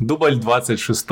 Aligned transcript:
Дубль 0.00 0.36
26. 0.36 1.08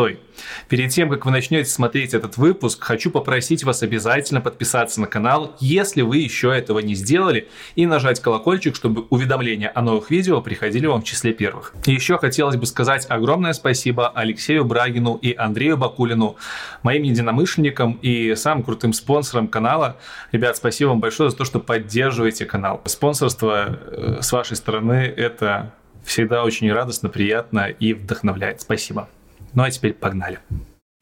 Перед 0.69 0.91
тем, 0.91 1.09
как 1.09 1.25
вы 1.25 1.31
начнете 1.31 1.71
смотреть 1.71 2.13
этот 2.13 2.37
выпуск, 2.37 2.83
хочу 2.83 3.11
попросить 3.11 3.65
вас 3.65 3.83
обязательно 3.83 4.43
подписаться 4.43 5.01
на 5.01 5.07
канал, 5.07 5.57
если 5.59 6.03
вы 6.03 6.19
еще 6.19 6.55
этого 6.55 6.81
не 6.81 6.95
сделали, 6.95 7.49
и 7.77 7.87
нажать 7.87 8.21
колокольчик, 8.21 8.77
чтобы 8.77 9.07
уведомления 9.09 9.73
о 9.75 9.81
новых 9.81 10.11
видео 10.11 10.43
приходили 10.43 10.87
вам 10.87 11.01
в 11.01 11.05
числе 11.05 11.33
первых. 11.33 11.73
Еще 11.87 12.19
хотелось 12.19 12.57
бы 12.57 12.67
сказать 12.67 13.07
огромное 13.09 13.55
спасибо 13.55 14.09
Алексею 14.09 14.65
Брагину 14.65 15.15
и 15.15 15.35
Андрею 15.35 15.79
Бакулину, 15.79 16.37
моим 16.83 17.05
единомышленникам 17.05 17.99
и 18.03 18.35
самым 18.35 18.65
крутым 18.65 18.93
спонсорам 18.93 19.49
канала. 19.49 19.97
Ребят, 20.31 20.59
спасибо 20.59 20.91
вам 20.91 21.01
большое 21.01 21.31
за 21.31 21.37
то, 21.37 21.45
что 21.45 21.59
поддерживаете 21.59 22.45
канал. 22.45 22.83
Спонсорство 22.85 23.79
э, 23.81 24.19
с 24.21 24.31
вашей 24.31 24.57
стороны– 24.57 24.93
это 25.17 25.73
всегда 26.05 26.45
очень 26.45 26.73
радостно, 26.73 27.09
приятно 27.09 27.69
и 27.69 27.95
вдохновляет. 27.95 28.61
Спасибо. 28.61 29.09
Ну 29.55 29.63
а 29.63 29.71
теперь 29.71 29.95
погнали. 29.95 30.39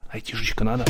Айтишечка 0.10 0.64
надо. 0.64 0.86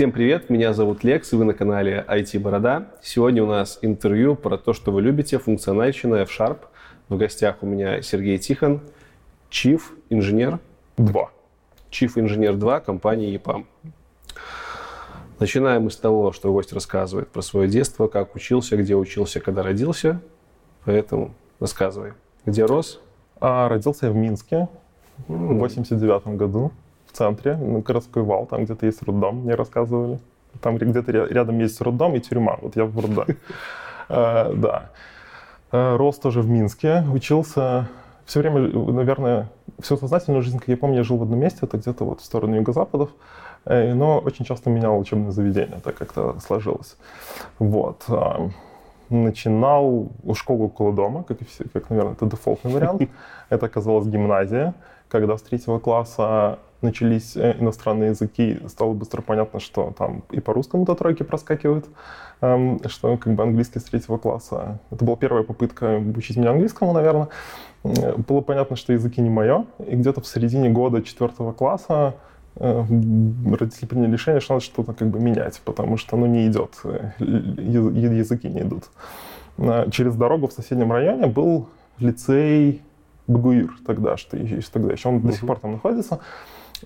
Всем 0.00 0.12
привет, 0.12 0.48
меня 0.48 0.72
зовут 0.72 1.04
Лекс, 1.04 1.30
и 1.30 1.36
вы 1.36 1.44
на 1.44 1.52
канале 1.52 2.02
IT 2.08 2.38
Борода. 2.38 2.86
Сегодня 3.02 3.44
у 3.44 3.46
нас 3.46 3.78
интервью 3.82 4.34
про 4.34 4.56
то, 4.56 4.72
что 4.72 4.92
вы 4.92 5.02
любите, 5.02 5.38
функциональщина 5.38 6.14
F-Sharp. 6.22 6.60
В 7.10 7.18
гостях 7.18 7.56
у 7.60 7.66
меня 7.66 8.00
Сергей 8.00 8.38
Тихон, 8.38 8.80
Chief 9.50 9.82
инженер 10.08 10.58
2. 10.96 11.30
Chief 11.90 12.10
инженер 12.14 12.56
2 12.56 12.80
компании 12.80 13.38
EPAM. 13.38 13.66
Начинаем 15.38 15.82
мы 15.82 15.90
с 15.90 15.96
того, 15.96 16.32
что 16.32 16.50
гость 16.50 16.72
рассказывает 16.72 17.28
про 17.28 17.42
свое 17.42 17.68
детство, 17.68 18.06
как 18.06 18.34
учился, 18.34 18.78
где 18.78 18.96
учился, 18.96 19.38
когда 19.40 19.62
родился. 19.62 20.22
Поэтому 20.86 21.34
рассказывай. 21.58 22.14
Где 22.46 22.64
рос? 22.64 23.02
А, 23.38 23.68
родился 23.68 24.06
я 24.06 24.12
в 24.12 24.16
Минске 24.16 24.66
в 25.28 25.58
89 25.58 26.38
году 26.38 26.72
в 27.10 27.16
центре, 27.16 27.56
на 27.56 27.80
городской 27.80 28.22
вал, 28.22 28.46
там 28.46 28.64
где-то 28.64 28.86
есть 28.86 29.02
роддом, 29.02 29.42
мне 29.42 29.54
рассказывали. 29.54 30.18
Там 30.60 30.76
где-то 30.78 31.12
рядом 31.12 31.58
есть 31.58 31.80
роддом 31.80 32.16
и 32.16 32.20
тюрьма. 32.20 32.58
Вот 32.60 32.76
я 32.76 32.84
в 32.84 32.98
роддоме. 32.98 33.36
А, 34.08 34.52
да. 34.56 34.90
А, 35.70 35.96
рос 35.96 36.18
тоже 36.18 36.42
в 36.42 36.48
Минске, 36.48 37.04
учился 37.12 37.88
все 38.30 38.40
время, 38.40 38.60
наверное, 38.92 39.50
всю 39.80 39.96
сознательную 39.96 40.42
жизнь, 40.42 40.58
как 40.58 40.68
я 40.68 40.76
помню, 40.76 40.98
я 40.98 41.02
жил 41.02 41.16
в 41.16 41.22
одном 41.22 41.40
месте, 41.40 41.60
это 41.62 41.78
где-то 41.78 42.04
вот 42.04 42.20
в 42.20 42.24
сторону 42.24 42.54
юго-западов. 42.56 43.10
Э, 43.64 43.92
но 43.92 44.18
очень 44.20 44.44
часто 44.44 44.70
менял 44.70 44.98
учебное 44.98 45.32
заведение, 45.32 45.80
так 45.82 45.96
как-то 45.96 46.38
сложилось. 46.40 46.96
Вот. 47.58 48.04
А, 48.08 48.50
начинал 49.08 50.08
школу 50.34 50.66
около 50.66 50.92
дома, 50.92 51.24
как, 51.24 51.42
и 51.42 51.44
все, 51.44 51.64
как, 51.72 51.90
наверное, 51.90 52.12
это 52.12 52.26
дефолтный 52.26 52.72
вариант. 52.72 53.02
Это 53.48 53.66
оказалась 53.66 54.06
гимназия, 54.06 54.74
когда 55.08 55.36
с 55.36 55.42
третьего 55.42 55.80
класса 55.80 56.60
начались 56.82 57.36
э, 57.36 57.56
иностранные 57.58 58.10
языки, 58.10 58.58
стало 58.68 58.92
быстро 58.92 59.22
понятно, 59.22 59.60
что 59.60 59.94
там 59.96 60.22
и 60.30 60.40
по-русскому 60.40 60.84
до 60.84 60.94
тройки 60.94 61.22
проскакивают, 61.22 61.86
эм, 62.40 62.80
что 62.86 63.16
как 63.16 63.34
бы 63.34 63.42
английский 63.42 63.78
с 63.78 63.84
третьего 63.84 64.18
класса. 64.18 64.80
Это 64.90 65.04
была 65.04 65.16
первая 65.16 65.42
попытка 65.42 66.02
учить 66.16 66.36
меня 66.36 66.50
английскому, 66.50 66.92
наверное. 66.92 67.28
Было 67.82 68.40
понятно, 68.40 68.76
что 68.76 68.92
языки 68.92 69.20
не 69.20 69.30
мое, 69.30 69.64
и 69.86 69.96
где-то 69.96 70.20
в 70.20 70.26
середине 70.26 70.68
года 70.68 71.02
четвертого 71.02 71.52
класса 71.52 72.14
Э, 72.56 72.84
родители 73.54 73.86
приняли 73.86 74.12
решение, 74.12 74.40
что 74.40 74.54
надо 74.54 74.64
что-то 74.64 74.92
как 74.92 75.08
бы 75.08 75.20
менять, 75.20 75.60
потому 75.64 75.96
что 75.96 76.16
оно 76.16 76.26
не 76.26 76.46
идет, 76.46 76.80
э, 76.84 77.12
языки 77.18 78.48
не 78.48 78.62
идут. 78.62 78.84
Через 79.90 80.16
дорогу 80.16 80.48
в 80.48 80.52
соседнем 80.52 80.90
районе 80.90 81.26
был 81.26 81.68
лицей 81.98 82.82
Багуир 83.26 83.70
тогда, 83.86 84.16
что 84.16 84.36
еще, 84.36 84.60
тогда 84.72 84.92
еще 84.92 85.08
он 85.08 85.16
uh-huh. 85.16 85.26
до 85.26 85.32
сих 85.32 85.46
пор 85.46 85.58
там 85.58 85.72
находится. 85.72 86.20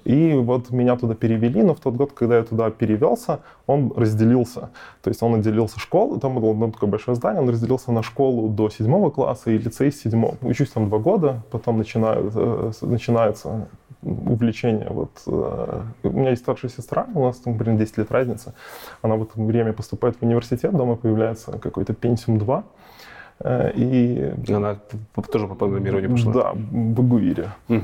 И 0.05 0.35
вот 0.35 0.71
меня 0.71 0.97
туда 0.97 1.15
перевели, 1.15 1.63
но 1.63 1.75
в 1.75 1.81
тот 1.81 1.95
год, 1.95 2.13
когда 2.13 2.39
я 2.39 2.43
туда 2.43 2.71
перевелся, 2.71 3.41
он 3.67 3.93
разделился. 3.97 4.71
То 5.03 5.09
есть 5.09 5.23
он 5.23 5.37
отделился 5.37 5.79
школу, 5.79 6.19
там 6.19 6.35
было 6.35 6.51
одно 6.51 6.71
такое 6.71 6.91
большое 6.91 7.15
здание, 7.15 7.43
он 7.43 7.49
разделился 7.49 7.93
на 7.93 8.03
школу 8.03 8.49
до 8.49 8.69
седьмого 8.69 9.11
класса 9.11 9.51
и 9.51 9.59
лицей 9.59 9.93
с 9.93 10.01
седьмого. 10.03 10.37
Учусь 10.43 10.71
там 10.71 10.89
два 10.89 10.99
года, 10.99 11.43
потом 11.51 11.79
начинают, 11.79 12.33
э, 12.35 12.73
начинается 12.83 13.69
увлечение. 14.03 14.89
Вот, 14.91 15.11
э, 15.27 15.83
у 16.03 16.11
меня 16.11 16.31
есть 16.31 16.43
старшая 16.43 16.71
сестра, 16.71 17.07
у 17.15 17.25
нас 17.25 17.37
там, 17.37 17.57
блин, 17.57 17.77
10 17.79 17.99
лет 17.99 18.11
разница. 18.11 18.55
Она 19.03 19.17
в 19.17 19.23
это 19.23 19.41
время 19.41 19.73
поступает 19.73 20.17
в 20.17 20.23
университет, 20.23 20.77
дома 20.77 20.97
появляется 20.97 21.59
какой-то 21.59 21.93
Pentium 21.93 22.39
2. 22.39 22.65
Э, 23.41 23.73
и... 23.75 24.33
Она 24.53 24.79
тоже 25.31 25.49
по 25.49 25.55
программированию 25.55 26.11
пошла? 26.11 26.33
Да, 26.33 26.53
в 26.53 26.57
Багуире. 26.57 27.51
Угу. 27.69 27.83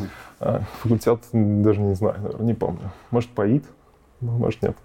Факультет 0.82 1.20
даже 1.32 1.80
не 1.80 1.94
знаю, 1.94 2.20
наверное, 2.22 2.46
не 2.46 2.54
помню. 2.54 2.90
Может, 3.10 3.30
ПАИД, 3.30 3.64
может, 4.20 4.62
нет. 4.62 4.76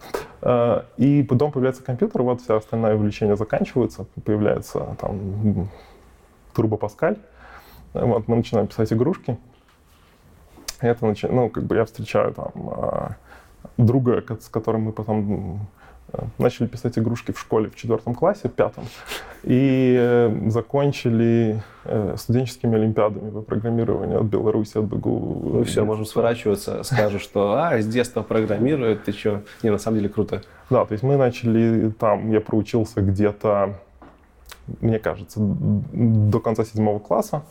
И 0.97 1.25
потом 1.27 1.51
появляется 1.51 1.83
компьютер, 1.83 2.21
вот 2.23 2.41
вся 2.41 2.55
остальная 2.55 2.95
увлечения 2.95 3.35
заканчиваются, 3.35 4.05
появляется 4.23 4.95
там 4.99 5.69
Турбо 6.53 6.77
Паскаль. 6.77 7.17
Вот, 7.93 8.27
мы 8.27 8.35
начинаем 8.35 8.67
писать 8.67 8.91
игрушки, 8.91 9.37
это, 10.81 11.13
ну, 11.29 11.49
как 11.49 11.63
бы 11.63 11.77
я 11.77 11.85
встречаю 11.85 12.33
там 12.33 13.15
друга, 13.77 14.21
с 14.37 14.49
которым 14.49 14.81
мы 14.81 14.91
потом 14.91 15.67
начали 16.37 16.67
писать 16.67 16.97
игрушки 16.97 17.31
в 17.31 17.39
школе 17.39 17.69
в 17.69 17.75
четвертом 17.75 18.15
классе, 18.15 18.49
в 18.49 18.53
пятом, 18.53 18.85
и 19.43 19.95
э, 19.99 20.49
закончили 20.49 21.61
э, 21.83 22.15
студенческими 22.17 22.75
олимпиадами 22.75 23.29
по 23.29 23.41
программированию 23.41 24.19
от 24.19 24.25
Беларуси, 24.25 24.77
от 24.77 24.85
БГУ. 24.85 25.49
Ну 25.53 25.63
все, 25.63 25.83
можем 25.83 26.05
сворачиваться, 26.05 26.83
скажут, 26.83 27.21
что 27.21 27.53
а, 27.53 27.79
с 27.79 27.87
детства 27.87 28.21
программируют, 28.21 29.03
ты 29.03 29.11
что? 29.11 29.43
Не, 29.63 29.69
на 29.69 29.77
самом 29.77 29.97
деле 29.97 30.09
круто. 30.09 30.41
Да, 30.69 30.85
то 30.85 30.93
есть 30.93 31.03
мы 31.03 31.17
начали 31.17 31.91
там, 31.91 32.31
я 32.31 32.41
проучился 32.41 33.01
где-то, 33.01 33.75
мне 34.81 34.99
кажется, 34.99 35.39
до 35.39 36.39
конца 36.39 36.65
седьмого 36.65 36.99
класса, 36.99 37.43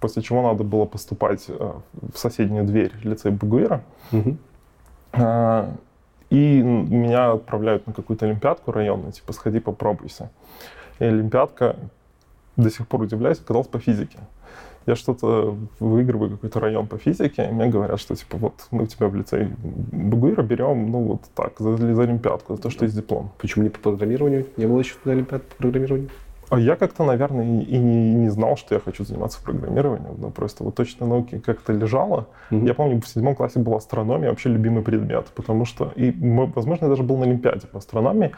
после 0.00 0.22
чего 0.22 0.42
надо 0.42 0.64
было 0.64 0.84
поступать 0.84 1.44
э, 1.48 1.72
в 2.12 2.18
соседнюю 2.18 2.64
дверь 2.64 2.92
лицея 3.02 3.32
Багуира. 3.32 3.82
Угу. 4.12 4.36
И 6.30 6.60
меня 6.60 7.32
отправляют 7.32 7.86
на 7.86 7.92
какую-то 7.92 8.26
олимпиадку 8.26 8.72
районную, 8.72 9.12
типа 9.12 9.32
сходи 9.32 9.60
попробуйся. 9.60 10.30
И 10.98 11.04
олимпиадка, 11.04 11.76
до 12.56 12.70
сих 12.70 12.86
пор 12.86 13.02
удивляюсь, 13.02 13.38
оказалась 13.38 13.68
по 13.68 13.78
физике. 13.78 14.18
Я 14.86 14.96
что-то 14.96 15.56
выигрываю 15.80 16.30
какой-то 16.30 16.60
район 16.60 16.86
по 16.86 16.96
физике, 16.96 17.46
и 17.48 17.52
мне 17.52 17.68
говорят, 17.68 18.00
что 18.00 18.14
типа 18.14 18.38
вот 18.38 18.66
мы 18.70 18.86
тебя 18.86 19.08
в 19.08 19.14
лицей 19.14 19.48
Багуира 19.60 20.42
берем, 20.42 20.90
ну 20.90 21.02
вот 21.02 21.22
так, 21.34 21.58
за, 21.58 21.76
за 21.76 22.02
олимпиадку, 22.02 22.56
за 22.56 22.62
то, 22.62 22.70
что 22.70 22.84
есть 22.84 22.96
диплом. 22.96 23.30
Почему 23.38 23.64
не 23.64 23.70
по 23.70 23.78
программированию? 23.78 24.46
Не 24.56 24.66
было 24.66 24.78
еще 24.78 24.94
олимпиад 25.04 25.44
по 25.44 25.56
программированию? 25.56 26.08
А 26.50 26.58
я 26.58 26.76
как-то, 26.76 27.04
наверное, 27.04 27.62
и 27.62 27.78
не, 27.78 28.14
не 28.14 28.28
знал, 28.30 28.56
что 28.56 28.74
я 28.74 28.80
хочу 28.80 29.04
заниматься 29.04 29.42
программированием. 29.42 30.14
Но 30.18 30.30
просто 30.30 30.64
вот 30.64 30.74
точно 30.74 31.06
науки 31.06 31.38
как-то 31.38 31.72
лежало. 31.72 32.28
Mm-hmm. 32.50 32.66
Я 32.66 32.74
помню, 32.74 33.00
в 33.00 33.08
седьмом 33.08 33.34
классе 33.34 33.58
была 33.58 33.76
астрономия, 33.76 34.30
вообще 34.30 34.48
любимый 34.48 34.82
предмет, 34.82 35.26
потому 35.34 35.64
что, 35.64 35.92
и, 35.94 36.10
возможно, 36.54 36.86
я 36.86 36.90
даже 36.90 37.02
был 37.02 37.18
на 37.18 37.24
Олимпиаде 37.24 37.66
по 37.66 37.78
астрономии. 37.78 38.32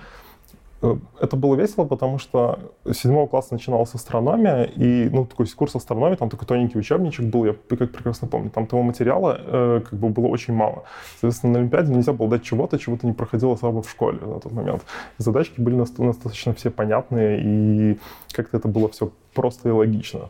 Э, 0.83 0.97
это 1.21 1.37
было 1.37 1.55
весело, 1.55 1.85
потому 1.85 2.19
что 2.19 2.59
седьмого 2.93 3.27
класса 3.27 3.55
начиналась 3.55 3.95
астрономия, 3.95 4.65
и, 4.65 5.09
ну, 5.11 5.27
такой 5.27 5.47
курс 5.49 5.75
астрономии, 5.75 6.17
там 6.17 6.31
такой 6.31 6.47
тоненький 6.47 6.79
учебничек 6.79 7.27
был, 7.27 7.45
я 7.45 7.55
как 7.69 7.93
прекрасно 7.93 8.29
помню, 8.29 8.51
там 8.51 8.67
того 8.67 8.83
материала 8.83 9.39
э, 9.39 9.81
как 9.89 9.99
бы 9.99 10.09
было 10.09 10.27
очень 10.27 10.55
мало. 10.55 10.85
Соответственно, 11.13 11.55
на 11.55 11.59
Олимпиаде 11.61 11.93
нельзя 11.93 12.13
было 12.13 12.29
дать 12.29 12.43
чего-то, 12.43 12.79
чего 12.79 12.97
то 12.97 13.07
не 13.07 13.13
проходило 13.13 13.55
особо 13.55 13.83
в 13.83 13.91
школе 13.91 14.19
на 14.21 14.41
тот 14.41 14.53
момент. 14.53 14.83
Задачки 15.19 15.61
были 15.61 15.77
достаточно 15.77 16.55
все 16.55 16.71
понятные, 16.71 17.41
и 17.43 17.99
как-то 18.33 18.57
это 18.57 18.69
было 18.69 18.89
все 18.89 19.11
просто 19.35 19.69
и 19.69 19.73
логично. 19.73 20.29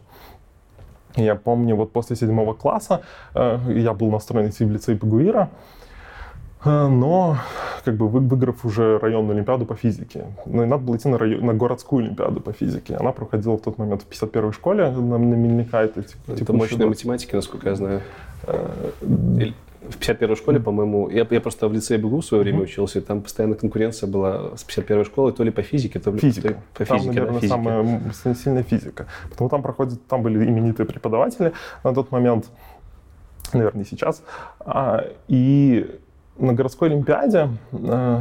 Я 1.17 1.35
помню, 1.35 1.75
вот 1.75 1.93
после 1.93 2.17
седьмого 2.17 2.55
класса 2.55 3.03
э, 3.35 3.59
я 3.69 3.95
был 3.95 4.11
настроен 4.11 4.49
идти 4.49 4.65
в 4.65 4.71
лицей 4.71 4.97
Пагуира, 4.97 5.51
но 6.65 7.39
как 7.85 7.97
бы 7.97 8.09
выиграв 8.09 8.65
уже 8.65 8.99
районную 8.99 9.37
олимпиаду 9.37 9.67
по 9.67 9.75
физике. 9.75 10.27
Ну 10.47 10.63
и 10.63 10.67
надо 10.67 10.83
было 10.85 10.97
идти 10.97 11.09
на, 11.09 11.19
район, 11.19 11.45
на 11.45 11.55
городскую 11.55 12.05
олимпиаду 12.05 12.41
по 12.41 12.53
физике. 12.53 12.97
Она 12.97 13.13
проходила 13.13 13.57
в 13.57 13.63
тот 13.63 13.79
момент 13.79 14.03
в 14.03 14.09
51-й 14.09 14.53
школе 14.53 14.91
на, 14.91 15.19
на 15.19 15.35
Мельника. 15.35 15.79
Это, 15.79 16.05
это 16.29 16.53
мощная 16.53 16.87
математика, 16.87 17.37
насколько 17.37 17.69
я 17.69 17.77
знаю. 17.77 18.03
Или 19.01 19.55
в 19.89 19.99
51-й 19.99 20.37
школе, 20.37 20.61
по-моему, 20.61 21.09
я, 21.09 21.27
я 21.31 21.41
просто 21.41 21.69
в 21.69 21.73
лицее 21.73 21.99
БГУ 21.99 22.21
в 22.21 22.25
свое 22.25 22.43
время 22.43 22.61
mm-hmm. 22.61 22.65
учился, 22.65 22.99
и 22.99 23.03
там 23.03 23.23
постоянно 23.23 23.55
конкуренция 23.55 24.09
была 24.09 24.57
с 24.57 24.67
51-й 24.67 25.05
школой, 25.05 25.33
то 25.33 25.43
ли 25.43 25.51
по 25.51 25.63
физике, 25.63 25.99
то 25.99 26.11
ли 26.11 26.19
физика. 26.19 26.61
по 26.75 26.85
физике. 26.85 27.05
Там, 27.05 27.07
наверное, 27.07 27.33
да, 27.33 27.41
физика. 27.41 27.57
самая 27.57 28.35
сильная 28.35 28.63
физика. 28.63 29.07
Потому 29.31 29.49
там 29.49 29.63
проходит, 29.63 30.07
там 30.07 30.23
были 30.23 30.45
именитые 30.45 30.87
преподаватели 30.87 31.53
на 31.83 31.95
тот 31.95 32.13
момент, 32.13 32.51
наверное, 33.55 33.85
сейчас. 33.85 34.23
А, 34.61 35.07
и 35.29 35.99
на 36.41 36.53
городской 36.53 36.89
олимпиаде 36.89 37.49
э, 37.73 38.21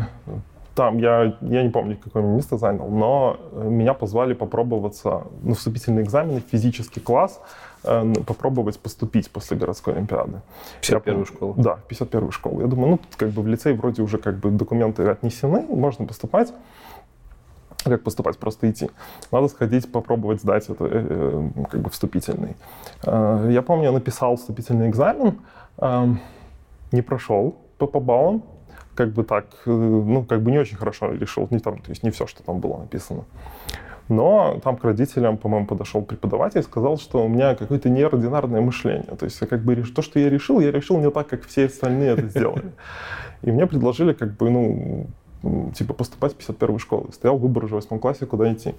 там 0.79 0.97
я, 0.97 1.37
я 1.41 1.63
не 1.63 1.69
помню, 1.69 1.97
какое 2.01 2.23
место 2.23 2.57
занял, 2.57 2.87
но 2.87 3.37
меня 3.51 3.93
позвали 3.93 4.33
попробоваться 4.33 5.23
на 5.43 5.53
вступительный 5.53 6.03
экзамен 6.03 6.41
в 6.41 6.49
физический 6.49 7.01
класс, 7.01 7.41
э, 7.83 8.13
попробовать 8.25 8.79
поступить 8.79 9.29
после 9.29 9.57
городской 9.57 9.95
олимпиады. 9.95 10.41
51-ю 10.81 11.25
школу? 11.25 11.53
Да, 11.57 11.79
51-ю 11.89 12.31
школу. 12.31 12.61
Я 12.61 12.67
думаю, 12.67 12.91
ну, 12.91 12.97
тут 12.97 13.15
как 13.17 13.29
бы 13.31 13.41
в 13.41 13.47
лицей 13.47 13.73
вроде 13.73 14.01
уже 14.01 14.17
как 14.19 14.37
бы 14.37 14.51
документы 14.51 15.03
отнесены, 15.03 15.65
можно 15.67 16.05
поступать. 16.05 16.53
Как 17.83 18.03
поступать? 18.03 18.37
Просто 18.37 18.69
идти. 18.71 18.89
Надо 19.31 19.49
сходить, 19.49 19.91
попробовать 19.91 20.41
сдать 20.41 20.69
это, 20.69 20.85
э, 20.85 20.89
э 21.09 21.63
как 21.69 21.81
бы 21.81 21.89
вступительный. 21.89 22.55
Э, 23.03 23.49
я 23.51 23.61
помню, 23.61 23.85
я 23.85 23.91
написал 23.91 24.37
вступительный 24.37 24.87
экзамен, 24.87 25.39
э, 25.77 26.07
не 26.93 27.01
прошел, 27.01 27.55
по, 27.79 27.87
по 27.87 28.41
как 28.95 29.13
бы 29.13 29.23
так, 29.23 29.45
э, 29.65 29.71
ну, 29.71 30.25
как 30.25 30.41
бы 30.41 30.51
не 30.51 30.59
очень 30.59 30.77
хорошо 30.77 31.11
решил, 31.13 31.47
не 31.51 31.59
там, 31.59 31.79
то 31.79 31.89
есть 31.89 32.03
не 32.03 32.11
все, 32.11 32.27
что 32.27 32.43
там 32.43 32.59
было 32.59 32.77
написано. 32.77 33.23
Но 34.09 34.59
там 34.63 34.75
к 34.75 34.83
родителям, 34.83 35.37
по-моему, 35.37 35.67
подошел 35.67 36.01
преподаватель 36.01 36.59
и 36.59 36.63
сказал, 36.63 36.97
что 36.97 37.23
у 37.23 37.27
меня 37.27 37.55
какое-то 37.55 37.89
неординарное 37.89 38.59
мышление. 38.59 39.15
То 39.17 39.25
есть 39.25 39.39
как 39.39 39.63
бы 39.63 39.75
то, 39.75 40.01
что 40.01 40.19
я 40.19 40.29
решил, 40.29 40.59
я 40.59 40.71
решил 40.71 40.97
не 40.99 41.09
так, 41.11 41.27
как 41.27 41.43
все 41.45 41.65
остальные 41.67 42.13
это 42.13 42.27
сделали. 42.27 42.71
И 43.43 43.51
мне 43.51 43.67
предложили 43.67 44.13
как 44.13 44.35
бы, 44.35 44.49
ну, 44.49 45.71
типа 45.73 45.93
поступать 45.93 46.33
в 46.33 46.37
51 46.37 46.79
школу. 46.79 47.11
Стоял 47.13 47.37
выбор 47.37 47.65
уже 47.65 47.75
в 47.75 47.77
восьмом 47.77 47.99
классе, 47.99 48.25
куда 48.25 48.51
идти. 48.51 48.73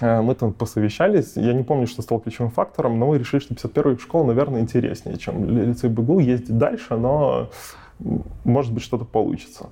Э, 0.00 0.20
мы 0.20 0.34
там 0.34 0.52
посовещались, 0.52 1.36
я 1.36 1.52
не 1.52 1.62
помню, 1.62 1.86
что 1.86 2.02
стал 2.02 2.20
ключевым 2.20 2.50
фактором, 2.50 2.98
но 2.98 3.06
мы 3.06 3.18
решили, 3.18 3.40
что 3.40 3.54
51 3.54 3.98
школа, 3.98 4.26
наверное, 4.26 4.60
интереснее, 4.60 5.16
чем 5.18 5.44
лицей 5.44 5.90
БГУ, 5.90 6.18
ездить 6.18 6.56
дальше, 6.56 6.96
но 6.96 7.50
может 8.44 8.72
быть 8.72 8.82
что-то 8.82 9.04
получится. 9.04 9.70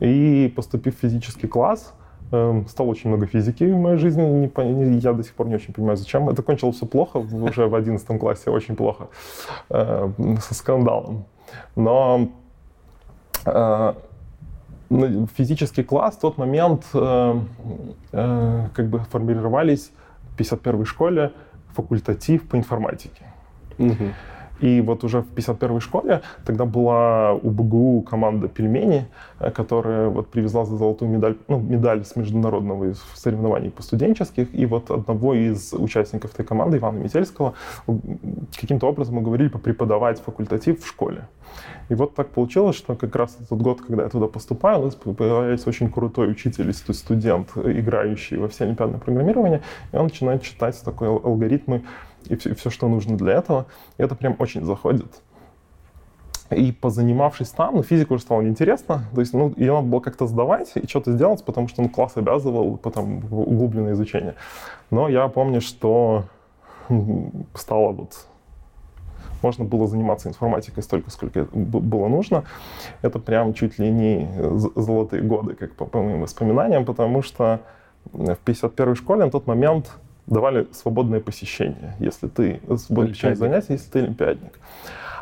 И 0.00 0.52
поступив 0.54 0.96
в 0.96 1.00
физический 1.00 1.46
класс, 1.46 1.94
эм, 2.30 2.68
стало 2.68 2.88
очень 2.88 3.08
много 3.08 3.26
физики 3.26 3.64
в 3.64 3.76
моей 3.76 3.96
жизни. 3.96 4.50
Я 5.02 5.12
до 5.12 5.22
сих 5.22 5.34
пор 5.34 5.48
не 5.48 5.54
очень 5.54 5.72
понимаю, 5.72 5.96
зачем. 5.96 6.28
Это 6.28 6.42
кончилось 6.42 6.76
все 6.76 6.86
плохо, 6.86 7.16
уже 7.16 7.66
в 7.66 7.74
11 7.74 8.18
классе, 8.18 8.50
очень 8.50 8.76
плохо, 8.76 9.08
э, 9.70 10.10
со 10.40 10.54
скандалом. 10.54 11.24
Но 11.74 12.28
э, 13.44 13.94
физический 15.36 15.82
класс 15.82 16.16
в 16.16 16.20
тот 16.20 16.38
момент 16.38 16.84
э, 16.94 17.40
э, 18.12 18.68
как 18.74 18.88
бы 18.88 19.00
формировались 19.00 19.90
в 20.34 20.40
51-й 20.40 20.84
школе 20.86 21.32
факультатив 21.74 22.48
по 22.48 22.56
информатике. 22.56 23.22
Угу. 23.78 24.12
И 24.60 24.80
вот 24.80 25.04
уже 25.04 25.22
в 25.22 25.32
51-й 25.34 25.80
школе 25.80 26.22
тогда 26.44 26.64
была 26.64 27.32
у 27.34 27.50
БГУ 27.50 28.02
команда 28.02 28.48
«Пельмени», 28.48 29.06
э, 29.38 29.50
которая 29.50 30.08
вот 30.08 30.28
привезла 30.28 30.64
за 30.64 30.76
золотую 30.76 31.10
медаль, 31.10 31.36
ну, 31.48 31.58
медаль 31.58 32.04
с 32.04 32.16
международного 32.16 32.94
соревнований 33.14 33.70
по 33.70 33.82
студенческих. 33.82 34.54
И 34.54 34.66
вот 34.66 34.90
одного 34.90 35.34
из 35.34 35.72
участников 35.72 36.34
этой 36.34 36.44
команды, 36.44 36.78
Ивана 36.78 36.98
Метельского, 36.98 37.54
каким-то 38.58 38.86
образом 38.86 39.18
уговорили 39.18 39.48
преподавать 39.48 40.20
факультатив 40.20 40.82
в 40.82 40.86
школе. 40.86 41.28
И 41.88 41.94
вот 41.94 42.14
так 42.14 42.28
получилось, 42.28 42.76
что 42.76 42.94
как 42.94 43.14
раз 43.16 43.38
этот 43.40 43.60
год, 43.62 43.80
когда 43.80 44.02
я 44.02 44.08
туда 44.08 44.26
поступаю, 44.26 44.80
у 44.80 44.84
нас 44.84 44.94
появляется 44.94 45.68
очень 45.68 45.90
крутой 45.90 46.30
учитель, 46.30 46.72
студент, 46.72 47.56
играющий 47.56 48.36
во 48.36 48.48
все 48.48 48.64
олимпиадное 48.64 49.00
программирование, 49.00 49.62
и 49.92 49.96
он 49.96 50.04
начинает 50.04 50.42
читать 50.42 50.80
такой 50.84 51.08
алгоритмы 51.08 51.84
и 52.26 52.36
все, 52.36 52.50
и 52.50 52.54
все, 52.54 52.70
что 52.70 52.88
нужно 52.88 53.16
для 53.16 53.34
этого. 53.34 53.66
И 53.96 54.02
это 54.02 54.14
прям 54.14 54.36
очень 54.38 54.64
заходит. 54.64 55.22
И 56.50 56.72
позанимавшись 56.72 57.50
там, 57.50 57.76
ну, 57.76 57.82
физика 57.82 58.14
уже 58.14 58.22
стала 58.22 58.40
неинтересна, 58.40 59.04
то 59.14 59.20
есть, 59.20 59.34
ну, 59.34 59.52
ее 59.56 59.74
надо 59.74 59.86
было 59.86 60.00
как-то 60.00 60.26
сдавать 60.26 60.72
и 60.76 60.86
что-то 60.86 61.12
сделать, 61.12 61.44
потому 61.44 61.68
что, 61.68 61.82
ну, 61.82 61.90
класс 61.90 62.12
обязывал 62.16 62.78
потом 62.78 63.18
углубленное 63.30 63.92
изучение. 63.92 64.34
Но 64.90 65.08
я 65.08 65.28
помню, 65.28 65.60
что 65.60 66.24
стало 67.54 67.92
вот 67.92 68.26
можно 69.42 69.64
было 69.64 69.86
заниматься 69.86 70.28
информатикой 70.28 70.82
столько, 70.82 71.10
сколько 71.10 71.46
было 71.52 72.08
нужно. 72.08 72.44
Это 73.02 73.18
прям 73.18 73.54
чуть 73.54 73.78
ли 73.78 73.90
не 73.90 74.28
золотые 74.74 75.22
годы, 75.22 75.54
как 75.54 75.74
по, 75.74 75.84
по 75.84 76.02
моим 76.02 76.22
воспоминаниям, 76.22 76.84
потому 76.84 77.22
что 77.22 77.60
в 78.12 78.38
51-й 78.44 78.96
школе 78.96 79.24
на 79.24 79.30
тот 79.30 79.46
момент 79.46 79.92
давали 80.28 80.66
свободное 80.72 81.20
посещение, 81.20 81.94
если 81.98 82.28
ты 82.28 82.60
свободное 82.76 83.08
посещение 83.08 83.36
занятий, 83.36 83.72
если 83.72 83.90
ты 83.90 83.98
олимпиадник. 84.00 84.58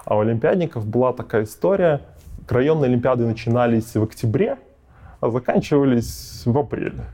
А 0.05 0.17
у 0.17 0.21
олимпиадников 0.21 0.87
была 0.87 1.13
такая 1.13 1.45
история, 1.45 2.01
районные 2.49 2.89
олимпиады 2.89 3.27
начинались 3.27 3.95
в 3.95 4.03
октябре, 4.03 4.59
а 5.21 5.31
заканчивались 5.31 6.43
в 6.45 6.57
апреле. 6.59 7.05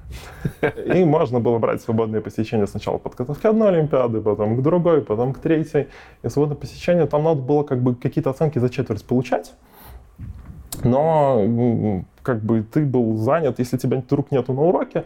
И 0.95 1.05
можно 1.05 1.41
было 1.41 1.59
брать 1.59 1.81
свободное 1.83 2.21
посещение 2.21 2.67
сначала 2.67 2.99
подготовки 2.99 3.47
одной 3.47 3.69
Олимпиады, 3.69 4.21
потом 4.21 4.57
к 4.57 4.63
другой, 4.63 5.03
потом 5.03 5.33
к 5.33 5.39
третьей. 5.39 5.89
И 6.23 6.29
свободное 6.29 6.57
посещение, 6.57 7.07
там 7.07 7.25
надо 7.25 7.41
было 7.41 7.63
как 7.63 7.81
бы 7.81 7.95
какие-то 7.95 8.31
оценки 8.31 8.59
за 8.59 8.69
четверть 8.69 9.05
получать. 9.05 9.55
Но 10.83 12.05
как 12.23 12.43
бы 12.43 12.63
ты 12.63 12.85
был 12.85 13.17
занят, 13.17 13.59
если 13.59 13.77
тебя 13.77 13.99
вдруг 13.99 14.31
нету 14.31 14.53
на 14.53 14.63
уроке, 14.63 15.05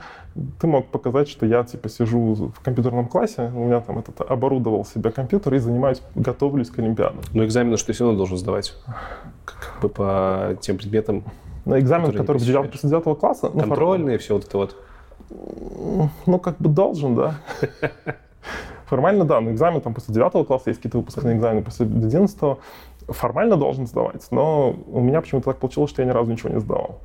ты 0.61 0.67
мог 0.67 0.87
показать, 0.89 1.29
что 1.29 1.47
я 1.47 1.65
типа 1.65 1.89
сижу 1.89 2.53
в 2.55 2.61
компьютерном 2.61 3.09
классе, 3.09 3.51
у 3.55 3.65
меня 3.65 3.81
там 3.81 3.99
этот 3.99 4.21
оборудовал 4.21 4.85
себе 4.85 5.11
компьютер 5.11 5.55
и 5.55 5.59
занимаюсь, 5.59 6.03
готовлюсь 6.15 6.71
к 6.71 6.79
Олимпиаде. 6.79 7.19
Но 7.33 7.45
экзамены 7.45 7.77
что 7.77 7.89
ты 7.89 7.93
все 7.95 8.05
равно 8.05 8.19
должен 8.19 8.37
сдавать, 8.37 8.75
как 9.45 9.81
бы 9.81 9.89
по 9.89 10.57
тем 10.61 10.77
предметам. 10.77 11.25
На 11.65 11.81
экзамен, 11.81 12.13
который 12.13 12.39
в 12.39 12.45
9, 12.45 12.71
после 12.71 12.90
9 12.90 13.19
класса. 13.19 13.50
Ну, 13.52 13.61
Контрольные, 13.61 14.19
все 14.19 14.35
вот 14.35 14.45
это 14.45 14.57
вот. 14.57 14.76
Ну, 16.26 16.38
как 16.38 16.59
бы 16.59 16.69
должен, 16.69 17.17
да. 17.17 17.35
Формально, 18.85 19.25
да, 19.25 19.40
но 19.40 19.50
экзамен 19.50 19.81
там 19.81 19.93
после 19.93 20.14
9 20.14 20.47
класса, 20.47 20.71
есть 20.71 20.79
какие-то 20.79 20.99
выпускные 20.99 21.37
экзамены 21.37 21.62
после 21.62 21.87
11 21.87 22.38
формально 23.09 23.57
должен 23.57 23.87
сдавать, 23.87 24.26
но 24.31 24.75
у 24.88 25.00
меня 25.00 25.21
почему-то 25.21 25.50
так 25.50 25.59
получилось, 25.59 25.90
что 25.90 26.02
я 26.02 26.09
ни 26.09 26.12
разу 26.12 26.31
ничего 26.31 26.50
не 26.50 26.61
сдавал. 26.61 27.00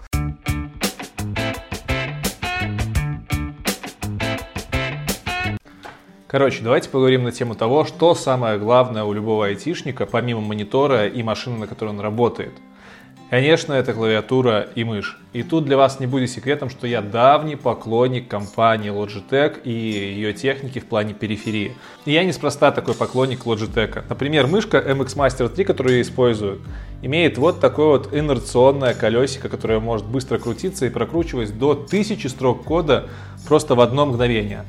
Короче, 6.31 6.63
давайте 6.63 6.87
поговорим 6.87 7.25
на 7.25 7.33
тему 7.33 7.55
того, 7.55 7.83
что 7.83 8.15
самое 8.15 8.57
главное 8.57 9.03
у 9.03 9.11
любого 9.11 9.47
айтишника, 9.47 10.05
помимо 10.05 10.39
монитора 10.39 11.07
и 11.07 11.21
машины, 11.23 11.57
на 11.57 11.67
которой 11.67 11.89
он 11.89 11.99
работает– 11.99 12.53
Конечно, 13.31 13.71
это 13.71 13.93
клавиатура 13.93 14.67
и 14.75 14.83
мышь. 14.83 15.17
И 15.31 15.41
тут 15.41 15.63
для 15.63 15.77
вас 15.77 16.01
не 16.01 16.05
будет 16.05 16.29
секретом, 16.29 16.69
что 16.69 16.85
я 16.85 17.01
давний 17.01 17.55
поклонник 17.55 18.27
компании 18.27 18.91
Logitech 18.91 19.61
и 19.63 19.71
ее 19.71 20.33
техники 20.33 20.79
в 20.79 20.85
плане 20.85 21.13
периферии. 21.13 21.71
И 22.03 22.11
я 22.11 22.25
неспроста 22.25 22.71
такой 22.71 22.93
поклонник 22.93 23.45
Logitech. 23.45 24.03
Например, 24.09 24.47
мышка 24.47 24.79
MX 24.79 25.15
Master 25.15 25.47
3, 25.47 25.63
которую 25.63 25.95
я 25.95 26.01
использую, 26.01 26.59
имеет 27.01 27.37
вот 27.37 27.61
такое 27.61 27.99
вот 27.99 28.13
инерционное 28.13 28.93
колесико, 28.93 29.47
которое 29.47 29.79
может 29.79 30.05
быстро 30.05 30.37
крутиться 30.37 30.85
и 30.85 30.89
прокручивать 30.89 31.57
до 31.57 31.71
1000 31.71 32.27
строк 32.27 32.65
кода 32.65 33.07
просто 33.47 33.75
в 33.75 33.79
одно 33.79 34.07
мгновение. 34.07 34.65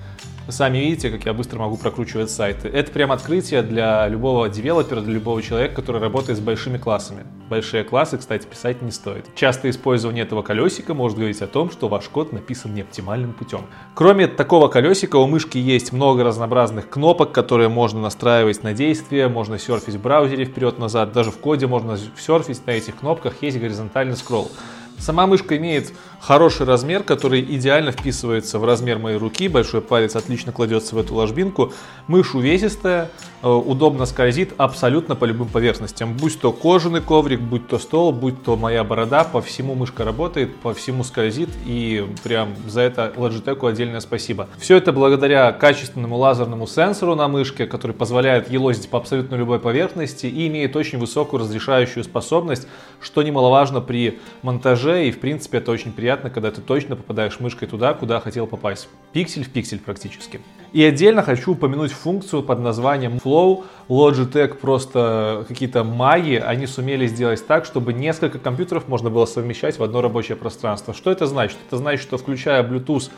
Сами 0.48 0.78
видите, 0.78 1.08
как 1.10 1.24
я 1.24 1.32
быстро 1.32 1.60
могу 1.60 1.76
прокручивать 1.76 2.28
сайты. 2.28 2.68
Это 2.68 2.90
прям 2.90 3.12
открытие 3.12 3.62
для 3.62 4.08
любого 4.08 4.48
девелопера, 4.48 5.00
для 5.00 5.14
любого 5.14 5.40
человека, 5.40 5.76
который 5.76 6.00
работает 6.00 6.36
с 6.36 6.40
большими 6.40 6.78
классами. 6.78 7.24
Большие 7.48 7.84
классы, 7.84 8.18
кстати, 8.18 8.46
писать 8.46 8.82
не 8.82 8.90
стоит. 8.90 9.26
Частое 9.36 9.70
использование 9.70 10.24
этого 10.24 10.42
колесика 10.42 10.94
может 10.94 11.16
говорить 11.16 11.40
о 11.42 11.46
том, 11.46 11.70
что 11.70 11.88
ваш 11.88 12.08
код 12.08 12.32
написан 12.32 12.74
не 12.74 12.80
оптимальным 12.80 13.34
путем. 13.34 13.66
Кроме 13.94 14.26
такого 14.26 14.66
колесика, 14.66 15.16
у 15.16 15.28
мышки 15.28 15.58
есть 15.58 15.92
много 15.92 16.24
разнообразных 16.24 16.88
кнопок, 16.88 17.30
которые 17.30 17.68
можно 17.68 18.00
настраивать 18.00 18.64
на 18.64 18.72
действие, 18.72 19.28
можно 19.28 19.58
серфить 19.58 19.94
в 19.94 20.02
браузере 20.02 20.44
вперед-назад, 20.44 21.12
даже 21.12 21.30
в 21.30 21.38
коде 21.38 21.68
можно 21.68 21.96
серфить 21.96 22.66
на 22.66 22.72
этих 22.72 22.96
кнопках, 22.96 23.34
есть 23.42 23.60
горизонтальный 23.60 24.16
скролл. 24.16 24.50
Сама 24.98 25.26
мышка 25.26 25.56
имеет 25.56 25.92
хороший 26.20 26.66
размер, 26.66 27.02
который 27.02 27.40
идеально 27.40 27.90
вписывается 27.92 28.58
в 28.58 28.64
размер 28.64 28.98
моей 28.98 29.16
руки. 29.16 29.48
Большой 29.48 29.80
палец 29.80 30.14
отлично 30.16 30.52
кладется 30.52 30.94
в 30.94 30.98
эту 30.98 31.14
ложбинку. 31.14 31.72
Мышь 32.06 32.34
увесистая, 32.34 33.10
удобно 33.42 34.06
скользит 34.06 34.54
абсолютно 34.56 35.16
по 35.16 35.24
любым 35.24 35.48
поверхностям. 35.48 36.16
Будь 36.16 36.40
то 36.40 36.52
кожаный 36.52 37.00
коврик, 37.00 37.40
будь 37.40 37.66
то 37.68 37.78
стол, 37.78 38.12
будь 38.12 38.42
то 38.42 38.56
моя 38.56 38.84
борода, 38.84 39.24
по 39.24 39.42
всему 39.42 39.74
мышка 39.74 40.04
работает, 40.04 40.54
по 40.56 40.72
всему 40.74 41.04
скользит 41.04 41.50
и 41.66 42.06
прям 42.22 42.54
за 42.66 42.82
это 42.82 43.12
Logitech 43.16 43.68
отдельное 43.68 44.00
спасибо. 44.00 44.48
Все 44.58 44.76
это 44.76 44.92
благодаря 44.92 45.52
качественному 45.52 46.16
лазерному 46.16 46.66
сенсору 46.66 47.14
на 47.14 47.28
мышке, 47.28 47.66
который 47.66 47.92
позволяет 47.92 48.50
елозить 48.50 48.88
по 48.88 48.98
абсолютно 48.98 49.34
любой 49.34 49.58
поверхности 49.58 50.26
и 50.26 50.46
имеет 50.46 50.76
очень 50.76 50.98
высокую 50.98 51.40
разрешающую 51.40 52.04
способность, 52.04 52.68
что 53.00 53.22
немаловажно 53.22 53.80
при 53.80 54.20
монтаже 54.42 55.08
и 55.08 55.10
в 55.10 55.20
принципе 55.20 55.58
это 55.58 55.72
очень 55.72 55.92
приятно, 55.92 56.30
когда 56.30 56.50
ты 56.50 56.60
точно 56.60 56.96
попадаешь 56.96 57.40
мышкой 57.40 57.68
туда, 57.68 57.94
куда 57.94 58.20
хотел 58.20 58.46
попасть. 58.46 58.88
Пиксель 59.12 59.44
в 59.44 59.50
пиксель 59.50 59.80
практически. 59.80 60.40
И 60.72 60.82
отдельно 60.82 61.22
хочу 61.22 61.52
упомянуть 61.52 61.92
функцию 61.92 62.42
под 62.42 62.60
названием 62.60 63.18
Flow. 63.22 63.64
Logitech 63.88 64.54
просто 64.54 65.44
какие-то 65.46 65.84
маги, 65.84 66.34
они 66.34 66.66
сумели 66.66 67.06
сделать 67.06 67.46
так, 67.46 67.66
чтобы 67.66 67.92
несколько 67.92 68.38
компьютеров 68.38 68.88
можно 68.88 69.10
было 69.10 69.26
совмещать 69.26 69.78
в 69.78 69.82
одно 69.82 70.00
рабочее 70.00 70.36
пространство. 70.36 70.94
Что 70.94 71.10
это 71.10 71.26
значит? 71.26 71.58
Это 71.66 71.76
значит, 71.76 72.02
что 72.02 72.16
включая 72.16 72.62
Bluetooth 72.62 73.10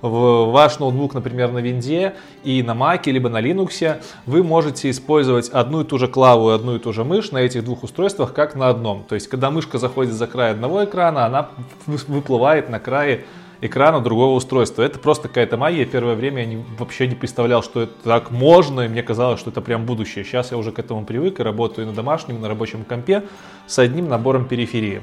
в 0.00 0.50
ваш 0.50 0.78
ноутбук, 0.80 1.14
например, 1.14 1.52
на 1.52 1.58
винде 1.58 2.14
и 2.42 2.62
на 2.62 2.72
Mac, 2.72 3.02
либо 3.10 3.28
на 3.28 3.40
Linux, 3.40 4.00
вы 4.26 4.42
можете 4.42 4.90
использовать 4.90 5.48
одну 5.48 5.82
и 5.82 5.84
ту 5.84 5.98
же 5.98 6.08
клаву 6.08 6.50
и 6.50 6.54
одну 6.54 6.76
и 6.76 6.78
ту 6.78 6.92
же 6.92 7.04
мышь 7.04 7.30
на 7.30 7.38
этих 7.38 7.64
двух 7.64 7.84
устройствах, 7.84 8.32
как 8.32 8.56
на 8.56 8.68
одном. 8.68 9.04
То 9.08 9.14
есть, 9.14 9.28
когда 9.28 9.50
мышка 9.50 9.78
заходит 9.78 10.12
за 10.14 10.26
край 10.26 10.50
одного 10.52 10.84
экрана, 10.84 11.24
она 11.26 11.50
выплывает 11.86 12.68
на 12.68 12.80
крае 12.80 13.24
экрана 13.62 14.00
другого 14.00 14.34
устройства. 14.34 14.82
Это 14.82 14.98
просто 14.98 15.28
какая-то 15.28 15.56
магия. 15.56 15.86
Первое 15.86 16.14
время 16.14 16.40
я 16.40 16.46
не, 16.46 16.64
вообще 16.78 17.06
не 17.06 17.14
представлял, 17.14 17.62
что 17.62 17.82
это 17.82 17.92
так 18.04 18.30
можно, 18.30 18.82
и 18.82 18.88
мне 18.88 19.02
казалось, 19.02 19.40
что 19.40 19.50
это 19.50 19.62
прям 19.62 19.86
будущее. 19.86 20.24
Сейчас 20.24 20.50
я 20.50 20.58
уже 20.58 20.72
к 20.72 20.78
этому 20.78 21.06
привык 21.06 21.40
и 21.40 21.42
работаю 21.42 21.86
на 21.86 21.94
домашнем, 21.94 22.40
на 22.40 22.48
рабочем 22.48 22.84
компе 22.84 23.22
с 23.66 23.78
одним 23.78 24.08
набором 24.08 24.44
периферии. 24.46 25.02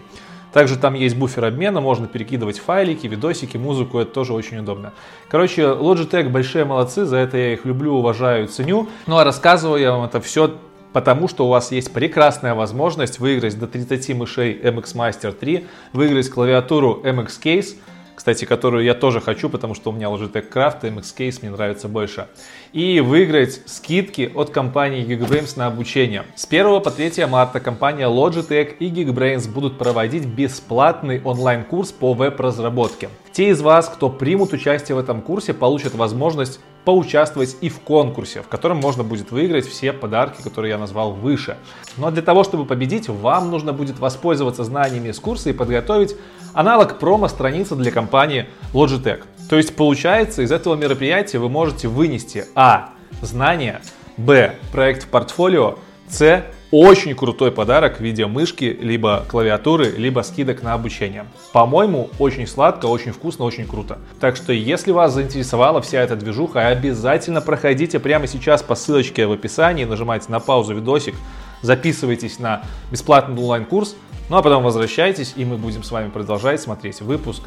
Также 0.51 0.78
там 0.78 0.94
есть 0.96 1.16
буфер 1.16 1.46
обмена, 1.46 1.80
можно 1.80 2.08
перекидывать 2.08 2.60
файлики, 2.60 3.08
видосики, 3.08 3.56
музыку, 3.56 4.00
это 4.00 4.12
тоже 4.12 4.34
очень 4.34 4.58
удобно. 4.58 4.94
Короче, 5.30 5.62
Logitech 5.62 6.28
большие 6.30 6.66
молодцы, 6.66 7.06
за 7.06 7.18
это 7.18 7.38
я 7.38 7.54
их 7.54 7.66
люблю, 7.66 7.94
уважаю, 7.94 8.48
ценю. 8.48 8.89
Ну 9.06 9.18
а 9.18 9.24
рассказываю 9.24 9.80
я 9.80 9.92
вам 9.92 10.06
это 10.06 10.20
все 10.22 10.56
потому 10.92 11.28
что 11.28 11.46
у 11.46 11.50
вас 11.50 11.72
есть 11.72 11.94
прекрасная 11.94 12.56
возможность 12.56 13.20
выиграть 13.20 13.60
до 13.60 13.68
30 13.68 14.16
мышей 14.16 14.60
MX 14.60 14.96
Master 14.96 15.32
3, 15.32 15.68
выиграть 15.94 16.30
клавиатуру 16.32 17.01
MX 17.04 17.28
Case, 17.44 17.75
кстати, 18.20 18.44
которую 18.44 18.84
я 18.84 18.96
тоже 18.96 19.22
хочу, 19.22 19.48
потому 19.48 19.76
что 19.76 19.92
у 19.92 19.94
меня 19.94 20.08
Logitech 20.08 20.52
Craft, 20.52 20.82
MX 20.82 21.04
Case 21.18 21.40
мне 21.42 21.52
нравится 21.52 21.88
больше. 21.88 22.28
И 22.74 23.00
выиграть 23.00 23.62
скидки 23.66 24.30
от 24.36 24.50
компании 24.50 25.06
Geekbrains 25.06 25.58
на 25.58 25.68
обучение. 25.68 26.26
С 26.36 26.44
1 26.44 26.82
по 26.82 26.92
3 26.92 27.26
марта 27.28 27.62
компания 27.62 28.10
Logitech 28.10 28.76
и 28.78 28.90
Geekbrains 28.90 29.50
будут 29.50 29.78
проводить 29.78 30.26
бесплатный 30.26 31.22
онлайн-курс 31.24 31.94
по 31.94 32.12
веб-разработке. 32.12 33.08
Те 33.32 33.52
из 33.52 33.62
вас, 33.62 33.88
кто 33.88 34.10
примут 34.10 34.52
участие 34.52 34.98
в 34.98 35.00
этом 35.00 35.22
курсе, 35.22 35.54
получат 35.54 35.96
возможность 35.96 36.60
поучаствовать 36.89 37.55
и 37.62 37.69
в 37.69 37.81
конкурсе, 37.81 38.41
в 38.41 38.48
котором 38.48 38.77
можно 38.77 39.03
будет 39.03 39.29
выиграть 39.29 39.67
все 39.67 39.93
подарки, 39.93 40.41
которые 40.41 40.72
я 40.72 40.79
назвал 40.79 41.12
выше. 41.12 41.55
Но 41.98 42.10
для 42.10 42.24
того, 42.24 42.43
чтобы 42.43 42.65
победить, 42.65 43.10
вам 43.10 43.51
нужно 43.51 43.74
будет 43.74 44.00
воспользоваться 44.00 44.63
знаниями 44.63 45.10
из 45.10 45.19
курса 45.19 45.51
и 45.51 45.53
подготовить 45.53 46.15
аналог 46.51 46.98
промо-страницы 46.98 47.75
для 47.75 47.91
компании 47.91 48.48
Logitech. 48.74 49.22
То 49.51 49.58
есть 49.58 49.75
получается, 49.75 50.41
из 50.41 50.51
этого 50.51 50.74
мероприятия 50.74 51.38
вы 51.38 51.48
можете 51.48 51.88
вынести 51.88 52.46
а. 52.55 52.89
знания, 53.22 53.81
б. 54.17 54.55
проект 54.72 55.03
в 55.03 55.10
портфолио, 55.10 55.77
с. 56.10 56.44
Очень 56.72 57.16
крутой 57.16 57.51
подарок 57.51 57.98
в 57.98 58.00
виде 58.01 58.28
мышки, 58.28 58.78
либо 58.80 59.25
клавиатуры, 59.28 59.89
либо 59.89 60.22
скидок 60.22 60.62
на 60.62 60.74
обучение. 60.74 61.25
По-моему, 61.51 62.12
очень 62.20 62.46
сладко, 62.46 62.86
очень 62.86 63.12
вкусно, 63.12 63.46
очень 63.46 63.68
круто. 63.68 63.98
Так 64.20 64.36
что, 64.36 64.54
если 64.54 64.92
вас 64.92 65.13
заинтересовала 65.13 65.82
вся 65.82 66.00
эта 66.01 66.16
движуха, 66.16 66.68
обязательно 66.68 67.42
проходите 67.42 68.00
прямо 68.00 68.28
сейчас 68.28 68.62
по 68.62 68.75
ссылочке 68.75 69.25
в 69.25 69.32
описании, 69.32 69.86
нажимайте 69.86 70.32
на 70.32 70.39
паузу 70.39 70.75
видосик, 70.75 71.16
записывайтесь 71.63 72.38
на 72.38 72.62
бесплатный 72.92 73.36
онлайн-курс, 73.36 73.96
ну 74.30 74.38
а 74.38 74.44
потом 74.44 74.63
возвращайтесь, 74.63 75.34
и 75.36 75.46
мы 75.46 75.58
будем 75.58 75.82
с 75.82 75.89
вами 75.89 76.12
продолжать 76.12 76.62
смотреть 76.62 77.01
выпуск 77.01 77.42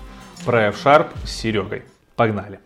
про 0.44 0.70
F-Sharp 0.70 1.10
с 1.24 1.30
Серегой. 1.30 1.82
Погнали! 2.16 2.58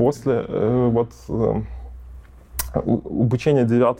После 0.00 0.46
э, 0.48 0.88
вот 0.90 1.10
э, 1.28 1.62
обучения 2.74 3.64
9 3.64 3.98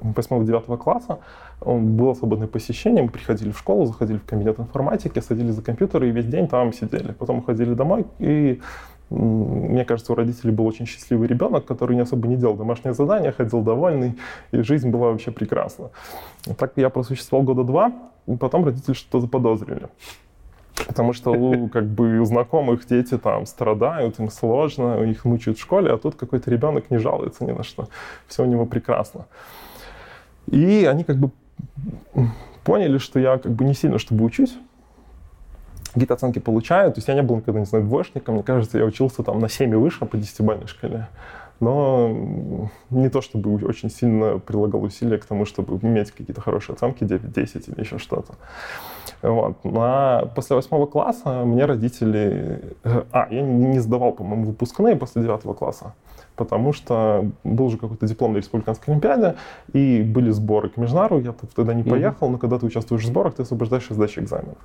8-9 0.00 0.78
класса 0.78 1.18
было 1.60 2.14
свободное 2.14 2.48
посещение, 2.48 3.02
мы 3.02 3.10
приходили 3.10 3.50
в 3.50 3.58
школу, 3.58 3.84
заходили 3.84 4.16
в 4.16 4.24
кабинет 4.24 4.58
информатики, 4.58 5.20
садились 5.20 5.54
за 5.54 5.62
компьютер 5.62 6.02
и 6.04 6.10
весь 6.10 6.26
день 6.26 6.48
там 6.48 6.72
сидели. 6.72 7.12
Потом 7.12 7.38
уходили 7.38 7.74
домой, 7.74 8.06
и 8.18 8.60
мне 9.10 9.84
кажется, 9.84 10.12
у 10.12 10.16
родителей 10.16 10.52
был 10.52 10.66
очень 10.66 10.86
счастливый 10.86 11.28
ребенок, 11.28 11.66
который 11.66 11.94
не 11.94 12.02
особо 12.02 12.26
не 12.26 12.36
делал 12.36 12.56
домашнее 12.56 12.94
задание, 12.94 13.32
ходил 13.32 13.60
довольный, 13.60 14.18
и 14.52 14.62
жизнь 14.62 14.90
была 14.90 15.10
вообще 15.10 15.30
прекрасна. 15.30 15.90
Так 16.56 16.72
я 16.76 16.88
просуществовал 16.88 17.44
года 17.44 17.64
два, 17.64 17.92
и 18.26 18.36
потом 18.36 18.64
родители 18.64 18.94
что-то 18.94 19.20
заподозрили. 19.20 19.88
Потому 20.86 21.12
что 21.12 21.32
у 21.32 21.68
как 21.68 21.86
бы 21.86 22.24
знакомых 22.26 22.86
дети 22.86 23.16
там 23.16 23.46
страдают, 23.46 24.18
им 24.18 24.30
сложно, 24.30 25.02
их 25.02 25.24
мучают 25.24 25.58
в 25.58 25.62
школе, 25.62 25.90
а 25.90 25.96
тут 25.96 26.16
какой-то 26.16 26.50
ребенок 26.50 26.90
не 26.90 26.98
жалуется 26.98 27.44
ни 27.44 27.52
на 27.52 27.62
что. 27.62 27.88
Все 28.28 28.42
у 28.42 28.46
него 28.46 28.66
прекрасно. 28.66 29.26
И 30.46 30.84
они 30.84 31.04
как 31.04 31.16
бы 31.16 31.30
поняли, 32.64 32.98
что 32.98 33.18
я 33.18 33.38
как 33.38 33.52
бы 33.52 33.64
не 33.64 33.74
сильно 33.74 33.98
чтобы 33.98 34.24
учусь, 34.24 34.56
какие-то 35.96 36.14
оценки 36.14 36.38
получаю. 36.38 36.92
То 36.92 36.98
есть 36.98 37.08
я 37.08 37.14
не 37.14 37.22
был 37.22 37.36
никогда, 37.36 37.60
не 37.60 37.66
знаю, 37.66 37.84
двоечником. 37.84 38.34
Мне 38.34 38.44
кажется, 38.44 38.78
я 38.78 38.84
учился 38.84 39.22
там 39.22 39.38
на 39.38 39.48
7 39.48 39.72
и 39.72 39.76
выше 39.76 40.04
по 40.04 40.16
10-бальной 40.16 40.66
шкале. 40.66 41.08
Но 41.60 42.68
не 42.90 43.08
то 43.08 43.20
чтобы 43.22 43.54
очень 43.66 43.90
сильно 43.90 44.38
прилагал 44.38 44.82
усилия 44.82 45.18
к 45.18 45.24
тому, 45.24 45.46
чтобы 45.46 45.78
иметь 45.86 46.10
какие-то 46.10 46.40
хорошие 46.40 46.74
оценки, 46.74 47.04
9-10 47.04 47.72
или 47.72 47.80
еще 47.80 47.98
что-то. 47.98 48.34
Вот. 49.22 49.56
А 49.64 50.26
после 50.34 50.56
восьмого 50.56 50.86
класса 50.86 51.44
мне 51.44 51.64
родители... 51.64 52.60
Э, 52.84 53.02
а, 53.12 53.28
я 53.30 53.42
не 53.42 53.78
сдавал, 53.78 54.12
по-моему, 54.12 54.46
выпускные 54.46 54.96
после 54.96 55.22
девятого 55.22 55.54
класса, 55.54 55.94
потому 56.36 56.72
что 56.72 57.30
был 57.44 57.70
же 57.70 57.78
какой-то 57.78 58.06
диплом 58.06 58.34
на 58.34 58.38
республиканской 58.38 58.92
олимпиаде, 58.92 59.36
и 59.72 60.02
были 60.02 60.30
сборы 60.30 60.68
к 60.68 60.76
Межнару, 60.76 61.20
я 61.20 61.32
тогда 61.32 61.74
не 61.74 61.82
поехал, 61.82 62.28
mm-hmm. 62.28 62.32
но 62.32 62.38
когда 62.38 62.58
ты 62.58 62.66
участвуешь 62.66 63.02
в 63.02 63.06
сборах, 63.06 63.34
ты 63.34 63.42
освобождаешь 63.42 63.90
от 63.90 63.96
сдачи 63.96 64.20
экзаменов. 64.20 64.58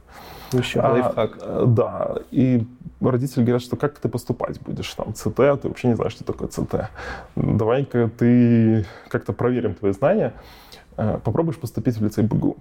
Еще 0.52 0.80
а, 0.82 0.92
лайфхак. 0.92 1.38
Э, 1.42 1.64
да, 1.68 2.16
и 2.32 2.68
родители 3.00 3.44
говорят, 3.44 3.62
что 3.62 3.78
как 3.78 3.98
ты 4.00 4.10
поступать 4.10 4.60
будешь, 4.62 4.94
там, 4.94 5.14
ЦТ, 5.14 5.36
ты 5.36 5.68
вообще 5.68 5.88
не 5.88 5.96
знаешь, 5.96 6.14
что 6.14 6.24
такое 6.24 6.50
ЦТ. 6.50 6.90
Давай-ка 7.36 8.10
ты 8.18 8.86
как-то 9.08 9.34
проверим 9.34 9.76
твои 9.76 9.94
знания, 9.94 10.34
э, 10.98 11.20
попробуешь 11.24 11.58
поступить 11.58 11.98
в 11.98 12.04
лицей 12.04 12.24
БГУ. 12.24 12.58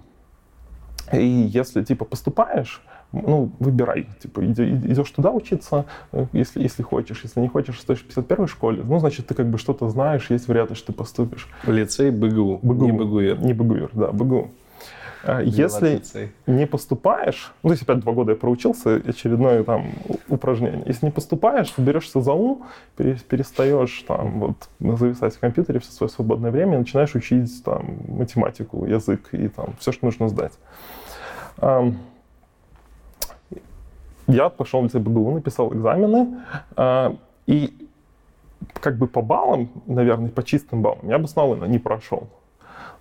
И 1.11 1.25
если, 1.25 1.83
типа, 1.83 2.05
поступаешь, 2.05 2.81
ну, 3.11 3.51
выбирай. 3.59 4.07
Типа, 4.19 4.45
идешь 4.45 5.11
туда 5.11 5.31
учиться, 5.31 5.85
э, 6.11 6.25
если, 6.33 6.61
если 6.61 6.83
хочешь. 6.83 7.21
Если 7.23 7.39
не 7.39 7.47
хочешь, 7.47 7.79
стоишь 7.79 7.99
в 7.99 8.05
51 8.05 8.47
школе, 8.47 8.83
ну, 8.83 8.99
значит, 8.99 9.27
ты 9.27 9.33
как 9.33 9.47
бы 9.47 9.57
что-то 9.57 9.89
знаешь, 9.89 10.29
есть 10.29 10.47
вероятность, 10.47 10.81
что 10.81 10.93
ты 10.93 10.97
поступишь. 10.97 11.47
В 11.63 11.71
лицей 11.71 12.11
БГУ, 12.11 12.59
БГУ. 12.61 12.85
не 12.85 12.91
БГУИР. 12.91 13.39
Не 13.41 13.53
БГУИР, 13.53 13.89
да, 13.93 14.11
БГУ. 14.11 14.49
А 15.23 15.41
если 15.41 16.01
не 16.47 16.65
поступаешь, 16.65 17.51
ну, 17.61 17.69
то 17.69 17.73
есть 17.73 17.83
опять 17.83 17.99
два 17.99 18.13
года 18.13 18.31
я 18.31 18.37
проучился, 18.37 18.95
очередное 18.95 19.63
там 19.63 19.91
упражнение. 20.29 20.83
Если 20.87 21.05
не 21.05 21.11
поступаешь, 21.11 21.73
берешься 21.77 22.21
за 22.21 22.31
ум, 22.31 22.63
перестаешь 22.95 24.03
там 24.07 24.39
вот 24.39 24.97
зависать 24.97 25.35
в 25.35 25.39
компьютере 25.39 25.79
все 25.79 25.91
свое 25.91 26.09
свободное 26.09 26.49
время 26.49 26.75
и 26.75 26.79
начинаешь 26.79 27.13
учить 27.13 27.63
там 27.63 27.97
математику, 28.07 28.85
язык 28.85 29.29
и 29.33 29.47
там 29.47 29.75
все, 29.79 29.91
что 29.91 30.05
нужно 30.05 30.27
сдать. 30.27 30.53
Я 34.27 34.49
пошел 34.49 34.87
в 34.87 34.93
БГУ, 34.93 35.31
написал 35.31 35.73
экзамены, 35.73 36.41
а, 36.75 37.15
и 37.47 37.87
как 38.73 38.97
бы 38.97 39.07
по 39.07 39.21
баллам, 39.21 39.69
наверное, 39.87 40.29
по 40.29 40.43
чистым 40.43 40.81
баллам, 40.81 41.09
я 41.09 41.17
бы 41.17 41.27
снова 41.27 41.65
не 41.65 41.79
прошел. 41.79 42.27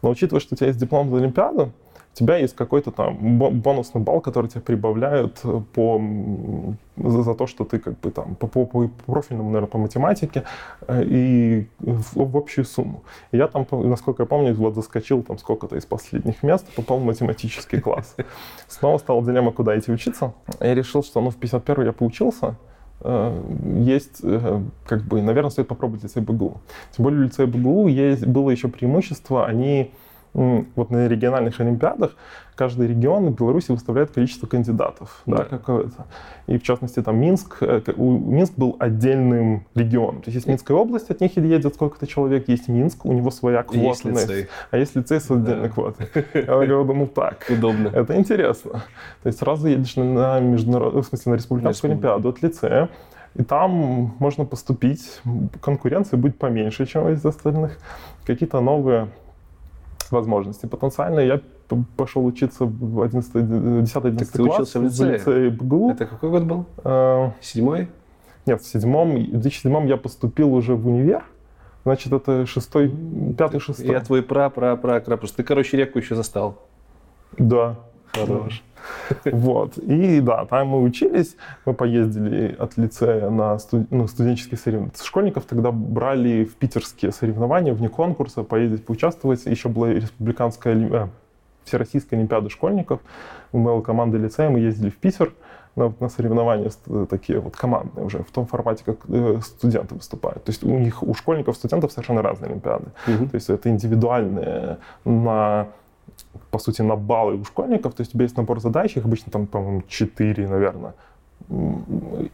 Но 0.03 0.11
учитывая, 0.11 0.41
что 0.41 0.55
у 0.55 0.57
тебя 0.57 0.69
есть 0.69 0.79
диплом 0.79 1.11
за 1.11 1.17
Олимпиаду, 1.17 1.73
у 2.13 2.17
тебя 2.17 2.37
есть 2.37 2.57
какой-то 2.57 2.91
там 2.91 3.39
бонусный 3.39 4.01
балл, 4.01 4.21
который 4.21 4.49
тебе 4.49 4.61
прибавляют 4.61 5.41
по, 5.73 6.03
за, 6.97 7.23
за 7.23 7.35
то, 7.35 7.47
что 7.47 7.65
ты 7.65 7.79
как 7.79 7.99
бы 8.01 8.11
там 8.11 8.35
по, 8.35 8.47
по, 8.49 8.67
по 8.67 8.89
профильному, 9.07 9.51
наверное, 9.51 9.69
по 9.69 9.79
математике 9.79 10.43
э, 10.89 11.05
и 11.05 11.69
в, 11.79 12.17
в 12.17 12.37
общую 12.37 12.65
сумму. 12.65 13.05
Я 13.31 13.47
там, 13.47 13.67
насколько 13.71 14.25
я 14.25 14.27
помню, 14.27 14.55
вот 14.55 14.75
заскочил 14.75 15.23
там 15.23 15.39
сколько-то 15.39 15.77
из 15.77 15.87
последних 15.87 16.43
мест, 16.43 16.67
попал 16.75 16.99
в 16.99 17.05
математический 17.05 17.81
класс. 17.81 18.17
Снова 18.67 18.99
стала 18.99 19.25
дилемма, 19.25 19.53
куда 19.53 19.79
идти 19.79 19.93
учиться. 19.93 20.35
Я 20.59 20.75
решил, 20.75 21.05
что 21.05 21.21
ну 21.21 21.31
в 21.31 21.37
51 21.37 21.85
я 21.85 21.93
поучился, 21.93 22.57
э, 23.03 23.43
есть, 23.85 24.21
э, 24.25 24.61
как 24.85 25.03
бы, 25.03 25.23
наверное, 25.23 25.51
стоит 25.51 25.69
попробовать 25.69 26.03
лицей 26.03 26.23
БГУ. 26.23 26.61
Тем 26.91 27.05
более 27.05 27.21
в 27.21 27.23
лицее 27.23 27.47
БГУ 27.47 27.87
есть, 27.87 28.27
было 28.27 28.51
еще 28.51 28.67
преимущество, 28.67 29.47
они 29.47 29.93
вот 30.33 30.91
на 30.91 31.09
региональных 31.09 31.61
олимпиадах 31.61 32.13
каждый 32.55 32.89
регион 32.89 33.27
в 33.31 33.35
Беларуси 33.35 33.71
выставляет 33.71 34.11
количество 34.11 34.47
кандидатов, 34.47 35.23
да, 35.25 35.39
да 35.39 35.45
какое-то. 35.45 36.07
И 36.47 36.59
в 36.59 36.63
частности 36.63 37.01
там 37.03 37.19
Минск, 37.19 37.57
э, 37.63 37.81
у, 37.97 38.11
Минск 38.11 38.53
был 38.57 38.77
отдельным 38.79 39.65
регионом. 39.75 40.21
То 40.21 40.29
есть 40.29 40.35
есть 40.35 40.47
Минская 40.47 40.77
область, 40.77 41.11
от 41.11 41.23
них 41.23 41.37
едет 41.39 41.75
сколько-то 41.75 42.07
человек, 42.07 42.49
есть 42.49 42.69
Минск, 42.69 43.07
у 43.07 43.13
него 43.13 43.31
своя 43.31 43.63
квота. 43.63 43.81
Есть 43.81 44.05
лицей. 44.05 44.49
А 44.71 44.77
есть 44.77 44.95
лицей 44.95 45.21
с 45.21 45.31
отдельной 45.31 45.69
да. 45.69 45.75
квотой. 45.75 46.11
Я 46.35 46.43
говорю, 46.43 46.85
ну 46.85 47.07
так. 47.07 47.47
Удобно. 47.49 47.89
Это 47.89 48.15
интересно. 48.17 48.83
То 49.23 49.27
есть 49.27 49.39
сразу 49.39 49.67
едешь 49.67 49.97
на 49.97 50.39
международную, 50.41 51.03
в 51.03 51.07
смысле 51.07 51.33
на 51.33 51.37
республиканскую 51.37 51.93
олимпиаду 51.93 52.29
от 52.29 52.43
лицея, 52.43 52.91
и 53.35 53.43
там 53.43 54.15
можно 54.19 54.45
поступить, 54.45 55.21
конкуренция 55.63 56.19
будет 56.19 56.37
поменьше, 56.37 56.85
чем 56.85 57.09
из 57.09 57.25
остальных. 57.25 57.79
Какие-то 58.27 58.61
новые 58.61 59.09
возможности. 60.13 60.67
Потенциально 60.67 61.21
я 61.21 61.41
пошел 61.97 62.25
учиться 62.25 62.65
в 62.65 63.03
11, 63.03 63.33
10 63.85 63.97
11 63.97 64.19
так 64.19 64.29
ты 64.29 64.39
класс 64.39 64.55
учился 64.55 64.81
в 64.81 64.85
лицее? 64.85 65.13
лицее 65.13 65.51
БГУ. 65.51 65.91
Это 65.91 66.07
какой 66.07 66.31
год 66.31 66.43
был? 66.45 66.67
А, 66.85 67.33
Седьмой? 67.41 67.89
Нет, 68.47 68.63
в 68.63 68.67
седьмом, 68.67 69.15
в 69.15 69.31
2007 69.41 69.89
я 69.89 69.97
поступил 69.97 70.55
уже 70.55 70.75
в 70.75 70.89
универ. 70.89 71.25
Значит, 71.85 72.13
это 72.13 72.47
шестой, 72.47 72.95
пятый, 73.39 73.61
шестой. 73.61 73.87
Я 73.87 74.01
твой 74.01 74.23
пра, 74.23 74.51
пра, 74.51 74.77
пра, 74.77 75.01
пра. 75.01 75.17
Просто 75.17 75.39
ты, 75.39 75.43
короче, 75.45 75.77
реку 75.77 75.99
еще 75.99 76.15
застал. 76.15 76.59
Да. 77.39 77.79
Хорош. 78.13 78.63
Вот. 79.25 79.77
И 79.79 80.21
да, 80.21 80.47
там 80.47 80.69
мы 80.69 80.83
учились, 80.83 81.37
мы 81.65 81.75
поездили 81.75 82.57
от 82.59 82.77
лицея 82.77 83.29
на 83.31 83.59
студ... 83.59 83.91
ну, 83.91 84.07
студенческие 84.07 84.59
соревнования. 84.59 84.95
Школьников 85.03 85.45
тогда 85.45 85.71
брали 85.71 86.45
в 86.45 86.57
питерские 86.57 87.13
соревнования, 87.13 87.75
вне 87.75 87.89
конкурса, 87.89 88.43
поездить, 88.43 88.85
поучаствовать. 88.85 89.45
Еще 89.47 89.69
была 89.69 89.91
республиканская, 89.91 90.75
э, 90.75 91.09
всероссийская 91.65 92.19
олимпиада 92.19 92.49
школьников. 92.49 93.01
Мы 93.53 93.65
была 93.65 93.83
команда 93.83 94.19
лицея, 94.19 94.49
мы 94.49 94.61
ездили 94.61 94.91
в 94.91 94.97
Питер 94.97 95.33
на, 95.77 95.93
на 96.01 96.09
соревнования 96.09 96.71
такие 97.09 97.41
вот 97.41 97.57
командные 97.57 98.05
уже, 98.05 98.23
в 98.23 98.31
том 98.31 98.47
формате, 98.47 98.83
как 98.85 98.99
э, 99.09 99.39
студенты 99.43 99.95
выступают. 99.95 100.45
То 100.45 100.51
есть 100.51 100.65
у 100.65 100.79
них, 100.79 101.03
у 101.03 101.15
школьников, 101.15 101.57
студентов 101.57 101.93
совершенно 101.93 102.23
разные 102.23 102.51
олимпиады. 102.51 102.87
Угу. 103.07 103.29
То 103.29 103.35
есть 103.35 103.51
это 103.51 103.69
индивидуальные 103.69 104.79
на 105.05 105.69
по 106.51 106.59
сути, 106.59 106.83
на 106.83 106.97
баллы 106.97 107.37
у 107.37 107.45
школьников, 107.45 107.95
то 107.95 108.03
есть 108.03 108.13
у 108.13 108.15
тебя 108.15 108.25
есть 108.25 108.37
набор 108.37 108.61
задач, 108.61 108.97
их 108.97 109.05
обычно 109.05 109.33
там, 109.33 109.47
по-моему, 109.47 109.83
4, 109.89 110.49
наверное, 110.49 110.95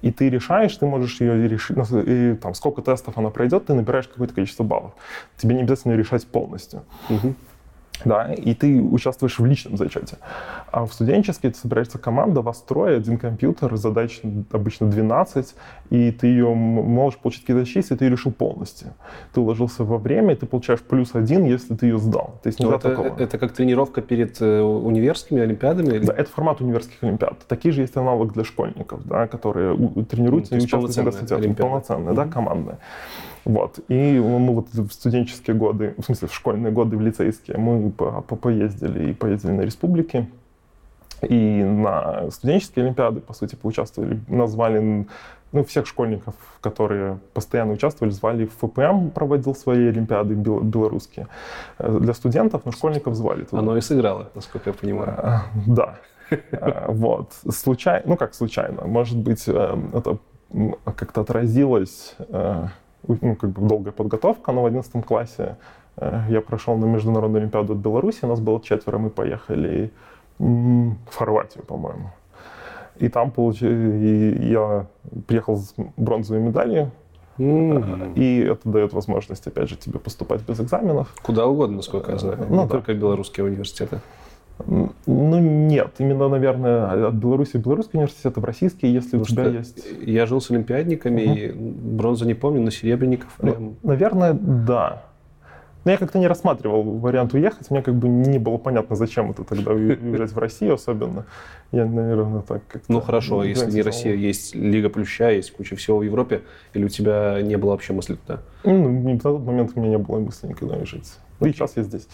и 0.02 0.10
ты 0.10 0.28
решаешь, 0.28 0.76
ты 0.76 0.86
можешь 0.86 1.20
ее 1.20 1.48
решить, 1.48 1.76
и 2.06 2.34
там 2.34 2.54
сколько 2.54 2.82
тестов 2.82 3.16
она 3.18 3.30
пройдет, 3.30 3.66
ты 3.66 3.74
набираешь 3.74 4.08
какое-то 4.08 4.34
количество 4.34 4.64
баллов. 4.64 4.92
Тебе 5.36 5.54
не 5.54 5.62
обязательно 5.62 5.92
ее 5.92 5.98
решать 5.98 6.26
полностью. 6.26 6.82
Угу 7.08 7.34
да, 8.04 8.32
и 8.32 8.54
ты 8.54 8.80
участвуешь 8.80 9.38
в 9.38 9.44
личном 9.44 9.76
зачете. 9.76 10.18
А 10.70 10.84
в 10.84 10.92
студенческий 10.92 11.48
это 11.48 11.58
собирается 11.58 11.98
команда, 11.98 12.40
вас 12.40 12.60
трое, 12.60 12.98
один 12.98 13.18
компьютер, 13.18 13.76
задач 13.76 14.20
обычно 14.50 14.88
12, 14.88 15.54
и 15.90 16.12
ты 16.12 16.26
ее 16.26 16.54
можешь 16.54 17.18
получить 17.18 17.44
какие-то 17.44 17.66
и 17.78 17.96
ты 17.96 18.04
ее 18.04 18.10
решил 18.10 18.32
полностью. 18.32 18.94
Ты 19.32 19.40
уложился 19.40 19.84
во 19.84 19.98
время, 19.98 20.34
и 20.34 20.36
ты 20.36 20.46
получаешь 20.46 20.80
плюс 20.80 21.14
один, 21.14 21.44
если 21.44 21.74
ты 21.74 21.86
ее 21.86 21.98
сдал. 21.98 22.38
То 22.42 22.48
есть 22.48 22.60
ну, 22.60 22.70
это, 22.70 22.90
такого. 22.90 23.16
это 23.18 23.38
как 23.38 23.52
тренировка 23.52 24.02
перед 24.02 24.40
э, 24.40 24.60
универскими 24.60 25.42
олимпиадами? 25.42 25.96
Или? 25.96 26.06
Да, 26.06 26.12
это 26.12 26.30
формат 26.30 26.60
универских 26.60 27.02
олимпиад. 27.02 27.46
Такие 27.48 27.72
же 27.72 27.82
есть 27.82 27.96
аналог 27.96 28.32
для 28.32 28.44
школьников, 28.44 29.06
да, 29.06 29.26
которые 29.26 29.76
тренируются 30.04 30.54
ну, 30.54 30.60
и 30.60 30.64
участвуют 30.64 30.94
в 30.94 30.98
университете. 30.98 31.54
Полноценные, 31.54 32.12
mm-hmm. 32.12 32.16
да, 32.16 32.26
командные. 32.26 32.78
Вот. 33.46 33.78
И 33.86 34.18
мы 34.18 34.54
вот 34.54 34.66
в 34.74 34.90
студенческие 34.90 35.54
годы, 35.54 35.94
в 35.98 36.02
смысле 36.02 36.26
в 36.26 36.34
школьные 36.34 36.72
годы, 36.72 36.96
в 36.96 37.00
лицейские, 37.00 37.58
мы 37.58 37.92
по, 37.92 38.20
по 38.22 38.34
поездили 38.34 39.10
и 39.10 39.14
поездили 39.14 39.52
на 39.52 39.60
республики. 39.60 40.28
И 41.22 41.62
на 41.62 42.28
студенческие 42.32 42.84
олимпиады, 42.86 43.20
по 43.20 43.32
сути, 43.34 43.54
поучаствовали. 43.54 44.20
Назвали 44.26 45.06
ну, 45.52 45.64
всех 45.64 45.86
школьников, 45.86 46.34
которые 46.60 47.20
постоянно 47.34 47.74
участвовали, 47.74 48.12
звали 48.12 48.46
в 48.46 48.52
ФПМ, 48.66 49.10
проводил 49.10 49.54
свои 49.54 49.90
олимпиады 49.90 50.34
белорусские. 50.34 51.28
Э, 51.78 51.98
для 52.00 52.14
студентов, 52.14 52.62
но 52.64 52.72
школьников 52.72 53.14
звали 53.14 53.44
туда. 53.44 53.62
Оно 53.62 53.76
и 53.76 53.80
сыграло, 53.80 54.28
насколько 54.34 54.70
я 54.70 54.74
понимаю. 54.74 55.14
Э, 55.18 55.38
да. 55.68 55.98
Э, 56.30 56.86
вот. 56.88 57.32
Случайно, 57.48 58.02
ну 58.06 58.16
как 58.16 58.34
случайно, 58.34 58.86
может 58.86 59.18
быть, 59.18 59.46
это 59.46 60.18
как-то 60.96 61.20
отразилось 61.20 62.16
ну, 63.08 63.36
как 63.36 63.50
бы 63.50 63.68
долгая 63.68 63.92
подготовка, 63.92 64.52
но 64.52 64.62
в 64.62 64.66
11 64.66 65.04
классе 65.04 65.56
э, 65.96 66.22
я 66.28 66.40
прошел 66.40 66.76
на 66.76 66.86
Международную 66.86 67.40
Олимпиаду 67.42 67.72
от 67.74 67.78
Беларуси, 67.78 68.24
нас 68.24 68.40
было 68.40 68.60
четверо, 68.60 68.98
мы 68.98 69.10
поехали 69.10 69.90
в 70.38 71.16
Хорватию, 71.16 71.64
по-моему. 71.64 72.10
И 72.96 73.08
там 73.08 73.30
получили, 73.30 74.44
я 74.44 74.86
приехал 75.26 75.56
с 75.56 75.74
бронзовой 75.96 76.42
медалью, 76.42 76.90
Mm-hmm. 77.38 78.14
И 78.14 78.40
это 78.44 78.68
дает 78.68 78.94
возможность, 78.94 79.46
опять 79.46 79.68
же, 79.68 79.76
тебе 79.76 79.98
поступать 79.98 80.40
без 80.40 80.58
экзаменов. 80.58 81.14
Куда 81.22 81.46
угодно, 81.46 81.76
насколько 81.76 82.12
я 82.12 82.18
знаю. 82.18 82.38
Ну, 82.48 82.62
Не 82.62 82.62
да. 82.62 82.68
только 82.68 82.94
белорусские 82.94 83.44
университеты. 83.44 84.00
Ну, 84.64 84.92
нет. 85.06 85.94
Именно, 85.98 86.28
наверное, 86.28 87.08
от 87.08 87.14
Беларуси 87.14 87.56
в 87.56 87.62
белорусский 87.62 87.98
университет, 87.98 88.36
в 88.36 88.44
российский, 88.44 88.88
если 88.88 89.18
Потому 89.18 89.22
у 89.22 89.26
тебя 89.26 89.58
есть... 89.58 89.84
Я 90.00 90.26
жил 90.26 90.40
с 90.40 90.50
олимпиадниками, 90.50 91.22
угу. 91.22 91.32
и 91.32 91.52
бронзу 91.52 92.24
не 92.24 92.34
помню, 92.34 92.62
но 92.62 92.70
серебряников 92.70 93.30
ну, 93.38 93.52
прям... 93.52 93.64
Ну, 93.64 93.76
наверное, 93.82 94.32
да. 94.32 95.02
Но 95.86 95.92
я 95.92 95.98
как-то 95.98 96.18
не 96.18 96.26
рассматривал 96.26 96.82
вариант 96.82 97.32
уехать. 97.34 97.70
Мне 97.70 97.80
как 97.80 97.94
бы 97.94 98.08
не 98.08 98.38
было 98.38 98.56
понятно, 98.56 98.96
зачем 98.96 99.30
это 99.30 99.44
тогда 99.44 99.70
уезжать 99.70 100.32
в 100.32 100.38
Россию 100.38 100.74
особенно. 100.74 101.26
Я, 101.70 101.84
наверное, 101.84 102.42
так 102.42 102.66
как 102.66 102.82
Ну 102.88 103.00
хорошо, 103.00 103.44
если 103.44 103.70
не 103.70 103.82
Россия, 103.82 104.14
есть 104.14 104.56
Лига 104.56 104.88
Плюща, 104.88 105.30
есть 105.30 105.52
куча 105.52 105.76
всего 105.76 105.98
в 105.98 106.02
Европе, 106.02 106.42
или 106.74 106.84
у 106.84 106.88
тебя 106.88 107.40
не 107.40 107.56
было 107.56 107.70
вообще 107.70 107.92
мысли 107.92 108.16
туда? 108.16 108.40
Ну, 108.64 109.12
на 109.12 109.20
тот 109.20 109.44
момент 109.44 109.72
у 109.76 109.80
меня 109.80 109.90
не 109.90 109.98
было 109.98 110.18
мысли 110.18 110.48
никогда 110.48 110.74
уезжать. 110.74 111.18
Ну 111.38 111.46
и 111.46 111.52
сейчас 111.52 111.76
я 111.76 111.84
здесь. 111.84 112.08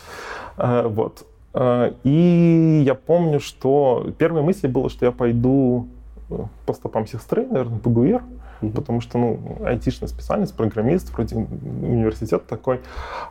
А, 0.59 0.87
вот. 0.87 1.25
Э, 1.55 1.93
и 2.05 2.83
я 2.85 2.95
помню, 2.95 3.41
что 3.41 4.07
первой 4.19 4.43
мыслью 4.43 4.73
было, 4.73 4.89
что 4.91 5.05
я 5.05 5.13
пойду 5.13 5.89
э, 6.31 6.39
по 6.67 6.73
стопам 6.73 7.07
сестры, 7.07 7.47
наверное, 7.47 7.79
по 7.79 7.91
ГУИР, 7.91 8.23
mm-hmm. 8.67 8.75
потому 8.75 9.01
что, 9.01 9.19
ну, 9.19 9.39
айтишная 9.65 10.09
специальность, 10.09 10.57
программист, 10.57 11.13
вроде 11.13 11.37
университет 11.37 12.47
такой. 12.47 12.81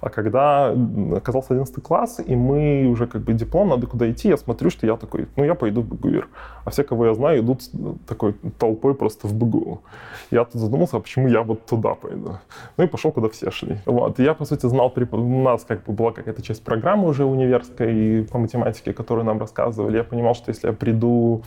А 0.01 0.09
когда 0.09 0.75
оказался 1.15 1.53
11 1.53 1.83
класс, 1.83 2.19
и 2.25 2.35
мы 2.35 2.87
уже 2.87 3.07
как 3.07 3.21
бы 3.21 3.33
диплом, 3.33 3.69
надо 3.69 3.87
куда 3.87 4.09
идти, 4.11 4.29
я 4.29 4.37
смотрю, 4.37 4.69
что 4.69 4.85
я 4.85 4.97
такой, 4.97 5.27
ну, 5.35 5.43
я 5.43 5.55
пойду 5.55 5.81
в 5.81 5.87
БГУИР. 5.87 6.27
А 6.65 6.69
все, 6.69 6.83
кого 6.83 7.07
я 7.07 7.13
знаю, 7.13 7.39
идут 7.39 7.61
такой 8.07 8.33
толпой 8.59 8.93
просто 8.95 9.27
в 9.27 9.33
БГУ. 9.33 9.81
Я 10.31 10.45
тут 10.45 10.61
задумался, 10.61 10.97
а 10.97 10.99
почему 10.99 11.27
я 11.27 11.41
вот 11.41 11.65
туда 11.65 11.95
пойду? 11.95 12.37
Ну 12.77 12.83
и 12.83 12.87
пошел, 12.87 13.11
куда 13.11 13.29
все 13.29 13.51
шли. 13.51 13.77
Вот. 13.85 14.19
И 14.19 14.23
я, 14.23 14.33
по 14.33 14.45
сути, 14.45 14.67
знал, 14.67 14.93
у 15.11 15.43
нас 15.43 15.63
как 15.65 15.83
бы 15.85 15.93
была 15.93 16.11
какая-то 16.11 16.41
часть 16.41 16.63
программы 16.63 17.07
уже 17.07 17.25
универской 17.25 18.27
по 18.31 18.37
математике, 18.37 18.93
которую 18.93 19.25
нам 19.25 19.39
рассказывали. 19.39 19.97
Я 19.97 20.03
понимал, 20.03 20.35
что 20.35 20.51
если 20.51 20.67
я 20.67 20.73
приду 20.73 21.43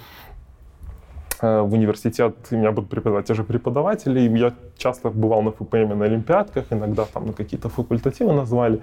в 1.64 1.72
университет, 1.72 2.35
и 2.50 2.57
меня 2.57 2.72
будут 2.72 2.90
преподавать 2.90 3.26
те 3.26 3.35
же 3.35 3.44
преподаватели. 3.44 4.20
И 4.20 4.38
я 4.38 4.52
часто 4.76 5.11
бывал 5.11 5.42
на 5.42 5.50
ФПМ 5.50 5.98
на 5.98 6.04
Олимпиадках, 6.04 6.64
иногда 6.70 7.04
там 7.04 7.26
на 7.26 7.33
какие-то 7.33 7.68
факультативы 7.68 8.33
назвали. 8.33 8.80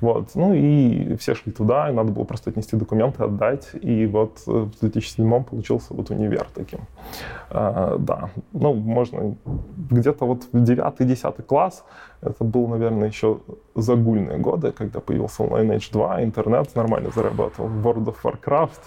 Вот. 0.00 0.34
Ну 0.34 0.54
и 0.54 1.16
все 1.16 1.34
шли 1.34 1.52
туда, 1.52 1.90
и 1.90 1.92
надо 1.92 2.12
было 2.12 2.24
просто 2.24 2.50
отнести 2.50 2.76
документы, 2.76 3.24
отдать. 3.24 3.70
И 3.80 4.06
вот 4.06 4.42
в 4.46 4.78
2007 4.80 5.44
получился 5.44 5.94
вот 5.94 6.10
универ 6.10 6.46
таким. 6.54 6.80
А, 7.50 7.96
да, 7.98 8.30
ну 8.52 8.74
можно 8.74 9.36
где-то 9.90 10.26
вот 10.26 10.44
в 10.52 10.56
9-10 10.56 11.42
класс, 11.42 11.84
это 12.22 12.44
был, 12.44 12.66
наверное, 12.68 13.08
еще 13.08 13.38
загульные 13.74 14.38
годы, 14.38 14.72
когда 14.72 15.00
появился 15.00 15.42
Lineage 15.44 15.92
2, 15.92 16.24
интернет 16.24 16.74
нормально 16.74 17.10
зарабатывал, 17.14 17.68
World 17.68 18.06
of 18.06 18.16
Warcraft, 18.22 18.80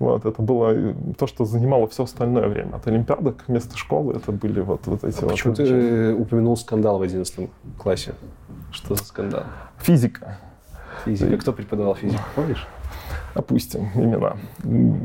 вот, 0.00 0.24
это 0.24 0.40
было 0.40 0.72
э, 0.74 0.94
то, 1.18 1.26
что 1.26 1.44
занимало 1.44 1.86
все 1.86 2.04
остальное 2.04 2.48
время. 2.48 2.76
От 2.76 2.86
Олимпиадок 2.86 3.44
вместо 3.46 3.76
школы 3.76 4.14
это 4.14 4.32
были 4.32 4.60
вот, 4.60 4.86
вот 4.86 5.04
эти 5.04 5.18
а 5.18 5.26
вот... 5.26 5.32
Почему 5.32 5.54
ты 5.54 6.14
упомянул 6.14 6.56
скандал 6.56 6.98
в 6.98 7.02
11 7.02 7.50
классе? 7.78 8.14
Что 8.72 8.94
за 8.94 9.04
скандал? 9.04 9.44
Физика. 9.78 10.38
Физика. 11.04 11.36
Кто 11.36 11.52
преподавал 11.52 11.94
физику, 11.94 12.22
помнишь? 12.34 12.66
Опустим 13.34 13.90
имена. 13.94 14.36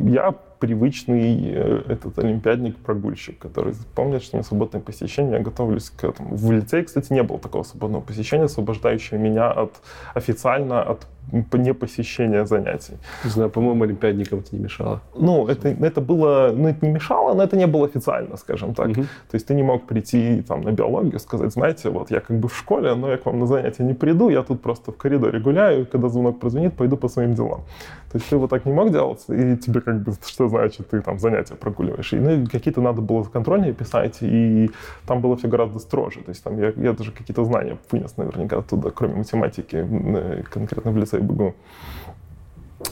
Я 0.10 0.32
привычный 0.32 1.42
э, 1.44 1.84
этот 1.90 2.18
олимпиадник-прогульщик, 2.18 3.38
который 3.38 3.76
помнит, 3.96 4.24
что 4.24 4.38
у 4.38 4.40
меня 4.40 4.48
свободное 4.48 4.82
посещение, 4.82 5.34
я 5.34 5.40
готовлюсь 5.40 5.90
к 5.90 6.06
этому. 6.06 6.36
В 6.36 6.52
лицее, 6.52 6.84
кстати, 6.84 7.12
не 7.12 7.22
было 7.22 7.38
такого 7.38 7.64
свободного 7.64 8.02
посещения, 8.02 8.46
освобождающего 8.46 9.18
меня 9.18 9.52
от 9.52 9.74
официально 10.14 10.82
от 10.82 11.06
непосещения 11.32 12.46
занятий. 12.46 12.94
Не 13.24 13.30
знаю, 13.30 13.50
по-моему, 13.50 13.84
олимпиадникам 13.84 14.40
это 14.40 14.56
не 14.56 14.64
мешало. 14.64 15.02
Ну, 15.16 15.48
это, 15.48 15.70
это 15.70 16.02
было, 16.02 16.52
ну, 16.56 16.68
это 16.68 16.86
не 16.86 16.92
мешало, 16.92 17.34
но 17.34 17.44
это 17.44 17.58
не 17.58 17.68
было 17.68 17.86
официально, 17.86 18.38
скажем 18.38 18.74
так. 18.74 18.88
Мгм. 18.88 19.04
То 19.04 19.36
есть 19.36 19.48
ты 19.48 19.54
не 19.54 19.64
мог 19.64 19.86
прийти 19.88 20.42
там 20.48 20.62
на 20.62 20.72
биологию, 20.72 21.20
сказать, 21.20 21.52
знаете, 21.52 21.90
вот 21.90 22.12
я 22.12 22.20
как 22.20 22.40
бы 22.40 22.48
в 22.48 22.56
школе, 22.56 22.96
но 22.96 23.12
я 23.12 23.18
к 23.18 23.26
вам 23.26 23.40
на 23.40 23.48
занятия 23.48 23.84
не 23.84 23.94
приду, 23.94 24.30
я 24.30 24.44
тут 24.44 24.62
просто 24.62 24.92
в 24.92 24.98
коридоре 24.98 25.40
гуляю, 25.40 25.86
когда 25.86 26.10
звонок 26.10 26.40
прозвонит, 26.40 26.74
пойду 26.76 26.98
по 26.98 27.08
своим 27.08 27.34
делам. 27.34 27.64
То 28.12 28.18
есть 28.18 28.30
ты 28.30 28.38
вот 28.38 28.50
так 28.50 28.66
не 28.66 28.72
мог 28.72 28.92
делать, 28.92 29.26
и 29.28 29.58
тебе 29.58 29.82
как 29.82 30.02
бы, 30.02 30.14
что 30.26 30.48
значит, 30.48 30.90
ты 30.90 31.02
там 31.02 31.20
занятия 31.20 31.56
прогуливаешь. 31.56 32.14
И, 32.14 32.16
ну, 32.16 32.48
какие-то 32.50 32.80
надо 32.80 33.02
было 33.02 33.24
контрольные 33.24 33.74
писать, 33.74 34.20
и 34.22 34.72
там 35.06 35.20
было 35.20 35.36
все 35.36 35.50
гораздо 35.50 35.80
строже. 35.80 36.22
То 36.22 36.30
есть 36.30 36.42
там 36.42 36.58
я, 36.58 36.72
я 36.78 36.94
даже 36.94 37.12
какие-то 37.12 37.44
знания 37.44 37.78
вынес 37.92 38.16
наверняка 38.16 38.60
оттуда, 38.60 38.92
кроме 38.92 39.16
математики, 39.16 39.86
э, 39.86 40.44
конкретно 40.50 40.92
в 40.92 40.98
лицее 41.16 41.22
БГУ. 41.22 41.56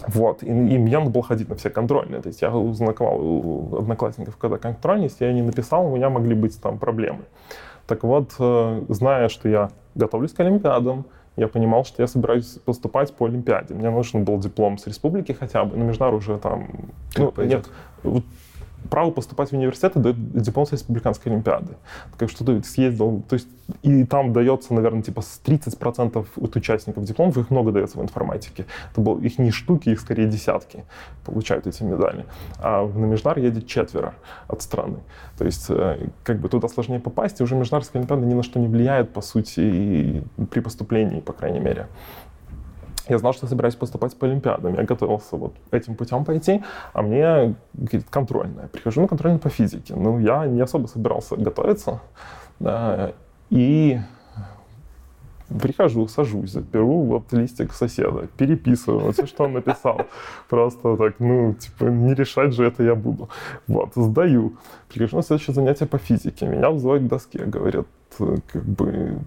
Вот, 0.07 0.43
и, 0.43 0.47
и 0.47 0.77
мне 0.77 0.97
надо 0.97 1.11
было 1.11 1.23
ходить 1.23 1.49
на 1.49 1.55
все 1.55 1.69
контрольные. 1.69 2.21
То 2.21 2.27
есть 2.27 2.41
я 2.41 2.51
узнавал 2.51 3.19
у 3.19 3.77
одноклассников, 3.77 4.37
когда 4.37 4.57
контрольные, 4.57 5.05
если 5.05 5.25
я 5.25 5.33
не 5.33 5.41
написал, 5.41 5.85
у 5.85 5.95
меня 5.95 6.09
могли 6.09 6.35
быть 6.35 6.59
там 6.61 6.77
проблемы. 6.77 7.23
Так 7.85 8.03
вот, 8.03 8.33
э, 8.39 8.85
зная, 8.89 9.29
что 9.29 9.49
я 9.49 9.69
готовлюсь 9.93 10.31
к 10.33 10.39
Олимпиадам, 10.39 11.05
я 11.35 11.47
понимал, 11.47 11.83
что 11.83 12.01
я 12.01 12.07
собираюсь 12.07 12.59
поступать 12.65 13.13
по 13.13 13.25
Олимпиаде. 13.25 13.73
Мне 13.73 13.89
нужен 13.89 14.23
был 14.23 14.37
диплом 14.39 14.77
с 14.77 14.87
республики 14.87 15.31
хотя 15.31 15.65
бы, 15.65 15.75
на 15.75 15.83
международный 15.83 16.19
уже 16.19 16.37
там... 16.37 16.67
Ну, 17.17 17.31
пойдет. 17.31 17.69
нет, 18.03 18.23
право 18.89 19.11
поступать 19.11 19.49
в 19.49 19.53
университет 19.53 19.93
дает 19.95 20.41
диплом 20.41 20.65
с 20.65 20.71
республиканской 20.71 21.31
олимпиады. 21.31 21.75
Так 22.17 22.29
что 22.29 22.43
ты 22.45 22.63
съездил, 22.63 23.23
то 23.27 23.35
есть 23.35 23.47
и 23.81 24.03
там 24.03 24.33
дается, 24.33 24.73
наверное, 24.73 25.01
типа 25.01 25.21
с 25.21 25.41
30% 25.43 26.27
от 26.35 26.55
участников 26.55 27.03
дипломов, 27.05 27.37
их 27.37 27.49
много 27.49 27.71
дается 27.71 27.97
в 27.97 28.01
информатике. 28.01 28.65
Это 28.91 29.01
был, 29.01 29.17
их 29.19 29.39
не 29.39 29.51
штуки, 29.51 29.89
их 29.89 29.99
скорее 29.99 30.27
десятки 30.27 30.83
получают 31.25 31.67
эти 31.67 31.83
медали. 31.83 32.25
А 32.59 32.85
на 32.85 33.05
Междар 33.05 33.39
едет 33.39 33.67
четверо 33.67 34.13
от 34.47 34.61
страны. 34.61 34.97
То 35.37 35.45
есть 35.45 35.65
э, 35.69 36.07
как 36.23 36.39
бы 36.39 36.49
туда 36.49 36.67
сложнее 36.67 36.99
попасть, 36.99 37.39
и 37.39 37.43
уже 37.43 37.55
Международная 37.55 38.01
олимпиада 38.01 38.25
ни 38.25 38.33
на 38.33 38.43
что 38.43 38.59
не 38.59 38.67
влияет, 38.67 39.13
по 39.13 39.21
сути, 39.21 39.59
и 39.59 40.23
при 40.51 40.59
поступлении, 40.59 41.21
по 41.21 41.33
крайней 41.33 41.59
мере. 41.59 41.87
Я 43.09 43.17
знал, 43.17 43.33
что 43.33 43.47
собираюсь 43.47 43.75
поступать 43.75 44.15
по 44.15 44.27
Олимпиадам. 44.27 44.75
Я 44.75 44.83
готовился 44.83 45.35
вот 45.35 45.53
этим 45.71 45.95
путем 45.95 46.23
пойти, 46.23 46.63
а 46.93 47.01
мне 47.01 47.55
говорит, 47.73 48.05
контрольная. 48.09 48.67
Прихожу 48.67 49.01
на 49.01 49.07
контрольную 49.07 49.41
по 49.41 49.49
физике. 49.49 49.93
Ну, 49.95 50.19
я 50.19 50.45
не 50.45 50.61
особо 50.61 50.87
собирался 50.87 51.35
готовиться. 51.35 51.99
да, 52.59 53.13
и 53.49 53.99
прихожу, 55.61 56.07
сажусь, 56.07 56.55
беру 56.55 57.03
вот 57.03 57.31
листик 57.33 57.73
соседа, 57.73 58.27
переписываю 58.37 59.11
все, 59.11 59.25
что 59.25 59.43
он 59.43 59.53
написал. 59.53 60.01
Просто 60.49 60.97
так, 60.97 61.19
ну, 61.19 61.53
типа, 61.53 61.85
не 61.85 62.13
решать 62.13 62.53
же 62.53 62.65
это 62.65 62.83
я 62.83 62.95
буду. 62.95 63.29
Вот, 63.67 63.91
сдаю. 63.95 64.53
Прихожу 64.89 65.17
на 65.17 65.23
следующее 65.23 65.53
занятие 65.53 65.85
по 65.85 65.97
физике. 65.97 66.47
Меня 66.47 66.69
вызывают 66.69 67.03
к 67.03 67.07
доске, 67.07 67.45
говорят, 67.45 67.87
как 68.17 68.63
бы, 68.63 69.19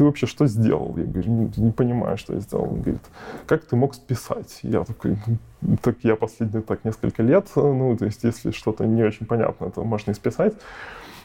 ты 0.00 0.04
вообще 0.04 0.26
что 0.26 0.46
сделал? 0.46 0.96
Я 0.96 1.04
говорю, 1.04 1.30
не, 1.30 1.52
не 1.58 1.72
понимаю, 1.72 2.16
что 2.16 2.32
я 2.32 2.40
сделал. 2.40 2.64
Он 2.64 2.80
говорит, 2.80 3.02
как 3.46 3.66
ты 3.66 3.76
мог 3.76 3.94
списать? 3.94 4.60
Я 4.62 4.82
такой, 4.84 5.18
«Ну, 5.60 5.76
так 5.82 5.96
я 6.04 6.16
последние 6.16 6.62
так 6.62 6.86
несколько 6.86 7.22
лет, 7.22 7.48
ну, 7.54 7.94
то 7.98 8.06
есть 8.06 8.24
если 8.24 8.50
что-то 8.50 8.86
не 8.86 9.02
очень 9.02 9.26
понятно, 9.26 9.70
то 9.70 9.84
можно 9.84 10.12
и 10.12 10.14
списать. 10.14 10.54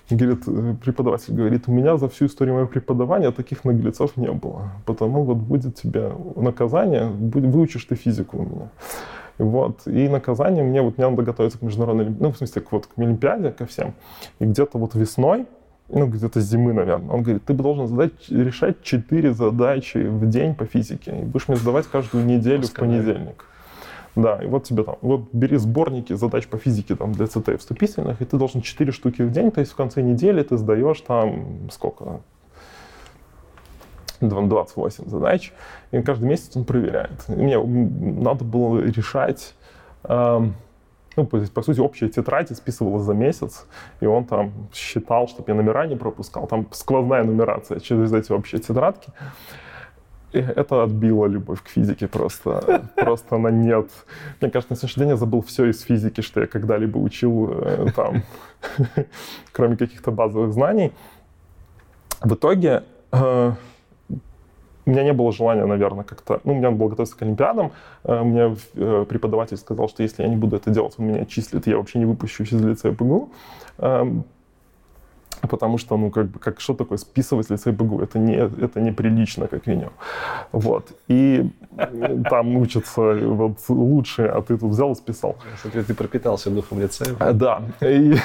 Говорит, 0.10 0.44
э, 0.48 0.76
преподаватель 0.84 1.34
говорит, 1.34 1.64
у 1.68 1.72
меня 1.72 1.96
за 1.96 2.10
всю 2.10 2.26
историю 2.26 2.56
моего 2.56 2.68
преподавания 2.68 3.32
таких 3.32 3.64
наглецов 3.64 4.18
не 4.18 4.30
было. 4.30 4.74
Потому 4.86 5.24
вот 5.24 5.38
будет 5.38 5.76
тебе 5.76 6.12
наказание, 6.36 7.08
выучишь 7.08 7.86
ты 7.86 7.96
физику 7.96 8.40
у 8.40 8.44
меня. 8.44 8.70
Вот. 9.38 9.88
И 9.88 10.10
наказание 10.10 10.66
мне, 10.66 10.82
вот 10.82 10.98
мне 10.98 11.10
надо 11.10 11.24
готовиться 11.24 11.60
к 11.60 11.62
международной, 11.62 12.14
ну, 12.20 12.30
в 12.30 12.38
смысле, 12.38 12.62
к, 12.62 12.74
вот, 12.74 12.88
к 12.88 13.00
Олимпиаде, 13.00 13.52
ко 13.52 13.66
всем. 13.66 13.94
И 14.40 14.46
где-то 14.46 14.78
вот 14.78 14.96
весной, 14.96 15.46
ну, 15.90 16.08
где-то 16.08 16.42
с 16.42 16.44
зимы, 16.46 16.74
наверное, 16.74 17.14
он 17.16 17.22
говорит, 17.24 17.46
ты 17.46 17.54
должен 17.54 17.88
задать, 17.88 18.12
решать 18.30 18.82
4 18.82 19.34
задачи 19.34 19.98
в 19.98 20.28
день 20.30 20.56
по 20.56 20.66
физике. 20.66 21.20
И 21.20 21.24
будешь 21.24 21.48
мне 21.48 21.58
сдавать 21.58 21.88
каждую 21.88 22.26
неделю 22.26 22.60
в 22.60 22.62
Досконально. 22.62 23.04
понедельник. 23.04 23.46
Да, 24.16 24.42
и 24.42 24.48
вот 24.48 24.64
тебе 24.64 24.84
там, 24.84 24.96
вот 25.02 25.26
бери 25.34 25.58
сборники 25.58 26.14
задач 26.14 26.48
по 26.48 26.58
физике 26.58 26.96
там 26.96 27.12
для 27.12 27.28
ЦТ 27.28 27.60
вступительных, 27.60 28.22
и 28.22 28.26
ты 28.26 28.38
должен 28.38 28.62
4 28.62 28.92
штуки 28.94 29.22
в 29.22 29.32
день, 29.32 29.52
то 29.52 29.60
есть 29.60 29.74
в 29.74 29.76
конце 29.76 30.02
недели 30.02 30.42
ты 30.42 30.58
сдаешь 30.58 31.02
там 31.02 31.70
сколько? 31.70 32.22
Дв- 34.22 34.48
28 34.48 35.10
задач, 35.10 35.52
и 35.92 36.02
каждый 36.02 36.30
месяц 36.30 36.56
он 36.56 36.64
проверяет. 36.64 37.26
И 37.28 37.34
мне 37.34 37.62
надо 37.62 38.46
было 38.46 38.80
решать, 38.80 39.54
эм, 40.04 40.56
ну, 41.16 41.26
по, 41.26 41.40
по 41.40 41.62
сути, 41.62 41.80
общая 41.80 42.10
тетрадь 42.10 42.56
списывалась 42.56 43.04
за 43.04 43.14
месяц, 43.14 43.66
и 44.02 44.06
он 44.06 44.26
там 44.26 44.52
считал, 44.74 45.28
чтобы 45.28 45.52
я 45.52 45.56
номера 45.56 45.88
не 45.88 45.96
пропускал. 45.96 46.48
Там 46.48 46.68
сквозная 46.72 47.24
нумерация 47.24 47.80
через 47.80 48.12
эти 48.14 48.32
общие 48.32 48.62
тетрадки. 48.62 49.12
И 50.34 50.40
это 50.40 50.84
отбило 50.84 51.28
любовь 51.28 51.64
к 51.64 51.70
физике 51.70 52.08
просто, 52.08 52.90
просто 52.96 53.38
на 53.38 53.48
нет. 53.48 53.90
Мне 54.42 54.52
кажется, 54.52 54.74
на 54.74 54.78
сегодняшний 54.78 55.02
день 55.04 55.10
я 55.12 55.16
забыл 55.16 55.42
все 55.42 55.66
из 55.66 55.82
физики, 55.82 56.22
что 56.22 56.42
я 56.42 56.48
когда-либо 56.48 56.98
учил 56.98 57.50
э, 57.52 57.88
там, 57.96 58.24
кроме 59.54 59.78
каких-то 59.78 60.12
базовых 60.12 60.52
знаний. 60.52 60.92
В 62.22 62.34
итоге 62.34 62.84
э, 63.14 63.54
у 64.86 64.90
меня 64.90 65.04
не 65.04 65.14
было 65.14 65.32
желания, 65.32 65.66
наверное, 65.66 66.04
как-то... 66.04 66.40
Ну, 66.44 66.54
мне 66.54 66.62
надо 66.62 66.76
было 66.76 66.90
готовиться 66.90 67.18
к 67.18 67.22
Олимпиадам. 67.22 67.72
Э, 68.04 68.24
Мне 68.24 68.56
э, 68.76 69.06
преподаватель 69.08 69.58
сказал, 69.58 69.90
что 69.90 70.04
если 70.04 70.24
я 70.24 70.30
не 70.30 70.36
буду 70.36 70.56
это 70.56 70.70
делать, 70.70 70.94
он 70.98 71.08
меня 71.08 71.22
отчислит, 71.22 71.68
я 71.68 71.78
вообще 71.78 72.00
не 72.00 72.06
выпущусь 72.06 72.52
из 72.52 72.62
лицея 72.64 72.94
ПГУ. 72.94 73.30
Потому 75.42 75.78
что, 75.78 75.98
ну, 75.98 76.12
как 76.12 76.28
бы, 76.28 76.40
как, 76.40 76.60
что 76.60 76.74
такое 76.74 76.98
списывать 76.98 77.50
лицей 77.50 77.72
БГУ? 77.72 78.02
Это, 78.02 78.20
не, 78.20 78.36
это 78.36 78.82
неприлично, 78.82 79.48
как 79.48 79.68
минимум. 79.68 79.94
Вот. 80.52 80.92
И 81.08 81.50
э, 81.78 82.24
там 82.30 82.58
учатся 82.58 83.14
вот 83.14 83.58
лучшие, 83.70 84.30
а 84.30 84.42
ты 84.42 84.58
тут 84.58 84.72
взял 84.72 84.92
и 84.92 84.96
списал. 84.96 85.36
Смотри, 85.62 85.84
ты 85.84 85.94
пропитался 85.94 86.50
духом 86.50 86.80
лицея. 86.82 87.16
А, 87.20 87.34
Да. 87.34 87.62
И 87.82 88.16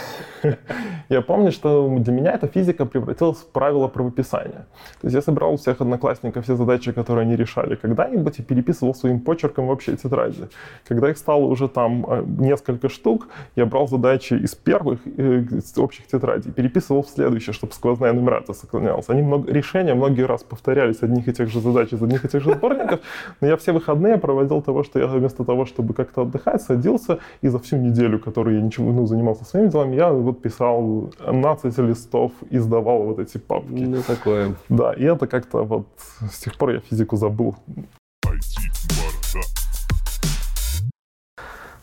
я 1.09 1.21
помню, 1.21 1.53
что 1.53 1.89
для 1.99 2.13
меня 2.13 2.33
эта 2.33 2.47
физика 2.47 2.87
превратилась 2.87 3.39
в 3.39 3.47
правило 3.47 3.89
правописания. 3.89 4.67
То 5.01 5.07
есть 5.07 5.15
я 5.15 5.23
собирал 5.23 5.53
у 5.53 5.57
всех 5.57 5.81
одноклассников 5.81 6.45
все 6.45 6.57
задачи, 6.57 6.93
которые 6.93 7.23
они 7.23 7.37
решали 7.37 7.75
когда-нибудь, 7.75 8.39
и 8.39 8.43
переписывал 8.43 8.95
своим 8.95 9.21
почерком 9.21 9.67
в 9.67 9.71
общей 9.71 9.97
тетради. 9.97 10.49
Когда 10.89 11.11
их 11.11 11.19
стало 11.19 11.45
уже 11.45 11.69
там 11.69 12.07
э, 12.09 12.25
несколько 12.39 12.89
штук, 12.89 13.29
я 13.57 13.67
брал 13.67 13.89
задачи 13.89 14.35
из 14.35 14.55
первых 14.55 15.01
э, 15.07 15.41
из 15.51 15.79
общих 15.79 16.07
тетрадей, 16.07 16.53
переписывал 16.53 17.00
в 17.03 17.09
следующие, 17.09 17.53
чтобы 17.53 17.73
сквозная 17.73 18.13
нумерация 18.13 18.55
сохранялась. 18.55 19.09
Они 19.09 19.23
много, 19.23 19.51
решения 19.51 19.95
многие 19.95 20.27
раз 20.27 20.43
повторялись 20.43 21.03
одних 21.03 21.29
и 21.29 21.33
тех 21.33 21.49
же 21.49 21.61
задач 21.61 21.93
из 21.93 22.03
одних 22.03 22.25
и 22.25 22.29
тех 22.29 22.43
же 22.43 22.55
сборников, 22.55 23.01
но 23.41 23.49
я 23.49 23.57
все 23.57 23.73
выходные 23.73 24.19
проводил 24.19 24.63
того, 24.63 24.83
что 24.85 24.99
я 24.99 25.07
вместо 25.07 25.45
того, 25.45 25.67
чтобы 25.67 25.95
как-то 25.95 26.23
отдыхать, 26.23 26.63
садился 26.63 27.19
и 27.43 27.49
за 27.49 27.59
всю 27.59 27.77
неделю, 27.77 28.19
которую 28.19 28.57
я 28.57 28.63
ничего, 28.63 28.93
ну, 28.93 29.07
занимался 29.07 29.45
своими 29.45 29.69
делами, 29.69 29.97
я 29.97 30.13
вот 30.13 30.43
писал 30.43 31.13
17 31.27 31.79
листов 31.79 32.33
и 32.51 32.59
сдавал 32.59 33.03
вот 33.03 33.19
эти 33.19 33.39
папки. 33.39 33.71
Ну, 33.71 34.03
такое. 34.03 34.55
Да, 34.69 34.93
и 34.93 35.05
это 35.05 35.27
как-то 35.27 35.65
вот 35.65 35.87
с 36.31 36.39
тех 36.39 36.57
пор 36.57 36.71
я 36.71 36.81
физику 36.81 37.17
забыл. 37.17 37.57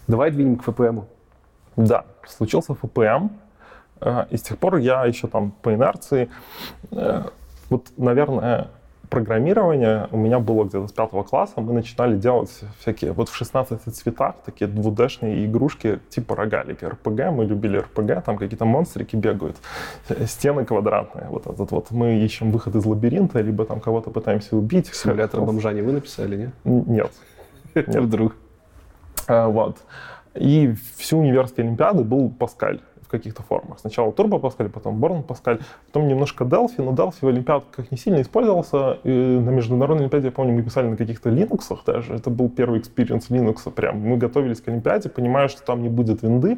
Давай 0.08 0.32
двинем 0.32 0.56
к 0.56 0.64
ФПМу. 0.64 1.06
Да, 1.76 2.06
случился 2.26 2.74
ФПМ, 2.74 3.30
и 4.30 4.38
с 4.38 4.42
тех 4.42 4.58
пор 4.58 4.78
я 4.78 5.06
еще 5.06 5.28
там 5.28 5.52
по 5.62 5.74
инерции, 5.74 6.30
э, 6.92 7.24
вот, 7.70 7.88
наверное, 7.98 8.68
программирование 9.10 10.08
у 10.12 10.18
меня 10.18 10.40
было 10.40 10.66
где-то 10.66 10.88
с 10.88 10.92
пятого 10.92 11.24
класса, 11.24 11.62
мы 11.62 11.74
начинали 11.74 12.18
делать 12.18 12.52
всякие, 12.80 13.14
вот 13.14 13.30
в 13.30 13.36
16 13.36 13.82
цветах, 13.96 14.36
такие 14.46 14.70
2D-шные 14.70 15.46
игрушки 15.46 16.00
типа 16.10 16.36
рогалики, 16.36 16.84
РПГ, 16.84 17.32
мы 17.32 17.46
любили 17.46 17.78
РПГ, 17.78 18.24
там 18.24 18.38
какие-то 18.38 18.66
монстрики 18.66 19.16
бегают, 19.16 19.58
э, 20.10 20.26
стены 20.26 20.66
квадратные, 20.66 21.28
вот 21.30 21.48
этот 21.48 21.72
вот, 21.72 21.92
мы 21.92 22.18
ищем 22.18 22.52
выход 22.52 22.76
из 22.76 22.86
лабиринта, 22.86 23.42
либо 23.42 23.66
там 23.66 23.80
кого-то 23.80 24.10
пытаемся 24.10 24.56
убить. 24.56 24.88
Симулятор 24.94 25.42
бомжа 25.42 25.72
не 25.74 25.82
вы 25.82 25.94
написали, 25.94 26.36
нет? 26.36 26.52
Нет. 26.88 27.12
Вдруг. 27.76 28.36
Вот. 29.28 29.78
И 30.34 30.74
всю 30.96 31.20
университет 31.20 31.60
Олимпиады 31.60 32.04
был 32.04 32.30
Паскаль 32.30 32.82
в 33.08 33.10
каких-то 33.10 33.42
формах. 33.42 33.80
Сначала 33.80 34.12
Turbo 34.12 34.38
Pascal, 34.38 34.70
потом 34.70 34.98
Borland 34.98 35.24
Pascal, 35.24 35.60
потом 35.88 36.08
немножко 36.08 36.44
Delphi, 36.44 36.84
но 36.84 36.92
Delphi 36.92 37.20
в 37.22 37.28
Олимпиадках 37.28 37.90
не 37.90 37.98
сильно 37.98 38.22
использовался. 38.22 39.00
И 39.04 39.10
на 39.10 39.50
международной 39.50 40.04
Олимпиаде, 40.04 40.28
я 40.28 40.32
помню, 40.32 40.54
мы 40.54 40.62
писали 40.62 40.88
на 40.88 40.98
каких-то 40.98 41.30
Linux 41.30 41.78
даже. 41.86 42.14
Это 42.14 42.30
был 42.30 42.50
первый 42.50 42.80
experience 42.80 43.30
Linux 43.30 43.72
прям. 43.72 44.00
Мы 44.00 44.18
готовились 44.18 44.62
к 44.62 44.68
Олимпиаде, 44.68 45.10
понимая, 45.10 45.48
что 45.48 45.64
там 45.64 45.82
не 45.82 45.90
будет 45.90 46.22
винды, 46.22 46.58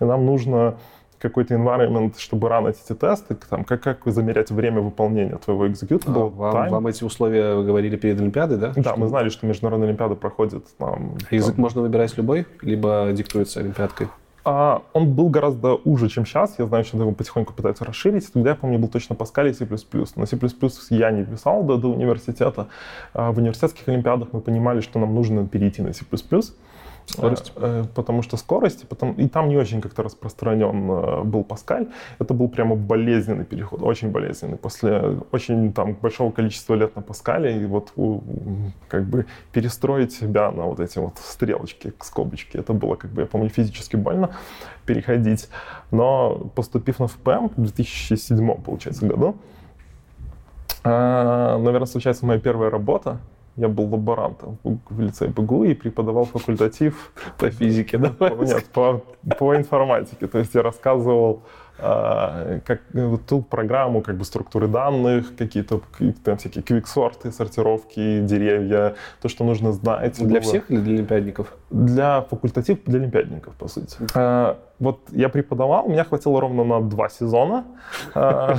и 0.00 0.04
нам 0.04 0.24
нужно 0.24 0.76
какой-то 1.18 1.54
environment, 1.54 2.14
чтобы 2.18 2.48
ранить 2.48 2.76
эти 2.84 2.96
тесты, 2.96 3.34
там, 3.34 3.64
как, 3.64 3.82
как 3.82 4.06
вы 4.06 4.12
замерять 4.12 4.52
время 4.52 4.80
выполнения 4.80 5.36
твоего 5.36 5.66
executable 5.66 6.32
а, 6.38 6.52
вам, 6.52 6.68
вам 6.68 6.86
эти 6.86 7.02
условия 7.02 7.56
вы 7.56 7.64
говорили 7.64 7.96
перед 7.96 8.20
Олимпиадой, 8.20 8.56
да? 8.58 8.72
Да, 8.76 8.82
что... 8.82 8.96
мы 8.96 9.08
знали, 9.08 9.28
что 9.28 9.44
международная 9.44 9.88
Олимпиада 9.88 10.14
проходит 10.14 10.64
там... 10.78 11.16
Язык 11.32 11.56
там... 11.56 11.62
можно 11.62 11.82
выбирать 11.82 12.16
любой, 12.16 12.46
либо 12.62 13.10
диктуется 13.12 13.58
Олимпиадкой? 13.58 14.08
А, 14.50 14.82
он 14.94 15.12
был 15.12 15.28
гораздо 15.28 15.74
уже, 15.74 16.08
чем 16.08 16.24
сейчас. 16.24 16.58
Я 16.58 16.66
знаю, 16.66 16.82
что 16.82 16.96
его 16.96 17.12
потихоньку 17.12 17.52
пытаются 17.52 17.84
расширить. 17.84 18.32
Тогда, 18.32 18.50
я 18.50 18.56
помню, 18.56 18.78
был 18.78 18.88
точно 18.88 19.14
Паскаль 19.14 19.48
и 19.48 19.52
C++. 19.52 19.68
Но 20.16 20.24
C++ 20.24 20.38
я 20.88 21.10
не 21.10 21.24
писал 21.26 21.64
до, 21.64 21.76
до 21.76 21.88
университета. 21.88 22.68
А 23.12 23.30
в 23.30 23.36
университетских 23.36 23.86
олимпиадах 23.88 24.28
мы 24.32 24.40
понимали, 24.40 24.80
что 24.80 24.98
нам 24.98 25.14
нужно 25.14 25.46
перейти 25.46 25.82
на 25.82 25.92
C++. 25.92 26.06
Скорость? 27.08 27.52
Э, 27.56 27.84
потому 27.94 28.22
что 28.22 28.36
скорость, 28.36 28.86
потом, 28.86 29.14
и 29.14 29.28
там 29.28 29.48
не 29.48 29.56
очень 29.56 29.80
как-то 29.80 30.02
распространен 30.02 30.90
э, 30.90 31.22
был 31.22 31.42
Паскаль. 31.42 31.88
Это 32.18 32.34
был 32.34 32.48
прямо 32.48 32.76
болезненный 32.76 33.44
переход, 33.44 33.82
очень 33.82 34.10
болезненный. 34.10 34.58
После 34.58 35.18
очень 35.32 35.72
там 35.72 35.94
большого 35.94 36.30
количества 36.30 36.74
лет 36.74 36.94
на 36.96 37.02
Паскале, 37.02 37.62
и 37.62 37.64
вот 37.64 37.92
как 38.88 39.04
бы 39.04 39.26
перестроить 39.52 40.12
себя 40.12 40.50
на 40.50 40.64
вот 40.64 40.80
эти 40.80 40.98
вот 40.98 41.18
стрелочки, 41.18 41.94
скобочки, 42.00 42.58
это 42.58 42.74
было, 42.74 42.96
как 42.96 43.10
бы, 43.10 43.22
я 43.22 43.26
помню, 43.26 43.48
физически 43.48 43.96
больно 43.96 44.30
переходить. 44.84 45.48
Но 45.90 46.50
поступив 46.54 46.98
на 46.98 47.08
ФПМ 47.08 47.48
в 47.48 47.54
2007, 47.56 48.62
получается, 48.62 49.06
году, 49.06 49.36
э, 50.84 50.88
наверное, 51.58 51.86
случается 51.86 52.26
моя 52.26 52.38
первая 52.38 52.70
работа, 52.70 53.18
я 53.58 53.68
был 53.68 53.90
лаборантом 53.90 54.58
в 54.62 55.00
лице 55.00 55.26
БГУ 55.26 55.64
и 55.64 55.74
преподавал 55.74 56.24
факультатив 56.24 57.12
по 57.38 57.50
физике, 57.50 57.98
да? 57.98 58.14
Нет, 58.20 58.64
по, 58.72 59.02
по 59.38 59.56
информатике. 59.56 60.28
То 60.28 60.38
есть 60.38 60.54
я 60.54 60.62
рассказывал 60.62 61.42
а, 61.80 62.60
как 62.64 62.82
вот 62.92 63.26
ту 63.26 63.42
программу 63.42 64.00
как 64.00 64.16
бы 64.16 64.24
структуры 64.24 64.68
данных, 64.68 65.36
какие-то 65.36 65.80
там 66.24 66.36
всякие 66.36 66.62
квиксорты, 66.62 67.32
сортировки, 67.32 68.20
деревья, 68.20 68.94
то, 69.20 69.28
что 69.28 69.44
нужно 69.44 69.72
знать. 69.72 70.16
Для 70.18 70.40
было. 70.40 70.40
всех 70.40 70.70
или 70.70 70.80
для 70.80 70.94
олимпиадников? 70.94 71.56
Для 71.70 72.22
факультатив, 72.22 72.78
для 72.84 73.00
олимпиадников, 73.00 73.54
по 73.54 73.66
сути. 73.66 73.96
А, 74.14 74.56
вот 74.80 75.00
я 75.10 75.28
преподавал, 75.28 75.88
меня 75.88 76.04
хватило 76.04 76.40
ровно 76.40 76.64
на 76.64 76.80
два 76.80 77.08
сезона. 77.08 77.64
А, 78.14 78.54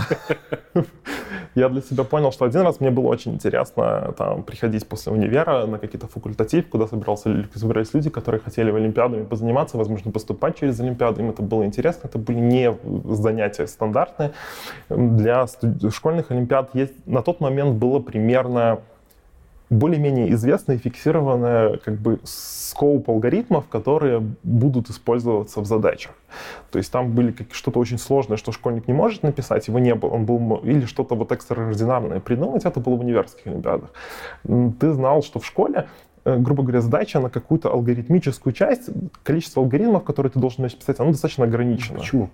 я 1.55 1.69
для 1.69 1.81
себя 1.81 2.03
понял, 2.03 2.31
что 2.31 2.45
один 2.45 2.61
раз 2.61 2.79
мне 2.79 2.91
было 2.91 3.07
очень 3.07 3.33
интересно 3.33 4.13
там, 4.17 4.43
приходить 4.43 4.87
после 4.87 5.13
универа 5.13 5.65
на 5.65 5.79
какие-то 5.79 6.07
факультатив, 6.07 6.69
куда 6.69 6.87
собирался, 6.87 7.47
собирались 7.55 7.93
люди, 7.93 8.09
которые 8.09 8.41
хотели 8.41 8.69
в 8.69 8.75
Олимпиадами 8.75 9.23
позаниматься, 9.23 9.77
возможно, 9.77 10.11
поступать 10.11 10.57
через 10.59 10.79
Олимпиаду. 10.79 11.21
Им 11.21 11.29
это 11.29 11.41
было 11.41 11.63
интересно. 11.65 12.07
Это 12.07 12.17
были 12.17 12.39
не 12.39 12.75
занятия 13.05 13.65
стандартные. 13.67 14.31
Для 14.89 15.45
школьных 15.89 16.31
Олимпиад 16.31 16.75
есть, 16.75 16.93
на 17.07 17.21
тот 17.21 17.39
момент 17.39 17.77
было 17.77 17.99
примерно 17.99 18.79
более-менее 19.69 20.31
известная 20.33 20.77
и 20.77 20.79
фиксированная 20.79 21.77
как 21.77 21.95
бы 21.95 22.19
скоуп 22.23 23.09
алгоритмов, 23.09 23.67
которые 23.67 24.19
будут 24.43 24.89
использоваться 24.89 25.61
в 25.61 25.65
задачах. 25.65 26.13
То 26.71 26.79
есть 26.79 26.91
там 26.91 27.13
были 27.13 27.35
что-то 27.51 27.79
очень 27.79 27.97
сложное, 27.97 28.37
что 28.37 28.51
школьник 28.51 28.87
не 28.87 28.93
может 28.93 29.23
написать, 29.23 29.67
его 29.67 29.79
не 29.79 29.93
было, 29.95 30.11
он 30.11 30.25
был, 30.25 30.57
или 30.57 30.85
что-то 30.85 31.15
вот 31.15 31.31
экстраординарное 31.31 32.19
придумать, 32.19 32.65
это 32.65 32.79
было 32.79 32.95
в 32.95 33.01
университетских 33.01 33.47
олимпиадах. 33.47 33.91
Ты 34.79 34.91
знал, 34.93 35.21
что 35.21 35.39
в 35.39 35.45
школе 35.45 35.87
э, 36.25 36.37
грубо 36.37 36.63
говоря, 36.63 36.81
задача 36.81 37.19
на 37.19 37.29
какую-то 37.29 37.71
алгоритмическую 37.71 38.53
часть, 38.53 38.89
количество 39.23 39.61
алгоритмов, 39.61 40.03
которые 40.03 40.31
ты 40.31 40.39
должен 40.39 40.67
писать, 40.67 40.99
оно 40.99 41.11
достаточно 41.11 41.45
ограничено. 41.45 41.99
Почему? 41.99 42.29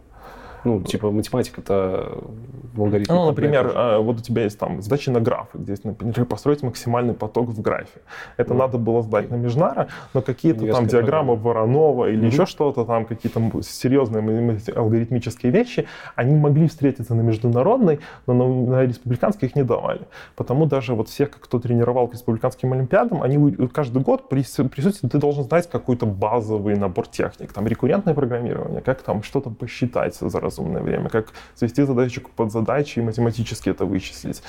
Ну, 0.65 0.81
типа 0.81 1.11
математика-то 1.11 2.23
в 2.73 2.81
алгоритме. 2.81 3.15
Ну, 3.15 3.27
например, 3.27 3.71
а, 3.75 3.99
вот 3.99 4.19
у 4.19 4.21
тебя 4.21 4.43
есть 4.43 4.57
там 4.57 4.81
задачи 4.81 5.11
на 5.11 5.21
графы, 5.21 5.59
где, 5.59 5.75
например, 5.83 6.25
построить 6.29 6.63
максимальный 6.63 7.13
поток 7.13 7.49
в 7.49 7.61
графе. 7.61 8.01
Это 8.37 8.53
mm. 8.53 8.57
надо 8.57 8.77
было 8.79 9.03
сдать 9.03 9.29
на 9.29 9.35
Межнара, 9.35 9.87
но 10.15 10.21
какие-то 10.21 10.65
там 10.71 10.87
диаграммы 10.87 11.35
Воронова 11.35 12.09
или 12.09 12.23
mm-hmm. 12.23 12.31
еще 12.31 12.45
что-то 12.47 12.83
там, 12.83 13.05
какие-то 13.05 13.39
серьезные 13.61 14.59
алгоритмические 14.75 15.51
вещи, 15.51 15.87
они 16.15 16.35
могли 16.35 16.67
встретиться 16.67 17.13
на 17.13 17.21
международной, 17.21 17.99
но 18.25 18.33
на, 18.33 18.47
на 18.47 18.85
республиканской 18.85 19.49
их 19.49 19.55
не 19.55 19.63
давали. 19.63 20.01
Потому 20.35 20.65
даже 20.65 20.95
вот 20.95 21.09
всех, 21.09 21.29
кто 21.29 21.59
тренировал 21.59 22.07
к 22.07 22.13
республиканским 22.13 22.73
олимпиадам, 22.73 23.21
они 23.21 23.55
каждый 23.67 24.01
год 24.01 24.29
при 24.29 24.43
присутствии 24.67 25.07
ты 25.07 25.19
должен 25.19 25.43
знать 25.43 25.69
какой-то 25.69 26.07
базовый 26.07 26.75
набор 26.75 27.07
техник, 27.07 27.53
там 27.53 27.67
рекуррентное 27.67 28.15
программирование, 28.15 28.81
как 28.81 29.03
там 29.03 29.21
что-то 29.21 29.51
посчитать 29.51 30.15
за 30.15 30.39
раз 30.39 30.54
разумное 30.55 30.81
время, 30.81 31.09
как 31.09 31.27
свести 31.55 31.83
задачку 31.83 32.31
под 32.35 32.51
задачи 32.51 32.99
и 32.99 33.01
математически 33.01 33.69
это 33.69 33.85
вычислить. 33.85 34.41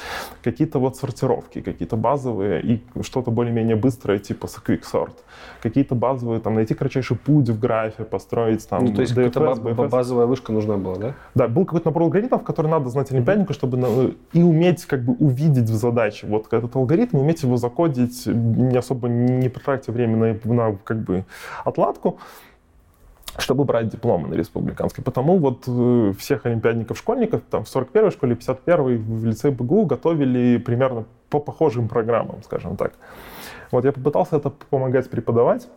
Какие-то 0.42 0.78
вот 0.78 0.96
сортировки, 0.96 1.60
какие-то 1.60 1.96
базовые 1.96 2.62
и 2.62 2.82
что-то 3.02 3.30
более-менее 3.30 3.76
быстрое, 3.76 4.18
типа 4.18 4.46
quicksort. 4.46 5.14
Какие-то 5.62 5.94
базовые, 5.94 6.40
там, 6.40 6.54
найти 6.54 6.74
кратчайший 6.74 7.16
путь 7.16 7.48
в 7.48 7.58
графе, 7.58 8.04
построить 8.04 8.68
там... 8.68 8.84
Ну, 8.84 8.94
то 8.94 9.00
есть 9.02 9.14
какая-то 9.14 9.54
базовая 9.88 10.26
вышка 10.26 10.52
нужна 10.52 10.76
была, 10.76 10.96
да? 10.96 11.14
Да, 11.34 11.48
был 11.48 11.64
какой-то 11.64 11.88
набор 11.88 12.02
алгоритмов, 12.02 12.44
который 12.44 12.70
надо 12.70 12.88
знать 12.88 13.10
олимпиаднику, 13.12 13.52
чтобы 13.52 14.14
и 14.32 14.42
уметь 14.42 14.84
как 14.86 15.04
бы 15.04 15.14
увидеть 15.14 15.68
в 15.68 15.74
задаче 15.74 16.26
вот 16.26 16.52
этот 16.52 16.76
алгоритм, 16.76 17.18
уметь 17.18 17.42
его 17.42 17.56
закодить, 17.56 18.26
не 18.26 18.76
особо 18.76 19.08
не 19.08 19.48
потратив 19.48 19.94
время 19.94 20.16
на, 20.16 20.52
на 20.52 20.76
как 20.76 21.02
бы 21.02 21.24
отладку 21.64 22.18
чтобы 23.38 23.64
брать 23.64 23.88
дипломы 23.88 24.28
на 24.28 24.34
республиканской. 24.34 25.04
Потому 25.04 25.38
вот 25.38 25.64
э, 25.66 26.12
всех 26.18 26.46
олимпиадников-школьников 26.46 27.42
там 27.50 27.64
в 27.64 27.74
41-й 27.74 28.10
школе, 28.10 28.34
51-й 28.34 28.96
в 28.96 29.24
лице 29.24 29.50
БГУ 29.50 29.86
готовили 29.86 30.58
примерно 30.58 31.04
по 31.28 31.40
похожим 31.40 31.88
программам, 31.88 32.42
скажем 32.42 32.76
так. 32.76 32.92
Вот 33.70 33.84
я 33.84 33.92
попытался 33.92 34.36
это 34.36 34.50
помогать 34.50 35.10
преподавать. 35.10 35.68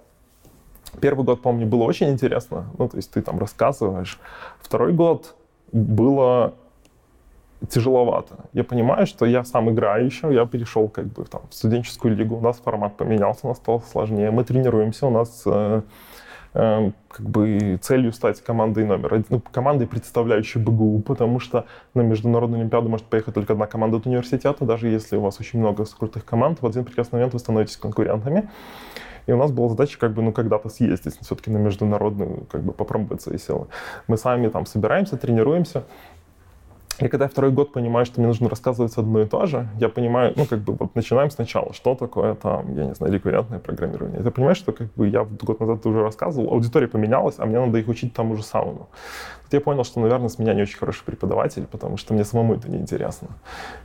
Первый 1.01 1.23
год, 1.23 1.41
помню, 1.41 1.67
было 1.67 1.83
очень 1.83 2.09
интересно. 2.09 2.65
Ну, 2.77 2.87
то 2.87 2.97
есть 2.97 3.11
ты 3.11 3.21
там 3.21 3.39
рассказываешь. 3.39 4.19
Второй 4.61 4.93
год 4.93 5.35
было 5.71 6.53
тяжеловато. 7.67 8.45
Я 8.53 8.63
понимаю, 8.63 9.05
что 9.05 9.25
я 9.25 9.43
сам 9.43 9.69
играю 9.69 10.05
еще, 10.05 10.33
я 10.33 10.45
перешел 10.45 10.87
как 10.87 11.05
бы 11.07 11.25
там, 11.25 11.41
в 11.49 11.53
студенческую 11.53 12.15
лигу, 12.15 12.37
у 12.37 12.41
нас 12.41 12.57
формат 12.57 12.95
поменялся, 12.95 13.41
у 13.43 13.49
нас 13.49 13.57
стало 13.57 13.79
сложнее, 13.79 14.31
мы 14.31 14.43
тренируемся, 14.43 15.07
у 15.07 15.09
нас 15.09 15.43
э, 15.45 15.81
как 16.53 17.29
бы 17.29 17.77
целью 17.81 18.11
стать 18.11 18.41
командой 18.41 18.85
номер 18.85 19.23
ну, 19.29 19.41
командой, 19.51 19.87
представляющей 19.87 20.59
БГУ, 20.59 21.01
потому 21.01 21.39
что 21.39 21.65
на 21.93 22.01
Международную 22.01 22.61
Олимпиаду 22.61 22.89
может 22.89 23.05
поехать 23.05 23.35
только 23.35 23.53
одна 23.53 23.67
команда 23.67 23.97
от 23.97 24.07
университета, 24.07 24.65
даже 24.65 24.87
если 24.87 25.15
у 25.17 25.21
вас 25.21 25.39
очень 25.39 25.59
много 25.59 25.85
крутых 25.85 26.25
команд, 26.25 26.61
в 26.61 26.65
один 26.65 26.85
прекрасный 26.85 27.17
момент 27.17 27.33
вы 27.33 27.39
становитесь 27.39 27.77
конкурентами. 27.77 28.49
И 29.27 29.31
у 29.31 29.37
нас 29.37 29.51
была 29.51 29.69
задача 29.69 29.99
как 29.99 30.13
бы, 30.13 30.23
ну, 30.23 30.31
когда-то 30.31 30.69
съездить 30.69 31.19
все-таки 31.21 31.51
на 31.51 31.57
международную, 31.57 32.47
как 32.51 32.63
бы 32.63 32.73
попробовать 32.73 33.21
свои 33.21 33.37
силы. 33.37 33.67
Мы 34.07 34.17
сами 34.17 34.47
там 34.47 34.65
собираемся, 34.65 35.17
тренируемся, 35.17 35.83
и 37.05 37.09
когда 37.09 37.25
я 37.25 37.29
второй 37.29 37.51
год 37.51 37.71
понимаю, 37.71 38.05
что 38.05 38.19
мне 38.19 38.27
нужно 38.27 38.49
рассказывать 38.49 38.97
одно 38.97 39.21
и 39.21 39.25
то 39.25 39.45
же, 39.45 39.67
я 39.79 39.89
понимаю, 39.89 40.33
ну, 40.35 40.45
как 40.45 40.59
бы, 40.59 40.73
вот 40.73 40.95
начинаем 40.95 41.29
сначала, 41.31 41.73
что 41.73 41.95
такое 41.95 42.35
там, 42.35 42.75
я 42.75 42.85
не 42.85 42.93
знаю, 42.93 43.13
рекуррентное 43.13 43.59
программирование. 43.59 44.21
Ты 44.21 44.31
понимаешь, 44.31 44.57
что, 44.57 44.71
как 44.71 44.93
бы, 44.93 45.07
я 45.07 45.23
год 45.23 45.59
назад 45.59 45.85
уже 45.85 46.01
рассказывал, 46.01 46.51
аудитория 46.51 46.87
поменялась, 46.87 47.35
а 47.37 47.45
мне 47.45 47.59
надо 47.59 47.77
их 47.77 47.87
учить 47.87 48.13
тому 48.13 48.35
же 48.35 48.43
самому. 48.43 48.89
Тут 49.43 49.53
я 49.53 49.61
понял, 49.61 49.83
что, 49.83 49.99
наверное, 49.99 50.29
с 50.29 50.37
меня 50.39 50.53
не 50.53 50.61
очень 50.61 50.77
хороший 50.77 51.03
преподаватель, 51.05 51.65
потому 51.65 51.97
что 51.97 52.13
мне 52.13 52.23
самому 52.23 52.53
это 52.53 52.69
неинтересно. 52.69 53.29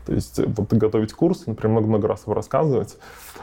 То 0.06 0.12
есть, 0.12 0.38
э, 0.38 0.46
вот 0.46 0.72
готовить 0.72 1.12
курс, 1.12 1.46
например, 1.46 1.72
много-много 1.72 2.08
раз 2.08 2.22
его 2.24 2.34
рассказывать, 2.34 2.98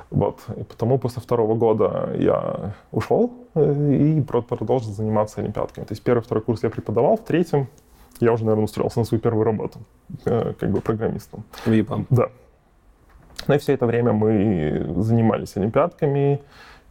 вот. 0.09 0.39
И 0.55 0.63
потому 0.63 0.99
после 0.99 1.21
второго 1.21 1.55
года 1.55 2.13
я 2.17 2.75
ушел 2.91 3.31
э, 3.55 3.93
и 3.93 4.21
продолжил 4.21 4.91
заниматься 4.91 5.41
олимпиадками. 5.41 5.85
То 5.85 5.93
есть 5.93 6.03
первый, 6.03 6.21
второй 6.21 6.43
курс 6.43 6.61
я 6.63 6.69
преподавал, 6.69 7.17
в 7.17 7.23
третьем 7.23 7.67
я 8.19 8.33
уже, 8.33 8.43
наверное, 8.43 8.65
устроился 8.65 8.99
на 8.99 9.05
свою 9.05 9.21
первую 9.21 9.43
работу, 9.43 9.79
э, 10.25 10.53
как 10.59 10.71
бы 10.71 10.81
программистом. 10.81 11.43
ВИПом. 11.65 12.05
Да. 12.09 12.29
Ну 13.47 13.55
и 13.55 13.57
все 13.57 13.73
это 13.73 13.85
время 13.85 14.13
мы 14.13 14.93
занимались 14.97 15.57
олимпиадками, 15.57 16.41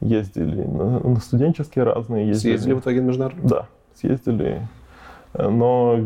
ездили 0.01 0.63
на, 0.63 1.01
на 1.01 1.21
студенческие 1.21 1.85
разные. 1.85 2.29
Ездили. 2.29 2.53
Съездили 2.53 2.75
в 2.75 2.81
итоге 2.81 3.01
международно? 3.01 3.49
Да, 3.49 3.69
съездили. 3.95 4.67
Но 5.33 6.01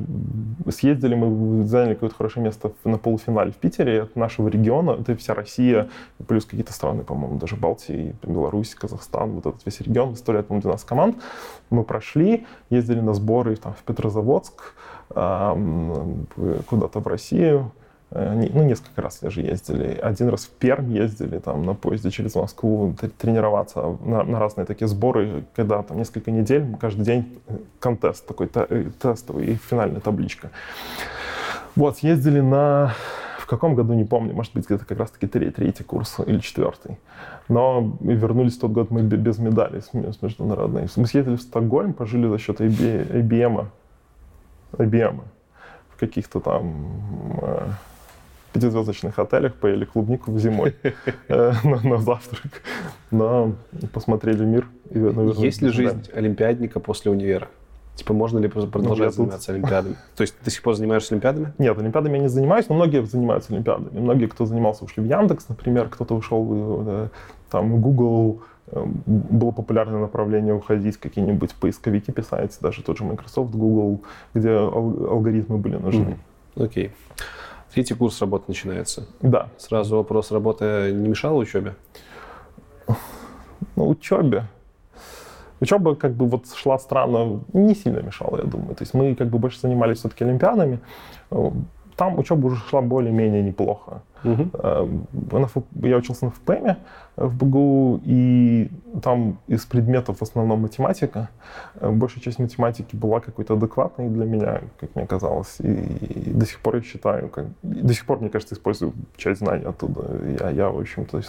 съездили 0.69 1.15
мы, 1.15 1.67
заняли 1.67 1.95
какое-то 1.95 2.15
хорошее 2.15 2.45
место 2.45 2.73
на 2.85 2.99
полуфинале 2.99 3.53
в 3.53 3.57
Питере 3.57 4.03
от 4.03 4.17
нашего 4.17 4.49
региона. 4.49 4.99
Это 5.01 5.17
вся 5.17 5.33
Россия, 5.33 5.89
плюс 6.27 6.45
какие-то 6.45 6.75
страны, 6.75 7.05
по-моему, 7.05 7.39
даже 7.39 7.57
Балтии, 7.57 8.15
Беларусь, 8.23 8.75
Казахстан, 8.75 9.31
вот 9.31 9.47
этот 9.47 9.65
весь 9.65 9.81
регион. 9.81 10.15
Составляет, 10.15 10.49
по-моему, 10.49 10.63
12 10.63 10.87
команд. 10.87 11.17
Мы 11.71 11.85
прошли, 11.85 12.47
ездили 12.69 13.01
на 13.01 13.15
сборы 13.15 13.57
там, 13.57 13.73
в 13.73 13.83
Петрозаводск, 13.85 14.75
куда-то 15.09 17.01
в 17.01 17.07
Россию, 17.07 17.73
ну, 18.11 18.63
несколько 18.63 19.03
раз 19.03 19.19
даже 19.21 19.41
ездили. 19.41 19.99
Один 20.01 20.29
раз 20.29 20.45
в 20.45 20.51
Пермь 20.51 20.93
ездили 20.93 21.39
там 21.39 21.65
на 21.65 21.75
поезде 21.75 22.11
через 22.11 22.37
Москву 22.37 22.95
тренироваться 23.19 23.97
на, 24.05 24.23
на 24.23 24.39
разные 24.39 24.67
такие 24.67 24.87
сборы, 24.87 25.45
когда 25.57 25.83
там 25.83 25.99
несколько 25.99 26.31
недель, 26.31 26.65
каждый 26.81 27.05
день 27.05 27.39
контест 27.81 28.27
такой 28.27 28.49
тестовый 28.49 29.47
и 29.47 29.55
финальная 29.57 30.01
табличка. 30.01 30.51
Вот, 31.75 31.99
съездили 31.99 32.41
на 32.41 32.95
в 33.39 33.47
каком 33.47 33.75
году, 33.75 33.93
не 33.93 34.05
помню, 34.05 34.33
может 34.33 34.55
быть, 34.55 34.65
где-то 34.65 34.87
как 34.87 34.99
раз-таки 35.01 35.27
третий 35.27 35.85
курс 35.85 36.17
или 36.27 36.39
четвертый. 36.39 36.99
Но 37.49 37.99
вернулись 38.01 38.57
в 38.57 38.61
тот 38.61 38.71
год 38.71 38.91
мы 38.91 39.03
без 39.03 39.39
медалей 39.39 39.83
с 39.83 39.93
международной. 40.23 40.87
Мы 40.97 41.07
съездили 41.07 41.37
в 41.37 41.43
Стокгольм, 41.43 41.93
пожили 41.93 42.27
за 42.27 42.39
счет 42.39 42.63
IBM, 42.63 43.67
IBM 44.79 45.21
в 45.91 46.01
каких-то 46.01 46.41
там 46.41 47.39
э, 47.43 47.69
пятизвездочных 48.53 49.19
отелях, 49.19 49.55
поели 49.55 49.85
клубнику 49.85 50.33
в 50.33 50.39
зимой 50.39 50.77
э, 51.29 51.53
на 51.63 51.99
завтрак. 51.99 52.63
Но 53.11 53.55
посмотрели 53.93 54.45
мир. 54.45 54.67
Есть 55.37 55.63
ли 55.63 55.71
жизнь 55.71 56.09
олимпиадника 56.15 56.81
после 56.81 57.11
универа? 57.11 57.49
Типа, 57.97 58.13
можно 58.13 58.41
ли 58.41 58.49
продолжать 58.49 59.11
ну, 59.11 59.25
заниматься 59.25 59.47
тут... 59.47 59.57
олимпиадами? 59.57 59.97
То 60.17 60.23
есть 60.23 60.37
ты 60.39 60.45
до 60.47 60.51
сих 60.51 60.63
пор 60.63 60.75
занимаешься 60.75 61.15
олимпиадами? 61.15 61.53
Нет, 61.59 61.79
олимпиадами 61.79 62.17
я 62.17 62.23
не 62.23 62.29
занимаюсь, 62.29 62.69
но 62.69 62.75
многие 62.75 63.05
занимаются 63.07 63.53
олимпиадами. 63.53 64.01
Многие, 64.01 64.27
кто 64.27 64.47
занимался, 64.47 64.85
ушли 64.85 65.03
в 65.03 65.07
Яндекс, 65.07 65.49
например, 65.49 65.89
кто-то 65.89 66.15
ушел 66.17 66.43
в 66.45 67.11
там, 67.51 67.81
Google, 67.81 68.43
было 68.73 69.51
популярное 69.51 70.01
направление 70.01 70.55
уходить, 70.55 70.97
какие-нибудь 70.97 71.55
поисковики 71.55 72.13
писать, 72.13 72.57
даже 72.61 72.83
тот 72.83 72.97
же 72.99 73.05
Microsoft, 73.05 73.55
Google, 73.55 74.03
где 74.33 74.51
алгоритмы 74.51 75.59
были 75.59 75.77
нужны. 75.77 76.17
Окей. 76.57 76.87
Okay. 76.87 76.91
Третий 77.75 77.95
курс 77.95 78.21
работы 78.21 78.45
начинается. 78.49 79.07
Да. 79.21 79.49
Сразу 79.59 79.97
вопрос, 79.97 80.31
работа 80.31 80.93
не 80.93 81.09
мешала 81.09 81.39
учебе? 81.39 81.75
Ну, 83.75 83.89
учебе. 83.89 84.45
Учеба 85.61 85.95
как 85.97 86.13
бы 86.13 86.27
вот 86.27 86.47
шла 86.55 86.79
странно, 86.79 87.41
не 87.53 87.75
сильно 87.75 88.01
мешала, 88.01 88.37
я 88.39 88.45
думаю. 88.45 88.77
То 88.77 88.83
есть 88.83 88.95
мы 88.95 89.15
как 89.17 89.29
бы 89.29 89.39
больше 89.39 89.61
занимались 89.61 89.99
все-таки 89.99 90.25
олимпиадами. 90.25 90.79
Там 91.97 92.19
учеба 92.19 92.47
уже 92.47 92.61
шла 92.69 92.81
более-менее 92.81 93.43
неплохо. 93.43 94.03
Угу. 94.25 95.65
Я 95.83 95.97
учился 95.97 96.25
на 96.25 96.31
ФПМе 96.31 96.79
в 97.17 97.37
БГУ, 97.37 98.01
и 98.05 98.71
там 99.03 99.39
из 99.47 99.65
предметов 99.65 100.19
в 100.19 100.23
основном 100.23 100.61
математика. 100.61 101.29
Большая 101.81 102.23
часть 102.23 102.39
математики 102.39 102.97
была 102.97 103.21
какой-то 103.21 103.55
адекватной 103.55 104.09
для 104.09 104.25
меня, 104.25 104.63
как 104.81 104.95
мне 104.95 105.07
казалось, 105.07 105.57
и, 105.61 105.73
и 105.73 106.31
до 106.33 106.47
сих 106.47 106.61
пор 106.61 106.77
я 106.77 106.83
считаю, 106.83 107.29
как, 107.29 107.47
до 107.63 107.95
сих 107.95 108.07
пор, 108.07 108.21
мне 108.21 108.31
кажется, 108.31 108.55
использую 108.55 108.93
часть 109.17 109.41
знаний 109.41 109.65
оттуда. 109.65 110.03
Я, 110.41 110.51
я 110.51 110.71
в 110.71 110.79
общем-то, 110.79 111.21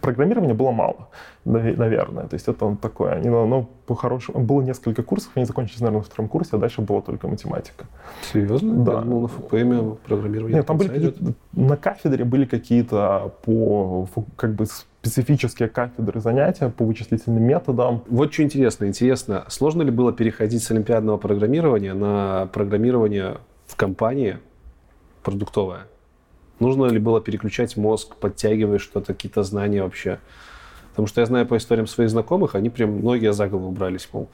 программирования 0.00 0.54
было 0.54 0.72
мало, 0.72 1.08
наверное, 1.44 2.24
то 2.24 2.34
есть 2.34 2.48
это 2.48 2.76
такое, 2.80 3.12
они, 3.12 3.28
но, 3.28 3.68
по-хорошему, 3.86 4.40
было 4.40 4.62
несколько 4.62 5.02
курсов, 5.02 5.30
они 5.34 5.46
закончились, 5.46 5.80
наверное, 5.80 6.00
на 6.00 6.04
втором 6.04 6.28
курсе, 6.28 6.50
а 6.56 6.58
дальше 6.58 6.82
была 6.82 7.00
только 7.00 7.28
математика. 7.28 7.86
Серьезно? 8.32 8.84
Да. 8.84 8.92
Я 8.92 9.00
думал, 9.00 9.22
на 9.22 9.28
ФПМ 9.28 9.96
программирование 10.06 10.56
Нет, 10.56 10.66
там 10.66 10.76
были 10.76 11.14
на 11.52 11.76
кафедре 11.76 12.24
были 12.24 12.37
какие-то 12.44 13.32
по, 13.42 14.08
как 14.36 14.54
бы, 14.54 14.66
специфические 15.02 15.68
кафедры 15.68 16.20
занятия 16.20 16.68
по 16.68 16.84
вычислительным 16.84 17.42
методам. 17.42 18.02
Вот 18.08 18.32
что 18.32 18.42
интересно. 18.42 18.86
Интересно, 18.86 19.44
сложно 19.48 19.82
ли 19.82 19.90
было 19.90 20.12
переходить 20.12 20.62
с 20.62 20.70
олимпиадного 20.70 21.16
программирования 21.16 21.94
на 21.94 22.46
программирование 22.52 23.38
в 23.66 23.76
компании 23.76 24.38
продуктовое? 25.22 25.86
Нужно 26.60 26.86
ли 26.86 26.98
было 26.98 27.20
переключать 27.20 27.76
мозг, 27.76 28.16
подтягивая 28.16 28.78
что-то, 28.78 29.14
какие-то 29.14 29.42
знания 29.44 29.82
вообще? 29.82 30.18
Потому 30.90 31.06
что 31.06 31.20
я 31.20 31.26
знаю 31.26 31.46
по 31.46 31.56
историям 31.56 31.86
своих 31.86 32.10
знакомых, 32.10 32.56
они 32.56 32.70
прям 32.70 32.90
многие 32.90 33.32
за 33.32 33.46
голову 33.46 33.70
брались, 33.70 34.08
мол, 34.12 34.28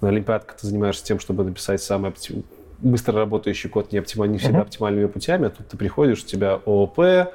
на 0.00 0.08
олимпиадках 0.08 0.56
ты 0.56 0.66
занимаешься 0.66 1.04
тем, 1.04 1.20
чтобы 1.20 1.44
написать 1.44 1.88
оптим... 1.90 2.42
быстро 2.78 3.14
работающий 3.14 3.70
код 3.70 3.92
не, 3.92 3.98
оптималь... 3.98 4.30
не 4.30 4.38
всегда 4.38 4.58
uh-huh. 4.58 4.62
оптимальными 4.62 5.06
путями, 5.06 5.46
а 5.46 5.50
тут 5.50 5.68
ты 5.68 5.76
приходишь, 5.76 6.22
у 6.22 6.26
тебя 6.26 6.60
ООП, 6.64 7.32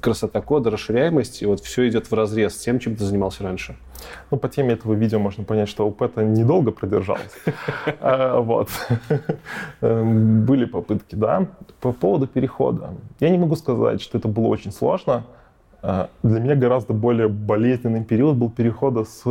красота 0.00 0.40
кода, 0.40 0.70
расширяемость, 0.70 1.42
и 1.42 1.46
вот 1.46 1.60
все 1.60 1.88
идет 1.88 2.10
в 2.10 2.14
разрез 2.14 2.54
с 2.54 2.58
тем, 2.58 2.78
чем 2.78 2.96
ты 2.96 3.04
занимался 3.04 3.44
раньше. 3.44 3.76
Ну, 4.30 4.38
по 4.38 4.48
теме 4.48 4.74
этого 4.74 4.94
видео 4.94 5.18
можно 5.18 5.44
понять, 5.44 5.68
что 5.68 5.86
ОП-то 5.86 6.22
недолго 6.24 6.70
продержалось. 6.70 7.22
А, 8.00 8.40
вот. 8.40 8.68
Эм, 9.80 10.44
были 10.44 10.64
попытки, 10.64 11.14
да. 11.14 11.46
По 11.80 11.92
поводу 11.92 12.26
перехода. 12.26 12.94
Я 13.20 13.30
не 13.30 13.38
могу 13.38 13.56
сказать, 13.56 14.00
что 14.00 14.18
это 14.18 14.28
было 14.28 14.46
очень 14.46 14.72
сложно. 14.72 15.24
А, 15.82 16.10
для 16.22 16.40
меня 16.40 16.56
гораздо 16.56 16.92
более 16.92 17.28
болезненный 17.28 18.04
период 18.04 18.36
был 18.36 18.50
перехода 18.50 19.04
с 19.04 19.24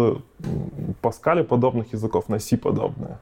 Паскаля 1.01 1.43
подобных 1.43 1.93
языков 1.93 2.29
на 2.29 2.39
C 2.39 2.57
подобные. 2.57 3.17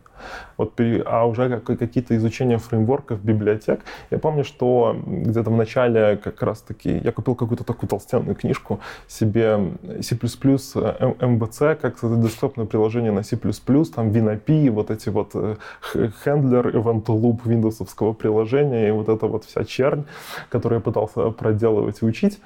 Вот, 0.57 0.73
а 1.05 1.25
уже 1.25 1.59
какие-то 1.59 2.15
изучения 2.15 2.57
фреймворков, 2.57 3.23
библиотек. 3.23 3.81
Я 4.09 4.17
помню, 4.17 4.43
что 4.43 4.95
где-то 5.05 5.49
в 5.49 5.55
начале 5.55 6.17
как 6.17 6.41
раз-таки 6.41 6.97
я 6.97 7.11
купил 7.11 7.35
какую-то 7.35 7.63
такую 7.63 7.89
толстенную 7.89 8.35
книжку 8.35 8.79
себе 9.07 9.73
C++, 10.01 10.15
MVC, 10.15 11.75
как 11.75 11.97
десктопное 12.01 12.65
приложение 12.65 13.11
на 13.11 13.23
C++, 13.23 13.37
там 13.37 14.09
WinAPI, 14.09 14.71
вот 14.71 14.89
эти 14.89 15.09
вот 15.09 15.33
хендлер, 16.23 16.75
event 16.75 17.05
loop 17.05 17.41
виндовсовского 17.45 18.13
приложения 18.13 18.87
и 18.87 18.91
вот 18.91 19.09
эта 19.09 19.27
вот 19.27 19.45
вся 19.45 19.63
чернь, 19.63 20.05
которую 20.49 20.79
я 20.79 20.83
пытался 20.83 21.29
проделывать 21.29 22.01
и 22.01 22.05
учить 22.05 22.39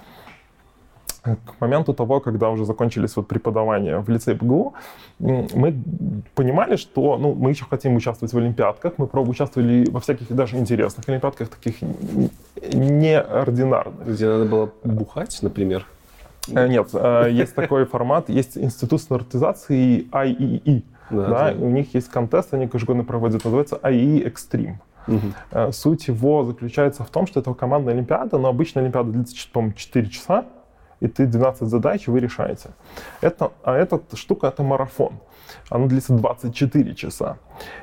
к 1.22 1.62
моменту 1.62 1.94
того, 1.94 2.20
когда 2.20 2.50
уже 2.50 2.66
закончились 2.66 3.16
вот 3.16 3.28
преподавания 3.28 4.00
в 4.00 4.10
лице 4.10 4.34
БГУ, 4.34 4.74
мы 5.20 5.76
понимали, 6.34 6.78
что 6.78 7.18
ну, 7.18 7.36
мы 7.36 7.52
еще 7.52 7.66
хотим 7.70 7.96
участвовать 7.96 8.34
в 8.34 8.38
олимпиадках. 8.38 8.94
Мы 8.98 9.06
пробовали 9.06 9.32
участвовали 9.32 9.88
во 9.90 10.00
всяких 10.00 10.32
даже 10.32 10.58
интересных 10.58 11.08
олимпиадках, 11.08 11.50
таких 11.50 11.76
неординарных. 12.74 14.08
Где 14.08 14.28
надо 14.28 14.46
было 14.46 14.72
бухать, 14.84 15.38
например? 15.44 15.86
Э, 16.50 16.68
нет, 16.68 16.90
э, 16.94 17.28
есть 17.32 17.54
такой 17.54 17.86
формат, 17.86 18.30
есть 18.30 18.58
институт 18.58 19.02
стандартизации 19.02 20.08
IEE. 20.12 20.84
Да, 21.12 21.28
да, 21.28 21.54
у 21.56 21.70
них 21.70 21.94
есть 21.94 22.10
контест, 22.10 22.54
они 22.54 22.68
ежегодно 22.72 23.04
проводят, 23.04 23.44
называется 23.44 23.80
IEE 23.84 24.34
Extreme. 24.34 24.76
Угу. 25.08 25.72
Суть 25.72 26.08
его 26.08 26.44
заключается 26.46 27.04
в 27.04 27.10
том, 27.10 27.28
что 27.28 27.40
это 27.42 27.54
командная 27.54 27.94
олимпиада, 27.94 28.38
но 28.38 28.48
обычно 28.50 28.82
олимпиада 28.82 29.12
длится, 29.12 29.36
по-моему, 29.52 29.74
4 29.76 30.10
часа 30.10 30.46
и 31.02 31.08
ты 31.08 31.26
12 31.26 31.68
задач 31.68 32.08
вы 32.08 32.20
решаете. 32.20 32.70
Это, 33.20 33.52
а 33.64 33.76
эта 33.76 34.00
штука— 34.16 34.48
это 34.48 34.64
марафон. 34.64 35.20
Она 35.70 35.88
длится 35.88 36.14
24 36.14 36.96
часа. 36.96 37.38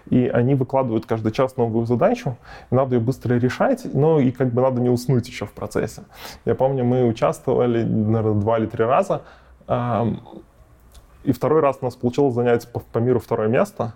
И 0.08 0.26
они 0.26 0.54
выкладывают 0.54 1.04
каждый 1.04 1.32
час 1.32 1.56
новую 1.56 1.86
задачу, 1.86 2.36
надо 2.70 2.96
ее 2.96 3.00
быстро 3.00 3.34
решать, 3.34 3.86
но 3.92 4.20
и 4.20 4.30
как 4.30 4.52
бы 4.52 4.62
надо 4.62 4.80
не 4.80 4.88
уснуть 4.88 5.28
еще 5.28 5.44
в 5.44 5.52
процессе. 5.52 6.02
Я 6.44 6.54
помню, 6.54 6.84
мы 6.84 7.06
участвовали, 7.06 7.82
наверное, 7.82 8.40
два 8.40 8.58
или 8.58 8.66
три 8.66 8.84
раза, 8.84 9.22
и 11.24 11.32
второй 11.32 11.60
раз 11.60 11.78
у 11.80 11.84
нас 11.84 11.96
получилось 11.96 12.34
занять 12.34 12.70
по, 12.72 12.80
по 12.80 12.98
миру 12.98 13.18
второе 13.18 13.48
место, 13.48 13.94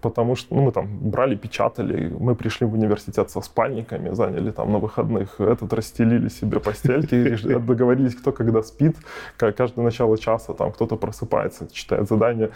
потому 0.00 0.36
что 0.36 0.54
ну, 0.54 0.62
мы 0.62 0.72
там 0.72 0.86
брали, 0.98 1.36
печатали, 1.36 2.12
мы 2.18 2.34
пришли 2.34 2.66
в 2.66 2.74
университет 2.74 3.30
со 3.30 3.40
спальниками, 3.40 4.12
заняли 4.14 4.50
там 4.50 4.72
на 4.72 4.78
выходных, 4.78 5.40
этот 5.40 5.72
расстелили 5.72 6.28
себе 6.28 6.60
постельки, 6.60 7.36
договорились, 7.58 8.14
кто 8.14 8.32
когда 8.32 8.62
спит, 8.62 8.96
каждое 9.36 9.84
начало 9.84 10.18
часа 10.18 10.52
там 10.52 10.72
кто-то 10.72 10.96
просыпается, 10.96 11.68
читает 11.72 12.08
задание, 12.08 12.50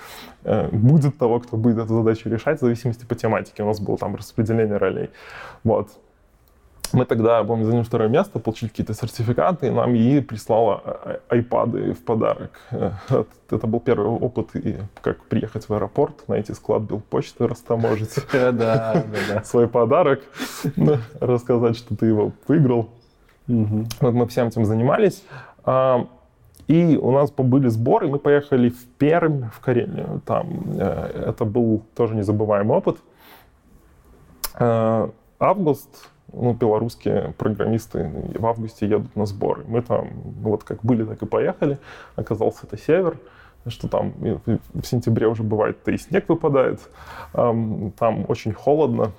э, 0.44 0.68
будет 0.68 1.16
того, 1.18 1.40
кто 1.40 1.57
будет 1.57 1.78
эту 1.78 1.94
задачу 1.94 2.28
решать, 2.28 2.59
в 2.59 2.62
зависимости 2.62 3.04
по 3.04 3.14
тематике. 3.14 3.62
У 3.62 3.66
нас 3.66 3.81
было 3.81 3.96
там 3.96 4.16
распределение 4.16 4.76
ролей. 4.76 5.11
Вот. 5.64 5.90
Мы 6.92 7.05
тогда, 7.05 7.42
помню, 7.44 7.66
заняли 7.66 7.83
второе 7.83 8.09
место, 8.09 8.38
получили 8.38 8.68
какие-то 8.70 8.94
сертификаты, 8.94 9.66
и 9.66 9.70
нам 9.70 9.94
ей 9.94 10.22
прислала 10.22 10.81
а, 10.85 11.20
а, 11.29 11.35
айпады 11.35 11.92
в 11.92 12.05
подарок. 12.05 12.53
Э, 12.70 12.92
это 13.51 13.66
был 13.66 13.81
первый 13.81 14.09
опыт, 14.09 14.51
как 15.01 15.24
приехать 15.24 15.68
в 15.68 15.74
аэропорт, 15.74 16.29
найти 16.29 16.55
склад 16.55 16.83
Белпочты, 16.83 17.46
растаможить 17.46 18.12
свой 19.44 19.68
подарок, 19.68 20.22
рассказать, 21.20 21.77
что 21.77 21.96
ты 21.96 22.07
его 22.07 22.33
выиграл. 22.46 22.90
Вот 23.46 24.12
мы 24.14 24.27
всем 24.27 24.48
этим 24.48 24.64
занимались. 24.64 25.22
А, 25.64 26.07
и 26.68 26.98
у 27.01 27.11
нас 27.12 27.31
были 27.31 27.68
сборы, 27.68 28.09
мы 28.09 28.18
поехали 28.18 28.68
в 28.68 28.85
Пермь, 28.98 29.48
в 29.48 29.61
Карелию. 29.61 30.20
Там 30.27 30.74
э, 30.79 31.24
это 31.29 31.46
был 31.46 31.83
тоже 31.96 32.14
незабываемый 32.14 32.77
опыт. 32.77 32.98
Э, 34.59 35.09
август, 35.40 36.11
ну, 36.32 36.53
белорусские 36.53 37.34
программисты 37.38 38.11
в 38.34 38.46
августе 38.46 38.86
едут 38.86 39.16
на 39.16 39.26
сборы. 39.26 39.64
Мы 39.66 39.82
там 39.82 40.09
вот 40.40 40.64
как 40.64 40.84
были, 40.84 41.05
так 41.05 41.22
и 41.22 41.26
поехали. 41.26 41.78
Оказался 42.16 42.66
это 42.66 42.78
север, 42.78 43.18
что 43.66 43.88
там 43.88 44.14
в 44.74 44.82
сентябре 44.84 45.26
уже 45.26 45.42
бывает, 45.42 45.82
то 45.82 45.90
и 45.90 45.98
снег 45.98 46.28
выпадает. 46.28 46.80
Там 47.32 48.24
очень 48.28 48.53
холодно. 48.53 49.12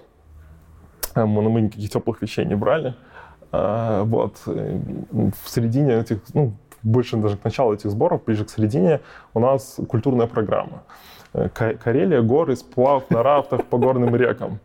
Мы 1.15 1.61
никаких 1.61 1.89
теплых 1.89 2.21
вещей 2.21 2.45
не 2.45 2.55
брали. 2.55 2.95
Э, 3.51 4.03
вот. 4.05 4.37
В 4.45 5.33
середине 5.47 5.95
этих, 5.95 6.19
ну, 6.33 6.53
больше 6.83 7.17
даже 7.17 7.37
к 7.37 7.43
началу 7.43 7.73
этих 7.73 7.89
сборов, 7.89 8.23
ближе 8.25 8.45
к 8.45 8.49
середине, 8.49 9.01
у 9.33 9.39
нас 9.39 9.77
культурная 9.87 10.27
программа. 10.27 10.83
Карелия, 11.33 12.21
горы, 12.21 12.55
сплав 12.55 13.09
на 13.09 13.23
рафтах 13.23 13.65
по 13.65 13.77
горным 13.77 14.15
рекам. 14.15 14.59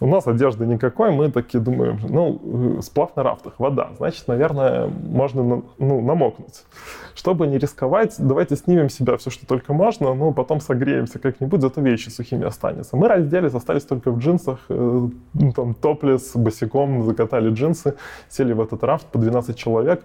У 0.00 0.06
нас 0.06 0.26
одежды 0.28 0.64
никакой, 0.64 1.10
мы 1.10 1.30
такие 1.30 1.58
думаем, 1.58 1.98
ну, 2.08 2.80
сплав 2.82 3.16
на 3.16 3.24
рафтах, 3.24 3.54
вода, 3.58 3.90
значит, 3.96 4.28
наверное, 4.28 4.86
можно 4.86 5.62
ну, 5.78 6.00
намокнуть. 6.00 6.64
Чтобы 7.14 7.48
не 7.48 7.58
рисковать, 7.58 8.14
давайте 8.18 8.54
снимем 8.54 8.90
себя 8.90 9.16
все, 9.16 9.30
что 9.30 9.44
только 9.46 9.72
можно, 9.72 10.14
ну, 10.14 10.32
потом 10.32 10.60
согреемся 10.60 11.18
как-нибудь, 11.18 11.60
зато 11.60 11.80
вещи 11.80 12.10
сухими 12.10 12.46
останется. 12.46 12.96
Мы 12.96 13.08
разделись, 13.08 13.54
остались 13.54 13.82
только 13.82 14.12
в 14.12 14.18
джинсах, 14.18 14.60
э, 14.68 15.08
ну, 15.34 15.52
там, 15.52 15.74
топлес, 15.74 16.30
босиком, 16.36 17.02
закатали 17.02 17.50
джинсы, 17.50 17.94
сели 18.28 18.52
в 18.52 18.60
этот 18.60 18.84
рафт 18.84 19.06
по 19.06 19.18
12 19.18 19.56
человек, 19.56 20.04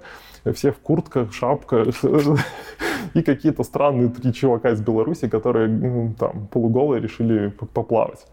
все 0.54 0.72
в 0.72 0.80
куртках, 0.80 1.34
шапках, 1.34 1.88
и 3.14 3.22
какие-то 3.22 3.64
странные 3.64 4.10
три 4.10 4.34
чувака 4.34 4.72
из 4.72 4.82
Беларуси, 4.82 5.28
которые 5.30 6.14
там 6.18 6.48
полуголые 6.48 7.00
решили 7.00 7.50
поплавать. 7.50 8.26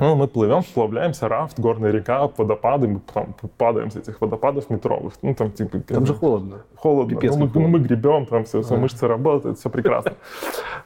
Ну, 0.00 0.14
мы 0.14 0.28
плывем, 0.28 0.62
сплавляемся, 0.62 1.28
рафт, 1.28 1.58
горная 1.58 1.90
река, 1.90 2.30
водопады, 2.36 2.88
мы 2.88 3.00
там 3.12 3.34
падаем 3.56 3.90
с 3.90 3.96
этих 3.96 4.20
водопадов 4.20 4.70
метровых. 4.70 5.14
Ну, 5.22 5.34
там, 5.34 5.50
типа, 5.50 5.80
там 5.80 6.06
же 6.06 6.14
холодно. 6.14 6.62
Холодно. 6.76 7.16
Пипец, 7.16 7.34
ну, 7.34 7.46
мы, 7.46 7.48
холодно. 7.50 7.78
мы 7.78 7.84
гребем, 7.84 8.26
там 8.26 8.44
все, 8.44 8.62
все 8.62 8.76
мышцы 8.76 9.06
работают, 9.08 9.58
все 9.58 9.70
прекрасно. 9.70 10.12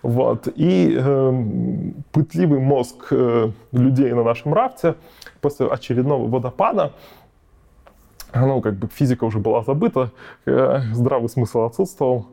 Вот. 0.02 0.48
И 0.56 0.96
э, 0.98 1.32
пытливый 2.10 2.58
мозг 2.58 3.06
э, 3.12 3.50
людей 3.70 4.12
на 4.12 4.24
нашем 4.24 4.52
рафте 4.52 4.96
после 5.40 5.66
очередного 5.66 6.26
водопада 6.26 6.92
ну, 8.34 8.60
как 8.60 8.74
бы 8.74 8.88
физика 8.88 9.24
уже 9.24 9.38
была 9.38 9.62
забыта, 9.62 10.10
э, 10.46 10.80
здравый 10.92 11.28
смысл 11.28 11.62
отсутствовал. 11.62 12.26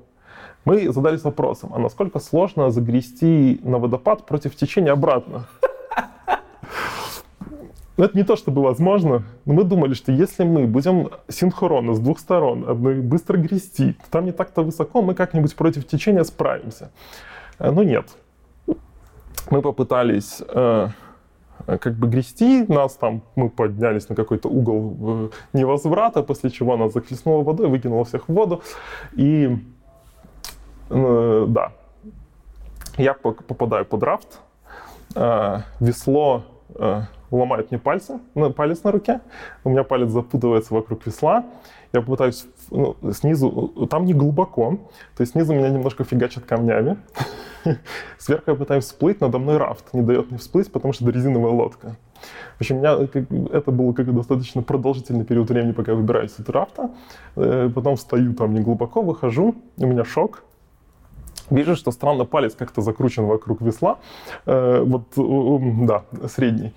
Мы 0.66 0.92
задались 0.92 1.24
вопросом, 1.24 1.72
а 1.74 1.80
насколько 1.80 2.20
сложно 2.20 2.70
загрести 2.70 3.60
на 3.64 3.78
водопад 3.80 4.26
против 4.26 4.56
течения 4.56 4.92
обратно? 4.92 5.48
Но 8.00 8.06
это 8.06 8.18
не 8.18 8.24
то, 8.24 8.38
чтобы 8.38 8.62
возможно. 8.62 9.24
Но 9.44 9.54
мы 9.54 9.66
думали, 9.66 9.94
что 9.94 10.14
если 10.14 10.46
мы 10.46 10.68
будем 10.68 11.10
синхронно 11.28 11.94
с 11.94 12.00
двух 12.00 12.20
сторон 12.20 12.64
быстро 13.10 13.36
грести, 13.36 13.92
то 13.92 14.10
там 14.10 14.24
не 14.24 14.32
так-то 14.32 14.64
высоко, 14.64 15.02
мы 15.02 15.14
как-нибудь 15.14 15.54
против 15.54 15.86
течения 15.86 16.24
справимся. 16.24 16.92
Э, 17.58 17.72
но 17.72 17.84
нет. 17.84 18.08
Мы 19.52 19.62
попытались 19.62 20.42
э, 20.48 20.88
как 21.66 21.96
бы 21.96 22.08
грести, 22.08 22.64
нас 22.70 22.94
там, 22.94 23.22
мы 23.36 23.50
поднялись 23.50 24.08
на 24.08 24.16
какой-то 24.16 24.48
угол 24.48 24.96
э, 25.02 25.30
невозврата, 25.52 26.24
после 26.24 26.52
чего 26.52 26.78
нас 26.78 26.94
захлестнуло 26.94 27.44
водой, 27.44 27.68
выкинуло 27.68 28.06
всех 28.06 28.30
в 28.30 28.34
воду. 28.34 28.62
И 29.12 29.58
да, 30.90 31.74
я 32.98 33.14
попадаю 33.14 33.86
под 33.86 34.04
рафт, 34.04 34.40
весло 35.82 36.46
ломает 37.32 37.72
мне 37.72 37.80
пальцы, 37.80 38.20
палец 38.56 38.84
на 38.84 38.92
руке, 38.92 39.22
у 39.64 39.70
меня 39.70 39.84
палец 39.84 40.10
запутывается 40.10 40.74
вокруг 40.74 41.06
весла, 41.06 41.46
я 41.94 42.02
пытаюсь 42.02 42.46
ну, 42.70 42.96
снизу, 43.12 43.88
там 43.90 44.06
не 44.06 44.14
глубоко, 44.14 44.78
то 45.16 45.22
есть 45.22 45.34
снизу 45.34 45.54
меня 45.54 45.70
немножко 45.70 46.04
фигачат 46.04 46.46
камнями, 46.46 46.98
сверху 48.18 48.52
я 48.52 48.56
пытаюсь 48.56 48.86
всплыть, 48.86 49.22
надо 49.22 49.40
мной 49.40 49.58
рафт 49.58 49.94
не 49.94 50.02
дает 50.02 50.30
мне 50.30 50.40
всплыть, 50.40 50.72
потому 50.72 50.94
что 50.94 51.06
это 51.06 51.16
резиновая 51.16 51.52
лодка. 51.52 51.98
В 52.58 52.62
общем, 52.62 52.78
у 52.78 52.80
меня 52.80 52.98
это 53.54 53.72
был 53.72 53.94
как 53.94 54.14
достаточно 54.14 54.62
продолжительный 54.62 55.24
период 55.24 55.50
времени, 55.50 55.72
пока 55.72 55.94
я 55.94 55.98
выбираюсь 55.98 56.34
из 56.38 56.50
рафта. 56.50 56.92
Э, 57.38 57.70
потом 57.74 57.96
встаю 57.96 58.34
там 58.34 58.54
не 58.54 58.60
глубоко, 58.60 59.02
выхожу, 59.02 59.56
у 59.78 59.88
меня 59.88 60.04
шок, 60.04 60.44
Вижу, 61.50 61.76
что 61.76 61.92
странно 61.92 62.26
палец 62.26 62.56
как-то 62.56 62.82
закручен 62.82 63.26
вокруг 63.26 63.62
весла. 63.62 63.98
Э, 64.46 64.82
вот, 64.82 65.04
да, 65.86 66.04
средний. 66.28 66.74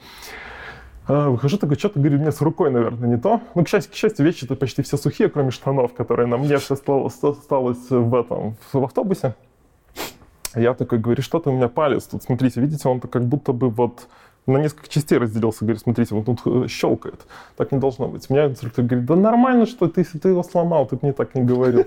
Э, 1.08 1.28
выхожу 1.28 1.58
такой, 1.58 1.76
что-то, 1.76 1.98
говорит, 1.98 2.20
мне 2.20 2.32
с 2.32 2.40
рукой, 2.40 2.70
наверное, 2.70 3.08
не 3.08 3.16
то. 3.16 3.40
Ну, 3.54 3.64
к 3.64 3.68
счастью, 3.68 3.92
к 3.92 3.96
счастью 3.96 4.24
вещи-то 4.24 4.54
почти 4.56 4.82
все 4.82 4.96
сухие, 4.96 5.28
кроме 5.28 5.50
штанов, 5.50 5.94
которые 5.94 6.26
на 6.26 6.36
мне 6.36 6.58
все 6.58 6.74
осталось 6.74 7.90
в 7.90 8.14
этом, 8.14 8.56
в 8.72 8.84
автобусе. 8.84 9.34
Я 10.54 10.74
такой 10.74 10.98
говорю, 10.98 11.22
что-то 11.22 11.50
у 11.50 11.54
меня 11.54 11.68
палец 11.68 12.04
тут, 12.04 12.22
смотрите, 12.22 12.60
видите, 12.60 12.86
он 12.88 13.00
как 13.00 13.24
будто 13.24 13.52
бы 13.52 13.70
вот 13.70 14.06
на 14.46 14.58
несколько 14.58 14.88
частей 14.88 15.18
разделился, 15.18 15.64
говорит, 15.64 15.82
смотрите, 15.82 16.14
вот 16.14 16.26
тут 16.26 16.40
э, 16.44 16.68
щелкает. 16.68 17.20
Так 17.56 17.72
не 17.72 17.78
должно 17.78 18.08
быть. 18.08 18.28
Меня 18.28 18.46
инструктор 18.46 18.84
говорит, 18.84 19.06
да 19.06 19.16
нормально, 19.16 19.66
что 19.66 19.88
ты, 19.88 20.04
ты 20.04 20.28
его 20.28 20.42
сломал, 20.42 20.86
ты 20.86 20.98
мне 21.00 21.12
так 21.12 21.34
не 21.34 21.42
говорил. 21.42 21.86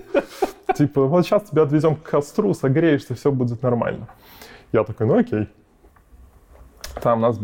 Типа, 0.76 1.06
вот 1.06 1.24
сейчас 1.24 1.44
тебя 1.44 1.62
отвезем 1.62 1.96
к 1.96 2.02
костру, 2.02 2.52
согреешься, 2.52 3.14
все 3.14 3.32
будет 3.32 3.62
нормально. 3.62 4.08
Я 4.72 4.84
такой, 4.84 5.06
ну 5.06 5.18
окей. 5.18 5.48
Там 7.02 7.20
нас 7.20 7.38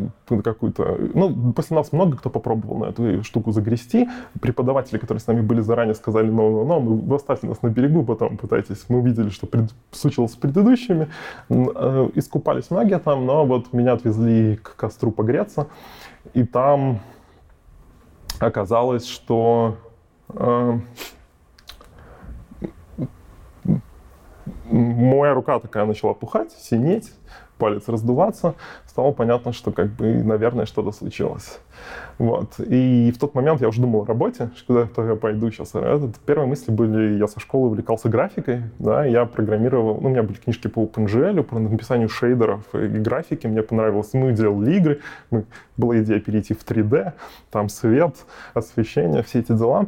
какую-то... 0.45 0.99
Ну, 1.15 1.53
после 1.53 1.77
нас 1.77 1.93
много 1.93 2.17
кто 2.17 2.31
попробовал 2.31 2.79
на 2.79 2.85
эту 2.87 3.23
штуку 3.23 3.53
загрести. 3.53 4.09
Преподаватели, 4.41 4.99
которые 4.99 5.21
с 5.21 5.27
нами 5.27 5.41
были 5.43 5.61
заранее, 5.61 5.95
сказали, 5.95 6.31
ну, 6.31 6.65
ну, 6.65 6.81
ну, 6.81 6.95
вы 6.97 7.17
оставьте 7.17 7.47
нас 7.47 7.63
на 7.63 7.69
берегу, 7.69 8.03
потом 8.03 8.39
пытайтесь. 8.39 8.85
Мы 8.89 8.99
увидели, 8.99 9.29
что 9.29 9.47
пред... 9.47 9.71
случилось 9.91 10.33
с 10.33 10.37
предыдущими. 10.37 11.09
Э, 11.51 12.09
искупались 12.15 12.71
многие 12.71 12.99
там, 12.99 13.27
но 13.27 13.45
вот 13.45 13.73
меня 13.73 13.93
отвезли 13.93 14.57
к 14.57 14.77
костру 14.77 15.11
погреться. 15.11 15.69
И 16.33 16.45
там 16.45 17.01
оказалось, 18.41 19.07
что 19.07 19.77
э, 20.31 20.79
моя 24.73 25.35
рука 25.35 25.59
такая 25.61 25.85
начала 25.85 26.15
пухать, 26.15 26.53
синеть, 26.53 27.13
палец 27.59 27.87
раздуваться, 27.87 28.55
стало 28.87 29.13
понятно, 29.13 29.53
что 29.53 29.71
как 29.71 29.89
бы, 29.91 30.25
наверное, 30.25 30.67
что-то 30.67 30.91
случилось. 30.91 31.61
Вот. 32.19 32.59
И 32.59 33.13
в 33.15 33.19
тот 33.21 33.35
момент 33.35 33.61
я 33.61 33.69
уже 33.69 33.81
думал 33.81 34.03
о 34.03 34.05
работе, 34.05 34.51
куда 34.67 34.89
я 34.99 35.15
пойду 35.15 35.51
сейчас. 35.53 35.75
Этот, 35.75 36.17
первые 36.27 36.49
мысли 36.49 36.73
были, 36.73 37.19
я 37.19 37.29
со 37.29 37.39
школы 37.39 37.69
увлекался 37.69 38.09
графикой, 38.09 38.65
да, 38.81 39.05
я 39.05 39.27
программировал, 39.27 40.01
ну, 40.01 40.09
у 40.09 40.11
меня 40.11 40.25
были 40.25 40.39
книжки 40.39 40.67
по 40.67 40.85
OpenGL, 40.85 41.43
по 41.45 41.59
написанию 41.61 42.09
шейдеров 42.09 42.75
и 42.75 42.89
графики, 42.89 43.47
мне 43.47 43.63
понравилось. 43.63 44.13
Мы 44.13 44.33
делали 44.33 44.77
игры, 44.77 45.01
мы, 45.31 45.45
была 45.77 45.99
идея 46.01 46.19
перейти 46.19 46.55
в 46.55 46.65
3D, 46.65 47.13
там 47.51 47.69
свет, 47.69 48.17
освещение, 48.55 49.23
все 49.23 49.39
эти 49.39 49.53
дела 49.53 49.87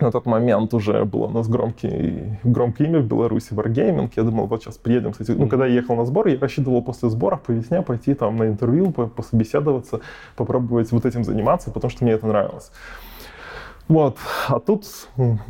на 0.00 0.10
тот 0.10 0.26
момент 0.26 0.74
уже 0.74 1.04
было 1.04 1.26
у 1.26 1.30
нас 1.30 1.48
громкий, 1.48 2.38
громкое 2.44 2.88
имя 2.88 3.00
в 3.00 3.06
Беларуси, 3.06 3.52
Wargaming. 3.52 4.10
Я 4.16 4.22
думал, 4.22 4.46
вот 4.46 4.62
сейчас 4.62 4.76
приедем. 4.78 5.12
Кстати, 5.12 5.32
ну, 5.32 5.48
когда 5.48 5.66
я 5.66 5.74
ехал 5.74 5.96
на 5.96 6.04
сбор, 6.04 6.28
я 6.28 6.38
рассчитывал 6.38 6.82
после 6.82 7.10
сборов 7.10 7.42
по 7.42 7.52
весне 7.52 7.82
пойти 7.82 8.14
там 8.14 8.36
на 8.36 8.44
интервью, 8.44 8.90
пособеседоваться, 8.92 10.00
попробовать 10.36 10.92
вот 10.92 11.06
этим 11.06 11.24
заниматься, 11.24 11.70
потому 11.70 11.90
что 11.90 12.04
мне 12.04 12.12
это 12.12 12.26
нравилось. 12.26 12.70
Вот. 13.88 14.18
А 14.48 14.60
тут 14.60 14.84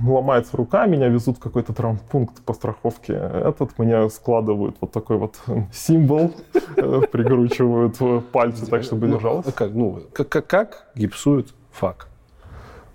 ломается 0.00 0.56
рука, 0.56 0.86
меня 0.86 1.08
везут 1.08 1.38
в 1.38 1.40
какой-то 1.40 1.72
травмпункт 1.72 2.40
по 2.42 2.54
страховке. 2.54 3.14
Этот 3.14 3.76
мне 3.78 4.08
складывают 4.10 4.76
вот 4.80 4.92
такой 4.92 5.16
вот 5.16 5.40
символ, 5.72 6.32
э, 6.76 7.00
прикручивают 7.10 7.98
пальцы 8.30 8.66
так, 8.66 8.84
чтобы 8.84 9.08
держалось. 9.08 9.46
А 9.46 9.52
как, 9.52 9.72
ну, 9.74 10.02
как, 10.12 10.28
как, 10.28 10.46
как 10.46 10.90
гипсуют 10.94 11.52
фак? 11.72 12.07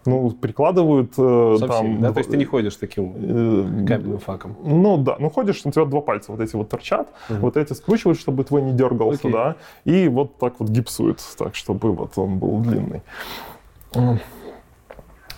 Ну, 0.05 0.31
прикладывают 0.31 1.13
э, 1.17 1.55
Совсем, 1.59 1.69
там... 1.69 2.01
да? 2.01 2.11
То 2.11 2.19
есть 2.19 2.29
ты 2.29 2.37
не 2.37 2.45
ходишь 2.45 2.75
таким 2.75 3.13
э, 3.15 3.85
каменным 3.85 4.19
факом? 4.19 4.57
Ну, 4.63 4.97
да. 4.97 5.15
Ну, 5.19 5.29
ходишь, 5.29 5.61
у 5.63 5.71
тебя 5.71 5.85
два 5.85 6.01
пальца 6.01 6.31
вот 6.31 6.41
эти 6.41 6.55
вот 6.55 6.69
торчат, 6.69 7.07
угу. 7.29 7.39
вот 7.39 7.57
эти 7.57 7.73
скручивают, 7.73 8.19
чтобы 8.19 8.43
твой 8.43 8.61
не 8.61 8.73
дергался, 8.73 9.19
Окей. 9.27 9.31
да, 9.31 9.55
и 9.85 10.07
вот 10.07 10.37
так 10.37 10.55
вот 10.59 10.69
гипсуют, 10.69 11.19
так, 11.37 11.55
чтобы 11.55 11.93
вот 11.93 12.17
он 12.17 12.37
был 12.37 12.59
длинный. 12.59 13.01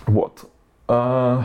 Вот. 0.06 0.48
А, 0.88 1.44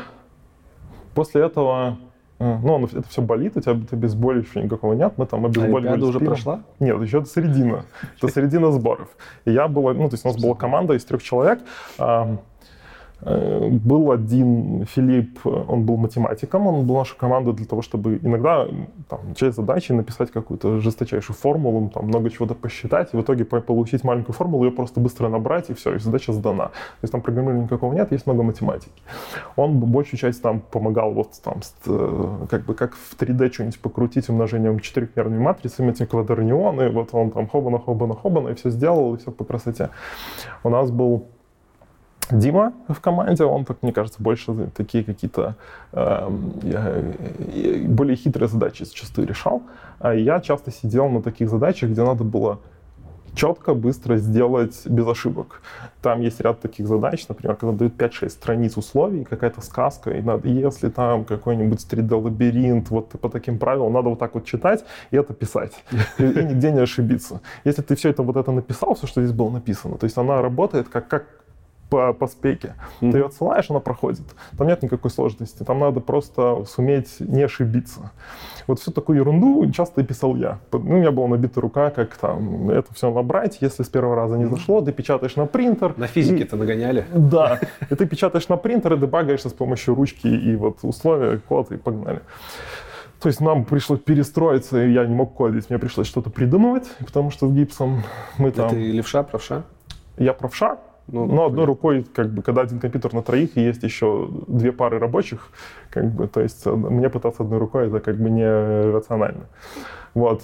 после 1.15 1.43
этого 1.43 1.97
э, 2.39 2.57
ну, 2.63 2.85
это 2.85 3.07
все 3.07 3.21
болит, 3.21 3.57
у 3.57 3.61
тебя 3.61 3.73
без 3.73 4.13
боли 4.13 4.41
еще 4.41 4.61
никакого 4.61 4.93
нет. 4.93 5.13
Мы 5.17 5.25
там 5.25 5.45
обезболивали. 5.45 6.01
А 6.01 6.05
уже 6.05 6.19
прошла? 6.19 6.61
Нет, 6.79 7.01
еще 7.01 7.19
это 7.19 7.27
середина. 7.27 7.85
Это 8.17 8.31
середина 8.31 8.71
сборов. 8.71 9.09
И 9.45 9.51
я 9.51 9.67
была, 9.67 9.93
ну, 9.93 10.09
то 10.09 10.13
есть 10.13 10.25
у 10.25 10.29
нас 10.29 10.37
была 10.37 10.55
команда 10.55 10.93
из 10.93 11.03
трех 11.05 11.23
человек. 11.23 11.59
Э, 13.23 13.69
был 13.69 14.11
один 14.11 14.85
Филипп, 14.85 15.39
он 15.45 15.85
был 15.85 15.97
математиком, 15.97 16.67
он 16.67 16.85
был 16.85 16.97
наша 16.97 17.15
команда 17.15 17.53
для 17.53 17.65
того, 17.65 17.81
чтобы 17.81 18.19
иногда 18.21 18.67
там, 19.09 19.35
часть 19.35 19.57
задачи 19.57 19.91
написать 19.91 20.31
какую-то 20.31 20.79
жесточайшую 20.79 21.35
формулу, 21.35 21.89
там, 21.89 22.07
много 22.07 22.29
чего-то 22.29 22.55
посчитать, 22.55 23.13
и 23.13 23.17
в 23.17 23.21
итоге 23.21 23.45
получить 23.45 24.03
маленькую 24.03 24.33
формулу, 24.33 24.65
ее 24.65 24.71
просто 24.71 24.99
быстро 24.99 25.29
набрать, 25.29 25.69
и 25.69 25.73
все, 25.73 25.95
и 25.95 25.99
задача 25.99 26.33
сдана. 26.33 26.67
То 26.67 27.03
есть 27.03 27.11
там 27.11 27.21
программирования 27.21 27.63
никакого 27.65 27.93
нет, 27.93 28.11
есть 28.11 28.25
много 28.25 28.43
математики. 28.43 28.91
Он 29.55 29.79
большую 29.79 30.19
часть 30.19 30.41
там 30.41 30.59
помогал 30.59 31.13
вот 31.13 31.29
там, 31.43 31.59
э, 31.85 32.45
как 32.49 32.65
бы 32.65 32.73
как 32.73 32.95
в 32.95 33.15
3D 33.19 33.51
что-нибудь 33.51 33.79
покрутить 33.79 34.29
умножением 34.29 34.79
четырехмерными 34.79 35.41
матрицами, 35.41 35.91
эти 35.91 36.05
квадрнионы, 36.05 36.89
вот 36.89 37.09
он 37.13 37.31
там 37.31 37.47
хобана, 37.47 37.79
хобана, 37.79 38.15
хобана, 38.15 38.49
и 38.49 38.55
все 38.55 38.69
сделал, 38.69 39.15
и 39.15 39.17
все 39.17 39.31
по 39.31 39.43
красоте. 39.43 39.89
У 40.63 40.69
нас 40.69 40.89
был 40.89 41.27
Дима 42.31 42.73
в 42.87 42.99
команде, 42.99 43.43
он, 43.43 43.65
так, 43.65 43.77
мне 43.81 43.91
кажется, 43.91 44.21
больше 44.21 44.69
такие 44.75 45.03
какие-то 45.03 45.55
э, 45.91 46.29
более 47.87 48.15
хитрые 48.15 48.47
задачи 48.47 48.83
зачастую 48.83 49.27
решал. 49.27 49.63
А 49.99 50.13
я 50.13 50.39
часто 50.39 50.71
сидел 50.71 51.09
на 51.09 51.21
таких 51.21 51.49
задачах, 51.49 51.91
где 51.91 52.03
надо 52.03 52.23
было 52.23 52.59
четко, 53.35 53.73
быстро 53.73 54.17
сделать 54.17 54.81
без 54.85 55.07
ошибок. 55.07 55.61
Там 56.01 56.21
есть 56.21 56.41
ряд 56.41 56.59
таких 56.61 56.87
задач, 56.87 57.27
например, 57.27 57.55
когда 57.55 57.75
дают 57.75 57.95
5-6 57.95 58.29
страниц 58.29 58.77
условий, 58.77 59.23
какая-то 59.23 59.61
сказка, 59.61 60.11
и 60.11 60.21
надо, 60.21 60.47
если 60.47 60.89
там 60.89 61.25
какой-нибудь 61.25 61.79
3D-лабиринт, 61.89 62.89
вот 62.89 63.09
по 63.09 63.29
таким 63.29 63.57
правилам, 63.57 63.93
надо 63.93 64.09
вот 64.09 64.19
так 64.19 64.33
вот 64.33 64.45
читать 64.45 64.83
и 65.11 65.17
это 65.17 65.33
писать. 65.33 65.73
И, 66.17 66.23
и 66.23 66.43
нигде 66.43 66.71
не 66.71 66.81
ошибиться. 66.81 67.41
Если 67.63 67.81
ты 67.81 67.95
все 67.95 68.09
это 68.09 68.23
вот 68.23 68.35
это 68.35 68.51
написал, 68.51 68.95
все, 68.95 69.07
что 69.07 69.21
здесь 69.21 69.35
было 69.35 69.49
написано, 69.49 69.97
то 69.97 70.05
есть 70.05 70.17
она 70.17 70.41
работает 70.41 70.89
как, 70.89 71.07
как 71.07 71.25
по, 71.91 72.13
по 72.13 72.25
спеке. 72.25 72.75
Mm-hmm. 73.01 73.11
Ты 73.11 73.17
ее 73.17 73.25
отсылаешь, 73.25 73.69
она 73.69 73.81
проходит. 73.81 74.23
Там 74.57 74.67
нет 74.67 74.81
никакой 74.81 75.11
сложности. 75.11 75.63
Там 75.63 75.79
надо 75.79 75.99
просто 75.99 76.63
суметь 76.65 77.19
не 77.19 77.43
ошибиться. 77.43 78.11
Вот 78.65 78.79
всю 78.79 78.91
такую 78.91 79.17
ерунду 79.17 79.69
часто 79.71 79.99
и 79.99 80.03
писал 80.05 80.37
я. 80.37 80.59
Ну, 80.71 80.79
у 80.79 80.83
меня 80.83 81.11
была 81.11 81.27
набита 81.27 81.59
рука, 81.59 81.89
как 81.89 82.15
там 82.15 82.69
это 82.69 82.93
все 82.93 83.11
набрать. 83.11 83.57
Если 83.59 83.83
с 83.83 83.89
первого 83.89 84.15
раза 84.15 84.37
не 84.37 84.45
зашло, 84.45 84.79
ты 84.79 84.93
печатаешь 84.93 85.35
на 85.35 85.45
принтер. 85.45 85.93
На 85.97 86.07
физике-то 86.07 86.55
нагоняли? 86.55 87.05
Да. 87.13 87.59
И 87.89 87.95
ты 87.95 88.05
печатаешь 88.07 88.47
на 88.47 88.55
принтер 88.55 88.93
и 88.93 88.97
дебагаешься 88.97 89.49
с 89.49 89.53
помощью 89.53 89.93
ручки 89.93 90.27
и 90.27 90.55
вот 90.55 90.77
условия, 90.83 91.39
код, 91.39 91.73
и 91.73 91.77
погнали. 91.77 92.21
То 93.19 93.27
есть 93.27 93.41
нам 93.41 93.65
пришлось 93.65 93.99
перестроиться, 93.99 94.81
и 94.81 94.93
я 94.93 95.05
не 95.05 95.13
мог 95.13 95.35
кодить, 95.35 95.69
мне 95.69 95.77
пришлось 95.77 96.07
что-то 96.07 96.29
придумывать, 96.29 96.89
потому 96.99 97.31
что 97.31 97.49
с 97.49 97.51
гипсом 97.51 98.01
мы 98.37 98.51
там... 98.51 98.67
Это 98.67 98.75
левша, 98.77 99.23
правша? 99.23 99.63
Я 100.17 100.33
правша, 100.33 100.77
ну, 101.07 101.25
Но 101.25 101.45
одной 101.45 101.65
рукой, 101.65 102.03
как 102.03 102.29
бы, 102.29 102.41
когда 102.41 102.61
один 102.61 102.79
компьютер 102.79 103.13
на 103.13 103.21
троих, 103.21 103.57
и 103.57 103.61
есть 103.61 103.83
еще 103.83 104.29
две 104.47 104.71
пары 104.71 104.99
рабочих, 104.99 105.49
как 105.89 106.09
бы, 106.11 106.27
то 106.27 106.41
есть 106.41 106.65
э, 106.65 106.71
мне 106.71 107.09
пытаться 107.09 107.43
одной 107.43 107.59
рукой, 107.59 107.87
это 107.87 107.99
как 107.99 108.17
бы 108.17 108.29
не 108.29 108.45
рационально. 108.91 109.47
Вот. 110.13 110.43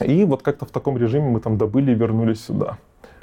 И 0.00 0.24
вот 0.24 0.42
как-то 0.42 0.66
в 0.66 0.70
таком 0.70 0.98
режиме 0.98 1.30
мы 1.30 1.40
там 1.40 1.56
добыли 1.56 1.92
и 1.92 1.94
вернулись 1.94 2.44
сюда. 2.44 2.78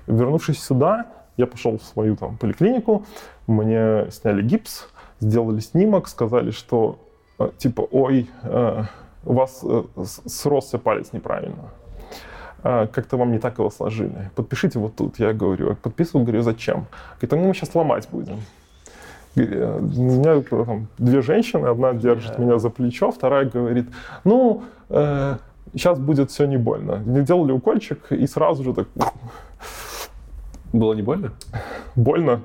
Вернувшись 0.08 0.64
сюда, 0.64 1.06
я 1.38 1.46
пошел 1.46 1.78
в 1.78 1.84
свою 1.84 2.16
там 2.16 2.38
поликлинику, 2.38 3.06
мне 3.46 4.08
сняли 4.10 4.42
гипс, 4.42 4.88
сделали 5.20 5.60
снимок, 5.60 6.08
сказали, 6.08 6.52
что 6.52 7.00
э, 7.38 7.50
типа, 7.58 7.82
ой, 7.92 8.30
э, 8.44 8.84
у 9.26 9.34
вас 9.34 9.64
сросся 10.28 10.80
палец 10.80 11.14
неправильно. 11.14 11.70
А, 12.64 12.88
как-то 12.88 13.18
вам 13.18 13.32
не 13.32 13.40
так 13.40 13.60
его 13.60 13.70
сложили. 13.70 14.32
Подпишите 14.36 14.80
вот 14.80 14.96
тут. 14.96 15.20
Я 15.20 15.34
говорю, 15.34 15.76
подписываю, 15.76 16.26
говорю, 16.26 16.42
зачем? 16.42 16.86
Говорит, 17.20 17.34
а 17.34 17.36
мы 17.36 17.54
сейчас 17.54 17.76
ломать 17.76 18.08
будем. 18.12 18.40
У 19.36 19.42
меня 19.42 20.42
там, 20.42 20.88
две 20.98 21.22
женщины, 21.22 21.68
одна 21.68 21.94
держит 21.94 22.38
меня 22.38 22.60
за 22.60 22.70
плечо, 22.70 23.12
вторая 23.12 23.46
говорит, 23.46 23.88
ну, 24.24 24.64
э, 24.90 25.38
сейчас 25.74 25.98
будет 25.98 26.30
все 26.30 26.46
не 26.46 26.58
больно. 26.58 26.98
Мне 26.98 27.24
делали 27.24 27.52
укольчик, 27.52 28.12
и 28.12 28.28
сразу 28.28 28.64
же 28.64 28.74
так... 28.74 28.88
Было 30.72 30.94
не 30.94 31.02
больно? 31.02 31.32
Больно. 31.96 32.42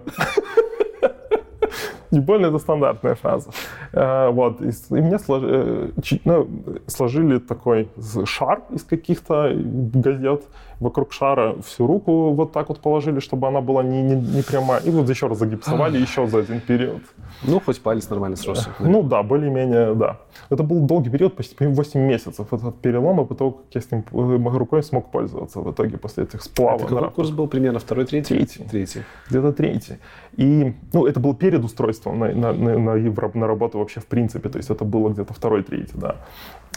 Не 2.11 2.21
больно 2.21 2.47
это 2.47 2.59
стандартная 2.59 3.15
фраза. 3.15 3.51
Э, 3.93 4.31
вот. 4.31 4.61
И 4.61 4.73
мне 4.91 5.19
э, 5.29 5.91
ну, 6.25 6.49
сложили 6.87 7.39
такой 7.39 7.89
шар 8.25 8.63
из 8.71 8.85
каких-то 8.85 9.53
газет. 9.55 10.45
Вокруг 10.81 11.13
шара 11.13 11.57
всю 11.63 11.87
руку 11.87 12.31
вот 12.31 12.53
так 12.53 12.69
вот 12.69 12.79
положили, 12.81 13.21
чтобы 13.21 13.49
она 13.49 13.61
была 13.61 13.83
не, 13.83 14.03
не, 14.03 14.15
не 14.15 14.43
прямая. 14.43 14.81
И 14.81 14.91
вот 14.91 15.09
еще 15.09 15.27
раз 15.27 15.39
загипсовали 15.39 15.99
еще 15.99 16.27
за 16.27 16.39
один 16.39 16.61
период. 16.61 17.03
Ну, 17.43 17.61
хоть 17.61 17.81
палец 17.81 18.09
нормально 18.11 18.37
сросся. 18.37 18.71
Ну 18.79 19.03
да, 19.03 19.23
более-менее, 19.23 19.95
да. 19.95 20.19
Это 20.51 20.63
был 20.63 20.81
долгий 20.81 21.11
период, 21.11 21.37
почти 21.37 21.67
8 21.67 22.01
месяцев 22.01 22.53
этот 22.53 22.81
перелом, 22.81 23.21
и 23.21 23.27
потом, 23.27 23.53
как 23.53 23.75
я 23.75 23.81
с 23.81 23.91
ним 23.91 24.05
э, 24.13 24.59
рукой 24.59 24.83
смог 24.83 25.11
пользоваться 25.11 25.61
в 25.61 25.71
итоге 25.71 25.99
после 25.99 26.25
этих 26.25 26.43
сплавов. 26.43 26.85
Это 26.85 26.95
какой 26.95 27.11
курс 27.11 27.31
был 27.31 27.49
примерно? 27.49 27.79
Второй, 27.79 28.05
третий? 28.05 28.37
Третий. 28.37 28.65
Третий. 28.65 29.03
Где-то 29.29 29.53
третий. 29.53 29.99
И, 30.37 30.75
ну, 30.93 31.07
это 31.07 31.21
был 31.21 31.35
перед 31.35 31.65
устройством 31.65 32.19
на, 32.19 32.33
на, 32.33 32.53
на, 32.53 32.79
на, 32.79 33.31
на 33.35 33.47
работу 33.47 33.79
вообще 33.79 34.01
в 34.01 34.07
принципе, 34.07 34.49
то 34.49 34.59
есть 34.59 34.71
это 34.71 34.85
было 34.85 35.09
где-то 35.09 35.35
второй, 35.35 35.63
третий, 35.63 35.95
да. 35.95 36.17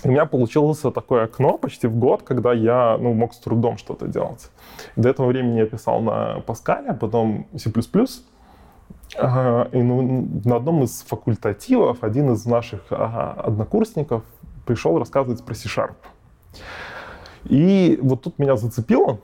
У 0.04 0.10
меня 0.10 0.26
получилось 0.26 0.80
такое 0.80 1.26
окно 1.26 1.58
почти 1.58 1.88
в 1.88 1.96
год, 1.96 2.24
когда 2.24 2.54
я 2.54 2.98
ну, 3.00 3.14
мог 3.14 3.34
с 3.34 3.38
трудом 3.38 3.78
что-то 3.78 4.08
делать. 4.08 4.50
До 4.96 5.10
этого 5.10 5.28
времени 5.28 5.60
я 5.60 5.66
писал 5.66 6.02
на 6.02 6.42
Паскале, 6.42 6.90
а 6.90 6.94
потом 6.94 7.48
C++, 7.56 7.70
и 7.70 9.84
ну, 9.84 10.28
на 10.46 10.56
одном 10.56 10.84
из 10.84 11.04
факультативов 11.04 12.04
один 12.04 12.32
из 12.32 12.46
наших 12.46 12.82
однокурсников 12.90 14.24
пришел 14.66 14.98
рассказывать 14.98 15.44
про 15.44 15.54
C-Sharp. 15.54 15.96
И 17.46 18.00
вот 18.02 18.24
тут 18.24 18.40
меня 18.40 18.56
зацепило, 18.56 19.20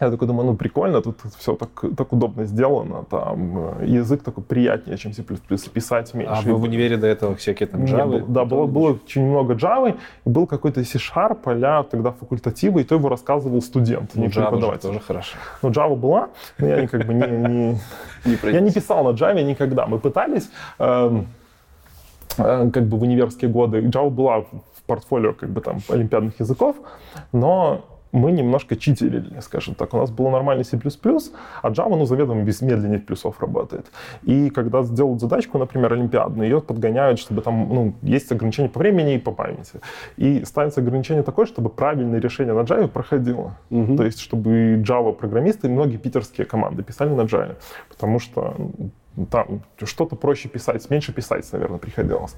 я 0.00 0.10
такой 0.10 0.26
думаю, 0.28 0.46
ну 0.46 0.56
прикольно, 0.56 1.02
тут 1.02 1.18
все 1.38 1.54
так, 1.54 1.68
так 1.96 2.12
удобно 2.12 2.44
сделано, 2.44 3.04
там 3.10 3.80
э, 3.80 3.86
язык 3.86 4.22
такой 4.22 4.42
приятнее, 4.42 4.96
чем 4.96 5.12
C++, 5.12 5.22
писать 5.22 6.14
меньше. 6.14 6.32
А 6.34 6.40
вы 6.40 6.54
в 6.54 6.62
универе 6.62 6.96
до 6.96 7.06
этого 7.06 7.34
всякие 7.34 7.66
там 7.66 7.84
Java? 7.84 8.24
да, 8.26 8.44
было, 8.44 8.66
было 8.66 8.92
очень 8.92 9.26
много 9.26 9.54
Java, 9.54 9.96
был 10.24 10.46
какой-то 10.46 10.82
C-Sharp, 10.84 11.40
а 11.44 11.82
тогда 11.82 12.12
факультативы, 12.12 12.80
и 12.80 12.84
то 12.84 12.94
его 12.94 13.08
рассказывал 13.08 13.60
студент, 13.60 14.12
ну, 14.14 14.22
не 14.22 14.28
Java 14.28 14.48
преподаватель. 14.48 14.88
тоже 14.88 15.00
хорошо. 15.00 15.36
Ну, 15.62 15.70
Java 15.70 15.96
была, 15.96 16.28
но 16.58 16.66
я 16.66 16.88
как 16.88 17.06
бы 17.06 17.14
не... 17.14 17.78
Я 18.52 18.60
не 18.60 18.70
писал 18.70 19.04
на 19.04 19.16
Java 19.16 19.42
никогда. 19.42 19.86
Мы 19.86 19.98
пытались 19.98 20.50
эм, 20.78 21.26
э, 22.38 22.70
как 22.70 22.86
бы 22.86 22.98
в 22.98 23.02
универские 23.02 23.50
годы. 23.50 23.80
Java 23.80 24.10
была 24.10 24.40
в 24.40 24.82
портфолио 24.86 25.32
как 25.32 25.50
бы 25.50 25.60
там 25.60 25.78
олимпиадных 25.88 26.40
языков, 26.40 26.76
но 27.32 27.84
мы 28.12 28.32
немножко 28.32 28.76
читерили, 28.76 29.40
скажем 29.40 29.74
так. 29.74 29.94
У 29.94 29.96
нас 29.96 30.10
был 30.10 30.30
нормальный 30.30 30.64
C++, 30.64 30.76
а 30.76 31.70
Java, 31.70 31.96
ну, 31.96 32.04
заведомо 32.04 32.42
без 32.42 32.60
медленнее 32.60 32.98
плюсов 32.98 33.40
работает. 33.40 33.86
И 34.22 34.50
когда 34.50 34.82
сделают 34.82 35.20
задачку, 35.20 35.58
например, 35.58 35.92
олимпиадную, 35.92 36.48
ее 36.48 36.60
подгоняют, 36.60 37.18
чтобы 37.20 37.42
там, 37.42 37.68
ну, 37.72 37.94
есть 38.02 38.32
ограничения 38.32 38.68
по 38.68 38.78
времени 38.78 39.14
и 39.14 39.18
по 39.18 39.32
памяти. 39.32 39.80
И 40.16 40.44
ставится 40.44 40.80
ограничение 40.80 41.22
такое, 41.22 41.46
чтобы 41.46 41.70
правильное 41.70 42.20
решение 42.20 42.54
на 42.54 42.60
Java 42.60 42.88
проходило. 42.88 43.56
Угу. 43.70 43.96
То 43.96 44.04
есть, 44.04 44.20
чтобы 44.20 44.82
Java-программисты 44.82 45.68
и 45.68 45.70
многие 45.70 45.96
питерские 45.96 46.46
команды 46.46 46.82
писали 46.82 47.10
на 47.10 47.22
Java. 47.22 47.56
Потому 47.88 48.18
что 48.18 48.54
там 49.30 49.62
что-то 49.82 50.16
проще 50.16 50.48
писать, 50.48 50.88
меньше 50.90 51.12
писать, 51.12 51.48
наверное, 51.52 51.78
приходилось. 51.78 52.36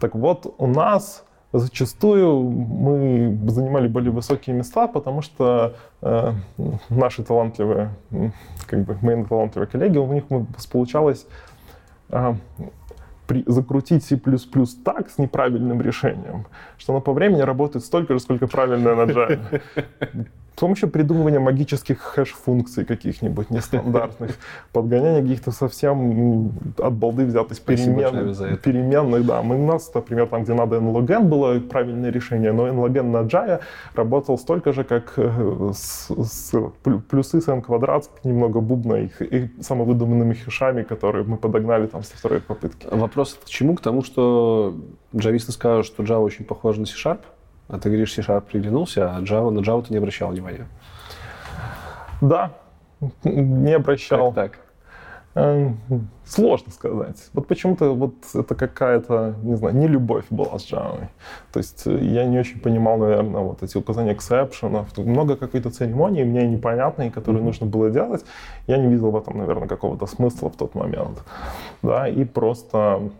Так 0.00 0.14
вот, 0.14 0.54
у 0.58 0.66
нас 0.66 1.24
зачастую 1.58 2.42
мы 2.42 3.38
занимали 3.48 3.86
более 3.88 4.10
высокие 4.10 4.56
места, 4.56 4.88
потому 4.88 5.22
что 5.22 5.74
э, 6.02 6.32
наши 6.88 7.22
талантливые, 7.22 7.90
как 8.66 8.84
бы 8.84 8.98
мои 9.02 9.24
талантливые 9.24 9.68
коллеги, 9.68 9.98
у 9.98 10.12
них 10.12 10.24
получалось 10.72 11.26
э, 12.10 12.34
при, 13.28 13.44
закрутить 13.46 14.04
C++ 14.04 14.20
так 14.84 15.10
с 15.10 15.18
неправильным 15.18 15.80
решением, 15.80 16.46
что 16.76 16.92
оно 16.92 17.00
по 17.00 17.12
времени 17.12 17.42
работает 17.42 17.84
столько 17.84 18.14
же, 18.14 18.20
сколько 18.20 18.48
правильно 18.48 18.96
на 18.96 19.02
Java. 19.02 19.60
С 20.56 20.60
помощью 20.60 20.88
придумывания 20.88 21.40
магических 21.40 21.98
хэш-функций 21.98 22.84
каких-нибудь 22.84 23.50
нестандартных, 23.50 24.36
подгоняния 24.72 25.20
каких-то 25.20 25.50
совсем 25.50 26.52
от 26.78 26.92
балды 26.92 27.24
взятых 27.24 27.60
перемен, 27.60 28.58
переменных, 28.58 29.26
да. 29.26 29.42
Мы, 29.42 29.56
у 29.56 29.66
нас, 29.66 29.92
например, 29.92 30.28
там, 30.28 30.44
где 30.44 30.54
надо 30.54 30.76
nlogn 30.76 31.24
было 31.24 31.58
правильное 31.58 32.10
решение, 32.10 32.52
но 32.52 32.68
nlogn 32.68 33.02
на 33.02 33.26
Java 33.26 33.60
работал 33.96 34.38
столько 34.38 34.72
же, 34.72 34.84
как 34.84 35.14
э, 35.16 35.72
с, 35.74 36.08
с 36.08 36.52
плюсы 37.08 37.40
с 37.40 37.48
n 37.48 37.60
квадрат, 37.60 38.08
немного 38.22 38.60
бубна 38.60 38.94
и, 38.94 39.08
и 39.24 39.50
самовыдуманными 39.60 40.34
хэшами, 40.34 40.84
которые 40.84 41.24
мы 41.24 41.36
подогнали 41.36 41.88
там 41.88 42.04
со 42.04 42.16
второй 42.16 42.40
попытки. 42.40 42.86
Вопрос 42.90 43.36
к 43.44 43.48
чему? 43.48 43.74
К 43.74 43.80
тому, 43.80 44.04
что 44.04 44.76
джависты 45.16 45.50
скажут, 45.50 45.86
что 45.86 46.04
Java 46.04 46.22
очень 46.22 46.44
похож 46.44 46.76
на 46.76 46.86
C-Sharp, 46.86 47.20
а 47.68 47.78
ты 47.78 47.88
говоришь, 47.88 48.12
C-Sharp 48.14 48.42
приглянулся, 48.42 49.16
а 49.16 49.20
Java, 49.20 49.50
на 49.50 49.60
Java 49.60 49.84
ты 49.84 49.92
не 49.92 49.98
обращал 49.98 50.30
внимания. 50.30 50.66
Да, 52.20 52.52
не 53.24 53.72
обращал. 53.72 54.32
Как 54.32 54.52
так? 54.52 54.64
Эм, 55.36 55.78
сложно 56.24 56.70
сказать. 56.70 57.16
Вот 57.32 57.48
почему-то 57.48 57.92
вот 57.92 58.14
это 58.34 58.54
какая-то, 58.54 59.34
не 59.42 59.56
знаю, 59.56 59.74
не 59.74 59.88
любовь 59.88 60.26
была 60.30 60.58
с 60.60 60.72
Java. 60.72 61.08
То 61.52 61.58
есть 61.58 61.86
э, 61.86 61.98
я 62.04 62.24
не 62.24 62.38
очень 62.38 62.60
понимал, 62.60 62.98
наверное, 62.98 63.40
вот 63.40 63.62
эти 63.62 63.76
указания 63.76 64.12
эксепшенов. 64.12 64.96
Много 64.96 65.36
какой-то 65.36 65.70
церемонии 65.70 66.22
мне 66.22 66.46
непонятной, 66.46 67.10
которые 67.10 67.42
mm-hmm. 67.42 67.46
нужно 67.46 67.66
было 67.66 67.90
делать. 67.90 68.24
Я 68.68 68.76
не 68.76 68.86
видел 68.86 69.10
в 69.10 69.16
этом, 69.16 69.38
наверное, 69.38 69.66
какого-то 69.66 70.06
смысла 70.06 70.50
в 70.50 70.56
тот 70.56 70.76
момент. 70.76 71.24
Да, 71.82 72.08
и 72.08 72.24
просто 72.24 73.10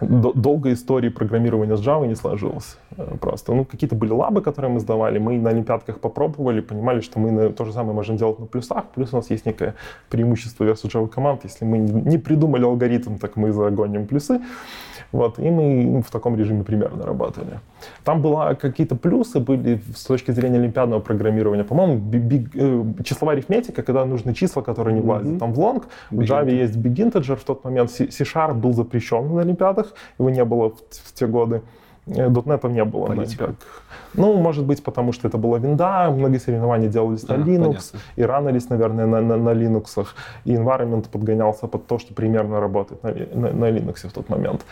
долгой 0.00 0.72
истории 0.72 1.08
программирования 1.10 1.76
с 1.76 1.80
Java 1.80 2.06
не 2.06 2.14
сложилось 2.14 2.76
э, 2.96 3.16
просто. 3.20 3.54
Ну, 3.54 3.64
какие-то 3.64 3.94
были 3.94 4.12
лабы, 4.12 4.40
которые 4.42 4.72
мы 4.72 4.80
сдавали, 4.80 5.18
мы 5.18 5.38
на 5.38 5.50
олимпиадках 5.50 6.00
попробовали, 6.00 6.60
понимали, 6.60 7.00
что 7.00 7.18
мы 7.18 7.50
то 7.52 7.64
же 7.64 7.72
самое 7.72 7.94
можем 7.94 8.16
делать 8.16 8.38
на 8.38 8.46
плюсах, 8.46 8.84
плюс 8.94 9.12
у 9.12 9.16
нас 9.16 9.30
есть 9.30 9.46
некое 9.46 9.74
преимущество 10.08 10.64
versus 10.64 10.90
Java 10.90 11.08
команд. 11.08 11.44
Если 11.44 11.64
мы 11.64 11.78
не 11.78 12.18
придумали 12.18 12.64
алгоритм, 12.64 13.16
так 13.18 13.36
мы 13.36 13.52
загоним 13.52 14.06
плюсы. 14.06 14.40
Вот, 15.12 15.38
и 15.38 15.50
мы 15.50 16.02
в 16.02 16.10
таком 16.10 16.36
режиме 16.36 16.62
примерно 16.62 17.04
работали. 17.04 17.58
Там 18.04 18.22
была 18.22 18.54
какие-то 18.54 18.94
плюсы 18.94 19.40
были 19.40 19.80
с 19.94 20.04
точки 20.04 20.30
зрения 20.30 20.58
олимпиадного 20.58 21.00
программирования. 21.00 21.64
По-моему, 21.64 22.00
э, 22.12 23.02
числовая 23.02 23.36
арифметика, 23.36 23.82
когда 23.82 24.04
нужны 24.04 24.34
числа, 24.34 24.62
которые 24.62 24.94
не 24.94 25.00
влазят. 25.00 25.28
Mm-hmm. 25.28 25.38
Там 25.38 25.52
в 25.52 25.58
long, 25.58 25.82
в 26.10 26.20
Java 26.20 26.50
есть 26.50 26.76
big 26.76 26.94
integer 26.94 27.34
в 27.34 27.44
тот 27.44 27.64
момент. 27.64 27.90
C-Sharp 27.90 28.54
был 28.54 28.72
запрещен 28.72 29.34
на 29.34 29.42
олимпиадах, 29.42 29.94
его 30.18 30.30
не 30.30 30.44
было 30.44 30.70
в, 30.70 30.78
в 30.90 31.12
те 31.14 31.26
годы. 31.26 31.62
.NET 32.10 32.70
не 32.70 32.84
было. 32.84 33.06
Политика. 33.06 33.54
Ну, 34.14 34.34
может 34.34 34.64
быть, 34.64 34.82
потому 34.82 35.12
что 35.12 35.28
это 35.28 35.38
была 35.38 35.58
винда, 35.58 36.10
многие 36.10 36.38
соревнования 36.38 36.88
делались 36.88 37.22
да, 37.22 37.36
на 37.36 37.44
Linux, 37.44 37.92
понятно. 37.92 37.98
и 38.16 38.22
ранились, 38.22 38.68
наверное, 38.68 39.06
на, 39.06 39.20
на, 39.20 39.36
на 39.36 39.50
Linux, 39.50 40.06
и 40.44 40.54
environment 40.54 41.08
подгонялся 41.08 41.66
под 41.68 41.86
то, 41.86 41.98
что 41.98 42.14
примерно 42.14 42.60
работает 42.60 43.02
на, 43.02 43.12
на, 43.12 43.52
на 43.52 43.70
Linux 43.70 44.08
в 44.08 44.12
тот 44.12 44.28
момент. 44.28 44.64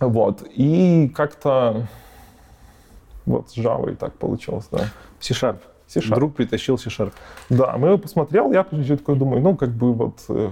Вот, 0.00 0.44
и 0.54 1.12
как-то 1.14 1.88
вот 3.26 3.50
с 3.50 3.58
Java 3.58 3.92
и 3.92 3.94
так 3.94 4.14
получилось, 4.14 4.68
да. 4.70 4.84
C-Sharp. 5.20 5.58
C-Sharp. 5.88 6.14
Друг 6.14 6.34
притащил 6.34 6.78
C-Sharp. 6.78 7.12
Да, 7.48 7.76
мы 7.78 7.88
его 7.88 7.98
посмотрел, 7.98 8.52
я 8.52 8.64
такой 8.64 9.16
думаю, 9.16 9.42
ну, 9.42 9.56
как 9.56 9.70
бы 9.70 9.92
вот 9.92 10.20
э, 10.28 10.50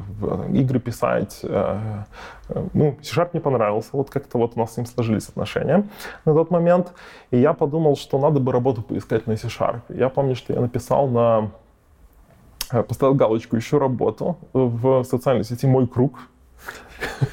игры 0.55 0.81
писать, 0.81 1.41
э, 1.43 2.03
э, 2.49 2.69
ну, 2.73 2.97
C-Sharp 3.03 3.31
мне 3.35 3.41
понравился, 3.41 3.91
вот 3.93 4.11
как-то 4.11 4.39
вот 4.39 4.53
у 4.57 4.59
нас 4.59 4.75
с 4.75 4.77
ним 4.79 4.87
сложились 4.87 5.29
отношения 5.29 5.87
на 6.25 6.35
тот 6.35 6.51
момент, 6.51 6.93
и 7.31 7.39
я 7.39 7.53
подумал, 7.53 7.97
что 7.97 8.19
надо 8.19 8.41
бы 8.41 8.51
работу 8.51 8.83
поискать 8.83 9.27
на 9.27 9.37
C-Sharp. 9.37 9.83
Я 9.91 10.09
помню, 10.09 10.35
что 10.35 10.53
я 10.53 10.61
написал 10.61 11.09
на 11.09 11.51
поставил 12.69 13.15
галочку 13.15 13.57
«Ищу 13.57 13.79
работу» 13.79 14.39
в 14.53 15.05
социальной 15.05 15.45
сети 15.45 15.67
«Мой 15.67 15.87
круг», 15.87 16.19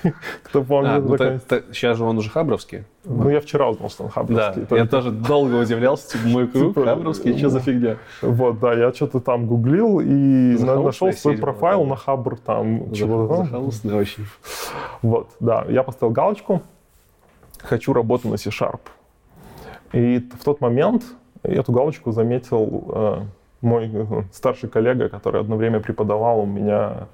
Кто 0.43 0.63
помнит. 0.63 0.91
А, 0.91 0.99
ну, 0.99 1.73
сейчас 1.73 1.97
же 1.97 2.03
он 2.03 2.17
уже 2.17 2.29
хабровский. 2.29 2.83
Ну, 3.05 3.29
я 3.29 3.39
вчера 3.39 3.69
узнал, 3.69 3.89
что 3.89 4.03
он 4.03 4.09
хабровский. 4.09 4.65
Да, 4.69 4.77
я 4.77 4.85
тоже 4.85 5.11
долго 5.11 5.55
удивлялся, 5.55 6.11
типа, 6.11 6.27
мой 6.27 6.47
круг 6.47 6.73
типа, 6.73 6.85
хабровский, 6.85 7.37
что 7.37 7.49
за 7.49 7.59
фигня? 7.59 7.97
Вот, 8.21 8.59
да, 8.59 8.73
я 8.73 8.93
что-то 8.93 9.19
там 9.19 9.47
гуглил 9.47 9.99
и 9.99 10.57
нашел 10.59 11.11
свой 11.13 11.37
профайл 11.37 11.85
на 11.85 11.95
хабр 11.95 12.37
там. 12.37 12.93
Захолустный 12.93 13.95
очень. 13.95 14.25
Вот, 15.01 15.29
да, 15.39 15.65
я 15.69 15.83
поставил 15.83 16.13
галочку, 16.13 16.61
хочу 17.59 17.93
работу 17.93 18.27
на 18.27 18.37
C-Sharp. 18.37 18.81
И 19.93 20.19
в 20.39 20.43
тот 20.43 20.59
момент 20.59 21.03
эту 21.43 21.71
галочку 21.71 22.11
заметил 22.11 22.91
э, 22.95 23.21
мой 23.61 23.89
э, 23.93 24.05
старший 24.31 24.69
коллега, 24.69 25.09
который 25.09 25.41
одно 25.41 25.55
время 25.55 25.79
преподавал 25.79 26.41
у 26.41 26.45
меня 26.45 27.07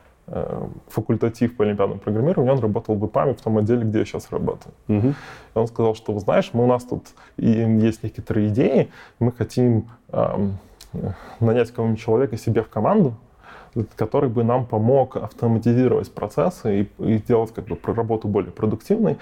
факультатив 0.89 1.55
по 1.55 1.63
олимпиадному 1.63 1.99
программированию, 1.99 2.53
он 2.53 2.59
работал 2.59 2.95
в 2.95 3.05
ИПАМе, 3.05 3.33
в 3.33 3.41
том 3.41 3.57
отделе, 3.57 3.83
где 3.83 3.99
я 3.99 4.05
сейчас 4.05 4.31
работаю. 4.31 4.73
Угу. 4.87 5.07
И 5.09 5.57
он 5.57 5.67
сказал, 5.67 5.95
что, 5.95 6.13
вы 6.13 6.19
знаешь, 6.19 6.49
мы, 6.53 6.63
у 6.63 6.67
нас 6.67 6.83
тут 6.83 7.07
и 7.37 7.49
есть 7.49 8.03
некоторые 8.03 8.49
идеи, 8.49 8.89
мы 9.19 9.31
хотим 9.31 9.89
эм, 10.11 10.57
нанять 11.39 11.71
кого-нибудь 11.71 12.01
человека 12.01 12.37
себе 12.37 12.61
в 12.61 12.69
команду, 12.69 13.15
который 13.95 14.29
бы 14.29 14.43
нам 14.43 14.65
помог 14.65 15.17
автоматизировать 15.17 16.11
процессы 16.11 16.81
и, 16.81 17.03
и 17.03 17.17
сделать 17.17 17.53
как 17.53 17.65
бы 17.65 17.77
работу 17.83 18.27
более 18.27 18.51
продуктивной. 18.51 19.17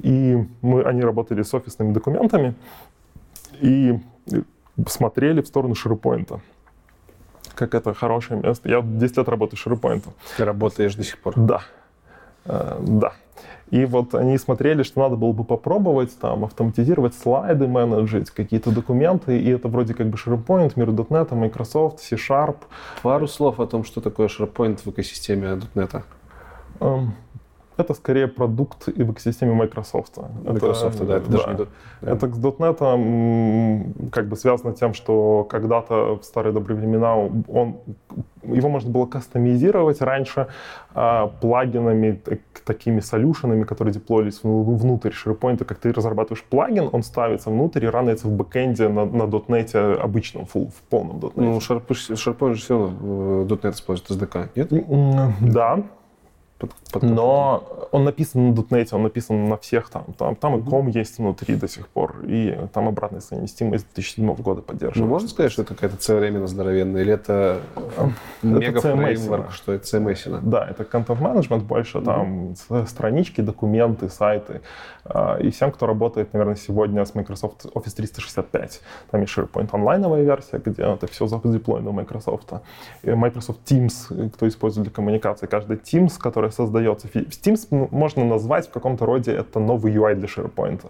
И 0.00 0.44
мы, 0.62 0.82
они 0.82 1.02
работали 1.02 1.42
с 1.42 1.52
офисными 1.54 1.92
документами 1.92 2.54
и 3.60 3.98
смотрели 4.86 5.40
в 5.40 5.46
сторону 5.46 5.74
SharePoint 5.74 6.40
как 7.58 7.74
это 7.74 7.92
хорошее 7.92 8.40
место. 8.40 8.68
Я 8.68 8.80
10 8.82 9.16
лет 9.16 9.28
работаю 9.28 9.58
SharePoint. 9.58 10.04
Ты 10.36 10.44
работаешь 10.44 10.94
до 10.94 11.02
сих 11.02 11.18
пор? 11.18 11.34
Да. 11.36 11.60
Э, 12.44 12.78
да. 12.80 13.12
И 13.70 13.84
вот 13.84 14.14
они 14.14 14.38
смотрели, 14.38 14.82
что 14.82 15.00
надо 15.00 15.16
было 15.16 15.32
бы 15.32 15.44
попробовать 15.44 16.18
там 16.18 16.44
автоматизировать 16.44 17.14
слайды, 17.14 17.66
менеджить 17.66 18.30
какие-то 18.30 18.70
документы, 18.70 19.38
и 19.38 19.50
это 19.50 19.68
вроде 19.68 19.92
как 19.92 20.06
бы 20.06 20.16
SharePoint, 20.16 20.74
Miro.NET, 20.74 21.34
Microsoft, 21.34 22.00
C-Sharp. 22.00 22.56
Пару 23.02 23.26
слов 23.26 23.60
о 23.60 23.66
том, 23.66 23.84
что 23.84 24.00
такое 24.00 24.28
SharePoint 24.28 24.80
в 24.84 24.90
экосистеме 24.90 25.60
.NET. 25.74 26.02
это 27.78 27.94
скорее 27.94 28.26
продукт 28.26 28.88
и 28.88 29.02
в 29.02 29.12
экосистеме 29.12 29.54
Microsoft. 29.54 30.18
Microsoft, 30.44 30.96
это, 30.96 31.04
да, 31.06 31.16
это 31.16 31.30
да. 31.30 31.38
даже 31.38 31.68
да. 32.02 32.12
Это 32.12 32.26
с 32.26 32.38
.NET 32.38 34.10
как 34.10 34.28
бы 34.28 34.36
связано 34.36 34.74
тем, 34.74 34.94
что 34.94 35.44
когда-то 35.48 36.18
в 36.18 36.24
старые 36.24 36.52
добрые 36.52 36.78
времена 36.78 37.16
он, 37.16 37.78
его 38.42 38.68
можно 38.68 38.90
было 38.90 39.06
кастомизировать 39.06 40.00
раньше 40.00 40.48
а, 40.94 41.28
плагинами, 41.28 42.12
так, 42.12 42.40
такими 42.64 43.00
солюшенами, 43.00 43.64
которые 43.64 43.94
деплоились 43.94 44.40
внутрь 44.42 45.10
SharePoint. 45.10 45.64
Как 45.64 45.78
ты 45.78 45.92
разрабатываешь 45.92 46.44
плагин, 46.44 46.88
он 46.92 47.02
ставится 47.02 47.50
внутрь 47.50 47.84
и 47.84 47.88
ранается 47.88 48.28
в 48.28 48.32
бэкэнде 48.32 48.88
на, 48.88 49.04
на 49.04 49.22
.NET 49.22 49.96
обычном, 49.96 50.46
full, 50.52 50.70
в 50.70 50.82
полном 50.88 51.18
.NET. 51.18 51.32
Ну, 51.36 51.58
SharePoint 51.58 52.54
же 52.54 52.60
все 52.60 52.76
равно 52.76 53.44
.NET 53.44 53.70
использует 53.70 54.10
SDK, 54.10 54.48
нет? 54.56 55.52
Да, 55.52 55.84
под, 56.58 56.74
под, 56.92 57.02
Но 57.02 57.88
он 57.92 58.04
написан 58.04 58.50
на 58.50 58.54
.NET, 58.54 58.88
он 58.92 59.04
написан 59.04 59.48
на 59.48 59.56
всех 59.56 59.90
там. 59.90 60.04
Там, 60.18 60.34
там 60.34 60.58
и 60.58 60.62
ком 60.62 60.88
есть 60.88 61.18
внутри 61.18 61.54
до 61.54 61.68
сих 61.68 61.88
пор. 61.88 62.16
И 62.26 62.58
там 62.72 62.88
обратная 62.88 63.20
совместимость 63.20 63.86
2007 63.94 64.34
года 64.34 64.62
поддерживается. 64.62 65.00
Ну, 65.00 65.06
можно 65.06 65.28
сказать, 65.28 65.52
что 65.52 65.62
это 65.62 65.74
какая-то 65.74 65.96
CRM 65.96 66.46
здоровенная? 66.46 67.02
Или 67.02 67.12
это 67.12 67.60
мега 68.42 68.80
фреймворк, 68.80 69.52
что 69.52 69.72
это 69.72 69.84
CMS? 69.84 70.40
Да, 70.42 70.66
это 70.68 70.82
management 70.82 71.60
больше. 71.60 72.00
Там 72.00 72.54
странички, 72.86 73.40
документы, 73.40 74.08
сайты. 74.08 74.60
А, 75.08 75.36
и 75.38 75.50
всем, 75.50 75.72
кто 75.72 75.86
работает, 75.86 76.32
наверное, 76.32 76.56
сегодня 76.56 77.04
с 77.04 77.14
Microsoft 77.14 77.66
Office 77.66 77.94
365. 77.96 78.80
Там 79.10 79.20
есть 79.20 79.36
SharePoint 79.36 79.68
онлайновая 79.72 80.22
версия, 80.22 80.58
где 80.58 80.82
это 80.82 81.06
все 81.06 81.26
задеплоено 81.26 81.92
Microsoft. 81.92 82.52
И 83.02 83.10
Microsoft 83.10 83.60
Teams, 83.70 84.30
кто 84.30 84.46
использует 84.46 84.86
для 84.86 84.94
коммуникации. 84.94 85.46
Каждый 85.46 85.76
Teams, 85.76 86.18
который 86.18 86.52
создается... 86.52 87.08
Teams 87.08 87.88
можно 87.90 88.24
назвать 88.24 88.68
в 88.68 88.70
каком-то 88.70 89.06
роде 89.06 89.32
это 89.32 89.60
новый 89.60 89.94
UI 89.94 90.14
для 90.14 90.26
SharePoint. 90.26 90.84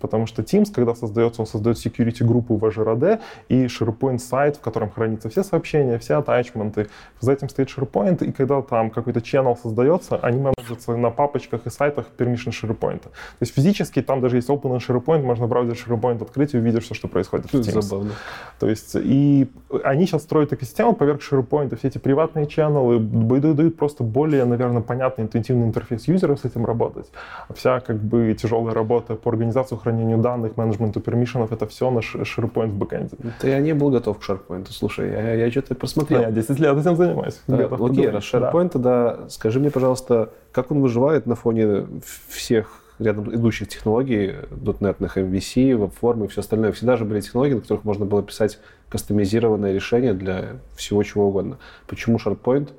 Потому 0.00 0.26
что 0.26 0.42
Teams, 0.42 0.72
когда 0.74 0.94
создается, 0.94 1.42
он 1.42 1.46
создает 1.46 1.76
security 1.76 2.24
группу 2.24 2.56
в 2.56 2.64
Azure 2.64 2.96
AD 2.96 3.20
и 3.48 3.66
SharePoint 3.66 4.18
сайт, 4.18 4.56
в 4.56 4.60
котором 4.60 4.90
хранятся 4.90 5.28
все 5.28 5.42
сообщения, 5.42 5.98
все 5.98 6.14
атачменты. 6.14 6.88
За 7.20 7.32
этим 7.32 7.48
стоит 7.48 7.68
SharePoint, 7.68 8.24
и 8.24 8.32
когда 8.32 8.62
там 8.62 8.90
какой-то 8.90 9.20
channel 9.20 9.56
создается, 9.60 10.16
они 10.16 10.40
менеджатся 10.40 10.96
на 10.96 11.10
папочках 11.10 11.66
и 11.66 11.70
сайтах 11.70 12.06
permission 12.18 12.50
SharePoint. 12.50 13.02
То 13.02 13.10
есть 13.40 13.52
физически 13.60 14.02
там 14.02 14.20
даже 14.20 14.36
есть 14.36 14.48
Open 14.48 14.76
and 14.76 14.80
SharePoint, 14.80 15.22
можно 15.22 15.46
браузер 15.46 15.74
SharePoint 15.74 16.22
открыть 16.22 16.54
и 16.54 16.58
увидеть 16.58 16.82
все, 16.82 16.94
что 16.94 17.08
происходит 17.08 17.46
в 17.46 17.54
Teams. 17.54 17.80
Забавно. 17.80 18.12
То 18.58 18.68
есть 18.68 18.92
и 18.94 19.48
они 19.84 20.06
сейчас 20.06 20.22
строят 20.22 20.52
экосистему 20.52 20.94
поверх 20.94 21.20
SharePoint, 21.20 21.76
все 21.76 21.88
эти 21.88 21.98
приватные 21.98 22.46
ченнелы 22.46 22.98
дают 22.98 23.76
просто 23.76 24.02
более, 24.02 24.44
наверное, 24.44 24.82
понятный, 24.82 25.24
интуитивный 25.24 25.66
интерфейс 25.66 26.08
юзера 26.08 26.36
с 26.36 26.44
этим 26.44 26.64
работать. 26.64 27.06
Вся 27.54 27.80
как 27.80 27.96
бы 27.96 28.34
тяжелая 28.40 28.74
работа 28.74 29.14
по 29.14 29.30
организации, 29.30 29.76
хранению 29.76 30.18
данных, 30.18 30.56
менеджменту 30.56 31.00
пермишенов, 31.00 31.52
это 31.52 31.66
все 31.66 31.90
наш 31.90 32.14
SharePoint 32.14 32.68
в 32.68 32.74
бэкэнде. 32.74 33.16
Да 33.42 33.48
я 33.48 33.60
не 33.60 33.74
был 33.74 33.90
готов 33.90 34.18
к 34.18 34.22
SharePoint. 34.22 34.66
Слушай, 34.70 35.10
я, 35.10 35.34
я 35.34 35.50
что-то 35.50 35.74
просмотрел. 35.74 36.20
я 36.20 36.30
10 36.30 36.58
лет 36.58 36.76
этим 36.76 36.96
занимаюсь. 36.96 37.40
Да, 37.46 37.66
окей, 37.66 38.08
раз 38.08 38.24
SharePoint, 38.24 38.64
да. 38.64 38.68
тогда 38.68 39.28
скажи 39.28 39.60
мне, 39.60 39.70
пожалуйста, 39.70 40.30
как 40.52 40.70
он 40.70 40.80
выживает 40.80 41.26
на 41.26 41.34
фоне 41.34 41.86
всех 42.28 42.79
рядом 43.00 43.34
идущих 43.34 43.68
технологий, 43.68 44.34
.NET, 44.50 44.98
MVC, 44.98 45.74
веб-формы 45.74 46.26
и 46.26 46.28
все 46.28 46.40
остальное. 46.40 46.72
Всегда 46.72 46.96
же 46.96 47.04
были 47.04 47.20
технологии, 47.20 47.54
на 47.54 47.60
которых 47.60 47.84
можно 47.84 48.04
было 48.04 48.22
писать 48.22 48.58
кастомизированное 48.88 49.72
решение 49.72 50.12
для 50.14 50.58
всего 50.76 51.02
чего 51.02 51.28
угодно. 51.28 51.58
Почему 51.86 52.18
SharePoint 52.18 52.70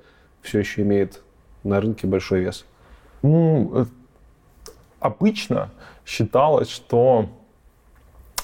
все 0.42 0.60
еще 0.60 0.84
имеет 0.84 1.22
на 1.64 1.82
рынке 1.82 2.08
большой 2.08 2.42
вес? 2.42 2.66
Ну, 3.24 3.72
э, 3.74 3.86
обычно 5.00 5.72
считалось, 6.06 6.70
что 6.70 7.30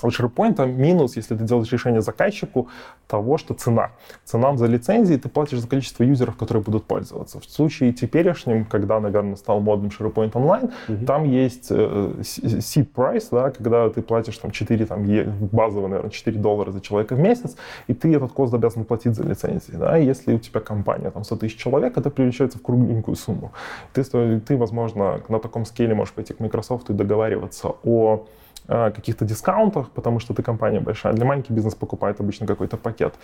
у 0.04 0.10
SharePoint 0.10 0.66
минус, 0.68 1.16
если 1.16 1.36
ты 1.36 1.44
делаешь 1.44 1.72
решение 1.72 2.02
заказчику, 2.02 2.68
того, 3.08 3.38
что 3.38 3.54
цена. 3.54 3.92
Цена 4.26 4.56
за 4.58 4.66
лицензии 4.66 5.16
ты 5.16 5.30
платишь 5.30 5.60
за 5.60 5.68
количество 5.68 6.04
юзеров, 6.04 6.36
которые 6.36 6.64
будут 6.64 6.86
пользоваться. 6.86 7.40
В 7.40 7.46
случае 7.46 7.94
теперешнем, 7.94 8.66
когда, 8.66 9.00
наверное, 9.00 9.36
стал 9.36 9.60
модным 9.60 9.90
SharePoint 9.90 10.32
Online, 10.32 10.72
mm-hmm. 10.88 11.06
там 11.06 11.24
есть 11.24 11.68
э, 11.70 12.14
seed 12.20 12.88
price, 12.94 13.28
да, 13.32 13.52
когда 13.52 13.90
ты 13.90 14.02
платишь 14.02 14.38
там 14.38 14.52
4, 14.52 14.86
там, 14.86 15.06
базовый, 15.52 15.90
наверное, 15.90 16.12
4 16.12 16.38
доллара 16.40 16.72
за 16.72 16.82
человека 16.82 17.16
в 17.16 17.20
месяц, 17.20 17.56
и 17.88 17.94
ты 17.94 18.14
этот 18.16 18.32
кост 18.32 18.54
обязан 18.54 18.84
платить 18.84 19.16
за 19.16 19.24
лицензии. 19.24 19.74
Да? 19.74 19.98
И 19.98 20.06
если 20.06 20.34
у 20.34 20.40
тебя 20.40 20.60
компания 20.60 21.12
там 21.12 21.24
100 21.24 21.36
тысяч 21.38 21.58
человек, 21.58 21.98
это 21.98 22.10
превращается 22.10 22.58
в 22.58 22.62
кругленькую 22.62 23.16
сумму. 23.16 23.52
Ты, 23.94 24.04
ты, 24.04 24.58
возможно, 24.58 25.22
на 25.30 25.40
таком 25.40 25.66
скейле 25.66 25.96
можешь 25.96 26.14
пойти 26.14 26.34
к 26.34 26.40
Microsoft 26.40 26.90
и 26.90 26.94
договариваться 26.94 27.74
о 27.84 28.26
каких-то 28.68 29.26
дискаунтах, 29.26 29.90
потому 29.92 30.20
что 30.20 30.34
ты 30.34 30.44
компания 30.44 30.80
большая. 30.80 31.14
Для 31.14 31.26
маленьких 31.26 31.52
бизнес 31.52 31.76
покупает 31.76 32.20
обычно 32.20 32.46
какой-то 32.46 32.78
пакет. 32.78 33.16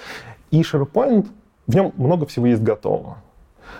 И 0.51 0.61
SharePoint, 0.61 1.27
в 1.67 1.75
нем 1.75 1.93
много 1.97 2.25
всего 2.25 2.47
есть 2.47 2.63
готово. 2.63 3.17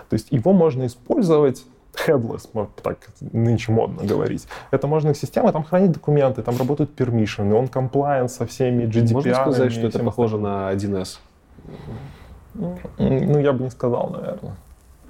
То 0.09 0.13
есть 0.15 0.31
его 0.31 0.53
можно 0.53 0.85
использовать 0.85 1.65
headless, 2.07 2.49
так 2.81 2.97
нынче 3.19 3.71
модно 3.71 4.03
говорить. 4.03 4.47
Это 4.71 4.87
можно 4.87 5.13
система, 5.13 5.51
там 5.51 5.63
хранить 5.63 5.91
документы, 5.91 6.41
там 6.41 6.57
работают 6.57 6.99
permission, 6.99 7.53
он 7.53 7.65
compliant 7.65 8.29
со 8.29 8.45
всеми 8.45 8.85
GDPR. 8.85 9.13
Можно 9.13 9.33
сказать, 9.33 9.71
что 9.71 9.87
это 9.87 9.99
похоже 9.99 10.37
на 10.37 10.73
1С? 10.73 11.19
Ну, 12.97 13.39
я 13.39 13.53
бы 13.53 13.63
не 13.63 13.69
сказал, 13.69 14.09
наверное. 14.09 14.55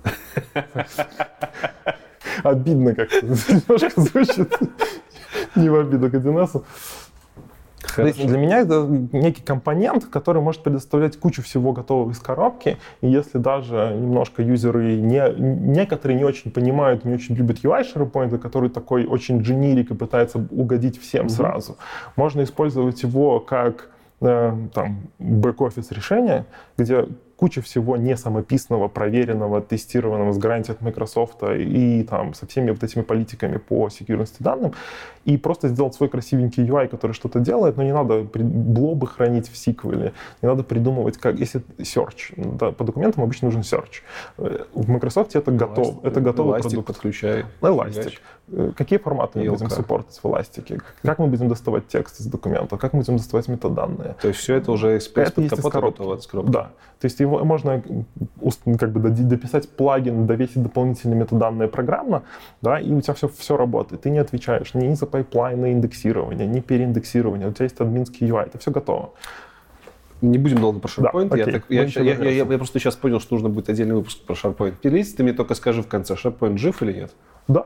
Обидно 2.44 2.96
как-то 2.96 3.26
немножко 3.26 4.02
звучит. 4.02 4.54
Не 5.56 5.70
в 5.70 5.76
обиду 5.76 6.10
к 6.10 6.14
1С. 6.14 6.64
Для 7.98 8.38
меня 8.38 8.60
это 8.60 8.86
некий 9.12 9.42
компонент, 9.42 10.06
который 10.06 10.42
может 10.42 10.64
предоставлять 10.64 11.18
кучу 11.18 11.42
всего 11.44 11.74
готового 11.74 12.12
из 12.12 12.20
коробки. 12.20 12.78
И 13.02 13.10
если 13.10 13.38
даже 13.38 13.96
немножко 13.96 14.42
юзеры, 14.42 14.96
не, 14.96 15.22
некоторые 15.38 16.18
не 16.18 16.24
очень 16.24 16.52
понимают, 16.52 17.06
не 17.06 17.14
очень 17.14 17.36
любят 17.36 17.60
UI 17.64 17.84
SharePoint, 17.84 18.38
который 18.40 18.70
такой 18.70 19.06
очень 19.06 19.42
дженерик 19.42 19.92
и 19.92 19.96
пытается 19.96 20.46
угодить 20.50 21.00
всем 21.00 21.26
mm-hmm. 21.26 21.30
сразу, 21.30 21.78
можно 22.16 22.44
использовать 22.44 23.04
его 23.04 23.40
как 23.40 23.90
э, 24.22 24.58
там 24.74 25.08
бэк-офис 25.20 25.92
решение, 25.92 26.46
где 26.78 27.08
куча 27.44 27.62
всего 27.62 27.98
не 27.98 28.16
самописного, 28.16 28.88
проверенного, 28.88 29.60
тестированного 29.60 30.32
с 30.32 30.38
гарантией 30.38 30.78
от 30.78 30.82
Microsoft 30.82 31.44
и 31.44 32.08
там 32.10 32.34
со 32.34 32.48
всеми 32.48 32.72
вот 32.72 32.82
этими 32.82 33.02
политиками 33.02 33.58
по 33.58 33.90
секьюрности 33.90 34.42
данным, 34.42 34.72
и 35.26 35.36
просто 35.36 35.68
сделать 35.68 35.94
свой 35.94 36.08
красивенький 36.08 36.66
UI, 36.66 36.88
который 36.88 37.12
что-то 37.12 37.42
делает, 37.42 37.76
но 37.76 37.84
не 37.84 37.94
надо 37.94 38.26
блобы 38.34 39.08
хранить 39.08 39.52
в 39.52 39.58
сиквеле, 39.58 40.14
не 40.42 40.48
надо 40.48 40.64
придумывать, 40.64 41.18
как, 41.18 41.38
если 41.38 41.62
search, 41.80 42.34
да, 42.38 42.72
по 42.72 42.86
документам 42.86 43.24
обычно 43.24 43.50
нужен 43.50 43.64
search. 43.64 44.04
Э, 44.38 44.64
в 44.74 44.90
Microsoft 44.90 45.36
это 45.36 45.52
готов, 45.52 46.02
это 46.06 46.22
готовый 46.22 46.60
Elastic 46.60 46.62
продукт. 46.62 46.88
подключай. 46.88 47.44
Elastic. 47.60 48.20
Э, 48.52 48.72
какие 48.76 49.00
форматы 49.00 49.40
мы 49.40 49.52
будем 49.52 49.70
суппортить 49.70 50.20
в 50.22 50.26
Elastic? 50.26 50.82
Как 51.02 51.20
мы 51.20 51.28
будем 51.28 51.48
доставать 51.48 51.88
текст 51.88 52.20
из 52.20 52.26
документа? 52.26 52.78
Как 52.78 52.94
мы 52.94 53.00
будем 53.00 53.18
доставать 53.18 53.48
метаданные? 53.48 54.16
То 54.22 54.28
есть 54.28 54.40
все 54.40 54.56
это 54.56 54.72
уже 54.72 54.88
под 54.88 55.00
капотом 55.00 56.08
готово 56.08 56.16
от 56.16 56.52
Да. 56.52 56.72
То 57.00 57.06
есть 57.06 57.20
его 57.20 57.44
можно 57.44 57.82
как 58.78 58.92
бы 58.92 59.10
дописать 59.10 59.70
плагин, 59.70 60.26
довесить 60.26 60.62
дополнительные 60.62 61.20
метаданные 61.20 61.68
программно, 61.68 62.24
да, 62.62 62.80
и 62.80 62.92
у 62.92 63.02
тебя 63.02 63.14
все, 63.14 63.28
все 63.28 63.58
работает. 63.58 64.02
Ты 64.02 64.10
не 64.10 64.20
отвечаешь 64.20 64.74
ни 64.74 64.94
за 64.94 65.06
пайплайны 65.06 65.72
индексирования, 65.72 66.46
ни 66.46 66.60
переиндексирования. 66.60 67.48
У 67.48 67.54
тебя 67.54 67.66
есть 67.66 67.80
админский 67.80 68.28
UI, 68.28 68.46
это 68.46 68.58
все 68.58 68.72
готово. 68.72 69.12
Не 70.22 70.38
будем 70.38 70.60
долго 70.60 70.80
про 70.80 70.88
SharePoint. 70.88 71.30
Да, 71.30 71.38
я, 71.38 71.46
так, 71.46 71.66
я, 71.68 71.84
я, 71.84 72.02
я, 72.02 72.30
я, 72.30 72.46
я 72.46 72.46
просто 72.46 72.80
сейчас 72.80 72.96
понял, 72.96 73.20
что 73.20 73.36
нужно 73.36 73.50
будет 73.50 73.70
отдельный 73.70 73.96
выпуск 73.96 74.20
про 74.26 74.36
SharePoint 74.36 74.76
пилить. 74.82 75.16
Ты 75.16 75.24
мне 75.24 75.34
только 75.34 75.54
скажи 75.54 75.82
в 75.82 75.88
конце, 75.88 76.14
SharePoint 76.14 76.58
жив 76.58 76.82
или 76.82 76.94
нет? 76.94 77.12
Да. 77.50 77.66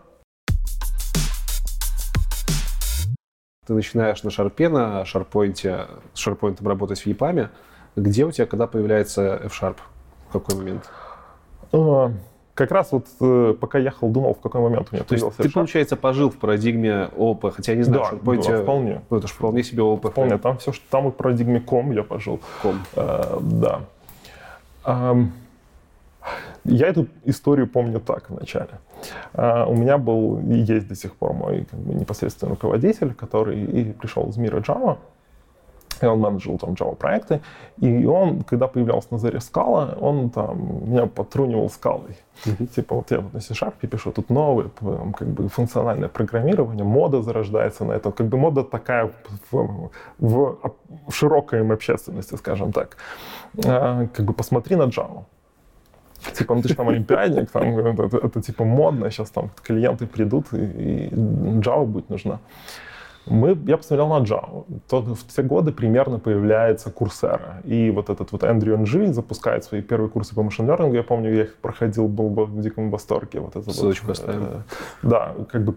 Ты 3.67 3.73
начинаешь 3.73 4.23
на 4.23 4.31
шарпе, 4.31 4.69
на 4.69 5.03
шарпоинте, 5.03 5.87
с 6.13 6.19
шарпоинтом 6.19 6.67
работать 6.67 7.01
в 7.01 7.05
EPAM. 7.05 7.49
Где 7.97 8.25
у 8.25 8.31
тебя, 8.31 8.45
когда 8.45 8.65
появляется 8.65 9.41
F-Sharp? 9.43 9.77
В 10.29 10.31
какой 10.31 10.55
момент? 10.55 10.89
А, 11.73 12.11
как 12.53 12.71
раз 12.71 12.93
вот 12.93 13.07
э, 13.19 13.55
пока 13.59 13.77
ехал, 13.77 14.09
думал, 14.09 14.35
в 14.35 14.39
какой 14.39 14.61
момент 14.61 14.87
у 14.91 14.95
меня 14.95 15.03
То 15.03 15.09
появился 15.09 15.41
есть 15.41 15.49
ты, 15.49 15.53
получается, 15.53 15.95
пожил 15.97 16.29
в 16.29 16.37
парадигме 16.37 17.09
ООП, 17.17 17.53
хотя 17.53 17.73
я 17.73 17.77
не 17.77 17.83
знаю, 17.83 18.03
да, 18.03 18.07
что 18.07 18.51
да, 18.51 18.63
вполне. 18.63 19.01
Ну, 19.09 19.17
это 19.17 19.27
же 19.27 19.33
вполне 19.33 19.63
себе 19.63 19.83
ООП. 19.83 20.11
Вполне, 20.11 20.37
там 20.37 20.57
все, 20.59 20.71
что 20.71 20.85
там 20.89 21.09
в 21.09 21.11
парадигме 21.11 21.59
ком 21.59 21.91
я 21.91 22.03
пожил. 22.03 22.39
Ком. 22.61 22.79
А, 22.95 23.39
да. 23.41 23.81
Я 26.63 26.87
эту 26.87 27.07
историю 27.25 27.67
помню 27.67 27.99
так 27.99 28.29
вначале. 28.29 28.79
А, 29.33 29.65
у 29.65 29.75
меня 29.75 29.97
был 29.97 30.39
и 30.39 30.55
есть 30.55 30.87
до 30.87 30.95
сих 30.95 31.15
пор 31.15 31.33
мой 31.33 31.65
как 31.69 31.79
бы, 31.79 31.93
непосредственный 31.93 32.51
руководитель, 32.51 33.13
который 33.13 33.63
и 33.63 33.93
пришел 33.93 34.29
из 34.29 34.37
мира 34.37 34.59
Java, 34.59 34.97
и 36.01 36.05
он 36.05 36.19
менеджил 36.19 36.57
там 36.57 36.73
Java 36.73 36.95
проекты, 36.95 37.41
и 37.77 38.05
он, 38.05 38.41
когда 38.43 38.67
появлялся 38.67 39.07
на 39.11 39.17
заре 39.17 39.39
скала, 39.39 39.97
он 39.99 40.29
там 40.29 40.89
меня 40.89 41.07
потрунивал 41.07 41.69
скалой. 41.69 42.17
Mm-hmm. 42.45 42.67
Типа 42.67 42.95
вот 42.95 43.11
я 43.11 43.19
вот 43.19 43.33
на 43.33 43.39
C-Sharp 43.39 43.87
пишу, 43.87 44.11
тут 44.11 44.29
новое 44.29 44.69
как 45.17 45.27
бы 45.27 45.49
функциональное 45.49 46.09
программирование, 46.09 46.83
мода 46.83 47.21
зарождается 47.21 47.85
на 47.85 47.93
этом. 47.93 48.11
Как 48.11 48.27
бы 48.27 48.37
мода 48.37 48.63
такая 48.63 49.11
в, 49.51 49.89
в, 50.19 50.57
в 51.07 51.11
широкой 51.11 51.67
общественности, 51.67 52.35
скажем 52.35 52.71
так. 52.71 52.97
А, 53.65 54.07
как 54.07 54.25
бы 54.25 54.33
посмотри 54.33 54.75
на 54.75 54.83
Java. 54.83 55.23
Типа, 56.33 56.55
ну 56.55 56.61
ты 56.61 56.69
же 56.69 56.75
там 56.75 56.89
олимпиадник, 56.89 57.51
там, 57.51 57.77
это, 57.77 58.03
это, 58.03 58.17
это 58.17 58.41
типа 58.41 58.63
модно, 58.63 59.09
сейчас 59.11 59.29
там 59.29 59.49
клиенты 59.63 60.05
придут, 60.05 60.53
и, 60.53 60.57
и 60.57 61.09
Java 61.61 61.85
будет 61.85 62.09
нужна. 62.09 62.39
Мы, 63.29 63.57
я 63.65 63.77
посмотрел 63.77 64.07
на 64.07 64.23
Java. 64.23 64.65
То, 64.89 65.01
в 65.01 65.23
те 65.27 65.41
годы 65.43 65.71
примерно 65.71 66.19
появляется 66.19 66.91
Курсера. 66.91 67.61
И 67.63 67.91
вот 67.91 68.09
этот 68.09 68.31
вот 68.31 68.43
Эндрю 68.43 68.77
Нжи 68.77 69.13
запускает 69.13 69.63
свои 69.63 69.81
первые 69.81 70.09
курсы 70.09 70.35
по 70.35 70.43
машин 70.43 70.69
learning. 70.69 70.95
Я 70.95 71.03
помню, 71.03 71.33
я 71.33 71.43
их 71.43 71.55
проходил, 71.55 72.07
был 72.07 72.29
в 72.29 72.61
диком 72.61 72.89
восторге. 72.89 73.39
Вот 73.39 73.55
это 73.55 73.71
Ссылочку 73.71 74.07
вот, 74.07 74.23
э, 74.25 74.61
Да, 75.03 75.35
как 75.49 75.63
бы 75.63 75.75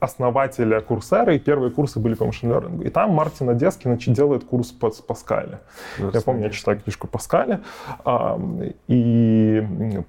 основателя 0.00 0.80
Курсера, 0.80 1.34
и 1.34 1.38
первые 1.38 1.70
курсы 1.70 2.00
были 2.00 2.14
по 2.14 2.26
машин 2.26 2.50
learning. 2.50 2.86
И 2.86 2.90
там 2.90 3.10
Мартин 3.10 3.58
значит, 3.58 4.14
делает 4.14 4.44
курс 4.44 4.70
по 4.70 4.90
Паскале. 4.90 5.60
Ну, 5.98 6.10
я 6.12 6.20
помню, 6.20 6.44
я 6.44 6.50
читаю 6.50 6.80
книжку 6.80 7.06
Паскале. 7.06 7.60
А, 8.04 8.40
и 8.88 9.62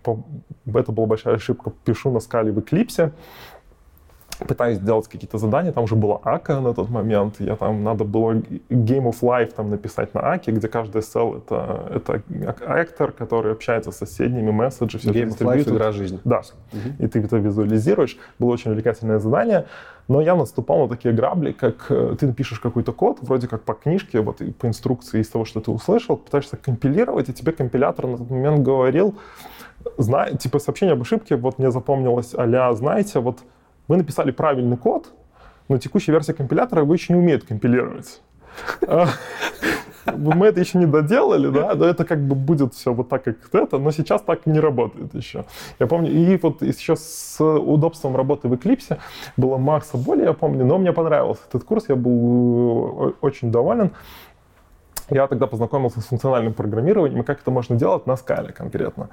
по, 0.04 0.24
это 0.74 0.92
была 0.92 1.08
большая 1.08 1.36
ошибка. 1.36 1.72
Пишу 1.86 2.12
на 2.12 2.20
скале 2.20 2.52
в 2.52 2.60
Эклипсе 2.60 3.12
пытаюсь 4.48 4.80
делать 4.80 5.08
какие-то 5.08 5.38
задания, 5.38 5.72
там 5.72 5.84
уже 5.84 5.96
была 5.96 6.20
АКа 6.24 6.60
на 6.60 6.74
тот 6.74 6.90
момент, 6.90 7.36
я 7.40 7.56
там, 7.56 7.84
надо 7.84 8.04
было 8.04 8.34
Game 8.70 9.10
of 9.10 9.22
Life 9.22 9.54
там 9.56 9.70
написать 9.70 10.14
на 10.14 10.34
АКе, 10.34 10.52
где 10.52 10.68
каждый 10.68 11.02
сел 11.02 11.36
это, 11.36 11.92
это 11.94 12.22
актор, 12.66 13.12
который 13.12 13.52
общается 13.52 13.92
с 13.92 13.98
соседними, 13.98 14.52
месседжи, 14.52 14.98
все 14.98 15.12
Game 15.12 15.30
of 15.30 15.38
Life— 15.40 15.70
игра 15.74 15.92
жизни. 15.92 16.20
Да, 16.24 16.40
угу. 16.72 17.06
и 17.06 17.08
ты 17.08 17.22
это 17.22 17.38
визуализируешь. 17.38 18.18
Было 18.40 18.52
очень 18.52 18.72
увлекательное 18.72 19.20
задание, 19.20 19.66
но 20.08 20.22
я 20.22 20.36
наступал 20.36 20.82
на 20.84 20.90
такие 20.90 21.14
грабли, 21.14 21.52
как 21.52 21.86
э, 21.90 22.16
ты 22.20 22.28
напишешь 22.28 22.60
какой-то 22.60 22.92
код, 22.92 23.20
вроде 23.22 23.48
как 23.48 23.64
по 23.64 23.74
книжке, 23.74 24.22
вот 24.22 24.42
и 24.42 24.52
по 24.52 24.68
инструкции 24.68 25.22
из 25.22 25.30
того, 25.30 25.46
что 25.46 25.62
ты 25.62 25.72
услышал, 25.72 26.18
пытаешься 26.18 26.58
компилировать, 26.58 27.30
и 27.30 27.34
тебе 27.34 27.52
компилятор 27.52 28.08
на 28.08 28.18
тот 28.18 28.30
момент 28.30 28.60
говорил, 28.60 29.16
зна... 29.98 30.32
типа 30.32 30.60
сообщение 30.60 30.94
об 30.94 31.02
ошибке, 31.02 31.36
вот 31.36 31.60
мне 31.60 31.72
запомнилось 31.72 32.34
а 32.36 32.74
знаете, 32.74 33.20
вот 33.20 33.40
вы 33.92 33.98
написали 33.98 34.32
правильный 34.32 34.78
код, 34.78 35.12
но 35.68 35.78
текущая 35.78 36.14
версия 36.14 36.34
компилятора 36.34 36.84
его 36.84 36.94
еще 36.94 37.12
не 37.12 37.20
умеет 37.20 37.44
компилировать. 37.44 38.22
А, 38.88 39.08
мы 40.16 40.48
это 40.48 40.62
еще 40.62 40.78
не 40.78 40.86
доделали, 40.86 41.50
да, 41.50 41.76
но 41.76 41.84
это 41.84 42.06
как 42.06 42.26
бы 42.26 42.34
будет 42.34 42.74
все 42.74 42.94
вот 42.94 43.10
так, 43.10 43.26
как 43.26 43.36
это, 43.52 43.80
но 43.80 43.92
сейчас 43.92 44.22
так 44.22 44.46
не 44.46 44.62
работает 44.62 45.14
еще. 45.14 45.44
Я 45.78 45.88
помню, 45.88 46.10
и 46.10 46.38
вот 46.42 46.62
еще 46.62 46.96
с 46.96 47.36
удобством 47.44 48.16
работы 48.16 48.48
в 48.48 48.54
Eclipse 48.54 48.98
было 49.36 49.58
масса 49.58 49.98
боли, 49.98 50.24
я 50.24 50.32
помню, 50.32 50.66
но 50.66 50.78
мне 50.78 50.94
понравился 50.94 51.42
этот 51.50 51.66
курс, 51.66 51.90
я 51.90 51.98
был 51.98 53.10
э, 53.10 53.12
очень 53.20 53.52
доволен. 53.52 53.92
Я 55.10 55.28
тогда 55.28 55.48
познакомился 55.48 56.00
с 56.00 56.06
функциональным 56.06 56.54
программированием 56.54 57.20
и 57.20 57.26
как 57.26 57.42
это 57.42 57.52
можно 57.52 57.76
делать 57.76 58.08
на 58.08 58.16
скале 58.16 58.54
конкретно. 58.54 59.10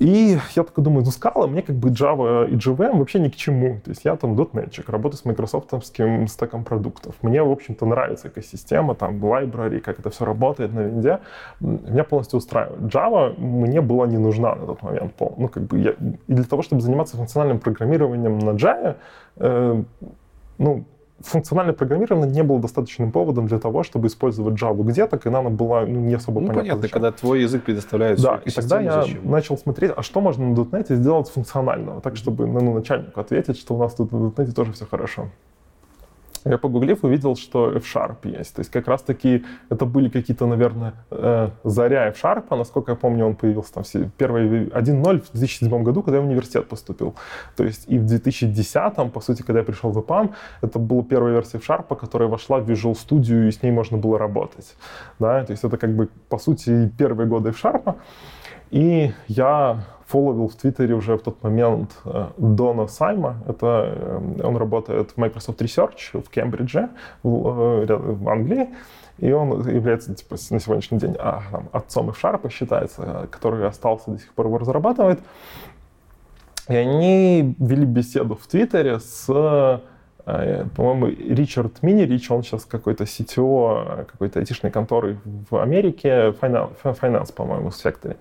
И 0.00 0.38
я 0.54 0.62
такой 0.62 0.84
думаю, 0.84 1.04
ну 1.04 1.10
скала 1.10 1.46
мне 1.46 1.62
как 1.62 1.76
бы 1.76 1.90
Java 1.90 2.48
и 2.48 2.54
JVM 2.54 2.98
вообще 2.98 3.18
ни 3.18 3.28
к 3.28 3.36
чему. 3.36 3.80
То 3.84 3.90
есть 3.90 4.04
я 4.04 4.16
там 4.16 4.36
дотнетчик, 4.36 4.88
работаю 4.88 5.18
с 5.18 5.24
майкрософтовским 5.24 6.28
стеком 6.28 6.64
продуктов. 6.64 7.14
Мне, 7.22 7.42
в 7.42 7.50
общем-то, 7.50 7.86
нравится 7.86 8.28
экосистема, 8.28 8.94
там, 8.94 9.16
library, 9.24 9.80
как 9.80 9.98
это 9.98 10.10
все 10.10 10.24
работает 10.24 10.72
на 10.72 10.80
винде. 10.80 11.20
Меня 11.60 12.04
полностью 12.04 12.38
устраивает. 12.38 12.80
Java 12.92 13.38
мне 13.38 13.80
была 13.80 14.06
не 14.06 14.18
нужна 14.18 14.54
на 14.54 14.66
тот 14.66 14.82
момент. 14.82 15.12
Ну, 15.18 15.48
как 15.48 15.64
бы 15.64 15.78
я... 15.78 15.90
И 15.90 16.32
для 16.32 16.44
того, 16.44 16.62
чтобы 16.62 16.82
заниматься 16.82 17.16
функциональным 17.16 17.58
программированием 17.58 18.38
на 18.38 18.50
Java, 18.50 18.96
э, 19.36 19.82
ну, 20.58 20.84
функциональное 21.20 21.74
программирование 21.74 22.30
не 22.30 22.42
было 22.42 22.60
достаточным 22.60 23.10
поводом 23.10 23.46
для 23.46 23.58
того, 23.58 23.82
чтобы 23.82 24.08
использовать 24.08 24.60
Java 24.60 24.82
где-то, 24.82 25.18
когда 25.18 25.38
она 25.38 25.50
была 25.50 25.86
ну, 25.86 26.00
не 26.00 26.14
особо 26.14 26.40
ну, 26.40 26.48
понятна. 26.48 26.62
понятно, 26.62 26.82
зачем. 26.82 26.92
когда 26.92 27.12
твой 27.12 27.42
язык 27.42 27.64
предоставляет 27.64 28.20
Да, 28.20 28.40
и 28.44 28.50
тогда 28.50 28.80
я 28.80 29.02
зачем? 29.02 29.30
начал 29.30 29.56
смотреть, 29.56 29.92
а 29.96 30.02
что 30.02 30.20
можно 30.20 30.46
на 30.46 30.54
.NET 30.54 30.94
сделать 30.94 31.28
функционального, 31.28 32.00
так, 32.00 32.16
чтобы 32.16 32.46
ну, 32.46 32.74
начальнику 32.74 33.20
ответить, 33.20 33.58
что 33.58 33.74
у 33.74 33.78
нас 33.78 33.94
тут 33.94 34.12
на 34.12 34.28
.NET 34.28 34.52
тоже 34.52 34.72
все 34.72 34.86
хорошо. 34.86 35.30
Я 36.46 36.58
погуглив 36.58 37.04
увидел, 37.04 37.34
что 37.36 37.72
F-Sharp 37.72 38.18
есть. 38.24 38.54
То 38.54 38.60
есть 38.60 38.70
как 38.70 38.86
раз-таки 38.86 39.44
это 39.68 39.84
были 39.84 40.08
какие-то, 40.08 40.46
наверное, 40.46 40.94
э, 41.10 41.50
заря 41.64 42.06
F-Sharp, 42.08 42.56
насколько 42.56 42.92
я 42.92 42.96
помню, 42.96 43.26
он 43.26 43.34
появился 43.34 43.72
там 43.74 43.84
первый 44.16 44.68
1.0 44.68 45.20
в 45.20 45.32
2007 45.32 45.82
году, 45.82 46.02
когда 46.02 46.18
я 46.18 46.22
в 46.22 46.26
университет 46.26 46.68
поступил. 46.68 47.14
То 47.56 47.64
есть 47.64 47.84
и 47.88 47.98
в 47.98 48.06
2010, 48.06 49.12
по 49.12 49.20
сути, 49.20 49.42
когда 49.42 49.58
я 49.58 49.64
пришел 49.64 49.90
в 49.90 49.98
EPAM, 49.98 50.34
это 50.62 50.78
была 50.78 51.02
первая 51.02 51.32
версия 51.32 51.58
F-Sharp, 51.58 51.96
которая 51.96 52.28
вошла 52.28 52.58
в 52.58 52.70
Visual 52.70 52.94
Studio, 52.94 53.48
и 53.48 53.50
с 53.50 53.62
ней 53.62 53.72
можно 53.72 53.98
было 53.98 54.18
работать. 54.18 54.76
Да? 55.18 55.44
То 55.44 55.52
есть 55.52 55.64
это 55.64 55.76
как 55.76 55.96
бы, 55.96 56.08
по 56.28 56.38
сути, 56.38 56.92
первые 56.96 57.26
годы 57.26 57.48
F-Sharp. 57.50 57.96
И 58.70 59.12
я 59.28 59.84
фолловил 60.06 60.48
в 60.48 60.54
Твиттере 60.54 60.94
уже 60.94 61.16
в 61.16 61.22
тот 61.22 61.42
момент 61.42 61.96
э, 62.04 62.28
Дона 62.38 62.86
Сайма. 62.86 63.42
Это, 63.48 63.92
э, 63.96 64.40
он 64.42 64.56
работает 64.56 65.10
в 65.10 65.16
Microsoft 65.16 65.60
Research 65.60 66.22
в 66.22 66.30
Кембридже, 66.30 66.90
в, 67.22 67.86
э, 67.88 67.96
в 67.96 68.28
Англии. 68.28 68.68
И 69.18 69.32
он 69.32 69.66
является 69.68 70.14
типа, 70.14 70.36
на 70.50 70.60
сегодняшний 70.60 70.98
день 70.98 71.16
а, 71.18 71.42
там, 71.50 71.68
отцом 71.72 72.10
F-Sharp, 72.10 72.50
считается, 72.50 73.26
который 73.30 73.66
остался 73.66 74.10
до 74.10 74.18
сих 74.18 74.32
пор 74.34 74.46
его 74.46 74.58
разрабатывает. 74.58 75.20
И 76.68 76.74
они 76.74 77.54
вели 77.58 77.86
беседу 77.86 78.36
в 78.36 78.46
Твиттере 78.46 79.00
с 79.00 79.80
по-моему, 80.26 81.06
Ричард 81.06 81.82
Минерич, 81.82 82.30
он 82.32 82.42
сейчас 82.42 82.64
какой-то 82.64 83.04
CTO 83.04 84.06
какой-то 84.06 84.40
айтишной 84.40 84.72
конторы 84.72 85.18
в 85.24 85.56
Америке, 85.56 86.34
Finance, 86.40 87.32
по-моему, 87.32 87.70
в 87.70 87.76
секторе. 87.76 88.16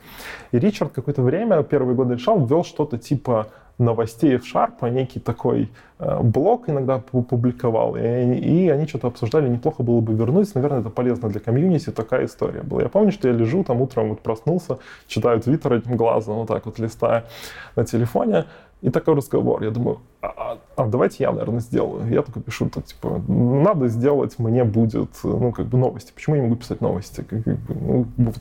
И 0.52 0.60
Ричард 0.60 0.92
какое-то 0.94 1.24
время, 1.24 1.64
первые 1.64 1.96
годы 1.96 2.14
решал, 2.14 2.46
ввел 2.46 2.64
что-то 2.64 3.00
типа 3.00 3.48
новостей 3.78 4.38
в 4.38 4.44
Sharp, 4.44 4.76
а 4.82 4.90
некий 4.90 5.20
такой 5.20 5.70
э, 6.00 6.20
блог 6.22 6.70
иногда 6.70 7.00
публиковал, 7.00 7.96
и, 7.98 8.02
и 8.02 8.70
они 8.70 8.88
что-то 8.88 9.08
обсуждали, 9.08 9.50
неплохо 9.50 9.84
было 9.84 10.00
бы 10.00 10.14
вернуть, 10.14 10.54
наверное, 10.56 10.80
это 10.80 10.90
полезно 10.90 11.30
для 11.30 11.42
комьюнити, 11.42 11.90
такая 11.92 12.26
история 12.26 12.62
была. 12.62 12.84
Я 12.84 12.90
помню, 12.90 13.12
что 13.12 13.28
я 13.28 13.34
лежу 13.34 13.64
там 13.64 13.82
утром, 13.82 14.10
вот 14.10 14.22
проснулся, 14.22 14.78
читаю 15.08 15.42
твиттер 15.42 15.74
этим 15.74 15.98
глазом, 15.98 16.36
вот 16.36 16.48
так 16.48 16.66
вот 16.66 16.80
листая 16.80 17.26
на 17.76 17.84
телефоне, 17.84 18.46
и 18.86 18.92
такой 18.92 19.16
разговор. 19.16 19.64
Я 19.64 19.72
думаю, 19.72 19.98
а, 20.22 20.28
а, 20.28 20.58
а 20.76 20.86
давайте 20.86 21.24
я, 21.24 21.32
наверное, 21.32 21.60
сделаю. 21.60 22.08
Я 22.08 22.22
только 22.22 22.40
пишу, 22.40 22.70
так, 22.70 22.86
типа, 22.86 23.20
надо 23.28 23.88
сделать, 23.88 24.38
мне 24.38 24.64
будет, 24.64 25.10
ну, 25.24 25.52
как 25.52 25.66
бы 25.66 25.80
новости. 25.80 26.12
Почему 26.14 26.36
я 26.36 26.44
не 26.44 26.48
могу 26.48 26.60
писать 26.60 26.82
новости? 26.82 27.26
Как, 27.28 27.40
бы, 27.40 27.58
ну, 27.68 28.06
вот 28.18 28.38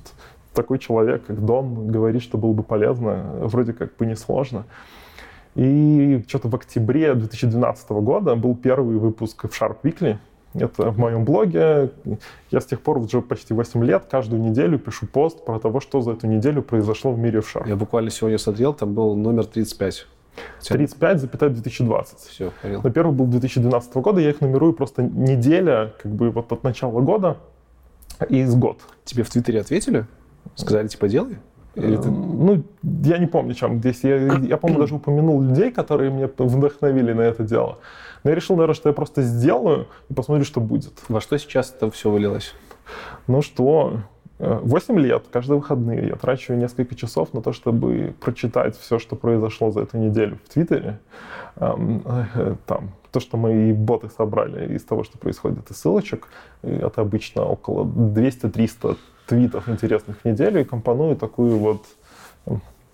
такой 0.52 0.78
человек, 0.78 1.24
как 1.24 1.42
Дон, 1.42 1.88
говорит, 1.88 2.20
что 2.20 2.36
было 2.36 2.52
бы 2.52 2.62
полезно, 2.62 3.24
вроде 3.40 3.72
как 3.72 3.96
бы 3.96 4.04
несложно. 4.04 4.66
И 5.54 6.22
что-то 6.28 6.48
в 6.48 6.54
октябре 6.54 7.14
2012 7.14 7.90
года 7.90 8.36
был 8.36 8.54
первый 8.54 8.98
выпуск 8.98 9.46
в 9.48 9.62
Sharp 9.62 9.78
Weekly. 9.82 10.18
Это 10.52 10.90
в 10.90 10.98
моем 10.98 11.24
блоге. 11.24 11.90
Я 12.50 12.60
с 12.60 12.66
тех 12.66 12.82
пор 12.82 12.98
уже 12.98 13.22
почти 13.22 13.54
8 13.54 13.82
лет 13.82 14.04
каждую 14.10 14.42
неделю 14.42 14.78
пишу 14.78 15.06
пост 15.06 15.42
про 15.42 15.58
того, 15.58 15.80
что 15.80 16.02
за 16.02 16.12
эту 16.12 16.26
неделю 16.26 16.62
произошло 16.62 17.12
в 17.12 17.18
мире 17.18 17.40
в 17.40 17.56
Sharp. 17.56 17.66
Я 17.66 17.76
буквально 17.76 18.10
сегодня 18.10 18.36
смотрел, 18.36 18.74
там 18.74 18.92
был 18.92 19.16
номер 19.16 19.46
35. 19.46 20.06
35,2020. 20.60 22.06
Все, 22.28 22.52
понял. 22.62 22.80
Но 22.82 22.90
первый 22.90 23.14
был 23.14 23.26
2012 23.26 23.94
года, 23.96 24.20
я 24.20 24.30
их 24.30 24.40
нумерую 24.40 24.72
просто 24.72 25.02
неделя, 25.02 25.92
как 26.02 26.12
бы 26.12 26.30
вот 26.30 26.52
от 26.52 26.62
начала 26.64 27.00
года 27.00 27.38
и 28.28 28.40
из 28.40 28.54
год. 28.54 28.80
Тебе 29.04 29.22
в 29.22 29.30
Твиттере 29.30 29.60
ответили? 29.60 30.06
Сказали, 30.54 30.88
типа, 30.88 31.08
делай? 31.08 31.38
Или 31.74 31.96
ты... 31.96 32.08
Ну, 32.08 32.62
я 32.82 33.18
не 33.18 33.26
помню, 33.26 33.54
чем 33.54 33.78
здесь. 33.78 34.04
Я, 34.04 34.16
я 34.16 34.56
помню, 34.56 34.78
даже 34.78 34.94
упомянул 34.94 35.42
людей, 35.42 35.72
которые 35.72 36.10
меня 36.10 36.30
вдохновили 36.38 37.12
на 37.12 37.22
это 37.22 37.42
дело. 37.42 37.78
Но 38.22 38.30
я 38.30 38.36
решил, 38.36 38.56
наверное, 38.56 38.74
что 38.74 38.88
я 38.88 38.92
просто 38.92 39.22
сделаю 39.22 39.88
и 40.08 40.14
посмотрю, 40.14 40.44
что 40.44 40.60
будет. 40.60 40.92
Во 41.08 41.20
что 41.20 41.36
сейчас 41.38 41.74
это 41.76 41.90
все 41.90 42.10
вылилось? 42.10 42.54
Ну 43.26 43.42
что, 43.42 44.00
8 44.44 44.98
лет, 44.98 45.24
каждые 45.30 45.58
выходные 45.58 46.08
я 46.08 46.16
трачу 46.16 46.54
несколько 46.54 46.94
часов 46.94 47.32
на 47.32 47.42
то, 47.42 47.52
чтобы 47.52 48.14
прочитать 48.20 48.78
все, 48.78 48.98
что 48.98 49.16
произошло 49.16 49.70
за 49.70 49.82
эту 49.82 49.98
неделю 49.98 50.38
в 50.44 50.52
Твиттере. 50.52 50.98
Э, 51.56 52.54
там, 52.66 52.90
то, 53.10 53.20
что 53.20 53.36
мои 53.36 53.72
боты 53.72 54.08
собрали 54.10 54.74
из 54.74 54.84
того, 54.84 55.04
что 55.04 55.18
происходит 55.18 55.70
из 55.70 55.76
ссылочек, 55.76 56.28
это 56.62 57.00
обычно 57.00 57.44
около 57.44 57.84
200-300 57.84 58.96
твитов 59.26 59.68
интересных 59.68 60.20
в 60.20 60.24
неделю, 60.24 60.60
и 60.60 60.64
компоную 60.64 61.16
такую 61.16 61.58
вот 61.58 61.84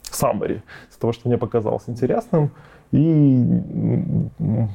summary 0.02 0.62
из 0.90 0.96
того, 0.96 1.12
что 1.12 1.28
мне 1.28 1.38
показалось 1.38 1.84
интересным. 1.86 2.50
И 2.92 3.60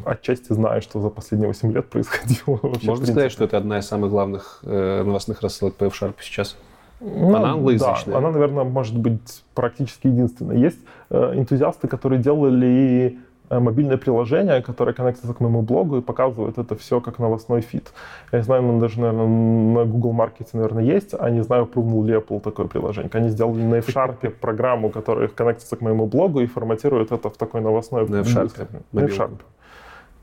отчасти 0.06 0.54
знаю, 0.54 0.82
что 0.82 1.02
за 1.02 1.10
последние 1.10 1.48
8 1.48 1.72
лет 1.74 1.90
происходило. 1.90 2.60
Вообще, 2.62 2.88
Можно 2.88 3.06
сказать, 3.06 3.32
что 3.32 3.44
это 3.44 3.58
одна 3.58 3.80
из 3.80 3.86
самых 3.88 4.10
главных 4.10 4.60
э, 4.64 5.04
новостных 5.04 5.42
рассылок 5.42 5.76
по 5.76 5.86
F-Sharp 5.86 6.16
сейчас? 6.22 6.56
Ну, 7.02 7.36
она 7.36 7.52
англоязычная. 7.52 8.14
Да, 8.14 8.18
она, 8.20 8.32
наверное, 8.32 8.64
может 8.64 8.98
быть 8.98 9.44
практически 9.54 10.08
единственная. 10.08 10.58
Есть 10.58 10.80
э, 11.10 11.34
энтузиасты, 11.36 11.90
которые 11.90 12.22
делали 12.22 13.20
мобильное 13.50 13.98
приложение, 13.98 14.62
которое 14.62 14.94
коннектится 14.94 15.34
к 15.34 15.40
моему 15.40 15.62
блогу 15.62 15.98
и 15.98 16.02
показывает 16.02 16.58
это 16.58 16.76
все 16.76 17.00
как 17.02 17.20
новостной 17.20 17.62
фид. 17.62 17.92
Я 18.32 18.40
не 18.40 18.44
знаю, 18.44 18.64
ну, 18.64 18.80
даже, 18.80 19.00
наверное, 19.00 19.28
на 19.28 19.86
Google 19.86 20.14
Market, 20.14 20.48
наверное, 20.54 20.84
есть, 20.84 21.14
а 21.18 21.30
не 21.30 21.44
знаю, 21.44 21.66
прыгнул 21.66 22.04
ли 22.04 22.16
Apple 22.16 22.40
такое 22.42 22.68
приложение. 22.68 23.10
Они 23.14 23.30
сделали 23.30 23.64
на 23.64 23.76
F-Sharp 23.76 24.30
программу, 24.30 24.90
которая 24.90 25.28
коннектится 25.28 25.76
к 25.76 25.82
моему 25.82 26.06
блогу 26.06 26.42
и 26.42 26.46
форматирует 26.46 27.12
это 27.12 27.30
в 27.30 27.38
такой 27.38 27.62
новостной... 27.62 28.08
На 28.08 28.22
F-Sharp? 28.22 28.68
На 28.92 29.00
F-Sharp. 29.02 29.40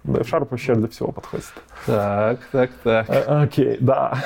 F-Sharp 0.04 0.48
вообще 0.50 0.74
для 0.74 0.88
всего 0.88 1.12
подходит. 1.12 1.46
Так, 1.86 2.40
так, 2.50 2.70
так. 2.82 3.06
А, 3.08 3.42
окей, 3.42 3.76
да. 3.80 4.18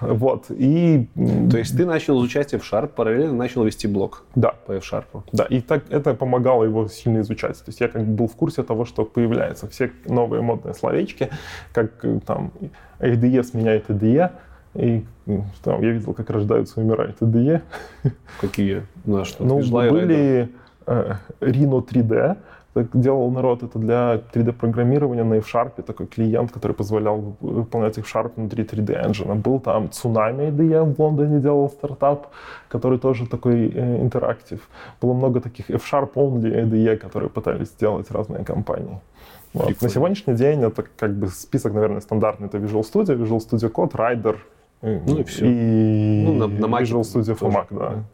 Вот, 0.00 0.46
и... 0.50 1.08
То 1.50 1.58
есть 1.58 1.76
ты 1.76 1.84
начал 1.84 2.18
изучать 2.20 2.54
F-Sharp, 2.54 2.88
параллельно 2.88 3.34
начал 3.34 3.64
вести 3.64 3.86
блог 3.86 4.24
да. 4.34 4.54
по 4.66 4.72
F-Sharp. 4.72 5.22
Да, 5.32 5.44
и 5.44 5.60
так 5.60 5.84
это 5.90 6.14
помогало 6.14 6.64
его 6.64 6.88
сильно 6.88 7.20
изучать. 7.20 7.58
То 7.58 7.68
есть 7.68 7.80
я 7.80 7.88
как 7.88 8.06
бы 8.06 8.14
был 8.14 8.28
в 8.28 8.36
курсе 8.36 8.62
того, 8.62 8.84
что 8.84 9.04
появляются 9.04 9.68
все 9.68 9.92
новые 10.06 10.42
модные 10.42 10.74
словечки, 10.74 11.30
как 11.72 12.04
э, 12.04 12.20
там 12.26 12.52
ADE 12.98 13.42
сменяет 13.42 13.90
IDE, 13.90 14.30
и 14.74 15.04
там, 15.62 15.82
я 15.82 15.90
видел, 15.90 16.14
как 16.14 16.30
рождаются 16.30 16.80
и 16.80 16.84
умирают 16.84 17.20
IDE. 17.20 17.60
Какие? 18.40 18.86
На 19.04 19.24
что? 19.24 19.44
Ну, 19.44 19.60
были 19.60 20.48
э, 20.86 21.14
Rhino 21.40 21.86
3D, 21.86 22.08
так 22.08 22.38
делал 22.74 23.30
народ 23.30 23.62
это 23.62 23.78
для 23.78 24.22
3D-программирования 24.32 25.24
на 25.24 25.34
F-Sharp, 25.34 25.82
такой 25.82 26.06
клиент, 26.06 26.52
который 26.52 26.72
позволял 26.72 27.36
выполнять 27.40 27.98
F-Sharp 27.98 28.32
внутри 28.36 28.64
3D 28.64 29.06
Engine. 29.06 29.34
Был 29.34 29.60
там 29.60 29.84
Tsunami 29.86 30.50
IDE 30.50 30.94
в 30.94 31.00
Лондоне 31.00 31.40
делал 31.40 31.68
стартап, 31.68 32.28
который 32.68 32.98
тоже 32.98 33.26
такой 33.26 33.68
э, 33.68 34.02
интерактив. 34.02 34.60
Было 35.00 35.12
много 35.12 35.40
таких 35.40 35.70
F-Sharp 35.70 36.14
only 36.14 36.64
IDE, 36.64 36.96
которые 36.96 37.28
пытались 37.28 37.68
сделать 37.68 38.10
разные 38.10 38.44
компании. 38.44 39.00
Вот. 39.52 39.82
На 39.82 39.88
сегодняшний 39.88 40.34
день 40.34 40.62
это 40.62 40.84
как 40.96 41.14
бы 41.14 41.28
список, 41.28 41.74
наверное, 41.74 42.00
стандартный. 42.00 42.48
Это 42.48 42.58
Visual 42.58 42.82
Studio, 42.82 43.16
Visual 43.18 43.38
Studio 43.38 43.70
Code, 43.70 43.92
Rider 43.92 44.36
ну, 44.82 45.18
и, 45.18 45.22
все. 45.24 45.46
и 45.46 46.24
ну, 46.24 46.34
на, 46.34 46.46
на 46.46 46.80
Visual 46.80 47.02
Studio 47.02 47.38
for 47.38 47.52
Mac, 47.52 47.66
да. 47.70 48.04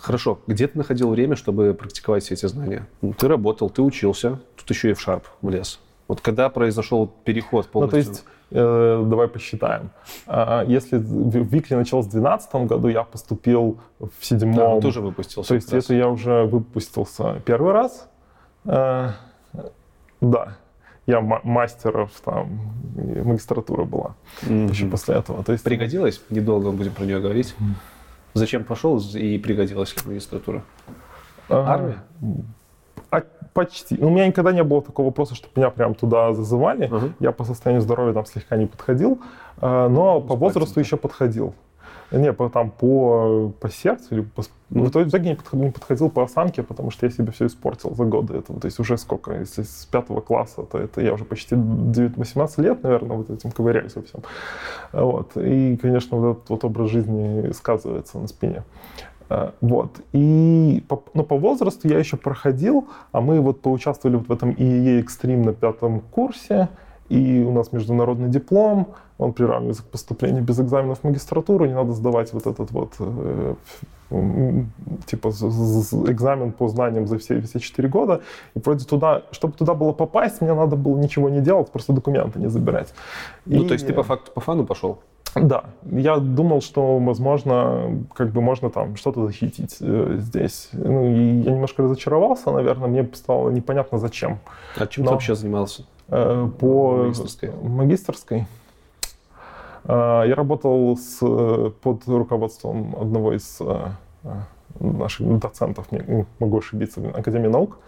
Хорошо. 0.00 0.38
Где 0.46 0.66
ты 0.66 0.78
находил 0.78 1.10
время, 1.10 1.36
чтобы 1.36 1.74
практиковать 1.74 2.24
все 2.24 2.34
эти 2.34 2.46
знания? 2.46 2.86
Ну, 3.02 3.12
ты 3.12 3.28
работал, 3.28 3.70
ты 3.70 3.82
учился, 3.82 4.40
тут 4.56 4.70
еще 4.70 4.90
и 4.90 4.94
в 4.94 5.06
Sharp 5.06 5.22
влез. 5.42 5.80
Вот 6.08 6.22
когда 6.22 6.48
произошел 6.48 7.06
переход 7.24 7.68
полностью? 7.68 7.98
Ну, 7.98 8.04
то 8.04 8.10
есть, 8.10 8.24
э, 8.50 9.04
давай 9.06 9.28
посчитаем. 9.28 9.90
А, 10.26 10.64
если 10.64 10.98
Викли 10.98 11.74
начал 11.74 12.00
в 12.00 12.08
2012 12.08 12.54
году, 12.66 12.88
я 12.88 13.04
поступил 13.04 13.78
в 13.98 14.24
седьмом. 14.24 14.56
Да, 14.56 14.68
он 14.68 14.80
тоже 14.80 15.02
выпустился. 15.02 15.48
То 15.48 15.54
есть 15.54 15.72
это 15.72 15.94
я 15.94 16.08
уже 16.08 16.44
выпустился 16.44 17.42
первый 17.44 17.72
раз. 17.72 18.08
Э, 18.64 19.10
да. 20.20 20.56
Я 21.06 21.20
мастеров, 21.20 22.10
там, 22.22 22.60
магистратура 22.94 23.84
была 23.84 24.14
mm-hmm. 24.42 24.70
еще 24.70 24.86
после 24.86 25.14
этого. 25.14 25.42
То 25.42 25.52
есть, 25.52 25.64
Пригодилось? 25.64 26.20
Недолго 26.28 26.70
будем 26.70 26.92
про 26.92 27.04
нее 27.04 27.20
говорить. 27.20 27.54
Mm-hmm. 27.58 27.97
Зачем 28.34 28.64
пошел 28.64 28.98
и 29.14 29.38
пригодилась 29.38 29.94
магистратура? 30.04 30.62
А, 31.48 31.74
Армия? 31.74 32.04
А, 33.10 33.22
почти. 33.54 33.96
Ну, 33.98 34.08
у 34.08 34.10
меня 34.10 34.26
никогда 34.26 34.52
не 34.52 34.62
было 34.62 34.82
такого 34.82 35.06
вопроса, 35.06 35.34
что 35.34 35.48
меня 35.56 35.70
прям 35.70 35.94
туда 35.94 36.32
зазывали. 36.34 36.88
Uh-huh. 36.88 37.12
Я 37.20 37.32
по 37.32 37.44
состоянию 37.44 37.80
здоровья 37.80 38.12
там 38.12 38.26
слегка 38.26 38.56
не 38.56 38.66
подходил, 38.66 39.20
а, 39.58 39.88
но 39.88 40.20
по 40.20 40.36
возрасту 40.36 40.78
еще 40.80 40.96
подходил. 40.96 41.54
Не, 42.10 42.32
по, 42.32 42.48
там 42.48 42.70
по, 42.70 43.52
по 43.60 43.68
сердцу 43.70 44.06
или 44.10 44.20
по... 44.22 44.42
Ну, 44.70 44.84
в 44.84 44.88
итоге 44.88 45.30
не 45.30 45.34
подходил, 45.34 45.66
не 45.66 45.70
подходил 45.70 46.10
по 46.10 46.22
осанке, 46.22 46.62
потому 46.62 46.90
что 46.90 47.06
я 47.06 47.12
себе 47.12 47.32
все 47.32 47.46
испортил 47.46 47.94
за 47.94 48.04
годы 48.04 48.38
этого. 48.38 48.60
То 48.60 48.66
есть 48.66 48.78
уже 48.78 48.96
сколько? 48.96 49.34
Если 49.34 49.62
с 49.62 49.86
пятого 49.90 50.20
класса, 50.20 50.62
то 50.62 50.78
это 50.78 51.00
я 51.02 51.12
уже 51.12 51.24
почти 51.24 51.54
18 51.54 52.58
лет, 52.58 52.82
наверное, 52.82 53.16
вот 53.16 53.30
этим 53.30 53.50
ковыряюсь 53.50 53.94
во 53.94 54.02
всем. 54.02 54.20
Вот. 54.92 55.36
И, 55.36 55.76
конечно, 55.76 56.16
вот 56.18 56.38
этот 56.38 56.50
вот 56.50 56.64
образ 56.64 56.90
жизни 56.90 57.50
сказывается 57.52 58.18
на 58.18 58.26
спине. 58.26 58.62
Э, 59.28 59.50
вот. 59.60 60.00
И 60.12 60.84
по, 60.88 61.02
но 61.14 61.24
по 61.24 61.36
возрасту 61.36 61.88
я 61.88 61.98
еще 61.98 62.16
проходил, 62.16 62.88
а 63.12 63.20
мы 63.20 63.40
вот 63.40 63.60
поучаствовали 63.60 64.16
вот 64.16 64.28
в 64.28 64.32
этом 64.32 64.52
ИЕ 64.52 65.02
Extreme 65.02 65.44
на 65.44 65.52
пятом 65.52 66.00
курсе, 66.00 66.68
и 67.08 67.42
у 67.42 67.52
нас 67.52 67.72
международный 67.72 68.28
диплом, 68.28 68.94
он 69.18 69.32
приравнивается 69.32 69.82
к 69.82 69.86
поступлению 69.86 70.42
без 70.42 70.60
экзаменов 70.60 71.00
в 71.00 71.04
магистратуру, 71.04 71.66
не 71.66 71.74
надо 71.74 71.92
сдавать 71.92 72.32
вот 72.32 72.46
этот 72.46 72.70
вот 72.70 72.94
э, 73.00 73.54
типа 75.06 75.28
экзамен 75.28 76.52
по 76.52 76.68
знаниям 76.68 77.06
за 77.06 77.18
все, 77.18 77.40
все 77.42 77.58
4 77.58 77.88
года. 77.88 78.22
И 78.54 78.60
вроде 78.60 78.84
туда, 78.84 79.22
чтобы 79.32 79.54
туда 79.54 79.74
было 79.74 79.92
попасть, 79.92 80.40
мне 80.40 80.54
надо 80.54 80.76
было 80.76 80.96
ничего 80.96 81.28
не 81.28 81.40
делать, 81.40 81.70
просто 81.70 81.92
документы 81.92 82.38
не 82.38 82.48
забирать. 82.48 82.94
Ну, 83.44 83.64
и... 83.64 83.66
то 83.66 83.74
есть 83.74 83.86
ты 83.86 83.92
по 83.92 84.02
факту 84.02 84.30
по 84.32 84.40
фану 84.40 84.64
пошел? 84.64 84.98
Да, 85.34 85.64
я 85.84 86.16
думал, 86.18 86.62
что, 86.62 86.98
возможно, 86.98 88.04
как 88.14 88.30
бы 88.30 88.40
можно 88.40 88.70
там 88.70 88.96
что-то 88.96 89.26
защитить 89.26 89.76
э, 89.80 90.16
здесь. 90.18 90.70
Ну, 90.72 91.04
и 91.04 91.40
я 91.40 91.52
немножко 91.52 91.82
разочаровался, 91.82 92.50
наверное, 92.50 92.88
мне 92.88 93.08
стало 93.12 93.50
непонятно 93.50 93.98
зачем. 93.98 94.38
А 94.76 94.86
чем 94.86 95.04
Но, 95.04 95.10
ты 95.10 95.14
вообще 95.14 95.34
занимался? 95.34 95.84
Э, 96.08 96.48
по 96.58 97.04
магистрской. 97.04 97.50
магистрской. 97.62 98.46
Э, 99.88 100.24
я 100.26 100.34
работал 100.34 100.96
с, 100.96 101.18
под 101.80 102.06
руководством 102.06 102.94
одного 103.00 103.34
из 103.34 103.58
э, 103.60 103.88
наших 104.78 105.38
доцентов, 105.38 105.86
могу 106.38 106.58
ошибиться, 106.58 107.00
Академии 107.14 107.48
наук. 107.48 107.78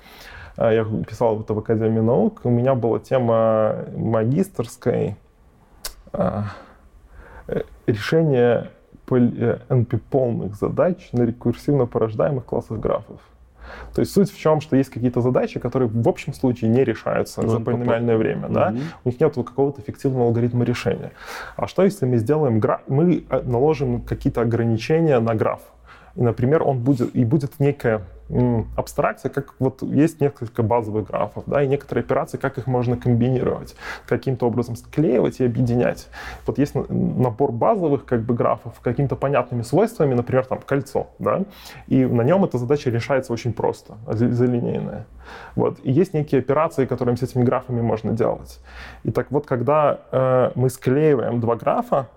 Э, 0.56 0.74
я 0.74 0.84
писал 1.04 1.40
это 1.40 1.54
в 1.54 1.58
Академии 1.58 2.00
наук. 2.00 2.40
У 2.44 2.50
меня 2.50 2.74
была 2.74 2.98
тема 2.98 3.86
магистрской 3.94 5.16
э, 6.12 6.42
решение 7.86 8.70
NP-полных 9.08 10.54
задач 10.54 11.08
на 11.12 11.22
рекурсивно 11.22 11.86
порождаемых 11.86 12.44
классах 12.44 12.78
графов. 12.78 13.20
То 13.94 14.00
есть 14.00 14.12
суть 14.12 14.30
в 14.32 14.38
чем, 14.38 14.60
что 14.60 14.76
есть 14.76 14.90
какие-то 14.90 15.20
задачи, 15.20 15.60
которые 15.60 15.88
в 15.88 16.08
общем 16.08 16.32
случае 16.34 16.70
не 16.70 16.84
решаются 16.84 17.42
ну, 17.42 17.48
за 17.48 17.60
полиномиальное 17.60 18.16
время, 18.16 18.46
угу. 18.46 18.54
да? 18.54 18.74
У 19.04 19.08
них 19.08 19.20
нет 19.20 19.34
какого-то 19.34 19.80
эффективного 19.80 20.26
алгоритма 20.26 20.64
решения. 20.64 21.12
А 21.56 21.66
что 21.66 21.82
если 21.82 22.06
мы 22.06 22.18
сделаем 22.18 22.60
граф, 22.60 22.80
мы 22.88 23.24
э, 23.28 23.42
наложим 23.42 24.02
какие-то 24.02 24.40
ограничения 24.42 25.18
на 25.20 25.34
граф? 25.34 25.60
И, 26.16 26.22
например, 26.22 26.62
он 26.62 26.78
будет 26.78 27.14
и 27.14 27.24
будет 27.24 27.60
некая 27.60 28.02
абстракция, 28.76 29.30
как 29.30 29.54
вот 29.58 29.82
есть 29.82 30.20
несколько 30.20 30.62
базовых 30.62 31.06
графов, 31.06 31.44
да, 31.46 31.62
и 31.62 31.68
некоторые 31.68 32.04
операции, 32.04 32.38
как 32.38 32.58
их 32.58 32.66
можно 32.66 32.96
комбинировать, 32.96 33.74
каким-то 34.06 34.46
образом 34.46 34.76
склеивать 34.76 35.40
и 35.40 35.44
объединять. 35.44 36.08
Вот 36.46 36.58
есть 36.58 36.74
набор 36.74 37.52
базовых 37.52 38.04
как 38.04 38.22
бы 38.22 38.34
графов 38.34 38.78
какими-то 38.80 39.16
понятными 39.16 39.62
свойствами, 39.62 40.14
например, 40.14 40.46
там 40.46 40.60
кольцо, 40.64 41.08
да, 41.18 41.44
и 41.88 42.04
на 42.04 42.22
нем 42.22 42.44
эта 42.44 42.58
задача 42.58 42.90
решается 42.90 43.32
очень 43.32 43.52
просто, 43.52 43.96
залинейная. 44.06 45.06
Вот. 45.54 45.78
И 45.82 45.92
есть 45.92 46.14
некие 46.14 46.40
операции, 46.40 46.86
которыми 46.86 47.16
с 47.16 47.22
этими 47.22 47.42
графами 47.42 47.80
можно 47.80 48.12
делать. 48.12 48.60
И 49.04 49.10
так 49.10 49.30
вот, 49.30 49.46
когда 49.46 50.00
э, 50.10 50.50
мы 50.54 50.70
склеиваем 50.70 51.40
два 51.40 51.56
графа, 51.56 52.08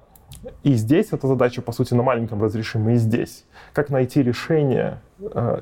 и 0.63 0.73
здесь 0.73 1.07
эта 1.11 1.27
задача, 1.27 1.61
по 1.61 1.71
сути, 1.71 1.93
на 1.93 2.03
маленьком 2.03 2.41
разрешима 2.41 2.93
и 2.93 2.95
здесь. 2.95 3.45
Как 3.71 3.89
найти 3.89 4.21
решение 4.21 4.99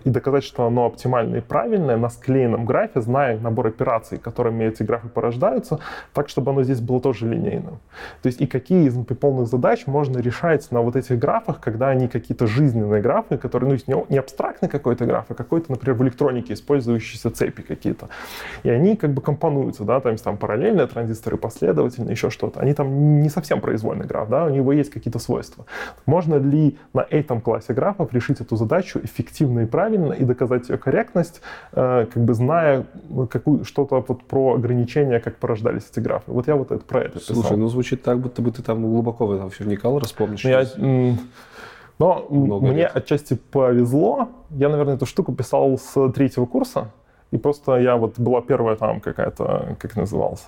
и 0.04 0.10
доказать, 0.10 0.44
что 0.44 0.66
оно 0.66 0.86
оптимальное 0.86 1.40
и 1.40 1.42
правильное 1.42 1.98
на 1.98 2.10
склеенном 2.10 2.66
графе, 2.66 3.02
зная 3.02 3.40
набор 3.40 3.68
операций, 3.68 4.18
которыми 4.18 4.64
эти 4.64 4.84
графы 4.84 5.10
порождаются, 5.10 5.80
так, 6.14 6.30
чтобы 6.30 6.52
оно 6.52 6.64
здесь 6.64 6.80
было 6.80 7.02
тоже 7.02 7.28
линейным. 7.28 7.80
То 8.22 8.28
есть 8.28 8.42
и 8.42 8.48
какие 8.48 8.88
из 8.88 8.96
полных 9.16 9.48
задач 9.48 9.88
можно 9.88 10.20
решать 10.20 10.72
на 10.72 10.82
вот 10.82 10.96
этих 10.96 11.20
графах, 11.20 11.60
когда 11.60 11.90
они 11.90 12.08
какие-то 12.08 12.48
жизненные 12.48 13.02
графы, 13.02 13.38
которые, 13.38 13.78
ну, 13.88 14.06
не, 14.10 14.18
абстрактный 14.18 14.70
какой-то 14.70 15.06
граф, 15.06 15.26
а 15.30 15.34
какой-то, 15.34 15.72
например, 15.72 15.98
в 15.98 16.04
электронике 16.04 16.54
использующиеся 16.54 17.30
цепи 17.30 17.62
какие-то. 17.62 18.10
И 18.64 18.70
они 18.70 18.96
как 18.96 19.12
бы 19.12 19.22
компонуются, 19.22 19.84
да, 19.84 20.00
там, 20.00 20.16
там 20.16 20.38
параллельные 20.38 20.88
транзисторы, 20.88 21.38
последовательно, 21.38 22.10
еще 22.12 22.30
что-то. 22.30 22.60
Они 22.60 22.74
там 22.74 23.22
не 23.22 23.30
совсем 23.30 23.62
произвольный 23.62 24.06
граф, 24.06 24.30
да, 24.30 24.46
у 24.46 24.50
него 24.50 24.72
есть 24.72 24.92
какие-то 24.92 25.20
свойства. 25.20 25.66
Можно 26.06 26.36
ли 26.36 26.78
на 26.94 27.06
этом 27.10 27.42
классе 27.42 27.74
графов 27.74 28.14
решить 28.14 28.42
эту 28.42 28.56
задачу 28.56 29.00
эффективно 29.04 29.41
и 29.42 29.66
правильно 29.66 30.14
и 30.14 30.24
доказать 30.24 30.70
ее 30.70 30.78
корректность, 30.78 31.42
э, 31.74 32.06
как 32.12 32.24
бы 32.24 32.34
зная 32.34 32.86
какую, 33.30 33.64
что-то 33.64 34.04
вот 34.08 34.24
про 34.24 34.56
ограничения, 34.56 35.20
как 35.20 35.38
порождались 35.38 35.84
эти 35.92 36.00
графы. 36.00 36.32
Вот 36.32 36.48
я 36.48 36.56
вот 36.56 36.72
это, 36.72 36.84
про 36.84 37.02
это 37.02 37.20
писал. 37.20 37.36
Слушай, 37.36 37.58
ну 37.58 37.68
звучит 37.68 38.04
так, 38.04 38.20
будто 38.20 38.42
бы 38.42 38.52
ты 38.52 38.62
там 38.62 38.82
глубоко 38.82 39.26
в 39.26 39.32
этом 39.32 39.50
все 39.50 39.64
вникал, 39.64 40.00
распомнишь. 40.00 40.46
Я, 40.46 40.66
но 40.78 42.26
Много 42.32 42.66
мне 42.66 42.78
лет. 42.78 42.92
отчасти 42.96 43.36
повезло. 43.36 44.30
Я, 44.50 44.70
наверное, 44.70 44.96
эту 44.96 45.06
штуку 45.06 45.34
писал 45.34 45.78
с 45.78 46.10
третьего 46.12 46.48
курса. 46.48 46.92
И 47.30 47.38
просто 47.38 47.76
я 47.76 47.96
вот 47.96 48.20
была 48.20 48.42
первая 48.42 48.76
там 48.76 49.00
какая-то, 49.00 49.76
как 49.80 49.96
назывался, 49.96 50.48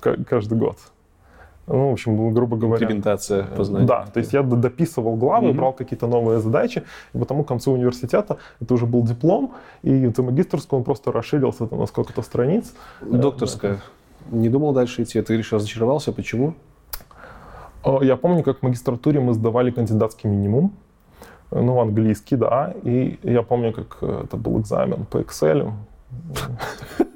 каждый 0.00 0.58
год. 0.58 0.78
Ну, 1.66 1.90
в 1.90 1.92
общем, 1.92 2.34
грубо 2.34 2.56
говоря... 2.56 2.84
Имплементация 2.84 3.44
познания. 3.44 3.86
Да, 3.86 4.06
то 4.12 4.18
есть 4.18 4.32
я 4.32 4.42
дописывал 4.42 5.16
главы, 5.16 5.48
mm-hmm. 5.48 5.56
брал 5.56 5.72
какие-то 5.72 6.06
новые 6.06 6.40
задачи, 6.40 6.82
и 7.14 7.18
потому 7.18 7.44
к 7.44 7.48
концу 7.48 7.72
университета 7.72 8.38
это 8.60 8.74
уже 8.74 8.86
был 8.86 9.02
диплом, 9.02 9.52
и 9.82 10.06
за 10.06 10.22
магистрскую 10.22 10.78
он 10.78 10.84
просто 10.84 11.12
расширился 11.12 11.66
там, 11.66 11.78
на 11.78 11.86
сколько-то 11.86 12.22
страниц. 12.22 12.74
Докторская. 13.00 13.78
Не 14.30 14.48
думал 14.48 14.72
дальше 14.72 15.02
идти? 15.02 15.20
Ты 15.22 15.36
лишь 15.36 15.52
разочаровался? 15.52 16.12
Почему? 16.12 16.54
Я 18.00 18.16
помню, 18.16 18.42
как 18.42 18.58
в 18.58 18.62
магистратуре 18.62 19.20
мы 19.20 19.34
сдавали 19.34 19.70
кандидатский 19.70 20.30
минимум, 20.30 20.72
ну, 21.50 21.80
английский, 21.80 22.36
да, 22.36 22.74
и 22.82 23.18
я 23.22 23.42
помню, 23.42 23.72
как 23.72 23.98
э, 24.00 24.22
это 24.24 24.36
был 24.36 24.60
экзамен 24.60 25.04
по 25.04 25.18
Excel 25.18 25.72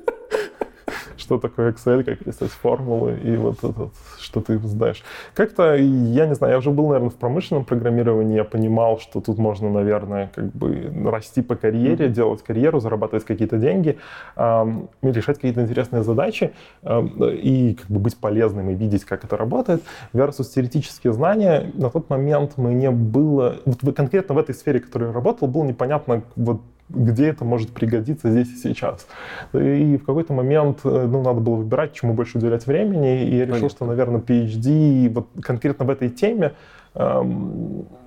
что 1.16 1.38
такое 1.38 1.72
Excel, 1.72 2.04
как 2.04 2.18
писать 2.24 2.50
формулы 2.50 3.18
и 3.22 3.36
вот 3.36 3.58
это, 3.62 3.90
что 4.18 4.40
ты 4.40 4.58
знаешь. 4.58 5.02
Как-то, 5.34 5.74
я 5.74 6.26
не 6.26 6.34
знаю, 6.34 6.52
я 6.52 6.58
уже 6.58 6.70
был, 6.70 6.88
наверное, 6.88 7.10
в 7.10 7.14
промышленном 7.14 7.64
программировании, 7.64 8.36
я 8.36 8.44
понимал, 8.44 8.98
что 8.98 9.20
тут 9.20 9.38
можно, 9.38 9.70
наверное, 9.70 10.30
как 10.34 10.52
бы 10.52 10.92
расти 11.10 11.42
по 11.42 11.56
карьере, 11.56 12.06
mm-hmm. 12.06 12.10
делать 12.10 12.42
карьеру, 12.42 12.80
зарабатывать 12.80 13.24
какие-то 13.24 13.58
деньги, 13.58 13.98
эм, 14.36 14.88
решать 15.02 15.36
какие-то 15.36 15.62
интересные 15.62 16.02
задачи 16.02 16.52
эм, 16.82 17.08
и 17.24 17.74
как 17.74 17.90
бы 17.90 17.98
быть 17.98 18.16
полезным 18.16 18.70
и 18.70 18.74
видеть, 18.74 19.04
как 19.04 19.24
это 19.24 19.36
работает. 19.36 19.82
Versus 20.12 20.44
теоретические 20.54 21.12
знания, 21.12 21.70
на 21.74 21.90
тот 21.90 22.10
момент 22.10 22.56
мне 22.56 22.90
было, 22.90 23.56
вот 23.64 23.94
конкретно 23.94 24.34
в 24.34 24.38
этой 24.38 24.54
сфере, 24.54 24.80
в 24.80 24.86
которой 24.86 25.08
я 25.08 25.12
работал, 25.12 25.48
было 25.48 25.64
непонятно, 25.64 26.22
вот 26.36 26.62
где 26.88 27.28
это 27.28 27.44
может 27.44 27.70
пригодиться 27.70 28.30
здесь 28.30 28.48
и 28.48 28.56
сейчас. 28.56 29.06
И 29.52 29.96
в 29.96 30.04
какой-то 30.04 30.32
момент 30.32 30.80
э, 30.84 31.06
ну, 31.08 31.22
надо 31.22 31.40
было 31.40 31.56
выбирать, 31.56 31.94
чему 31.94 32.14
больше 32.14 32.38
уделять 32.38 32.66
времени, 32.66 33.24
и 33.24 33.36
я 33.36 33.46
решил, 33.46 33.54
Понятно. 33.54 33.68
что, 33.68 33.84
наверное, 33.86 34.20
PhD 34.20 35.08
вот 35.12 35.28
конкретно 35.42 35.84
в 35.84 35.90
этой 35.90 36.10
теме 36.10 36.52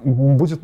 будет, 0.03 0.61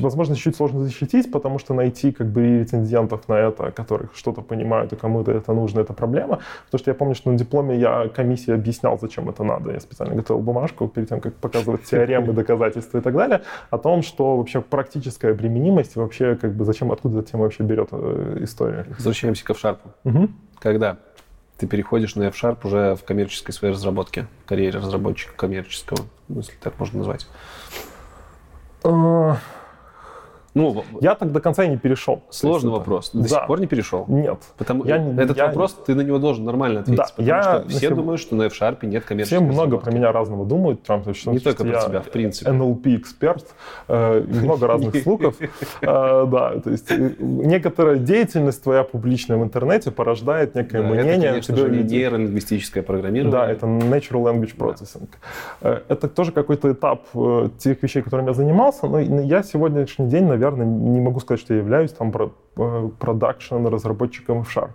возможно, 0.00 0.36
чуть 0.36 0.56
сложно 0.56 0.80
защитить, 0.80 1.30
потому 1.30 1.58
что 1.58 1.74
найти 1.74 2.12
как 2.12 2.26
бы 2.26 2.60
рецензентов 2.60 3.28
на 3.28 3.34
это, 3.34 3.70
которых 3.70 4.14
что-то 4.14 4.42
понимают 4.42 4.92
и 4.92 4.96
кому-то 4.96 5.32
это 5.32 5.52
нужно, 5.52 5.80
это 5.80 5.92
проблема. 5.92 6.40
Потому 6.66 6.78
что 6.78 6.90
я 6.90 6.94
помню, 6.94 7.14
что 7.14 7.30
на 7.30 7.38
дипломе 7.38 7.78
я 7.78 8.08
комиссии 8.08 8.52
объяснял, 8.52 8.98
зачем 8.98 9.28
это 9.28 9.44
надо. 9.44 9.72
Я 9.72 9.80
специально 9.80 10.14
готовил 10.14 10.42
бумажку 10.42 10.88
перед 10.88 11.08
тем, 11.08 11.20
как 11.20 11.34
показывать 11.34 11.84
теоремы, 11.84 12.32
доказательства 12.32 12.98
и 12.98 13.00
так 13.00 13.14
далее, 13.14 13.42
о 13.70 13.78
том, 13.78 14.02
что 14.02 14.36
вообще 14.36 14.60
практическая 14.60 15.34
применимость, 15.34 15.96
вообще 15.96 16.36
как 16.36 16.54
бы 16.54 16.64
зачем, 16.64 16.92
откуда 16.92 17.20
эта 17.20 17.30
тема 17.30 17.44
вообще 17.44 17.62
берет 17.62 17.88
э, 17.92 18.38
история. 18.40 18.86
Возвращаемся 18.98 19.44
к 19.44 19.50
f 19.50 19.62
Угу. 20.04 20.28
Когда? 20.58 20.98
Ты 21.62 21.68
переходишь 21.68 22.16
на 22.16 22.24
F-Sharp 22.24 22.58
уже 22.64 22.96
в 22.96 23.04
коммерческой 23.04 23.52
своей 23.52 23.72
разработке, 23.72 24.26
в 24.44 24.48
карьере 24.48 24.80
разработчика 24.80 25.32
коммерческого, 25.36 26.06
если 26.28 26.54
так 26.60 26.76
можно 26.80 26.98
назвать? 26.98 27.28
Ну, 30.54 30.84
Я 31.00 31.14
так 31.14 31.32
до 31.32 31.40
конца 31.40 31.64
и 31.64 31.68
не 31.68 31.78
перешел. 31.78 32.22
сложный 32.28 32.54
есть 32.56 32.64
это- 32.66 32.70
вопрос. 32.78 33.10
До 33.14 33.22
Да. 33.22 33.28
сих 33.28 33.46
пор 33.46 33.60
не 33.60 33.66
перешел? 33.66 34.04
Нет. 34.08 34.38
Потому 34.58 34.84
Я 34.84 34.98
не- 34.98 35.22
этот 35.22 35.36
я- 35.38 35.46
вопрос 35.46 35.74
ты 35.86 35.94
на 35.94 36.02
него 36.02 36.18
должен 36.18 36.44
нормально 36.44 36.80
ответить, 36.80 36.98
Да, 36.98 37.06
потому 37.08 37.26
я 37.28 37.42
что 37.42 37.68
все 37.68 37.78
сего- 37.88 37.96
думают, 37.96 38.20
что 38.20 38.36
на 38.36 38.42
F-Sharp 38.44 38.84
нет 38.86 39.04
коммерческой 39.04 39.36
Все 39.36 39.44
много 39.44 39.56
разработки. 39.62 39.84
про 39.84 39.92
меня 39.96 40.12
разного 40.12 40.44
думают. 40.44 40.82
Прям, 40.82 41.02
то, 41.04 41.14
что- 41.14 41.30
Не 41.32 41.38
только 41.38 41.64
про 41.64 41.72
я 41.72 41.80
тебя, 41.80 42.00
в 42.00 42.10
принципе. 42.10 42.50
NLP-эксперт, 42.50 43.46
э, 43.88 44.20
много 44.42 44.66
разных 44.66 44.94
слухов. 45.02 45.36
Э, 45.80 46.26
Да, 46.26 46.60
то 46.60 46.70
есть 46.70 46.90
э, 46.90 47.10
некоторая 47.18 47.96
деятельность 47.96 48.62
твоя 48.62 48.82
публичная 48.84 49.38
в 49.38 49.42
интернете 49.42 49.90
порождает 49.90 50.54
некое 50.54 50.82
мнение. 50.82 51.14
это, 51.14 51.30
конечно 51.30 51.56
же, 51.56 51.70
не 51.70 51.82
нейролингвистическое 51.82 52.82
программирование. 52.82 53.32
Да, 53.32 53.50
это 53.50 53.66
Natural 53.66 54.22
Language 54.24 54.56
Processing. 54.56 55.08
Э, 55.62 55.80
Это 55.88 56.08
тоже 56.08 56.32
какой-то 56.32 56.72
этап 56.72 57.02
э, 57.14 57.48
тех 57.58 57.82
вещей, 57.82 58.02
которыми 58.02 58.28
я 58.28 58.34
занимался, 58.34 58.86
но 58.86 58.98
я 59.00 59.42
сегодняшний 59.42 60.06
день, 60.08 60.24
наверное, 60.24 60.41
не 60.50 61.00
могу 61.00 61.20
сказать, 61.20 61.40
что 61.40 61.54
я 61.54 61.60
являюсь 61.60 61.92
там 61.92 62.12
э, 62.56 62.90
продакшн-разработчиком 62.98 64.42
Sharp. 64.42 64.70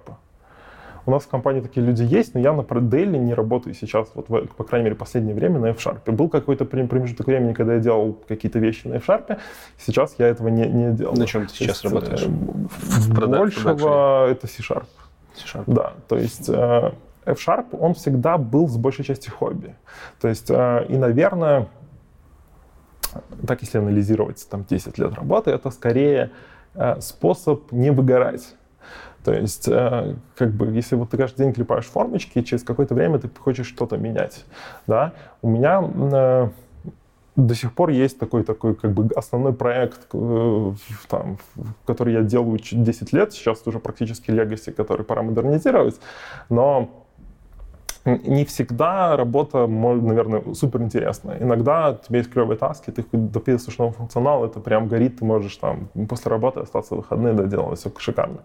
У 1.05 1.11
нас 1.11 1.24
в 1.24 1.30
компании 1.30 1.61
такие 1.61 1.86
люди 1.86 2.03
есть, 2.03 2.34
но 2.34 2.41
я 2.41 2.51
на 2.51 2.61
Daily 2.61 3.18
не 3.18 3.34
работаю 3.34 3.74
сейчас, 3.74 4.09
вот 4.13 4.28
в- 4.28 4.45
по 4.47 4.63
крайней 4.65 4.86
мере, 4.86 4.95
последнее 4.95 5.34
время 5.36 5.57
на 5.59 5.68
F-Sharp. 5.68 6.11
Был 6.11 6.28
какой-то 6.28 6.65
промежуток 6.65 7.28
времени, 7.28 7.53
когда 7.53 7.76
я 7.76 7.80
делал 7.80 8.18
какие-то 8.28 8.59
вещи 8.59 8.88
на 8.88 8.95
F-Sharp, 8.95 9.38
сейчас 9.78 10.15
я 10.18 10.28
этого 10.28 10.49
не, 10.49 10.65
не 10.68 10.91
делал. 10.91 11.15
На 11.15 11.26
чем 11.26 11.43
ты 11.47 11.53
сейчас 11.53 11.82
есть, 11.82 11.86
работаешь? 11.86 12.24
э, 12.24 12.28
В 12.28 13.15
прода- 13.15 13.38
Большего 13.38 14.28
это 14.30 14.47
C-Sharp. 14.47 14.84
C-Sharp. 15.36 15.63
Да, 15.68 15.93
то 16.09 16.18
есть 16.18 16.49
э, 16.49 16.91
F-Sharp, 17.26 17.68
он 17.80 17.93
всегда 17.93 18.38
был 18.38 18.68
с 18.68 18.76
большей 18.76 19.05
части 19.05 19.30
хобби. 19.30 19.76
То 20.20 20.28
есть, 20.28 20.49
и, 20.49 20.97
наверное, 20.97 21.68
так 23.45 23.61
если 23.61 23.78
анализировать 23.78 24.47
там 24.49 24.65
10 24.70 24.97
лет 24.97 25.13
работы, 25.13 25.51
это 25.51 25.70
скорее 25.72 26.32
э, 26.76 26.99
способ 27.01 27.72
не 27.72 27.91
выгорать. 27.91 28.55
То 29.24 29.34
есть, 29.34 29.68
э, 29.68 30.15
как 30.36 30.51
бы, 30.51 30.68
если 30.68 30.95
вот 30.95 31.09
ты 31.09 31.18
каждый 31.18 31.43
день 31.43 31.53
клепаешь 31.53 31.86
формочки, 31.86 32.41
через 32.43 32.63
какое-то 32.63 32.95
время 32.95 33.20
ты 33.20 33.30
хочешь 33.38 33.68
что-то 33.68 33.97
менять, 33.97 34.45
да, 34.88 35.13
у 35.41 35.49
меня 35.49 35.84
э, 35.84 36.49
до 37.36 37.55
сих 37.55 37.74
пор 37.74 37.89
есть 37.89 38.18
такой, 38.18 38.43
такой 38.43 38.74
как 38.74 38.91
бы 38.91 39.09
основной 39.15 39.53
проект, 39.53 40.07
там, 41.07 41.38
который 41.86 42.13
я 42.13 42.22
делаю 42.24 42.57
ч- 42.57 42.76
10 42.76 43.13
лет, 43.13 43.34
сейчас 43.34 43.61
уже 43.65 43.80
практически 43.80 44.32
легаси, 44.32 44.72
который 44.72 45.05
пора 45.05 45.22
модернизировать, 45.24 45.99
но 46.49 46.89
не 48.07 48.45
всегда 48.45 49.17
работа, 49.17 49.67
наверное, 49.67 50.53
супер 50.53 50.81
интересная. 50.81 51.41
Иногда 51.41 51.91
у 51.91 52.05
тебя 52.05 52.19
есть 52.19 52.31
клевые 52.31 52.57
таски, 52.57 52.91
ты 52.91 53.03
хоть 53.03 53.31
дописываешь 53.31 53.77
новый 53.77 53.93
функционал, 53.93 54.45
это 54.45 54.59
прям 54.59 54.87
горит, 54.87 55.19
ты 55.19 55.25
можешь 55.25 55.55
там 55.57 55.89
после 56.07 56.31
работы 56.31 56.61
остаться 56.61 56.95
в 56.95 56.97
выходные, 56.97 57.33
доделать, 57.33 57.79
все 57.79 57.91
шикарно. 57.97 58.39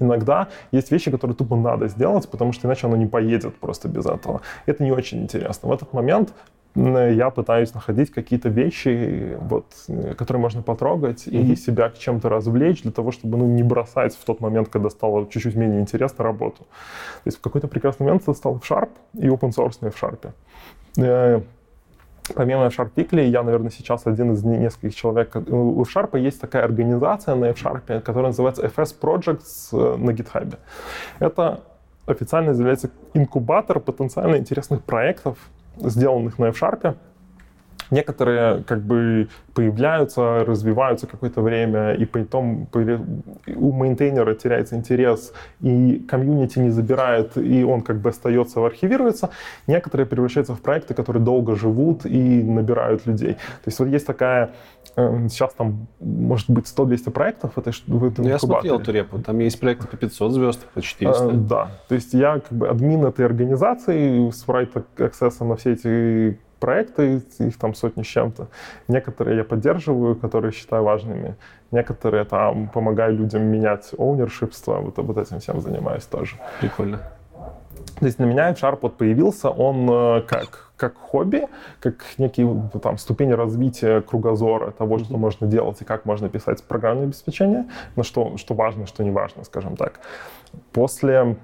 Иногда 0.00 0.48
есть 0.70 0.90
вещи, 0.90 1.10
которые 1.10 1.36
тупо 1.36 1.56
надо 1.56 1.88
сделать, 1.88 2.28
потому 2.30 2.52
что 2.52 2.68
иначе 2.68 2.86
оно 2.86 2.96
не 2.96 3.06
поедет 3.06 3.56
просто 3.56 3.88
без 3.88 4.06
этого. 4.06 4.42
Это 4.66 4.84
не 4.84 4.92
очень 4.92 5.22
интересно. 5.22 5.68
В 5.68 5.72
этот 5.72 5.92
момент 5.92 6.34
я 6.76 7.30
пытаюсь 7.30 7.72
находить 7.74 8.10
какие-то 8.10 8.48
вещи, 8.48 9.36
вот, 9.40 9.66
э, 9.88 10.14
которые 10.14 10.40
можно 10.40 10.62
потрогать 10.62 11.26
и 11.26 11.56
себя 11.56 11.88
к 11.88 11.98
чем-то 11.98 12.28
развлечь 12.28 12.82
для 12.82 12.92
того, 12.92 13.12
чтобы 13.12 13.38
ну, 13.38 13.46
не 13.46 13.62
бросать 13.62 14.14
в 14.14 14.24
тот 14.24 14.40
момент, 14.40 14.68
когда 14.68 14.90
стало 14.90 15.26
чуть-чуть 15.28 15.54
менее 15.56 15.80
интересно 15.80 16.24
работу. 16.24 16.58
То 16.58 17.26
есть 17.26 17.38
в 17.38 17.40
какой-то 17.40 17.68
прекрасный 17.68 18.04
момент 18.04 18.22
стал 18.36 18.56
F-Sharp 18.56 18.90
и 19.14 19.26
open 19.26 19.50
source 19.50 19.90
в 19.90 20.02
Sharp. 20.02 20.32
Э, 20.98 21.40
Помимо 22.34 22.66
F-Sharp 22.66 22.90
Weekly, 22.96 23.26
я, 23.28 23.42
наверное, 23.42 23.70
сейчас 23.70 24.06
один 24.06 24.32
из 24.32 24.42
не- 24.42 24.58
нескольких 24.58 24.94
человек. 24.96 25.36
У 25.36 25.82
F-Sharp 25.82 26.18
есть 26.18 26.40
такая 26.40 26.64
организация 26.64 27.36
на 27.36 27.46
F-Sharp, 27.50 28.00
которая 28.00 28.30
называется 28.30 28.66
FS 28.66 28.94
Projects 29.00 29.68
э, 29.72 29.96
на 29.96 30.10
GitHub. 30.10 30.56
Это 31.20 31.60
официально 32.06 32.50
является 32.50 32.90
инкубатор 33.14 33.80
потенциально 33.80 34.36
интересных 34.36 34.82
проектов, 34.82 35.38
сделанных 35.78 36.38
на 36.38 36.46
F-Sharp. 36.46 36.96
Некоторые 37.90 38.62
как 38.64 38.82
бы 38.82 39.28
появляются, 39.54 40.44
развиваются 40.44 41.06
какое-то 41.06 41.40
время, 41.40 41.94
и 41.94 42.04
потом 42.04 42.68
у 43.56 43.72
мейнтейнера 43.72 44.34
теряется 44.34 44.76
интерес, 44.76 45.32
и 45.60 46.04
комьюнити 46.08 46.58
не 46.58 46.70
забирает, 46.70 47.36
и 47.36 47.64
он 47.64 47.80
как 47.82 47.96
бы 48.00 48.10
остается, 48.10 48.64
архивируется. 48.64 49.30
Некоторые 49.66 50.06
превращаются 50.06 50.54
в 50.54 50.60
проекты, 50.60 50.94
которые 50.94 51.22
долго 51.22 51.56
живут 51.56 52.04
и 52.06 52.42
набирают 52.42 53.06
людей. 53.06 53.34
То 53.34 53.66
есть 53.66 53.78
вот 53.78 53.88
есть 53.88 54.06
такая, 54.06 54.50
э, 54.96 55.28
сейчас 55.28 55.54
там 55.54 55.86
может 56.00 56.50
быть 56.50 56.66
100-200 56.66 57.10
проектов 57.10 57.52
в, 57.56 57.58
этой, 57.58 57.72
в 57.86 58.04
этом 58.04 58.24
Ну, 58.24 58.28
я 58.30 58.34
инкубаторе. 58.36 58.38
смотрел 58.38 58.80
эту 58.80 58.92
репу. 58.92 59.18
Там 59.18 59.38
есть 59.38 59.58
проекты 59.60 59.86
по 59.86 59.96
500 59.96 60.32
звезд, 60.32 60.66
по 60.74 60.82
400. 60.82 61.24
Э, 61.24 61.32
Да, 61.32 61.70
то 61.88 61.94
есть 61.94 62.14
я 62.14 62.40
как 62.40 62.52
бы 62.52 62.68
админ 62.68 63.04
этой 63.06 63.24
организации 63.24 64.30
с 64.30 64.44
right 64.46 64.70
access 64.98 65.44
на 65.44 65.56
все 65.56 65.72
эти 65.72 66.38
проекты, 66.60 67.22
их 67.38 67.58
там 67.58 67.74
сотни 67.74 68.02
с 68.02 68.06
чем-то. 68.06 68.48
Некоторые 68.88 69.38
я 69.38 69.44
поддерживаю, 69.44 70.16
которые 70.16 70.52
считаю 70.52 70.82
важными. 70.84 71.36
Некоторые 71.70 72.24
там 72.24 72.68
помогаю 72.68 73.14
людям 73.16 73.42
менять 73.42 73.92
ownershipство, 73.98 74.80
вот, 74.80 74.98
вот 74.98 75.18
этим 75.18 75.40
всем 75.40 75.60
занимаюсь 75.60 76.04
тоже. 76.04 76.36
Прикольно. 76.60 77.00
То 77.98 78.06
есть 78.06 78.18
для 78.18 78.26
меня 78.26 78.52
Sharp 78.52 78.80
вот 78.82 78.96
появился, 78.98 79.48
он 79.48 79.88
э, 79.90 80.22
как, 80.22 80.72
как 80.76 80.96
хобби, 80.96 81.46
как 81.80 82.04
некие 82.18 82.46
ну, 82.46 82.80
там, 82.80 82.98
ступени 82.98 83.32
развития 83.32 84.02
кругозора 84.02 84.70
того, 84.70 84.98
что 84.98 85.16
можно 85.16 85.46
делать 85.46 85.80
и 85.80 85.84
как 85.84 86.04
можно 86.04 86.28
писать 86.28 86.62
программное 86.64 87.04
обеспечение, 87.04 87.66
на 87.96 88.02
что, 88.02 88.36
что 88.36 88.54
важно, 88.54 88.86
что 88.86 89.02
не 89.02 89.10
важно, 89.10 89.44
скажем 89.44 89.76
так. 89.76 90.00
После 90.72 91.36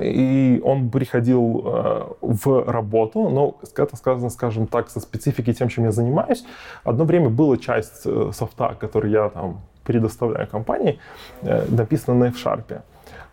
и 0.00 0.60
он 0.64 0.90
приходил 0.90 1.62
э, 1.64 2.04
в 2.20 2.70
работу, 2.70 3.28
но 3.28 3.56
это 3.76 3.96
сказано, 3.96 4.30
скажем 4.30 4.66
так, 4.66 4.90
со 4.90 5.00
спецификой 5.00 5.54
тем, 5.54 5.68
чем 5.68 5.84
я 5.84 5.92
занимаюсь. 5.92 6.44
Одно 6.84 7.04
время 7.04 7.28
была 7.28 7.56
часть 7.56 8.02
э, 8.04 8.30
софта, 8.32 8.76
который 8.78 9.10
я 9.10 9.28
там 9.28 9.60
предоставляю 9.84 10.48
компании, 10.48 10.98
э, 11.42 11.66
написана 11.68 12.18
на 12.18 12.24
F-Sharp. 12.26 12.82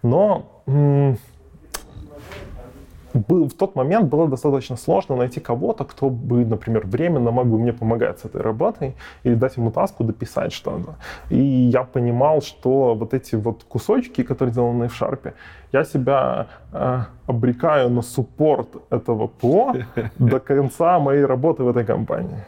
Но 0.02 0.46
был- 3.14 3.48
в 3.48 3.54
тот 3.54 3.76
момент 3.76 4.10
было 4.10 4.28
достаточно 4.28 4.78
сложно 4.78 5.16
найти 5.16 5.40
кого-то, 5.40 5.84
кто 5.84 6.10
бы, 6.10 6.46
например, 6.46 6.86
временно 6.88 7.32
мог 7.32 7.48
бы 7.48 7.60
мне 7.60 7.74
помогать 7.74 8.20
с 8.20 8.26
этой 8.26 8.42
работой 8.42 8.96
или 9.24 9.36
дать 9.36 9.58
ему 9.58 9.72
таску 9.72 10.04
дописать 10.04 10.52
что-то. 10.52 10.96
И 11.30 11.38
я 11.38 11.84
понимал, 11.84 12.42
что 12.42 12.96
вот 12.96 13.14
эти 13.14 13.36
вот 13.36 13.64
кусочки, 13.64 14.24
которые 14.24 14.52
сделаны 14.52 14.88
в 14.88 15.02
Sharp, 15.02 15.34
я 15.72 15.84
себя 15.84 16.48
э, 16.74 17.00
обрекаю 17.28 17.90
на 17.90 18.02
суппорт 18.02 18.68
этого 18.90 19.28
ПО 19.28 19.74
до 20.20 20.40
конца 20.40 21.00
моей 21.00 21.26
работы 21.26 21.64
в 21.64 21.68
этой 21.70 21.86
компании. 21.86 22.44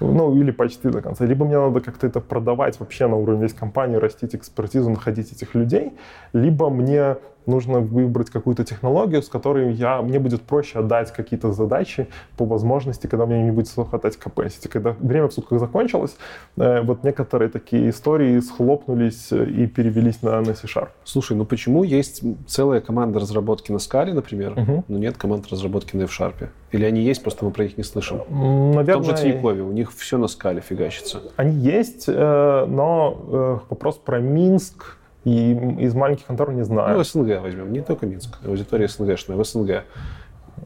Ну, 0.00 0.36
или 0.36 0.52
почти 0.52 0.88
до 0.90 1.02
конца. 1.02 1.24
Либо 1.24 1.44
мне 1.44 1.58
надо 1.58 1.80
как-то 1.80 2.06
это 2.06 2.20
продавать 2.20 2.78
вообще 2.78 3.08
на 3.08 3.16
уровне 3.16 3.42
весь 3.42 3.54
компании, 3.54 3.96
растить 3.96 4.34
экспертизу, 4.34 4.90
находить 4.90 5.32
этих 5.32 5.56
людей, 5.56 5.92
либо 6.32 6.70
мне 6.70 7.16
нужно 7.48 7.80
выбрать 7.80 8.30
какую-то 8.30 8.64
технологию, 8.64 9.22
с 9.22 9.28
которой 9.28 9.72
я, 9.72 10.00
мне 10.02 10.18
будет 10.18 10.42
проще 10.42 10.78
отдать 10.78 11.12
какие-то 11.12 11.52
задачи 11.52 12.06
по 12.36 12.44
возможности, 12.44 13.06
когда 13.06 13.26
мне 13.26 13.42
не 13.42 13.50
будет 13.50 13.68
хватать 13.68 14.16
capacity. 14.22 14.68
Когда 14.68 14.94
время 15.00 15.26
в 15.28 15.32
сутках 15.32 15.58
закончилось, 15.58 16.16
э, 16.56 16.82
вот 16.82 17.02
некоторые 17.04 17.48
такие 17.48 17.90
истории 17.90 18.38
схлопнулись 18.40 19.32
э, 19.32 19.44
и 19.46 19.66
перевелись 19.66 20.22
на, 20.22 20.40
на 20.40 20.54
C-Sharp. 20.54 20.88
Слушай, 21.04 21.36
ну 21.36 21.44
почему 21.44 21.82
есть 21.82 22.22
целая 22.46 22.80
команда 22.80 23.18
разработки 23.18 23.72
на 23.72 23.78
скале, 23.78 24.12
например, 24.12 24.52
Мгм. 24.56 24.84
но 24.88 24.98
нет 24.98 25.16
команд 25.16 25.48
разработки 25.50 25.96
на 25.96 26.02
F-Sharp? 26.02 26.48
Или 26.72 26.84
они 26.84 27.00
есть, 27.00 27.22
просто 27.22 27.44
мы 27.46 27.50
про 27.50 27.64
них 27.64 27.78
не 27.78 27.84
слышим? 27.84 28.18
М, 28.28 28.72
В 28.72 28.74
Наверное, 28.76 28.94
том 29.06 29.16
же 29.16 29.22
Тинькове 29.22 29.62
у 29.62 29.72
них 29.72 29.90
все 29.92 30.18
на 30.18 30.28
скале 30.28 30.60
фигачится. 30.60 31.22
Они 31.36 31.56
есть, 31.56 32.04
э, 32.08 32.66
но 32.68 33.62
вопрос 33.70 33.96
про 33.96 34.20
Минск 34.20 34.97
и 35.28 35.82
из 35.84 35.94
маленьких 35.94 36.26
контор 36.26 36.52
не 36.52 36.64
знаю. 36.64 36.96
Ну, 36.96 37.04
СНГ 37.04 37.40
возьмем, 37.40 37.72
не 37.72 37.82
только 37.82 38.06
Минск, 38.06 38.38
аудитория 38.44 38.88
СНГшная, 38.88 39.36
в 39.36 39.44
СНГ. 39.44 39.84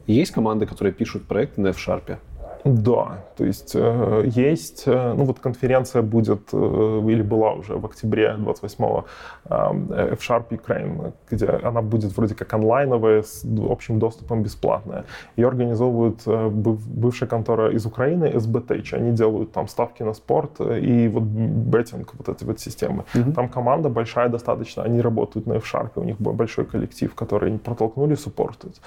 Есть 0.07 0.31
команды, 0.31 0.65
которые 0.65 0.93
пишут 0.93 1.27
проекты 1.27 1.61
на 1.61 1.67
F-Sharp? 1.69 2.17
Да, 2.65 3.17
то 3.35 3.43
есть 3.45 3.73
э, 3.75 4.23
есть, 4.25 4.83
э, 4.85 5.13
ну 5.17 5.25
вот 5.25 5.39
конференция 5.39 6.01
будет, 6.01 6.49
э, 6.53 7.01
или 7.09 7.21
была 7.21 7.51
уже 7.53 7.75
в 7.75 7.85
октябре 7.85 8.35
28-го, 8.37 9.05
э, 9.49 10.13
F-Sharp 10.13 10.49
Ukraine, 10.49 11.11
где 11.29 11.47
она 11.47 11.81
будет 11.81 12.15
вроде 12.15 12.35
как 12.35 12.53
онлайновая, 12.53 13.21
с 13.23 13.45
общим 13.69 13.99
доступом 13.99 14.43
бесплатная. 14.43 15.03
Ее 15.35 15.47
организовывают 15.47 16.25
быв- 16.25 16.87
бывшая 16.87 17.27
контора 17.27 17.71
из 17.71 17.85
Украины, 17.85 18.25
SBTech. 18.25 18.93
Они 18.95 19.11
делают 19.11 19.51
там 19.51 19.67
ставки 19.67 20.03
на 20.03 20.13
спорт 20.13 20.61
и 20.61 21.09
вот 21.09 21.23
беттинг, 21.23 22.13
вот 22.17 22.29
эти 22.29 22.45
вот 22.45 22.59
системы. 22.59 23.03
Там 23.35 23.49
команда 23.49 23.89
большая 23.89 24.29
достаточно, 24.29 24.83
они 24.83 25.01
работают 25.01 25.47
на 25.47 25.53
F-Sharp, 25.55 25.89
у 25.95 26.03
них 26.03 26.15
бо- 26.19 26.31
большой 26.31 26.65
коллектив, 26.65 27.13
который 27.13 27.49
они 27.49 27.57
протолкнули, 27.57 28.15
суппортуют. 28.15 28.79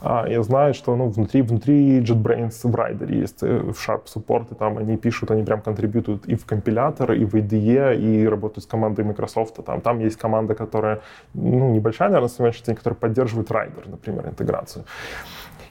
А, 0.00 0.26
я 0.28 0.42
знаю, 0.42 0.72
что 0.74 0.94
ну, 0.96 1.08
внутри, 1.08 1.42
внутри 1.42 2.00
JetBrains 2.00 2.70
в 2.70 2.74
райдере 2.74 3.23
есть 3.24 3.42
э, 3.42 3.58
в 3.58 3.72
Sharp 3.72 4.04
support, 4.06 4.52
и 4.52 4.54
там 4.54 4.78
они 4.78 4.96
пишут, 4.96 5.30
они 5.30 5.42
прям 5.42 5.60
контрибьютуют 5.60 6.26
и 6.26 6.34
в 6.34 6.44
компилятор, 6.46 7.12
и 7.12 7.24
в 7.24 7.34
IDE, 7.34 7.96
и 7.96 8.28
работают 8.28 8.64
с 8.64 8.66
командой 8.66 9.04
Microsoft. 9.04 9.64
Там, 9.64 9.80
там 9.80 9.98
есть 9.98 10.16
команда, 10.16 10.54
которая, 10.54 11.00
ну, 11.34 11.70
небольшая, 11.70 12.08
наверное, 12.08 12.28
на 12.28 12.34
сегодняшний 12.34 12.66
день, 12.66 12.76
которая 12.76 12.96
поддерживает 12.96 13.50
Rider, 13.50 13.90
например, 13.90 14.28
интеграцию. 14.28 14.84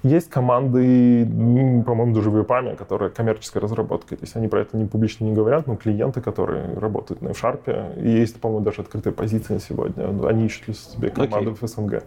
Есть 0.03 0.29
команды, 0.29 1.25
по-моему, 1.85 2.13
даже 2.13 2.29
в 2.29 2.37
EPAM, 2.37 2.75
которые 2.75 3.09
коммерческой 3.09 3.61
разработкой. 3.61 4.17
То 4.17 4.25
есть 4.25 4.35
они 4.35 4.49
про 4.49 4.59
это 4.59 4.75
не 4.75 4.85
публично 4.85 5.23
не 5.23 5.33
говорят, 5.33 5.65
но 5.65 5.77
клиенты, 5.77 6.19
которые 6.19 6.77
работают 6.77 7.21
на 7.21 7.29
F-Sharp, 7.29 8.01
есть, 8.01 8.41
по-моему, 8.41 8.65
даже 8.65 8.81
открытая 8.81 9.13
позиция 9.13 9.55
на 9.55 9.61
сегодня. 9.61 10.27
Они 10.27 10.45
ищут 10.47 10.77
себе 10.77 11.09
команды 11.09 11.51
okay. 11.51 11.57
в 11.61 11.67
СНГ. 11.69 12.03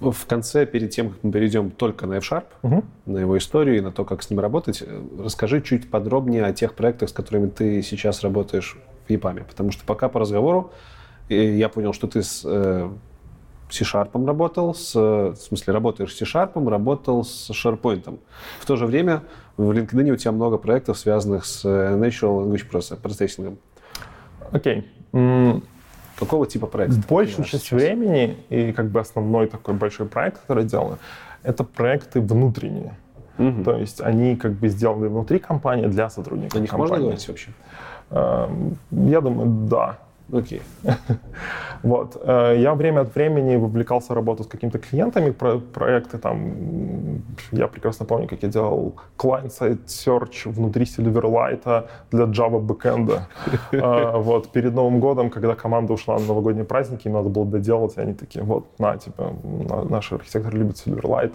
В 0.00 0.26
конце, 0.26 0.64
перед 0.64 0.90
тем, 0.90 1.10
как 1.10 1.24
мы 1.24 1.32
перейдем 1.32 1.70
только 1.70 2.06
на 2.06 2.14
F-Sharp, 2.18 2.44
угу. 2.62 2.84
на 3.06 3.18
его 3.18 3.36
историю 3.36 3.78
и 3.78 3.80
на 3.80 3.90
то, 3.90 4.04
как 4.04 4.22
с 4.22 4.30
ним 4.30 4.38
работать, 4.38 4.84
расскажи 5.18 5.60
чуть 5.60 5.90
подробнее 5.90 6.44
о 6.44 6.52
тех 6.52 6.74
проектах, 6.74 7.08
с 7.08 7.12
которыми 7.12 7.48
ты 7.48 7.82
сейчас 7.82 8.22
работаешь 8.22 8.76
в 9.06 9.10
EPAM. 9.10 9.44
Потому 9.44 9.72
что 9.72 9.84
пока 9.84 10.08
по 10.08 10.20
разговору 10.20 10.70
я 11.28 11.68
понял, 11.68 11.92
что 11.92 12.06
ты 12.06 12.22
с 12.22 12.42
э, 12.44 12.88
C-Sharp 13.70 14.24
работал, 14.24 14.74
с, 14.74 14.94
в 14.94 15.36
смысле, 15.36 15.72
работаешь 15.72 16.14
с 16.14 16.18
C-Sharp, 16.18 16.68
работал 16.68 17.24
с 17.24 17.50
SharePoint. 17.50 18.18
В 18.60 18.66
то 18.66 18.76
же 18.76 18.86
время 18.86 19.24
в 19.56 19.70
LinkedIn 19.70 20.10
у 20.10 20.16
тебя 20.16 20.32
много 20.32 20.58
проектов, 20.58 20.98
связанных 20.98 21.44
с 21.44 21.64
э, 21.64 21.96
Natural 21.96 22.46
Language 22.46 22.70
Processing. 23.02 23.58
Окей. 24.52 24.86
Okay. 25.12 25.62
Какого 26.18 26.46
типа 26.46 26.66
проекта? 26.66 27.00
Большую 27.08 27.44
часть 27.44 27.64
сейчас? 27.64 27.80
времени 27.80 28.36
и 28.48 28.72
как 28.72 28.86
бы 28.86 29.00
основной 29.00 29.46
такой 29.46 29.74
большой 29.74 30.06
проект, 30.06 30.40
который 30.40 30.64
я 30.64 30.68
делаю, 30.68 30.98
это 31.42 31.64
проекты 31.64 32.20
внутренние. 32.20 32.96
Угу. 33.38 33.62
То 33.64 33.76
есть 33.76 34.00
они 34.00 34.36
как 34.36 34.52
бы 34.52 34.68
сделаны 34.68 35.08
внутри 35.08 35.38
компании 35.38 35.86
для 35.86 36.10
сотрудников 36.10 36.56
О 36.56 36.60
них 36.60 36.70
компании. 36.70 36.90
можно 36.90 37.04
говорить 37.04 37.28
вообще? 37.28 37.50
Эм, 38.10 38.78
я 38.90 39.20
думаю, 39.20 39.68
да. 39.68 39.98
Окей. 40.32 40.60
вот. 41.82 42.20
Э, 42.22 42.54
я 42.58 42.74
время 42.74 43.00
от 43.00 43.14
времени 43.14 43.56
вовлекался 43.56 44.12
в 44.12 44.16
работу 44.16 44.44
с 44.44 44.46
какими-то 44.46 44.78
клиентами, 44.78 45.30
про 45.30 45.58
проекты 45.58 46.18
там, 46.18 47.22
я 47.52 47.66
прекрасно 47.66 48.06
помню, 48.06 48.28
как 48.28 48.42
я 48.42 48.48
делал 48.48 48.94
client-side 49.16 49.86
search 49.86 50.50
внутри 50.50 50.84
Silverlight 50.84 51.86
для 52.10 52.24
Java 52.24 52.60
backend. 52.60 53.20
Э, 53.72 54.16
вот. 54.18 54.52
Перед 54.52 54.74
Новым 54.74 55.00
годом, 55.00 55.30
когда 55.30 55.54
команда 55.54 55.92
ушла 55.94 56.18
на 56.18 56.26
новогодние 56.26 56.64
праздники, 56.64 57.08
им 57.08 57.14
надо 57.14 57.30
было 57.30 57.46
доделать, 57.46 57.96
и 57.96 58.00
они 58.00 58.14
такие, 58.14 58.44
вот, 58.44 58.66
на, 58.78 58.96
типа, 58.96 59.32
наш 59.88 60.12
архитектор 60.12 60.54
любит 60.54 60.76
Silverlight, 60.76 61.32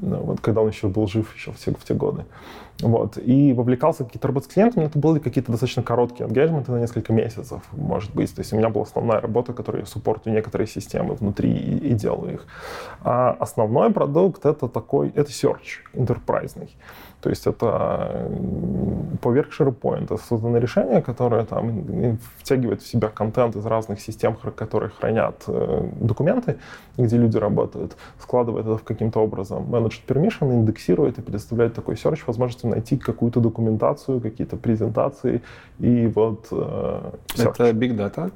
вот, 0.00 0.40
когда 0.40 0.60
он 0.62 0.68
еще 0.68 0.88
был 0.88 1.06
жив 1.06 1.34
еще 1.34 1.52
в 1.52 1.58
те, 1.58 1.72
в 1.72 1.84
те 1.84 1.94
годы. 1.94 2.24
Вот. 2.82 3.18
И 3.18 3.52
вовлекался 3.52 4.04
в 4.04 4.06
какие-то 4.06 4.28
работы 4.28 4.46
с 4.46 4.48
клиентами, 4.48 4.84
это 4.84 4.98
были 4.98 5.18
какие-то 5.18 5.52
достаточно 5.52 5.82
короткие 5.82 6.28
engagement 6.28 6.70
на 6.70 6.78
несколько 6.78 7.12
месяцев, 7.12 7.62
может 7.72 8.14
быть. 8.14 8.34
То 8.34 8.40
есть 8.40 8.52
у 8.52 8.56
меня 8.56 8.68
была 8.70 8.84
основная 8.84 9.20
работа, 9.20 9.52
которая 9.52 9.84
суппортю 9.84 10.30
некоторые 10.30 10.66
системы 10.66 11.14
внутри 11.14 11.52
и, 11.52 11.90
и 11.90 11.94
делаю 11.94 12.34
их. 12.34 12.46
А 13.02 13.36
основной 13.38 13.92
продукт 13.92 14.46
это 14.46 14.68
такой, 14.68 15.10
это 15.10 15.30
search, 15.30 15.84
интерпрайзный. 15.92 16.70
То 17.20 17.30
есть 17.30 17.46
это 17.46 18.28
поверх 19.20 19.48
SharePoint. 19.58 20.18
Создано 20.28 20.58
решение, 20.58 21.02
которое 21.02 21.44
там 21.44 22.18
втягивает 22.38 22.82
в 22.82 22.86
себя 22.86 23.08
контент 23.08 23.56
из 23.56 23.66
разных 23.66 24.00
систем, 24.00 24.36
которые 24.56 24.90
хранят 24.90 25.44
э, 25.46 25.90
документы, 26.00 26.56
где 26.96 27.16
люди 27.16 27.36
работают, 27.36 27.96
складывает 28.18 28.66
это 28.66 28.76
в 28.76 28.82
каким-то 28.82 29.20
образом, 29.20 29.64
менеджет 29.68 30.02
permission, 30.06 30.52
индексирует 30.52 31.18
и 31.18 31.22
предоставляет 31.22 31.74
такой 31.74 31.94
search 31.94 32.20
возможность 32.26 32.64
найти 32.64 32.96
какую-то 32.96 33.40
документацию, 33.40 34.20
какие-то 34.20 34.56
презентации 34.56 35.42
и 35.78 36.06
вот 36.06 36.48
э, 36.50 37.10
Это 37.38 37.70
Big 37.70 37.96
Data? 37.96 38.30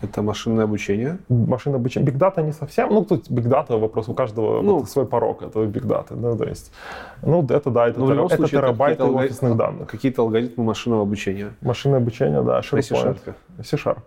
Это 0.00 0.22
машинное 0.22 0.64
обучение? 0.64 1.18
Машинное 1.28 1.78
обучение. 1.78 2.12
Data 2.12 2.42
не 2.42 2.52
совсем. 2.52 2.90
Ну, 2.90 3.04
тут 3.04 3.28
Data 3.28 3.78
вопрос, 3.78 4.08
у 4.08 4.14
каждого 4.14 4.62
ну, 4.62 4.78
вот 4.78 4.90
свой 4.90 5.06
порог. 5.06 5.42
Это 5.42 5.60
Big 5.64 5.84
Data. 5.84 6.14
Да, 6.14 6.36
то 6.36 6.44
есть, 6.44 6.72
ну, 7.22 7.44
это 7.44 7.70
да, 7.70 7.88
это, 7.88 8.00
тер... 8.00 8.20
это 8.20 8.48
терабайты 8.48 9.02
это 9.02 9.12
офисных 9.12 9.56
данных. 9.56 9.88
Какие-то 9.88 10.22
алгоритмы 10.22 10.64
машинного 10.64 11.02
обучения. 11.02 11.52
Машинное 11.60 11.98
обучение, 11.98 12.42
да. 12.42 12.60
SharePoint. 12.60 13.34
C-Sharp. 13.64 13.98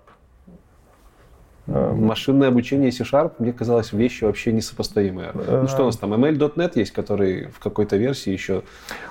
Эм. 1.67 2.05
Машинное 2.05 2.47
обучение 2.47 2.91
C-Sharp, 2.91 3.33
мне 3.39 3.53
казалось, 3.53 3.93
вещи 3.93 4.23
вообще 4.23 4.51
несопоставимые. 4.53 5.31
Ну 5.33 5.67
что 5.67 5.83
у 5.83 5.85
нас 5.85 5.97
там, 5.97 6.13
ML.NET 6.13 6.71
есть, 6.75 6.91
который 6.91 7.47
в 7.47 7.59
какой-то 7.59 7.97
версии 7.97 8.31
еще... 8.31 8.63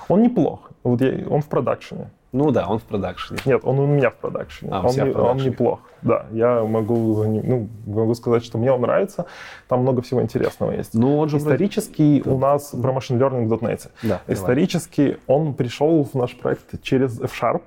Он 0.07 0.21
неплох. 0.21 0.71
Вот 0.83 1.01
я, 1.01 1.27
он 1.29 1.41
в 1.41 1.47
продакшене. 1.47 2.09
Ну 2.31 2.51
да, 2.51 2.67
он 2.67 2.79
в 2.79 2.83
продакшене. 2.83 3.39
Нет, 3.45 3.61
он 3.63 3.79
у 3.79 3.85
меня 3.85 4.09
в 4.09 4.15
продакшене. 4.15 4.71
А, 4.71 4.87
он, 4.87 4.95
не, 4.95 5.11
он 5.11 5.37
неплох. 5.37 5.79
Да, 6.01 6.25
я 6.31 6.63
могу, 6.63 7.23
ну, 7.25 7.67
могу 7.85 8.13
сказать, 8.15 8.45
что 8.45 8.57
мне 8.57 8.71
он 8.71 8.81
нравится. 8.81 9.25
Там 9.67 9.81
много 9.81 10.01
всего 10.01 10.21
интересного 10.21 10.71
есть. 10.71 10.93
Ну, 10.93 11.17
он 11.17 11.27
же 11.27 11.37
Исторически 11.37 12.21
вроде... 12.23 12.37
у 12.37 12.39
нас 12.39 12.69
про 12.69 12.93
Machine 12.93 13.19
Learning 13.19 13.47
в 13.47 13.53
.NET. 13.53 13.89
Да, 14.03 14.21
Исторически 14.27 15.01
давай. 15.01 15.19
он 15.27 15.53
пришел 15.53 16.03
в 16.05 16.13
наш 16.15 16.35
проект 16.37 16.81
через 16.81 17.19
F-Sharp. 17.19 17.63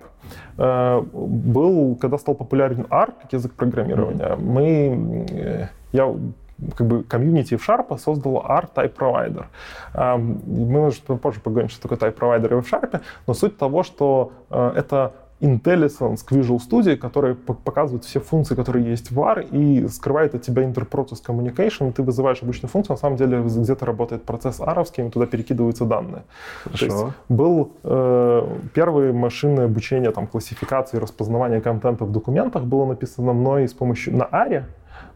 Э, 0.56 1.02
был, 1.12 1.96
когда 1.96 2.16
стал 2.16 2.34
популярен 2.34 2.86
R, 2.90 3.12
как 3.20 3.32
язык 3.32 3.52
программирования, 3.52 4.30
mm-hmm. 4.30 4.40
мы... 4.40 5.26
Э, 5.30 5.68
я 5.92 6.14
как 6.76 6.86
бы 6.86 7.02
комьюнити 7.02 7.56
в 7.56 7.68
Sharp 7.68 7.98
создала 7.98 8.44
R-Type 8.48 8.94
Provider. 8.96 9.46
Мы, 9.94 10.80
может, 10.80 11.02
позже 11.04 11.40
поговорим, 11.40 11.68
что 11.68 11.88
такое 11.88 11.98
Type 11.98 12.18
Provider 12.18 12.60
в 12.60 12.72
Sharp, 12.72 13.00
но 13.26 13.34
суть 13.34 13.58
того, 13.58 13.82
что 13.82 14.32
э, 14.50 14.72
это 14.76 15.12
IntelliSense 15.40 16.24
к 16.24 16.32
Visual 16.32 16.58
Studio, 16.58 16.96
который 16.96 17.34
показывает 17.34 18.04
все 18.04 18.20
функции, 18.20 18.54
которые 18.54 18.88
есть 18.88 19.10
в 19.10 19.20
R, 19.20 19.40
и 19.40 19.86
скрывает 19.88 20.34
от 20.34 20.42
тебя 20.42 20.62
Interprocess 20.62 21.22
Communication, 21.26 21.92
ты 21.92 22.02
вызываешь 22.02 22.42
обычную 22.42 22.70
функцию, 22.70 22.94
на 22.94 23.00
самом 23.00 23.16
деле 23.16 23.42
где-то 23.42 23.84
работает 23.84 24.24
процесс 24.24 24.60
аровский, 24.60 25.06
и 25.06 25.10
туда 25.10 25.26
перекидываются 25.26 25.84
данные. 25.84 26.22
Хорошо. 26.64 26.86
То 26.86 26.92
есть 26.92 27.14
был 27.28 27.72
э, 27.82 28.48
первое 28.74 29.12
машинное 29.12 29.66
обучение, 29.66 30.10
там, 30.12 30.26
классификации, 30.26 30.98
распознавания 30.98 31.60
контента 31.60 32.04
в 32.04 32.12
документах 32.12 32.64
было 32.64 32.86
написано 32.86 33.32
мной 33.32 33.68
с 33.68 33.74
помощью 33.74 34.16
на 34.16 34.24
ARE, 34.24 34.64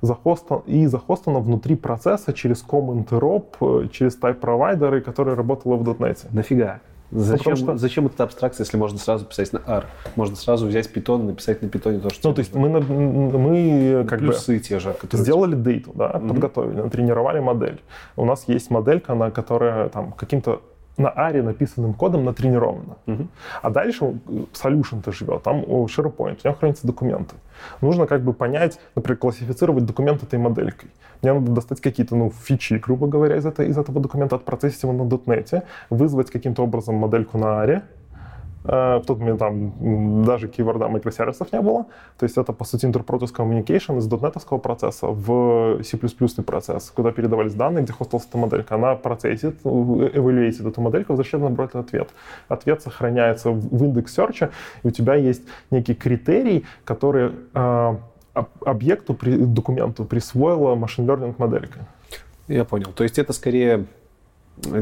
захостан, 0.01 0.61
и 0.67 0.87
захостано 0.87 1.41
внутри 1.41 1.77
процесса 1.77 2.33
через 2.33 2.65
Common 2.65 3.05
Interop, 3.05 3.85
э, 3.85 3.89
через 3.89 4.19
type 4.19 4.35
провайдеры, 4.35 5.01
которые 5.01 5.35
работали 5.35 5.75
в 5.75 5.83
.NET. 5.83 6.27
Нафига? 6.33 6.81
Зачем, 7.11 7.57
что... 7.57 7.77
зачем 7.79 8.07
эта 8.07 8.25
абстракция, 8.25 8.65
если 8.65 8.77
можно 8.77 8.99
сразу 8.99 9.25
писать 9.25 9.53
на 9.55 9.63
R? 9.67 9.87
Можно 10.15 10.37
сразу 10.37 10.67
взять 10.67 10.93
питон 10.93 11.23
и 11.23 11.25
написать 11.29 11.63
на 11.63 11.69
питоне 11.69 12.01
то, 12.01 12.11
что 12.11 12.29
Ну, 12.29 12.35
то 12.35 12.41
есть 12.41 12.55
мы, 12.55 12.69
мы 12.69 14.05
как 14.07 14.19
Плюсы 14.19 14.55
бы 14.55 14.59
те 14.59 14.79
же, 14.79 14.93
которые... 14.93 15.23
сделали 15.23 15.55
дейту, 15.55 15.93
да, 15.95 16.11
mm-hmm. 16.11 16.29
подготовили, 16.29 16.81
натренировали 16.83 17.41
модель. 17.41 17.81
У 18.17 18.27
нас 18.27 18.45
есть 18.47 18.71
моделька, 18.71 19.15
на 19.15 19.31
которая 19.31 19.89
там 19.89 20.13
каким-то 20.13 20.61
на 20.99 21.09
ARE 21.09 21.43
написанным 21.43 21.95
кодом 21.95 22.25
натренировано. 22.25 22.97
Угу. 23.07 23.29
А 23.63 23.71
дальше 23.71 24.19
solution-то 24.53 25.13
живет, 25.13 25.43
там 25.43 25.63
SharePoint, 25.63 26.41
у 26.45 26.49
него 26.49 26.55
хранятся 26.55 26.87
документы. 26.87 27.37
Нужно 27.81 28.07
как 28.07 28.23
бы 28.23 28.33
понять, 28.33 28.79
например, 28.95 29.19
классифицировать 29.19 29.87
документ 29.87 30.23
этой 30.23 30.39
моделькой. 30.39 30.91
Мне 31.23 31.33
надо 31.33 31.53
достать 31.53 31.81
какие-то 31.81 32.15
ну, 32.15 32.31
фичи, 32.31 32.75
грубо 32.75 33.07
говоря, 33.07 33.37
из, 33.37 33.47
это, 33.47 33.65
из 33.65 33.77
этого 33.77 34.01
документа, 34.01 34.37
отпроцессить 34.37 34.83
его 34.83 34.93
на 34.93 35.03
.NET, 35.03 35.63
вызвать 35.91 36.31
каким-то 36.31 36.63
образом 36.63 36.95
модельку 36.97 37.39
на 37.39 37.49
Э, 37.59 37.83
в 38.65 39.05
тот 39.07 39.19
момент 39.19 39.39
там 39.39 40.25
даже 40.25 40.49
кейворда 40.49 40.89
микросервисов 40.89 41.53
не 41.53 41.61
было. 41.61 41.87
То 42.19 42.25
есть 42.25 42.37
это, 42.37 42.53
по 42.53 42.65
сути, 42.65 42.87
Interprocess 42.87 43.35
Communication 43.35 43.99
из 43.99 44.07
дотнетовского 44.07 44.59
процесса 44.59 45.07
в 45.07 45.83
C++ 45.83 45.97
процесс, 46.43 46.91
куда 46.91 47.13
передавались 47.13 47.55
данные, 47.55 47.85
где 47.85 47.93
хостилась 47.93 48.27
эта 48.27 48.39
моделька. 48.39 48.75
Она 48.75 48.95
процессит, 48.95 49.61
эвалюирует 49.65 50.61
эту 50.61 50.81
модельку, 50.81 51.13
возвращает 51.13 51.45
обратно 51.45 51.81
ответ. 51.81 52.09
Ответ 52.49 52.83
сохраняется 52.83 53.51
в 53.51 53.85
индекс 53.85 54.15
серча, 54.15 54.51
и 54.83 54.89
у 54.89 54.91
тебя 54.91 55.15
есть 55.15 55.43
некий 55.71 55.95
критерий, 55.95 56.65
который 56.85 57.33
э, 57.55 57.97
объекту, 58.65 59.17
документу 59.23 60.05
присвоила 60.05 60.75
машин 60.75 61.09
learning 61.09 61.35
моделька. 61.39 61.87
Я 62.49 62.65
понял. 62.65 62.93
То 62.95 63.03
есть 63.03 63.19
это 63.19 63.33
скорее 63.33 63.87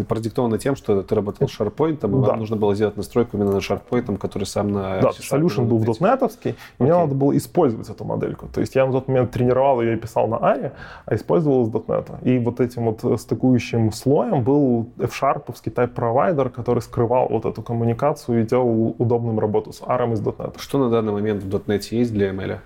продиктовано 0.09 0.59
тем, 0.59 0.77
что 0.77 1.03
ты 1.03 1.15
работал 1.15 1.49
с 1.49 1.61
SharePoint, 1.61 1.99
и 1.99 2.01
да. 2.01 2.09
вам 2.09 2.39
нужно 2.39 2.57
было 2.57 2.75
сделать 2.75 2.97
настройку 2.97 3.37
именно 3.37 3.53
на 3.53 3.59
SharePoint, 3.59 4.17
который 4.19 4.45
сам 4.45 4.73
на 4.73 5.01
Да, 5.01 5.11
solution 5.11 5.65
был 5.65 5.79
в 5.79 5.89
.NET, 5.89 6.31
и 6.45 6.55
мне 6.79 6.93
надо 6.93 7.15
было 7.15 7.37
использовать 7.37 7.89
эту 7.89 8.05
модельку. 8.05 8.49
То 8.53 8.61
есть 8.61 8.75
я 8.75 8.87
на 8.87 8.93
тот 8.93 9.09
момент 9.09 9.31
тренировал 9.31 9.81
ее 9.81 9.95
и 9.95 9.97
писал 9.97 10.29
на 10.29 10.37
ARE, 10.37 10.73
а 11.05 11.15
использовал 11.15 11.67
из 11.67 11.71
.NET. 11.71 12.23
И 12.23 12.39
вот 12.39 12.61
этим 12.61 12.87
вот 12.91 13.21
стыкующим 13.21 13.93
слоем 13.93 14.43
был 14.43 14.89
F-Sharp 14.99 15.45
type 15.47 15.89
провайдер, 15.89 16.51
который 16.51 16.81
скрывал 16.81 17.29
вот 17.29 17.45
эту 17.45 17.63
коммуникацию 17.63 18.43
и 18.43 18.47
делал 18.47 18.95
удобным 18.99 19.39
работу 19.39 19.73
с 19.73 19.81
ARM 19.81 20.15
из 20.15 20.21
.NET. 20.21 20.55
Что 20.59 20.79
на 20.79 20.91
данный 20.91 21.13
момент 21.13 21.43
в 21.43 21.49
.NET 21.49 21.83
есть 21.91 22.13
для 22.13 22.31
ML? 22.31 22.59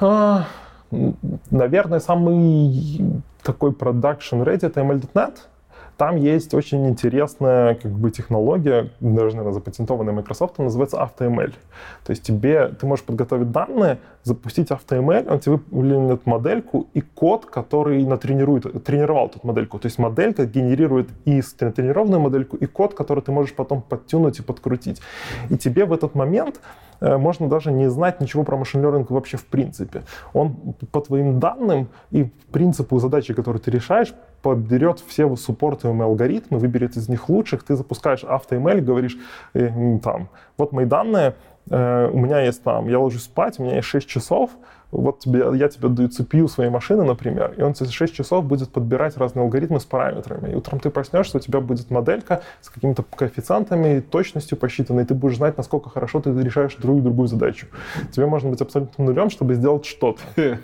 А, 0.00 0.46
наверное, 1.50 2.00
самый 2.00 3.22
такой 3.42 3.70
production 3.70 4.44
ready 4.44 4.66
это 4.66 4.80
ML.NET 4.80 5.34
там 5.96 6.16
есть 6.16 6.54
очень 6.54 6.88
интересная 6.88 7.74
как 7.74 7.92
бы, 7.92 8.10
технология, 8.10 8.90
даже, 9.00 9.36
наверное, 9.36 9.52
запатентованная 9.52 10.12
Microsoft, 10.12 10.58
называется 10.58 10.96
AutoML. 10.96 11.52
То 12.04 12.10
есть 12.10 12.22
тебе, 12.22 12.68
ты 12.68 12.86
можешь 12.86 13.04
подготовить 13.04 13.50
данные, 13.50 13.98
запустить 14.22 14.70
AutoML, 14.70 15.28
он 15.30 15.38
тебе 15.40 15.52
выплюнет 15.52 16.26
модельку 16.26 16.88
и 16.94 17.00
код, 17.00 17.46
который 17.46 18.04
натренирует, 18.04 18.84
тренировал 18.84 19.26
эту 19.26 19.40
модельку. 19.42 19.78
То 19.78 19.86
есть 19.86 19.98
моделька 19.98 20.46
генерирует 20.46 21.08
и 21.24 21.40
тренированную 21.40 22.20
модельку, 22.20 22.56
и 22.56 22.66
код, 22.66 22.94
который 22.94 23.22
ты 23.22 23.32
можешь 23.32 23.54
потом 23.54 23.82
подтянуть 23.82 24.38
и 24.38 24.42
подкрутить. 24.42 25.00
И 25.50 25.56
тебе 25.56 25.84
в 25.84 25.92
этот 25.92 26.14
момент 26.14 26.60
Э, 27.00 27.16
можно 27.18 27.48
даже 27.48 27.72
не 27.72 27.90
знать 27.90 28.20
ничего 28.20 28.44
про 28.44 28.56
машин 28.56 28.82
learning 28.82 29.06
вообще 29.08 29.36
в 29.36 29.44
принципе. 29.44 30.02
Он 30.32 30.74
по 30.90 31.00
твоим 31.00 31.38
данным 31.40 31.88
и 32.10 32.30
принципу 32.52 32.98
задачи, 32.98 33.34
которые 33.34 33.60
ты 33.60 33.70
решаешь, 33.70 34.14
подберет 34.44 35.00
все 35.00 35.34
суппортуемые 35.36 36.04
алгоритмы, 36.04 36.58
выберет 36.58 36.98
из 36.98 37.08
них 37.08 37.30
лучших, 37.30 37.62
ты 37.62 37.76
запускаешь 37.76 38.24
AutoML, 38.24 38.82
говоришь, 38.82 39.16
э, 39.54 39.98
там, 40.02 40.28
вот 40.58 40.72
мои 40.72 40.84
данные, 40.84 41.34
э, 41.70 42.10
у 42.12 42.18
меня 42.18 42.40
есть 42.42 42.62
там, 42.62 42.86
я 42.88 42.98
ложусь 42.98 43.22
спать, 43.22 43.58
у 43.58 43.62
меня 43.62 43.76
есть 43.76 43.88
6 43.88 44.06
часов, 44.06 44.50
вот 44.94 45.20
тебе, 45.20 45.44
я 45.54 45.68
тебе 45.68 45.88
даю 45.88 46.08
CPU 46.08 46.48
своей 46.48 46.70
машины, 46.70 47.04
например, 47.04 47.54
и 47.56 47.62
он 47.62 47.74
через 47.74 47.90
6 47.90 48.14
часов 48.14 48.44
будет 48.44 48.70
подбирать 48.70 49.16
разные 49.16 49.42
алгоритмы 49.42 49.80
с 49.80 49.84
параметрами. 49.84 50.52
И 50.52 50.54
утром 50.54 50.78
ты 50.78 50.90
проснешься, 50.90 51.38
у 51.38 51.40
тебя 51.40 51.60
будет 51.60 51.90
моделька 51.90 52.42
с 52.60 52.70
какими-то 52.70 53.02
коэффициентами, 53.02 54.00
точностью 54.00 54.56
посчитанной, 54.56 55.02
и 55.02 55.06
ты 55.06 55.14
будешь 55.14 55.36
знать, 55.36 55.56
насколько 55.56 55.90
хорошо 55.90 56.20
ты 56.20 56.30
решаешь 56.30 56.76
другую 56.76 57.02
другую 57.02 57.28
задачу. 57.28 57.66
Тебе 58.12 58.26
можно 58.26 58.50
быть 58.50 58.60
абсолютно 58.60 59.04
нулем, 59.04 59.30
чтобы 59.30 59.54
сделать 59.54 59.84
что-то. 59.84 60.22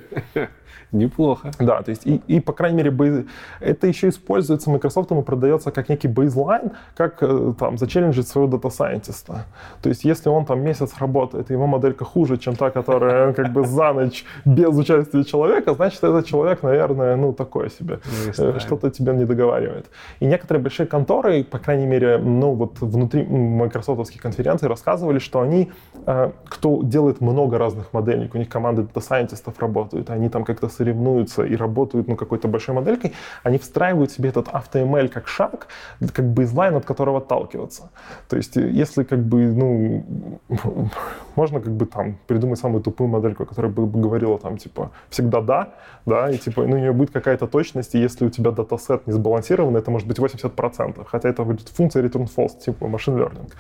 Неплохо. 0.93 1.53
Да, 1.59 1.83
то 1.83 1.91
есть 1.91 2.05
и, 2.05 2.21
и 2.27 2.41
по 2.41 2.53
крайней 2.53 2.79
мере, 2.79 2.91
бейз... 2.91 3.25
это 3.61 3.87
еще 3.87 4.09
используется 4.09 4.71
Microsoft 4.71 5.13
и 5.13 5.23
продается 5.23 5.71
как 5.71 5.89
некий 5.89 6.09
baseline, 6.09 6.73
как 6.97 7.23
э, 7.23 7.55
там 7.59 7.79
зачелленджить 7.79 8.27
своего 8.27 8.51
дата-сайентиста. 8.51 9.47
То 9.83 9.89
есть 9.89 10.05
если 10.05 10.29
он 10.29 10.47
там 10.47 10.61
месяц 10.63 10.95
работает, 10.99 11.51
и 11.51 11.55
его 11.55 11.67
моделька 11.69 12.05
хуже, 12.05 12.39
чем 12.39 12.57
та, 12.57 12.71
которая 12.71 13.33
как 13.33 13.53
бы 13.53 13.65
за 13.65 13.93
ночь 13.93 14.20
без 14.45 14.77
участия 14.77 15.25
человека, 15.25 15.75
значит, 15.75 16.03
этот 16.05 16.27
человек, 16.27 16.63
наверное, 16.63 17.17
ну, 17.17 17.33
такой 17.33 17.71
себе. 17.71 18.01
Э, 18.39 18.59
что-то 18.59 18.91
тебе 18.91 19.13
не 19.13 19.25
договаривает. 19.25 19.87
И 20.21 20.27
некоторые 20.27 20.63
большие 20.63 20.87
конторы, 20.87 21.45
по 21.45 21.59
крайней 21.59 21.87
мере, 21.87 22.19
ну, 22.19 22.53
вот 22.53 22.81
внутри 22.81 23.25
майкрософтовских 23.25 24.21
конференций 24.21 24.69
рассказывали, 24.69 25.19
что 25.19 25.41
они, 25.41 25.71
э, 26.07 26.33
кто 26.49 26.83
делает 26.83 27.21
много 27.21 27.59
разных 27.59 27.93
моделей, 27.93 28.31
у 28.33 28.39
них 28.39 28.49
команды 28.49 28.83
дата-сайентистов 28.83 29.59
работают, 29.59 30.11
они 30.11 30.29
там 30.29 30.45
как-то 30.45 30.69
соревнуются 30.69 31.43
и 31.45 31.57
работают 31.57 32.09
ну, 32.09 32.17
какой-то 32.17 32.49
большой 32.49 32.75
моделькой, 32.75 33.13
они 33.43 33.59
встраивают 33.59 34.11
себе 34.11 34.29
этот 34.29 34.49
AutoML 34.49 35.09
как 35.09 35.29
шаг, 35.29 35.67
как 36.13 36.25
baseline, 36.25 36.77
от 36.77 36.85
которого 36.85 37.19
отталкиваться. 37.19 37.91
То 38.29 38.37
есть 38.37 38.57
э, 38.57 38.71
если 38.71 39.05
как 39.05 39.21
бы, 39.21 39.53
ну, 39.53 40.05
можно 41.37 41.61
как 41.61 41.73
бы 41.73 41.87
там 41.87 42.17
придумать 42.27 42.59
самую 42.59 42.83
тупую 42.83 43.09
модельку, 43.09 43.47
которая 43.47 43.73
бы 43.73 43.87
говорила 44.11 44.39
там 44.39 44.57
типа 44.57 44.91
всегда 45.09 45.41
да, 45.41 45.69
да, 46.07 46.31
и 46.31 46.39
типа, 46.39 46.63
ну, 46.63 46.77
у 46.77 46.79
нее 46.79 46.93
будет 46.93 47.11
какая-то 47.11 47.47
точность, 47.47 47.95
и 47.95 47.99
если 47.99 48.27
у 48.27 48.31
тебя 48.31 48.51
датасет 48.51 49.07
не 49.07 49.13
сбалансирован, 49.13 49.77
это 49.77 49.91
может 49.91 50.09
быть 50.09 50.19
80%, 50.19 51.05
хотя 51.07 51.29
это 51.29 51.45
будет 51.45 51.69
функция 51.69 52.03
return 52.03 52.29
false, 52.37 52.59
типа 52.59 52.85
machine 52.85 53.17
learning. 53.17 53.53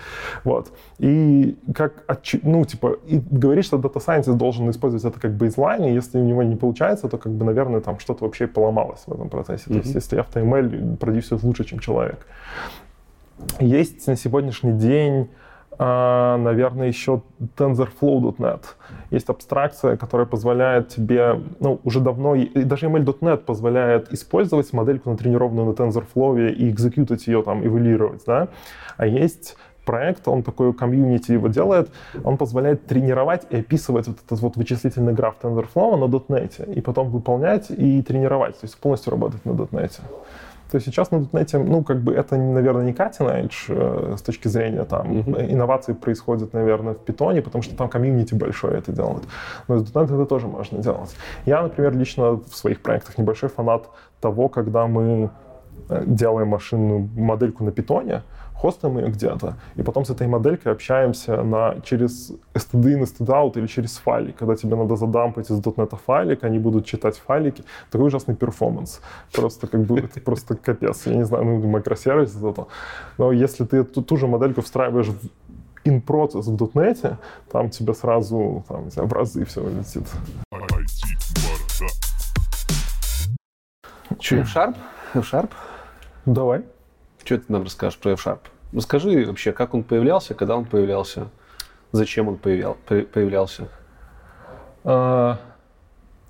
Вот. 0.45 0.73
И 0.99 1.57
как, 1.75 1.93
ну, 2.43 2.65
типа, 2.65 2.97
и 3.07 3.21
говорить, 3.31 3.65
что 3.65 3.79
Data 3.79 4.01
Scientist 4.05 4.35
должен 4.35 4.71
использовать 4.71 5.05
это 5.05 5.21
как 5.21 5.33
бейзлайн, 5.33 5.85
и 5.85 5.93
если 5.93 6.19
у 6.19 6.25
него 6.25 6.43
не 6.43 6.57
получается, 6.57 7.09
то, 7.09 7.19
как 7.19 7.33
бы, 7.33 7.45
наверное, 7.45 7.81
там 7.81 7.99
что-то 7.99 8.25
вообще 8.25 8.47
поломалось 8.47 9.03
в 9.07 9.13
этом 9.13 9.29
процессе. 9.29 9.65
Mm-hmm. 9.67 9.73
То 9.73 9.79
есть, 9.79 9.95
если 9.95 10.19
AutoML 10.19 10.97
продюсирует 10.97 11.45
лучше, 11.45 11.65
чем 11.65 11.79
человек. 11.79 12.27
Есть 13.59 14.07
на 14.07 14.17
сегодняшний 14.17 14.73
день 14.73 15.29
наверное, 15.81 16.89
еще 16.89 17.23
TensorFlow.net. 17.57 18.61
Есть 19.11 19.31
абстракция, 19.31 19.97
которая 19.97 20.27
позволяет 20.27 20.89
тебе, 20.89 21.41
ну, 21.59 21.81
уже 21.85 22.01
давно, 22.01 22.35
и 22.35 22.65
даже 22.65 22.87
ML.NET 22.87 23.39
позволяет 23.39 24.13
использовать 24.13 24.73
модельку, 24.75 25.11
натренированную 25.11 25.67
на 25.67 25.73
TensorFlow, 25.73 26.51
и 26.51 26.69
экзекьютить 26.69 27.27
ее, 27.27 27.43
там, 27.43 27.67
эволюировать, 27.67 28.23
да. 28.27 28.49
А 28.99 29.07
есть 29.07 29.57
проект, 29.87 30.29
он 30.29 30.43
такой 30.43 30.75
комьюнити 30.75 31.33
его 31.33 31.49
делает, 31.49 31.91
он 32.25 32.37
позволяет 32.37 32.87
тренировать 32.87 33.47
и 33.49 33.57
описывать 33.57 34.07
вот 34.07 34.19
этот 34.25 34.41
вот 34.41 34.57
вычислительный 34.57 35.15
граф 35.15 35.37
TensorFlow 35.43 35.97
на 35.97 36.05
.NET, 36.05 36.75
и 36.75 36.81
потом 36.83 37.09
выполнять 37.09 37.71
и 37.71 38.03
тренировать, 38.03 38.61
то 38.61 38.67
есть 38.67 38.79
полностью 38.79 39.13
работать 39.13 39.45
на 39.47 39.53
.NET. 39.53 40.01
То 40.71 40.81
сейчас 40.81 41.11
на 41.11 41.17
.NET, 41.17 41.59
ну, 41.59 41.83
как 41.83 42.01
бы 42.01 42.15
это, 42.15 42.37
наверное, 42.37 42.85
не 42.85 42.93
cutting 42.93 43.29
edge 43.29 43.53
э, 43.69 44.17
с 44.17 44.23
точки 44.23 44.49
зрения 44.49 44.85
там 44.85 45.11
mm-hmm. 45.11 45.53
инноваций 45.53 45.95
происходят, 45.95 46.53
наверное, 46.53 46.95
в 46.95 46.99
питоне, 46.99 47.43
потому 47.43 47.63
что 47.63 47.77
там 47.77 47.89
комьюнити 47.89 48.35
большое 48.35 48.79
это 48.79 48.93
делает. 48.93 49.25
Но 49.69 49.79
с 49.79 49.93
.NET 49.93 50.05
это 50.05 50.27
тоже 50.27 50.47
можно 50.47 50.79
делать. 50.79 51.15
Я, 51.47 51.63
например, 51.63 51.97
лично 51.97 52.33
в 52.37 52.55
своих 52.55 52.83
проектах 52.83 53.19
небольшой 53.19 53.49
фанат 53.49 53.89
того, 54.21 54.49
когда 54.49 54.87
мы 54.87 55.31
э, 55.89 56.03
делаем 56.07 56.49
машинную 56.49 57.09
модельку 57.17 57.65
на 57.65 57.73
питоне, 57.73 58.23
хостим 58.61 58.99
ее 58.99 59.09
где-то, 59.09 59.57
и 59.77 59.83
потом 59.83 60.05
с 60.05 60.11
этой 60.11 60.27
моделькой 60.27 60.73
общаемся 60.73 61.43
на, 61.43 61.81
через 61.83 62.33
std 62.53 62.95
in, 62.95 63.03
std 63.03 63.59
или 63.59 63.67
через 63.67 63.97
файлик. 63.97 64.37
Когда 64.37 64.55
тебе 64.55 64.77
надо 64.77 64.97
задампать 64.97 65.51
из 65.51 65.61
.NET 65.61 65.99
файлик, 66.07 66.45
они 66.45 66.59
будут 66.59 66.85
читать 66.85 67.17
файлики. 67.17 67.65
Такой 67.91 68.09
ужасный 68.09 68.37
перформанс. 68.37 69.01
Просто 69.33 69.67
как 69.67 69.81
бы 69.81 69.99
это 69.99 70.21
просто 70.21 70.57
капец. 70.57 71.07
Я 71.07 71.15
не 71.15 71.25
знаю, 71.25 71.45
ну, 71.45 71.59
микросервис 71.59 72.37
это. 72.37 72.67
Но 73.19 73.33
если 73.33 73.65
ты 73.65 73.83
ту, 73.85 74.03
ту 74.03 74.17
же 74.17 74.27
модельку 74.27 74.61
встраиваешь 74.61 75.09
в 75.09 75.29
in 75.85 76.03
процесс 76.03 76.47
в 76.47 76.55
.NET, 76.55 77.17
там 77.51 77.71
тебе 77.71 77.95
сразу 77.95 78.65
там, 78.69 78.91
знаю, 78.91 79.09
в 79.09 79.13
разы 79.13 79.45
все 79.47 79.67
летит. 79.67 80.07
Че, 84.19 84.41
F-Sharp? 84.41 84.77
F-Sharp? 85.15 85.51
Давай. 86.27 86.63
Что 87.25 87.39
ты 87.39 87.45
нам 87.49 87.65
расскажешь 87.65 87.99
про 87.99 88.13
F-Sharp? 88.13 88.41
Расскажи 88.73 89.25
вообще, 89.27 89.53
как 89.53 89.75
он 89.75 89.83
появлялся, 89.83 90.35
когда 90.35 90.57
он 90.57 90.65
появлялся, 90.65 91.29
зачем 91.93 92.29
он 92.29 92.37
появлял, 92.37 92.77
появлялся? 92.87 93.69
А, 94.85 95.39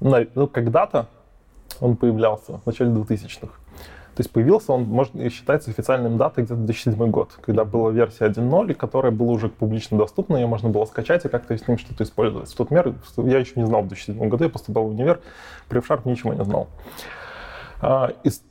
ну, 0.01 0.47
когда-то 0.49 1.07
он 1.81 1.97
появлялся, 1.97 2.59
в 2.59 2.67
начале 2.67 2.91
2000-х. 2.91 3.53
То 4.15 4.23
есть 4.23 4.33
появился 4.33 4.73
он, 4.73 4.83
можно 4.85 5.31
считается 5.31 5.71
официальным 5.71 6.19
датой 6.19 6.45
где-то 6.45 6.61
2007 6.61 7.11
год, 7.11 7.39
когда 7.41 7.65
была 7.65 7.91
версия 7.91 8.27
1.0, 8.27 8.75
которая 8.75 9.13
была 9.13 9.33
уже 9.33 9.49
публично 9.49 9.97
доступна, 9.97 10.37
ее 10.37 10.47
можно 10.47 10.69
было 10.69 10.85
скачать 10.85 11.25
и 11.25 11.29
как-то 11.29 11.57
с 11.57 11.67
ним 11.69 11.79
что-то 11.79 12.05
использовать. 12.05 12.51
В 12.51 12.57
тот 12.57 12.71
мер 12.71 12.95
я 13.19 13.39
еще 13.39 13.53
не 13.57 13.67
знал 13.67 13.83
в 13.83 13.89
2007 13.89 14.29
году, 14.29 14.45
я 14.45 14.51
поступал 14.51 14.85
в 14.85 14.89
универ, 14.89 15.21
при 15.69 15.79
F-Sharp 15.79 16.03
ничего 16.05 16.35
не 16.35 16.45
знал. 16.45 16.69
А, 17.81 18.13
из 18.25 18.43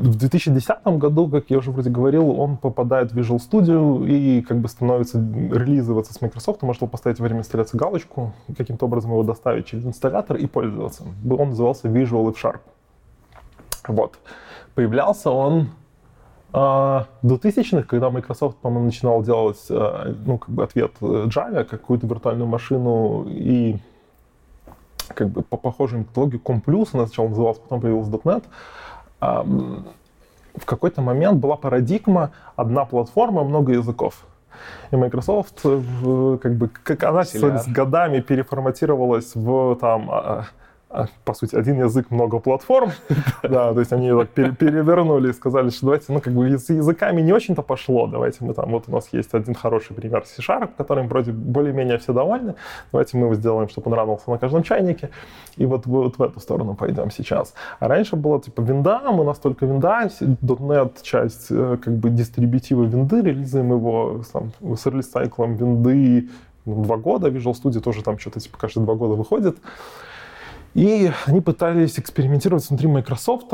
в 0.00 0.16
2010 0.16 0.86
году, 0.98 1.28
как 1.28 1.50
я 1.50 1.58
уже 1.58 1.70
вроде 1.70 1.90
говорил, 1.90 2.30
он 2.30 2.56
попадает 2.56 3.12
в 3.12 3.18
Visual 3.18 3.38
Studio 3.38 4.08
и 4.08 4.40
как 4.40 4.58
бы 4.58 4.68
становится 4.68 5.18
релизоваться 5.18 6.14
с 6.14 6.22
Microsoft. 6.22 6.62
Можно 6.62 6.86
было 6.86 6.90
поставить 6.90 7.18
во 7.18 7.24
время 7.24 7.40
инсталляции 7.40 7.76
галочку, 7.76 8.32
каким-то 8.56 8.86
образом 8.86 9.10
его 9.10 9.22
доставить 9.22 9.66
через 9.66 9.84
инсталлятор 9.84 10.38
и 10.38 10.46
пользоваться. 10.46 11.04
Он 11.28 11.50
назывался 11.50 11.88
Visual 11.88 12.30
F-Sharp. 12.30 12.60
Вот. 13.88 14.18
Появлялся 14.74 15.30
он 15.30 15.68
а, 16.54 17.06
в 17.20 17.26
2000-х, 17.26 17.82
когда 17.82 18.08
Microsoft, 18.08 18.56
по-моему, 18.56 18.86
начинал 18.86 19.22
делать 19.22 19.66
а, 19.68 20.14
ну, 20.24 20.38
как 20.38 20.48
бы 20.48 20.64
ответ 20.64 20.92
Java, 21.00 21.64
какую-то 21.64 22.06
виртуальную 22.06 22.48
машину 22.48 23.26
и 23.28 23.76
как 25.08 25.28
бы 25.28 25.42
по 25.42 25.58
похожей 25.58 25.98
методологии 25.98 26.40
ComPlus, 26.40 26.90
она 26.94 27.04
сначала 27.04 27.28
называлась, 27.28 27.58
потом 27.58 27.82
появился 27.82 28.10
.NET, 28.10 28.44
в 29.20 30.64
какой-то 30.64 31.02
момент 31.02 31.38
была 31.38 31.56
парадигма 31.56 32.32
одна 32.56 32.84
платформа, 32.84 33.44
много 33.44 33.72
языков. 33.72 34.26
И 34.90 34.96
Microsoft, 34.96 35.62
как 35.62 36.54
бы, 36.56 36.68
как 36.68 37.04
она 37.04 37.24
с, 37.24 37.32
с 37.32 37.66
годами 37.68 38.20
переформатировалась 38.20 39.34
в 39.34 39.76
там 39.76 40.10
а, 40.10 40.44
по 41.24 41.34
сути, 41.34 41.54
один 41.54 41.78
язык, 41.78 42.10
много 42.10 42.38
платформ. 42.38 42.90
Да, 43.42 43.72
то 43.72 43.80
есть 43.80 43.92
они 43.92 44.10
так 44.10 44.56
перевернули 44.56 45.30
и 45.30 45.32
сказали, 45.32 45.70
что 45.70 45.86
давайте, 45.86 46.12
ну, 46.12 46.20
как 46.20 46.32
бы 46.32 46.58
с 46.58 46.68
языками 46.68 47.20
не 47.20 47.32
очень-то 47.32 47.62
пошло, 47.62 48.06
давайте 48.06 48.44
мы 48.44 48.54
там, 48.54 48.70
вот 48.70 48.84
у 48.88 48.92
нас 48.92 49.08
есть 49.12 49.34
один 49.34 49.54
хороший 49.54 49.94
пример 49.94 50.24
C-Sharp, 50.26 50.70
которым 50.76 51.08
вроде 51.08 51.32
более-менее 51.32 51.98
все 51.98 52.12
довольны, 52.12 52.54
давайте 52.92 53.16
мы 53.16 53.26
его 53.26 53.34
сделаем, 53.34 53.68
чтобы 53.68 53.90
он 53.90 53.94
радовался 53.94 54.30
на 54.30 54.38
каждом 54.38 54.62
чайнике, 54.62 55.10
и 55.56 55.66
вот, 55.66 55.86
вот 55.86 56.18
в 56.18 56.22
эту 56.22 56.40
сторону 56.40 56.74
пойдем 56.74 57.10
сейчас. 57.10 57.54
А 57.78 57.88
раньше 57.88 58.16
было 58.16 58.40
типа 58.40 58.60
винда, 58.60 59.00
у 59.10 59.24
нас 59.24 59.38
только 59.38 59.66
винда, 59.66 60.10
.NET 60.20 61.02
часть 61.02 61.46
э, 61.50 61.78
как 61.82 61.96
бы 61.96 62.10
дистрибутива 62.10 62.84
винды, 62.84 63.22
релизуем 63.22 63.72
его 63.72 64.22
там, 64.32 64.52
с 64.76 64.86
релиз-сайклом 64.86 65.54
винды 65.54 66.28
ну, 66.64 66.82
два 66.84 66.96
года, 66.96 67.28
Visual 67.28 67.54
Studio 67.54 67.80
тоже 67.80 68.02
там 68.02 68.18
что-то 68.18 68.40
типа 68.40 68.58
каждые 68.58 68.84
два 68.84 68.94
года 68.94 69.14
выходит. 69.14 69.56
И 70.74 71.10
они 71.26 71.40
пытались 71.40 71.98
экспериментировать 71.98 72.68
внутри 72.68 72.88
Microsoft. 72.88 73.50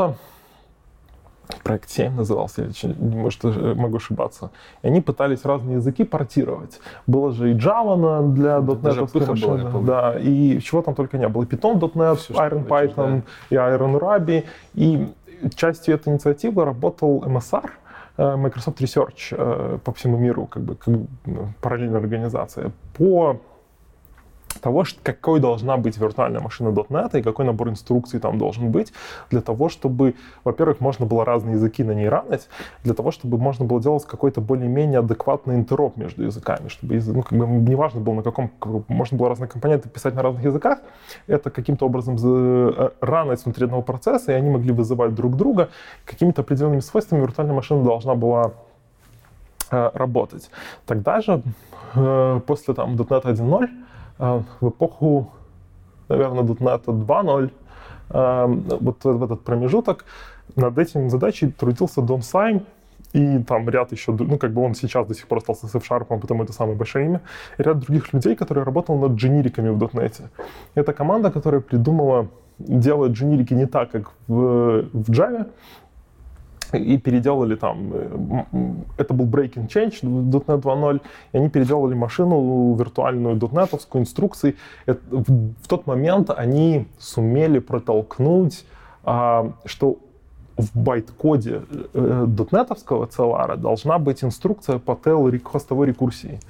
проект 1.62 1.88
7 1.88 2.14
назывался, 2.14 2.62
или, 2.62 2.94
может, 2.98 3.44
э, 3.44 3.74
могу 3.74 3.96
ошибаться. 3.96 4.50
И 4.82 4.88
они 4.88 5.00
пытались 5.00 5.44
разные 5.44 5.76
языки 5.76 6.04
портировать. 6.04 6.80
Было 7.06 7.32
же 7.32 7.52
и 7.52 7.54
Java 7.54 7.96
на, 7.96 8.34
для 8.34 8.56
.NET. 8.58 8.80
Даже 8.80 9.06
была, 9.06 9.80
да, 9.80 10.18
и 10.18 10.60
чего 10.60 10.82
там 10.82 10.94
только 10.94 11.18
не 11.18 11.28
было. 11.28 11.44
И 11.44 11.46
Python.NET, 11.46 12.16
Все, 12.16 12.34
Iron 12.34 12.66
Python, 12.66 13.22
да. 13.22 13.22
и 13.50 13.54
Iron 13.54 13.98
Ruby. 13.98 14.44
И 14.74 15.08
частью 15.54 15.94
этой 15.94 16.12
инициативы 16.12 16.64
работал 16.64 17.22
MSR, 17.24 17.70
э, 18.18 18.36
Microsoft 18.36 18.80
Research 18.80 19.32
э, 19.32 19.78
по 19.84 19.92
всему 19.92 20.18
миру, 20.18 20.46
как 20.46 20.62
бы 20.62 20.74
как, 20.74 20.88
ну, 20.88 21.48
параллельная 21.60 22.00
организация, 22.00 22.72
по 22.96 23.40
того, 24.60 24.84
какой 25.02 25.40
должна 25.40 25.76
быть 25.76 25.98
виртуальная 25.98 26.40
машина 26.40 26.68
.NET 26.68 27.18
и 27.18 27.22
какой 27.22 27.44
набор 27.44 27.68
инструкций 27.68 28.20
там 28.20 28.38
должен 28.38 28.70
быть, 28.70 28.92
для 29.30 29.40
того, 29.40 29.68
чтобы, 29.68 30.14
во-первых, 30.44 30.80
можно 30.80 31.06
было 31.06 31.24
разные 31.24 31.54
языки 31.54 31.84
на 31.84 31.92
ней 31.92 32.08
ранить, 32.08 32.48
для 32.82 32.94
того, 32.94 33.10
чтобы 33.10 33.38
можно 33.38 33.64
было 33.64 33.80
делать 33.80 34.04
какой-то 34.04 34.40
более-менее 34.40 35.00
адекватный 35.00 35.54
интероп 35.54 35.96
между 35.96 36.24
языками, 36.24 36.68
чтобы, 36.68 37.00
ну, 37.06 37.22
как 37.22 37.38
бы, 37.38 37.46
неважно 37.46 38.00
было, 38.00 38.14
на 38.14 38.22
каком, 38.22 38.50
можно 38.88 39.16
было 39.16 39.28
разные 39.28 39.48
компоненты 39.48 39.88
писать 39.88 40.14
на 40.14 40.22
разных 40.22 40.44
языках, 40.44 40.78
это 41.26 41.50
каким-то 41.50 41.86
образом 41.86 42.16
э, 42.22 42.90
ранить 43.00 43.44
внутри 43.44 43.64
одного 43.64 43.82
процесса, 43.82 44.32
и 44.32 44.34
они 44.34 44.50
могли 44.50 44.72
вызывать 44.72 45.14
друг 45.14 45.36
друга, 45.36 45.68
какими-то 46.04 46.42
определенными 46.42 46.80
свойствами 46.80 47.20
виртуальная 47.20 47.54
машина 47.54 47.84
должна 47.84 48.14
была 48.14 48.52
э, 49.70 49.90
работать. 49.94 50.50
Тогда 50.86 51.20
же, 51.20 51.42
э, 51.94 52.40
после 52.46 52.74
там 52.74 52.96
.NET 52.96 53.22
1.0, 53.24 53.64
а, 53.64 53.85
в 54.18 54.68
эпоху, 54.68 55.32
наверное, 56.08 56.42
.NET 56.42 56.84
2.0, 56.84 57.50
а, 58.08 58.46
вот 58.46 59.04
в 59.04 59.22
этот 59.22 59.42
промежуток, 59.42 60.04
над 60.54 60.78
этим 60.78 61.10
задачей 61.10 61.50
трудился 61.50 62.02
Дон 62.02 62.22
Сайм, 62.22 62.62
и 63.12 63.38
там 63.38 63.68
ряд 63.68 63.92
еще, 63.92 64.12
ну, 64.12 64.38
как 64.38 64.52
бы 64.52 64.62
он 64.62 64.74
сейчас 64.74 65.06
до 65.06 65.14
сих 65.14 65.26
пор 65.26 65.38
остался 65.38 65.66
с 65.66 65.74
F-Sharp, 65.74 66.20
потому 66.20 66.44
это 66.44 66.52
самое 66.52 66.76
большое 66.76 67.06
имя, 67.06 67.20
и 67.58 67.62
ряд 67.62 67.78
других 67.78 68.12
людей, 68.12 68.36
которые 68.36 68.64
работал 68.64 68.98
над 68.98 69.12
дженериками 69.12 69.70
в 69.70 69.78
.NET. 69.78 70.22
Это 70.74 70.92
команда, 70.92 71.30
которая 71.30 71.60
придумала 71.60 72.28
делать 72.58 73.12
дженерики 73.12 73.54
не 73.54 73.66
так, 73.66 73.90
как 73.90 74.12
в, 74.28 74.82
в 74.92 75.10
Java, 75.10 75.46
и 76.72 76.98
переделали 76.98 77.56
там, 77.56 77.90
э, 77.92 78.44
это 78.98 79.14
был 79.14 79.26
breaking 79.26 79.68
change 79.68 80.02
.NET 80.02 80.60
2.0, 80.60 81.00
и 81.32 81.36
они 81.38 81.48
переделали 81.48 81.94
машину 81.94 82.74
виртуальную 82.74 83.36
.NET 83.36 83.86
инструкции. 83.94 84.56
В 84.86 85.68
тот 85.68 85.86
момент 85.86 86.30
они 86.30 86.86
сумели 86.98 87.58
протолкнуть, 87.58 88.64
а, 89.04 89.52
что 89.64 89.98
в 90.56 90.78
байт-коде 90.78 91.62
дотнетовского 91.92 93.04
э, 93.04 93.08
CLR 93.08 93.56
должна 93.56 93.98
быть 93.98 94.24
инструкция 94.24 94.78
по 94.78 94.92
tail 94.92 95.38
хостовой 95.44 95.86
рекурсии 95.86 96.40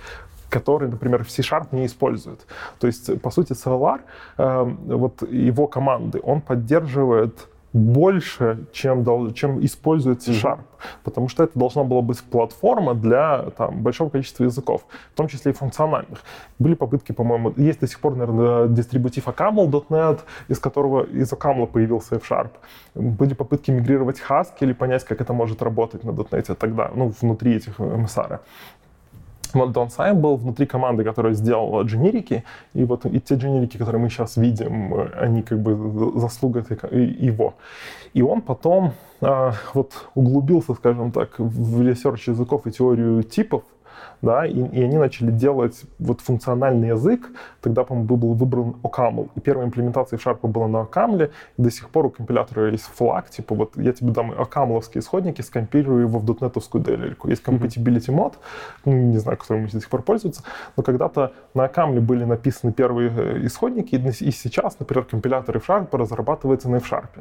который, 0.49 0.89
например, 0.89 1.25
в 1.25 1.31
C-Sharp 1.31 1.69
не 1.73 1.87
использует. 1.87 2.47
То 2.79 2.87
есть, 2.87 3.21
по 3.21 3.31
сути, 3.31 3.53
CLR, 3.53 4.01
э, 4.39 4.75
вот 4.87 5.23
его 5.31 5.67
команды, 5.67 6.21
он 6.23 6.41
поддерживает 6.41 7.49
больше, 7.77 8.67
чем, 8.73 9.05
чем 9.35 9.65
использует 9.65 10.23
C-Sharp. 10.23 10.61
Потому 11.05 11.29
что 11.29 11.45
это 11.45 11.59
должна 11.59 11.85
была 11.85 12.01
быть 12.01 12.23
платформа 12.23 12.95
для 12.95 13.51
там, 13.57 13.83
большого 13.83 14.09
количества 14.09 14.45
языков, 14.45 14.87
в 15.13 15.17
том 15.17 15.29
числе 15.29 15.53
и 15.53 15.55
функциональных. 15.55 16.21
Были 16.59 16.75
попытки, 16.75 17.13
по-моему, 17.13 17.53
есть 17.57 17.81
до 17.81 17.87
сих 17.87 18.01
пор, 18.01 18.17
наверное, 18.17 18.69
дистрибутив 18.69 19.29
Acaml.NET, 19.29 20.21
из 20.49 20.59
которого 20.59 21.05
из 21.05 21.33
Acaml 21.33 21.67
появился 21.67 22.17
F-Sharp. 22.17 22.51
Были 22.95 23.35
попытки 23.35 23.71
мигрировать 23.71 24.23
Haskell 24.27 24.57
или 24.61 24.73
понять, 24.73 25.05
как 25.05 25.21
это 25.21 25.33
может 25.33 25.63
работать 25.63 26.05
на 26.05 26.11
.NET 26.11 26.55
тогда, 26.55 26.91
ну, 26.95 27.13
внутри 27.21 27.57
этих 27.57 27.79
MSR. 27.79 28.41
Дон 29.73 29.91
Сайм 29.91 30.21
был 30.21 30.37
внутри 30.37 30.67
команды, 30.67 31.05
которая 31.05 31.33
сделала 31.33 31.83
дженерики, 31.83 32.45
и 32.75 32.85
вот 32.85 33.07
и 33.07 33.21
те 33.21 33.37
дженерики, 33.37 33.77
которые 33.77 34.03
мы 34.03 34.11
сейчас 34.11 34.37
видим, 34.37 34.95
они 35.19 35.43
как 35.43 35.61
бы 35.61 36.21
заслуга 36.21 36.65
его. 36.91 37.55
И 38.13 38.23
он 38.23 38.43
потом 38.43 38.93
а, 39.21 39.55
вот 39.75 40.09
углубился, 40.15 40.75
скажем 40.75 41.13
так, 41.13 41.39
в 41.39 41.83
research 41.83 42.29
языков 42.29 42.67
и 42.67 42.71
теорию 42.71 43.23
типов, 43.23 43.63
да, 44.23 44.47
и, 44.47 44.53
и 44.53 44.83
они 44.83 44.97
начали 44.97 45.31
делать 45.31 45.83
вот 45.99 46.21
функциональный 46.21 46.89
язык, 46.89 47.31
тогда, 47.61 47.85
по-моему, 47.85 48.17
был 48.17 48.35
выбран 48.35 48.77
OCaml, 48.83 49.31
и 49.35 49.41
первая 49.41 49.67
имплементация 49.67 50.19
в 50.19 50.27
Sharp 50.27 50.47
была 50.47 50.69
на 50.69 50.79
OCaml, 50.79 51.31
и 51.59 51.63
до 51.63 51.71
сих 51.71 51.91
пор 51.91 52.07
у 52.07 52.11
компилятора 52.11 52.71
есть 52.71 52.85
флаг, 52.85 53.31
типа 53.31 53.55
вот 53.55 53.77
я 53.77 53.93
тебе 53.93 54.13
дам 54.13 54.33
OCaml 54.33 54.64
овские 54.64 55.01
исходники, 55.01 55.43
скомпилирую 55.43 56.03
его 56.03 56.19
в 56.19 56.25
дотнетовскую 56.25 56.83
DLL 56.83 57.06
ку. 57.06 57.29
Есть 57.29 57.45
compatibility 57.45 58.11
mode, 58.11 58.39
ну, 58.85 58.93
не 58.93 59.19
знаю, 59.19 59.39
которым 59.39 59.67
до 59.67 59.81
сих 59.81 59.89
пор 59.89 60.03
пользуются, 60.03 60.43
но 60.77 60.83
когда-то 60.83 61.33
на 61.55 61.67
OCaml 61.67 62.01
были 62.01 62.25
написаны 62.25 62.73
первые 62.73 63.11
э, 63.11 63.47
исходники, 63.47 63.97
и 63.97 64.31
сейчас, 64.31 64.79
например, 64.79 65.05
компиляторы 65.05 65.61
в 65.61 65.69
Sharp 65.69 65.97
разрабатываются 65.97 66.69
на 66.69 66.77
F-Sharp. 66.77 67.15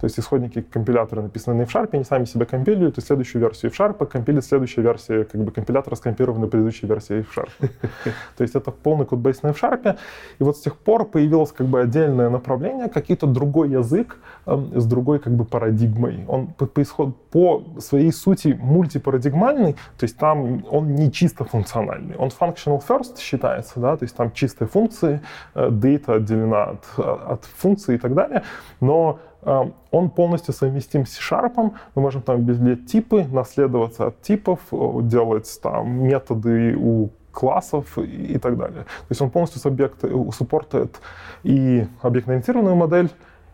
То 0.00 0.04
есть 0.04 0.18
исходники 0.18 0.62
компилятора 0.62 1.22
написаны 1.22 1.56
на 1.56 1.62
F-Sharp, 1.62 1.90
они 1.92 2.04
сами 2.04 2.24
себя 2.24 2.46
компилируют, 2.46 2.98
и 2.98 3.00
следующую 3.00 3.42
версию 3.42 3.70
F-Sharp 3.72 4.06
компилит 4.06 4.44
следующая 4.44 4.82
версия 4.82 5.24
как 5.24 5.42
бы 5.42 5.50
компилятора 5.50 5.94
скомпирована 5.94 6.35
на 6.38 6.46
предыдущей 6.46 6.86
версии 6.86 7.20
F-Sharp. 7.20 7.50
То 8.36 8.42
есть 8.42 8.54
это 8.54 8.70
полный 8.70 9.06
кодбейс 9.06 9.42
на 9.42 9.48
F-Sharp. 9.48 9.96
И 10.38 10.44
вот 10.44 10.56
с 10.56 10.60
тех 10.60 10.76
пор 10.76 11.04
появилось 11.04 11.52
как 11.52 11.66
бы 11.66 11.80
отдельное 11.80 12.30
направление, 12.30 12.88
какой-то 12.88 13.26
другой 13.26 13.70
язык 13.70 14.18
э, 14.46 14.56
с 14.74 14.86
другой 14.86 15.18
как 15.18 15.34
бы 15.34 15.44
парадигмой. 15.44 16.24
Он 16.28 16.48
по, 16.48 16.66
по, 16.66 17.64
своей 17.78 18.12
сути 18.12 18.58
мультипарадигмальный, 18.60 19.72
то 19.72 20.04
есть 20.04 20.16
там 20.18 20.64
он 20.70 20.94
не 20.94 21.10
чисто 21.12 21.44
функциональный. 21.44 22.16
Он 22.16 22.28
functional 22.28 22.82
first 22.86 23.18
считается, 23.18 23.80
да, 23.80 23.96
то 23.96 24.04
есть 24.04 24.16
там 24.16 24.32
чистые 24.32 24.68
функции, 24.68 25.20
э, 25.54 25.68
data 25.68 26.16
отделена 26.16 26.64
от, 26.64 26.98
от 26.98 27.44
функции 27.44 27.94
и 27.94 27.98
так 27.98 28.14
далее, 28.14 28.42
но 28.80 29.18
Эм, 29.35 29.35
он 29.46 30.10
полностью 30.10 30.52
совместим 30.52 31.06
с 31.06 31.12
C-Sharp. 31.12 31.72
Мы 31.94 32.02
можем 32.02 32.22
там 32.22 32.42
безлить 32.42 32.86
типы, 32.86 33.24
наследоваться 33.24 34.08
от 34.08 34.20
типов, 34.22 34.60
делать 34.72 35.60
там 35.62 36.02
методы 36.04 36.76
у 36.76 37.10
классов 37.32 37.98
и 37.98 38.38
так 38.38 38.56
далее. 38.56 38.84
То 38.84 39.10
есть 39.10 39.20
он 39.20 39.30
полностью 39.30 39.60
субъект, 39.60 40.02
э, 40.04 40.30
суппортит 40.32 41.00
и 41.42 41.86
объектно-ориентированную 42.00 42.74
модель, 42.74 43.10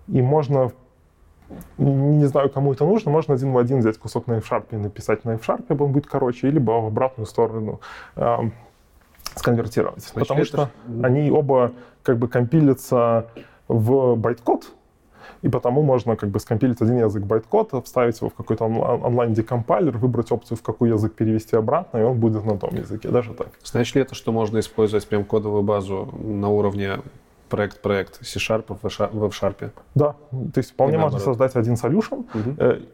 и 0.07 0.23
можно 0.23 0.71
не 1.77 2.25
знаю, 2.27 2.49
кому 2.49 2.73
это 2.73 2.85
нужно, 2.87 3.11
можно 3.11 3.35
один 3.35 3.53
в 3.53 3.59
один 3.59 3.81
взять 3.81 3.99
кусок 3.99 4.27
на 4.27 4.35
F-Sharp 4.39 4.67
и 4.71 4.77
написать 4.77 5.25
на 5.25 5.35
F-Sharp, 5.35 5.83
он 5.83 5.93
будет 5.93 6.07
короче, 6.07 6.49
либо 6.49 6.71
в 6.71 6.87
обратную 6.87 7.27
сторону 7.27 7.81
э, 8.17 8.37
сконвертировать. 9.35 10.03
Значит, 10.03 10.29
Потому 10.29 10.45
что 10.45 10.71
это... 10.87 11.07
они 11.07 11.31
оба 11.31 11.73
как 12.03 12.19
бы 12.19 12.29
компилятся 12.29 13.27
в 13.69 14.17
байткод, 14.17 14.73
и 15.43 15.49
потому 15.49 15.83
можно 15.83 16.17
как 16.17 16.31
бы 16.31 16.41
скомпилить 16.41 16.81
один 16.81 16.99
язык 16.99 17.25
байткод, 17.25 17.73
вставить 17.85 18.21
его 18.21 18.31
в 18.31 18.35
какой-то 18.35 18.65
онлайн-декомпайлер, 18.65 19.99
выбрать 19.99 20.33
опцию, 20.33 20.57
в 20.57 20.63
какой 20.63 20.91
язык 20.91 21.15
перевести 21.15 21.57
обратно, 21.57 21.99
и 21.99 22.03
он 22.03 22.19
будет 22.19 22.45
на 22.45 22.57
том 22.57 22.75
языке, 22.75 23.09
даже 23.09 23.35
так. 23.35 23.49
Значит 23.65 23.97
ли 23.97 24.03
это, 24.03 24.15
что 24.15 24.33
можно 24.33 24.59
использовать 24.61 25.07
прям 25.07 25.25
кодовую 25.25 25.63
базу 25.63 26.09
на 26.19 26.49
уровне 26.49 27.01
проект-проект 27.49 28.25
C-Sharp 28.25 28.79
в 28.81 29.25
F-Sharp? 29.27 29.71
Да, 29.95 30.15
то 30.31 30.59
есть 30.59 30.71
вполне 30.71 30.99
можно 30.99 31.19
создать 31.19 31.57
один 31.57 31.75
solution. 31.75 32.25
Угу. 32.35 32.87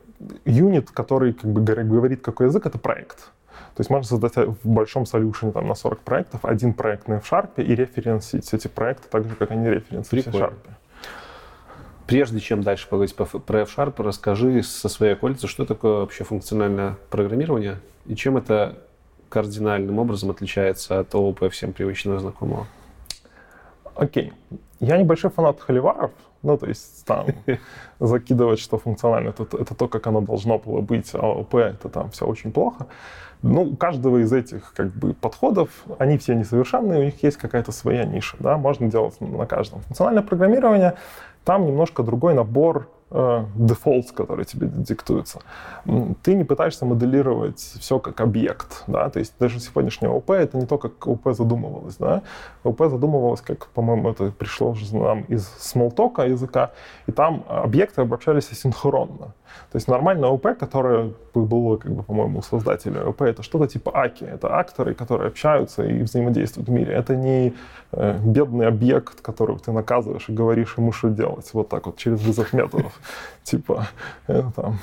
Юнит, 0.46 0.90
который 0.90 1.32
как 1.32 1.50
бы 1.52 1.60
говорит, 1.60 2.22
какой 2.22 2.46
язык, 2.46 2.66
это 2.66 2.78
проект. 2.78 3.30
То 3.76 3.80
есть 3.82 3.90
можно 3.90 4.08
создать 4.08 4.34
в 4.36 4.68
большом 4.68 5.06
солюшене 5.06 5.52
там, 5.52 5.68
на 5.68 5.74
40 5.74 6.00
проектов 6.00 6.44
один 6.44 6.72
проект 6.72 7.06
на 7.06 7.18
F-Sharp 7.18 7.50
и 7.62 7.74
референсить 7.76 8.52
эти 8.52 8.66
проекты 8.66 9.06
так 9.08 9.28
же, 9.28 9.36
как 9.36 9.52
они 9.52 9.68
референсы 9.68 10.16
в 10.16 10.24
C-Sharp. 10.24 10.54
Прежде 12.08 12.40
чем 12.40 12.62
дальше 12.62 12.88
поговорить 12.88 13.14
про 13.14 13.26
F-Sharp, 13.26 14.02
расскажи 14.02 14.62
со 14.62 14.88
своей 14.88 15.12
околицы, 15.12 15.46
что 15.46 15.66
такое 15.66 16.00
вообще 16.00 16.24
функциональное 16.24 16.96
программирование 17.10 17.80
и 18.06 18.16
чем 18.16 18.38
это 18.38 18.78
кардинальным 19.28 19.98
образом 19.98 20.30
отличается 20.30 21.00
от 21.00 21.14
ООП 21.14 21.50
всем 21.52 21.74
привычного 21.74 22.18
знакомого. 22.18 22.66
Окей. 23.94 24.32
Okay. 24.50 24.58
Я 24.80 24.96
небольшой 24.96 25.30
фанат 25.30 25.60
холиваров, 25.60 26.12
ну, 26.42 26.56
то 26.56 26.66
есть 26.66 27.04
там 27.04 27.26
закидывать, 28.00 28.58
что 28.58 28.78
функционально 28.78 29.28
это, 29.28 29.42
это 29.42 29.74
то, 29.74 29.86
как 29.86 30.06
оно 30.06 30.22
должно 30.22 30.58
было 30.58 30.80
быть, 30.80 31.10
а 31.12 31.18
ООП 31.18 31.56
это 31.56 31.90
там 31.90 32.10
все 32.10 32.26
очень 32.26 32.52
плохо. 32.52 32.86
Ну, 33.42 33.62
у 33.64 33.76
каждого 33.76 34.18
из 34.18 34.32
этих 34.32 34.72
как 34.72 34.92
бы 34.94 35.12
подходов, 35.12 35.68
они 35.98 36.16
все 36.16 36.34
несовершенные, 36.34 37.00
у 37.00 37.04
них 37.04 37.22
есть 37.22 37.36
какая-то 37.36 37.70
своя 37.70 38.04
ниша, 38.04 38.36
да, 38.40 38.56
можно 38.56 38.90
делать 38.90 39.20
на 39.20 39.46
каждом. 39.46 39.80
Функциональное 39.82 40.22
программирование 40.22 40.94
там 41.44 41.66
немножко 41.66 42.02
другой 42.02 42.34
набор 42.34 42.88
э, 43.10 43.44
defaults, 43.56 44.12
которые 44.14 44.44
тебе 44.44 44.68
диктуются. 44.68 45.40
Ты 46.22 46.34
не 46.34 46.44
пытаешься 46.44 46.84
моделировать 46.84 47.58
все 47.58 47.98
как 47.98 48.20
объект, 48.20 48.84
да, 48.86 49.08
то 49.08 49.18
есть 49.18 49.34
даже 49.38 49.60
сегодняшнее 49.60 50.10
ОП 50.10 50.30
это 50.30 50.56
не 50.56 50.66
то, 50.66 50.78
как 50.78 51.06
ОП 51.06 51.32
задумывалось, 51.32 51.96
да. 51.96 52.22
ОП 52.64 52.82
задумывалось, 52.88 53.40
как, 53.40 53.68
по-моему, 53.68 54.10
это 54.10 54.30
пришло 54.30 54.70
уже 54.70 54.94
нам 54.96 55.22
из 55.22 55.48
Smalltalk 55.58 56.28
языка, 56.28 56.72
и 57.06 57.12
там 57.12 57.44
объекты 57.48 58.02
обобщались 58.02 58.50
асинхронно. 58.50 59.34
То 59.70 59.76
есть 59.76 59.88
нормальное 59.88 60.28
ОП, 60.28 60.58
которое 60.58 61.12
было, 61.34 61.76
как 61.76 61.92
бы, 61.92 62.02
по-моему, 62.02 62.38
у 62.38 62.42
создателя 62.42 63.06
ОП, 63.08 63.22
это 63.22 63.42
что-то 63.42 63.66
типа 63.66 63.92
АКИ. 63.92 64.24
Это 64.24 64.58
акторы, 64.58 64.94
которые 64.94 65.28
общаются 65.28 65.84
и 65.84 66.02
взаимодействуют 66.02 66.68
в 66.68 66.72
мире. 66.72 66.94
Это 66.94 67.16
не 67.16 67.54
э, 67.92 68.18
бедный 68.24 68.66
объект, 68.66 69.20
которого 69.20 69.58
ты 69.58 69.72
наказываешь 69.72 70.28
и 70.28 70.32
говоришь 70.32 70.74
ему, 70.76 70.92
что 70.92 71.08
делать. 71.08 71.48
Вот 71.52 71.68
так 71.68 71.86
вот, 71.86 71.96
через 71.96 72.20
вызов 72.20 72.52
методов. 72.52 72.98
Типа, 73.42 73.88
э, 74.26 74.42
там, 74.56 74.78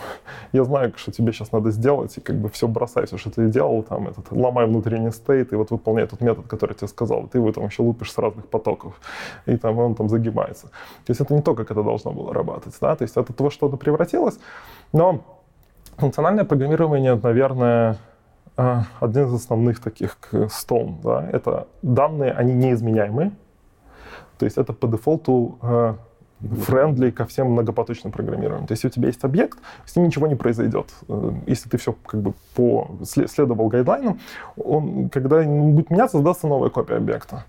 я 0.52 0.64
знаю, 0.64 0.94
что 0.96 1.12
тебе 1.12 1.32
сейчас 1.32 1.52
надо 1.52 1.72
сделать, 1.72 2.18
и 2.18 2.22
как 2.22 2.36
бы 2.36 2.50
все 2.50 2.68
бросай, 2.68 3.06
все, 3.06 3.18
что 3.18 3.30
ты 3.30 3.48
делал, 3.48 3.84
там, 3.84 4.08
этот, 4.08 4.32
ломай 4.32 4.66
внутренний 4.66 5.12
стейт, 5.12 5.54
и 5.54 5.56
вот 5.56 5.72
выполняй 5.72 6.08
тот 6.08 6.22
метод, 6.22 6.48
который 6.48 6.72
я 6.72 6.76
тебе 6.76 6.88
сказал. 6.88 7.28
Ты 7.28 7.38
его 7.38 7.52
там 7.52 7.66
еще 7.66 7.84
лупишь 7.84 8.12
с 8.12 8.18
разных 8.18 8.48
потоков, 8.48 9.00
и 9.46 9.58
там 9.58 9.78
он 9.78 9.96
там 9.96 10.10
загибается. 10.10 10.68
То 11.06 11.12
есть 11.12 11.22
это 11.22 11.34
не 11.34 11.42
то, 11.42 11.54
как 11.54 11.72
это 11.72 11.84
должно 11.84 12.12
было 12.12 12.34
работать, 12.34 12.74
да, 12.82 12.96
то 12.96 13.04
есть 13.04 13.18
это 13.18 13.34
то, 13.34 13.50
что 13.50 13.68
это 13.68 13.78
превратилось, 13.78 14.40
но 14.94 15.22
функциональное 15.98 16.46
программирование, 16.46 17.16
наверное, 17.16 17.98
э, 18.58 18.82
один 19.00 19.28
из 19.28 19.34
основных 19.34 19.80
таких 19.80 20.18
stone. 20.50 21.00
Да? 21.04 21.28
Это 21.32 21.68
данные, 21.82 22.32
они 22.32 22.54
неизменяемые. 22.54 23.32
То 24.38 24.46
есть 24.46 24.58
это 24.58 24.74
по 24.74 24.88
дефолту 24.88 25.58
friendly 26.42 27.12
ко 27.12 27.26
всем 27.26 27.52
многопоточным 27.52 28.12
программированиям. 28.12 28.68
То 28.68 28.74
есть, 28.74 28.84
если 28.84 29.00
у 29.00 29.02
тебя 29.02 29.08
есть 29.08 29.24
объект, 29.24 29.60
с 29.86 29.96
ним 29.96 30.06
ничего 30.06 30.28
не 30.28 30.36
произойдет. 30.36 30.88
Э, 31.08 31.32
если 31.48 31.70
ты 31.70 31.78
все 31.78 31.96
как 32.06 32.22
бы 32.22 32.34
последовал 32.56 33.68
гайдлайнам, 33.68 34.20
он, 34.58 35.10
когда 35.10 35.44
будет 35.44 35.90
меняться, 35.90 36.18
создастся 36.18 36.48
новая 36.48 36.70
копия 36.70 36.98
объекта. 36.98 37.46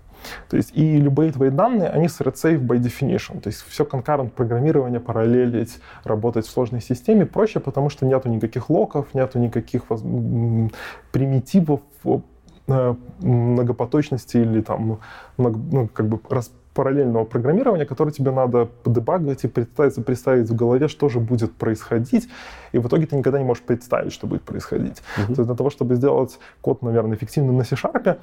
То 0.49 0.57
есть 0.57 0.71
и 0.75 0.97
любые 0.97 1.31
твои 1.31 1.49
данные, 1.49 1.89
они 1.89 2.07
thread 2.07 2.33
safe 2.33 2.59
by 2.59 2.77
definition. 2.79 3.39
То 3.39 3.47
есть 3.47 3.61
все 3.67 3.83
concurrent 3.83 4.29
программирование, 4.29 4.99
параллелить, 4.99 5.79
работать 6.03 6.45
в 6.45 6.49
сложной 6.49 6.81
системе 6.81 7.25
проще, 7.25 7.59
потому 7.59 7.89
что 7.89 8.05
нету 8.05 8.29
никаких 8.29 8.69
локов, 8.69 9.13
нету 9.13 9.39
никаких 9.39 9.83
примитивов 11.11 11.81
э, 12.67 12.95
многопоточности 13.19 14.37
или 14.37 14.61
там 14.61 14.99
ну, 15.37 15.89
как 15.93 16.07
бы 16.07 16.19
рас, 16.29 16.51
параллельного 16.77 17.25
программирования, 17.25 17.85
которое 17.85 18.11
тебе 18.11 18.29
надо 18.29 18.65
подебагать 18.65 19.43
и 19.43 19.47
представить, 19.47 20.05
представить 20.05 20.47
в 20.47 20.55
голове, 20.55 20.87
что 20.87 21.09
же 21.09 21.19
будет 21.19 21.53
происходить, 21.53 22.29
и 22.71 22.77
в 22.77 22.87
итоге 22.87 23.07
ты 23.07 23.15
никогда 23.15 23.39
не 23.39 23.45
можешь 23.45 23.63
представить, 23.63 24.13
что 24.13 24.27
будет 24.27 24.43
происходить. 24.43 24.97
Uh-huh. 25.17 25.25
То 25.25 25.41
есть 25.41 25.43
для 25.47 25.55
того, 25.55 25.71
чтобы 25.71 25.95
сделать 25.95 26.37
код, 26.61 26.83
наверное, 26.83 27.17
эффективным 27.17 27.57
на 27.57 27.63
C-Sharp, 27.63 28.19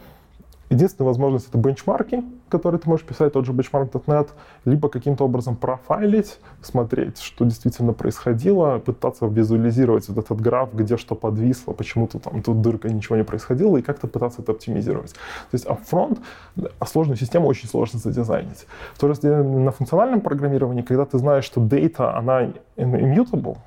Единственная 0.75 1.07
возможность— 1.07 1.49
это 1.51 1.57
бенчмарки, 1.57 2.25
которые 2.49 2.81
ты 2.81 2.89
можешь 2.89 3.07
писать, 3.07 3.33
тот 3.33 3.47
же 3.47 3.53
benchmark.net, 3.53 4.31
либо 4.65 4.89
каким-то 4.89 5.25
образом 5.25 5.55
профайлить, 5.55 6.41
смотреть, 6.63 7.21
что 7.21 7.45
действительно 7.45 7.93
происходило, 7.93 8.81
пытаться 8.81 9.27
визуализировать 9.27 10.09
вот 10.09 10.19
этот 10.19 10.41
граф, 10.41 10.71
где 10.75 10.97
что 10.97 11.15
подвисло, 11.15 11.73
почему-то 11.75 12.19
там 12.19 12.43
тут 12.43 12.61
дырка, 12.61 12.89
ничего 12.89 13.15
не 13.15 13.23
происходило, 13.23 13.77
и 13.77 13.83
как-то 13.83 14.09
пытаться 14.09 14.43
это 14.43 14.51
оптимизировать. 14.51 15.13
То 15.13 15.55
есть 15.55 15.67
upfront 15.67 16.19
а 16.81 16.87
сложную 16.87 17.17
систему 17.17 17.47
очень 17.47 17.69
сложно 17.69 18.01
задизайнить. 18.01 18.67
То 18.99 19.09
есть 19.09 19.23
на 19.23 19.71
функциональном 19.71 20.21
программировании, 20.23 20.83
когда 20.83 21.05
ты 21.05 21.19
знаешь, 21.19 21.45
что 21.45 21.61
data, 21.61 22.17
она 22.17 22.51
immutable, 22.77 23.59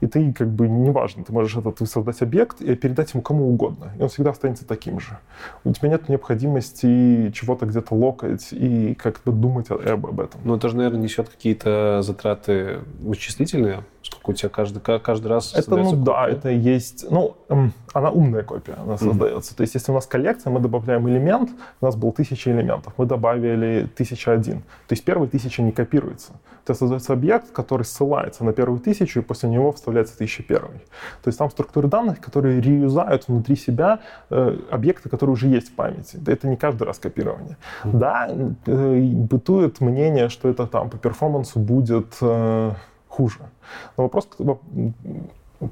и 0.00 0.06
ты 0.06 0.32
как 0.32 0.48
бы 0.48 0.68
неважно, 0.68 1.24
ты 1.24 1.32
можешь 1.32 1.56
этот 1.56 1.78
создать 1.88 2.22
объект 2.22 2.60
и 2.60 2.74
передать 2.74 3.12
ему 3.14 3.22
кому 3.22 3.48
угодно, 3.48 3.92
и 3.98 4.02
он 4.02 4.08
всегда 4.08 4.30
останется 4.30 4.66
таким 4.66 5.00
же. 5.00 5.18
У 5.64 5.72
тебя 5.72 5.88
нет 5.88 6.08
необходимости 6.08 7.30
чего-то 7.32 7.66
где-то 7.66 7.94
локать 7.94 8.48
и 8.52 8.94
как-то 8.94 9.32
думать 9.32 9.70
об, 9.70 10.20
этом. 10.20 10.40
Ну, 10.44 10.56
это 10.56 10.68
же, 10.68 10.76
наверное, 10.76 11.00
несет 11.00 11.28
какие-то 11.28 12.00
затраты 12.02 12.80
вычислительные, 13.00 13.84
у 14.28 14.32
тебя 14.32 14.48
каждый, 14.48 14.80
каждый 14.80 15.28
раз 15.28 15.54
Это, 15.54 15.76
ну 15.76 15.90
копия? 15.90 16.04
да, 16.04 16.28
это 16.28 16.50
есть, 16.50 17.06
ну, 17.10 17.36
эм, 17.48 17.72
она 17.92 18.10
умная 18.10 18.42
копия, 18.42 18.74
она 18.74 18.98
создается. 18.98 19.52
Mm-hmm. 19.52 19.56
То 19.56 19.60
есть, 19.62 19.74
если 19.74 19.92
у 19.92 19.94
нас 19.94 20.06
коллекция, 20.06 20.50
мы 20.50 20.60
добавляем 20.60 21.08
элемент, 21.08 21.50
у 21.80 21.84
нас 21.84 21.96
было 21.96 22.12
тысяча 22.12 22.50
элементов, 22.50 22.92
мы 22.96 23.06
добавили 23.06 23.88
тысяча 23.96 24.32
один. 24.32 24.60
То 24.60 24.92
есть, 24.92 25.04
первая 25.04 25.28
тысяча 25.28 25.62
не 25.62 25.72
копируется. 25.72 26.32
То 26.64 26.72
есть, 26.72 26.80
создается 26.80 27.12
объект, 27.12 27.50
который 27.52 27.84
ссылается 27.84 28.44
на 28.44 28.52
первую 28.52 28.80
тысячу, 28.80 29.20
и 29.20 29.22
после 29.22 29.48
него 29.48 29.72
вставляется 29.72 30.16
тысяча 30.16 30.42
первый. 30.42 30.78
То 31.22 31.28
есть, 31.28 31.38
там 31.38 31.50
структуры 31.50 31.88
данных, 31.88 32.20
которые 32.20 32.60
реюзают 32.60 33.28
внутри 33.28 33.56
себя 33.56 34.00
э, 34.30 34.58
объекты, 34.70 35.08
которые 35.08 35.32
уже 35.34 35.48
есть 35.48 35.68
в 35.68 35.74
памяти. 35.74 36.18
Это 36.26 36.48
не 36.48 36.56
каждый 36.56 36.84
раз 36.84 36.98
копирование. 36.98 37.56
Mm-hmm. 37.84 37.98
Да, 37.98 38.28
э, 38.66 39.00
бытует 39.00 39.80
мнение, 39.80 40.28
что 40.28 40.48
это 40.48 40.66
там 40.66 40.90
по 40.90 40.98
перформансу 40.98 41.58
будет 41.58 42.16
э, 42.20 42.72
хуже. 43.18 43.38
Но 43.96 44.04
вопрос, 44.04 44.28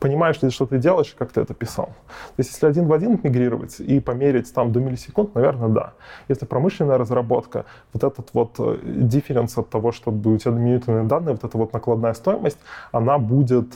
понимаешь 0.01 0.43
ли, 0.43 0.51
что 0.51 0.67
ты 0.67 0.79
делаешь, 0.79 1.15
как 1.19 1.33
ты 1.33 1.41
это 1.41 1.55
писал. 1.55 1.87
То 1.87 2.41
есть 2.41 2.53
если 2.53 2.67
один 2.67 2.87
в 2.87 2.93
один 2.93 3.21
мигрировать 3.23 3.81
и 3.81 4.01
померить 4.01 4.53
там 4.53 4.73
до 4.73 4.81
миллисекунд, 4.81 5.35
наверное, 5.35 5.69
да. 5.69 5.93
Если 6.29 6.47
промышленная 6.47 6.99
разработка, 6.99 7.65
вот 7.93 8.05
этот 8.05 8.35
вот 8.35 8.55
э, 8.59 8.79
дифференс 8.85 9.59
от 9.59 9.71
того, 9.71 9.93
чтобы 9.93 10.35
у 10.35 10.39
тебя 10.39 10.53
доминирующие 10.53 11.05
данные, 11.05 11.35
вот 11.35 11.45
эта 11.45 11.59
вот 11.59 11.73
накладная 11.73 12.15
стоимость, 12.15 12.59
она 12.93 13.19
будет 13.19 13.67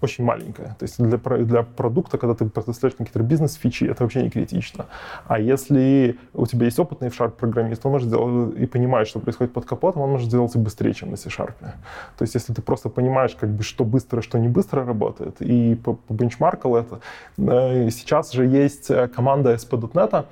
очень 0.00 0.24
маленькая. 0.24 0.76
То 0.78 0.84
есть 0.84 1.00
для, 1.00 1.18
для 1.18 1.62
продукта, 1.62 2.18
когда 2.18 2.34
ты 2.34 2.44
предоставляешь 2.46 2.96
какие-то 2.96 3.22
бизнес-фичи, 3.22 3.84
это 3.84 4.02
вообще 4.02 4.22
не 4.22 4.30
критично. 4.30 4.86
А 5.26 5.38
если 5.38 6.18
у 6.34 6.46
тебя 6.46 6.66
есть 6.66 6.78
опытный 6.78 7.10
в 7.10 7.20
Sharp 7.20 7.30
программист, 7.30 7.86
он 7.86 7.92
может 7.92 8.08
сделать 8.08 8.58
и 8.58 8.66
понимает, 8.66 9.06
что 9.06 9.20
происходит 9.20 9.52
под 9.52 9.64
капотом, 9.64 10.02
он 10.02 10.10
может 10.10 10.28
сделать 10.28 10.54
и 10.56 10.58
быстрее, 10.58 10.94
чем 10.94 11.10
на 11.10 11.16
C-Sharp. 11.16 11.54
То 11.60 12.22
есть 12.22 12.34
если 12.34 12.52
ты 12.52 12.62
просто 12.62 12.88
понимаешь, 12.88 13.36
как 13.38 13.50
бы, 13.50 13.62
что 13.62 13.84
быстро, 13.84 14.20
что 14.20 14.38
не 14.38 14.48
быстро 14.48 14.84
работает, 14.84 15.36
и 15.40 15.78
бенчмаркал 16.08 16.76
это. 16.76 17.00
Э, 17.38 17.90
сейчас 17.90 18.32
же 18.32 18.46
есть 18.46 18.90
э, 18.90 19.06
команда 19.08 19.54
SP.NET, 19.54 20.26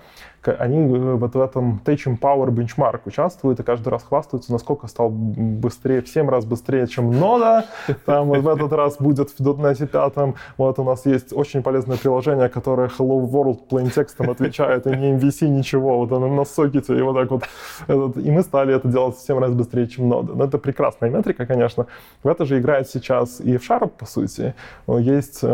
они 0.48 0.78
э, 0.78 1.14
вот 1.14 1.34
в 1.34 1.40
этом 1.40 1.80
Teaching 1.84 2.18
Power 2.18 2.48
Benchmark 2.48 3.00
участвуют 3.04 3.60
и 3.60 3.62
каждый 3.62 3.88
раз 3.88 4.02
хвастаются, 4.02 4.52
насколько 4.52 4.86
стал 4.86 5.10
быстрее, 5.10 6.00
в 6.02 6.08
7 6.08 6.28
раз 6.28 6.44
быстрее, 6.44 6.86
чем 6.86 7.10
Нода. 7.10 7.66
Там 8.06 8.30
в 8.30 8.48
этот 8.48 8.72
раз 8.72 8.96
будет 8.98 9.30
в 9.30 9.40
.NET 9.40 9.86
5. 9.86 10.34
Вот 10.56 10.78
у 10.78 10.84
нас 10.84 11.06
есть 11.06 11.32
очень 11.32 11.62
полезное 11.62 11.96
приложение, 11.96 12.48
которое 12.48 12.88
Hello 12.88 13.28
World 13.28 13.68
plain 13.70 13.92
текстом 13.92 14.30
отвечает, 14.30 14.86
и 14.86 14.90
не 14.90 15.12
MVC, 15.12 15.48
ничего. 15.48 15.98
Вот 15.98 16.12
оно 16.12 16.28
на 16.28 16.44
сокете, 16.44 16.96
и 16.96 17.02
вот 17.02 17.14
так 17.14 17.30
вот. 17.30 17.44
Этот, 17.86 18.16
и 18.16 18.30
мы 18.30 18.42
стали 18.42 18.74
это 18.74 18.88
делать 18.88 19.16
в 19.16 19.20
7 19.20 19.38
раз 19.38 19.52
быстрее, 19.52 19.86
чем 19.86 20.08
Нода. 20.08 20.34
Но 20.34 20.44
это 20.44 20.58
прекрасная 20.58 21.10
метрика, 21.10 21.46
конечно. 21.46 21.86
В 22.22 22.28
это 22.28 22.44
же 22.44 22.58
играет 22.58 22.88
сейчас 22.88 23.40
и 23.40 23.56
F-Sharp, 23.56 23.88
по 23.98 24.06
сути. 24.06 24.54
Есть 24.86 25.44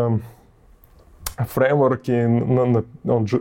фреймворки, 1.39 2.25
он 2.25 2.85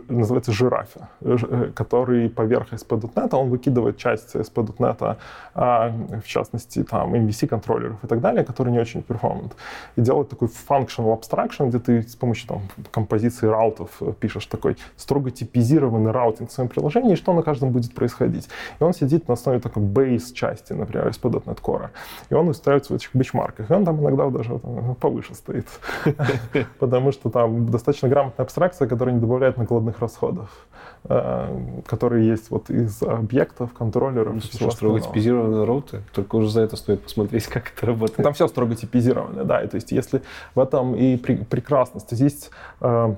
называется 0.08 0.52
жирафа, 0.52 1.08
э, 1.22 1.70
который 1.74 2.28
поверх 2.28 2.72
ASP.NET, 2.72 3.34
он 3.34 3.48
выкидывает 3.48 3.96
часть 3.96 4.36
ASP.NET, 4.36 5.16
а, 5.54 5.92
в 6.22 6.26
частности, 6.26 6.82
там, 6.82 7.14
MVC-контроллеров 7.14 8.04
и 8.04 8.06
так 8.06 8.20
далее, 8.20 8.44
которые 8.44 8.72
не 8.72 8.80
очень 8.80 9.02
performant. 9.02 9.56
И 9.96 10.02
делает 10.02 10.28
такой 10.28 10.48
functional 10.48 11.18
abstraction, 11.18 11.68
где 11.68 11.78
ты 11.78 12.02
с 12.02 12.16
помощью 12.16 12.48
там, 12.48 12.60
композиции 12.90 13.46
раутов 13.46 13.90
э, 14.00 14.12
пишешь 14.20 14.46
такой 14.46 14.76
строго 14.96 15.30
типизированный 15.30 16.10
routing 16.10 16.50
в 16.50 16.52
своем 16.52 16.68
приложении, 16.68 17.14
и 17.14 17.16
что 17.16 17.32
на 17.32 17.42
каждом 17.42 17.70
будет 17.70 17.94
происходить. 17.94 18.48
И 18.78 18.84
он 18.84 18.92
сидит 18.92 19.26
на 19.28 19.34
основе 19.34 19.58
такой 19.58 19.82
base 19.82 20.34
части, 20.34 20.74
например, 20.74 21.08
ASP.NET 21.08 21.60
Core. 21.62 21.88
И 22.28 22.34
он 22.34 22.48
устраивается 22.48 22.92
в 22.92 22.96
этих 22.96 23.14
бичмарках. 23.14 23.70
И 23.70 23.72
он 23.72 23.86
там 23.86 24.00
иногда 24.00 24.28
даже 24.28 24.58
там, 24.58 24.94
повыше 24.96 25.34
стоит. 25.34 25.66
Потому 26.78 27.12
что 27.12 27.30
там 27.30 27.66
достаточно 27.70 27.85
грамотная 28.08 28.44
абстракция, 28.44 28.88
которая 28.88 29.14
не 29.14 29.20
добавляет 29.20 29.56
накладных 29.56 30.00
расходов, 30.00 30.66
э, 31.04 31.80
которые 31.86 32.26
есть 32.26 32.50
вот 32.50 32.70
из 32.70 33.02
объектов, 33.02 33.72
контроллеров. 33.72 34.34
Ну, 34.34 34.40
слушай, 34.40 34.72
строго 34.72 35.00
типизированные 35.00 35.64
роуты, 35.64 36.02
только 36.14 36.36
уже 36.36 36.50
за 36.50 36.62
это 36.62 36.76
стоит 36.76 37.02
посмотреть, 37.02 37.46
как 37.48 37.72
это 37.76 37.86
работает. 37.86 38.22
Там 38.22 38.32
все 38.32 38.48
строго 38.48 38.74
типизировано, 38.74 39.44
да, 39.44 39.62
и 39.62 39.68
то 39.68 39.76
есть 39.76 39.92
если 39.92 40.22
в 40.54 40.60
этом 40.60 40.94
и 40.94 41.16
при, 41.16 41.36
прекрасность, 41.36 42.12
есть 42.12 42.50
э, 42.80 43.14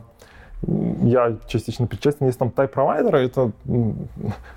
я 0.66 1.36
частично 1.46 1.86
причастен, 1.86 2.26
есть 2.26 2.38
там 2.38 2.48
type-провайдеры, 2.48 3.18
это 3.18 3.52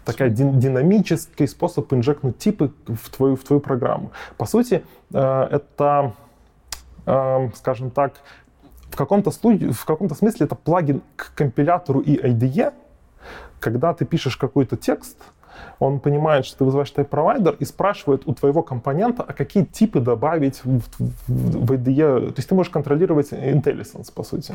такая 0.04 0.30
динамический 0.30 1.48
способ 1.48 1.94
инжекнуть 1.94 2.38
типы 2.38 2.72
в 2.88 3.10
твою, 3.10 3.36
в 3.36 3.44
твою 3.44 3.60
программу. 3.60 4.12
По 4.38 4.46
сути, 4.46 4.84
э, 5.14 5.48
это, 5.52 6.14
скажем 7.56 7.90
так, 7.90 8.14
в 8.92 8.96
каком-то, 8.96 9.32
случае, 9.32 9.72
в 9.72 9.86
каком-то 9.86 10.16
смысле 10.16 10.46
это 10.46 10.56
плагин 10.56 11.02
к 11.16 11.34
компилятору 11.34 12.02
и 12.02 12.18
IDE, 12.18 12.74
когда 13.60 13.94
ты 13.94 14.06
пишешь 14.06 14.38
какой-то 14.38 14.76
текст, 14.76 15.18
он 15.80 16.00
понимает, 16.00 16.46
что 16.46 16.60
ты 16.60 16.64
вызываешь 16.66 16.94
type-провайдер 16.96 17.56
и 17.60 17.66
спрашивает 17.66 18.24
у 18.26 18.34
твоего 18.34 18.64
компонента, 18.64 19.24
а 19.28 19.34
какие 19.34 19.64
типы 19.64 20.00
добавить 20.00 20.62
в, 20.64 20.80
в, 20.80 21.66
в 21.66 21.72
IDE. 21.72 22.30
То 22.30 22.34
есть 22.38 22.50
ты 22.50 22.56
можешь 22.56 22.72
контролировать 22.72 23.32
IntelliSense, 23.32 24.12
по 24.14 24.24
сути. 24.24 24.54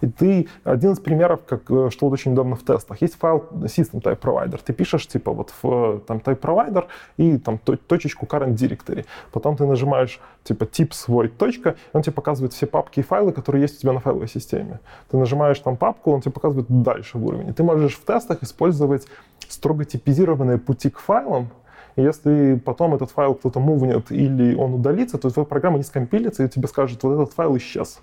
И 0.00 0.06
ты, 0.06 0.48
один 0.64 0.92
из 0.92 1.00
примеров, 1.00 1.40
как, 1.46 1.70
э, 1.70 1.90
что 1.90 2.06
вот 2.06 2.12
очень 2.12 2.32
удобно 2.32 2.56
в 2.56 2.62
тестах, 2.62 3.02
есть 3.02 3.16
файл 3.16 3.44
system 3.62 4.02
type 4.02 4.18
provider. 4.20 4.60
Ты 4.64 4.72
пишешь, 4.72 5.06
типа, 5.06 5.32
вот 5.32 5.52
в 5.62 6.00
там 6.06 6.18
type 6.18 6.40
provider 6.40 6.84
и 7.16 7.38
там 7.38 7.58
точечку 7.58 8.26
current 8.26 8.54
directory. 8.54 9.04
Потом 9.32 9.56
ты 9.56 9.66
нажимаешь, 9.66 10.20
типа, 10.44 10.66
тип 10.66 10.92
свой, 10.94 11.28
точка, 11.28 11.70
и 11.70 11.96
он 11.96 12.02
тебе 12.02 12.12
показывает 12.12 12.52
все 12.52 12.66
папки 12.66 13.00
и 13.00 13.02
файлы, 13.02 13.32
которые 13.32 13.62
есть 13.62 13.78
у 13.78 13.80
тебя 13.80 13.92
на 13.92 14.00
файловой 14.00 14.28
системе. 14.28 14.80
Ты 15.10 15.16
нажимаешь 15.16 15.58
там 15.58 15.76
папку, 15.76 16.12
он 16.12 16.20
тебе 16.20 16.32
показывает 16.32 16.66
дальше 16.68 17.18
в 17.18 17.26
уровне. 17.26 17.52
Ты 17.52 17.62
можешь 17.62 17.96
в 17.96 18.04
тестах 18.04 18.42
использовать 18.42 19.06
строго 19.52 19.84
типизированные 19.84 20.58
пути 20.58 20.90
к 20.90 20.98
файлам, 20.98 21.50
и 21.96 22.02
если 22.02 22.60
потом 22.64 22.94
этот 22.94 23.10
файл 23.10 23.34
кто-то 23.34 23.60
мувнет 23.60 24.10
или 24.10 24.54
он 24.54 24.74
удалится, 24.74 25.18
то 25.18 25.30
твоя 25.30 25.46
программа 25.46 25.78
не 25.78 25.84
скомпилится 25.84 26.44
и 26.44 26.48
тебе 26.48 26.68
скажет, 26.68 27.02
вот 27.02 27.20
этот 27.20 27.34
файл 27.34 27.56
исчез. 27.56 28.00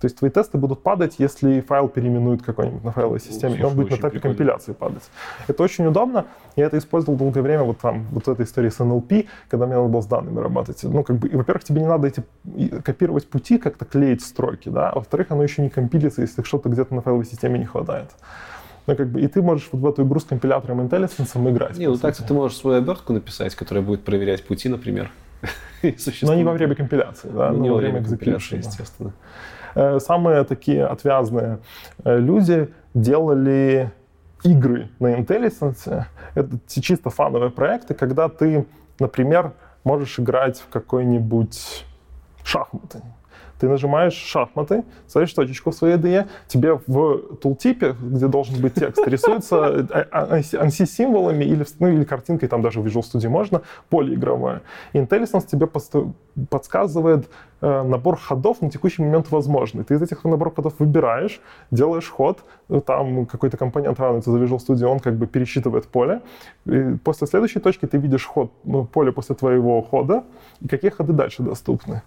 То 0.00 0.06
есть 0.06 0.18
твои 0.18 0.30
тесты 0.30 0.58
будут 0.58 0.82
падать, 0.82 1.14
если 1.16 1.60
файл 1.62 1.88
переименуют 1.88 2.42
какой-нибудь 2.42 2.84
на 2.84 2.92
файловой 2.92 3.20
системе, 3.20 3.54
Слушай, 3.54 3.60
и 3.60 3.64
он 3.64 3.74
будет 3.74 3.90
на 3.90 3.94
этапе 3.94 4.10
прикольно. 4.10 4.36
компиляции 4.36 4.72
падать. 4.72 5.02
Это 5.48 5.62
очень 5.62 5.86
удобно. 5.86 6.26
Я 6.56 6.66
это 6.66 6.76
использовал 6.76 7.16
долгое 7.16 7.40
время 7.40 7.62
вот 7.62 7.78
там, 7.78 8.06
вот 8.10 8.26
в 8.26 8.28
этой 8.30 8.44
истории 8.44 8.68
с 8.68 8.80
NLP, 8.80 9.26
когда 9.48 9.66
мне 9.66 9.76
надо 9.76 9.88
было 9.88 10.02
с 10.02 10.06
данными 10.06 10.40
работать. 10.40 10.82
Ну, 10.82 11.04
как 11.04 11.16
бы, 11.16 11.28
и, 11.28 11.36
во-первых, 11.36 11.64
тебе 11.64 11.80
не 11.80 11.86
надо 11.86 12.08
эти 12.08 12.22
копировать 12.82 13.30
пути, 13.30 13.56
как-то 13.56 13.86
клеить 13.86 14.20
строки, 14.20 14.68
да, 14.68 14.90
а 14.90 14.96
во-вторых, 14.96 15.30
оно 15.30 15.42
еще 15.42 15.62
не 15.62 15.70
компилится, 15.70 16.20
если 16.20 16.42
что-то 16.42 16.68
где-то 16.68 16.94
на 16.94 17.00
файловой 17.00 17.24
системе 17.24 17.58
не 17.58 17.64
хватает. 17.64 18.10
Ну, 18.86 18.96
как 18.96 19.08
бы, 19.08 19.20
и 19.20 19.28
ты 19.28 19.40
можешь 19.40 19.68
вот 19.72 19.80
в 19.80 19.86
эту 19.86 20.06
игру 20.06 20.20
с 20.20 20.24
компилятором 20.24 20.80
IntelliSense 20.80 21.50
играть. 21.50 21.78
Не, 21.78 21.88
ну 21.88 21.96
так 21.96 22.16
ты 22.16 22.34
можешь 22.34 22.58
свою 22.58 22.78
обертку 22.78 23.12
написать, 23.12 23.54
которая 23.54 23.82
будет 23.82 24.04
проверять 24.04 24.44
пути, 24.44 24.68
например. 24.68 25.10
Но 26.22 26.34
не 26.34 26.44
во 26.44 26.52
время 26.52 26.74
компиляции, 26.74 27.28
да, 27.28 27.50
ну, 27.50 27.62
не 27.62 27.70
во 27.70 27.76
время 27.76 28.02
компиляции, 28.04 28.58
естественно. 28.58 29.12
Э, 29.74 29.98
самые 30.00 30.44
такие 30.44 30.86
отвязные 30.86 31.58
э, 32.04 32.18
люди 32.18 32.68
делали 32.94 33.90
игры 34.44 34.90
на 34.98 35.18
IntelliSense. 35.18 36.04
Это 36.34 36.58
чисто 36.68 37.10
фановые 37.10 37.50
проекты, 37.50 37.94
когда 37.94 38.28
ты, 38.28 38.66
например, 38.98 39.52
можешь 39.82 40.18
играть 40.18 40.58
в 40.58 40.68
какой-нибудь 40.68 41.84
шахматы. 42.44 43.02
Ты 43.64 43.70
нажимаешь 43.70 44.12
шахматы, 44.12 44.84
ставишь 45.06 45.32
точечку 45.32 45.70
в 45.70 45.74
своей 45.74 45.96
IDE, 45.96 46.26
тебе 46.48 46.78
в 46.86 47.36
тултипе, 47.40 47.96
где 47.98 48.26
должен 48.26 48.60
быть 48.60 48.74
текст, 48.74 49.08
рисуется 49.08 49.86
ANSI-символами 50.12 51.44
или, 51.44 51.64
ну, 51.78 51.88
или 51.88 52.04
картинкой, 52.04 52.50
там 52.50 52.60
даже 52.60 52.82
в 52.82 52.86
Visual 52.86 53.00
Studio 53.00 53.30
можно, 53.30 53.62
поле 53.88 54.16
игровое. 54.16 54.60
IntelliSense 54.92 55.46
тебе 55.50 55.66
подсказывает 56.50 57.24
э, 57.24 57.53
набор 57.60 58.16
ходов 58.16 58.60
на 58.60 58.70
текущий 58.70 59.02
момент 59.02 59.30
возможный. 59.30 59.84
Ты 59.84 59.94
из 59.94 60.02
этих 60.02 60.24
наборов 60.24 60.54
ходов 60.56 60.74
выбираешь, 60.78 61.40
делаешь 61.70 62.10
ход, 62.10 62.44
э, 62.68 62.80
там 62.80 63.26
какой-то 63.26 63.56
компонент 63.56 64.00
равняется 64.00 64.30
за 64.30 64.38
Visual 64.38 64.58
Studio, 64.58 64.86
он 64.86 65.00
как 65.00 65.16
бы 65.16 65.26
пересчитывает 65.26 65.86
поле. 65.86 66.20
И 66.66 66.96
после 67.02 67.26
следующей 67.26 67.60
точки 67.60 67.86
ты 67.86 67.98
видишь 67.98 68.26
ход, 68.26 68.50
ну, 68.64 68.84
поле 68.84 69.12
после 69.12 69.34
твоего 69.34 69.82
хода, 69.82 70.24
и 70.60 70.68
какие 70.68 70.90
ходы 70.90 71.12
дальше 71.12 71.42
доступны. 71.42 72.02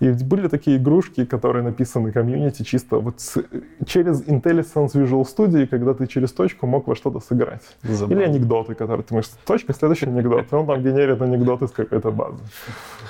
И 0.00 0.10
были 0.10 0.48
такие 0.48 0.76
игрушки, 0.76 1.24
которые 1.24 1.62
написаны 1.62 2.12
комьюнити 2.12 2.62
чисто 2.62 2.98
вот 2.98 3.20
с, 3.20 3.42
через 3.86 4.22
IntelliSense 4.22 4.92
Visual 4.94 5.24
Studio, 5.24 5.66
когда 5.66 5.94
ты 5.94 6.06
через 6.06 6.32
точку 6.32 6.66
мог 6.66 6.86
во 6.86 6.94
что-то 6.94 7.20
сыграть. 7.20 7.62
Забавно. 7.82 8.14
Или 8.14 8.24
анекдоты, 8.24 8.74
которые 8.74 9.04
ты 9.04 9.14
можешь... 9.14 9.30
Точка, 9.44 9.72
следующий 9.72 10.06
анекдот. 10.06 10.52
Он 10.52 10.66
там 10.66 10.82
генерит 10.82 11.20
анекдоты 11.22 11.66
с 11.66 11.72
какой-то 11.72 12.10
базы. 12.10 12.38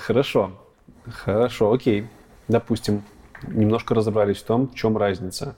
Хорошо. 0.06 0.50
Хорошо, 1.10 1.72
окей. 1.72 2.06
Допустим, 2.48 3.02
немножко 3.48 3.94
разобрались 3.94 4.38
в 4.38 4.44
том, 4.44 4.68
в 4.68 4.74
чем 4.74 4.96
разница. 4.96 5.56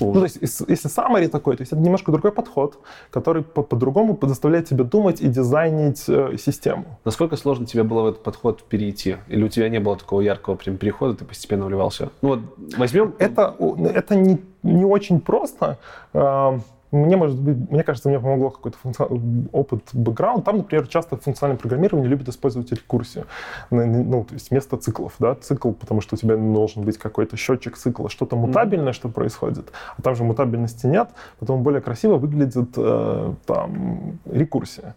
Ну, 0.00 0.14
то 0.14 0.22
есть, 0.24 0.38
если 0.40 0.90
summary 0.90 1.28
такой, 1.28 1.56
то 1.56 1.62
есть 1.62 1.72
это 1.72 1.80
немножко 1.80 2.10
другой 2.10 2.32
подход, 2.32 2.78
который 3.10 3.42
по-другому 3.42 4.14
по 4.14 4.28
заставляет 4.28 4.68
тебя 4.68 4.84
думать 4.84 5.20
и 5.20 5.28
дизайнить 5.28 6.08
э, 6.08 6.36
систему. 6.38 6.98
Насколько 7.04 7.36
сложно 7.36 7.66
тебе 7.66 7.82
было 7.82 8.02
в 8.02 8.06
этот 8.06 8.22
подход 8.22 8.62
перейти? 8.62 9.16
Или 9.28 9.44
у 9.44 9.48
тебя 9.48 9.68
не 9.68 9.78
было 9.78 9.96
такого 9.96 10.22
яркого 10.22 10.54
прям 10.56 10.78
перехода, 10.78 11.14
ты 11.14 11.24
постепенно 11.24 11.66
вливался? 11.66 12.10
Ну 12.22 12.28
вот 12.30 12.40
возьмем... 12.78 13.14
Это, 13.18 13.54
это 13.92 14.14
не, 14.14 14.40
не 14.62 14.84
очень 14.84 15.20
просто. 15.20 15.78
Мне, 16.92 17.16
может 17.16 17.40
быть, 17.40 17.70
мне 17.70 17.82
кажется, 17.82 18.08
мне 18.08 18.18
помогло 18.18 18.50
какой-то 18.50 18.76
функци... 18.78 19.04
опыт, 19.52 19.82
бэкграунд. 19.92 20.44
Там, 20.44 20.58
например, 20.58 20.86
часто 20.88 21.16
в 21.16 21.22
функциональном 21.22 21.58
программировании 21.58 22.08
любят 22.08 22.28
использовать 22.28 22.72
рекурсию. 22.72 23.26
Ну, 23.70 24.24
то 24.24 24.34
есть 24.34 24.50
вместо 24.50 24.76
циклов, 24.76 25.14
да, 25.18 25.34
цикл, 25.34 25.70
потому 25.70 26.00
что 26.00 26.16
у 26.16 26.18
тебя 26.18 26.36
должен 26.36 26.84
быть 26.84 26.98
какой-то 26.98 27.36
счетчик 27.36 27.76
цикла, 27.76 28.08
что-то 28.08 28.36
мутабельное, 28.36 28.92
mm-hmm. 28.92 28.96
что 28.96 29.08
происходит. 29.08 29.72
А 29.96 30.02
там 30.02 30.14
же 30.14 30.24
мутабельности 30.24 30.86
нет, 30.86 31.10
потом 31.38 31.62
более 31.62 31.80
красиво 31.80 32.16
выглядит 32.16 32.70
э, 32.76 33.34
там 33.46 34.18
рекурсия. 34.24 34.94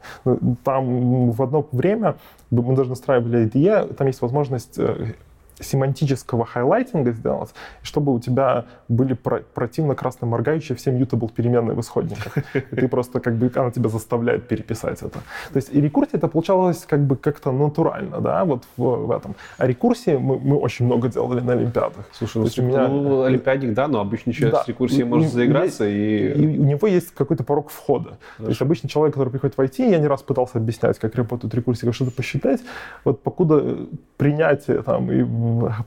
Там 0.64 1.32
в 1.32 1.42
одно 1.42 1.68
время 1.72 2.16
мы 2.50 2.76
даже 2.76 2.90
настраивали 2.90 3.46
IDE, 3.46 3.94
там 3.94 4.08
есть 4.08 4.22
возможность 4.22 4.78
э, 4.78 5.14
семантического 5.60 6.46
хайлайтинга 6.46 7.12
сделать, 7.12 7.54
чтобы 7.82 8.14
у 8.14 8.20
тебя 8.20 8.66
были 8.88 9.14
про 9.14 9.40
противно 9.54 9.96
красно 9.96 10.28
моргающие 10.28 10.76
все 10.76 10.92
mutable 10.92 11.32
переменные 11.32 11.76
в 11.76 11.82
исходниках. 11.82 12.38
И 12.54 12.76
ты 12.76 12.88
просто 12.88 13.20
как 13.20 13.36
бы, 13.36 13.52
она 13.56 13.72
тебя 13.72 13.90
заставляет 13.90 14.48
переписать 14.48 15.02
это. 15.02 15.20
То 15.52 15.56
есть 15.56 15.70
и 15.72 15.82
рекурсия 15.82 16.18
это 16.18 16.28
получалось 16.28 16.86
как 16.88 17.02
бы 17.02 17.16
как-то 17.16 17.52
натурально, 17.52 18.20
да, 18.20 18.46
вот 18.46 18.64
в, 18.78 18.84
в 18.84 19.12
этом. 19.12 19.36
А 19.58 19.68
рекурсии 19.68 20.18
мы, 20.18 20.40
мы 20.40 20.58
очень 20.58 20.86
много 20.86 21.08
делали 21.10 21.42
на 21.42 21.54
Олимпиадах. 21.54 22.06
Слушай, 22.12 22.44
ну, 22.44 22.50
у 22.58 22.62
меня... 22.68 22.88
ну 22.88 23.24
Олимпиадник, 23.24 23.74
да, 23.74 23.88
но 23.88 24.00
обычный 24.00 24.34
человек 24.34 24.56
да. 24.56 24.64
с 24.64 24.68
рекурсией 24.68 25.04
может 25.04 25.32
заиграться 25.32 25.88
и... 25.88 26.34
и... 26.34 26.60
У 26.60 26.64
него 26.64 26.88
есть 26.88 27.14
какой-то 27.14 27.44
порог 27.44 27.70
входа. 27.70 28.18
Хорошо. 28.38 28.44
То 28.44 28.50
есть 28.50 28.62
обычный 28.62 28.88
человек, 28.90 29.14
который 29.14 29.30
приходит 29.30 29.58
в 29.58 29.62
IT, 29.62 29.90
я 29.90 29.98
не 29.98 30.08
раз 30.08 30.22
пытался 30.22 30.58
объяснять, 30.58 31.00
как 31.00 31.16
работают 31.16 31.54
рекурсии, 31.54 31.86
как 31.86 31.94
что-то 31.94 32.12
посчитать, 32.12 32.62
вот 33.04 33.22
покуда 33.24 33.88
принятие 34.18 34.82
там 34.84 35.12
и 35.12 35.24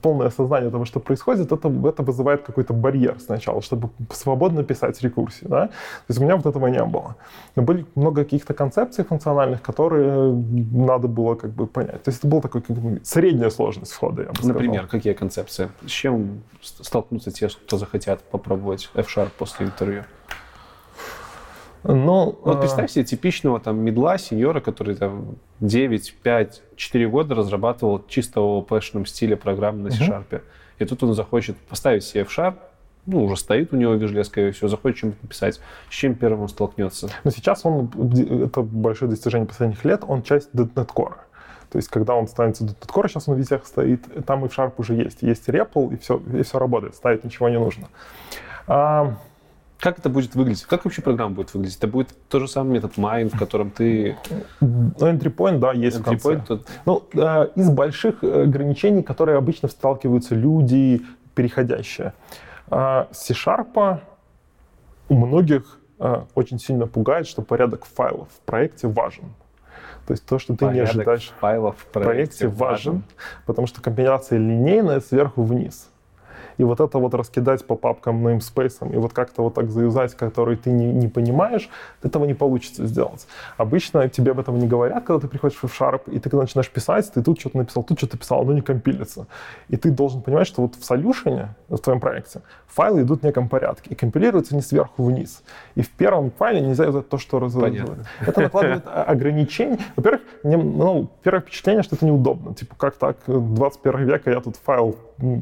полное 0.03 0.29
осознание 0.29 0.71
того, 0.71 0.85
что 0.85 1.01
происходит, 1.01 1.53
это, 1.53 1.69
это 1.69 2.03
вызывает 2.03 2.43
какой-то 2.43 2.73
барьер 2.73 3.17
сначала, 3.21 3.63
чтобы 3.63 3.91
свободно 4.11 4.65
писать 4.65 5.03
рекурсии. 5.03 5.47
Да? 5.47 5.67
То 5.69 5.73
есть 6.09 6.21
у 6.21 6.25
меня 6.25 6.37
вот 6.37 6.47
этого 6.47 6.67
не 6.69 6.85
было. 6.85 7.17
Но 7.57 7.63
были 7.63 7.87
много 7.95 8.25
каких-то 8.25 8.55
концепций 8.55 9.05
функциональных, 9.05 9.63
которые 9.63 10.33
надо 10.73 11.09
было 11.09 11.35
как 11.35 11.51
бы 11.51 11.67
понять. 11.67 12.03
То 12.03 12.11
есть 12.11 12.21
это 12.21 12.29
была 12.29 12.41
такая 12.41 12.63
как 12.63 12.77
бы, 12.77 13.01
средняя 13.05 13.51
сложность 13.51 13.93
входа, 13.93 14.23
я 14.23 14.29
бы 14.29 14.37
сказал. 14.37 14.55
Например, 14.55 14.87
какие 14.87 15.13
концепции? 15.13 15.69
С 15.87 15.91
чем 15.91 16.43
столкнутся 16.63 17.31
те, 17.31 17.49
кто 17.49 17.79
захотят 17.79 18.23
попробовать 18.23 18.91
F-Sharp 18.95 19.31
после 19.39 19.67
интервью? 19.67 20.05
Ну, 21.87 22.39
вот 22.43 22.57
а, 22.57 22.61
представь 22.61 22.91
себе 22.91 23.05
типичного 23.05 23.61
там 23.61 23.79
медла, 23.79 24.19
сеньора, 24.19 24.61
который 24.61 24.97
там 24.97 25.37
9, 25.61 26.15
5, 26.23 26.63
4 26.77 27.09
года 27.09 27.35
разрабатывал 27.35 28.05
чисто 28.09 28.41
в 28.41 28.59
ОПшном 28.59 29.07
стиле 29.07 29.37
программы 29.37 29.83
на 29.85 29.91
C-Sharp. 29.91 30.43
И 30.79 30.85
тут 30.85 31.03
он 31.03 31.15
захочет 31.15 31.57
поставить 31.57 32.05
себе 32.05 32.23
F-Sharp, 32.23 32.57
ну, 33.07 33.25
уже 33.25 33.37
стоит 33.37 33.73
у 33.73 33.77
него 33.77 33.95
Visual 33.95 34.49
и 34.49 34.51
все, 34.51 34.69
захочет 34.69 34.99
что-нибудь 34.99 35.23
написать. 35.23 35.61
С 35.89 35.95
чем 35.95 36.15
первым 36.15 36.43
он 36.43 36.49
столкнется? 36.49 37.09
Но 37.25 37.31
сейчас 37.31 37.65
он, 37.65 37.91
это 38.45 38.63
большое 38.63 39.09
достижение 39.09 39.47
последних 39.47 39.85
лет, 39.85 40.03
он 40.07 40.23
часть 40.23 40.53
.NET 40.53 40.89
Core. 40.93 41.15
То 41.71 41.79
есть, 41.79 41.89
когда 41.89 42.15
он 42.15 42.27
станет 42.27 42.61
.NET 42.61 42.87
Core, 42.87 43.09
сейчас 43.09 43.29
он 43.29 43.37
везде 43.37 43.61
стоит, 43.65 44.05
там 44.27 44.45
и 44.45 44.49
в 44.49 44.59
Sharp 44.59 44.73
уже 44.79 44.95
есть. 44.95 45.23
Есть 45.23 45.49
REPL, 45.49 45.95
и 45.95 45.97
все, 45.99 46.21
и 46.35 46.43
все 46.43 46.59
работает, 46.59 46.97
ставить 46.97 47.23
ничего 47.23 47.49
не 47.49 47.59
нужно. 47.59 47.87
А, 48.67 49.17
как 49.79 49.99
это 49.99 50.09
будет 50.09 50.35
выглядеть? 50.35 50.65
Как 50.65 50.85
вообще 50.85 51.03
программа 51.03 51.35
будет 51.35 51.53
выглядеть? 51.53 51.77
Это 51.79 51.87
будет 51.87 52.09
тот 52.29 52.43
же 52.43 52.49
самый 52.49 52.75
метод 52.75 52.95
mine, 52.97 53.29
в 53.29 53.39
котором 53.39 53.71
ты... 53.71 54.17
Ну, 54.61 54.93
entry 54.99 55.35
point, 55.35 55.59
да, 55.59 55.73
есть 55.73 55.99
entry 55.99 56.21
point, 56.21 56.47
тот... 56.47 56.67
Ну, 56.87 57.03
э, 57.13 57.49
из 57.55 57.71
больших 57.71 58.23
ограничений, 58.25 59.03
которые 59.03 59.37
обычно 59.37 59.69
сталкиваются 59.69 60.35
люди, 60.35 61.03
переходящие. 61.35 62.15
Э, 62.71 63.07
C-Sharp 63.13 64.01
у 65.09 65.15
многих 65.15 65.79
э, 65.99 66.23
очень 66.35 66.59
сильно 66.59 66.87
пугает, 66.87 67.27
что 67.27 67.43
порядок 67.43 67.85
файлов 67.85 68.29
в 68.29 68.41
проекте 68.47 68.89
важен. 68.89 69.35
То 70.07 70.13
есть 70.13 70.25
то, 70.25 70.39
что 70.39 70.55
ты 70.55 70.67
порядок 70.67 70.75
не 70.75 70.81
ожидаешь 70.81 71.33
файлов 71.41 71.77
в 71.79 71.87
проекте, 71.87 72.13
проекте 72.13 72.49
важен, 72.49 72.93
важен, 72.93 73.05
потому 73.45 73.67
что 73.67 73.83
компиляция 73.83 74.39
линейная 74.39 75.01
сверху 75.01 75.43
вниз. 75.43 75.91
И 76.59 76.65
вот 76.65 76.81
это 76.81 76.99
вот 76.99 77.15
раскидать 77.15 77.67
по 77.67 77.77
папкам 77.77 78.27
namespace, 78.27 78.93
и 78.93 78.97
вот 78.97 79.13
как-то 79.13 79.43
вот 79.43 79.55
так 79.55 79.71
заюзать, 79.71 80.15
который 80.15 80.57
ты 80.57 80.71
не, 80.71 80.87
не 80.93 81.09
понимаешь, 81.09 81.69
этого 82.03 82.25
не 82.25 82.35
получится 82.35 82.87
сделать. 82.87 83.27
Обычно 83.57 84.09
тебе 84.09 84.33
об 84.33 84.41
этом 84.41 84.59
не 84.59 84.67
говорят, 84.67 85.05
когда 85.05 85.21
ты 85.21 85.29
приходишь 85.29 85.59
в 85.59 85.65
F-Sharp, 85.65 86.03
и 86.11 86.19
ты 86.19 86.31
когда 86.31 86.43
начинаешь 86.43 86.71
писать, 86.71 87.11
ты 87.13 87.23
тут 87.23 87.41
что-то 87.41 87.59
написал, 87.59 87.83
тут 87.83 87.99
что-то 87.99 88.19
писал, 88.19 88.43
оно 88.43 88.53
не 88.53 88.63
компилится. 88.63 89.27
И 89.69 89.77
ты 89.77 89.91
должен 89.91 90.23
понимать, 90.23 90.47
что 90.47 90.63
вот 90.63 90.75
в 90.75 90.85
солюшене, 90.85 91.55
в 91.69 91.79
твоем 91.79 92.01
проекте, 92.01 92.43
файлы 92.67 93.03
идут 93.03 93.21
в 93.21 93.25
неком 93.25 93.49
порядке, 93.49 93.91
и 93.91 93.95
компилируются 93.95 94.55
не 94.55 94.63
сверху 94.63 95.05
вниз. 95.05 95.43
И 95.75 95.83
в 95.83 95.91
первом 95.91 96.31
файле 96.31 96.61
нельзя 96.61 96.89
взять 96.89 97.09
то, 97.09 97.19
что 97.19 97.39
разрабатывает. 97.39 98.07
Это 98.21 98.41
накладывает 98.41 98.85
ограничения. 98.87 99.79
Во-первых, 99.97 100.23
ну, 100.43 101.11
первое 101.23 101.41
впечатление, 101.41 101.83
что 101.83 101.97
это 101.97 102.07
неудобно. 102.07 102.55
Типа, 102.55 102.75
как 102.77 102.97
так, 102.97 103.17
21 103.27 104.07
века 104.07 104.31
я 104.31 104.41
тут 104.41 104.57
файл 104.57 104.97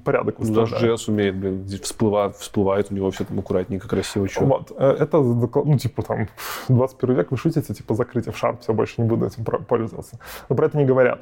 порядок 0.04 0.36
ну, 0.38 0.44
выставляю. 0.44 0.94
JS 0.94 1.03
умеет, 1.08 1.36
блин, 1.36 1.66
всплывает, 1.82 2.36
всплывает 2.36 2.90
у 2.90 2.94
него 2.94 3.10
все 3.10 3.24
там 3.24 3.38
аккуратненько, 3.38 3.88
красиво. 3.88 4.28
Что? 4.28 4.44
Вот. 4.44 4.72
Э, 4.76 4.96
это, 4.98 5.18
ну, 5.18 5.78
типа, 5.78 6.02
там, 6.02 6.28
21 6.68 7.16
век, 7.16 7.30
вы 7.30 7.36
шутите, 7.36 7.74
типа, 7.74 7.94
в 7.94 8.36
шарп, 8.36 8.60
все, 8.60 8.72
больше 8.72 9.00
не 9.00 9.08
буду 9.08 9.26
этим 9.26 9.44
пользоваться. 9.44 10.18
Но 10.48 10.56
про 10.56 10.66
это 10.66 10.78
не 10.78 10.84
говорят. 10.84 11.20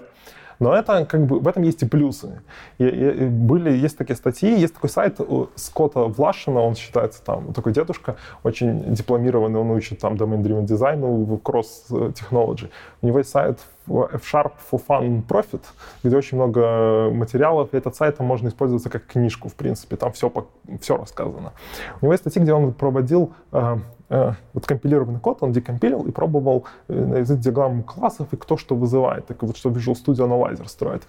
Но 0.62 0.74
это 0.74 1.04
как 1.06 1.26
бы 1.26 1.40
в 1.40 1.48
этом 1.48 1.64
есть 1.64 1.82
и 1.82 1.86
плюсы. 1.86 2.40
И, 2.78 2.84
и, 2.84 3.24
были, 3.26 3.72
есть 3.72 3.98
такие 3.98 4.14
статьи, 4.14 4.48
есть 4.58 4.74
такой 4.74 4.90
сайт 4.90 5.18
Скотта 5.56 6.00
Влашина, 6.00 6.60
он 6.60 6.76
считается 6.76 7.20
там 7.24 7.52
такой 7.52 7.72
дедушка, 7.72 8.16
очень 8.44 8.94
дипломированный, 8.94 9.58
он 9.58 9.72
учит 9.72 9.98
там 9.98 10.14
domain-driven 10.14 10.64
дизайну 10.64 11.24
в 11.24 11.34
Cross 11.38 12.12
Technology. 12.12 12.70
У 13.00 13.06
него 13.08 13.18
есть 13.18 13.30
сайт 13.30 13.58
F-Sharp 13.86 14.52
for 14.70 14.80
Fun 14.86 15.26
Profit, 15.26 15.62
где 16.02 16.16
очень 16.16 16.36
много 16.36 17.10
материалов, 17.12 17.70
и 17.72 17.76
этот 17.76 17.96
сайт 17.96 18.20
можно 18.20 18.48
использовать 18.48 18.84
как 18.84 19.06
книжку, 19.06 19.48
в 19.48 19.54
принципе, 19.54 19.96
там 19.96 20.12
все, 20.12 20.32
все 20.80 20.96
рассказано. 20.96 21.52
У 22.00 22.06
него 22.06 22.12
есть 22.12 22.22
статьи, 22.22 22.42
где 22.42 22.52
он 22.52 22.72
проводил 22.72 23.32
э, 23.52 23.78
э, 24.08 24.32
вот 24.52 24.66
компилированный 24.66 25.20
код, 25.20 25.38
он 25.40 25.52
декомпилил 25.52 26.02
и 26.02 26.10
пробовал 26.10 26.64
э, 26.88 26.94
нарезать 26.94 27.40
диаграмму 27.40 27.82
классов 27.82 28.28
и 28.32 28.36
кто 28.36 28.56
что 28.56 28.76
вызывает, 28.76 29.26
так 29.26 29.42
вот 29.42 29.56
что 29.56 29.70
Visual 29.70 29.94
Studio 29.94 30.28
Analyzer 30.28 30.68
строит. 30.68 31.02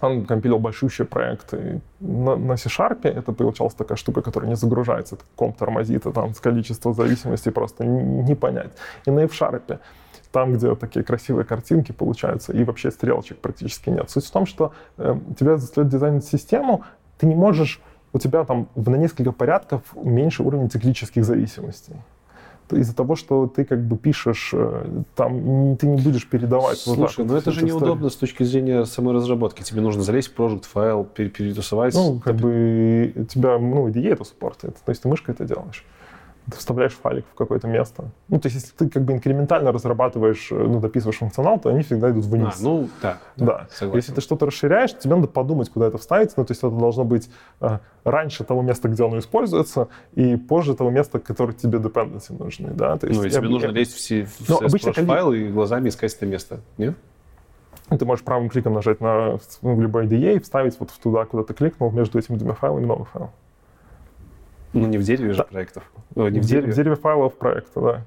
Он 0.00 0.26
компилил 0.26 0.58
большущие 0.58 1.06
проекты 1.06 1.80
на, 2.00 2.36
на 2.36 2.56
C-Sharp. 2.56 3.08
Это 3.08 3.32
получалась 3.32 3.74
такая 3.74 3.96
штука, 3.96 4.20
которая 4.22 4.50
не 4.50 4.56
загружается. 4.56 5.16
Комп 5.36 5.56
тормозит, 5.56 6.04
и 6.04 6.12
там 6.12 6.34
с 6.34 6.40
количества 6.40 6.92
зависимостей 6.92 7.50
просто 7.50 7.86
не 7.86 8.34
понять. 8.34 8.72
И 9.06 9.10
на 9.10 9.20
F-Sharp 9.20 9.78
там, 10.34 10.52
где 10.52 10.74
такие 10.74 11.04
красивые 11.04 11.44
картинки 11.44 11.92
получаются, 11.92 12.52
и 12.52 12.64
вообще 12.64 12.90
стрелочек 12.90 13.38
практически 13.38 13.88
нет. 13.88 14.10
Суть 14.10 14.26
в 14.26 14.30
том, 14.32 14.46
что 14.46 14.72
э, 14.98 15.16
тебя 15.38 15.56
заставляют 15.56 15.92
дизайнить 15.92 16.24
систему, 16.24 16.82
ты 17.18 17.26
не 17.26 17.36
можешь, 17.36 17.80
у 18.12 18.18
тебя 18.18 18.44
там 18.44 18.68
на 18.74 18.96
несколько 18.96 19.30
порядков 19.30 19.82
меньше 19.94 20.42
уровень 20.42 20.68
циклических 20.68 21.24
зависимостей 21.24 21.94
из-за 22.72 22.96
того, 22.96 23.14
что 23.14 23.46
ты 23.46 23.64
как 23.64 23.86
бы 23.86 23.96
пишешь, 23.96 24.50
э, 24.54 25.02
там 25.14 25.76
ты 25.76 25.86
не 25.86 26.02
будешь 26.02 26.26
передавать. 26.26 26.78
Слушай, 26.78 26.98
вот 26.98 27.08
так, 27.08 27.26
ну 27.26 27.36
это 27.36 27.52
же 27.52 27.64
неудобно 27.64 28.08
с 28.08 28.16
точки 28.16 28.42
зрения 28.42 28.86
самой 28.86 29.14
разработки. 29.14 29.62
Тебе 29.62 29.82
нужно 29.82 30.02
залезть 30.02 30.34
в 30.34 30.36
project 30.36 30.64
файл, 30.64 31.04
перетусовать. 31.04 31.94
Ну, 31.94 32.20
как 32.24 32.36
бы 32.36 33.26
тебя, 33.28 33.58
ну, 33.58 33.86
IDE 33.88 34.12
это 34.12 34.24
суппортит, 34.24 34.76
то 34.84 34.90
есть 34.90 35.02
ты 35.02 35.08
мышкой 35.08 35.34
это 35.34 35.44
делаешь 35.44 35.84
ты 36.50 36.58
вставляешь 36.58 36.92
файлик 36.92 37.24
в 37.32 37.34
какое-то 37.34 37.66
место. 37.66 38.10
Ну, 38.28 38.38
то 38.38 38.46
есть, 38.46 38.56
если 38.56 38.76
ты 38.76 38.90
как 38.90 39.02
бы 39.04 39.14
инкрементально 39.14 39.72
разрабатываешь, 39.72 40.52
э, 40.52 40.54
ну, 40.54 40.80
дописываешь 40.80 41.18
функционал, 41.18 41.58
то 41.58 41.70
они 41.70 41.82
всегда 41.82 42.10
идут 42.10 42.24
вниз. 42.26 42.54
А, 42.60 42.62
ну, 42.62 42.88
да. 43.00 43.18
Да. 43.36 43.66
да. 43.80 43.86
Если 43.94 44.12
ты 44.12 44.20
что-то 44.20 44.46
расширяешь, 44.46 44.96
тебе 44.98 45.14
надо 45.14 45.28
подумать, 45.28 45.70
куда 45.70 45.86
это 45.86 45.98
вставить. 45.98 46.36
Ну, 46.36 46.44
то 46.44 46.50
есть, 46.50 46.62
это 46.62 46.70
должно 46.70 47.04
быть 47.04 47.30
э, 47.60 47.78
раньше 48.04 48.44
того 48.44 48.62
места, 48.62 48.88
где 48.88 49.04
оно 49.04 49.18
используется, 49.18 49.88
и 50.14 50.36
позже 50.36 50.74
того 50.74 50.90
места, 50.90 51.18
которое 51.18 51.54
тебе 51.54 51.78
dependency 51.78 52.36
нужны, 52.36 52.70
да. 52.70 52.96
То 52.96 53.06
есть, 53.06 53.18
ну, 53.18 53.26
и 53.26 53.30
тебе 53.30 53.44
я, 53.44 53.50
нужно 53.50 53.66
я... 53.68 53.72
лезть 53.72 53.94
все, 53.94 54.26
в 54.26 54.48
ну, 54.48 54.58
обычно, 54.58 54.92
файл 54.92 55.32
и 55.32 55.48
глазами 55.48 55.88
искать 55.88 56.14
это 56.14 56.26
место, 56.26 56.60
нет? 56.76 56.94
Ты 57.88 58.04
можешь 58.06 58.24
правым 58.24 58.48
кликом 58.48 58.72
нажать 58.72 59.00
на 59.00 59.38
в 59.60 59.80
любой 59.80 60.06
IDE 60.06 60.36
и 60.36 60.40
вставить 60.40 60.78
вот 60.80 60.90
туда, 61.02 61.24
куда 61.26 61.42
ты 61.42 61.52
кликнул, 61.52 61.90
между 61.90 62.18
этими 62.18 62.36
двумя 62.36 62.54
файлами 62.54 62.86
новый 62.86 63.06
файл. 63.06 63.30
Ну, 64.74 64.86
не 64.86 64.98
в 64.98 65.02
дереве 65.02 65.32
же 65.32 65.44
проектов. 65.44 65.90
О, 66.14 66.28
не 66.28 66.40
в, 66.40 66.42
в 66.42 66.46
дереве. 66.46 66.72
В 66.72 66.74
дереве 66.74 66.96
файлов 66.96 67.34
проекта, 67.34 67.80
да. 67.80 68.02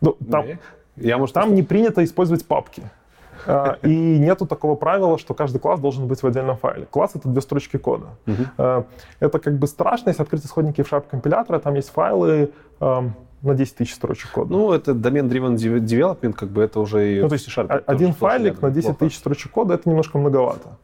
Ну, 0.00 0.16
там, 0.30 0.46
да. 0.46 0.58
Я, 0.96 1.18
может, 1.18 1.34
там 1.34 1.54
не 1.54 1.62
принято 1.62 2.04
использовать 2.04 2.46
папки. 2.46 2.82
А, 3.46 3.78
и 3.84 4.18
нету 4.18 4.46
такого 4.46 4.74
правила, 4.74 5.16
что 5.16 5.32
каждый 5.32 5.58
класс 5.58 5.78
должен 5.78 6.08
быть 6.08 6.20
в 6.22 6.26
отдельном 6.26 6.56
файле. 6.56 6.86
Класс— 6.86 7.12
это 7.14 7.28
две 7.28 7.40
строчки 7.40 7.76
кода. 7.76 8.06
Uh-huh. 8.26 8.84
Это 9.20 9.38
как 9.38 9.56
бы 9.56 9.68
страшно, 9.68 10.08
если 10.10 10.22
открыть 10.22 10.44
исходники 10.44 10.82
в 10.82 10.88
шапке 10.88 11.10
компилятора, 11.12 11.60
там 11.60 11.74
есть 11.74 11.90
файлы 11.90 12.50
на 12.80 13.54
10 13.54 13.76
тысяч 13.76 13.94
строчек 13.94 14.32
кода. 14.32 14.50
Ну, 14.50 14.72
это 14.72 14.92
домен-driven 14.92 15.54
development, 15.54 16.32
как 16.32 16.48
бы 16.48 16.62
это 16.62 16.80
уже 16.80 17.14
и 17.14 17.20
ну, 17.20 17.28
то 17.28 17.34
есть 17.34 17.48
один 17.86 18.12
файлик 18.12 18.60
на 18.60 18.70
10 18.70 18.98
тысяч 18.98 19.16
строчек 19.16 19.52
кода— 19.52 19.74
это 19.74 19.88
немножко 19.88 20.18
многовато. 20.18 20.76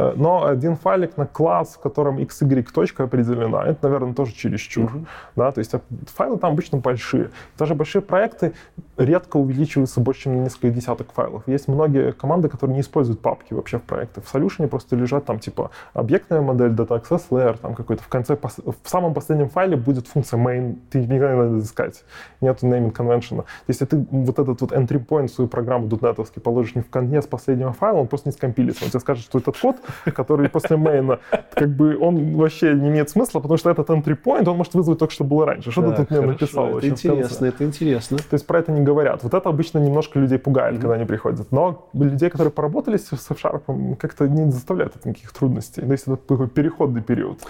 Э, 0.00 0.12
но 0.16 0.46
один 0.46 0.76
файлик 0.76 1.16
на 1.16 1.26
класс, 1.26 1.74
в 1.74 1.80
котором 1.80 2.18
xy 2.18 2.62
точка 2.72 3.04
определена, 3.04 3.64
это, 3.64 3.88
наверное, 3.88 4.14
тоже 4.14 4.32
чересчур. 4.32 4.90
Mm-hmm. 4.90 5.06
Да, 5.36 5.52
то 5.52 5.58
есть 5.58 5.74
файлы 6.14 6.38
там 6.38 6.52
обычно 6.52 6.78
большие. 6.78 7.30
Даже 7.58 7.74
большие 7.74 8.02
проекты 8.02 8.52
редко 8.96 9.36
увеличиваются 9.36 10.00
больше, 10.00 10.22
чем 10.22 10.36
на 10.36 10.40
несколько 10.44 10.70
десяток 10.70 11.12
файлов. 11.12 11.42
Есть 11.46 11.68
многие 11.68 12.12
команды, 12.12 12.48
которые 12.48 12.74
не 12.74 12.80
используют 12.80 13.20
папки 13.20 13.54
вообще 13.54 13.78
в 13.78 13.82
проектах. 13.82 14.24
В 14.24 14.34
Solution 14.34 14.68
просто 14.68 14.96
лежат 14.96 15.24
там 15.24 15.38
типа 15.38 15.70
объектная 15.92 16.40
модель, 16.40 16.70
data 16.70 17.00
access 17.00 17.24
layer, 17.30 17.58
там 17.58 17.74
какой-то 17.74 18.02
в 18.02 18.08
конце, 18.08 18.36
в 18.36 18.88
самом 18.88 19.14
последнем 19.14 19.48
файле 19.48 19.76
будет 19.76 20.06
функция 20.06 20.38
main, 20.40 20.78
ты 20.90 21.00
никогда 21.00 21.34
не 21.34 21.42
надо 21.42 21.58
искать. 21.58 22.04
Нету 22.40 22.66
naming 22.66 22.92
convention. 22.92 23.44
Если 23.68 23.84
ты 23.84 24.04
вот 24.10 24.38
этот 24.38 24.60
вот 24.60 24.72
entry 24.72 25.04
point 25.04 25.28
в 25.28 25.32
свою 25.32 25.48
программу 25.48 25.86
дотнетовский 25.86 26.40
положишь 26.40 26.74
не 26.74 26.82
в 26.82 26.90
конец 26.90 27.26
последнего 27.26 27.72
файла, 27.72 27.98
он 27.98 28.06
просто 28.06 28.28
не 28.28 28.32
скомпилится. 28.32 28.84
Он 28.84 28.90
тебе 28.90 29.00
скажет, 29.00 29.24
что 29.24 29.38
этот 29.38 29.58
код 29.58 29.76
который 30.14 30.48
после 30.48 30.76
мейна, 30.76 31.20
как 31.54 31.68
бы 31.68 31.96
он 31.98 32.36
вообще 32.36 32.74
не 32.74 32.88
имеет 32.88 33.10
смысла, 33.10 33.40
потому 33.40 33.58
что 33.58 33.70
этот 33.70 33.88
entry 33.90 34.16
point, 34.22 34.48
он 34.48 34.56
может 34.56 34.74
вызвать 34.74 34.98
только, 34.98 35.12
что 35.12 35.24
было 35.24 35.46
раньше. 35.46 35.70
Что 35.70 35.90
ты 35.90 35.96
тут 35.96 36.10
мне 36.10 36.20
написал? 36.20 36.78
Это 36.78 36.88
интересно, 36.88 37.46
это 37.46 37.64
интересно. 37.64 38.18
То 38.18 38.34
есть 38.34 38.46
про 38.46 38.58
это 38.58 38.72
не 38.72 38.80
говорят. 38.80 39.22
Вот 39.22 39.34
это 39.34 39.48
обычно 39.48 39.78
немножко 39.78 40.18
людей 40.18 40.38
пугает, 40.38 40.78
когда 40.78 40.94
они 40.94 41.04
приходят. 41.04 41.50
Но 41.52 41.88
людей, 41.92 42.30
которые 42.30 42.52
поработали 42.52 42.96
с 42.96 43.12
F-Sharp, 43.12 43.96
как-то 43.96 44.28
не 44.28 44.50
заставляют 44.50 44.96
от 44.96 45.04
никаких 45.04 45.32
трудностей. 45.32 45.82
То 45.82 45.92
есть 45.92 46.04
это 46.06 46.16
такой 46.16 46.48
переходный 46.48 47.02
период 47.02 47.40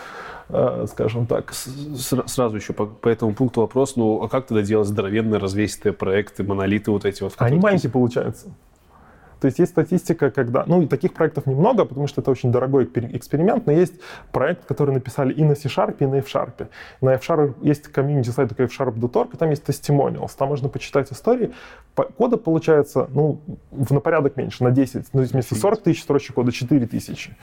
э, 0.49 0.87
скажем 0.89 1.27
так. 1.27 1.53
Сразу 1.53 2.57
еще 2.57 2.73
по, 2.73 2.87
по 2.87 3.09
этому 3.09 3.35
пункту 3.35 3.61
вопрос, 3.61 3.97
ну 3.97 4.23
а 4.23 4.29
как 4.29 4.47
тогда 4.47 4.63
делать 4.63 4.89
здоровенные 4.89 5.39
развесистые 5.39 5.93
проекты, 5.93 6.43
монолиты 6.43 6.91
вот 6.91 7.05
эти 7.05 7.23
вот? 7.23 7.35
Они 7.39 7.59
маленькие 7.59 7.91
получаются. 7.91 8.49
То 9.41 9.47
есть 9.47 9.59
есть 9.59 9.73
статистика, 9.73 10.31
когда... 10.31 10.65
Ну, 10.67 10.87
таких 10.87 11.15
проектов 11.15 11.47
немного, 11.47 11.85
потому 11.85 12.07
что 12.07 12.21
это 12.21 12.31
очень 12.31 12.53
дорогой 12.53 12.85
эксперимент, 12.85 13.67
но 13.67 13.73
есть 13.73 13.95
проект, 14.33 14.67
который 14.67 14.93
написали 14.93 15.33
и 15.33 15.43
на 15.43 15.55
C-Sharp, 15.55 15.97
и 16.01 16.07
на 16.07 16.17
F-Sharp. 16.17 16.69
На 17.01 17.15
F-Sharp 17.15 17.55
есть 17.63 17.89
комьюнити 17.89 18.31
сайт 18.31 18.51
такой 18.51 18.67
F-Sharp.org, 18.67 19.35
и 19.35 19.37
там 19.37 19.51
есть 19.51 19.65
testimonials. 19.67 20.33
Там 20.37 20.49
можно 20.49 20.69
почитать 20.69 21.11
истории. 21.11 21.53
Кода 21.95 22.37
получается, 22.37 23.09
ну, 23.13 23.41
на 23.71 24.01
порядок 24.01 24.37
меньше, 24.37 24.63
на 24.63 24.71
10. 24.71 25.07
Ну, 25.13 25.23
вместо 25.23 25.55
40 25.55 25.83
тысяч 25.83 26.03
строчек 26.03 26.35
кода 26.35 26.53
4 26.53 26.87
тысячи. 26.87 27.37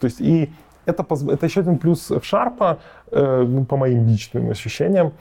То 0.00 0.06
есть 0.06 0.20
и 0.20 0.50
это, 0.86 1.06
это 1.30 1.46
еще 1.46 1.60
один 1.60 1.78
плюс 1.78 2.10
F-Sharp, 2.10 2.78
э, 3.10 3.44
ну, 3.46 3.64
по 3.64 3.76
моим 3.76 4.06
личным 4.06 4.50
ощущениям, 4.50 5.12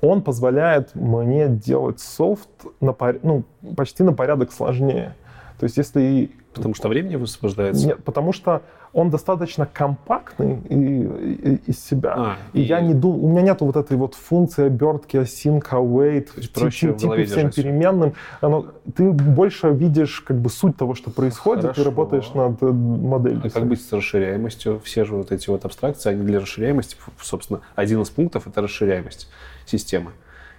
он 0.00 0.22
позволяет 0.22 0.94
мне 0.94 1.48
делать 1.48 2.00
софт 2.00 2.48
на, 2.80 2.94
ну, 3.22 3.44
почти 3.76 4.02
на 4.02 4.12
порядок 4.12 4.52
сложнее. 4.52 5.14
То 5.62 5.66
есть 5.66 5.76
если... 5.76 6.32
Потому 6.54 6.74
что 6.74 6.88
времени 6.88 7.14
высвобождается? 7.14 7.86
Нет, 7.86 8.02
потому 8.02 8.32
что 8.32 8.62
он 8.92 9.10
достаточно 9.10 9.64
компактный 9.64 10.58
и, 10.68 10.74
и, 10.74 11.60
из 11.68 11.78
себя. 11.78 12.14
А, 12.16 12.36
и, 12.52 12.62
и 12.62 12.64
я 12.64 12.80
не 12.80 12.94
думаю, 12.94 13.22
у 13.22 13.28
меня 13.28 13.42
нету 13.42 13.66
вот 13.66 13.76
этой 13.76 13.96
вот 13.96 14.16
функции 14.16 14.66
обертки, 14.66 15.18
async, 15.18 15.62
await, 15.70 16.40
типа 16.40 16.68
всем 16.68 17.52
переменным. 17.52 18.14
Оно, 18.40 18.72
ты 18.92 19.12
больше 19.12 19.68
видишь 19.68 20.20
как 20.22 20.40
бы 20.40 20.50
суть 20.50 20.76
того, 20.76 20.96
что 20.96 21.12
происходит, 21.12 21.62
Хорошо. 21.62 21.80
ты 21.80 21.88
работаешь 21.88 22.34
над 22.34 22.60
э, 22.60 22.66
моделью. 22.66 23.42
А 23.44 23.48
как 23.48 23.68
быть 23.68 23.80
с 23.80 23.92
расширяемостью? 23.92 24.80
Все 24.82 25.04
же 25.04 25.14
вот 25.14 25.30
эти 25.30 25.48
вот 25.48 25.64
абстракции, 25.64 26.10
они 26.10 26.24
для 26.24 26.40
расширяемости, 26.40 26.96
собственно, 27.20 27.60
один 27.76 28.02
из 28.02 28.10
пунктов— 28.10 28.46
это 28.48 28.62
расширяемость 28.62 29.30
системы 29.64 30.10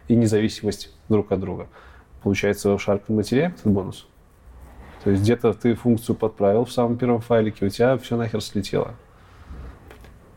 и 0.07 0.15
независимость 0.15 0.95
друг 1.09 1.33
от 1.33 1.41
друга. 1.41 1.67
Получается, 2.21 2.69
в 2.69 2.75
Sharp 2.77 3.21
теряем 3.23 3.51
этот 3.51 3.69
бонус? 3.69 4.07
То 5.03 5.11
есть 5.11 5.23
где-то 5.23 5.53
ты 5.53 5.75
функцию 5.75 6.15
подправил 6.15 6.65
в 6.65 6.71
самом 6.71 6.97
первом 6.97 7.19
файлике, 7.19 7.65
у 7.65 7.69
тебя 7.69 7.97
все 7.97 8.15
нахер 8.15 8.41
слетело. 8.41 8.93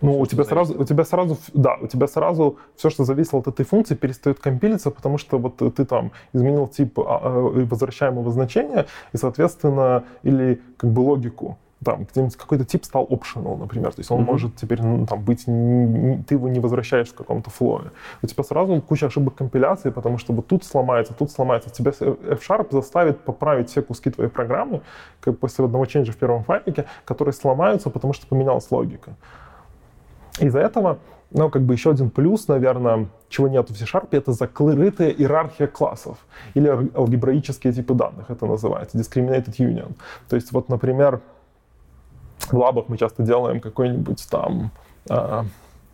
Ну, 0.02 0.12
все, 0.12 0.20
у 0.22 0.26
тебя 0.26 0.44
сразу, 0.44 0.78
у 0.78 0.84
тебя 0.84 1.04
сразу, 1.04 1.38
да, 1.54 1.76
у 1.80 1.86
тебя 1.86 2.06
сразу 2.06 2.58
все, 2.76 2.90
что 2.90 3.04
зависело 3.04 3.40
от 3.40 3.48
этой 3.48 3.64
функции, 3.64 3.94
перестает 3.94 4.38
компилиться, 4.40 4.90
потому 4.90 5.18
что 5.18 5.38
вот 5.38 5.56
ты 5.56 5.84
там 5.84 6.12
изменил 6.32 6.66
тип 6.66 6.98
а, 6.98 7.20
а, 7.22 7.30
возвращаемого 7.40 8.30
значения 8.30 8.86
и, 9.12 9.16
соответственно, 9.16 10.04
или 10.22 10.60
как 10.76 10.90
бы 10.90 11.00
логику 11.00 11.58
там, 11.84 12.04
где-нибудь 12.04 12.36
какой-то 12.36 12.64
тип 12.64 12.84
стал 12.84 13.04
optional, 13.04 13.56
например, 13.56 13.92
то 13.92 14.00
есть 14.00 14.10
он 14.10 14.20
mm-hmm. 14.20 14.24
может 14.24 14.56
теперь 14.56 14.82
ну, 14.82 15.06
там 15.06 15.22
быть, 15.22 15.44
ты 15.44 16.34
его 16.34 16.48
не 16.48 16.58
возвращаешь 16.58 17.08
в 17.08 17.14
каком-то 17.14 17.50
флое. 17.50 17.92
У 18.22 18.26
тебя 18.26 18.42
сразу 18.44 18.80
куча 18.80 19.06
ошибок 19.06 19.34
компиляции, 19.34 19.90
потому 19.90 20.18
что 20.18 20.32
вот 20.32 20.46
тут 20.46 20.64
сломается, 20.64 21.12
тут 21.12 21.30
сломается. 21.30 21.70
Тебя 21.70 21.90
F-Sharp 21.90 22.68
заставит 22.72 23.20
поправить 23.20 23.68
все 23.70 23.82
куски 23.82 24.10
твоей 24.10 24.30
программы, 24.30 24.80
как 25.20 25.38
после 25.38 25.64
одного 25.64 25.84
ченджа 25.86 26.12
в 26.12 26.16
первом 26.16 26.44
файлике, 26.44 26.86
которые 27.04 27.34
сломаются, 27.34 27.90
потому 27.90 28.14
что 28.14 28.26
поменялась 28.26 28.70
логика. 28.70 29.14
Из-за 30.40 30.60
этого, 30.60 30.98
ну, 31.30 31.50
как 31.50 31.62
бы 31.62 31.74
еще 31.74 31.90
один 31.90 32.10
плюс, 32.10 32.48
наверное, 32.48 33.08
чего 33.28 33.48
нет 33.48 33.70
в 33.70 33.76
C-Sharp, 33.76 34.08
это 34.12 34.32
закрытая 34.32 35.10
иерархия 35.10 35.66
классов 35.66 36.18
или 36.54 36.68
алгебраические 36.68 37.72
типы 37.72 37.94
данных, 37.94 38.30
это 38.30 38.46
называется, 38.46 38.98
discriminated 38.98 39.56
union. 39.58 39.94
То 40.28 40.36
есть 40.36 40.52
вот, 40.52 40.68
например, 40.68 41.20
в 42.38 42.54
лабах 42.54 42.88
мы 42.88 42.96
часто 42.96 43.22
делаем 43.22 43.60
какой-нибудь 43.60 44.26
там 44.30 44.70
э, 45.08 45.42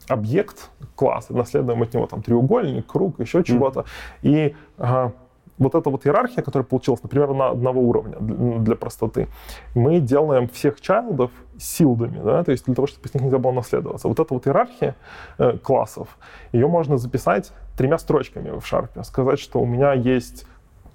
объект 0.08 0.70
класса, 0.94 1.32
наследуем 1.32 1.82
от 1.82 1.94
него 1.94 2.06
там 2.06 2.22
треугольник, 2.22 2.86
круг, 2.86 3.20
еще 3.20 3.38
mm-hmm. 3.38 3.44
чего-то. 3.44 3.84
И 4.22 4.54
э, 4.78 5.10
вот 5.58 5.74
эта 5.74 5.90
вот 5.90 6.06
иерархия, 6.06 6.42
которая 6.42 6.66
получилась, 6.66 7.02
например, 7.02 7.32
на 7.32 7.50
одного 7.50 7.80
уровня 7.80 8.16
для, 8.20 8.58
для 8.58 8.76
простоты, 8.76 9.28
мы 9.74 10.00
делаем 10.00 10.48
всех 10.48 10.80
чайлдов 10.80 11.30
силдами, 11.58 12.20
да, 12.22 12.42
то 12.44 12.50
есть 12.50 12.64
для 12.64 12.74
того, 12.74 12.86
чтобы 12.86 13.08
с 13.08 13.14
них 13.14 13.22
нельзя 13.22 13.38
было 13.38 13.52
наследоваться. 13.52 14.08
Вот 14.08 14.18
эта 14.18 14.34
вот 14.34 14.46
иерархия 14.46 14.96
э, 15.38 15.56
классов, 15.58 16.18
ее 16.52 16.66
можно 16.68 16.98
записать 16.98 17.52
тремя 17.76 17.98
строчками 17.98 18.58
в 18.58 18.66
шарпе, 18.66 19.04
сказать, 19.04 19.38
что 19.38 19.60
у 19.60 19.66
меня 19.66 19.92
есть 19.92 20.46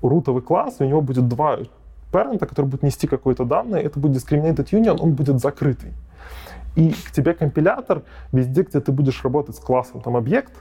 рутовый 0.02 0.42
класс, 0.42 0.78
и 0.80 0.84
у 0.84 0.88
него 0.88 1.02
будет 1.02 1.28
два 1.28 1.60
парента, 2.12 2.46
который 2.46 2.66
будет 2.66 2.84
нести 2.84 3.08
какое-то 3.08 3.46
данное, 3.46 3.82
это 3.82 4.00
будет 4.00 4.18
discriminated 4.18 4.70
union, 4.72 4.98
он 5.00 5.14
будет 5.14 5.40
закрытый. 5.40 5.94
И 6.76 6.92
к 6.92 7.12
тебе 7.12 7.34
компилятор 7.34 8.04
везде, 8.32 8.62
где 8.62 8.80
ты 8.80 8.92
будешь 8.92 9.24
работать 9.24 9.56
с 9.56 9.60
классом 9.60 10.02
там 10.02 10.16
объект, 10.16 10.54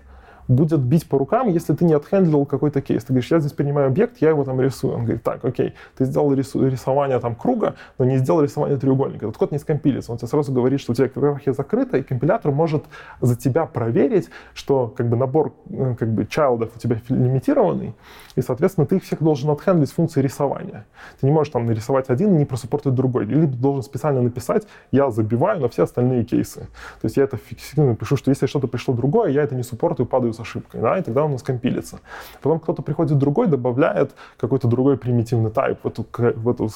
будет 0.48 0.80
бить 0.80 1.08
по 1.08 1.18
рукам, 1.18 1.48
если 1.48 1.74
ты 1.74 1.84
не 1.84 1.94
отхендлил 1.94 2.46
какой-то 2.46 2.80
кейс. 2.80 3.04
Ты 3.04 3.12
говоришь, 3.12 3.30
я 3.30 3.40
здесь 3.40 3.52
принимаю 3.52 3.88
объект, 3.88 4.18
я 4.20 4.30
его 4.30 4.44
там 4.44 4.60
рисую. 4.60 4.94
Он 4.94 5.04
говорит, 5.04 5.22
так, 5.22 5.44
окей, 5.44 5.74
ты 5.96 6.04
сделал 6.04 6.32
рису- 6.32 6.68
рисование 6.68 7.18
там 7.18 7.34
круга, 7.34 7.74
но 7.98 8.04
не 8.04 8.18
сделал 8.18 8.42
рисование 8.42 8.78
треугольника. 8.78 9.26
Этот 9.26 9.36
код 9.36 9.52
не 9.52 9.58
скомпилится. 9.58 10.12
Он 10.12 10.18
тебе 10.18 10.28
сразу 10.28 10.52
говорит, 10.52 10.80
что 10.80 10.92
у 10.92 10.94
тебя 10.94 11.06
иерархия 11.06 11.52
закрыта, 11.52 11.98
и 11.98 12.02
компилятор 12.02 12.52
может 12.52 12.84
за 13.20 13.36
тебя 13.36 13.66
проверить, 13.66 14.28
что 14.54 14.88
как 14.88 15.08
бы 15.08 15.16
набор 15.16 15.52
э, 15.70 15.96
как 15.98 16.12
бы 16.12 16.26
чайлдов 16.26 16.70
у 16.76 16.78
тебя 16.78 17.00
лимитированный, 17.08 17.94
и, 18.36 18.42
соответственно, 18.42 18.86
ты 18.86 18.96
их 18.96 19.02
всех 19.02 19.22
должен 19.22 19.50
отхендлить 19.50 19.88
с 19.88 19.92
функцией 19.92 20.24
рисования. 20.24 20.84
Ты 21.20 21.26
не 21.26 21.32
можешь 21.32 21.52
там 21.52 21.66
нарисовать 21.66 22.10
один 22.10 22.34
и 22.34 22.38
не 22.38 22.44
просуппортить 22.44 22.94
другой. 22.94 23.24
Или 23.24 23.46
должен 23.46 23.82
специально 23.82 24.20
написать, 24.20 24.66
я 24.92 25.10
забиваю 25.10 25.60
на 25.60 25.68
все 25.68 25.84
остальные 25.84 26.24
кейсы. 26.24 26.60
То 27.00 27.04
есть 27.04 27.16
я 27.16 27.24
это 27.24 27.38
фиксирую, 27.38 27.96
пишу, 27.96 28.16
что 28.16 28.30
если 28.30 28.46
что-то 28.46 28.68
пришло 28.68 28.94
другое, 28.94 29.30
я 29.30 29.42
это 29.42 29.54
не 29.54 29.62
суппортую, 29.62 30.06
падаю 30.06 30.34
с 30.34 30.40
ошибкой, 30.40 30.80
да, 30.80 30.98
и 30.98 31.02
тогда 31.02 31.24
он 31.24 31.38
скомпилится. 31.38 32.00
Потом 32.42 32.60
кто-то 32.60 32.82
приходит 32.82 33.18
другой, 33.18 33.46
добавляет 33.46 34.14
какой-то 34.36 34.68
другой 34.68 34.98
примитивный 34.98 35.50
тайп 35.50 35.78
в, 35.82 35.86
эту, 35.86 36.06
в 36.16 36.48
эту 36.48 36.68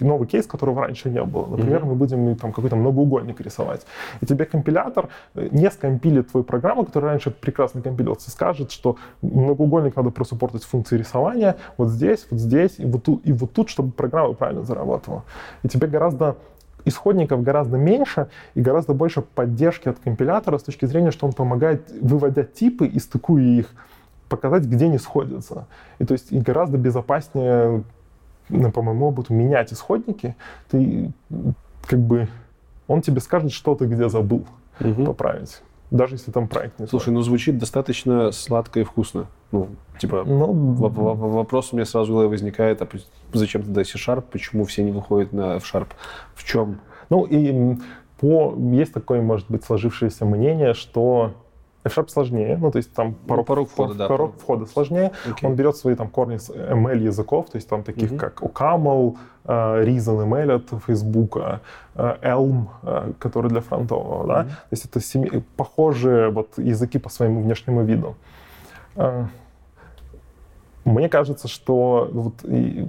новый 0.00 0.26
кейс, 0.26 0.46
которого 0.46 0.80
раньше 0.80 1.10
не 1.10 1.22
было. 1.22 1.46
Например, 1.46 1.82
mm-hmm. 1.82 1.86
мы 1.86 1.94
будем 1.94 2.36
там 2.36 2.52
какой-то 2.52 2.76
многоугольник 2.76 3.40
рисовать. 3.40 3.86
И 4.22 4.26
тебе 4.26 4.46
компилятор 4.46 5.08
э, 5.34 5.48
не 5.50 5.70
скомпилит 5.70 6.30
твою 6.30 6.44
программу, 6.44 6.84
которая 6.84 7.12
раньше 7.12 7.30
прекрасно 7.30 7.82
компилировалась, 7.82 8.26
и 8.26 8.30
скажет, 8.30 8.70
что 8.70 8.96
многоугольник 9.20 9.96
надо 9.96 10.10
просуппортить 10.10 10.64
функции 10.64 11.01
рисования 11.02 11.56
вот 11.76 11.88
здесь, 11.88 12.26
вот 12.30 12.40
здесь 12.40 12.74
и 12.78 12.84
вот 12.84 13.04
тут, 13.04 13.26
и 13.26 13.32
вот 13.32 13.52
тут, 13.52 13.68
чтобы 13.68 13.92
программа 13.92 14.34
правильно 14.34 14.62
заработала. 14.62 15.24
И 15.62 15.68
тебе 15.68 15.86
гораздо 15.86 16.36
исходников 16.84 17.42
гораздо 17.42 17.76
меньше 17.76 18.28
и 18.54 18.60
гораздо 18.60 18.94
больше 18.94 19.22
поддержки 19.22 19.88
от 19.88 19.98
компилятора 19.98 20.58
с 20.58 20.62
точки 20.62 20.86
зрения, 20.86 21.10
что 21.10 21.26
он 21.26 21.32
помогает, 21.32 21.92
выводя 22.00 22.44
типы 22.44 22.86
и 22.86 22.98
стыкуя 22.98 23.42
их, 23.42 23.68
показать, 24.28 24.64
где 24.64 24.88
не 24.88 24.98
сходятся. 24.98 25.66
И 25.98 26.04
то 26.04 26.12
есть 26.12 26.32
и 26.32 26.38
гораздо 26.38 26.78
безопаснее, 26.78 27.84
ну, 28.48 28.72
по 28.72 28.82
моему 28.82 29.08
опыту, 29.08 29.34
менять 29.34 29.72
исходники. 29.72 30.34
Ты 30.70 31.12
как 31.86 32.00
бы 32.00 32.28
он 32.88 33.02
тебе 33.02 33.20
скажет, 33.20 33.52
что 33.52 33.74
ты 33.74 33.86
где 33.86 34.08
забыл 34.08 34.46
угу. 34.80 35.04
поправить 35.04 35.62
даже 35.92 36.14
если 36.14 36.30
там 36.30 36.48
проект 36.48 36.78
не 36.78 36.86
Слушай, 36.86 37.10
ну 37.10 37.20
звучит 37.20 37.58
достаточно 37.58 38.32
сладко 38.32 38.80
и 38.80 38.82
вкусно. 38.82 39.26
Ну, 39.52 39.68
типа, 39.98 40.24
ну, 40.24 40.50
вопрос 40.52 41.72
у 41.72 41.76
меня 41.76 41.84
сразу 41.84 42.10
в 42.10 42.14
голове 42.14 42.30
возникает, 42.30 42.80
а 42.80 42.88
зачем 43.34 43.62
тогда 43.62 43.84
C-Sharp, 43.84 44.24
почему 44.32 44.64
все 44.64 44.82
не 44.82 44.90
выходят 44.90 45.34
на 45.34 45.56
F-Sharp, 45.56 45.88
в 46.34 46.44
чем? 46.44 46.80
Ну, 47.10 47.24
и 47.24 47.76
по, 48.18 48.56
есть 48.56 48.94
такое, 48.94 49.20
может 49.20 49.50
быть, 49.50 49.64
сложившееся 49.64 50.24
мнение, 50.24 50.72
что 50.72 51.34
F-Sharp 51.84 52.08
сложнее, 52.08 52.56
ну, 52.60 52.70
то 52.70 52.78
есть 52.78 52.92
там 52.92 53.14
порог, 53.14 53.40
ну, 53.40 53.44
порог 53.44 53.68
входа, 53.68 53.94
да. 53.94 54.08
Порог 54.08 54.34
входа 54.38 54.66
сложнее. 54.66 55.12
Okay. 55.26 55.46
Он 55.46 55.54
берет 55.54 55.76
свои 55.76 55.94
там 55.94 56.08
корни 56.08 56.36
с 56.36 56.50
ML 56.50 56.98
языков, 56.98 57.50
то 57.50 57.56
есть 57.56 57.68
там 57.68 57.82
таких 57.82 58.12
mm-hmm. 58.12 58.18
как 58.18 58.40
OCaml, 58.40 59.16
uh, 59.44 59.84
Reason 59.84 60.26
ML 60.28 60.52
от 60.52 60.70
Facebook, 60.86 61.36
uh, 61.36 62.20
Elm, 62.22 62.66
uh, 62.82 63.14
который 63.18 63.48
для 63.48 63.60
фронтового, 63.60 64.24
mm-hmm. 64.24 64.28
да. 64.28 64.44
То 64.44 64.68
есть 64.70 64.84
это 64.84 65.00
семи... 65.00 65.42
похожие 65.56 66.30
вот 66.30 66.58
языки 66.58 66.98
по 66.98 67.08
своему 67.08 67.42
внешнему 67.42 67.82
виду. 67.82 68.14
Мне 70.84 71.08
кажется, 71.08 71.48
что 71.48 72.08
вот, 72.12 72.34
и, 72.44 72.88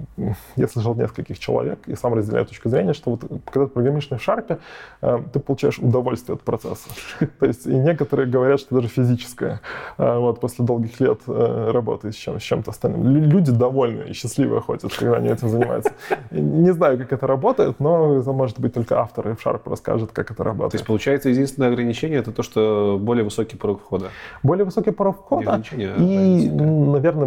я 0.56 0.68
слышал 0.68 0.94
нескольких 0.94 1.38
человек 1.38 1.78
и 1.86 1.94
сам 1.94 2.14
разделяю 2.14 2.46
точку 2.46 2.68
зрения, 2.68 2.92
что 2.92 3.12
вот 3.12 3.20
когда 3.50 3.66
ты 3.66 3.72
программируешь 3.72 4.10
на 4.10 4.18
шарпе, 4.18 4.58
э, 5.00 5.18
ты 5.32 5.38
получаешь 5.38 5.78
удовольствие 5.78 6.34
от 6.34 6.42
процесса. 6.42 6.88
То 7.38 7.46
есть 7.46 7.66
и 7.66 7.74
некоторые 7.74 8.28
говорят, 8.28 8.60
что 8.60 8.74
даже 8.74 8.88
физическое, 8.88 9.60
э, 9.98 10.18
вот 10.18 10.40
после 10.40 10.64
долгих 10.64 10.98
лет 11.00 11.20
э, 11.26 11.70
работы 11.72 12.10
с, 12.10 12.16
чем, 12.16 12.40
с 12.40 12.42
чем-то 12.42 12.72
остальным. 12.72 13.06
Люди 13.08 13.52
довольны 13.52 14.08
и 14.08 14.12
счастливые 14.12 14.60
ходят, 14.60 14.92
когда 14.94 15.16
они 15.16 15.28
этим 15.28 15.48
занимаются. 15.48 15.92
Не 16.30 16.72
знаю, 16.72 16.98
как 16.98 17.12
это 17.12 17.26
работает, 17.26 17.78
но 17.78 18.22
может 18.32 18.58
быть 18.58 18.74
только 18.74 19.00
автор 19.00 19.28
и 19.28 19.34
в 19.34 19.44
Sharp 19.44 19.60
расскажет, 19.66 20.10
как 20.12 20.30
это 20.30 20.42
работает. 20.42 20.72
То 20.72 20.76
есть 20.76 20.86
получается 20.86 21.28
единственное 21.28 21.68
ограничение 21.68 22.18
это 22.18 22.32
то, 22.32 22.42
что 22.42 22.98
более 23.00 23.24
высокий 23.24 23.56
порог 23.56 23.80
входа. 23.80 24.10
Более 24.42 24.64
высокий 24.64 24.90
порог 24.90 25.18
входа 25.20 25.62
и, 25.72 26.50
наверное, 26.50 27.26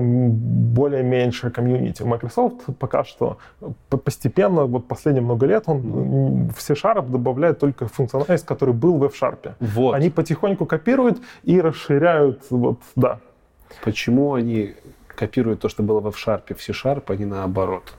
более 0.58 1.04
меньше 1.04 1.50
комьюнити. 1.52 2.04
Microsoft 2.04 2.66
пока 2.80 3.04
что 3.04 3.38
постепенно, 3.90 4.66
вот 4.66 4.88
последние 4.88 5.24
много 5.24 5.46
лет, 5.46 5.64
он 5.68 6.50
в 6.50 6.62
C-Sharp 6.62 7.10
добавляет 7.10 7.60
только 7.60 7.88
функциональность, 7.88 8.46
который 8.46 8.74
был 8.74 8.98
в 8.98 9.04
F-Sharp. 9.06 9.54
Вот. 9.60 9.94
Они 9.94 10.10
потихоньку 10.10 10.66
копируют 10.66 11.20
и 11.44 11.62
расширяют, 11.62 12.46
вот, 12.50 12.80
да. 12.96 13.20
Почему 13.84 14.34
они 14.34 14.74
копируют 15.08 15.62
то, 15.62 15.70
что 15.70 15.84
было 15.84 16.00
в 16.00 16.08
F-Sharp, 16.08 16.56
в 16.56 16.62
C-Sharp, 16.62 17.04
а 17.08 17.16
не 17.16 17.26
наоборот? 17.26 17.94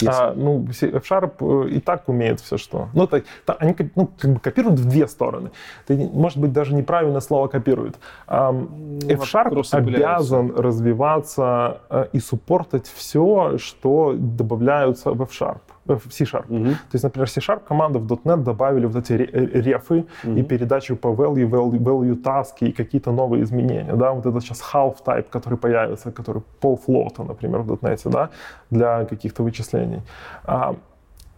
Если... 0.00 0.22
А, 0.22 0.32
ну, 0.34 0.66
F-Sharp 0.68 1.66
э, 1.66 1.70
и 1.70 1.80
так 1.80 2.08
умеет 2.08 2.40
все, 2.40 2.56
что... 2.58 2.88
Ну, 2.92 3.04
это, 3.04 3.22
это, 3.42 3.54
они 3.54 3.74
ну, 3.94 4.10
как 4.18 4.32
бы 4.32 4.40
копируют 4.40 4.78
в 4.80 4.88
две 4.88 5.06
стороны. 5.06 5.50
Это, 5.86 5.94
может 5.94 6.38
быть, 6.38 6.52
даже 6.52 6.74
неправильно 6.74 7.20
слово 7.20 7.48
копируют. 7.48 7.96
F-Sharp 8.26 9.64
обязан 9.72 10.54
развиваться 10.54 11.80
uh, 11.88 12.08
и 12.12 12.20
суппортить 12.20 12.86
все, 12.86 13.58
что 13.58 14.14
добавляются 14.16 15.12
в 15.12 15.22
F-Sharp 15.22 15.60
в 15.86 16.12
C-Sharp. 16.12 16.46
Угу. 16.48 16.64
То 16.64 16.94
есть, 16.94 17.04
например, 17.04 17.28
C-Sharp 17.28 17.60
команда 17.68 17.98
в 17.98 18.06
.NET 18.06 18.42
добавили 18.42 18.86
вот 18.86 18.96
эти 18.96 19.12
рефы 19.12 20.06
угу. 20.24 20.36
и 20.36 20.42
передачу 20.42 20.96
по 20.96 21.08
value, 21.08 21.48
value, 21.48 21.78
value 21.78 22.22
task 22.22 22.54
и 22.60 22.72
какие-то 22.72 23.12
новые 23.12 23.42
изменения. 23.42 23.94
Да? 23.94 24.12
Вот 24.12 24.26
это 24.26 24.40
сейчас 24.40 24.62
half 24.74 24.96
type, 25.04 25.26
который 25.30 25.58
появится, 25.58 26.10
который 26.10 26.42
пол 26.60 26.76
флота, 26.76 27.24
например, 27.24 27.60
в 27.60 27.72
.NET, 27.72 28.10
да? 28.10 28.30
для 28.70 29.04
каких-то 29.04 29.42
вычислений. 29.42 30.02
А, 30.44 30.76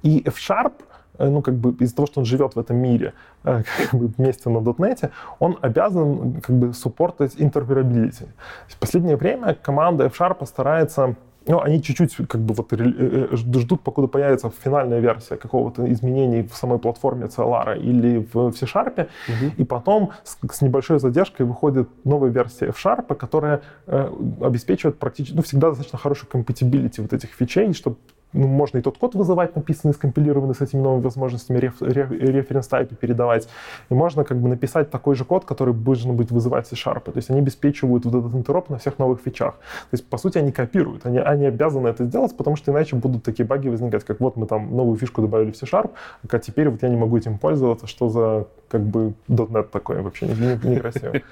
и 0.03 0.23
F-Sharp 0.27 0.73
э, 1.19 1.29
ну, 1.29 1.43
как 1.43 1.55
бы 1.55 1.73
из-за 1.81 1.97
того, 1.97 2.07
что 2.07 2.21
он 2.21 2.27
живет 2.27 2.55
в 2.57 2.59
этом 2.59 2.77
мире 2.77 3.13
э, 3.45 3.63
как 3.91 4.01
бы 4.01 4.07
вместе 4.07 4.51
на 4.51 4.59
.NET, 4.59 5.11
он 5.39 5.59
обязан 5.61 6.41
как 6.41 6.57
бы 6.57 6.73
суппортить 6.73 7.37
interoperability. 7.41 8.29
В 8.69 8.77
последнее 8.79 9.17
время 9.17 9.55
команда 9.55 10.05
F-Sharp 10.07 10.47
старается 10.47 11.17
ну, 11.49 11.61
они 11.61 11.83
чуть-чуть 11.83 12.15
как 12.29 12.41
бы 12.43 12.55
вот 12.55 12.73
э, 12.73 12.77
э, 12.79 13.37
ждут, 13.37 13.81
покуда 13.81 14.07
появится 14.07 14.51
финальная 14.51 15.01
версия 15.01 15.37
какого-то 15.37 15.91
изменений 15.93 16.43
в 16.43 16.55
самой 16.55 16.79
платформе 16.79 17.27
CLR 17.27 17.79
или 17.79 18.27
в 18.33 18.53
C-Sharp, 18.53 19.09
угу. 19.29 19.53
и 19.57 19.65
потом 19.65 20.13
с, 20.25 20.39
с 20.53 20.63
небольшой 20.63 21.01
задержкой 21.01 21.47
выходит 21.47 21.89
новая 22.05 22.31
версия 22.31 22.67
F-Sharp, 22.67 23.15
которая 23.15 23.63
э, 23.87 24.13
обеспечивает 24.43 24.99
практически, 24.99 25.37
ну, 25.37 25.43
всегда 25.43 25.69
достаточно 25.71 25.99
хорошую 25.99 26.31
compatibility 26.31 27.01
вот 27.01 27.13
этих 27.13 27.31
фичей, 27.31 27.73
чтобы 27.73 27.97
можно 28.33 28.79
и 28.79 28.83
тот 28.83 28.99
код 28.99 29.15
вызывать, 29.15 29.57
написанный, 29.57 29.95
скомпилированный 29.95 30.55
с 30.55 30.61
этими 30.61 30.81
новыми 30.81 31.03
возможностями, 31.03 31.59
реф, 31.59 31.81
реф, 31.81 32.11
референс-тайпы 32.11 32.95
передавать. 32.95 33.49
И 33.89 33.95
можно 33.95 34.25
как 34.25 34.39
бы 34.39 34.49
написать 34.49 34.91
такой 34.91 35.15
же 35.15 35.25
код, 35.25 35.45
который 35.45 35.75
должен 35.75 36.17
быть 36.17 36.31
вызывать 36.31 36.67
C-Sharp. 36.67 37.11
То 37.11 37.17
есть 37.17 37.31
они 37.31 37.41
обеспечивают 37.41 38.05
вот 38.05 38.15
этот 38.15 38.35
интероп 38.35 38.69
на 38.69 38.79
всех 38.79 38.99
новых 38.99 39.21
фичах. 39.21 39.55
То 39.55 39.95
есть, 39.95 40.07
по 40.07 40.19
сути, 40.19 40.39
они 40.39 40.53
копируют. 40.53 41.07
Они, 41.07 41.19
они 41.19 41.47
обязаны 41.47 41.89
это 41.89 42.05
сделать, 42.05 42.37
потому 42.37 42.57
что 42.57 42.71
иначе 42.73 42.97
будут 42.97 43.25
такие 43.25 43.47
баги 43.47 43.69
возникать, 43.69 44.05
как 44.05 44.21
вот 44.21 44.37
мы 44.37 44.47
там 44.47 44.77
новую 44.77 44.99
фишку 44.99 45.23
добавили 45.23 45.51
в 45.51 45.57
C-Sharp, 45.57 45.91
а 46.31 46.39
теперь 46.39 46.69
вот 46.69 46.83
я 46.83 46.89
не 46.89 46.97
могу 46.97 47.17
этим 47.17 47.39
пользоваться, 47.39 47.87
что 47.87 48.09
за 48.09 48.47
как 48.69 48.83
бы 48.83 49.15
.NET 49.29 49.69
такое 49.71 50.03
вообще 50.03 50.27
некрасиво. 50.27 51.13
Не, 51.13 51.19
не 51.19 51.25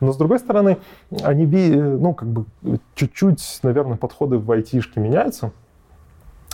Но 0.00 0.12
с 0.12 0.16
другой 0.16 0.38
стороны, 0.38 0.78
они, 1.22 1.46
ну, 1.46 2.14
как 2.14 2.28
бы 2.28 2.44
чуть-чуть, 2.94 3.60
наверное, 3.62 3.96
подходы 3.96 4.38
в 4.38 4.50
IT-шке 4.50 5.00
меняются. 5.00 5.52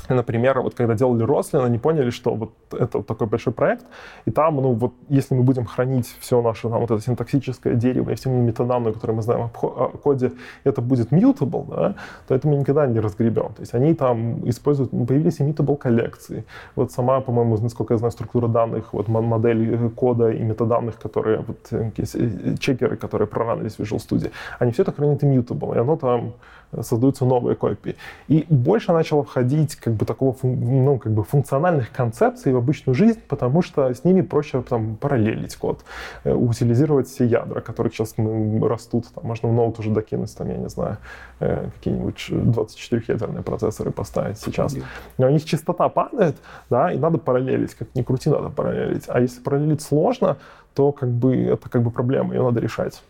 Например, 0.09 0.61
вот 0.61 0.75
когда 0.75 0.95
делали 0.95 1.23
Рослин, 1.23 1.65
они 1.65 1.79
поняли, 1.79 2.11
что 2.11 2.35
вот 2.35 2.53
это 2.73 2.99
вот 2.99 3.07
такой 3.07 3.27
большой 3.27 3.53
проект, 3.53 3.87
и 4.25 4.31
там, 4.31 4.57
ну 4.57 4.73
вот, 4.73 4.93
если 5.09 5.35
мы 5.35 5.43
будем 5.43 5.65
хранить 5.65 6.07
все 6.21 6.41
наше 6.43 6.69
там 6.69 6.81
вот 6.81 6.91
это 6.91 7.01
синтаксическое 7.01 7.75
дерево 7.75 8.11
и 8.11 8.15
все 8.15 8.31
метаданные, 8.31 8.93
которые 8.93 9.17
мы 9.17 9.23
знаем 9.23 9.45
о 9.45 9.49
коде, 9.49 10.33
это 10.65 10.81
будет 10.81 11.13
mutable, 11.13 11.67
да, 11.69 11.95
то 12.27 12.35
это 12.35 12.49
мы 12.49 12.57
никогда 12.57 12.87
не 12.87 13.01
разгребем. 13.01 13.53
То 13.55 13.61
есть 13.61 13.75
они 13.75 13.95
там 13.95 14.49
используют, 14.49 14.91
появились 14.91 15.41
immutable 15.41 15.77
коллекции. 15.77 16.45
Вот 16.77 16.93
сама, 16.93 17.21
по-моему, 17.21 17.59
насколько 17.59 17.95
я 17.95 17.99
знаю, 17.99 18.13
структура 18.13 18.49
данных, 18.49 18.93
вот 18.93 19.09
модель 19.09 19.75
э, 19.75 19.89
кода 19.91 20.31
и 20.31 20.43
метаданных, 20.43 20.99
которые, 20.99 21.45
вот, 21.47 21.59
э, 21.71 21.91
э, 21.97 22.57
чекеры, 22.59 22.97
которые 22.97 23.27
проранились 23.27 23.77
в 23.77 23.81
Visual 23.81 23.99
Studio, 23.99 24.31
они 24.59 24.73
все 24.73 24.83
это 24.83 24.93
хранят 24.93 25.23
immutable, 25.23 25.75
и 25.77 25.79
оно 25.79 25.97
там 25.97 26.33
создаются 26.83 27.25
новые 27.25 27.57
копии. 27.57 27.97
И 28.29 28.47
больше 28.49 28.93
начало 28.93 29.25
входить 29.25 29.77
как 29.77 29.95
бы 29.95 30.05
такого 30.05 30.37
ну, 30.43 30.99
как 30.99 31.13
бы 31.13 31.25
функциональных 31.25 31.91
концепций 31.93 32.53
в 32.53 32.57
обычную 32.57 32.95
жизнь, 32.95 33.21
потому 33.29 33.63
что 33.63 33.93
с 33.93 34.05
ними 34.05 34.21
проще 34.21 34.63
там, 34.63 34.97
параллелить 34.97 35.57
код, 35.57 35.81
э, 36.25 36.33
утилизировать 36.33 37.09
все 37.09 37.25
ядра, 37.25 37.61
которые 37.61 37.93
сейчас 37.93 38.15
ну, 38.17 38.67
растут. 38.67 39.07
Там, 39.15 39.25
можно 39.27 39.49
в 39.49 39.53
ноут 39.53 39.79
уже 39.79 39.91
докинуть, 39.91 40.37
там, 40.37 40.49
я 40.49 40.57
не 40.57 40.69
знаю, 40.69 40.99
э, 41.41 41.69
какие-нибудь 41.77 42.27
24-ядерные 42.31 43.43
процессоры 43.43 43.91
поставить 43.91 44.39
сейчас. 44.39 44.77
Но 45.17 45.27
у 45.27 45.31
них 45.31 45.45
частота 45.45 45.89
падает, 45.89 46.37
да, 46.71 46.93
и 46.93 46.99
надо 46.99 47.19
параллелить. 47.19 47.75
Как 47.75 47.89
ни 47.95 48.03
крути, 48.03 48.31
надо 48.31 48.51
параллелить. 48.51 49.05
А 49.09 49.21
если 49.21 49.41
параллелить 49.41 49.83
сложно, 49.83 50.37
то 50.75 50.93
как 50.93 51.09
бы 51.09 51.37
это 51.37 51.69
как 51.69 51.83
бы 51.83 51.91
проблема, 51.91 52.35
ее 52.35 52.43
надо 52.43 52.61
решать. 52.61 53.03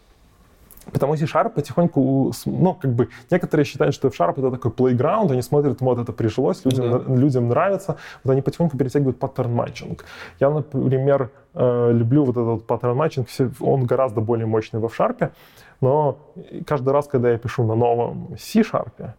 Потому 0.92 1.16
что 1.16 1.26
C-Sharp 1.26 1.50
потихоньку, 1.50 2.32
ну, 2.46 2.74
как 2.74 2.92
бы, 2.92 3.08
некоторые 3.30 3.64
считают, 3.64 3.94
что 3.94 4.08
F-Sharp 4.08 4.38
это 4.38 4.50
такой 4.50 4.70
playground, 4.70 5.32
они 5.32 5.42
смотрят, 5.42 5.80
вот 5.80 5.98
это 5.98 6.12
прижилось, 6.12 6.64
людям, 6.64 6.90
да. 6.90 7.14
людям 7.14 7.48
нравится, 7.48 7.96
вот 8.24 8.32
они 8.32 8.42
потихоньку 8.42 8.76
перетягивают 8.76 9.18
pattern 9.18 9.52
matching. 9.52 10.04
Я, 10.40 10.50
например, 10.50 11.30
э, 11.54 11.92
люблю 11.92 12.24
вот 12.24 12.36
этот 12.36 12.66
pattern 12.66 12.96
matching, 12.96 13.28
он 13.60 13.84
гораздо 13.84 14.20
более 14.20 14.46
мощный 14.46 14.80
в 14.80 14.84
F-Sharp, 14.86 15.30
но 15.80 16.18
каждый 16.66 16.92
раз, 16.92 17.06
когда 17.06 17.30
я 17.30 17.38
пишу 17.38 17.64
на 17.64 17.74
новом 17.74 18.36
C-Sharp 18.38 19.12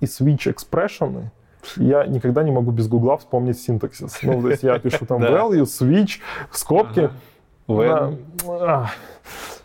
и 0.00 0.04
switch 0.04 0.54
expression, 0.54 1.30
я 1.76 2.04
никогда 2.04 2.42
не 2.42 2.50
могу 2.50 2.72
без 2.72 2.88
гугла 2.88 3.16
вспомнить 3.16 3.58
синтаксис. 3.58 4.18
Ну, 4.22 4.42
то 4.42 4.50
есть 4.50 4.62
я 4.62 4.78
пишу 4.78 5.06
там 5.06 5.22
value, 5.22 5.62
switch, 5.62 6.20
скобки. 6.50 7.10
Ага 7.66 8.90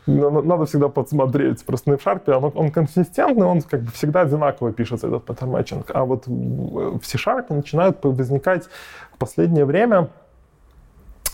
надо 0.09 0.65
всегда 0.65 0.89
подсмотреть. 0.89 1.63
Просто 1.65 1.91
на 1.91 1.93
F-Sharp 1.95 2.31
он, 2.31 2.51
он 2.55 2.71
консистентный, 2.71 3.45
он 3.45 3.61
как 3.61 3.81
бы 3.81 3.91
всегда 3.91 4.21
одинаково 4.21 4.71
пишется, 4.71 5.07
этот 5.07 5.25
паттерн 5.25 5.51
матчинг. 5.51 5.91
А 5.93 6.05
вот 6.05 6.27
в 6.27 7.01
C-Sharp 7.03 7.53
начинают 7.53 7.97
возникать 8.03 8.67
в 9.13 9.17
последнее 9.17 9.65
время 9.65 10.09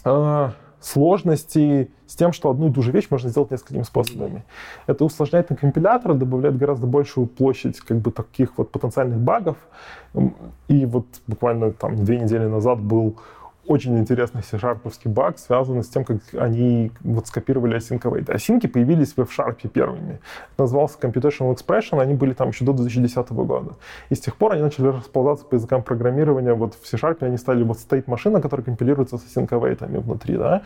э, 0.04 0.50
сложности 0.86 1.90
с 2.06 2.16
тем, 2.16 2.32
что 2.32 2.52
одну 2.52 2.70
и 2.70 2.74
ту 2.74 2.82
же 2.82 2.92
вещь 2.92 3.08
можно 3.10 3.30
сделать 3.30 3.52
несколькими 3.52 3.84
способами. 3.84 4.44
Это 4.86 5.04
усложняет 5.04 5.50
на 5.50 5.56
компилятор, 5.56 6.14
добавляет 6.14 6.58
гораздо 6.58 6.86
большую 6.86 7.28
площадь 7.28 7.80
как 7.80 7.98
бы 7.98 8.12
таких 8.12 8.58
вот 8.58 8.72
потенциальных 8.72 9.20
багов. 9.20 9.58
И 10.68 10.86
вот 10.86 11.08
буквально 11.28 11.72
там 11.72 11.96
две 12.06 12.20
недели 12.20 12.46
назад 12.46 12.80
был 12.80 13.18
очень 13.68 13.98
интересный 13.98 14.44
C-Sharp 14.44 14.80
баг, 15.06 15.40
связанный 15.40 15.84
с 15.84 15.90
тем, 15.90 16.04
как 16.04 16.18
они 16.34 16.92
вот 17.02 17.28
скопировали 17.28 17.78
async 17.78 18.02
await. 18.02 18.32
Осинки 18.32 18.68
появились 18.68 19.14
в 19.14 19.20
F-Sharp 19.20 19.68
первыми. 19.70 20.20
Назывался 20.58 20.98
Computational 21.00 21.56
Expression, 21.56 22.02
они 22.02 22.14
были 22.14 22.34
там 22.34 22.50
еще 22.50 22.66
до 22.66 22.74
2010 22.74 23.32
года. 23.32 23.76
И 24.10 24.16
с 24.16 24.20
тех 24.20 24.36
пор 24.36 24.54
они 24.54 24.62
начали 24.62 24.88
расползаться 24.88 25.46
по 25.46 25.56
языкам 25.56 25.84
программирования. 25.84 26.54
Вот 26.54 26.76
в 26.76 26.88
C-Sharp 26.88 27.18
они 27.22 27.38
стали 27.38 27.64
вот 27.64 27.78
state 27.78 28.04
машина, 28.08 28.42
которая 28.42 28.66
компилируется 28.66 29.18
с 29.18 29.24
async 29.26 29.48
await 29.50 29.86
внутри, 30.02 30.38
да. 30.38 30.62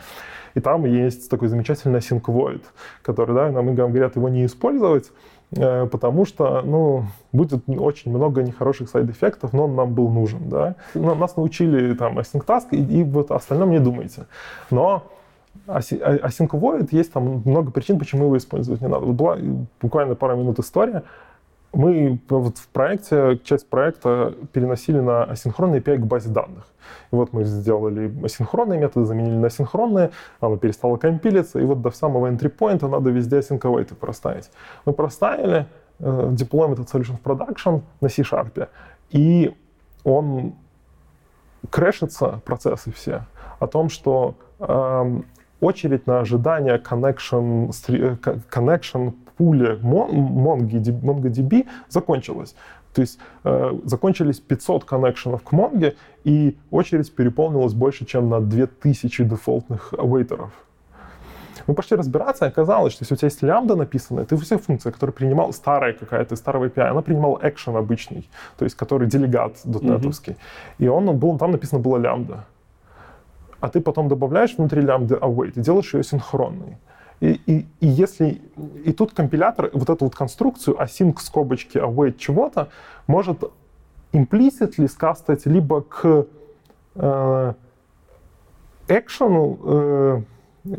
И 0.54 0.60
там 0.60 0.84
есть 0.84 1.30
такой 1.30 1.48
замечательный 1.48 2.00
async 2.00 2.22
void, 2.22 2.62
который, 3.02 3.34
да, 3.34 3.50
нам 3.50 3.74
говорят 3.74 4.16
его 4.16 4.28
не 4.28 4.44
использовать, 4.46 5.10
потому 5.52 6.24
что, 6.24 6.62
ну, 6.62 7.04
будет 7.32 7.68
очень 7.68 8.12
много 8.12 8.42
нехороших 8.42 8.88
сайд-эффектов, 8.88 9.52
но 9.52 9.64
он 9.64 9.74
нам 9.74 9.94
был 9.94 10.08
нужен, 10.08 10.48
да. 10.48 10.76
Нас 10.94 11.36
научили 11.36 11.94
там 11.94 12.18
async 12.18 12.44
task, 12.44 12.68
и, 12.70 12.82
и 12.82 13.02
вот 13.04 13.30
остальном 13.30 13.70
не 13.70 13.80
думайте. 13.80 14.26
Но 14.70 15.02
async 15.66 16.50
void 16.50 16.88
есть 16.92 17.12
там 17.12 17.42
много 17.44 17.70
причин, 17.70 17.98
почему 17.98 18.26
его 18.26 18.36
использовать 18.36 18.80
не 18.80 18.88
надо. 18.88 19.06
Вот 19.06 19.14
была 19.14 19.38
буквально 19.80 20.14
пару 20.14 20.36
минут 20.36 20.58
история, 20.58 21.02
мы 21.72 22.18
вот 22.28 22.58
в 22.58 22.68
проекте, 22.68 23.38
часть 23.44 23.68
проекта 23.68 24.34
переносили 24.52 24.98
на 24.98 25.24
асинхронный 25.24 25.78
API 25.78 25.98
к 25.98 26.06
базе 26.06 26.30
данных. 26.30 26.66
И 27.12 27.14
вот 27.14 27.32
мы 27.32 27.44
сделали 27.44 28.12
асинхронные 28.24 28.78
методы, 28.78 29.06
заменили 29.06 29.36
на 29.36 29.50
синхронные, 29.50 30.10
оно 30.40 30.56
перестало 30.56 30.96
компилиться, 30.96 31.60
и 31.60 31.64
вот 31.64 31.80
до 31.80 31.90
самого 31.90 32.26
entry 32.26 32.52
point 32.54 32.86
надо 32.88 33.10
везде 33.10 33.38
async 33.38 33.94
проставить. 33.94 34.50
Мы 34.84 34.92
проставили, 34.92 35.66
э, 36.00 36.04
deployment 36.32 36.72
этот 36.74 36.92
solution 36.92 37.16
в 37.16 37.22
production 37.22 37.82
на 38.00 38.08
C-Sharp, 38.08 38.68
и 39.10 39.54
он 40.02 40.54
крэшится, 41.68 42.40
процессы 42.44 42.90
все, 42.90 43.26
о 43.58 43.66
том, 43.66 43.90
что 43.90 44.34
э, 44.58 45.20
очередь 45.60 46.06
на 46.06 46.20
ожидание 46.20 46.78
connection, 46.78 47.70
э, 47.88 48.16
connection 48.50 49.14
пуле 49.40 49.78
MongoDB, 49.82 51.00
MongoDB 51.00 51.66
закончилась. 51.88 52.54
То 52.94 53.02
есть 53.02 53.18
э, 53.44 53.70
закончились 53.84 54.40
500 54.40 54.84
коннекшенов 54.84 55.42
к 55.42 55.52
Mongo, 55.52 55.94
и 56.24 56.58
очередь 56.70 57.14
переполнилась 57.14 57.72
больше, 57.72 58.04
чем 58.04 58.28
на 58.28 58.40
2000 58.40 59.24
дефолтных 59.24 59.94
авейтеров. 59.96 60.50
Мы 61.66 61.74
пошли 61.74 61.96
разбираться, 61.96 62.46
и 62.46 62.48
оказалось, 62.48 62.92
что 62.92 63.04
если 63.04 63.14
у 63.14 63.16
тебя 63.16 63.26
есть 63.26 63.42
лямбда 63.42 63.76
написанная, 63.76 64.24
ты 64.24 64.36
все 64.36 64.58
функции, 64.58 64.90
которые 64.90 65.14
принимал 65.14 65.52
старая 65.52 65.92
какая-то, 65.92 66.36
старого 66.36 66.66
API, 66.66 66.90
она 66.90 67.00
принимала 67.00 67.38
экшен 67.42 67.76
обычный, 67.76 68.28
то 68.58 68.64
есть 68.64 68.76
который 68.76 69.08
делегат 69.08 69.56
дотнетовский. 69.64 70.32
Mm-hmm. 70.32 70.84
И 70.84 70.88
он 70.88 71.18
был, 71.18 71.38
там 71.38 71.52
написано 71.52 71.80
было 71.80 71.98
лямбда. 71.98 72.44
А 73.60 73.68
ты 73.68 73.80
потом 73.80 74.08
добавляешь 74.08 74.56
внутри 74.56 74.82
лямбды 74.82 75.14
await 75.14 75.52
и 75.56 75.60
делаешь 75.60 75.94
ее 75.94 76.02
синхронной. 76.02 76.78
И, 77.20 77.38
и, 77.46 77.66
и 77.80 77.86
если 77.86 78.40
и 78.84 78.92
тут 78.92 79.12
компилятор 79.12 79.70
вот 79.74 79.90
эту 79.90 80.06
вот 80.06 80.14
конструкцию 80.14 80.76
async 80.80 81.18
скобочки 81.20 81.76
await 81.76 82.16
чего-то 82.16 82.70
может 83.06 83.44
implicitly 84.12 84.88
скастать 84.88 85.44
либо 85.44 85.82
к 85.82 86.26
э, 86.94 87.52
экшену, 88.88 89.58
э, 89.62 90.22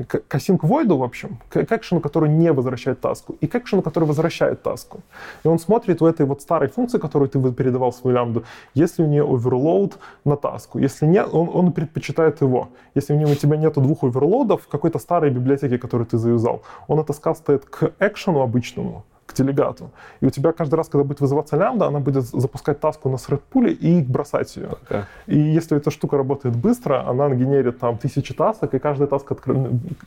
к, 0.07 0.21
к 0.27 0.35
void, 0.35 0.95
в 0.95 1.03
общем, 1.03 1.39
к, 1.49 1.65
к 1.65 1.71
экшену, 1.71 2.01
который 2.01 2.29
не 2.29 2.51
возвращает 2.51 3.01
таску, 3.01 3.35
и 3.41 3.47
к 3.47 3.55
экшену, 3.55 3.81
который 3.81 4.05
возвращает 4.05 4.61
таску. 4.63 5.01
И 5.43 5.47
он 5.47 5.59
смотрит 5.59 6.01
у 6.01 6.05
этой 6.05 6.25
вот 6.25 6.41
старой 6.41 6.69
функции, 6.69 6.99
которую 6.99 7.29
ты 7.29 7.39
передавал 7.51 7.91
в 7.91 7.95
свою 7.95 8.15
лямбду, 8.15 8.43
если 8.73 9.03
у 9.03 9.07
нее 9.07 9.23
overload 9.23 9.97
на 10.25 10.35
таску. 10.35 10.79
Если 10.79 11.05
нет, 11.05 11.29
он, 11.31 11.49
он 11.53 11.71
предпочитает 11.71 12.41
его. 12.41 12.69
Если 12.95 13.13
у, 13.13 13.17
него, 13.17 13.31
у 13.31 13.35
тебя 13.35 13.57
нету 13.57 13.81
двух 13.81 14.03
оверлоудов 14.03 14.63
в 14.63 14.67
какой-то 14.67 14.99
старой 14.99 15.31
библиотеке, 15.31 15.77
которую 15.77 16.07
ты 16.07 16.17
завязал, 16.17 16.61
он 16.87 16.99
это 16.99 17.13
скастает 17.13 17.65
к 17.65 17.93
экшену 17.99 18.41
обычному, 18.41 19.03
к 19.31 19.35
делегату. 19.35 19.91
И 20.21 20.25
у 20.25 20.29
тебя 20.29 20.51
каждый 20.51 20.75
раз, 20.75 20.89
когда 20.89 21.03
будет 21.03 21.21
вызываться 21.21 21.57
лямбда, 21.57 21.87
она 21.87 21.99
будет 21.99 22.25
запускать 22.25 22.79
таску 22.79 23.09
на 23.09 23.15
thread 23.15 23.41
пуле 23.49 23.73
и 23.73 24.01
бросать 24.01 24.55
ее. 24.55 24.69
Okay. 24.89 25.03
И 25.27 25.37
если 25.37 25.77
эта 25.77 25.91
штука 25.91 26.17
работает 26.17 26.55
быстро, 26.55 27.07
она 27.07 27.29
генерит 27.29 27.79
там 27.79 27.97
тысячи 27.97 28.33
тасок, 28.33 28.73
и 28.73 28.79
каждый 28.79 29.07
таск 29.07 29.31
откр... 29.31 29.55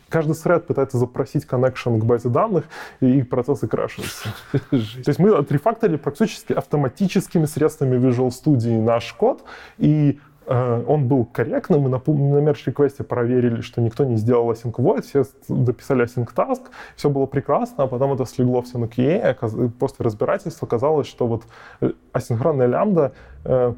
каждый 0.09 0.33
thread 0.33 0.61
пытается 0.61 0.99
запросить 0.99 1.47
connection 1.47 1.99
к 1.99 2.05
базе 2.05 2.29
данных, 2.29 2.65
и 3.01 3.19
их 3.19 3.29
процессы 3.29 3.67
крашиваются. 3.67 4.29
То 4.71 5.11
есть 5.11 5.19
мы 5.19 5.31
отрефакторили 5.35 5.97
практически 5.97 6.53
автоматическими 6.53 7.47
средствами 7.47 7.97
Visual 7.97 8.31
Studio 8.31 8.81
наш 8.81 9.13
код, 9.13 9.45
и 9.79 10.19
Э, 10.34 10.34
он 10.47 11.09
был 11.09 11.25
корректным, 11.25 11.83
мы 11.83 11.89
на, 11.89 11.99
на 11.99 12.51
request 12.51 13.03
проверили, 13.05 13.61
что 13.61 13.81
никто 13.81 14.05
не 14.05 14.17
сделал 14.17 14.51
async 14.51 14.73
void, 14.73 15.03
все 15.03 15.25
дописали 15.49 16.05
async 16.05 16.29
task, 16.35 16.63
все 16.97 17.11
было 17.11 17.27
прекрасно, 17.27 17.85
а 17.85 17.87
потом 17.87 18.13
это 18.13 18.25
слегло 18.27 18.63
все 18.63 18.79
на 18.79 18.85
QA, 18.85 19.71
после 19.79 20.05
разбирательства 20.05 20.67
оказалось, 20.67 21.07
что 21.07 21.27
вот 21.27 21.45
э, 21.81 21.93
асинхронная 22.13 22.67
лямбда 22.67 23.13
э, 23.45 23.75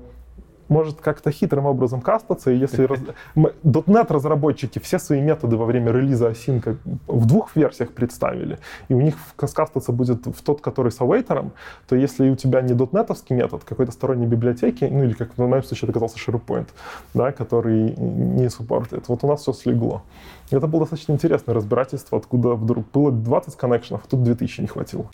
может 0.68 1.00
как-то 1.00 1.30
хитрым 1.30 1.66
образом 1.66 2.00
кастаться, 2.00 2.50
и 2.50 2.56
если 2.56 2.88
.NET 3.34 4.06
разработчики 4.08 4.78
все 4.78 4.98
свои 4.98 5.20
методы 5.20 5.56
во 5.56 5.64
время 5.64 5.92
релиза 5.92 6.30
Async 6.30 6.76
в 7.06 7.26
двух 7.26 7.54
версиях 7.56 7.92
представили, 7.92 8.58
и 8.88 8.94
у 8.94 9.00
них 9.00 9.16
скастаться 9.36 9.92
будет 9.92 10.26
в 10.26 10.42
тот, 10.42 10.60
который 10.60 10.92
с 10.92 11.00
awaiтером, 11.00 11.52
то 11.88 11.96
если 11.96 12.28
у 12.30 12.36
тебя 12.36 12.62
не 12.62 12.74
.NET 12.74 13.06
метод, 13.30 13.64
какой-то 13.64 13.92
сторонней 13.92 14.26
библиотеки, 14.26 14.84
ну 14.84 15.04
или 15.04 15.12
как 15.12 15.36
в 15.36 15.38
моем 15.38 15.62
случае 15.62 15.88
это 15.88 15.98
оказался 15.98 16.18
SharePoint, 16.18 16.68
да, 17.14 17.32
который 17.32 17.94
не 17.96 18.48
суппортит, 18.50 19.08
вот 19.08 19.24
у 19.24 19.26
нас 19.26 19.42
все 19.42 19.52
слегло. 19.52 20.02
Это 20.50 20.66
было 20.66 20.82
достаточно 20.82 21.12
интересное 21.12 21.54
разбирательство, 21.54 22.18
откуда 22.18 22.54
вдруг 22.54 22.86
было 22.92 23.10
20 23.10 23.56
коннекшенов, 23.56 24.04
а 24.04 24.08
тут 24.08 24.22
2000 24.22 24.60
не 24.60 24.66
хватило. 24.66 25.06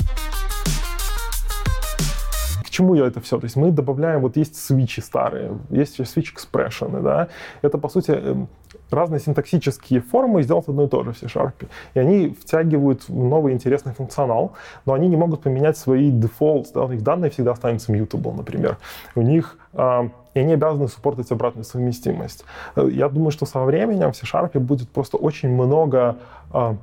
Чему 2.73 2.95
я 2.95 3.07
это 3.07 3.21
все? 3.21 3.39
То 3.39 3.45
есть 3.45 3.57
мы 3.57 3.71
добавляем, 3.71 4.23
вот 4.23 4.39
есть 4.39 4.57
свичи 4.57 5.01
старые, 5.01 5.59
есть 5.69 6.01
switch 6.01 6.29
expression, 6.35 7.03
да, 7.03 7.29
это, 7.61 7.77
по 7.77 7.91
сути, 7.91 8.13
эм, 8.13 8.49
разные 8.91 9.21
синтаксические 9.21 10.01
формы 10.01 10.43
сделать 10.43 10.67
одно 10.69 10.85
и 10.85 10.89
то 10.89 11.05
же 11.05 11.13
в 11.13 11.19
C-Sharp. 11.19 11.69
И 11.93 11.99
они 11.99 12.31
втягивают 12.31 13.11
новый 13.11 13.53
интересный 13.53 13.93
функционал, 13.93 14.53
но 14.87 14.95
они 14.95 15.09
не 15.09 15.17
могут 15.17 15.43
поменять 15.43 15.77
свои 15.77 16.11
defaults, 16.11 16.69
да, 16.73 16.85
у 16.85 16.89
них 16.89 17.03
данные 17.03 17.31
всегда 17.31 17.53
останутся 17.53 17.93
mutable, 17.93 18.35
например. 18.35 18.79
У 19.15 19.21
них 19.21 19.59
а, 19.75 20.09
и 20.33 20.41
они 20.41 20.55
обязаны 20.55 20.89
суппортить 20.89 21.31
обратную 21.31 21.65
совместимость. 21.65 22.45
Э, 22.75 22.89
Я 22.91 23.11
думаю, 23.11 23.33
что 23.33 23.45
со 23.45 23.61
временем 23.61 24.13
в 24.13 24.17
C-Sharp 24.17 24.59
будет 24.59 24.89
просто 24.89 25.19
очень 25.19 25.51
много 25.51 26.17
а, 26.51 26.77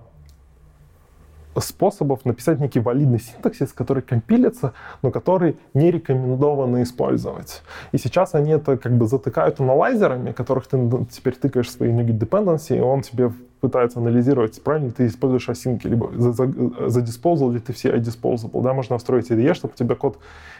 способов 1.59 2.25
написать 2.25 2.59
некий 2.59 2.79
валидный 2.79 3.19
синтаксис, 3.19 3.73
который 3.73 4.03
компилится, 4.03 4.73
но 5.01 5.11
который 5.11 5.57
не 5.73 5.91
рекомендовано 5.91 6.83
использовать. 6.83 7.61
И 7.91 7.97
сейчас 7.97 8.35
они 8.35 8.51
это 8.51 8.77
как 8.77 8.97
бы 8.97 9.07
затыкают 9.07 9.59
аналайзерами, 9.59 10.31
которых 10.31 10.67
ты 10.67 10.77
ну, 10.77 11.05
теперь 11.05 11.35
тыкаешь 11.35 11.71
свои 11.71 11.91
dependency, 11.91 12.77
и 12.77 12.81
он 12.81 13.01
тебе 13.01 13.31
пытается 13.61 13.99
анализировать, 13.99 14.61
правильно 14.63 14.87
ли 14.87 14.91
ты 14.91 15.07
используешь 15.07 15.49
осинки, 15.49 15.87
либо 15.87 16.11
за, 16.15 16.31
за, 16.31 16.51
задиспоузал 16.87 17.51
ли 17.51 17.59
ты 17.59 17.73
все 17.73 17.95
disposable. 17.97 18.61
Да, 18.61 18.73
можно 18.73 18.95
настроить 18.95 19.29
IDE, 19.29 19.53
чтобы 19.53 19.73
у 19.73 19.77
тебя 19.77 19.95
код, 19.95 20.17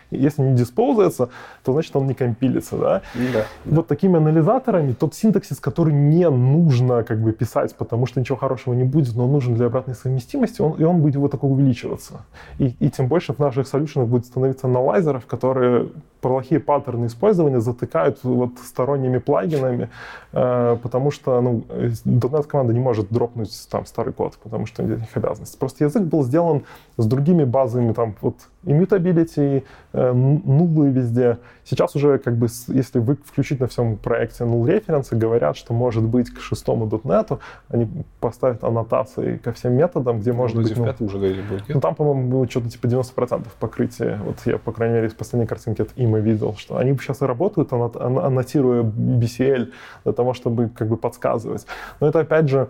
если 0.18 0.41
не 0.41 0.56
диспоузается, 0.56 1.30
то 1.64 1.73
значит 1.73 1.95
он 1.95 2.07
не 2.07 2.14
компилится. 2.14 2.77
Да? 2.77 3.02
Да. 3.34 3.45
Вот 3.65 3.88
такими 3.88 4.18
анализаторами 4.18 4.94
тот 4.94 5.14
синтаксис, 5.15 5.60
который 5.60 5.94
не 5.94 6.30
нужно 6.30 7.03
как 7.03 7.22
бы 7.22 7.31
писать, 7.31 7.76
потому 7.76 8.06
что 8.06 8.19
ничего 8.19 8.38
хорошего 8.38 8.73
не 8.73 8.84
будет, 8.84 9.15
но 9.15 9.26
он 9.26 9.31
нужен 9.31 9.56
для 9.56 9.68
обратной 9.68 9.95
совместимости, 9.95 10.61
он, 10.61 10.73
и 10.73 10.84
он 10.84 11.02
будет 11.02 11.18
вот 11.18 11.31
такой 11.31 11.52
увеличиваться. 11.52 12.22
И, 12.57 12.76
и 12.80 12.90
тем 12.90 13.07
больше 13.07 13.34
в 13.34 13.40
наших 13.40 13.68
солюшенах 13.68 14.07
будет 14.07 14.26
становиться 14.26 14.68
аналайзеров, 14.68 15.26
которые 15.26 15.90
плохие 16.22 16.60
паттерны 16.60 17.06
использования 17.06 17.61
затыкают 17.61 18.19
вот 18.23 18.52
сторонними 18.60 19.19
плагинами, 19.19 19.90
э, 20.34 20.77
потому 20.81 21.11
что 21.11 21.40
ну, 21.41 21.64
э, 21.69 21.91
.NET 22.06 22.44
команда 22.44 22.73
не 22.73 22.80
может 22.80 23.10
дропнуть 23.10 23.52
там 23.69 23.86
старый 23.86 24.14
код, 24.14 24.38
потому 24.44 24.65
что 24.65 24.84
нет 24.84 24.99
их 24.99 25.15
обязанностей. 25.15 25.57
Просто 25.57 25.86
язык 25.86 26.03
был 26.03 26.23
сделан 26.23 26.64
с 26.98 27.06
другими 27.06 27.45
базами, 27.45 27.94
там 27.94 28.15
вот 28.22 28.36
immutability, 28.65 29.64
э, 30.00 30.14
нулы 30.14 30.90
везде. 30.90 31.38
Сейчас 31.66 31.96
уже 31.96 32.18
как 32.18 32.38
бы, 32.38 32.48
если 32.68 33.00
вы 33.00 33.16
включить 33.16 33.60
на 33.60 33.68
всем 33.68 33.98
проекте 33.98 34.44
null 34.44 34.68
референсы, 34.68 35.16
говорят, 35.16 35.58
что 35.58 35.74
может 35.74 36.04
быть 36.04 36.30
к 36.30 36.40
шестому 36.40 36.88
.NET 36.88 37.40
они 37.70 37.90
поставят 38.20 38.64
аннотации 38.64 39.38
ко 39.38 39.52
всем 39.52 39.74
методам, 39.74 40.20
где 40.20 40.32
может 40.32 40.56
Вроде 40.56 40.76
быть... 40.76 41.00
ну, 41.00 41.06
уже 41.06 41.18
говорили 41.18 41.42
будет, 41.42 41.64
ну, 41.68 41.82
там, 41.82 41.96
по-моему, 41.96 42.30
было 42.30 42.50
что-то 42.50 42.70
типа 42.70 42.88
90% 42.88 43.48
покрытия. 43.60 44.20
Вот 44.26 44.38
я, 44.46 44.58
по 44.58 44.72
крайней 44.72 44.96
мере, 44.96 45.08
из 45.08 45.14
последней 45.14 45.48
картинки 45.48 45.82
от 45.82 45.90
има 45.96 46.20
видел, 46.20 46.56
что 46.56 46.78
они 46.78 46.98
сейчас 46.98 47.22
и 47.22 47.26
работают, 47.26 47.72
аннот- 47.72 48.02
ан- 48.02 48.20
аннотируя 48.20 48.84
BCL 48.84 49.72
для 50.04 50.14
того, 50.14 50.34
чтобы 50.34 50.70
как 50.70 50.88
бы 50.88 50.98
подсказывать. 50.98 51.66
Но 52.00 52.08
это, 52.08 52.20
опять 52.22 52.48
же, 52.48 52.70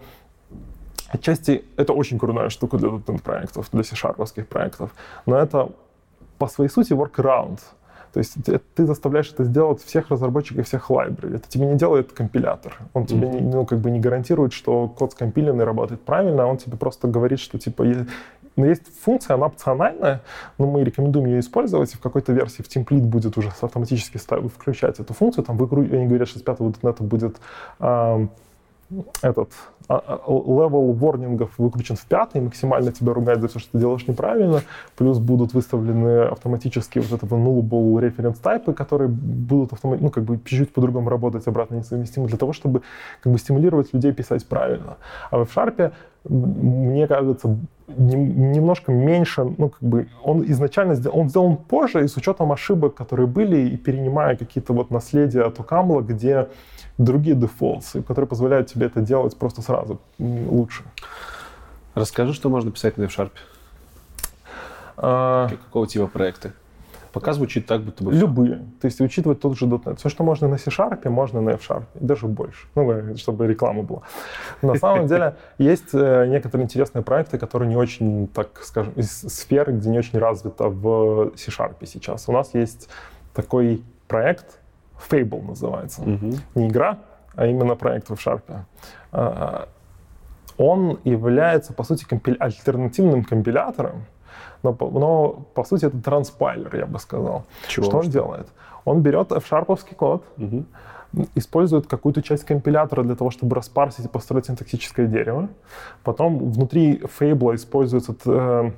отчасти 1.08 1.64
это 1.78 1.94
очень 1.94 2.18
крутая 2.18 2.50
штука 2.50 2.78
для 2.78 2.90
.NET 2.90 3.22
проектов, 3.22 3.70
для 3.72 3.84
C-Sharp 3.84 4.46
проектов. 4.46 4.90
Но 5.26 5.38
это 5.38 5.70
по 6.40 6.48
своей 6.48 6.70
сути 6.70 6.94
workaround. 6.94 7.60
То 8.14 8.18
есть 8.18 8.38
ты, 8.76 8.86
заставляешь 8.86 9.32
это 9.32 9.44
сделать 9.44 9.84
всех 9.84 10.10
разработчиков, 10.10 10.66
всех 10.66 10.90
library. 10.90 11.36
Это 11.36 11.48
тебе 11.48 11.68
не 11.68 11.76
делает 11.76 12.12
компилятор. 12.12 12.76
Он 12.94 13.06
тебе 13.06 13.28
не, 13.28 13.42
ну, 13.42 13.66
как 13.68 13.80
бы 13.80 13.92
не 13.92 14.00
гарантирует, 14.00 14.52
что 14.52 14.88
код 14.88 15.12
скомпиленный 15.12 15.64
работает 15.64 16.02
правильно, 16.02 16.44
а 16.44 16.46
он 16.48 16.58
тебе 16.58 16.76
просто 16.76 17.08
говорит, 17.08 17.40
что 17.40 17.60
типа 17.60 17.86
но 18.56 18.66
есть 18.66 18.84
функция, 19.04 19.36
она 19.36 19.46
опциональная, 19.46 20.22
но 20.58 20.68
мы 20.68 20.84
рекомендуем 20.84 21.28
ее 21.28 21.40
использовать, 21.40 21.94
и 21.94 21.98
в 21.98 22.02
какой-то 22.02 22.34
версии 22.34 22.62
в 22.62 22.68
template 22.68 23.06
будет 23.06 23.38
уже 23.38 23.50
автоматически 23.62 24.18
ставить, 24.18 24.52
включать 24.52 25.00
эту 25.00 25.14
функцию. 25.14 25.46
Там 25.46 25.58
они 25.62 26.08
говорят, 26.08 26.28
что 26.28 26.40
с 26.40 26.42
5 26.42 26.60
.NET 26.60 27.02
будет 27.02 27.38
ам, 27.80 28.32
этот 29.22 29.52
level 29.90 30.94
ворнингов 30.94 31.58
выкручен 31.58 31.96
в 31.96 32.06
пятый, 32.06 32.42
максимально 32.42 32.92
тебя 32.92 33.14
ругать 33.14 33.42
за 33.42 33.48
все, 33.48 33.60
что 33.60 33.72
ты 33.72 33.80
делаешь 33.80 34.08
неправильно, 34.08 34.62
плюс 34.96 35.18
будут 35.18 35.54
выставлены 35.54 36.26
автоматически 36.26 37.00
вот 37.00 37.12
этого 37.12 37.40
nullable 37.40 37.96
reference 38.00 38.38
type, 38.42 38.74
которые 38.74 39.08
будут 39.08 39.72
автома- 39.72 39.98
ну, 40.00 40.10
как 40.12 40.24
бы 40.24 40.38
чуть-чуть 40.46 40.74
по-другому 40.74 41.10
работать, 41.10 41.48
обратно 41.48 41.76
несовместимы, 41.76 42.28
для 42.28 42.38
того, 42.38 42.54
чтобы 42.54 42.84
как 43.22 43.34
бы 43.34 43.40
стимулировать 43.40 43.94
людей 43.94 44.14
писать 44.14 44.46
правильно. 44.46 44.98
А 45.32 45.44
в 45.44 45.58
Sharp, 45.58 45.92
мне 46.26 47.08
кажется, 47.08 47.58
нем- 47.88 48.52
немножко 48.52 48.92
меньше, 48.92 49.44
ну, 49.58 49.70
как 49.70 49.82
бы, 49.82 50.08
он 50.24 50.44
изначально 50.44 50.96
сделан, 50.96 51.20
он 51.20 51.30
сделан 51.30 51.58
позже, 51.58 52.04
и 52.04 52.08
с 52.08 52.16
учетом 52.16 52.52
ошибок, 52.52 52.94
которые 52.94 53.26
были, 53.26 53.70
и 53.70 53.78
перенимая 53.78 54.36
какие-то 54.36 54.74
вот 54.74 54.92
наследия 54.92 55.42
от 55.42 55.60
Окамла, 55.60 56.02
где 56.02 56.48
другие 57.00 57.36
дефолты, 57.36 58.04
которые 58.04 58.28
позволяют 58.28 58.68
тебе 58.68 58.86
это 58.86 59.02
делать 59.02 59.36
просто 59.36 59.62
сразу 59.62 60.00
лучше. 60.20 60.84
Расскажи, 61.96 62.34
что 62.34 62.50
можно 62.50 62.72
писать 62.72 62.98
на 62.98 63.04
F-Sharp. 63.04 63.32
А, 64.98 65.48
Какого 65.48 65.88
типа 65.88 66.08
проекты? 66.08 66.52
Пока 67.12 67.34
звучит 67.34 67.66
так, 67.66 67.82
будто 67.82 68.04
бы... 68.04 68.12
Любые. 68.14 68.58
То 68.82 68.86
есть 68.86 69.02
учитывать 69.02 69.40
тот 69.40 69.58
же 69.58 69.66
.NET. 69.66 69.96
Все, 69.96 70.10
что 70.10 70.24
можно 70.24 70.48
на 70.48 70.58
C-Sharp, 70.58 71.10
можно 71.10 71.42
на 71.42 71.52
F-Sharp. 71.52 71.86
И 72.00 72.06
даже 72.06 72.28
больше. 72.28 72.68
Ну, 72.76 72.92
э, 72.92 73.16
чтобы 73.16 73.48
реклама 73.48 73.82
была. 73.82 74.02
На 74.62 74.76
самом 74.76 75.08
деле 75.08 75.36
есть 75.58 75.90
э, 75.94 76.28
некоторые 76.28 76.66
интересные 76.66 77.02
проекты, 77.02 77.40
которые 77.40 77.68
не 77.70 77.76
очень, 77.76 78.28
так 78.28 78.62
скажем, 78.62 78.94
из 78.94 79.10
сферы, 79.10 79.74
где 79.74 79.90
не 79.90 79.98
очень 79.98 80.20
развито 80.20 80.70
в 80.70 81.32
C-Sharp 81.36 81.84
сейчас. 81.86 82.28
У 82.28 82.32
нас 82.32 82.54
есть 82.54 82.90
такой 83.34 83.84
проект, 84.08 84.60
Fable 85.10 85.46
называется. 85.48 86.02
Мгм. 86.02 86.34
не 86.56 86.68
игра, 86.68 86.98
а 87.36 87.46
именно 87.46 87.76
проект 87.76 88.10
в 88.10 88.14
Sharp. 88.14 88.42
А, 89.12 89.68
Он 90.58 91.00
является, 91.06 91.74
по 91.74 91.84
сути, 91.84 92.04
компи- 92.06 92.36
альтернативным 92.38 93.24
компилятором, 93.24 94.04
но, 94.64 94.76
но, 94.80 95.30
по 95.54 95.64
сути, 95.64 95.86
это 95.86 95.98
транспайлер, 96.02 96.76
я 96.76 96.86
бы 96.86 97.00
сказал. 97.00 97.44
Чего? 97.68 97.86
Что 97.86 97.98
он 98.00 98.10
делает? 98.10 98.48
Он 98.86 99.02
берет 99.02 99.32
f-шарповский 99.32 99.96
код, 99.96 100.26
Мгм. 100.38 100.66
использует 101.36 101.88
какую-то 101.88 102.22
часть 102.22 102.44
компилятора 102.44 103.04
для 103.04 103.16
того, 103.16 103.30
чтобы 103.32 103.56
распарсить 103.56 104.06
и 104.06 104.08
построить 104.10 104.48
синтаксическое 104.48 105.08
дерево. 105.08 105.48
Потом 106.04 106.52
внутри 106.52 107.02
Fable 107.20 107.56
используется 107.56 108.14
э, 108.26 108.72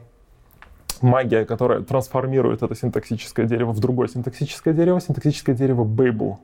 магия, 1.01 1.45
которая 1.45 1.81
трансформирует 1.81 2.63
это 2.63 2.75
синтаксическое 2.75 3.45
дерево 3.45 3.71
в 3.71 3.79
другое 3.79 4.07
синтаксическое 4.07 4.73
дерево, 4.73 4.99
синтаксическое 5.01 5.55
дерево 5.55 5.83
Babel 5.83 6.37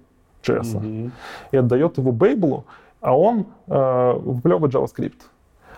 JS. 0.43 0.77
Мгм. 0.77 1.11
И 1.51 1.57
отдает 1.57 1.97
его 1.97 2.11
Babel, 2.11 2.63
а 3.01 3.17
он 3.17 3.45
э, 3.67 4.13
выплевывает 4.13 4.73
JavaScript. 4.73 5.21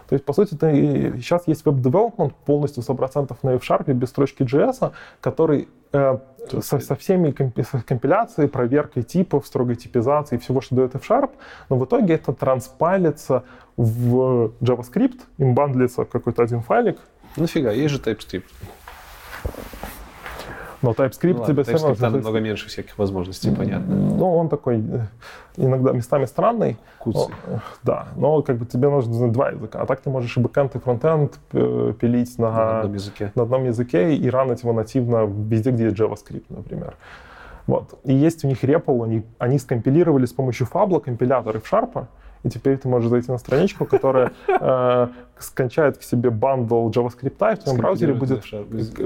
То 0.10 0.16
есть, 0.16 0.26
по 0.26 0.34
сути, 0.34 0.56
ты, 0.56 1.14
сейчас 1.18 1.48
есть 1.48 1.64
веб-девелопмент 1.66 2.34
полностью 2.34 2.82
100% 2.82 3.36
на 3.44 3.50
F-Sharp 3.56 3.94
без 3.94 4.10
строчки 4.10 4.42
JS, 4.42 4.92
который 5.22 5.68
э, 5.94 6.18
со, 6.62 6.80
со 6.80 6.96
всеми 6.96 7.30
компи- 7.30 7.84
компиляцией, 7.86 8.50
проверкой 8.50 9.04
типов, 9.04 9.46
строгой 9.46 9.76
типизацией, 9.76 10.42
всего, 10.42 10.62
что 10.62 10.76
дает 10.76 10.96
F-Sharp, 10.96 11.30
но 11.70 11.78
в 11.78 11.86
итоге 11.86 12.16
это 12.16 12.34
транспайлится 12.34 13.44
в 13.78 14.52
JavaScript, 14.62 15.20
им 15.38 15.54
бандлится 15.54 16.06
какой-то 16.06 16.42
один 16.42 16.62
файлик, 16.62 16.98
Нафига, 17.38 17.72
есть 17.72 17.94
же 17.94 18.00
TypeScript. 18.00 18.44
но 20.82 20.92
TypeScript 20.92 21.38
Ну, 21.40 21.46
тебе 21.46 21.64
все 21.64 21.74
равно... 21.74 21.90
TypeScript 21.92 22.12
намного 22.12 22.40
меньше 22.40 22.68
всяких 22.68 22.98
возможностей, 22.98 23.52
понятно. 23.56 23.96
Ну, 23.96 24.36
он 24.38 24.50
такой 24.50 24.78
э, 24.80 25.08
иногда 25.58 25.92
местами 25.92 26.26
странный, 26.26 26.78
Куцый. 27.00 27.34
Ну, 27.48 27.60
да, 27.84 28.08
но 28.16 28.42
как 28.42 28.58
бы 28.58 28.66
тебе 28.66 28.90
нужно 28.90 29.14
знать 29.14 29.32
два 29.32 29.50
языка. 29.50 29.82
А 29.82 29.86
так 29.86 30.02
ты 30.02 30.10
можешь 30.10 30.36
и 30.38 30.40
бэкэнд, 30.40 30.76
и 30.76 30.80
фронтенд 30.80 31.38
э, 31.54 31.94
пилить 32.00 32.38
на, 32.40 32.52
На 32.52 32.80
одном 32.80 32.94
языке. 32.94 33.32
на 33.36 33.44
одном 33.44 33.66
языке 33.66 34.16
и 34.16 34.30
ранить 34.30 34.64
его 34.64 34.74
нативно 34.74 35.26
везде, 35.26 35.72
где 35.72 35.86
есть 35.86 35.98
JavaScript, 35.98 36.46
например. 36.50 36.96
Вот. 37.68 38.00
И 38.04 38.14
есть 38.14 38.44
у 38.44 38.48
них 38.48 38.64
REPL, 38.64 39.04
они, 39.04 39.24
они 39.38 39.60
скомпилировали 39.60 40.26
с 40.26 40.34
помощью 40.34 40.68
Fable 40.72 41.00
компилятор 41.00 41.58
F-Sharp, 41.58 42.08
и 42.44 42.50
теперь 42.50 42.78
ты 42.78 42.88
можешь 42.88 43.10
зайти 43.10 43.32
на 43.32 43.38
страничку, 43.38 43.86
которая 43.86 44.32
э, 44.48 45.08
скачает 45.38 45.98
к 45.98 46.04
себе 46.04 46.30
bundle 46.30 46.90
JavaScript, 46.90 47.54
и 47.54 47.56
в 47.56 47.60
твоем 47.60 47.80
браузере 47.80 48.14
будет, 48.14 48.44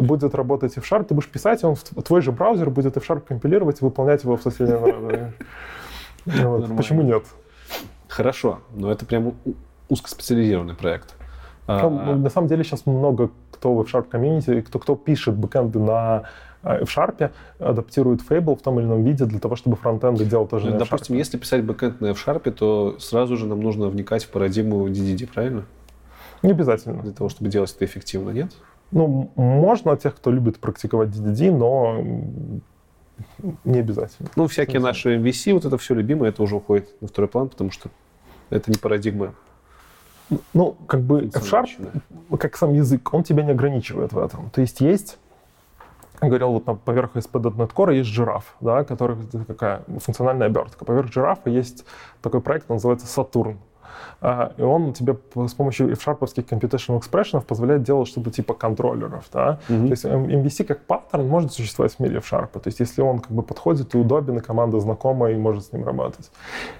будет 0.01 0.35
работать 0.35 0.77
F-Sharp, 0.77 1.05
ты 1.05 1.13
будешь 1.13 1.29
писать, 1.29 1.63
и 1.63 1.65
он 1.65 1.75
в 1.75 1.83
твой 2.03 2.21
же 2.21 2.31
браузер 2.31 2.69
будет 2.69 2.97
F-Sharp 2.97 3.21
компилировать 3.21 3.81
и 3.81 3.85
выполнять 3.85 4.23
его 4.23 4.37
в 4.37 4.41
соседнем... 4.41 5.33
Ну 6.25 6.77
почему 6.77 7.01
нет? 7.01 7.25
Хорошо, 8.07 8.59
но 8.73 8.89
это 8.89 9.05
прям 9.05 9.33
узкоспециализированный 9.89 10.73
проект. 10.73 11.15
А, 11.67 11.89
на 11.89 12.29
самом 12.29 12.47
деле 12.47 12.63
сейчас 12.63 12.85
много 12.85 13.29
кто 13.51 13.73
в 13.73 13.81
F-Sharp 13.81 14.09
комьюнити, 14.09 14.61
кто, 14.61 14.79
кто 14.79 14.95
пишет 14.95 15.35
бэкэнды 15.35 15.79
на 15.79 16.23
в 16.63 16.83
Sharp 16.83 17.31
адаптирует 17.59 18.21
Fable 18.21 18.57
в 18.57 18.61
том 18.61 18.79
или 18.79 18.87
ином 18.87 19.03
виде 19.03 19.25
для 19.25 19.39
того, 19.39 19.55
чтобы 19.55 19.75
фронтенды 19.75 20.25
делал 20.25 20.47
тоже 20.47 20.71
ну, 20.71 20.79
Допустим, 20.79 21.17
если 21.17 21.37
писать 21.37 21.63
бэкэнд 21.63 21.99
на 22.01 22.11
F-Sharp, 22.11 22.49
то 22.51 22.97
сразу 22.99 23.35
же 23.35 23.45
нам 23.45 23.59
нужно 23.59 23.89
вникать 23.89 24.23
в 24.23 24.29
парадигму 24.29 24.87
DDD, 24.87 25.27
правильно? 25.27 25.65
Не 26.41 26.51
обязательно. 26.51 27.01
Для 27.03 27.11
того, 27.11 27.29
чтобы 27.29 27.49
делать 27.49 27.73
это 27.75 27.83
эффективно, 27.85 28.29
нет? 28.29 28.51
Ну, 28.91 29.31
можно 29.35 29.97
тех, 29.97 30.15
кто 30.15 30.31
любит 30.31 30.59
практиковать 30.59 31.09
DDD, 31.09 31.51
но 31.51 32.01
не 33.63 33.79
обязательно. 33.79 34.29
Ну, 34.35 34.47
всякие 34.47 34.79
наши 34.79 35.17
MVC, 35.17 35.53
вот 35.53 35.65
это 35.65 35.77
все 35.77 35.93
любимое, 35.93 36.29
это 36.29 36.43
уже 36.43 36.55
уходит 36.55 36.89
на 37.01 37.07
второй 37.07 37.27
план, 37.27 37.49
потому 37.49 37.71
что 37.71 37.89
это 38.49 38.71
не 38.71 38.77
парадигма. 38.77 39.33
Ну, 40.53 40.77
как 40.87 41.01
бы 41.01 41.25
F-Sharp, 41.25 42.01
как 42.37 42.55
сам 42.55 42.73
язык, 42.73 43.13
он 43.13 43.23
тебя 43.23 43.43
не 43.43 43.51
ограничивает 43.51 44.13
в 44.13 44.17
этом. 44.17 44.49
То 44.51 44.61
есть 44.61 44.79
есть 44.79 45.17
говорил, 46.29 46.51
вот 46.51 46.65
на 46.65 46.75
поверх 46.75 47.15
ASP.NET 47.15 47.73
Core 47.73 47.95
есть 47.95 48.09
жираф, 48.09 48.55
да, 48.61 48.83
который 48.83 49.17
такая 49.47 49.83
функциональная 49.99 50.47
обертка. 50.47 50.85
Поверх 50.85 51.11
жирафа 51.11 51.49
есть 51.49 51.85
такой 52.21 52.41
проект, 52.41 52.69
называется 52.69 53.07
Saturn. 53.07 53.57
Uh, 54.21 54.53
и 54.57 54.61
он 54.61 54.93
тебе 54.93 55.17
с 55.35 55.53
помощью 55.53 55.91
F-Sharp 55.91 56.19
computational 56.19 56.99
expression 56.99 57.41
позволяет 57.41 57.83
делать 57.83 58.07
что-то 58.07 58.31
типа 58.31 58.53
контроллеров. 58.53 59.25
Да? 59.33 59.59
Mm-hmm. 59.67 59.85
То 59.85 59.91
есть 59.91 60.05
MVC 60.05 60.63
как 60.63 60.85
паттерн 60.85 61.27
может 61.27 61.51
существовать 61.51 61.93
в 61.95 61.99
мире 61.99 62.17
F-Sharp. 62.17 62.47
То 62.53 62.67
есть 62.67 62.79
если 62.79 63.01
он 63.01 63.19
как 63.19 63.31
бы 63.31 63.43
подходит 63.43 63.93
и 63.95 63.97
удобен, 63.97 64.37
и 64.37 64.41
команда 64.41 64.79
знакомая, 64.79 65.33
и 65.33 65.37
может 65.37 65.65
с 65.65 65.73
ним 65.73 65.85
работать. 65.85 66.31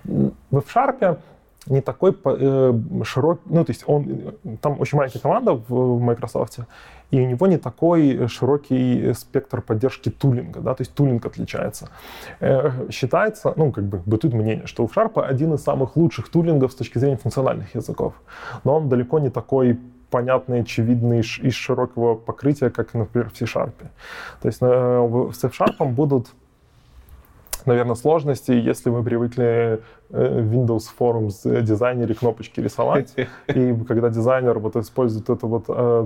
В 0.05 0.57
F-Sharp 0.57 1.19
не 1.67 1.81
такой 1.81 2.15
э, 2.23 2.73
широкий, 3.03 3.41
ну, 3.45 3.63
то 3.63 3.71
есть 3.71 3.83
он, 3.87 4.35
там 4.61 4.79
очень 4.79 4.97
маленькая 4.97 5.19
команда 5.19 5.53
в, 5.53 5.69
в 5.69 6.01
Microsoft, 6.01 6.59
и 7.11 7.21
у 7.21 7.25
него 7.25 7.47
не 7.47 7.57
такой 7.57 8.27
широкий 8.27 9.13
спектр 9.13 9.61
поддержки 9.61 10.09
тулинга, 10.09 10.59
да, 10.59 10.73
то 10.73 10.81
есть 10.81 10.93
тулинг 10.93 11.25
отличается. 11.25 11.89
Э, 12.39 12.89
считается, 12.91 13.53
ну, 13.55 13.71
как 13.71 13.85
бы 13.85 14.01
бытует 14.05 14.33
мнение, 14.33 14.67
что 14.67 14.83
у 14.83 14.87
Sharp 14.87 15.21
один 15.21 15.53
из 15.53 15.63
самых 15.63 15.95
лучших 15.95 16.29
тулингов 16.29 16.71
с 16.71 16.75
точки 16.75 16.97
зрения 16.97 17.17
функциональных 17.17 17.75
языков, 17.75 18.13
но 18.63 18.77
он 18.77 18.89
далеко 18.89 19.19
не 19.19 19.29
такой 19.29 19.79
понятный, 20.09 20.61
очевидный 20.61 21.21
из 21.21 21.53
широкого 21.55 22.13
покрытия, 22.13 22.69
как, 22.69 22.93
например, 22.93 23.31
в 23.31 23.37
C-Sharp. 23.37 23.73
То 24.41 24.47
есть 24.47 24.59
э, 24.61 25.31
с 25.33 25.43
F-Sharp 25.43 25.83
будут 25.91 26.27
наверное, 27.65 27.95
сложности, 27.95 28.51
если 28.51 28.89
мы 28.89 29.03
привыкли 29.03 29.81
э, 30.09 30.41
Windows 30.41 30.83
Forms 30.97 31.61
дизайнере 31.61 32.13
кнопочки 32.13 32.59
рисовать, 32.59 33.13
и 33.47 33.75
когда 33.87 34.09
дизайнер 34.09 34.59
вот 34.59 34.75
использует 34.75 35.29
эту 35.29 35.47
вот 35.47 35.65
э, 35.67 36.03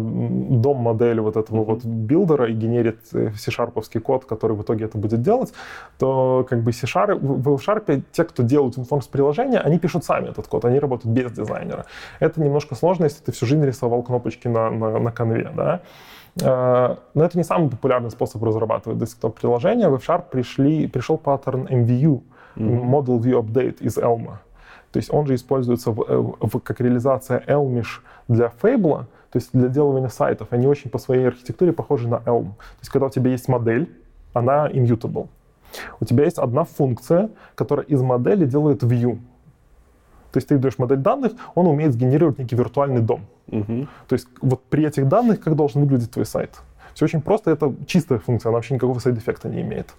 DOM-модель 0.50 1.20
вот 1.22 1.38
этого 1.38 1.64
вот 1.64 1.84
билдера 1.86 2.50
и 2.50 2.54
генерит 2.54 3.00
э, 3.14 3.32
C-шарповский 3.38 4.00
код, 4.00 4.26
который 4.26 4.56
в 4.56 4.62
итоге 4.62 4.86
это 4.86 4.98
будет 4.98 5.22
делать, 5.22 5.54
то 5.98 6.46
как 6.50 6.64
бы 6.64 6.72
C-Sharp, 6.72 7.20
F-Sharp 7.20 8.04
те, 8.12 8.24
кто 8.24 8.44
делают 8.44 8.78
WinForms 8.78 9.10
приложения, 9.12 9.60
они 9.60 9.80
пишут 9.80 10.06
сами 10.06 10.30
этот 10.30 10.48
код, 10.48 10.66
они 10.66 10.80
работают 10.80 11.14
без 11.14 11.32
дизайнера. 11.32 11.86
Это 12.20 12.42
немножко 12.42 12.76
сложно, 12.76 13.06
если 13.06 13.24
ты 13.24 13.32
всю 13.32 13.46
жизнь 13.46 13.66
рисовал 13.66 14.04
кнопочки 14.04 14.48
на, 14.48 14.70
на, 14.70 15.00
на 15.00 15.12
канве, 15.12 15.52
да. 15.56 15.82
Э, 16.42 16.96
но 17.14 17.24
это 17.24 17.38
не 17.38 17.44
самый 17.44 17.70
популярный 17.70 18.12
способ 18.12 18.44
разрабатывать 18.44 19.00
десктоп-приложения. 19.00 19.90
В 19.90 19.96
F-Sharp 19.96 20.26
пришли, 20.32 20.88
пришел 20.88 21.18
паттерн 21.18 21.68
MVU, 21.68 22.22
mm-hmm. 22.56 22.84
Model 22.84 23.20
View 23.20 23.42
Update 23.42 23.78
из 23.82 23.98
Elm. 23.98 24.38
То 24.92 24.98
есть 24.98 25.14
он 25.14 25.28
же 25.28 25.36
используется 25.36 25.92
в, 25.92 26.02
э, 26.02 26.18
в, 26.18 26.60
как 26.60 26.82
реализация 26.82 27.44
Elmish 27.48 28.02
для 28.28 28.52
Fable, 28.62 29.06
то 29.32 29.38
есть 29.38 29.50
для 29.54 29.68
делания 29.68 30.10
сайтов. 30.10 30.48
Они 30.52 30.68
очень 30.68 30.90
по 30.90 30.98
своей 30.98 31.28
архитектуре 31.28 31.74
похожи 31.74 32.08
на 32.08 32.22
Elm. 32.26 32.46
То 32.46 32.82
есть 32.82 32.90
когда 32.90 33.08
у 33.08 33.10
тебя 33.10 33.32
есть 33.32 33.48
модель, 33.48 33.92
она 34.34 34.70
immutable. 34.70 35.28
У 36.00 36.06
тебя 36.06 36.24
есть 36.24 36.38
одна 36.38 36.64
функция, 36.64 37.30
которая 37.56 37.86
из 37.86 38.02
модели 38.02 38.46
делает 38.46 38.84
view. 38.84 39.20
То 40.32 40.38
есть 40.38 40.48
ты 40.48 40.58
даешь 40.58 40.78
модель 40.78 41.00
данных, 41.00 41.34
он 41.56 41.68
умеет 41.68 41.94
сгенерировать 41.94 42.38
некий 42.38 42.56
виртуальный 42.56 43.02
DOM. 43.02 43.22
Угу. 43.48 43.88
То 44.08 44.14
есть 44.14 44.28
вот 44.42 44.64
при 44.66 44.86
этих 44.86 45.08
данных 45.08 45.40
как 45.40 45.56
должен 45.56 45.82
выглядеть 45.82 46.12
твой 46.12 46.26
сайт? 46.26 46.62
Все 46.94 47.06
очень 47.06 47.22
просто, 47.22 47.52
это 47.52 47.74
чистая 47.86 48.20
функция, 48.20 48.50
она 48.50 48.58
вообще 48.58 48.74
никакого 48.74 49.00
сайд-эффекта 49.00 49.50
не 49.50 49.62
имеет. 49.62 49.94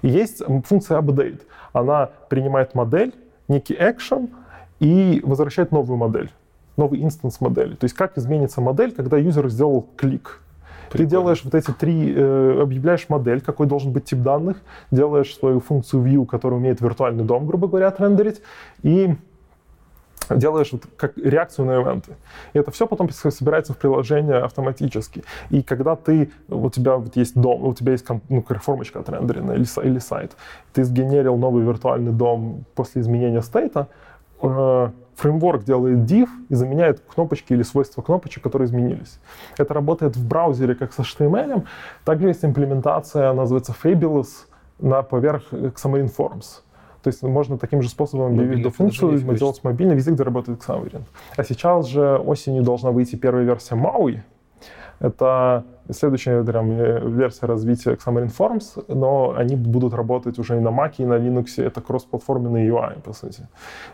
И 0.00 0.08
есть 0.08 0.42
функция 0.64 1.00
update. 1.00 1.42
Она 1.72 2.10
принимает 2.28 2.74
модель, 2.74 3.14
некий 3.48 3.74
action 3.74 4.30
и 4.80 5.20
возвращает 5.24 5.72
новую 5.72 5.96
модель, 5.96 6.30
новый 6.76 7.02
инстанс 7.02 7.40
модели. 7.40 7.74
То 7.74 7.84
есть 7.84 7.94
как 7.94 8.18
изменится 8.18 8.60
модель, 8.60 8.92
когда 8.92 9.16
юзер 9.16 9.48
сделал 9.48 9.86
клик. 9.96 10.40
Прикольно. 10.90 11.08
Ты 11.08 11.10
делаешь 11.10 11.40
вот 11.44 11.54
эти 11.54 11.70
три, 11.70 12.12
э, 12.14 12.60
объявляешь 12.60 13.08
модель, 13.08 13.40
какой 13.40 13.66
должен 13.66 13.92
быть 13.92 14.04
тип 14.04 14.20
данных, 14.20 14.60
делаешь 14.90 15.34
свою 15.34 15.60
функцию 15.60 16.02
view, 16.02 16.26
которая 16.26 16.60
умеет 16.60 16.80
виртуальный 16.80 17.24
дом, 17.24 17.46
грубо 17.46 17.68
говоря, 17.68 17.88
отрендерить, 17.88 18.42
и 18.82 19.14
делаешь 20.30 20.70
вот 20.72 20.82
как 20.96 21.16
реакцию 21.16 21.66
на 21.66 21.80
ивенты. 21.80 22.16
И 22.52 22.58
это 22.58 22.70
все 22.70 22.86
потом 22.86 23.10
собирается 23.10 23.72
в 23.72 23.78
приложение 23.78 24.38
автоматически. 24.38 25.24
И 25.50 25.62
когда 25.62 25.96
ты, 25.96 26.30
у 26.48 26.70
тебя 26.70 26.96
вот 26.96 27.16
есть 27.16 27.38
дом, 27.38 27.64
у 27.64 27.74
тебя 27.74 27.92
есть 27.92 28.06
ну, 28.28 28.42
формочка 28.42 29.00
отрендеренная 29.00 29.56
или, 29.56 29.86
или 29.86 29.98
сайт, 29.98 30.32
ты 30.72 30.84
сгенерил 30.84 31.36
новый 31.36 31.64
виртуальный 31.64 32.12
дом 32.12 32.64
после 32.74 33.02
изменения 33.02 33.42
стейта, 33.42 33.88
э, 34.42 34.90
фреймворк 35.16 35.64
делает 35.64 36.10
div 36.10 36.28
и 36.48 36.54
заменяет 36.54 37.00
кнопочки 37.00 37.52
или 37.52 37.62
свойства 37.62 38.02
кнопочек, 38.02 38.42
которые 38.42 38.66
изменились. 38.66 39.20
Это 39.58 39.74
работает 39.74 40.16
в 40.16 40.26
браузере 40.26 40.74
как 40.74 40.92
с 40.92 40.98
HTML. 40.98 41.64
Также 42.04 42.28
есть 42.28 42.44
имплементация, 42.44 43.32
называется 43.32 43.74
Fabulous, 43.82 44.46
на 44.78 45.02
поверх 45.02 45.52
Xamarin 45.52 46.10
Forms. 46.14 46.62
То 47.02 47.08
есть 47.08 47.22
можно 47.22 47.58
таким 47.58 47.82
же 47.82 47.88
способом 47.88 48.32
объявить 48.32 48.74
функцию, 48.74 49.18
сделать 49.18 49.60
мобильно 49.64 49.92
везде, 49.92 50.12
где 50.12 50.22
работает 50.22 50.60
Xamarin. 50.60 51.02
А 51.36 51.44
сейчас 51.44 51.86
же 51.86 52.16
осенью 52.16 52.62
должна 52.62 52.90
выйти 52.90 53.16
первая 53.16 53.44
версия 53.44 53.74
MAUI. 53.74 54.20
Это 55.00 55.64
следующая 55.90 56.44
прям, 56.44 56.70
э, 56.70 57.00
версия 57.08 57.46
развития 57.46 57.94
Xamarin 57.94 58.30
Forms, 58.38 58.84
но 58.86 59.34
они 59.36 59.56
будут 59.56 59.94
работать 59.94 60.38
уже 60.38 60.56
и 60.56 60.60
на 60.60 60.68
Mac, 60.68 60.94
и 60.98 61.04
на 61.04 61.14
Linux. 61.14 61.60
Это 61.60 61.80
кроссплатформенный 61.80 62.68
UI, 62.68 63.00
по 63.00 63.12
сути. 63.12 63.48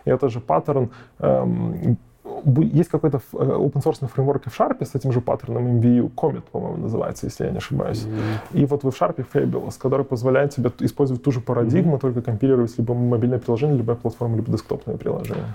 И 0.05 0.11
это 0.11 0.29
же 0.29 0.41
паттерн 0.41 0.91
эм, 1.19 1.97
есть 2.45 2.91
какой-то 2.91 3.21
э, 3.33 3.37
open 3.37 3.83
source 3.83 4.07
фреймворк 4.07 4.45
в 4.45 4.61
Sharp 4.61 4.85
с 4.85 4.95
этим 4.95 5.13
же 5.13 5.21
паттерном 5.21 5.81
MVU, 5.81 6.13
Comet, 6.15 6.43
по-моему, 6.51 6.79
называется, 6.79 7.27
если 7.27 7.45
я 7.45 7.51
не 7.51 7.59
ошибаюсь. 7.59 8.05
Mm-hmm. 8.05 8.61
И 8.61 8.67
вот 8.67 8.83
в 8.83 8.89
Sharp 8.89 9.25
Fabulous, 9.33 9.79
который 9.79 10.05
позволяет 10.05 10.55
тебе 10.55 10.71
использовать 10.81 11.23
ту 11.23 11.33
же 11.33 11.41
парадигму, 11.41 11.97
mm-hmm. 11.97 12.01
только 12.01 12.23
компилировать 12.23 12.77
либо 12.79 12.95
мобильное 12.95 13.39
приложение, 13.39 13.77
либо 13.77 13.95
платформа, 13.95 14.37
либо 14.37 14.51
десктопное 14.51 14.97
приложение. 14.97 15.55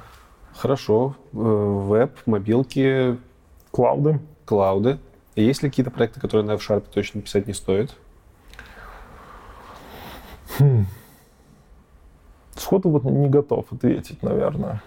Хорошо. 0.56 1.16
Э, 1.34 1.38
веб, 1.38 2.12
мобилки. 2.26 3.18
Клауды. 3.72 4.20
Клауды. 4.46 5.00
Есть 5.36 5.64
ли 5.64 5.70
какие-то 5.70 5.90
проекты, 5.92 6.20
которые 6.20 6.46
на 6.46 6.54
F-Sharp 6.54 6.86
точно 6.94 7.22
писать 7.22 7.48
не 7.48 7.54
стоит? 7.54 7.96
Хм. 10.60 10.86
Сходу 12.56 12.90
вот 12.90 13.04
не 13.04 13.28
готов 13.30 13.66
ответить, 13.72 14.22
наверное. 14.22 14.82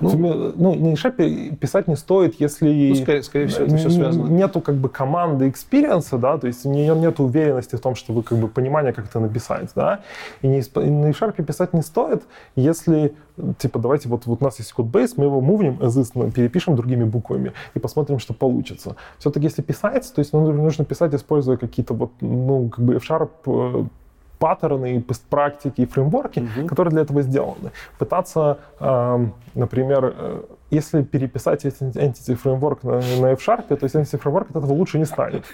Ну, 0.00 0.52
ну, 0.56 0.74
на 0.74 0.92
F-Sharp 0.92 1.56
писать 1.56 1.88
не 1.88 1.96
стоит, 1.96 2.40
если 2.40 2.90
ну, 2.90 2.94
скорее, 2.96 3.22
скорее 3.22 3.46
всего, 3.46 3.66
это 3.66 3.76
все 3.76 3.90
связано. 3.90 4.28
нету 4.28 4.60
как 4.60 4.74
бы 4.76 4.88
команды 4.88 5.48
экспириенса, 5.48 6.18
да, 6.18 6.38
то 6.38 6.46
есть 6.46 6.64
не, 6.64 6.86
нету 6.88 7.24
уверенности 7.24 7.76
в 7.76 7.80
том, 7.80 7.94
что 7.94 8.12
вы 8.12 8.22
как 8.22 8.38
бы 8.38 8.48
понимание, 8.48 8.92
как 8.92 9.06
это 9.06 9.20
написать, 9.20 9.70
да, 9.74 10.00
и, 10.42 10.48
не, 10.48 10.60
и 10.60 10.90
на 10.90 11.10
eShop 11.10 11.42
писать 11.42 11.72
не 11.72 11.82
стоит, 11.82 12.24
если, 12.56 13.14
типа, 13.58 13.78
давайте 13.78 14.08
вот, 14.08 14.26
вот 14.26 14.40
у 14.40 14.44
нас 14.44 14.58
есть 14.58 14.72
кодбейс, 14.72 15.16
мы 15.16 15.24
его 15.24 15.40
мувнем, 15.40 15.78
перепишем 16.32 16.76
другими 16.76 17.04
буквами 17.04 17.52
и 17.74 17.78
посмотрим, 17.78 18.18
что 18.18 18.34
получится. 18.34 18.96
Все-таки 19.18 19.46
если 19.46 19.62
писать, 19.62 20.12
то 20.14 20.20
есть 20.20 20.32
ну, 20.32 20.52
нужно 20.52 20.84
писать, 20.84 21.14
используя 21.14 21.56
какие-то 21.56 21.94
вот, 21.94 22.12
ну, 22.20 22.68
как 22.68 22.84
бы 22.84 22.94
F-Sharp 22.96 23.88
э, 24.44 25.00
паттерны, 25.00 25.04
практики 25.30 25.82
и 25.82 25.86
фреймворки, 25.86 26.40
угу. 26.40 26.66
которые 26.68 26.90
для 26.90 27.02
этого 27.02 27.22
сделаны. 27.22 27.70
Пытаться, 27.98 28.58
э, 28.80 29.26
например, 29.54 30.14
если 30.74 31.02
переписать 31.02 31.64
Entity 31.64 32.38
Framework 32.42 32.78
на, 32.82 32.96
на 33.20 33.32
F-Sharp, 33.32 33.76
то 33.76 33.84
есть 33.84 33.94
Entity 33.94 34.20
Framework 34.20 34.50
от 34.50 34.56
этого 34.56 34.72
лучше 34.72 34.98
не 34.98 35.04
станет. 35.04 35.44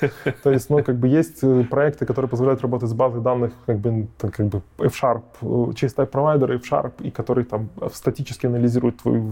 То 0.42 0.50
есть, 0.50 0.70
ну, 0.70 0.82
как 0.82 0.96
бы 0.96 1.08
есть 1.08 1.38
э, 1.42 1.64
проекты, 1.64 2.06
которые 2.06 2.28
позволяют 2.28 2.62
работать 2.62 2.88
с 2.88 2.92
базой 2.92 3.20
данных, 3.20 3.52
как 3.66 3.78
бы, 3.78 4.08
как 4.18 4.46
бы 4.46 4.62
F-Sharp, 4.78 5.22
э, 5.42 5.74
через 5.74 5.94
type 5.94 6.06
провайдер 6.06 6.52
F-Sharp, 6.52 6.92
и 7.00 7.10
которые 7.10 7.44
там 7.44 7.68
статически 7.92 8.46
анализируют 8.46 8.98
твой 8.98 9.22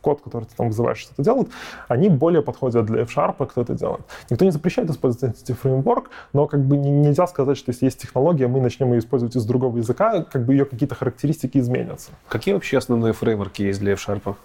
код, 0.00 0.20
который 0.22 0.44
ты 0.44 0.54
там 0.56 0.68
вызываешь, 0.68 0.98
что-то 0.98 1.22
делают, 1.22 1.48
они 1.88 2.08
более 2.08 2.42
подходят 2.42 2.84
для 2.86 3.02
F-Sharp, 3.02 3.46
кто 3.46 3.62
это 3.62 3.74
делает. 3.74 4.02
Никто 4.30 4.44
не 4.44 4.50
запрещает 4.50 4.90
использовать 4.90 5.36
Entity 5.36 5.56
Framework, 5.62 6.04
но 6.32 6.46
как 6.46 6.60
бы 6.60 6.76
нельзя 6.76 7.26
сказать, 7.26 7.56
что 7.56 7.70
если 7.70 7.86
есть 7.86 8.00
технология, 8.00 8.48
мы 8.48 8.60
начнем 8.60 8.92
ее 8.92 8.98
использовать 8.98 9.36
из 9.36 9.44
другого 9.44 9.78
языка, 9.78 10.24
как 10.24 10.44
бы 10.44 10.54
ее 10.54 10.64
какие-то 10.64 10.94
характеристики 10.94 11.58
изменятся. 11.58 12.10
Какие 12.28 12.54
вообще 12.54 12.78
основные 12.78 13.12
фреймворки 13.12 13.62
есть 13.62 13.80
для 13.80 13.92
F-Sharp? 13.92 14.36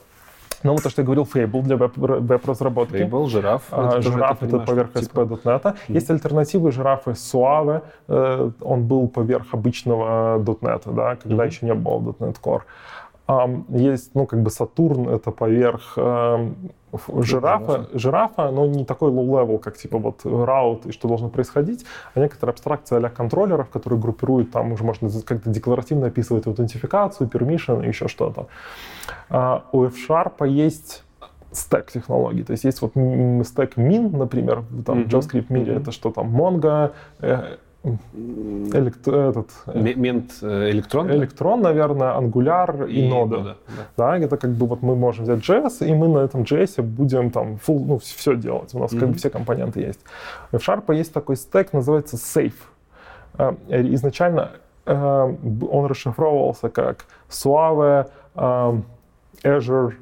Ну, 0.64 0.74
вот 0.74 0.84
то, 0.84 0.90
что 0.90 1.02
я 1.02 1.06
говорил, 1.06 1.28
Fable 1.32 1.62
для 1.62 1.78
веб-разработки. 1.78 2.96
Fable, 2.96 3.28
Жираф. 3.28 3.64
А, 3.72 4.02
жираф— 4.02 4.38
это 4.42 4.60
поверх 4.60 4.92
ASP.NET. 4.92 5.64
Mm-hmm. 5.64 5.76
Есть 5.88 6.10
альтернативы 6.10 6.72
жирафы 6.72 7.12
Suave. 7.12 7.84
Э, 8.08 8.52
он 8.62 8.88
был 8.88 9.08
поверх 9.08 9.54
обычного 9.54 10.40
.NET, 10.40 10.82
да, 10.94 11.16
когда 11.16 11.44
mm-hmm. 11.44 11.48
еще 11.48 11.66
не 11.66 11.74
было 11.74 12.00
.NET 12.20 12.38
Core. 12.42 12.62
Есть, 13.70 14.16
ну, 14.16 14.26
как 14.26 14.42
бы 14.42 14.50
Сатурн, 14.50 15.10
это 15.10 15.32
поверх 15.32 15.94
э, 15.98 16.50
жирафа, 17.22 17.90
жирафа, 17.94 18.52
но 18.52 18.66
не 18.68 18.86
такой 18.86 19.12
low-level, 19.12 19.60
как 19.60 19.78
типа 19.78 19.98
вот 19.98 20.22
раут 20.24 20.86
и 20.86 20.92
что 20.94 21.10
должно 21.10 21.28
происходить, 21.28 21.86
а 22.14 22.22
некоторая 22.22 22.54
абстракция 22.54 23.06
а 23.06 23.10
контроллеров, 23.10 23.70
которые 23.70 24.00
группируют, 24.00 24.52
там 24.52 24.72
уже 24.72 24.86
можно 24.86 25.10
как-то 25.26 25.50
декларативно 25.50 26.08
описывать 26.08 26.48
аутентификацию, 26.48 27.30
permission 27.30 27.84
и 27.84 27.90
еще 27.90 28.08
что-то. 28.08 28.48
А 29.30 29.66
у 29.74 29.84
F-Sharp 29.84 30.48
есть 30.48 31.04
стек 31.52 31.92
технологий. 31.92 32.44
То 32.44 32.52
есть 32.52 32.64
есть 32.64 32.82
вот 32.82 32.92
стек 33.46 33.78
min, 33.78 34.16
например, 34.16 34.64
там 34.86 35.00
mm-hmm. 35.00 35.08
JavaScript 35.08 35.46
мире 35.50 35.74
mm-hmm. 35.74 35.82
это 35.82 35.92
что 35.92 36.12
там, 36.12 36.34
Mongo, 36.34 36.92
э, 37.20 37.58
элект, 38.14 39.08
этот, 39.08 39.50
э, 39.68 39.94
Мент 39.96 40.32
э, 40.42 40.70
электрон? 40.72 41.12
Электрон, 41.12 41.62
наверное, 41.62 42.18
Angular 42.18 42.88
и, 42.90 43.02
и 43.02 43.10
Node. 43.10 43.30
Да, 43.30 43.44
да. 43.44 43.56
да, 43.98 44.18
это 44.18 44.38
как 44.38 44.52
бы 44.52 44.66
вот 44.68 44.82
мы 44.82 44.96
можем 44.96 45.26
взять 45.26 45.40
JS, 45.40 45.88
и 45.88 45.94
мы 45.94 46.08
на 46.08 46.20
этом 46.20 46.42
JS 46.42 46.82
будем 46.82 47.32
там 47.32 47.56
full, 47.56 47.86
ну, 47.86 47.98
все 48.00 48.36
делать. 48.36 48.74
У 48.74 48.80
нас 48.80 48.92
mm-hmm. 48.92 49.00
как 49.00 49.10
бы 49.10 49.16
все 49.16 49.30
компоненты 49.30 49.82
есть. 49.82 50.00
В 50.52 50.58
Sharp 50.58 50.94
есть 50.96 51.14
такой 51.14 51.36
стек, 51.36 51.74
называется 51.74 52.18
Safe. 52.18 52.54
Э, 53.38 53.56
изначально 53.70 54.52
он 54.86 55.86
расшифровывался 55.86 56.70
как 56.70 57.08
Suave, 57.30 58.08
Azure, 59.44 59.94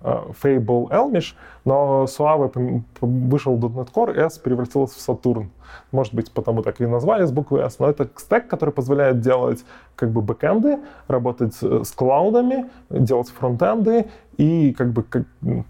Fable, 0.00 0.88
Elmish, 0.90 1.34
но 1.64 2.04
Suave 2.04 2.82
вышел 3.00 3.58
.NET 3.58 3.92
Core, 3.92 4.14
S 4.14 4.38
превратилась 4.38 4.92
в 4.92 5.08
Saturn. 5.08 5.48
Может 5.92 6.14
быть, 6.14 6.30
потому 6.32 6.62
так 6.62 6.80
и 6.80 6.86
назвали 6.86 7.24
с 7.24 7.32
буквы 7.32 7.60
S, 7.60 7.78
но 7.78 7.88
это 7.90 8.08
стек, 8.16 8.46
который 8.46 8.70
позволяет 8.70 9.20
делать 9.20 9.64
как 9.96 10.10
бы 10.10 10.22
бэкэнды, 10.22 10.78
работать 11.08 11.54
с 11.54 11.90
клаудами, 11.92 12.70
делать 12.90 13.28
фронтенды 13.28 14.06
и 14.36 14.72
как 14.72 14.92
бы 14.92 15.02
как, 15.02 15.24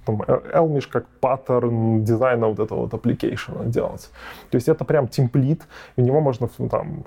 там, 0.05 0.23
Elmish 0.53 0.89
как 0.91 1.07
паттерн 1.21 2.05
дизайна 2.05 2.49
вот 2.49 2.59
этого 2.59 2.81
вот 2.81 2.93
application 2.93 3.67
делать. 3.67 4.11
То 4.51 4.57
есть 4.57 4.69
это 4.69 4.85
прям 4.85 5.09
template, 5.09 5.67
в 5.97 6.03
него 6.03 6.21
можно 6.21 6.49
там 6.71 7.05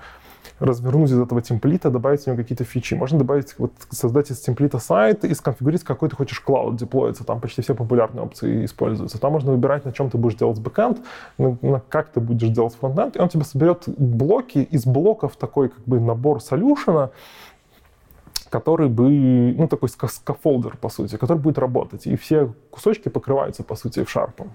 развернуть 0.59 1.09
из 1.09 1.19
этого 1.19 1.41
темплита, 1.41 1.89
добавить 1.89 2.23
в 2.23 2.27
него 2.27 2.37
какие-то 2.37 2.63
фичи. 2.63 2.93
Можно 2.93 3.19
добавить, 3.19 3.55
вот, 3.57 3.73
создать 3.89 4.31
из 4.31 4.39
темплита 4.39 4.79
сайт 4.79 5.23
и 5.25 5.33
сконфигурировать, 5.33 5.83
какой 5.83 6.09
ты 6.09 6.15
хочешь 6.15 6.39
cloud 6.39 6.75
деплоиться. 6.75 7.23
Там 7.23 7.39
почти 7.39 7.61
все 7.61 7.75
популярные 7.75 8.23
опции 8.23 8.65
используются. 8.65 9.19
Там 9.19 9.33
можно 9.33 9.51
выбирать, 9.51 9.85
на 9.85 9.91
чем 9.91 10.09
ты 10.09 10.17
будешь 10.17 10.37
делать 10.37 10.59
бэкэнд, 10.59 10.99
на, 11.37 11.57
на 11.61 11.79
как 11.79 12.09
ты 12.09 12.19
будешь 12.19 12.49
делать 12.49 12.75
фронтенд, 12.75 13.15
и 13.15 13.19
он 13.19 13.29
тебе 13.29 13.43
соберет 13.43 13.83
блоки 13.87 14.59
из 14.59 14.85
блоков 14.85 15.35
такой 15.35 15.69
как 15.69 15.83
бы 15.85 15.99
набор 15.99 16.41
солюшена, 16.41 17.11
который 18.49 18.89
бы, 18.89 19.55
ну, 19.57 19.67
такой 19.67 19.89
scaffolder, 19.89 20.77
по 20.77 20.89
сути, 20.89 21.15
который 21.15 21.37
будет 21.37 21.57
работать. 21.57 22.05
И 22.05 22.15
все 22.17 22.53
кусочки 22.69 23.09
покрываются, 23.09 23.63
по 23.63 23.75
сути, 23.75 24.03
F-Sharp'ом. 24.03 24.51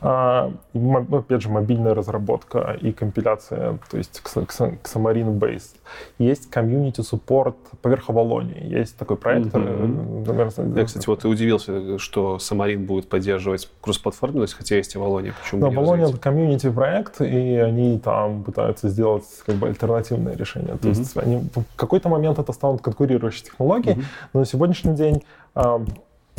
А, 0.00 0.52
ну, 0.72 1.18
опять 1.18 1.42
же, 1.42 1.48
мобильная 1.48 1.94
разработка 1.94 2.76
и 2.80 2.92
компиляция, 2.92 3.78
то 3.90 3.96
есть 3.96 4.20
Xamarin 4.24 5.38
Based. 5.38 5.76
Есть 6.18 6.50
community 6.50 7.00
support 7.00 7.56
поверх 7.82 8.10
Авалонии. 8.10 8.64
Есть 8.66 8.96
такой 8.96 9.16
проект. 9.16 9.54
Mm-hmm. 9.54 10.26
Наверное, 10.26 10.78
Я, 10.80 10.84
кстати, 10.84 11.06
вот 11.06 11.24
и 11.24 11.28
удивился, 11.28 11.98
что 11.98 12.36
Xamarin 12.36 12.84
будет 12.84 13.08
поддерживать 13.08 13.70
кроссплатформенность, 13.80 14.54
хотя 14.54 14.76
есть 14.76 14.96
Авалония. 14.96 15.34
Почему 15.42 15.60
да, 15.62 15.68
Авалония— 15.68 16.06
это 16.08 16.18
комьюнити 16.18 16.70
проект, 16.70 17.20
и 17.20 17.56
они 17.56 17.98
там 17.98 18.44
пытаются 18.44 18.88
сделать 18.88 19.24
как 19.44 19.56
бы 19.56 19.68
альтернативное 19.68 20.36
решение. 20.36 20.76
То 20.76 20.88
mm-hmm. 20.88 20.98
есть 20.98 21.16
они 21.16 21.48
в 21.54 21.76
какой-то 21.76 22.08
момент 22.08 22.38
это 22.38 22.52
станут 22.52 22.82
конкурирующие 22.82 23.44
технологии, 23.44 23.96
mm-hmm. 23.96 24.04
но 24.32 24.40
на 24.40 24.46
сегодняшний 24.46 24.94
день 24.94 25.22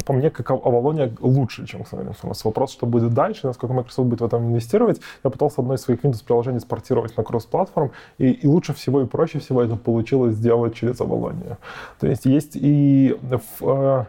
по 0.05 0.13
мне, 0.13 0.29
как 0.29 0.51
Авалония 0.51 1.11
лучше, 1.19 1.65
чем 1.65 1.81
Xamarin 1.81 2.15
Forms. 2.21 2.41
Вопрос, 2.43 2.71
что 2.71 2.85
будет 2.85 3.13
дальше, 3.13 3.47
насколько 3.47 3.73
Microsoft 3.73 4.07
будет 4.07 4.21
в 4.21 4.25
этом 4.25 4.47
инвестировать. 4.47 5.01
Я 5.23 5.29
пытался 5.29 5.61
одно 5.61 5.73
из 5.73 5.81
своих 5.81 6.03
Windows 6.03 6.23
приложений 6.23 6.59
спортировать 6.59 7.17
на 7.17 7.23
кросс-платформ, 7.23 7.91
и, 8.17 8.31
и 8.31 8.47
лучше 8.47 8.73
всего 8.73 9.01
и 9.01 9.05
проще 9.05 9.39
всего 9.39 9.61
это 9.61 9.75
получилось 9.75 10.35
сделать 10.35 10.75
через 10.75 11.01
Авалонию. 11.01 11.57
То 11.99 12.07
есть 12.07 12.25
есть 12.25 12.55
и 12.55 13.17
в, 13.21 13.41
э, 13.61 14.05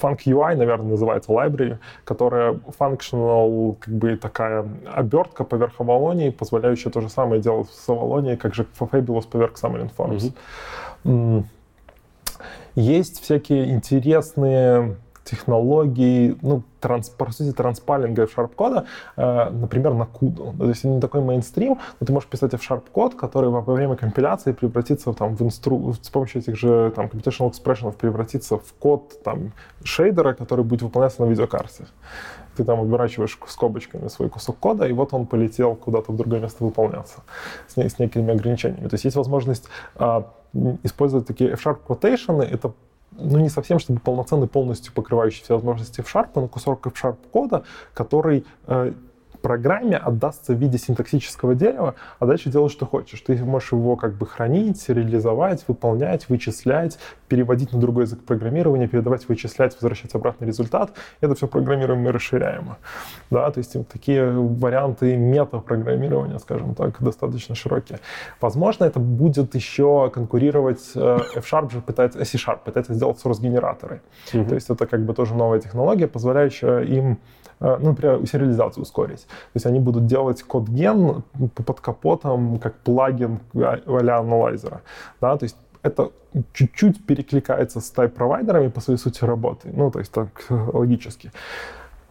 Funk 0.00 0.20
UI, 0.24 0.56
наверное, 0.56 0.90
называется 0.90 1.32
library, 1.32 1.78
которая 2.04 2.58
functional, 2.78 3.76
как 3.78 3.94
бы 3.94 4.16
такая 4.16 4.66
обертка 4.90 5.44
поверх 5.44 5.74
Авалонии, 5.80 6.30
позволяющая 6.30 6.90
то 6.90 7.00
же 7.00 7.08
самое 7.08 7.42
делать 7.42 7.68
с 7.70 7.88
Авалонией, 7.88 8.36
как 8.36 8.54
же 8.54 8.66
Fabulous 8.78 9.28
поверх 9.28 9.52
Xamarin 9.54 9.90
Forms. 9.96 10.32
Mm-hmm. 11.04 11.44
Есть 12.74 13.22
всякие 13.22 13.70
интересные 13.70 14.96
технологии, 15.24 16.36
ну, 16.42 16.62
транс, 16.80 17.08
по 17.08 17.30
сути, 17.30 17.52
транспалинга 17.52 18.26
шарп-кода, 18.26 18.86
э, 19.16 19.50
например, 19.50 19.94
на 19.94 20.02
CUDA. 20.02 20.58
То 20.58 20.68
есть 20.68 20.84
не 20.84 21.00
такой 21.00 21.20
мейнстрим, 21.20 21.78
но 22.00 22.06
ты 22.06 22.12
можешь 22.12 22.28
писать 22.28 22.54
в 22.54 22.62
шарп-код, 22.62 23.14
который 23.14 23.50
во 23.50 23.60
время 23.60 23.96
компиляции 23.96 24.52
превратится 24.52 25.12
там, 25.12 25.36
в 25.36 25.42
инстру... 25.42 25.94
с 25.94 26.08
помощью 26.10 26.42
этих 26.42 26.56
же 26.56 26.92
там, 26.94 27.06
computational 27.06 27.52
expression 27.52 27.92
превратится 27.92 28.56
в 28.56 28.72
код 28.78 29.22
там, 29.22 29.52
шейдера, 29.84 30.32
который 30.34 30.64
будет 30.64 30.82
выполняться 30.82 31.22
на 31.22 31.26
видеокарте. 31.28 31.84
Ты 32.56 32.64
там 32.64 32.80
оборачиваешь 32.80 33.38
скобочками 33.46 34.08
свой 34.08 34.28
кусок 34.28 34.58
кода, 34.58 34.86
и 34.86 34.92
вот 34.92 35.14
он 35.14 35.26
полетел 35.26 35.74
куда-то 35.74 36.12
в 36.12 36.16
другое 36.16 36.40
место 36.40 36.64
выполняться 36.64 37.20
с, 37.68 37.80
с 37.80 37.98
некими 37.98 38.32
ограничениями. 38.32 38.88
То 38.88 38.94
есть 38.94 39.04
есть 39.04 39.16
возможность 39.16 39.68
а, 39.94 40.28
использовать 40.82 41.26
такие 41.26 41.52
F-sharp 41.52 41.78
quotation, 41.86 42.42
это 42.42 42.72
ну, 43.18 43.38
не 43.38 43.48
совсем, 43.48 43.78
чтобы 43.78 44.00
полноценный, 44.00 44.48
полностью 44.48 44.92
покрывающий 44.92 45.42
все 45.42 45.54
возможности 45.54 46.00
F-Sharp, 46.00 46.28
но 46.34 46.48
кусок 46.48 46.86
F-Sharp 46.86 47.16
кода, 47.30 47.64
который 47.94 48.44
э, 48.66 48.92
программе 49.42 49.96
отдастся 49.96 50.54
в 50.54 50.56
виде 50.56 50.78
синтаксического 50.78 51.54
дерева, 51.54 51.94
а 52.18 52.26
дальше 52.26 52.48
делать, 52.50 52.72
что 52.72 52.86
хочешь. 52.86 53.20
Ты 53.20 53.36
можешь 53.44 53.72
его 53.72 53.96
как 53.96 54.14
бы 54.14 54.26
хранить, 54.26 54.88
реализовать, 54.88 55.64
выполнять, 55.68 56.28
вычислять, 56.28 56.98
переводить 57.28 57.72
на 57.72 57.80
другой 57.80 58.04
язык 58.04 58.20
программирования, 58.24 58.88
передавать, 58.88 59.28
вычислять, 59.28 59.74
возвращать 59.74 60.14
обратный 60.14 60.46
результат. 60.46 60.92
Это 61.20 61.34
все 61.34 61.46
программируемо 61.46 62.08
и 62.08 62.12
расширяемо. 62.12 62.78
Да, 63.30 63.50
то 63.50 63.58
есть 63.58 63.76
такие 63.88 64.30
варианты 64.30 65.16
метапрограммирования, 65.16 66.38
скажем 66.38 66.74
так, 66.74 67.02
достаточно 67.02 67.54
широкие. 67.54 67.98
Возможно, 68.40 68.84
это 68.84 69.00
будет 69.00 69.54
еще 69.54 70.10
конкурировать, 70.10 70.92
э, 70.94 71.18
F-Sharp 71.36 71.72
же 71.72 71.80
пытается, 71.80 72.24
C-Sharp 72.24 72.60
пытается 72.64 72.94
сделать 72.94 73.18
source-генераторы. 73.22 74.00
Mm-hmm. 74.32 74.48
То 74.48 74.54
есть 74.54 74.70
это 74.70 74.86
как 74.86 75.04
бы 75.04 75.14
тоже 75.14 75.34
новая 75.34 75.58
технология, 75.60 76.06
позволяющая 76.06 76.80
им 76.80 77.02
Э, 77.12 77.41
ну, 77.62 77.90
например, 77.90 78.26
сериализацию 78.26 78.82
ускорить. 78.82 79.26
То 79.26 79.56
есть 79.56 79.66
они 79.66 79.78
будут 79.78 80.06
делать 80.06 80.42
код-ген 80.42 81.22
под 81.54 81.80
капотом 81.80 82.58
как 82.58 82.74
плагин 82.74 83.38
а-ля 83.54 84.18
аналайзера. 84.18 84.80
Да? 85.20 85.36
То 85.36 85.44
есть 85.44 85.56
это 85.82 86.10
чуть-чуть 86.52 87.06
перекликается 87.06 87.80
с 87.80 87.90
тайп-провайдерами 87.90 88.68
по 88.68 88.80
своей 88.80 88.98
сути 88.98 89.24
работы. 89.24 89.70
Ну, 89.72 89.90
то 89.90 89.98
есть 90.00 90.12
так 90.12 90.28
логически. 90.48 91.30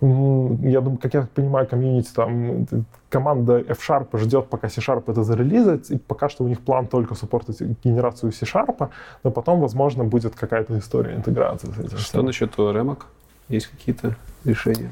Я 0.01 0.81
думаю, 0.81 0.97
как 0.97 1.13
я 1.13 1.27
понимаю, 1.35 1.67
комьюнити, 1.67 2.11
там, 2.15 2.65
команда 3.09 3.59
F-Sharp 3.59 4.17
ждет, 4.17 4.47
пока 4.49 4.67
C-Sharp 4.67 5.03
это 5.07 5.23
зарелизит, 5.23 5.91
и 5.91 5.97
пока 5.97 6.27
что 6.27 6.43
у 6.43 6.47
них 6.47 6.59
план 6.59 6.87
только 6.87 7.13
суппортить 7.13 7.61
генерацию 7.83 8.31
C-Sharp, 8.31 8.89
но 9.23 9.31
потом, 9.31 9.59
возможно, 9.59 10.03
будет 10.03 10.33
какая-то 10.33 10.79
история 10.79 11.15
интеграции 11.15 11.67
с 11.67 11.77
этим. 11.77 11.97
Что 11.97 12.23
насчет 12.23 12.57
ремок? 12.57 13.05
Есть 13.47 13.67
какие-то 13.67 14.15
решения? 14.43 14.89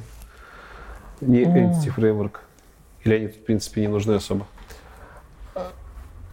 Не 1.22 1.44
Entity 1.44 1.94
Framework? 1.96 2.38
Или 3.04 3.16
они, 3.16 3.28
в 3.28 3.44
принципе, 3.46 3.82
не 3.82 3.88
нужны 3.88 4.14
особо? 4.16 4.46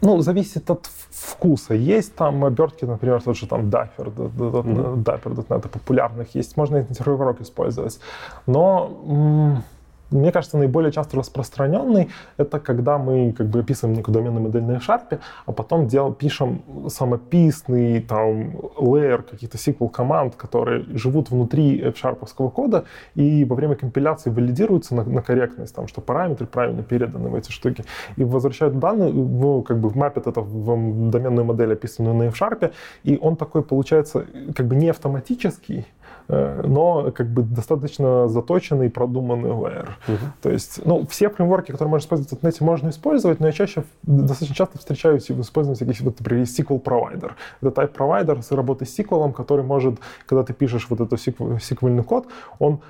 Ну, 0.02 0.20
зависит 0.20 0.70
от 0.70 0.86
вкуса. 1.10 1.74
Есть 1.74 2.14
там 2.14 2.44
обертки, 2.44 2.84
например, 2.84 3.22
тот 3.22 3.36
же 3.36 3.46
там 3.46 3.70
Dapper, 3.70 4.14
mm-hmm. 4.14 5.02
Dapper, 5.02 5.58
это 5.58 5.68
популярных 5.68 6.34
есть. 6.34 6.56
Можно 6.56 6.78
интерфейс 6.78 7.40
использовать. 7.40 8.00
Но 8.46 9.62
мне 10.10 10.32
кажется, 10.32 10.56
наиболее 10.58 10.92
часто 10.92 11.16
распространенный 11.16 12.10
это 12.36 12.60
когда 12.60 12.98
мы 12.98 13.32
как 13.32 13.46
бы 13.48 13.60
описываем 13.60 13.96
некую 13.96 14.14
доменную 14.14 14.42
модель 14.44 14.62
на 14.62 14.72
F-Sharp, 14.72 15.18
а 15.46 15.52
потом 15.52 15.86
дел, 15.86 16.12
пишем 16.12 16.62
самописный 16.88 18.00
там 18.00 18.56
layer 18.78 19.22
каких-то 19.22 19.56
SQL 19.56 19.90
команд, 19.90 20.36
которые 20.36 20.84
живут 20.96 21.30
внутри 21.30 21.80
F-Sharp 21.80 22.26
кода 22.50 22.84
и 23.14 23.44
во 23.44 23.56
время 23.56 23.74
компиляции 23.74 24.30
валидируются 24.30 24.94
на, 24.94 25.04
на 25.04 25.22
корректность, 25.22 25.74
там, 25.74 25.88
что 25.88 26.00
параметры 26.00 26.46
правильно 26.46 26.82
переданы 26.82 27.28
в 27.28 27.34
эти 27.34 27.50
штуки, 27.50 27.84
и 28.16 28.24
возвращают 28.24 28.78
данные, 28.78 29.12
в, 29.12 29.62
как 29.62 29.78
бы 29.78 29.90
мапят 29.94 30.26
это 30.26 30.40
в 30.40 31.10
доменную 31.10 31.44
модель, 31.44 31.72
описанную 31.72 32.14
на 32.14 32.22
F-Sharp, 32.24 32.72
и 33.04 33.18
он 33.20 33.36
такой 33.36 33.62
получается 33.62 34.26
как 34.54 34.66
бы 34.66 34.76
не 34.76 34.88
автоматический, 34.88 35.86
но 36.28 37.12
как 37.12 37.28
бы 37.28 37.42
достаточно 37.42 38.28
заточенный, 38.28 38.90
продуманный 38.90 39.50
layer. 39.50 39.88
Uh-huh. 40.06 40.18
То 40.42 40.50
есть, 40.50 40.80
ну, 40.84 41.06
все 41.06 41.28
фреймворки, 41.28 41.72
которые 41.72 41.90
можно 41.90 42.04
использовать 42.04 42.30
в 42.30 42.34
интернете, 42.34 42.64
можно 42.64 42.88
использовать, 42.88 43.40
но 43.40 43.46
я 43.46 43.52
чаще, 43.52 43.84
достаточно 44.02 44.54
часто 44.54 44.78
встречаюсь 44.78 45.28
в 45.28 45.40
использовании 45.40 45.76
всяких, 45.76 46.00
вот, 46.00 46.18
например, 46.18 46.44
SQL 46.44 46.82
Provider. 46.82 47.32
Это 47.60 47.80
type 47.80 47.94
provider 47.94 48.42
с 48.42 48.50
работой 48.52 48.86
с 48.86 48.98
SQL, 48.98 49.32
который 49.32 49.64
может, 49.64 49.98
когда 50.26 50.42
ты 50.42 50.52
пишешь 50.52 50.86
вот 50.90 51.00
этот 51.00 51.18
SQL 51.20 52.02
код, 52.02 52.26
он 52.58 52.80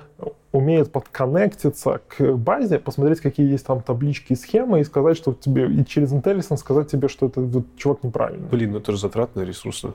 умеет 0.51 0.91
подконнектиться 0.91 2.01
к 2.07 2.33
базе, 2.33 2.79
посмотреть, 2.79 3.19
какие 3.19 3.49
есть 3.51 3.65
там 3.65 3.81
таблички 3.81 4.33
и 4.33 4.35
схемы, 4.35 4.79
и 4.79 4.83
сказать, 4.83 5.17
что 5.17 5.33
тебе, 5.33 5.67
и 5.67 5.85
через 5.85 6.11
IntelliSense 6.11 6.57
сказать 6.57 6.89
тебе, 6.89 7.07
что 7.07 7.27
это 7.27 7.41
вот, 7.41 7.65
чувак 7.75 8.03
неправильно. 8.03 8.47
Блин, 8.47 8.71
ну 8.71 8.79
это 8.79 8.91
же 8.91 8.97
затратные 8.97 9.45
ресурсы. 9.45 9.93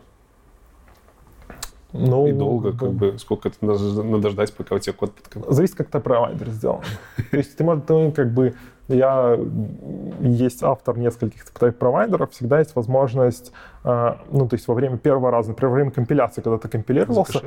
Ну, 1.92 2.26
и 2.26 2.32
долго, 2.32 2.72
как 2.72 2.92
бы, 2.92 3.18
сколько 3.18 3.48
это 3.48 3.58
надо 3.60 4.30
ждать, 4.30 4.52
пока 4.54 4.74
у 4.74 4.78
тебя 4.78 4.94
код 4.94 5.12
подконтролирует. 5.12 5.56
Зависит, 5.56 5.74
как 5.74 5.88
ты 5.88 6.00
провайдер 6.00 6.48
сделан. 6.48 6.80
То 7.30 7.36
есть 7.36 7.56
ты, 7.56 7.64
можешь, 7.64 7.84
ты 7.86 8.10
как 8.12 8.32
бы 8.32 8.54
я 8.88 9.38
есть 10.20 10.62
автор 10.62 10.98
нескольких 10.98 11.44
провайдеров, 11.78 12.30
всегда 12.32 12.58
есть 12.58 12.74
возможность, 12.74 13.52
ну, 13.84 14.48
то 14.48 14.54
есть 14.54 14.68
во 14.68 14.74
время 14.74 14.96
первого 14.96 15.30
раза, 15.30 15.50
например, 15.50 15.70
во 15.70 15.74
время 15.74 15.90
компиляции, 15.90 16.40
когда 16.40 16.58
ты 16.58 16.68
компилировался, 16.68 17.40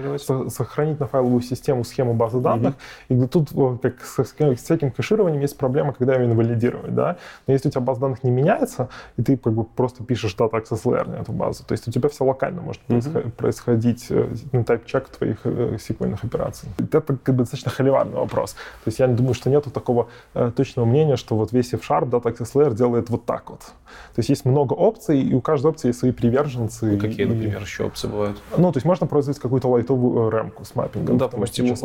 сохранить 0.49 0.99
на 0.99 1.07
файловую 1.07 1.41
систему 1.41 1.84
схему 1.84 2.14
базы 2.14 2.40
данных. 2.40 2.76
Mm-hmm. 3.10 3.26
И 3.26 3.28
тут, 3.28 3.49
как 3.82 4.02
с, 4.03 4.20
с 4.20 4.72
этим 4.72 4.91
кэшированием, 4.91 5.41
есть 5.41 5.57
проблема, 5.57 5.94
когда 5.94 6.16
ее 6.16 6.26
инвалидировать, 6.26 6.94
да. 6.94 7.18
Но 7.48 7.53
если 7.53 7.70
у 7.70 7.72
тебя 7.72 7.82
база 7.82 8.02
данных 8.02 8.24
не 8.24 8.32
меняется, 8.32 8.90
и 9.18 9.24
ты 9.24 9.38
как 9.38 9.53
бы 9.53 9.64
просто 9.64 10.03
пишешь 10.03 10.36
data 10.38 10.52
access 10.52 10.84
layer 10.84 11.10
на 11.10 11.16
эту 11.16 11.32
базу, 11.32 11.64
то 11.64 11.74
есть 11.74 11.88
у 11.88 11.91
тебя 11.91 12.10
все 12.10 12.26
локально 12.26 12.62
может 12.62 12.82
mm-hmm. 12.88 13.32
происходить 13.32 14.07
э, 14.10 14.28
на 14.52 14.60
type-чек 14.60 15.10
твоих 15.18 15.40
э, 15.44 15.78
сиквельных 15.80 16.24
операций. 16.24 16.70
Это 16.78 17.02
как 17.02 17.36
бы 17.36 17.44
достаточно 17.44 17.72
холиварный 17.72 18.18
вопрос. 18.18 18.53
То 18.53 18.88
есть 18.88 18.99
я 18.99 19.07
не 19.07 19.16
думаю, 19.16 19.34
что 19.34 19.49
нету 19.49 19.72
такого 19.72 20.07
э, 20.34 20.52
точного 20.56 20.86
мнения, 20.86 21.16
что 21.16 21.36
вот 21.36 21.52
весь 21.52 21.74
F-Sharp, 21.74 22.10
Data 22.10 22.24
Access 22.24 22.53
Layer 22.53 22.74
делает 22.76 23.10
вот 23.10 23.26
так 23.26 23.49
вот. 23.49 23.60
То 23.60 24.20
есть 24.20 24.30
есть 24.30 24.45
много 24.45 24.74
опций, 24.74 25.22
и 25.22 25.34
у 25.34 25.41
каждой 25.41 25.68
опции 25.68 25.90
есть 25.90 25.99
свои 25.99 26.12
приверженцы. 26.30 26.85
Ну, 26.85 26.99
какие, 26.99 27.26
и, 27.26 27.26
например, 27.26 27.61
еще 27.61 27.85
опции 27.85 28.07
бывают? 28.07 28.41
Ну, 28.57 28.72
то 28.72 28.77
есть 28.77 28.85
можно 28.85 29.07
производить 29.07 29.41
какую-то 29.41 29.68
лайтовую 29.69 30.30
ремку 30.30 30.65
с 30.65 30.76
маппингом. 30.76 31.18
Да, 31.18 31.27
допустим, 31.27 31.65
есть 31.65 31.84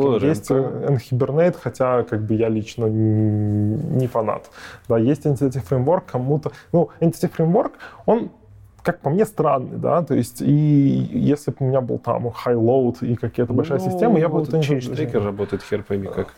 Nhibernate, 0.51 1.55
хотя 1.61 2.03
как 2.03 2.21
бы 2.23 2.33
я 2.35 2.49
лично 2.49 2.85
не 2.85 4.07
фанат. 4.07 4.49
Да, 4.87 4.97
есть 4.97 5.25
Entity 5.25 5.61
Framework, 5.67 6.03
кому-то... 6.11 6.51
Ну, 6.71 6.89
Entity 6.99 7.31
Framework, 7.35 7.71
он 8.05 8.31
как 8.83 8.99
по 8.99 9.09
мне, 9.09 9.25
странный, 9.25 9.77
да, 9.77 10.01
то 10.01 10.15
есть, 10.15 10.41
и 10.41 10.51
если 10.51 11.51
бы 11.51 11.57
у 11.59 11.63
меня 11.65 11.81
был 11.81 11.99
там 11.99 12.27
high 12.27 12.55
load 12.55 13.05
и 13.05 13.15
какая-то 13.15 13.53
большая 13.53 13.79
ну, 13.79 13.85
система, 13.85 14.19
я 14.19 14.27
бы... 14.27 14.39
Вот 14.39 14.49
change 14.49 14.91
tracker 14.91 15.23
работает 15.23 15.61
хер 15.61 15.83
пойми 15.83 16.07
как. 16.07 16.33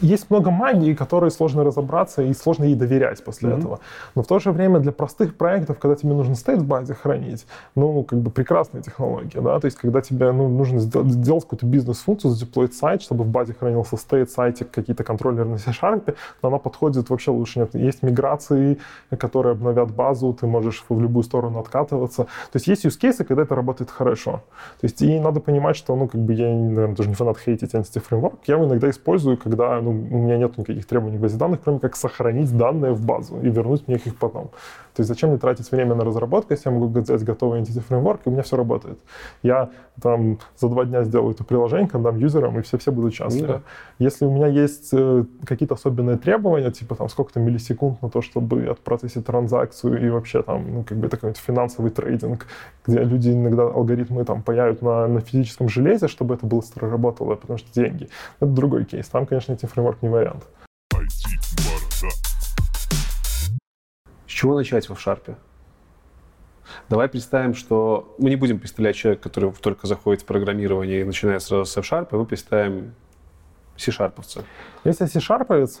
Есть 0.00 0.30
много 0.30 0.50
магии, 0.50 0.94
которые 0.94 1.30
сложно 1.30 1.64
разобраться 1.64 2.22
и 2.22 2.32
сложно 2.32 2.64
ей 2.64 2.74
доверять 2.74 3.22
после 3.22 3.50
mm-hmm. 3.50 3.58
этого. 3.58 3.80
Но 4.14 4.22
в 4.22 4.26
то 4.26 4.38
же 4.38 4.52
время 4.52 4.80
для 4.80 4.92
простых 4.92 5.36
проектов, 5.36 5.78
когда 5.78 5.96
тебе 5.96 6.14
нужно 6.14 6.34
стейт 6.34 6.60
в 6.60 6.66
базе 6.66 6.94
хранить, 6.94 7.46
ну, 7.74 8.02
как 8.04 8.20
бы 8.20 8.30
прекрасная 8.30 8.80
технология, 8.80 9.40
да, 9.40 9.60
то 9.60 9.66
есть, 9.66 9.76
когда 9.76 10.00
тебе 10.00 10.32
ну, 10.32 10.48
нужно 10.48 10.78
сделать, 10.78 11.08
сделать 11.08 11.44
какую-то 11.44 11.66
бизнес-функцию, 11.66 12.30
задеплоить 12.30 12.74
сайт, 12.74 13.02
чтобы 13.02 13.24
в 13.24 13.28
базе 13.28 13.52
хранился 13.52 13.96
стейт, 13.96 14.30
сайтик, 14.30 14.70
какие-то 14.70 15.04
контроллеры 15.04 15.48
на 15.48 15.58
C-Sharp, 15.58 16.14
но 16.42 16.48
она 16.48 16.58
подходит 16.58 17.10
вообще 17.10 17.30
лучше 17.30 17.60
нет. 17.60 17.74
Есть 17.74 18.02
миграции, 18.02 18.78
которые 19.18 19.52
обновят 19.52 19.90
базу, 19.90 20.32
ты 20.32 20.46
можешь 20.46 20.82
в 20.88 21.00
любую 21.00 21.22
сторону 21.22 21.65
откатываться. 21.66 22.24
То 22.24 22.56
есть 22.56 22.66
есть 22.66 22.84
use 22.86 22.98
cases, 23.00 23.24
когда 23.24 23.42
это 23.42 23.54
работает 23.54 23.90
хорошо. 23.90 24.42
То 24.80 24.84
есть 24.84 25.02
и 25.02 25.18
надо 25.20 25.40
понимать, 25.40 25.76
что, 25.76 25.96
ну, 25.96 26.08
как 26.08 26.20
бы 26.20 26.32
я, 26.32 26.48
наверное, 26.48 26.96
тоже 26.96 27.08
не 27.08 27.14
фанат 27.14 27.38
хейтить 27.38 27.74
Entity 27.74 28.02
Framework. 28.08 28.38
Я 28.46 28.54
его 28.54 28.64
иногда 28.64 28.88
использую, 28.88 29.36
когда 29.36 29.80
ну, 29.80 29.90
у 29.90 30.18
меня 30.18 30.38
нет 30.38 30.56
никаких 30.58 30.86
требований 30.86 31.18
в 31.18 31.20
базе 31.20 31.36
данных, 31.36 31.60
кроме 31.64 31.78
как 31.78 31.96
сохранить 31.96 32.56
данные 32.56 32.92
в 32.92 33.04
базу 33.04 33.40
и 33.40 33.50
вернуть 33.50 33.88
мне 33.88 33.96
их 33.96 34.16
потом. 34.16 34.50
То 34.96 35.00
есть 35.00 35.08
зачем 35.08 35.28
мне 35.28 35.38
тратить 35.38 35.70
время 35.70 35.94
на 35.94 36.04
разработку, 36.04 36.54
если 36.54 36.70
я 36.70 36.74
могу 36.74 37.00
взять 37.00 37.22
готовый 37.22 37.60
Entity 37.60 37.82
Framework, 37.86 38.20
и 38.24 38.28
у 38.30 38.32
меня 38.32 38.42
все 38.42 38.56
работает. 38.56 38.98
Я 39.42 39.68
там 40.00 40.38
за 40.56 40.68
два 40.68 40.84
дня 40.84 41.02
сделаю 41.04 41.32
это 41.32 41.44
приложение, 41.44 41.88
дам 41.92 42.16
юзерам, 42.16 42.58
и 42.58 42.62
все-все 42.62 42.92
будут 42.92 43.14
счастливы. 43.14 43.46
Да. 43.46 43.60
Если 43.98 44.24
у 44.24 44.30
меня 44.30 44.46
есть 44.46 44.90
э, 44.92 45.24
какие-то 45.44 45.74
особенные 45.74 46.16
требования, 46.16 46.70
типа 46.70 46.94
там 46.94 47.08
сколько-то 47.08 47.40
миллисекунд 47.40 48.00
на 48.02 48.08
то, 48.08 48.22
чтобы 48.22 48.66
отпроцессить 48.66 49.26
транзакцию 49.26 50.02
и 50.02 50.08
вообще 50.08 50.42
там, 50.42 50.74
ну, 50.74 50.84
как 50.84 50.98
бы 50.98 51.08
такой 51.08 51.32
финансовый 51.56 51.90
трейдинг, 51.90 52.46
где 52.86 53.02
люди 53.02 53.30
иногда 53.30 53.62
алгоритмы 53.62 54.24
там 54.24 54.42
паяют 54.42 54.82
на, 54.82 55.06
на 55.08 55.20
физическом 55.20 55.70
железе, 55.70 56.06
чтобы 56.06 56.34
это 56.34 56.44
быстро 56.44 56.90
работало, 56.90 57.34
потому 57.34 57.58
что 57.58 57.72
деньги. 57.72 58.08
Это 58.40 58.50
другой 58.50 58.84
кейс. 58.84 59.08
Там, 59.08 59.26
конечно, 59.26 59.54
эти 59.54 59.64
фреймворк 59.64 60.02
не 60.02 60.10
вариант. 60.10 60.44
С 64.26 64.30
чего 64.30 64.54
начать 64.56 64.88
в 64.90 64.96
шарпе? 64.98 65.36
Давай 66.90 67.08
представим, 67.08 67.54
что 67.54 68.14
мы 68.18 68.28
не 68.28 68.36
будем 68.36 68.58
представлять 68.58 68.96
человека, 68.96 69.22
который 69.22 69.50
только 69.52 69.86
заходит 69.86 70.22
в 70.22 70.26
программирование 70.26 71.00
и 71.00 71.04
начинает 71.04 71.42
сразу 71.42 71.64
с 71.64 71.76
F-Sharp, 71.78 72.08
а 72.10 72.16
мы 72.16 72.26
представим 72.26 72.94
C-шарповца. 73.78 74.44
Если 74.84 75.06
C-шарповец, 75.06 75.80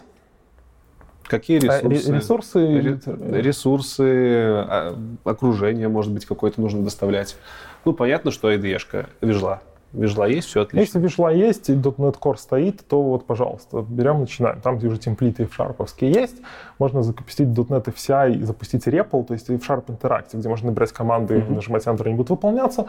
Какие 1.26 1.58
ресурсы? 1.58 2.12
Ресурсы, 2.12 3.00
ресурсы 3.40 4.02
а, 4.02 4.96
окружение, 5.24 5.88
может 5.88 6.12
быть, 6.12 6.24
какое-то 6.26 6.60
нужно 6.60 6.82
доставлять. 6.82 7.36
Ну, 7.84 7.92
понятно, 7.92 8.30
что 8.30 8.52
IDE-шка, 8.52 9.08
вижла. 9.20 9.62
Вижла 9.96 10.24
есть, 10.24 10.48
все 10.48 10.62
отлично. 10.62 10.80
Если 10.80 10.98
вижла 10.98 11.30
есть 11.30 11.70
и 11.70 11.72
.NET 11.72 12.18
Core 12.20 12.36
стоит, 12.36 12.86
то 12.86 13.02
вот, 13.02 13.24
пожалуйста, 13.24 13.84
берем, 13.88 14.20
начинаем. 14.20 14.60
Там, 14.60 14.76
где 14.76 14.88
уже 14.88 14.98
темплиты 14.98 15.44
F-Sharp 15.44 15.88
есть, 16.00 16.36
можно 16.78 17.02
запустить 17.02 17.48
.NET 17.48 17.84
FCI 17.84 18.34
и 18.34 18.42
запустить 18.42 18.86
REPL, 18.86 19.24
то 19.24 19.32
есть 19.32 19.48
F-Sharp 19.48 19.86
Interactive, 19.86 20.38
где 20.38 20.48
можно 20.48 20.70
набирать 20.70 20.92
команды, 20.92 21.36
mm-hmm. 21.36 21.54
нажимать 21.54 21.86
Enter, 21.86 22.06
они 22.06 22.14
будут 22.14 22.30
выполняться. 22.30 22.86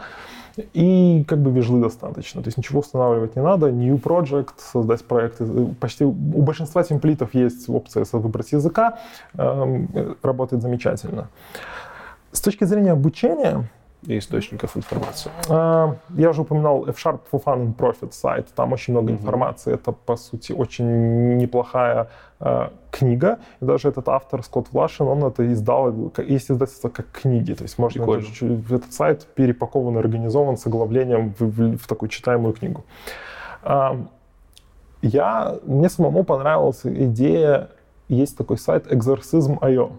И 0.74 1.24
как 1.26 1.38
бы 1.38 1.50
вижлы 1.50 1.80
достаточно. 1.80 2.42
То 2.42 2.48
есть 2.48 2.58
ничего 2.58 2.80
устанавливать 2.80 3.36
не 3.36 3.42
надо. 3.42 3.70
New 3.70 3.96
Project, 3.96 4.54
создать 4.58 5.04
проект. 5.04 5.40
Почти 5.80 6.04
у 6.04 6.12
большинства 6.12 6.82
темплитов 6.82 7.34
есть 7.34 7.68
опция 7.70 8.04
выбрать 8.12 8.52
языка. 8.52 8.98
Эм, 9.34 9.88
работает 10.22 10.62
замечательно. 10.62 11.28
С 12.32 12.40
точки 12.40 12.64
зрения 12.64 12.92
обучения, 12.92 13.70
и 14.06 14.18
источников 14.18 14.76
информации? 14.76 15.30
А, 15.48 15.96
я 16.10 16.30
уже 16.30 16.42
упоминал 16.42 16.86
F-Sharp 16.86 17.20
for 17.30 17.42
Fun 17.42 17.66
and 17.66 17.76
Profit 17.76 18.12
сайт. 18.12 18.48
Там 18.54 18.72
очень 18.72 18.92
много 18.92 19.10
mm-hmm. 19.10 19.16
информации. 19.16 19.74
Это, 19.74 19.92
по 19.92 20.16
сути, 20.16 20.52
очень 20.52 21.36
неплохая 21.36 22.08
э, 22.40 22.68
книга. 22.90 23.38
И 23.60 23.64
даже 23.64 23.88
этот 23.88 24.08
автор, 24.08 24.42
Скотт 24.42 24.68
Влашин, 24.72 25.06
он 25.06 25.24
это 25.24 25.52
издал, 25.52 26.12
есть 26.18 26.50
издательство 26.50 26.88
как 26.88 27.06
книги. 27.10 27.54
То 27.54 27.64
есть 27.64 27.78
можно 27.78 28.02
это, 28.02 28.74
этот 28.74 28.92
сайт 28.92 29.26
перепакован 29.34 29.96
и 29.96 29.98
организован 29.98 30.56
с 30.56 30.66
оглавлением 30.66 31.34
в, 31.38 31.44
в, 31.44 31.78
в 31.78 31.86
такую 31.86 32.08
читаемую 32.08 32.54
книгу. 32.54 32.84
А, 33.62 33.96
я, 35.02 35.56
мне 35.64 35.88
самому 35.88 36.24
понравилась 36.24 36.80
идея 36.84 37.70
есть 38.08 38.36
такой 38.36 38.58
сайт 38.58 38.86
exorcism.io. 38.86 39.92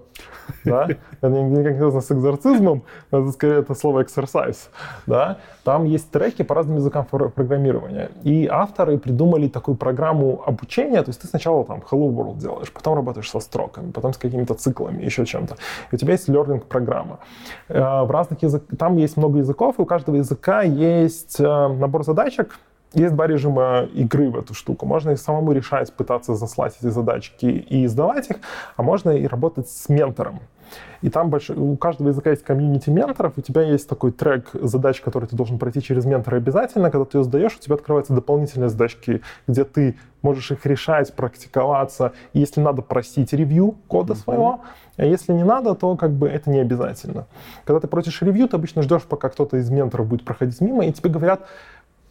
Да? 0.65 0.87
Это 1.21 1.29
никак 1.29 1.73
не 1.73 1.79
связано 1.79 2.01
с 2.01 2.11
экзорцизмом, 2.11 2.83
это 3.11 3.31
скорее 3.31 3.59
это 3.59 3.75
слово 3.75 4.03
exercise. 4.03 4.69
Да? 5.07 5.37
Там 5.63 5.85
есть 5.85 6.09
треки 6.11 6.43
по 6.43 6.55
разным 6.55 6.77
языкам 6.77 7.05
программирования. 7.05 8.09
И 8.23 8.47
авторы 8.47 8.97
придумали 8.97 9.47
такую 9.47 9.77
программу 9.77 10.41
обучения. 10.45 11.01
То 11.03 11.09
есть 11.09 11.21
ты 11.21 11.27
сначала 11.27 11.65
там 11.65 11.83
Hello 11.91 12.09
World 12.09 12.37
делаешь, 12.37 12.71
потом 12.71 12.95
работаешь 12.95 13.29
со 13.29 13.39
строками, 13.39 13.91
потом 13.91 14.13
с 14.13 14.17
какими-то 14.17 14.53
циклами, 14.53 15.03
еще 15.03 15.25
чем-то. 15.25 15.55
И 15.91 15.95
у 15.95 15.97
тебя 15.97 16.13
есть 16.13 16.29
learning 16.29 16.61
программа. 16.61 17.19
Э, 17.67 18.03
в 18.03 18.11
разных 18.11 18.41
языках, 18.41 18.77
там 18.77 18.97
есть 18.97 19.17
много 19.17 19.39
языков, 19.39 19.75
и 19.77 19.81
у 19.81 19.85
каждого 19.85 20.15
языка 20.15 20.61
есть 20.61 21.39
э, 21.39 21.43
набор 21.43 22.03
задачек, 22.03 22.59
есть 22.93 23.13
два 23.13 23.27
режима 23.27 23.87
игры 23.93 24.29
в 24.29 24.37
эту 24.37 24.53
штуку. 24.53 24.85
Можно 24.85 25.11
и 25.11 25.15
самому 25.15 25.51
решать, 25.51 25.93
пытаться 25.93 26.35
заслать 26.35 26.75
эти 26.79 26.89
задачки 26.89 27.45
и 27.45 27.87
сдавать 27.87 28.29
их, 28.29 28.37
а 28.75 28.83
можно 28.83 29.11
и 29.11 29.27
работать 29.27 29.69
с 29.69 29.89
ментором. 29.89 30.39
и 31.01 31.09
там 31.09 31.29
больш... 31.29 31.49
у 31.49 31.75
каждого 31.77 32.09
языка 32.09 32.31
есть 32.31 32.43
комьюнити 32.43 32.89
менторов, 32.89 33.33
у 33.37 33.41
тебя 33.41 33.61
есть 33.61 33.87
такой 33.87 34.11
трек 34.11 34.49
задач, 34.53 35.01
который 35.01 35.27
ты 35.27 35.35
должен 35.35 35.59
пройти 35.59 35.81
через 35.81 36.05
ментора 36.05 36.37
обязательно. 36.37 36.91
Когда 36.91 37.05
ты 37.05 37.19
ее 37.19 37.23
сдаешь, 37.23 37.55
у 37.55 37.59
тебя 37.59 37.75
открываются 37.75 38.13
дополнительные 38.13 38.69
задачки, 38.69 39.21
где 39.47 39.63
ты 39.63 39.95
можешь 40.21 40.51
их 40.51 40.65
решать, 40.65 41.13
практиковаться. 41.13 42.13
И 42.33 42.39
если 42.39 42.59
надо, 42.59 42.81
просить 42.81 43.33
ревью 43.33 43.75
кода 43.87 44.13
mm-hmm. 44.13 44.17
своего. 44.17 44.61
А 44.97 45.05
если 45.05 45.31
не 45.31 45.43
надо, 45.43 45.75
то 45.75 45.95
как 45.95 46.11
бы 46.11 46.27
это 46.27 46.49
не 46.49 46.59
обязательно. 46.59 47.27
Когда 47.63 47.79
ты 47.79 47.87
просишь 47.87 48.21
ревью, 48.21 48.49
ты 48.49 48.57
обычно 48.57 48.81
ждешь, 48.81 49.03
пока 49.03 49.29
кто-то 49.29 49.57
из 49.57 49.69
менторов 49.69 50.07
будет 50.07 50.25
проходить 50.25 50.59
мимо, 50.59 50.85
и 50.85 50.91
тебе 50.91 51.09
говорят, 51.09 51.47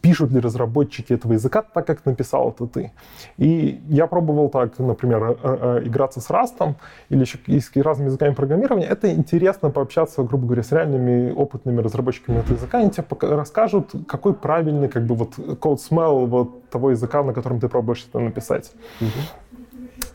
пишут 0.01 0.31
ли 0.31 0.39
разработчики 0.39 1.13
этого 1.13 1.33
языка 1.33 1.61
так, 1.61 1.85
как 1.85 2.05
написал 2.05 2.51
это 2.51 2.67
ты. 2.67 2.91
И 3.37 3.81
я 3.89 4.07
пробовал 4.07 4.49
так, 4.49 4.79
например, 4.79 5.23
э, 5.23 5.35
э, 5.43 5.87
играться 5.87 6.21
с 6.21 6.29
Rust 6.29 6.75
или 7.09 7.21
еще 7.21 7.37
с 7.47 7.75
разными 7.75 8.07
языками 8.07 8.33
программирования. 8.33 8.85
Это 8.85 9.11
интересно 9.11 9.69
пообщаться, 9.69 10.23
грубо 10.23 10.45
говоря, 10.45 10.63
с 10.63 10.71
реальными 10.71 11.31
опытными 11.31 11.81
разработчиками 11.81 12.39
этого 12.39 12.55
языка. 12.55 12.79
Они 12.79 12.89
тебе 12.89 13.05
расскажут, 13.21 13.91
какой 14.07 14.33
правильный 14.33 14.87
как 14.87 15.05
бы 15.05 15.15
вот 15.15 15.37
code 15.37 15.79
smell 15.79 16.25
вот 16.25 16.69
того 16.69 16.91
языка, 16.91 17.23
на 17.23 17.33
котором 17.33 17.59
ты 17.59 17.67
пробуешь 17.67 18.05
это 18.09 18.19
написать. 18.19 18.71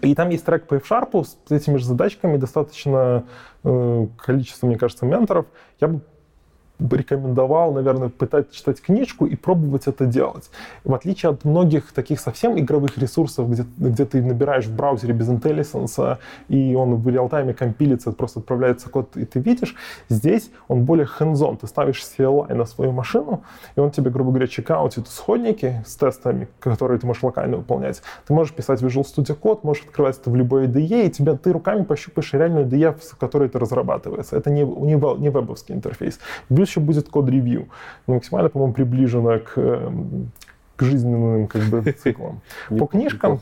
И 0.00 0.14
там 0.14 0.28
есть 0.30 0.44
трек 0.44 0.66
по 0.66 0.74
F-Sharp 0.74 1.24
с 1.24 1.50
этими 1.50 1.78
же 1.78 1.86
задачками, 1.86 2.36
достаточно 2.36 3.24
э, 3.62 4.06
количество, 4.18 4.66
мне 4.66 4.76
кажется, 4.76 5.06
менторов. 5.06 5.46
Я 5.80 5.88
бы 5.88 6.00
рекомендовал, 6.80 7.72
наверное, 7.72 8.08
пытаться 8.08 8.54
читать 8.54 8.80
книжку 8.80 9.26
и 9.26 9.36
пробовать 9.36 9.86
это 9.86 10.06
делать. 10.06 10.50
В 10.82 10.94
отличие 10.94 11.30
от 11.30 11.44
многих 11.44 11.92
таких 11.92 12.20
совсем 12.20 12.58
игровых 12.58 12.98
ресурсов, 12.98 13.50
где, 13.50 13.64
где 13.78 14.04
ты 14.04 14.22
набираешь 14.22 14.66
в 14.66 14.74
браузере 14.74 15.14
без 15.14 15.28
IntelliSense, 15.28 16.18
и 16.48 16.74
он 16.74 16.96
в 16.96 17.08
реал-тайме 17.08 17.54
компилится, 17.54 18.12
просто 18.12 18.40
отправляется 18.40 18.90
код, 18.90 19.16
и 19.16 19.24
ты 19.24 19.38
видишь, 19.40 19.76
здесь 20.08 20.50
он 20.68 20.84
более 20.84 21.06
hands-on. 21.06 21.58
Ты 21.58 21.66
ставишь 21.66 22.02
CLI 22.02 22.54
на 22.54 22.64
свою 22.64 22.92
машину, 22.92 23.44
и 23.76 23.80
он 23.80 23.90
тебе, 23.90 24.10
грубо 24.10 24.30
говоря, 24.30 24.48
чекаутит 24.48 25.06
исходники 25.06 25.82
с 25.86 25.96
тестами, 25.96 26.48
которые 26.58 26.98
ты 26.98 27.06
можешь 27.06 27.22
локально 27.22 27.58
выполнять. 27.58 28.02
Ты 28.26 28.34
можешь 28.34 28.52
писать 28.54 28.82
Visual 28.82 29.04
Studio 29.04 29.38
Code, 29.38 29.60
можешь 29.62 29.84
открывать 29.84 30.18
это 30.18 30.30
в 30.30 30.36
любой 30.36 30.66
IDE, 30.66 31.06
и 31.06 31.10
тебя, 31.10 31.36
ты 31.36 31.52
руками 31.52 31.84
пощупаешь 31.84 32.32
реальную 32.32 32.66
IDE, 32.66 32.98
в 32.98 33.16
которой 33.16 33.48
это 33.48 33.58
разрабатывается. 33.58 34.36
Это 34.36 34.50
не, 34.50 34.62
не, 34.62 35.20
не 35.20 35.28
вебовский 35.30 35.74
интерфейс. 35.74 36.18
Плюс 36.64 36.70
еще 36.70 36.80
будет 36.80 37.08
код-ревью. 37.10 37.68
Максимально, 38.06 38.48
по-моему, 38.48 38.72
приближено 38.72 39.38
к, 39.38 39.58
эм, 39.58 40.30
к 40.76 40.82
жизненным 40.82 41.46
как 41.46 41.62
бы, 41.64 41.82
циклам. 41.98 42.40
По 42.70 42.86
книжкам 42.86 43.40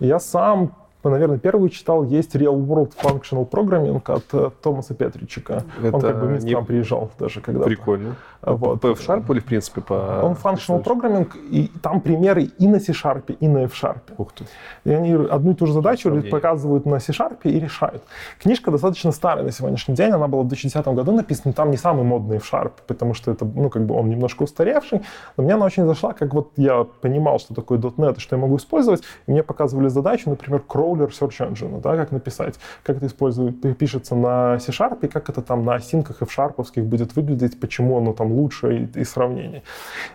я 0.00 0.18
сам 0.18 0.72
наверное, 1.04 1.38
первый 1.38 1.70
читал, 1.70 2.02
есть 2.02 2.34
Real 2.34 2.60
World 2.66 2.92
Functional 3.00 3.48
Programming 3.48 4.02
от 4.06 4.24
э, 4.32 4.50
Томаса 4.60 4.92
Петричика. 4.92 5.62
Это 5.80 5.94
Он 5.94 6.00
как 6.00 6.18
бы 6.18 6.26
в 6.26 6.30
Минск 6.32 6.46
не... 6.46 6.54
нам 6.54 6.66
приезжал 6.66 7.12
даже 7.16 7.40
когда-то. 7.40 7.68
Прикольно. 7.68 8.16
Вот. 8.46 8.80
По 8.80 8.92
F-Sharp 8.92 9.24
или, 9.32 9.40
в 9.40 9.44
принципе, 9.44 9.80
по... 9.80 10.20
Он 10.22 10.32
Functional 10.34 10.82
Programming, 10.82 11.28
и 11.50 11.68
там 11.82 12.00
примеры 12.00 12.44
и 12.44 12.68
на 12.68 12.78
C-Sharp, 12.78 13.36
и 13.40 13.48
на 13.48 13.64
F-Sharp. 13.64 14.02
Ух 14.16 14.32
ты. 14.32 14.44
И 14.84 14.92
они 14.92 15.14
одну 15.14 15.50
и 15.50 15.54
ту 15.54 15.66
же 15.66 15.72
задачу 15.72 16.02
Сравнение. 16.02 16.30
показывают 16.30 16.86
на 16.86 17.00
C-Sharp 17.00 17.38
и 17.42 17.58
решают. 17.58 18.04
Книжка 18.40 18.70
достаточно 18.70 19.10
старая 19.10 19.44
на 19.44 19.50
сегодняшний 19.50 19.96
день, 19.96 20.12
она 20.12 20.28
была 20.28 20.44
в 20.44 20.48
2010 20.48 20.86
году 20.94 21.10
написана, 21.10 21.52
там 21.54 21.72
не 21.72 21.76
самый 21.76 22.04
модный 22.04 22.36
F-Sharp, 22.36 22.72
потому 22.86 23.14
что 23.14 23.32
это, 23.32 23.44
ну, 23.44 23.68
как 23.68 23.84
бы 23.84 23.96
он 23.96 24.08
немножко 24.08 24.44
устаревший, 24.44 25.02
но 25.36 25.42
мне 25.42 25.54
она 25.54 25.66
очень 25.66 25.84
зашла, 25.84 26.12
как 26.12 26.32
вот 26.32 26.52
я 26.56 26.86
понимал, 27.00 27.40
что 27.40 27.52
такое 27.52 27.78
.NET 27.78 28.16
и 28.16 28.20
что 28.20 28.36
я 28.36 28.42
могу 28.42 28.58
использовать, 28.58 29.02
и 29.26 29.32
мне 29.32 29.42
показывали 29.42 29.88
задачу, 29.88 30.30
например, 30.30 30.62
crawler 30.68 31.10
search 31.10 31.40
engine, 31.40 31.80
да, 31.80 31.96
как 31.96 32.12
написать, 32.12 32.54
как 32.84 32.98
это 32.98 33.06
использует, 33.06 33.60
пишется 33.76 34.14
на 34.14 34.60
C-Sharp, 34.60 34.98
и 35.02 35.08
как 35.08 35.28
это 35.30 35.42
там 35.42 35.64
на 35.64 35.74
осинках 35.74 36.22
F-Sharp 36.22 36.82
будет 36.82 37.16
выглядеть, 37.16 37.58
почему 37.58 37.98
оно 37.98 38.12
там 38.12 38.35
лучше 38.36 38.88
и, 38.94 39.00
и 39.00 39.04
сравнений. 39.04 39.62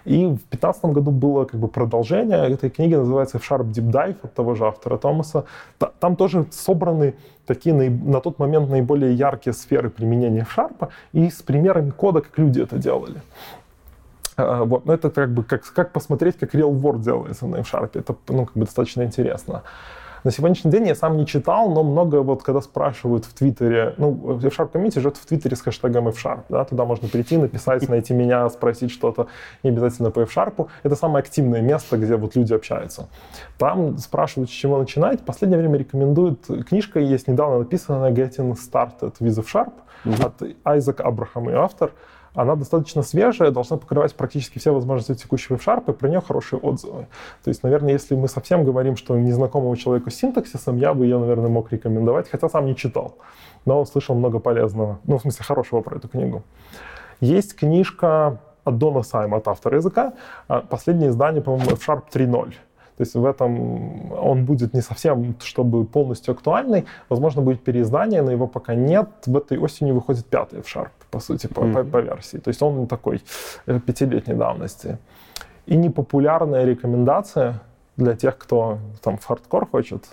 И 0.06 0.26
в 0.26 0.38
2015 0.50 0.86
году 0.86 1.12
было 1.12 1.46
как 1.46 1.60
бы 1.60 1.68
продолжение 1.68 2.50
этой 2.50 2.70
книги, 2.70 2.96
называется 2.96 3.38
F-Sharp 3.38 3.72
Deep 3.72 3.92
Dive 3.92 4.16
от 4.24 4.34
того 4.34 4.56
же 4.56 4.66
автора 4.66 4.98
Томаса. 4.98 5.46
Там 6.00 6.16
тоже 6.16 6.46
собраны 6.52 7.16
такие 7.46 7.74
на 7.74 8.22
тот 8.22 8.40
момент 8.40 8.70
наиболее 8.70 9.14
яркие 9.14 9.54
сферы 9.54 9.90
применения 9.90 10.42
F-Sharp 10.42 10.90
и 11.14 11.30
с 11.30 11.42
примерами 11.42 11.90
кода, 11.90 12.22
как 12.22 12.38
люди 12.38 12.62
это 12.62 12.78
делали. 12.78 13.22
А, 14.38 14.64
вот, 14.64 14.86
но 14.86 14.94
это 14.94 15.10
как 15.10 15.34
бы 15.34 15.44
как, 15.44 15.64
как 15.74 15.92
посмотреть, 15.92 16.38
как 16.38 16.56
Real 16.56 16.72
World 16.72 17.02
делается 17.02 17.48
на 17.48 17.58
F-Sharp. 17.58 17.92
Это 17.94 18.16
ну, 18.30 18.46
как 18.46 18.56
бы 18.56 18.66
достаточно 18.66 19.04
интересно. 19.04 19.64
На 20.24 20.30
сегодняшний 20.30 20.70
день 20.70 20.88
я 20.88 20.94
сам 20.94 21.18
не 21.18 21.26
читал, 21.26 21.70
но 21.72 21.84
много 21.84 22.22
вот 22.22 22.44
когда 22.44 22.62
спрашивают 22.62 23.26
в 23.26 23.34
Твиттере, 23.34 23.96
ну, 23.98 24.38
F-Sharp 24.38 24.72
Community 24.72 25.00
живет 25.00 25.18
в 25.18 25.26
Твиттере 25.26 25.56
с 25.56 25.62
хэштегом 25.62 26.10
F-Sharp, 26.10 26.42
да, 26.50 26.64
туда 26.64 26.86
можно 26.86 27.08
прийти, 27.08 27.38
написать, 27.38 27.90
найти 27.90 28.14
меня, 28.14 28.48
спросить 28.50 28.92
что-то, 28.92 29.28
не 29.64 29.72
обязательно 29.72 30.12
по 30.12 30.20
F-Sharp. 30.22 30.68
Это 30.84 30.96
самое 30.96 31.24
активное 31.24 31.62
место, 31.62 31.98
где 31.98 32.18
вот 32.18 32.36
люди 32.36 32.54
общаются. 32.54 33.10
Там 33.58 33.98
спрашивают, 33.98 34.50
с 34.52 34.54
чего 34.54 34.78
начинать. 34.78 35.22
В 35.22 35.26
последнее 35.26 35.60
время 35.60 35.80
рекомендуют, 35.80 36.46
книжка 36.68 37.00
есть 37.00 37.28
недавно 37.28 37.60
написанная 37.60 38.12
Getting 38.12 38.56
Started 38.56 39.16
with 39.20 39.40
F-Sharp 39.40 39.74
mm-hmm. 40.06 40.26
от 40.26 40.58
Айзека 40.64 41.04
Абрахама 41.04 41.52
и 41.52 41.56
автор 41.56 41.92
она 42.34 42.56
достаточно 42.56 43.02
свежая, 43.02 43.52
должна 43.52 43.78
покрывать 43.78 44.16
практически 44.16 44.60
все 44.60 44.74
возможности 44.74 45.22
текущего 45.22 45.56
F-Sharp, 45.56 45.92
и 45.92 45.94
про 45.94 46.10
нее 46.10 46.22
хорошие 46.22 46.60
отзывы. 46.60 47.08
То 47.44 47.50
есть, 47.50 47.64
наверное, 47.64 47.94
если 47.94 48.16
мы 48.16 48.28
совсем 48.28 48.64
говорим, 48.64 48.96
что 48.96 49.18
незнакомому 49.18 49.76
человеку 49.76 50.10
с 50.10 50.16
синтаксисом, 50.16 50.78
я 50.78 50.94
бы 50.94 51.06
ее, 51.06 51.20
наверное, 51.20 51.50
мог 51.50 51.72
рекомендовать, 51.72 52.30
хотя 52.30 52.50
сам 52.50 52.66
не 52.66 52.76
читал, 52.76 53.18
но 53.66 53.84
слышал 53.86 54.16
много 54.16 54.40
полезного, 54.40 55.00
ну, 55.06 55.18
в 55.18 55.22
смысле, 55.22 55.46
хорошего 55.46 55.82
про 55.82 55.98
эту 55.98 56.08
книгу. 56.08 56.44
Есть 57.20 57.56
книжка 57.56 58.40
от 58.64 58.78
Дона 58.78 59.04
Сайма, 59.04 59.38
от 59.38 59.48
автора 59.48 59.78
языка, 59.78 60.14
а, 60.48 60.62
последнее 60.62 61.10
издание, 61.10 61.42
по-моему, 61.42 61.72
F-Sharp 61.72 62.04
3.0. 62.14 62.54
То 63.02 63.04
есть 63.04 63.16
в 63.16 63.26
этом 63.26 64.14
он 64.14 64.46
будет 64.46 64.76
не 64.76 64.82
совсем, 64.82 65.36
чтобы 65.40 65.86
полностью 65.86 66.34
актуальный. 66.34 66.86
Возможно, 67.10 67.42
будет 67.42 67.64
переиздание, 67.64 68.22
но 68.22 68.30
его 68.30 68.46
пока 68.46 68.76
нет. 68.76 69.10
В 69.26 69.36
этой 69.38 69.58
осени 69.58 69.92
выходит 69.92 70.28
пятый 70.28 70.60
F-Sharp, 70.60 70.92
по 71.10 71.20
сути, 71.20 71.48
по, 71.48 71.62
mm-hmm. 71.62 71.74
по, 71.74 71.84
по 71.84 71.98
версии. 71.98 72.38
То 72.38 72.50
есть 72.50 72.62
он 72.62 72.86
такой 72.86 73.24
э, 73.66 73.80
пятилетней 73.80 74.36
давности. 74.36 75.00
И 75.66 75.78
непопулярная 75.78 76.64
рекомендация 76.64 77.62
для 77.98 78.16
тех, 78.16 78.38
кто 78.38 78.78
там 79.02 79.18
в 79.18 79.26
хардкор 79.26 79.66
хочет. 79.66 80.06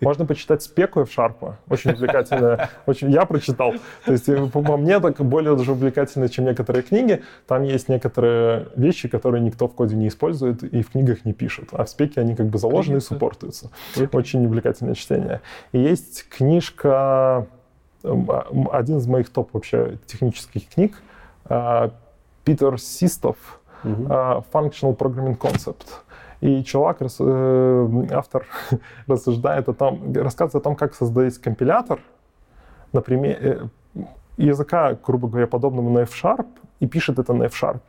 Можно 0.00 0.26
почитать 0.26 0.62
спеку 0.62 1.04
в 1.04 1.12
Шарпа. 1.12 1.58
Очень 1.68 1.92
увлекательная. 1.92 2.70
Очень, 2.86 3.10
я 3.10 3.24
прочитал. 3.24 3.74
То 4.04 4.12
есть, 4.12 4.28
э, 4.28 4.46
по 4.46 4.76
мне, 4.76 5.00
так 5.00 5.20
более 5.20 5.56
даже 5.56 5.72
увлекательно, 5.72 6.28
чем 6.28 6.44
некоторые 6.44 6.82
книги. 6.82 7.22
Там 7.46 7.62
есть 7.62 7.88
некоторые 7.88 8.68
вещи, 8.76 9.08
которые 9.08 9.42
никто 9.42 9.68
в 9.68 9.74
коде 9.74 9.96
не 9.96 10.08
использует 10.08 10.62
и 10.62 10.82
в 10.82 10.90
книгах 10.90 11.24
не 11.24 11.32
пишет. 11.32 11.68
А 11.72 11.84
в 11.84 11.88
спеке 11.88 12.20
они 12.20 12.34
как 12.34 12.46
бы 12.46 12.58
заложены 12.58 12.98
и 12.98 13.00
суппортуются. 13.00 13.70
Очень 14.12 14.46
увлекательное 14.46 14.94
чтение. 14.94 15.40
И 15.72 15.78
есть 15.78 16.28
книжка, 16.28 17.46
а, 18.04 18.46
один 18.72 18.98
из 18.98 19.06
моих 19.06 19.30
топ 19.30 19.52
вообще 19.52 19.98
технических 20.06 20.68
книг, 20.68 21.00
а, 21.44 21.92
Питер 22.44 22.78
Систов, 22.80 23.36
uh-huh. 23.84 24.44
Functional 24.52 24.96
Programming 24.96 25.38
Concept. 25.38 25.86
И 26.42 26.64
чувак, 26.64 26.98
э, 27.00 28.06
автор, 28.10 28.46
рассуждает 29.06 29.68
о 29.68 29.74
том, 29.74 30.12
рассказывает 30.12 30.56
о 30.56 30.60
том, 30.60 30.74
как 30.74 30.92
создать 30.92 31.38
компилятор, 31.38 32.00
например, 32.92 33.38
э, 33.40 33.68
языка, 34.38 34.98
грубо 35.06 35.28
говоря, 35.28 35.46
подобному 35.46 35.90
на 35.90 36.00
F-Sharp, 36.00 36.48
и 36.82 36.86
пишет 36.86 37.18
это 37.18 37.32
на 37.32 37.44
F-Sharp. 37.44 37.80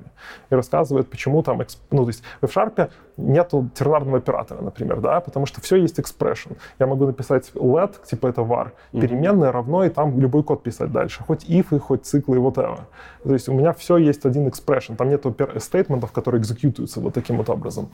И 0.52 0.56
рассказывает, 0.56 1.10
почему 1.10 1.41
там... 1.41 1.61
Ну, 1.91 2.03
то 2.03 2.10
есть 2.10 2.24
в 2.41 2.45
F-Sharp 2.45 2.90
нету 3.18 3.70
тернарного 3.74 4.18
оператора, 4.18 4.61
например, 4.61 5.02
да, 5.02 5.20
потому 5.20 5.45
что 5.48 5.61
все 5.61 5.78
есть 5.78 5.99
expression. 5.99 6.57
Я 6.80 6.88
могу 6.88 7.06
написать 7.06 7.52
let, 7.56 7.94
типа 8.06 8.28
это 8.28 8.41
var, 8.41 8.68
mm-hmm. 8.68 9.02
переменная 9.02 9.52
равно, 9.52 9.84
и 9.84 9.90
там 9.90 10.20
любой 10.20 10.44
код 10.44 10.64
писать 10.64 10.91
дальше. 10.91 11.24
Хоть 11.28 11.49
if, 11.49 11.76
и 11.76 11.80
хоть 11.80 12.06
циклы, 12.06 12.38
и 12.38 12.40
whatever. 12.40 12.82
То 13.24 13.34
есть 13.34 13.49
у 13.49 13.53
меня 13.53 13.74
все 13.74 13.98
есть 13.98 14.26
один 14.26 14.48
expression. 14.48 14.95
Там 14.95 15.10
нету 15.10 15.36
стейтментов, 15.57 16.11
которые 16.11 16.41
экзекьютуются 16.41 16.99
вот 16.99 17.14
таким 17.14 17.38
вот 17.38 17.49
образом. 17.49 17.90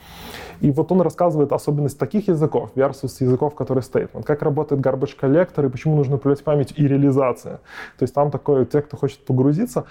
И 0.60 0.70
вот 0.70 0.92
он 0.92 1.00
рассказывает 1.00 1.52
особенность 1.52 1.98
таких 1.98 2.28
языков 2.28 2.70
versus 2.74 3.16
языков, 3.20 3.54
которые 3.54 3.82
statement. 3.82 4.24
Как 4.24 4.42
работает 4.42 4.80
garbage 4.80 5.16
collector, 5.20 5.66
и 5.66 5.68
почему 5.70 5.96
нужно 5.96 6.16
управлять 6.16 6.44
память 6.44 6.74
и 6.76 6.86
реализация. 6.86 7.60
То 7.98 8.02
есть 8.02 8.14
там 8.14 8.30
такое, 8.30 8.64
те, 8.64 8.82
кто 8.82 8.96
хочет 8.96 9.24
погрузиться, 9.24 9.84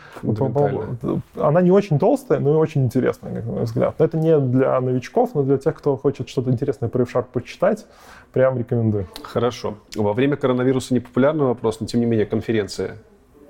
она 1.35 1.61
не 1.61 1.71
очень 1.71 1.99
толстая, 1.99 2.39
но 2.39 2.53
и 2.53 2.55
очень 2.55 2.85
интересная, 2.85 3.33
как 3.35 3.45
на 3.45 3.51
мой 3.51 3.63
взгляд. 3.63 3.95
Но 3.97 4.05
это 4.05 4.17
не 4.17 4.39
для 4.39 4.79
новичков, 4.79 5.31
но 5.33 5.43
для 5.43 5.57
тех, 5.57 5.75
кто 5.75 5.97
хочет 5.97 6.29
что-то 6.29 6.49
интересное 6.51 6.89
про 6.89 7.03
f 7.03 7.25
почитать, 7.31 7.85
прям 8.31 8.57
рекомендую. 8.57 9.07
Хорошо. 9.23 9.75
Во 9.95 10.13
время 10.13 10.35
коронавируса 10.35 10.93
не 10.93 10.99
популярный 10.99 11.45
вопрос, 11.45 11.79
но 11.79 11.87
тем 11.87 11.99
не 11.99 12.05
менее 12.05 12.25
конференция. 12.25 12.97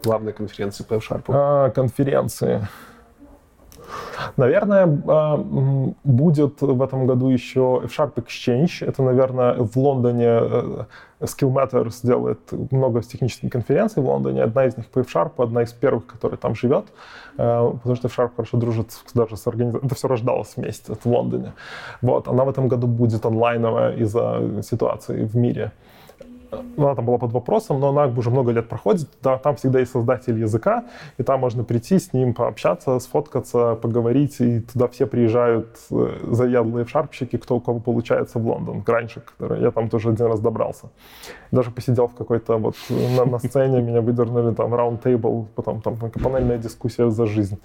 Главная 0.03 0.33
конференция 0.33 0.85
по 0.85 0.95
f 0.95 1.11
А, 1.27 1.69
конференции. 1.69 2.67
Наверное, 4.37 5.01
а, 5.07 5.37
будет 6.03 6.61
в 6.61 6.81
этом 6.81 7.07
году 7.07 7.29
еще 7.29 7.81
F-Sharp 7.83 8.15
Exchange. 8.15 8.85
Это, 8.85 9.03
наверное, 9.03 9.55
в 9.57 9.77
Лондоне 9.77 10.25
э, 10.25 10.85
Skill 11.21 11.53
Matters 11.53 11.99
делает 12.03 12.39
много 12.71 13.01
технических 13.01 13.51
конференций 13.51 14.01
в 14.01 14.07
Лондоне. 14.07 14.43
Одна 14.43 14.65
из 14.65 14.77
них 14.77 14.87
по 14.87 14.99
F-Sharp, 14.99 15.31
одна 15.37 15.63
из 15.63 15.73
первых, 15.73 16.05
которая 16.05 16.37
там 16.37 16.55
живет. 16.55 16.85
Э, 17.37 17.71
потому 17.73 17.95
что 17.95 18.07
F-Sharp 18.07 18.31
хорошо 18.35 18.57
дружит 18.57 18.91
даже 19.13 19.37
с 19.37 19.47
организацией. 19.47 19.85
Это 19.85 19.95
все 19.95 20.07
рождалось 20.07 20.53
вместе 20.55 20.93
в 20.93 21.05
Лондоне. 21.05 21.53
Вот. 22.01 22.27
Она 22.27 22.43
в 22.43 22.49
этом 22.49 22.67
году 22.67 22.87
будет 22.87 23.25
онлайновая 23.25 23.95
из-за 23.95 24.61
ситуации 24.63 25.25
в 25.25 25.35
мире 25.35 25.71
она 26.51 26.95
там 26.95 27.05
была 27.05 27.17
под 27.17 27.31
вопросом, 27.31 27.79
но 27.79 27.89
она 27.89 28.05
уже 28.05 28.29
много 28.29 28.51
лет 28.51 28.67
проходит, 28.69 29.09
да, 29.21 29.37
там 29.37 29.55
всегда 29.55 29.79
есть 29.79 29.91
создатель 29.91 30.39
языка, 30.39 30.85
и 31.17 31.23
там 31.23 31.39
можно 31.39 31.63
прийти 31.63 31.99
с 31.99 32.13
ним, 32.13 32.33
пообщаться, 32.33 32.99
сфоткаться, 32.99 33.75
поговорить, 33.75 34.39
и 34.39 34.61
туда 34.61 34.87
все 34.87 35.07
приезжают 35.07 35.77
э, 35.91 36.17
заядлые 36.31 36.85
шарпщики, 36.85 37.37
кто 37.37 37.57
у 37.57 37.59
кого 37.59 37.79
получается 37.79 38.39
в 38.39 38.47
Лондон, 38.47 38.83
раньше, 38.85 39.21
который 39.21 39.61
я 39.61 39.71
там 39.71 39.89
тоже 39.89 40.09
один 40.09 40.27
раз 40.27 40.39
добрался. 40.39 40.89
Даже 41.51 41.71
посидел 41.71 42.07
в 42.07 42.15
какой-то 42.15 42.57
вот 42.57 42.75
на, 42.89 43.25
на 43.25 43.39
сцене, 43.39 43.81
меня 43.81 44.01
выдернули 44.01 44.53
там 44.53 44.73
раунд 44.73 45.03
тейбл, 45.03 45.47
потом 45.55 45.81
там 45.81 45.97
панельная 45.97 46.57
дискуссия 46.57 47.09
за 47.09 47.25
жизнь. 47.25 47.59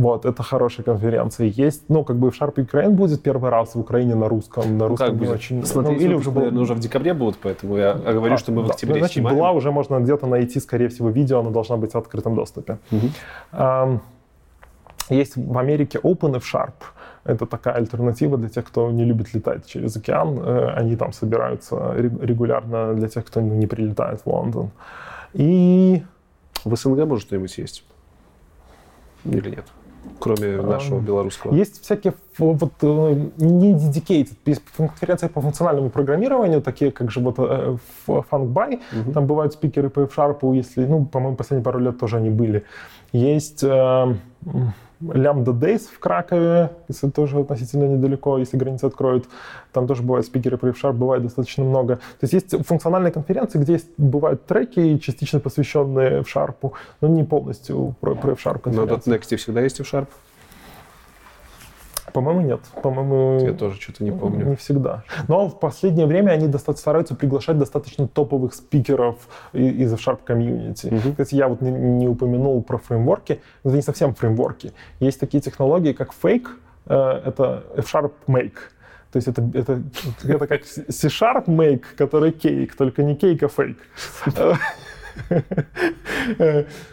Вот, 0.00 0.24
это 0.24 0.42
хорошая 0.42 0.82
конференция. 0.84 1.46
Есть, 1.46 1.84
ну, 1.88 2.04
как 2.04 2.16
бы 2.16 2.30
в 2.30 2.40
Sharp 2.40 2.54
Ukraine 2.54 2.90
будет 2.90 3.22
первый 3.22 3.50
раз 3.50 3.74
в 3.74 3.80
Украине 3.80 4.14
на 4.14 4.28
русском. 4.28 4.78
На 4.78 4.88
русском 4.88 5.08
как 5.08 5.16
будет? 5.16 5.30
очень... 5.30 5.66
Смотрите, 5.66 6.00
ну, 6.00 6.06
или 6.06 6.14
уже, 6.14 6.30
был... 6.30 6.40
наверное, 6.40 6.62
уже 6.62 6.74
в 6.74 6.80
декабре 6.80 7.12
будут, 7.12 7.36
поэтому 7.36 7.76
я 7.76 7.92
говорю, 7.92 8.34
а, 8.34 8.38
что 8.38 8.50
мы 8.50 8.62
в 8.62 8.70
октябре 8.70 8.94
да, 8.94 9.00
Значит, 9.00 9.16
снимаем. 9.16 9.36
была 9.36 9.52
уже, 9.52 9.70
можно 9.70 10.00
где-то 10.00 10.26
найти, 10.26 10.58
скорее 10.58 10.88
всего, 10.88 11.10
видео, 11.10 11.40
оно 11.40 11.50
должно 11.50 11.76
быть 11.76 11.92
в 11.92 11.98
открытом 11.98 12.34
доступе. 12.34 12.78
Угу. 12.90 14.00
Есть 15.10 15.36
в 15.36 15.58
Америке 15.58 15.98
Open 16.02 16.36
F 16.36 16.54
Sharp. 16.54 16.72
Это 17.24 17.44
такая 17.44 17.74
альтернатива 17.74 18.38
для 18.38 18.48
тех, 18.48 18.64
кто 18.64 18.90
не 18.90 19.04
любит 19.04 19.34
летать 19.34 19.66
через 19.66 19.94
океан. 19.96 20.38
Э, 20.38 20.72
они 20.78 20.96
там 20.96 21.12
собираются 21.12 21.94
регулярно 21.94 22.94
для 22.94 23.08
тех, 23.08 23.26
кто 23.26 23.42
не 23.42 23.66
прилетает 23.66 24.22
в 24.24 24.26
Лондон. 24.26 24.70
И... 25.34 26.02
В 26.64 26.76
СНГ 26.76 27.06
может 27.06 27.26
что-нибудь 27.26 27.58
есть? 27.58 27.84
Или 29.24 29.50
нет? 29.50 29.64
Кроме 30.18 30.56
нашего 30.60 31.00
белорусского? 31.00 31.54
Есть 31.54 31.82
всякие 31.82 32.14
вот 32.38 32.72
э, 32.82 33.28
не 33.36 33.72
dedicated, 33.72 34.36
есть 34.46 34.62
конференции 34.76 35.28
по 35.28 35.40
функциональному 35.40 35.90
программированию, 35.90 36.62
такие 36.62 36.90
как 36.90 37.10
же 37.10 37.20
вот 37.20 37.36
э, 37.38 37.76
FunkBuy, 38.06 38.80
угу. 38.92 39.12
там 39.12 39.26
бывают 39.26 39.52
спикеры 39.52 39.90
по 39.90 40.00
F-Sharp, 40.00 40.54
если, 40.54 40.84
ну, 40.86 41.04
по-моему, 41.04 41.36
последние 41.36 41.64
пару 41.64 41.80
лет 41.80 41.98
тоже 41.98 42.16
они 42.16 42.30
были. 42.30 42.64
Есть 43.12 43.62
э, 43.62 44.14
Lambda 45.00 45.52
Days 45.58 45.82
в 45.92 45.98
Кракове, 45.98 46.70
если 46.88 47.08
тоже 47.10 47.38
относительно 47.38 47.84
недалеко, 47.84 48.38
если 48.38 48.56
границы 48.56 48.84
откроют. 48.84 49.26
Там 49.72 49.86
тоже 49.86 50.02
бывают 50.02 50.26
спикеры 50.26 50.56
про 50.56 50.70
F-Sharp, 50.70 50.92
бывает 50.92 51.22
достаточно 51.22 51.64
много. 51.64 51.96
То 51.96 52.28
есть 52.28 52.32
есть 52.34 52.66
функциональные 52.66 53.12
конференции, 53.12 53.58
где 53.58 53.74
есть, 53.74 53.88
бывают 53.96 54.46
треки, 54.46 54.98
частично 54.98 55.40
посвященные 55.40 56.20
F-Sharp, 56.20 56.72
но 57.00 57.08
не 57.08 57.24
полностью 57.24 57.94
про, 58.00 58.14
про 58.14 58.32
F-Sharp 58.32 58.60
конференции. 58.60 59.10
Но 59.10 59.16
.next 59.16 59.36
всегда 59.36 59.60
есть 59.60 59.80
F-Sharp? 59.80 60.08
По-моему, 62.12 62.40
нет. 62.40 62.60
По-моему, 62.82 63.44
я 63.44 63.52
тоже 63.52 63.80
что-то 63.80 64.04
не 64.04 64.10
помню. 64.10 64.46
Не 64.46 64.56
всегда. 64.56 65.04
Но 65.28 65.48
в 65.48 65.58
последнее 65.58 66.06
время 66.06 66.32
они 66.32 66.48
достаточно 66.48 66.80
стараются 66.80 67.14
приглашать 67.14 67.58
достаточно 67.58 68.08
топовых 68.08 68.54
спикеров 68.54 69.16
из 69.52 69.92
Sharp 69.92 70.20
комьюнити. 70.24 70.86
Uh-huh. 70.86 71.10
Кстати, 71.10 71.34
я 71.34 71.48
вот 71.48 71.60
не, 71.60 71.70
не 71.70 72.08
упомянул 72.08 72.62
про 72.62 72.78
фреймворки. 72.78 73.40
Это 73.64 73.74
не 73.74 73.82
совсем 73.82 74.14
фреймворки. 74.14 74.72
Есть 75.00 75.20
такие 75.20 75.40
технологии, 75.40 75.92
как 75.92 76.10
Fake. 76.22 76.48
Э, 76.86 77.22
это 77.24 77.64
F-Sharp 77.76 78.12
Make. 78.26 78.54
То 79.12 79.16
есть 79.16 79.28
это, 79.28 79.42
это, 79.54 79.82
это 80.22 80.46
как 80.46 80.64
C-Sharp 80.88 81.46
Make, 81.46 81.82
который 81.96 82.32
кейк, 82.32 82.74
только 82.76 83.02
не 83.02 83.16
кейк, 83.16 83.42
а 83.42 83.48
фейк. 83.48 83.78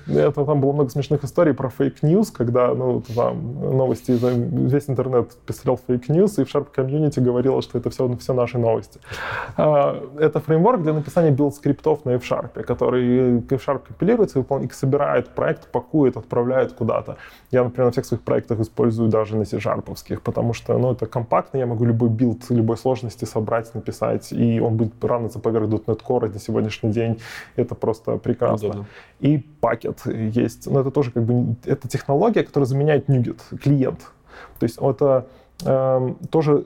Это, 0.08 0.46
там 0.46 0.62
было 0.62 0.74
много 0.74 0.90
смешных 0.90 1.24
историй 1.24 1.54
про 1.54 1.70
fake 1.70 1.98
news, 1.98 2.32
когда 2.32 2.74
ну, 2.74 3.02
там, 3.16 3.78
новости, 3.78 4.12
весь 4.12 4.90
интернет 4.90 5.36
писал 5.46 5.80
fake 5.88 6.11
news, 6.11 6.40
и 6.40 6.44
F-Sharp 6.44 6.68
комьюнити 6.74 7.20
говорило, 7.20 7.62
что 7.62 7.78
это 7.78 7.90
все, 7.90 8.16
все 8.18 8.34
наши 8.34 8.58
новости. 8.58 9.00
А, 9.58 10.02
это 10.20 10.40
фреймворк 10.40 10.82
для 10.82 10.94
написания 10.94 11.32
билд-скриптов 11.32 12.06
на 12.06 12.12
F-Sharp, 12.12 12.64
который 12.64 13.40
F-Sharp 13.40 13.82
компилируется 13.88 14.40
и 14.40 14.70
собирает 14.72 15.30
проект, 15.30 15.72
пакует, 15.72 16.18
отправляет 16.18 16.74
куда-то. 16.74 17.18
Я, 17.52 17.64
например, 17.64 17.88
на 17.88 17.92
всех 17.92 18.06
своих 18.06 18.22
проектах 18.24 18.60
использую 18.60 19.10
даже 19.10 19.36
на 19.36 19.46
C-Sharp, 19.46 20.20
потому 20.24 20.54
что 20.54 20.78
ну, 20.78 20.92
это 20.92 21.06
компактно, 21.06 21.58
я 21.58 21.66
могу 21.66 21.86
любой 21.86 22.10
билд 22.10 22.50
любой 22.50 22.78
сложности 22.78 23.26
собрать, 23.26 23.74
написать, 23.76 24.32
и 24.32 24.60
он 24.60 24.78
будет 24.78 24.94
поверх 24.94 25.68
.NET 25.68 26.02
Core 26.08 26.34
на 26.34 26.40
сегодняшний 26.40 26.92
день. 26.92 27.20
Это 27.56 27.76
просто 27.76 28.07
прекрасно. 28.16 28.70
Удобно. 28.70 28.86
И 29.20 29.38
пакет 29.38 30.02
есть. 30.06 30.70
Но 30.70 30.80
это 30.80 30.92
тоже 30.92 31.12
как 31.12 31.24
бы 31.24 31.56
это 31.66 31.88
технология, 31.88 32.44
которая 32.44 32.66
заменяет 32.66 33.10
NuGet, 33.10 33.40
клиент. 33.62 34.00
То 34.60 34.64
есть 34.64 34.78
это 34.80 35.28
э, 35.66 36.14
тоже 36.30 36.66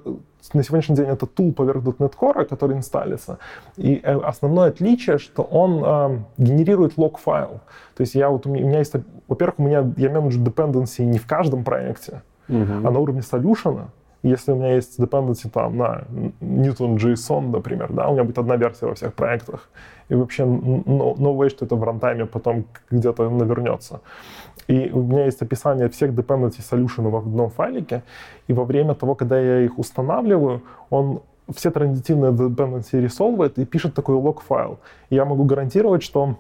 на 0.53 0.63
сегодняшний 0.63 0.95
день 0.95 1.07
это 1.07 1.25
тул 1.25 1.53
поверх 1.53 1.83
.NET 1.83 2.13
Core, 2.19 2.45
который 2.45 2.77
инсталится. 2.77 3.37
И 3.77 3.99
э, 4.03 4.17
основное 4.19 4.69
отличие, 4.69 5.17
что 5.17 5.43
он 5.43 5.83
э, 5.83 6.19
генерирует 6.37 6.97
лог-файл. 6.97 7.61
То 7.95 8.01
есть 8.01 8.15
я 8.15 8.29
вот, 8.29 8.45
у 8.45 8.49
меня 8.49 8.79
есть, 8.79 8.93
во-первых, 9.27 9.59
у 9.59 9.63
меня, 9.63 9.91
я 9.97 10.09
менеджу 10.09 10.41
dependency 10.43 11.03
не 11.03 11.19
в 11.19 11.27
каждом 11.27 11.63
проекте, 11.63 12.23
uh-huh. 12.49 12.87
а 12.87 12.91
на 12.91 12.99
уровне 12.99 13.21
солюшена. 13.21 13.89
Если 14.23 14.51
у 14.51 14.55
меня 14.55 14.75
есть 14.75 14.99
dependency 14.99 15.49
там 15.49 15.77
на 15.77 16.03
Newton.json, 16.41 17.49
например, 17.49 17.91
да, 17.91 18.07
у 18.07 18.13
меня 18.13 18.23
будет 18.23 18.37
одна 18.37 18.55
версия 18.55 18.85
во 18.85 18.93
всех 18.93 19.13
проектах, 19.13 19.69
и 20.11 20.15
вообще 20.15 20.43
no, 20.43 21.15
no 21.17 21.35
way, 21.37 21.49
что 21.49 21.65
это 21.65 21.75
в 21.75 21.83
рантайме 21.83 22.25
потом 22.25 22.65
где-то 22.91 23.29
навернется. 23.29 24.01
И 24.67 24.91
у 24.93 25.01
меня 25.03 25.25
есть 25.25 25.41
описание 25.41 25.87
всех 25.87 26.11
dependency 26.11 26.59
solution 26.59 27.09
в 27.09 27.15
одном 27.15 27.49
файлике, 27.49 28.03
и 28.49 28.53
во 28.53 28.65
время 28.65 28.93
того, 28.93 29.15
когда 29.15 29.39
я 29.39 29.61
их 29.61 29.79
устанавливаю, 29.79 30.61
он 30.89 31.21
все 31.55 31.71
транзитивные 31.71 32.31
dependency 32.31 33.01
resolve 33.01 33.53
и 33.55 33.65
пишет 33.65 33.93
такой 33.93 34.15
лог-файл. 34.15 34.79
Я 35.09 35.25
могу 35.25 35.45
гарантировать, 35.45 36.03
что 36.03 36.35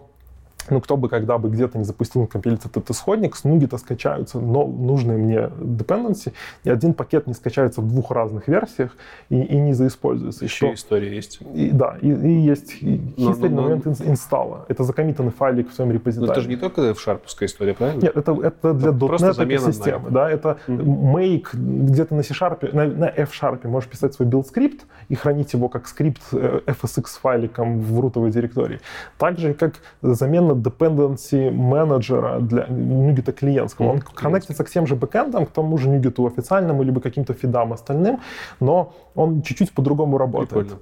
ну, 0.69 0.81
кто 0.81 0.97
бы 0.97 1.09
когда 1.09 1.37
бы 1.37 1.49
где-то 1.49 1.77
не 1.77 1.83
запустил 1.83 2.27
компилить 2.27 2.65
этот 2.65 2.89
исходник, 2.89 3.35
с 3.35 3.43
нуги-то 3.43 3.77
скачаются 3.77 4.39
но 4.39 4.67
нужные 4.67 5.17
мне 5.17 5.37
dependency, 5.59 6.33
и 6.63 6.69
один 6.69 6.93
пакет 6.93 7.27
не 7.27 7.33
скачается 7.33 7.81
в 7.81 7.87
двух 7.87 8.11
разных 8.11 8.47
версиях 8.47 8.95
и, 9.29 9.41
и 9.41 9.57
не 9.57 9.73
заиспользуется. 9.73 10.45
Еще 10.45 10.67
что, 10.67 10.73
история 10.73 11.15
есть. 11.15 11.39
И, 11.53 11.71
да, 11.71 11.97
и, 12.01 12.09
и 12.09 12.41
есть 12.41 12.81
history 12.81 13.49
но, 13.49 13.61
момент 13.61 13.87
инсталла. 13.87 14.65
Это 14.67 14.83
закоммитанный 14.83 15.31
файлик 15.31 15.71
в 15.71 15.73
своем 15.73 15.91
репозитории. 15.91 16.27
Но 16.27 16.33
это 16.33 16.41
же 16.41 16.49
не 16.49 16.57
только 16.57 16.93
в 16.93 16.99
шарповская 16.99 17.47
история, 17.47 17.73
правильно? 17.73 18.01
Нет, 18.01 18.15
это, 18.15 18.31
это 18.31 18.73
для 18.73 18.89
это 18.89 18.97
.NET 18.97 19.59
системы. 19.71 20.09
Да, 20.09 20.29
это 20.29 20.57
mm-hmm. 20.67 21.13
make 21.13 21.47
где-то 21.53 22.15
на 22.15 22.23
C-Sharp, 22.23 22.73
на, 22.73 22.85
на 22.85 23.05
F-Sharp 23.05 23.67
можешь 23.67 23.89
писать 23.89 24.13
свой 24.13 24.27
билд-скрипт 24.27 24.85
и 25.09 25.15
хранить 25.15 25.53
его 25.53 25.69
как 25.69 25.87
скрипт 25.87 26.21
э, 26.33 26.61
FSX 26.65 27.05
файликом 27.21 27.81
в 27.81 27.99
рутовой 27.99 28.31
директории. 28.31 28.79
Так 29.17 29.37
же, 29.37 29.53
как 29.53 29.75
замена 30.01 30.50
именно 30.51 30.61
dependency 30.61 31.51
менеджера 31.51 32.39
для 32.39 32.65
NuGet 32.65 33.31
клиентского. 33.31 33.91
Он 33.91 34.01
коннектится 34.01 34.63
к 34.63 34.69
тем 34.69 34.87
же 34.87 34.95
бэкэндам, 34.95 35.45
к 35.45 35.51
тому 35.51 35.77
же 35.77 35.89
NuGet 35.89 36.27
официальному, 36.27 36.83
либо 36.83 37.01
каким-то 37.01 37.33
фидам 37.33 37.73
остальным, 37.73 38.19
но 38.59 38.93
он 39.15 39.41
чуть-чуть 39.41 39.71
по-другому 39.71 40.17
работает. 40.17 40.67
Прикольно. 40.67 40.79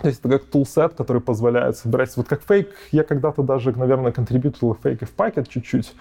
То 0.00 0.06
есть 0.06 0.20
это 0.20 0.28
как 0.28 0.44
тулсет, 0.44 0.94
который 0.94 1.20
позволяет 1.20 1.76
собирать. 1.76 2.16
Вот 2.16 2.28
как 2.28 2.42
фейк, 2.42 2.68
я 2.92 3.02
когда-то 3.02 3.42
даже, 3.42 3.76
наверное, 3.76 4.12
контрибьютил 4.12 4.76
фейки 4.80 5.04
в 5.04 5.10
пакет 5.10 5.48
чуть-чуть. 5.48 5.92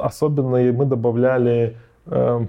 Особенно 0.00 0.58
мы 0.72 0.84
добавляли 0.84 1.78
э, 2.04 2.46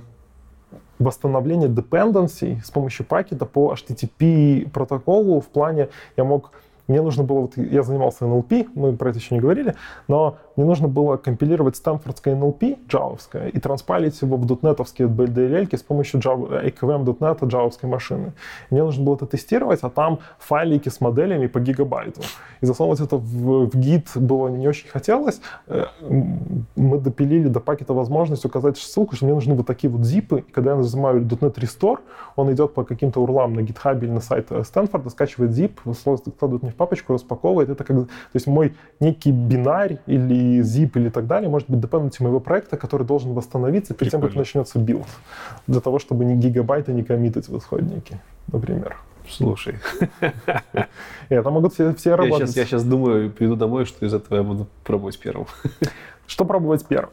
восстановление 0.99 1.69
dependency 1.69 2.61
с 2.65 2.71
помощью 2.71 3.05
пакета 3.05 3.45
по 3.45 3.73
HTTP 3.73 4.69
протоколу 4.69 5.39
в 5.39 5.47
плане 5.47 5.87
я 6.17 6.25
мог 6.25 6.51
мне 6.87 7.01
нужно 7.01 7.23
было, 7.23 7.41
вот 7.41 7.57
я 7.57 7.83
занимался 7.83 8.25
NLP, 8.25 8.69
мы 8.75 8.95
про 8.95 9.09
это 9.09 9.19
еще 9.19 9.35
не 9.35 9.41
говорили, 9.41 9.75
но 10.07 10.37
мне 10.55 10.65
нужно 10.65 10.87
было 10.87 11.17
компилировать 11.17 11.75
стэнфордское 11.75 12.35
NLP, 12.35 12.87
джавовское, 12.87 13.49
и 13.49 13.59
транспайлить 13.59 14.21
его 14.21 14.37
в 14.37 14.45
дотнетовские 14.45 15.07
DLL 15.07 15.77
с 15.77 15.83
помощью 15.83 16.19
Java, 16.19 16.65
AKVM.NET 16.65 17.45
джавовской 17.45 17.89
машины. 17.89 18.33
Мне 18.69 18.83
нужно 18.83 19.03
было 19.03 19.15
это 19.15 19.25
тестировать, 19.25 19.79
а 19.81 19.89
там 19.89 20.19
файлики 20.39 20.89
с 20.89 21.01
моделями 21.01 21.47
по 21.47 21.59
гигабайту. 21.59 22.21
И 22.61 22.65
засовывать 22.65 23.01
это 23.01 23.17
в, 23.17 23.69
в 23.69 23.75
Git 23.75 24.09
было 24.15 24.47
не 24.47 24.67
очень 24.67 24.87
хотелось. 24.87 25.41
Э, 27.07 27.17
допилили 27.17 27.47
до 27.47 27.59
пакета 27.59 27.93
возможность 27.93 28.45
указать 28.45 28.77
ссылку, 28.77 29.15
что 29.15 29.25
мне 29.25 29.33
нужны 29.33 29.55
вот 29.55 29.65
такие 29.65 29.89
вот 29.89 30.05
зипы. 30.05 30.39
И 30.47 30.51
когда 30.51 30.71
я 30.71 30.77
нажимаю 30.77 31.21
.NET 31.21 31.55
Restore, 31.55 31.99
он 32.35 32.51
идет 32.53 32.73
по 32.73 32.83
каким-то 32.83 33.21
урлам 33.21 33.53
на 33.53 33.61
GitHub 33.61 33.99
или 34.03 34.11
на 34.11 34.19
сайт 34.19 34.49
Стэнфорда, 34.63 35.09
скачивает 35.09 35.51
zip, 35.51 35.71
складывает 35.93 36.63
мне 36.63 36.71
в 36.71 36.75
папочку, 36.75 37.13
распаковывает. 37.13 37.69
Это 37.69 37.83
как, 37.83 37.95
то 37.97 38.07
есть 38.33 38.47
мой 38.47 38.75
некий 38.99 39.31
бинарь 39.31 39.99
или 40.05 40.59
zip 40.61 40.91
или 40.95 41.09
так 41.09 41.27
далее 41.27 41.49
может 41.49 41.69
быть 41.69 41.79
dependency 41.79 42.23
моего 42.23 42.39
проекта, 42.39 42.77
который 42.77 43.05
должен 43.05 43.33
восстановиться 43.33 43.93
перед 43.93 44.11
тем, 44.11 44.21
как 44.21 44.35
начнется 44.35 44.79
билд. 44.79 45.07
Для 45.67 45.81
того, 45.81 45.99
чтобы 45.99 46.25
ни 46.25 46.35
гигабайты 46.35 46.93
не 46.93 47.03
коммитать 47.03 47.47
в 47.47 47.57
исходники, 47.57 48.19
например. 48.51 48.97
Слушай. 49.29 49.75
Это 51.29 51.49
могут 51.49 51.73
все, 51.73 51.93
все 51.93 52.15
работать. 52.15 52.39
Я 52.39 52.47
сейчас, 52.47 52.55
я 52.55 52.65
сейчас 52.65 52.83
думаю, 52.83 53.29
приду 53.29 53.55
домой, 53.55 53.85
что 53.85 54.05
из 54.05 54.13
этого 54.13 54.37
я 54.37 54.43
буду 54.43 54.67
пробовать 54.83 55.19
первым. 55.19 55.47
Что 56.27 56.43
пробовать 56.45 56.85
первым? 56.85 57.11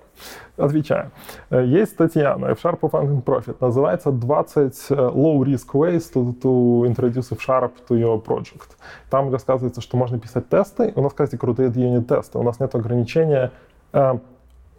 Отвечаю. 0.57 1.12
Э, 1.51 1.65
есть 1.65 1.93
статья 1.93 2.36
на 2.36 2.51
F-Sharp 2.51 2.81
Funding 2.81 3.23
Profit. 3.23 3.57
Называется 3.61 4.11
20 4.11 4.86
э, 4.91 4.95
low-risk 4.95 5.73
ways 5.73 6.12
to, 6.12 6.39
to 6.41 6.86
introduce 6.86 7.32
F-Sharp 7.32 7.73
to 7.89 7.97
your 7.97 8.23
project. 8.23 8.77
Там 9.11 9.32
рассказывается, 9.32 9.81
что 9.81 9.97
можно 9.97 10.19
писать 10.19 10.49
тесты. 10.49 10.93
У 10.97 11.01
нас, 11.01 11.12
кстати, 11.12 11.36
крутые 11.36 11.73
юнит-тесты. 11.74 12.39
У 12.39 12.43
нас 12.43 12.59
нет 12.59 12.74
ограничения. 12.74 13.53
Э, 13.93 14.19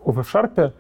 в 0.04 0.20
F-Sharp 0.20 0.74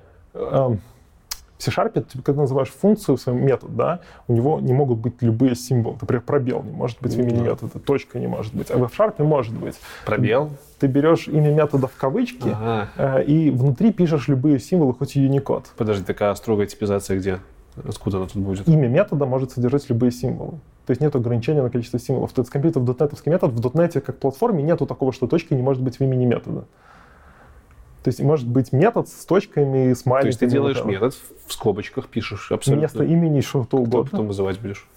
в 1.58 1.64
C-Sharp, 1.64 2.02
ты 2.02 2.22
когда 2.22 2.42
называешь 2.42 2.70
функцию, 2.70 3.18
свой 3.18 3.36
метод, 3.36 3.76
да, 3.76 4.02
у 4.28 4.34
него 4.34 4.60
не 4.60 4.74
могут 4.74 5.00
быть 5.00 5.22
любые 5.22 5.56
символы. 5.56 5.98
Например, 6.00 6.22
пробел 6.22 6.64
не 6.64 6.72
может 6.72 6.98
быть 7.02 7.14
в 7.14 7.20
имени 7.20 7.42
метода, 7.42 7.80
точка 7.80 8.20
не 8.20 8.28
может 8.28 8.54
быть. 8.54 8.70
А 8.72 8.78
в 8.78 8.84
F-Sharp 8.84 9.24
может 9.24 9.54
быть. 9.54 9.76
Пробел? 10.06 10.52
Ты 10.80 10.88
берешь 10.88 11.28
имя 11.28 11.52
метода 11.52 11.88
в 11.88 11.96
кавычки 11.96 12.50
ага. 12.50 12.90
э, 12.98 13.24
и 13.24 13.50
внутри 13.50 13.94
пишешь 13.94 14.28
любые 14.28 14.60
символы, 14.60 14.94
хоть 14.94 15.16
и 15.16 15.26
Unicode. 15.26 15.66
Подожди, 15.78 16.04
такая 16.04 16.36
строгая 16.36 16.68
типизация 16.68 17.18
где? 17.18 17.40
Откуда 17.84 18.18
она 18.18 18.28
тут 18.28 18.42
будет? 18.42 18.68
Имя 18.68 18.88
метода 18.88 19.26
может 19.26 19.52
содержать 19.52 19.90
любые 19.90 20.12
символы. 20.12 20.60
То 20.86 20.92
есть 20.92 21.02
нет 21.02 21.16
ограничения 21.16 21.62
на 21.62 21.70
количество 21.70 22.00
символов. 22.00 22.32
То 22.32 22.42
есть 22.42 22.52
компьютер 22.52 22.82
в 22.82 22.90
.NET 22.90 23.18
метод, 23.26 23.52
в 23.52 23.60
.NET 23.60 24.02
как 24.02 24.18
платформе 24.18 24.64
нету 24.64 24.86
такого, 24.86 25.12
что 25.12 25.28
точка 25.28 25.56
не 25.56 25.62
может 25.62 25.82
быть 25.82 25.98
в 25.98 26.02
имени 26.02 26.26
метода. 26.26 26.66
То 28.06 28.10
есть 28.10 28.22
может 28.22 28.48
быть 28.48 28.72
метод 28.72 29.10
с 29.10 29.26
точками, 29.26 29.92
с 29.92 30.06
маленькими. 30.06 30.22
То 30.22 30.28
есть 30.28 30.40
ты 30.42 30.46
делаешь 30.46 30.86
метод, 30.86 31.16
в 31.48 31.52
скобочках 31.52 32.08
пишешь 32.08 32.52
абсолютно. 32.52 32.82
Вместо 32.82 33.04
имени 33.04 33.42
что-то 33.42 33.78
угодно. 33.78 34.04
Кто 34.04 34.12
потом 34.12 34.28
вызывать 34.28 34.60
будешь? 34.60 34.88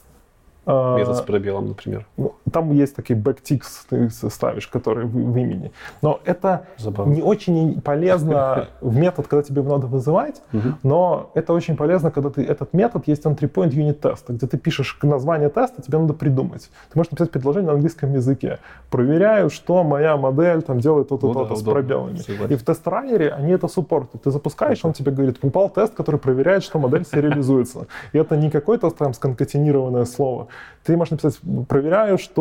Метод 0.67 1.17
с 1.17 1.23
пробелом, 1.23 1.69
например. 1.69 2.05
Ну, 2.19 2.35
там 2.51 2.73
есть 2.73 2.97
такие 2.97 3.19
backticks, 3.19 3.87
ты 3.89 4.11
ставишь, 4.11 4.67
которые 4.69 5.07
в, 5.07 5.13
в 5.13 5.37
имени. 5.37 5.73
Но 6.03 6.21
это 6.25 6.67
Забавно. 6.77 7.13
не 7.13 7.23
очень 7.23 7.81
полезно 7.81 8.69
в 8.81 8.97
метод, 8.97 9.27
когда 9.27 9.43
тебе 9.43 9.63
надо 9.63 9.87
вызывать, 9.87 10.43
но 10.83 11.31
это 11.35 11.53
очень 11.53 11.77
полезно, 11.77 12.11
когда 12.11 12.31
ты 12.31 12.43
этот 12.43 12.73
метод 12.73 13.09
есть 13.09 13.25
entry 13.25 13.51
point 13.51 13.71
unit 13.71 13.95
теста, 13.95 14.33
где 14.33 14.47
ты 14.47 14.59
пишешь 14.59 14.99
название 15.03 15.49
теста, 15.49 15.83
тебе 15.83 15.99
надо 15.99 16.15
придумать. 16.15 16.71
Ты 16.91 16.99
можешь 16.99 17.11
написать 17.11 17.31
предложение 17.31 17.69
на 17.69 17.75
английском 17.75 18.13
языке. 18.13 18.59
Проверяю, 18.91 19.51
что 19.51 19.85
моя 19.85 20.17
модель 20.17 20.63
там 20.63 20.81
делает 20.81 21.09
то-то, 21.09 21.33
то-то 21.33 21.57
с 21.57 21.63
пробелами. 21.63 22.19
И 22.49 22.57
в 22.57 22.63
тест-раннере 22.63 23.31
они 23.31 23.53
это 23.53 23.69
суппортят. 23.69 24.23
Ты 24.23 24.31
запускаешь, 24.31 24.85
он 24.85 24.93
тебе 24.93 25.13
говорит, 25.13 25.39
упал 25.43 25.69
тест, 25.71 25.95
который 25.95 26.21
проверяет, 26.21 26.63
что 26.63 26.79
модель 26.79 27.05
сериализуется. 27.05 27.87
И 28.13 28.19
это 28.19 28.37
не 28.37 28.51
какое-то 28.51 28.91
там 28.91 29.15
сконкатинированное 29.15 30.05
слово 30.05 30.49
ты 30.89 30.97
можешь 30.97 31.11
написать, 31.11 31.39
проверяю, 31.69 32.17
что 32.17 32.38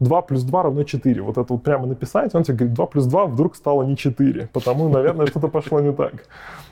2 0.00 0.22
плюс 0.22 0.42
2 0.42 0.62
равно 0.62 0.84
4. 0.84 1.22
Вот 1.22 1.38
это 1.38 1.52
вот 1.52 1.62
прямо 1.62 1.86
написать, 1.86 2.34
он 2.34 2.42
тебе 2.42 2.56
говорит, 2.56 2.74
2 2.74 2.86
плюс 2.86 3.06
2 3.06 3.26
вдруг 3.26 3.56
стало 3.56 3.82
не 3.82 3.96
4, 3.96 4.48
потому, 4.52 4.88
наверное, 4.88 5.26
что-то 5.26 5.48
пошло 5.48 5.80
не 5.80 5.92
так. 5.92 6.12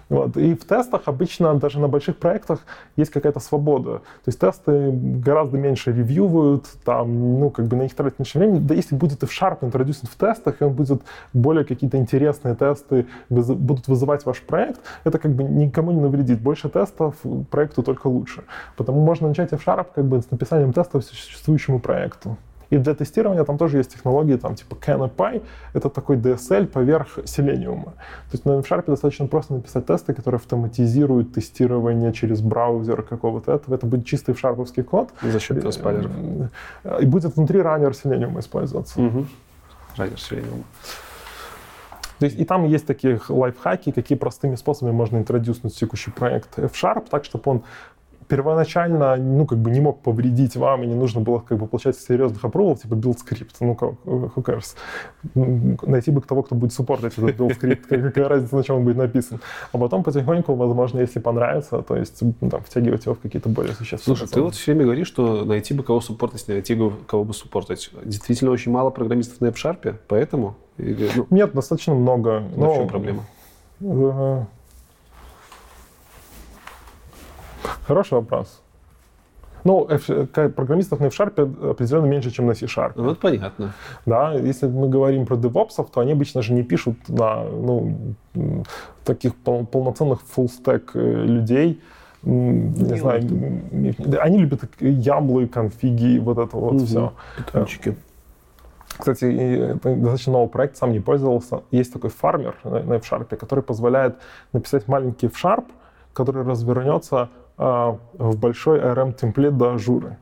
Вот. 0.08 0.36
И 0.36 0.54
в 0.54 0.64
тестах 0.64 1.02
обычно 1.06 1.54
даже 1.54 1.80
на 1.80 1.88
больших 1.88 2.16
проектах 2.16 2.60
есть 2.96 3.10
какая-то 3.10 3.40
свобода. 3.40 3.98
То 3.98 4.28
есть 4.28 4.38
тесты 4.38 4.90
гораздо 4.92 5.58
меньше 5.58 5.92
ревьювают, 5.92 6.66
там, 6.84 7.40
ну, 7.40 7.50
как 7.50 7.66
бы 7.66 7.76
на 7.76 7.82
них 7.82 7.94
тратить 7.94 8.18
меньше 8.18 8.38
времени. 8.38 8.60
Да 8.60 8.74
если 8.74 8.94
будет 8.94 9.22
и 9.22 9.26
в 9.26 9.30
Sharp 9.30 9.58
интродюсен 9.62 10.08
в 10.08 10.14
тестах, 10.14 10.60
и 10.60 10.64
он 10.64 10.72
будет 10.74 11.02
более 11.32 11.64
какие-то 11.64 11.96
интересные 11.96 12.54
тесты, 12.54 13.06
выз- 13.30 13.54
будут 13.54 13.88
вызывать 13.88 14.24
ваш 14.26 14.42
проект, 14.42 14.80
это 15.04 15.18
как 15.18 15.32
бы 15.32 15.42
никому 15.42 15.90
не 15.90 16.00
навредит. 16.00 16.40
Больше 16.40 16.68
тестов 16.68 17.16
проекту 17.50 17.82
только 17.82 18.06
лучше. 18.06 18.44
Потому 18.76 19.00
можно 19.00 19.28
начать 19.28 19.50
в 19.50 19.66
Sharp 19.66 19.86
как 19.94 20.04
бы 20.04 20.20
с 20.20 20.30
написанием 20.30 20.72
тестов 20.72 21.04
существующему 21.04 21.80
проекту. 21.80 22.36
И 22.70 22.78
для 22.78 22.94
тестирования 22.94 23.44
там 23.44 23.58
тоже 23.58 23.78
есть 23.78 23.92
технологии, 23.92 24.36
там 24.36 24.54
типа 24.54 24.74
CanAPI, 24.74 25.42
это 25.72 25.88
такой 25.88 26.16
DSL 26.16 26.66
поверх 26.66 27.18
Selenium. 27.18 27.84
То 27.84 28.32
есть 28.32 28.44
на 28.44 28.58
Sharp 28.60 28.86
достаточно 28.86 29.26
просто 29.26 29.54
написать 29.54 29.86
тесты, 29.86 30.14
которые 30.14 30.38
автоматизируют 30.38 31.32
тестирование 31.32 32.12
через 32.12 32.40
браузер 32.40 33.02
какого-то 33.02 33.52
этого. 33.52 33.74
Это 33.74 33.86
будет 33.86 34.06
чистый 34.06 34.34
шарповский 34.34 34.82
код. 34.82 35.10
За 35.22 35.38
счет 35.38 35.72
спайлеров. 35.72 36.12
И 37.00 37.06
будет 37.06 37.36
внутри 37.36 37.60
раннер 37.60 37.90
Selenium 37.90 38.38
использоваться. 38.40 39.00
Угу. 39.00 39.26
Раннер 39.96 40.16
Selenium. 40.16 40.64
То 42.18 42.24
есть 42.24 42.38
и 42.38 42.44
там 42.44 42.64
есть 42.64 42.86
такие 42.86 43.20
лайфхаки, 43.28 43.92
какие 43.92 44.16
простыми 44.16 44.54
способами 44.56 44.94
можно 44.94 45.18
интродюснуть 45.18 45.76
текущий 45.76 46.10
проект 46.10 46.58
F-Sharp, 46.58 47.08
так, 47.10 47.24
чтобы 47.24 47.50
он 47.50 47.62
первоначально, 48.28 49.16
ну, 49.16 49.46
как 49.46 49.58
бы 49.58 49.70
не 49.70 49.80
мог 49.80 50.02
повредить 50.02 50.56
вам, 50.56 50.82
и 50.82 50.86
не 50.86 50.94
нужно 50.94 51.20
было, 51.20 51.38
как 51.40 51.58
бы, 51.58 51.66
получать 51.66 51.96
серьезных 51.96 52.44
аппровов, 52.44 52.82
типа 52.82 52.94
build 52.94 53.16
script. 53.16 53.54
Ну, 53.60 53.74
как, 53.74 53.92
who 54.04 54.42
cares? 54.42 54.76
Найти 55.34 56.10
бы 56.10 56.20
того, 56.20 56.42
кто 56.42 56.54
будет 56.54 56.72
суппортить 56.72 57.18
этот 57.18 57.36
build 57.36 57.58
script, 57.58 57.86
какая 57.88 58.28
разница, 58.28 58.56
на 58.56 58.62
чем 58.62 58.76
он 58.76 58.84
будет 58.84 58.96
написан. 58.96 59.40
А 59.72 59.78
потом 59.78 60.02
потихоньку, 60.02 60.54
возможно, 60.54 61.00
если 61.00 61.20
понравится, 61.20 61.82
то 61.82 61.96
есть, 61.96 62.22
ну, 62.40 62.50
там, 62.50 62.62
втягивать 62.62 63.04
его 63.06 63.14
в 63.14 63.20
какие-то 63.20 63.48
более 63.48 63.74
существенные 63.74 64.16
Слушай, 64.16 64.30
ты 64.32 64.40
вот 64.40 64.54
все 64.54 64.72
время 64.72 64.84
говоришь, 64.84 65.08
что 65.08 65.44
найти 65.44 65.74
бы 65.74 65.82
кого 65.82 66.00
суппортить, 66.00 66.48
найти 66.48 66.74
бы 66.74 66.92
кого 67.06 67.24
бы 67.24 67.34
суппортить. 67.34 67.90
Действительно, 68.04 68.50
очень 68.50 68.72
мало 68.72 68.90
программистов 68.90 69.40
на 69.40 69.46
F-Sharp, 69.46 69.96
поэтому? 70.08 70.56
Или, 70.78 71.08
ну, 71.16 71.26
Нет, 71.30 71.54
достаточно 71.54 71.94
много. 71.94 72.42
Но, 72.56 72.72
в 72.72 72.76
чем 72.76 72.88
проблема? 72.88 73.24
Э, 73.80 74.44
Хороший 77.86 78.14
вопрос. 78.14 78.62
Ну, 79.64 79.88
F, 79.88 80.06
программистов 80.54 81.00
на 81.00 81.06
F-Sharp 81.06 81.70
определенно 81.70 82.06
меньше, 82.06 82.30
чем 82.30 82.46
на 82.46 82.54
C-Sharp. 82.54 82.92
Ну, 82.94 83.10
это 83.10 83.20
понятно. 83.20 83.72
Да, 84.06 84.32
если 84.32 84.68
мы 84.68 84.88
говорим 84.88 85.26
про 85.26 85.34
DevOps, 85.34 85.88
то 85.92 86.00
они 86.00 86.12
обычно 86.12 86.40
же 86.42 86.52
не 86.52 86.62
пишут 86.62 86.96
на 87.08 87.42
ну, 87.42 88.14
таких 89.04 89.34
пол 89.34 89.66
полноценных 89.66 90.20
full-stack 90.36 90.90
э, 90.94 91.24
людей, 91.24 91.80
не, 92.22 92.92
не 92.92 92.98
знаю, 92.98 93.22
они 94.20 94.38
любят 94.38 94.62
ямлы, 94.80 95.48
конфиги, 95.48 96.18
вот 96.18 96.38
это 96.38 96.56
вот 96.56 96.74
угу. 96.74 96.84
все. 96.84 97.12
Питончики. 97.36 97.96
Кстати, 98.98 99.24
это 99.24 99.94
достаточно 99.96 100.32
новый 100.32 100.48
проект, 100.48 100.76
сам 100.76 100.92
не 100.92 101.00
пользовался. 101.00 101.62
Есть 101.72 101.92
такой 101.92 102.10
фармер 102.10 102.56
на 102.62 102.94
F-Sharp, 102.94 103.34
который 103.36 103.64
позволяет 103.64 104.16
написать 104.52 104.88
маленький 104.88 105.26
F-Sharp, 105.26 105.64
который 106.12 106.44
развернется 106.44 107.30
а, 107.58 107.98
в 108.14 108.38
большой 108.38 108.80
ARM-темплет 108.80 109.56
до 109.56 109.72
ажуры. 109.72 110.18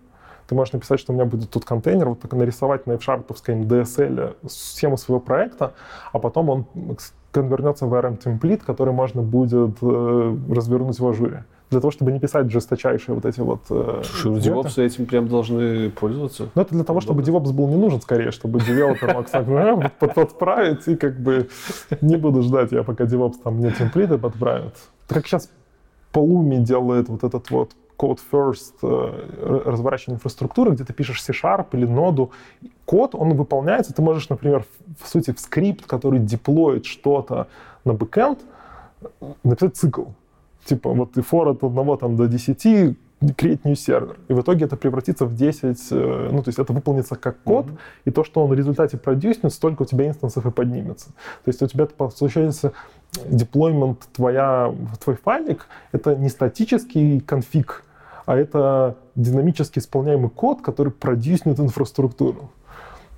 Ты 0.46 0.54
можешь 0.54 0.72
написать, 0.72 1.00
что 1.00 1.12
у 1.12 1.14
меня 1.16 1.24
будет 1.24 1.50
тут 1.50 1.64
контейнер, 1.64 2.10
вот 2.10 2.20
так 2.20 2.32
нарисовать 2.32 2.86
на 2.86 2.92
F-Sharp 2.92 3.26
DSL 3.26 4.36
схему 4.46 4.96
своего 4.96 5.20
проекта, 5.20 5.72
а 6.12 6.18
потом 6.18 6.50
он 6.50 6.66
конвернется 7.32 7.86
в 7.86 7.94
ARM-темплит, 7.94 8.62
который 8.62 8.92
можно 8.92 9.22
будет 9.22 9.76
э, 9.82 10.36
развернуть 10.50 11.00
в 11.00 11.08
ажуре. 11.08 11.44
Для 11.70 11.80
того, 11.80 11.90
чтобы 11.90 12.12
не 12.12 12.20
писать 12.20 12.50
жесточайшие 12.50 13.14
вот 13.14 13.24
эти 13.24 13.40
вот... 13.40 13.62
Э, 13.70 14.02
DevOps 14.24 14.80
этим 14.80 15.06
прям 15.06 15.26
должны 15.26 15.90
пользоваться? 15.90 16.50
Ну, 16.54 16.62
это 16.62 16.72
для 16.74 16.84
того, 16.84 17.00
чтобы 17.00 17.22
DevOps 17.22 17.52
был 17.52 17.66
не 17.66 17.76
нужен 17.76 18.00
скорее, 18.00 18.30
чтобы 18.30 18.60
девелопер 18.60 19.14
мог 19.14 19.28
так 19.28 19.48
«Э, 19.48 19.90
подправить 19.98 20.86
и 20.86 20.94
как 20.94 21.18
бы 21.18 21.48
не 22.00 22.16
буду 22.16 22.42
ждать, 22.42 22.70
я 22.70 22.84
пока 22.84 23.04
DevOps 23.04 23.34
там 23.42 23.56
мне 23.56 23.72
темплиты 23.72 24.18
подправит. 24.18 24.74
Как 25.08 25.26
сейчас 25.26 25.50
Pulumi 26.15 26.59
делает 26.59 27.09
вот 27.09 27.25
этот 27.25 27.51
вот 27.51 27.73
code 27.99 28.20
first 28.33 28.75
э, 28.83 29.62
разворачивание 29.65 30.17
инфраструктуры, 30.17 30.73
где 30.73 30.84
ты 30.84 30.93
пишешь 30.93 31.23
C-Sharp 31.23 31.67
или 31.73 31.86
ноду. 31.86 32.31
Код, 32.86 33.15
он 33.15 33.34
выполняется, 33.34 33.94
ты 33.94 34.02
можешь, 34.02 34.28
например, 34.28 34.65
в, 34.65 35.05
в 35.05 35.09
сути, 35.09 35.33
в 35.33 35.41
скрипт, 35.41 35.86
который 35.86 36.18
деплоит 36.18 36.86
что-то 36.86 37.49
на 37.84 37.93
бэкэнд, 37.93 38.41
написать 39.43 39.76
цикл. 39.76 40.05
Типа 40.65 40.91
вот 40.91 41.17
и 41.17 41.20
for 41.20 41.51
от 41.51 41.62
1 41.62 41.99
там, 41.99 42.17
до 42.17 42.26
10 42.26 42.97
create 43.32 43.60
new 43.64 43.74
server. 43.74 44.16
И 44.28 44.32
в 44.32 44.40
итоге 44.40 44.66
это 44.66 44.76
превратится 44.76 45.24
в 45.26 45.34
10, 45.34 45.78
э, 45.90 46.28
ну, 46.32 46.42
то 46.42 46.48
есть 46.48 46.58
это 46.58 46.72
выполнится 46.72 47.16
как 47.16 47.42
код, 47.42 47.66
mm-hmm. 47.66 47.78
и 48.06 48.10
то, 48.10 48.24
что 48.24 48.42
он 48.42 48.50
в 48.50 48.54
результате 48.54 48.96
продюснет, 48.96 49.52
столько 49.52 49.82
у 49.82 49.84
тебя 49.84 50.06
инстансов 50.08 50.44
и 50.46 50.50
поднимется. 50.50 51.08
То 51.08 51.48
есть 51.48 51.62
у 51.62 51.66
тебя 51.66 51.86
получается 51.86 52.72
deployment 53.26 54.08
твоя, 54.12 54.74
твой 55.02 55.16
файлик, 55.16 55.66
это 55.92 56.16
не 56.16 56.28
статический 56.28 57.20
конфиг, 57.20 57.84
а 58.26 58.36
это 58.36 58.96
динамически 59.14 59.78
исполняемый 59.78 60.30
код, 60.30 60.62
который 60.62 60.92
продюснет 60.92 61.60
инфраструктуру. 61.60 62.50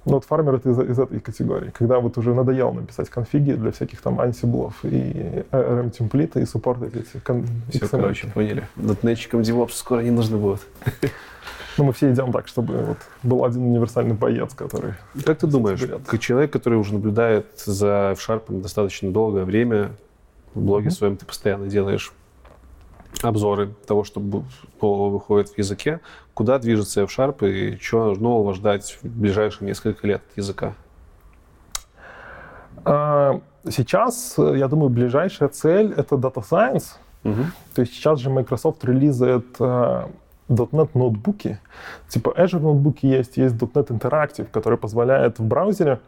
Ну, 0.06 0.12
вот 0.12 0.24
фармер 0.24 0.54
это 0.54 0.70
из, 0.70 0.78
из 0.78 0.98
этой 1.00 1.18
категории, 1.18 1.70
когда 1.76 1.98
вот 1.98 2.16
уже 2.16 2.32
надоело 2.32 2.70
написать 2.70 3.10
конфиги 3.10 3.52
для 3.52 3.72
всяких 3.72 4.00
там 4.00 4.20
ансиблов 4.20 4.74
и 4.84 5.44
RM-темплита 5.50 6.40
и 6.40 6.46
суппортить 6.46 6.94
эти 6.94 7.20
кон- 7.22 7.44
Все, 7.70 7.80
XML. 7.80 7.88
короче, 7.90 8.28
поняли. 8.28 8.68
Дотнетчикам 8.76 9.40
DevOps 9.40 9.72
скоро 9.72 10.00
не 10.00 10.12
нужно 10.12 10.38
будет. 10.38 10.60
Ну, 11.76 11.84
мы 11.84 11.92
все 11.92 12.10
идем 12.12 12.32
так, 12.32 12.46
чтобы 12.46 12.78
вот 12.84 12.98
был 13.22 13.44
один 13.44 13.62
универсальный 13.62 14.14
боец, 14.14 14.54
который... 14.54 14.94
Как 15.24 15.38
ты 15.38 15.46
думаешь, 15.48 15.82
как 16.06 16.20
человек, 16.20 16.52
который 16.52 16.78
уже 16.78 16.94
наблюдает 16.94 17.46
за 17.66 18.12
F-Sharp 18.12 18.44
достаточно 18.62 19.10
долгое 19.10 19.44
время, 19.44 19.90
в 20.54 20.60
блоге 20.62 20.90
своем 20.90 21.16
ты 21.16 21.26
постоянно 21.26 21.66
делаешь 21.66 22.12
обзоры 23.22 23.74
того, 23.86 24.04
что 24.04 24.20
выходит 24.80 25.50
в 25.50 25.58
языке, 25.58 26.00
куда 26.34 26.58
движется 26.58 27.02
F-Sharp 27.02 27.48
и 27.48 27.78
чего 27.78 28.14
нового 28.14 28.54
ждать 28.54 28.98
в 29.02 29.06
ближайшие 29.06 29.66
несколько 29.66 30.06
лет 30.06 30.22
от 30.30 30.36
языка? 30.36 30.74
А, 32.84 33.40
Сейчас, 33.70 34.34
я 34.38 34.68
думаю, 34.68 34.90
ближайшая 34.90 35.48
цель— 35.48 35.92
это 35.96 36.16
Data 36.16 36.44
Science. 36.48 36.96
Мгм. 37.24 37.52
То 37.74 37.82
есть 37.82 37.94
сейчас 37.94 38.20
же 38.20 38.30
Microsoft 38.30 38.84
релизает 38.84 39.58
.NET 39.58 40.90
ноутбуки. 40.94 41.58
Типа 42.08 42.32
Azure 42.36 42.60
ноутбуки 42.60 43.06
есть, 43.06 43.36
есть 43.36 43.56
.NET 43.56 43.88
Interactive, 43.88 44.46
который 44.52 44.78
позволяет 44.78 45.38
в 45.40 45.44
браузере 45.44 46.00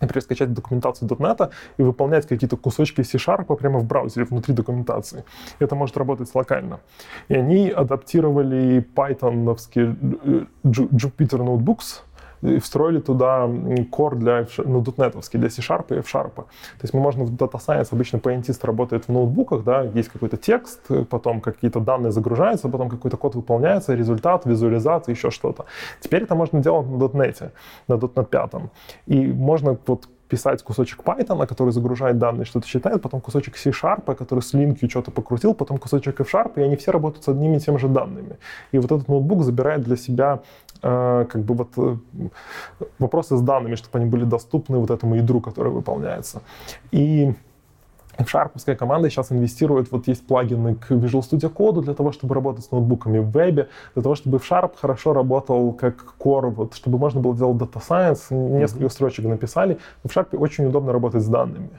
например, 0.00 0.22
скачать 0.22 0.52
документацию 0.52 1.08
.NET 1.08 1.50
и 1.78 1.82
выполнять 1.82 2.26
какие-то 2.26 2.56
кусочки 2.56 3.02
C-Sharp 3.02 3.56
прямо 3.56 3.78
в 3.78 3.84
браузере, 3.84 4.26
внутри 4.26 4.54
документации. 4.54 5.24
Это 5.58 5.74
может 5.74 5.96
работать 5.96 6.34
локально. 6.34 6.80
И 7.28 7.34
они 7.34 7.70
адаптировали 7.70 8.86
Python-овские 8.94 9.96
э, 10.24 10.44
Ju- 10.64 10.88
Jupyter 10.90 11.38
Notebooks, 11.38 12.02
и 12.46 12.58
встроили 12.58 13.00
туда 13.00 13.44
core 13.90 14.14
для, 14.16 14.46
ну, 14.64 14.82
.NET 14.82 15.38
для 15.38 15.50
C-Sharp 15.50 15.94
и 15.94 15.98
F-Sharp. 15.98 16.34
То 16.34 16.82
есть 16.82 16.94
мы 16.94 17.00
можем 17.00 17.24
в 17.24 17.34
Data 17.34 17.60
Science, 17.66 17.88
обычно 17.92 18.18
поинтист 18.18 18.64
работает 18.64 19.08
в 19.08 19.12
ноутбуках, 19.12 19.64
да, 19.64 19.82
есть 19.82 20.08
какой-то 20.08 20.36
текст, 20.36 20.80
э, 20.90 21.04
потом 21.04 21.40
какие-то 21.40 21.80
данные 21.80 22.12
загружаются, 22.12 22.68
потом 22.68 22.88
какой-то 22.88 23.16
код 23.16 23.34
выполняется, 23.34 23.94
результат, 23.94 24.46
визуализация, 24.46 25.14
еще 25.14 25.30
что-то. 25.30 25.64
Теперь 26.00 26.22
это 26.22 26.34
можно 26.34 26.60
делать 26.60 26.86
на 26.86 27.04
.NET, 27.04 27.50
на 27.88 27.94
.NET 27.94 28.26
5. 28.26 28.50
И 29.06 29.26
можно 29.26 29.78
вот 29.86 30.08
писать 30.28 30.62
кусочек 30.62 31.00
Python, 31.02 31.46
который 31.46 31.72
загружает 31.72 32.18
данные, 32.18 32.44
что-то 32.44 32.66
считает, 32.66 33.02
потом 33.02 33.20
кусочек 33.20 33.56
C-Sharp, 33.56 34.14
который 34.14 34.40
с 34.40 34.52
линкью 34.54 34.90
что-то 34.90 35.10
покрутил, 35.10 35.54
потом 35.54 35.78
кусочек 35.78 36.20
F-Sharp, 36.20 36.52
и 36.56 36.62
они 36.62 36.76
все 36.76 36.90
работают 36.90 37.24
с 37.24 37.28
одними 37.28 37.56
и 37.56 37.60
теми 37.60 37.76
же 37.78 37.88
данными. 37.88 38.36
И 38.72 38.78
вот 38.78 38.90
этот 38.92 39.08
ноутбук 39.08 39.42
забирает 39.42 39.82
для 39.82 39.96
себя 39.96 40.40
э, 40.82 41.26
как 41.30 41.42
бы 41.42 41.54
вот 41.54 41.68
э, 41.76 41.96
вопросы 42.98 43.36
с 43.36 43.40
данными, 43.40 43.76
чтобы 43.76 43.98
они 43.98 44.06
были 44.06 44.24
доступны 44.24 44.78
вот 44.78 44.90
этому 44.90 45.14
ядру, 45.14 45.40
которое 45.40 45.70
выполняется. 45.70 46.42
И 46.90 47.34
F-Sharp 48.18 48.74
команда 48.76 49.10
сейчас 49.10 49.32
инвестирует, 49.32 49.90
вот 49.90 50.08
есть 50.08 50.26
плагины 50.26 50.74
к 50.74 50.90
Visual 50.90 51.20
Studio 51.20 51.52
Code 51.52 51.82
для 51.82 51.94
того, 51.94 52.12
чтобы 52.12 52.34
работать 52.34 52.64
с 52.64 52.70
ноутбуками 52.70 53.18
в 53.18 53.30
вебе, 53.30 53.68
для 53.94 54.02
того, 54.02 54.14
чтобы 54.14 54.38
F-Sharp 54.38 54.72
хорошо 54.80 55.12
работал 55.12 55.72
как 55.72 56.14
core, 56.18 56.50
вот, 56.50 56.74
чтобы 56.74 56.98
можно 56.98 57.20
было 57.20 57.36
делать 57.36 57.56
Data 57.56 57.82
Science, 57.86 58.34
несколько 58.34 58.88
строчек 58.88 59.24
написали. 59.26 59.78
В 60.04 60.08
Sharp 60.08 60.36
очень 60.36 60.66
удобно 60.66 60.92
работать 60.92 61.22
с 61.22 61.26
данными, 61.26 61.70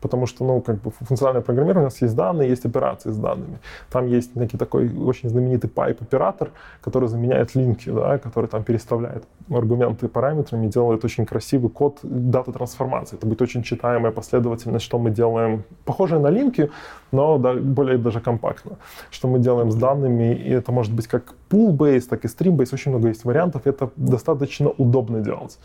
потому 0.00 0.26
что, 0.26 0.44
ну, 0.44 0.60
как 0.60 0.80
бы 0.80 0.90
функциональное 0.90 1.42
программирование, 1.42 1.86
у 1.86 1.90
нас 1.90 2.02
есть 2.02 2.14
данные, 2.16 2.48
есть 2.48 2.64
операции 2.64 3.10
с 3.10 3.16
данными. 3.16 3.58
Там 3.90 4.06
есть 4.06 4.36
некий 4.36 4.58
такой 4.58 4.88
очень 4.96 5.28
знаменитый 5.28 5.70
pipe-оператор, 5.70 6.50
который 6.80 7.08
заменяет 7.08 7.54
линки, 7.54 7.90
да, 7.90 8.18
который 8.18 8.46
там 8.46 8.64
переставляет 8.64 9.24
аргументы 9.50 10.08
параметрами, 10.08 10.68
делает 10.68 11.04
очень 11.04 11.26
красивый 11.26 11.70
код 11.70 11.98
даты 12.02 12.52
трансформации. 12.52 13.16
Это 13.16 13.26
будет 13.26 13.42
очень 13.42 13.62
читаемая 13.62 14.12
последовательность, 14.12 14.84
что 14.84 14.98
мы 14.98 15.10
делаем, 15.10 15.64
похожая 15.84 16.20
на 16.20 16.30
линки, 16.30 16.70
но 17.12 17.38
да, 17.38 17.54
более 17.54 17.98
даже 17.98 18.20
компактно. 18.20 18.76
Что 19.10 19.28
мы 19.28 19.38
делаем 19.38 19.70
с 19.70 19.74
данными, 19.74 20.34
и 20.34 20.50
это 20.50 20.72
может 20.72 20.92
быть 20.92 21.06
как 21.06 21.34
pool-based, 21.50 22.08
так 22.08 22.24
и 22.24 22.28
stream-based, 22.28 22.74
очень 22.74 22.92
много 22.92 23.08
есть 23.08 23.24
вариантов, 23.24 23.62
это 23.66 23.90
достаточно 23.96 24.70
удобно 24.70 25.20
делать. 25.20 25.58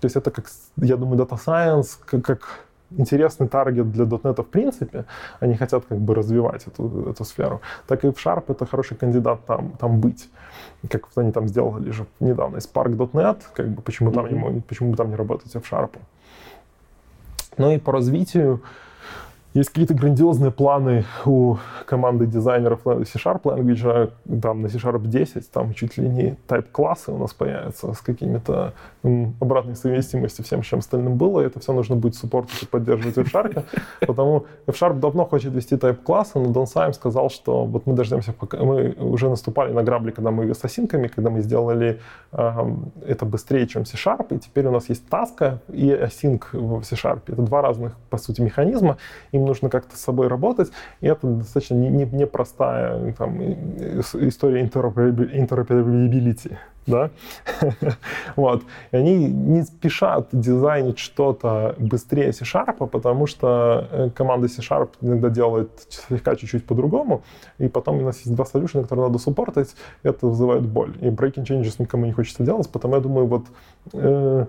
То 0.00 0.06
есть 0.06 0.16
это, 0.16 0.30
как, 0.30 0.46
я 0.76 0.96
думаю, 0.96 1.18
Data 1.18 1.38
Science, 1.38 1.98
как, 2.04 2.24
как 2.24 2.68
интересный 2.96 3.48
таргет 3.48 3.92
для 3.92 4.04
.NET 4.04 4.42
в 4.42 4.46
принципе, 4.46 5.04
они 5.40 5.54
хотят 5.56 5.84
как 5.86 5.98
бы 5.98 6.14
развивать 6.14 6.66
эту, 6.66 7.10
эту 7.10 7.24
сферу, 7.24 7.60
так 7.86 8.04
и 8.04 8.10
в 8.10 8.26
Sharp 8.26 8.44
это 8.48 8.66
хороший 8.66 8.96
кандидат 8.96 9.44
там, 9.46 9.72
там 9.78 10.00
быть. 10.00 10.28
Как 10.88 11.08
они 11.16 11.32
там 11.32 11.48
сделали 11.48 11.90
же 11.90 12.06
недавно 12.20 12.58
из 12.58 12.68
Spark.NET, 12.68 13.42
как 13.52 13.68
бы 13.68 13.82
почему, 13.82 14.12
там 14.12 14.26
не, 14.28 14.60
почему 14.60 14.90
бы 14.90 14.96
там 14.96 15.10
не 15.10 15.16
работать 15.16 15.52
в 15.52 15.72
Sharp. 15.72 15.90
Ну 17.58 17.72
и 17.72 17.78
по 17.78 17.92
развитию 17.92 18.62
есть 19.54 19.70
какие-то 19.70 19.94
грандиозные 19.94 20.50
планы 20.50 21.04
у 21.24 21.56
команды 21.86 22.26
дизайнеров 22.26 22.80
C-Sharp 22.84 23.42
Language, 23.42 24.12
там 24.40 24.62
на 24.62 24.68
C-Sharp 24.68 25.06
10, 25.06 25.50
там 25.50 25.74
чуть 25.74 25.96
ли 25.96 26.08
не 26.08 26.36
type-классы 26.46 27.12
у 27.12 27.18
нас 27.18 27.32
появятся 27.32 27.92
с 27.92 28.00
какими-то 28.00 28.74
обратной 29.40 29.74
совместимостью 29.74 30.44
всем, 30.44 30.62
чем 30.62 30.80
остальным 30.80 31.16
было, 31.16 31.40
и 31.40 31.46
это 31.46 31.60
все 31.60 31.72
нужно 31.72 31.96
будет 31.96 32.14
суппортить 32.14 32.62
и 32.62 32.66
поддерживать 32.66 33.16
в 33.16 33.20
F-Sharp, 33.20 33.64
потому 34.00 34.46
F-Sharp 34.66 35.00
давно 35.00 35.24
хочет 35.24 35.54
вести 35.54 35.76
type-классы, 35.76 36.38
но 36.38 36.50
Дон 36.50 36.66
Сайм 36.66 36.92
сказал, 36.92 37.30
что 37.30 37.64
вот 37.64 37.86
мы 37.86 37.94
дождемся, 37.94 38.32
пока 38.32 38.58
мы 38.58 38.92
уже 38.98 39.28
наступали 39.28 39.72
на 39.72 39.82
грабли, 39.82 40.10
когда 40.10 40.30
мы 40.30 40.54
с 40.54 40.64
осинками, 40.64 41.08
когда 41.08 41.30
мы 41.30 41.40
сделали 41.40 42.00
это 42.32 43.24
быстрее, 43.24 43.66
чем 43.66 43.86
C-Sharp, 43.86 44.36
и 44.36 44.38
теперь 44.38 44.66
у 44.66 44.72
нас 44.72 44.88
есть 44.88 45.08
таска 45.08 45.60
и 45.68 45.90
async 45.90 46.42
в 46.52 46.84
C-Sharp. 46.84 47.20
Это 47.26 47.42
два 47.42 47.62
разных, 47.62 47.96
по 48.10 48.18
сути, 48.18 48.42
механизма, 48.42 48.98
им 49.38 49.46
нужно 49.46 49.70
как-то 49.70 49.96
с 49.96 50.00
собой 50.00 50.28
работать, 50.28 50.70
и 51.00 51.06
это 51.06 51.26
достаточно 51.26 51.74
непростая 51.74 52.98
не, 52.98 53.06
не 53.08 54.28
история 54.28 54.62
interoperability. 54.64 56.56
Да? 56.86 57.10
вот. 58.36 58.62
И 58.92 58.96
они 58.96 59.28
не 59.28 59.62
спешат 59.62 60.28
дизайнить 60.32 60.98
что-то 60.98 61.74
быстрее 61.78 62.32
C-Sharp, 62.32 62.88
потому 62.88 63.26
что 63.26 64.10
команда 64.16 64.48
C-Sharp 64.48 64.90
иногда 65.02 65.28
делает 65.28 65.70
слегка 65.90 66.34
чуть-чуть 66.34 66.64
по-другому, 66.64 67.22
и 67.58 67.68
потом 67.68 67.98
у 67.98 68.02
нас 68.02 68.16
есть 68.20 68.34
два 68.34 68.46
солюшена, 68.46 68.84
которые 68.84 69.08
надо 69.08 69.18
суппортить, 69.18 69.74
это 70.02 70.26
вызывает 70.26 70.66
боль. 70.66 70.96
И 71.02 71.08
breaking 71.08 71.44
changes 71.44 71.74
никому 71.78 72.06
не 72.06 72.12
хочется 72.12 72.42
делать, 72.42 72.70
потому 72.70 72.94
я 72.94 73.00
думаю, 73.02 73.26
вот 73.26 73.44
э, 73.92 74.46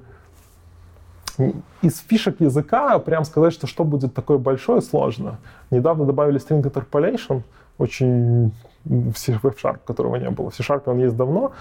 из 1.82 2.00
фишек 2.00 2.40
языка 2.42 3.00
прям 3.00 3.24
сказать, 3.24 3.54
что 3.54 3.68
что 3.68 3.84
будет 3.84 4.14
такое 4.14 4.38
большое, 4.38 4.82
сложно. 4.82 5.40
Недавно 5.72 6.06
добавили 6.06 6.40
string 6.40 6.62
interpolation, 6.64 7.44
очень 7.78 8.52
в 8.86 9.46
F-Sharp, 9.46 9.80
которого 9.86 10.16
не 10.18 10.30
было. 10.30 10.50
В 10.50 10.56
C-Sharp 10.56 10.84
он 10.86 11.00
есть 11.00 11.16
давно, 11.16 11.52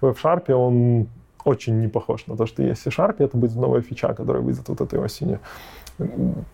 в 0.00 0.06
F-Sharp 0.06 0.52
он 0.52 1.08
очень 1.44 1.80
не 1.80 1.88
похож 1.88 2.26
на 2.26 2.36
то, 2.36 2.46
что 2.46 2.62
есть 2.62 2.80
в 2.80 2.84
C-Sharp, 2.84 3.16
это 3.18 3.36
будет 3.36 3.54
новая 3.56 3.82
фича, 3.82 4.14
которая 4.14 4.42
выйдет 4.42 4.68
вот 4.68 4.80
этой 4.80 4.98
осенью. 4.98 5.40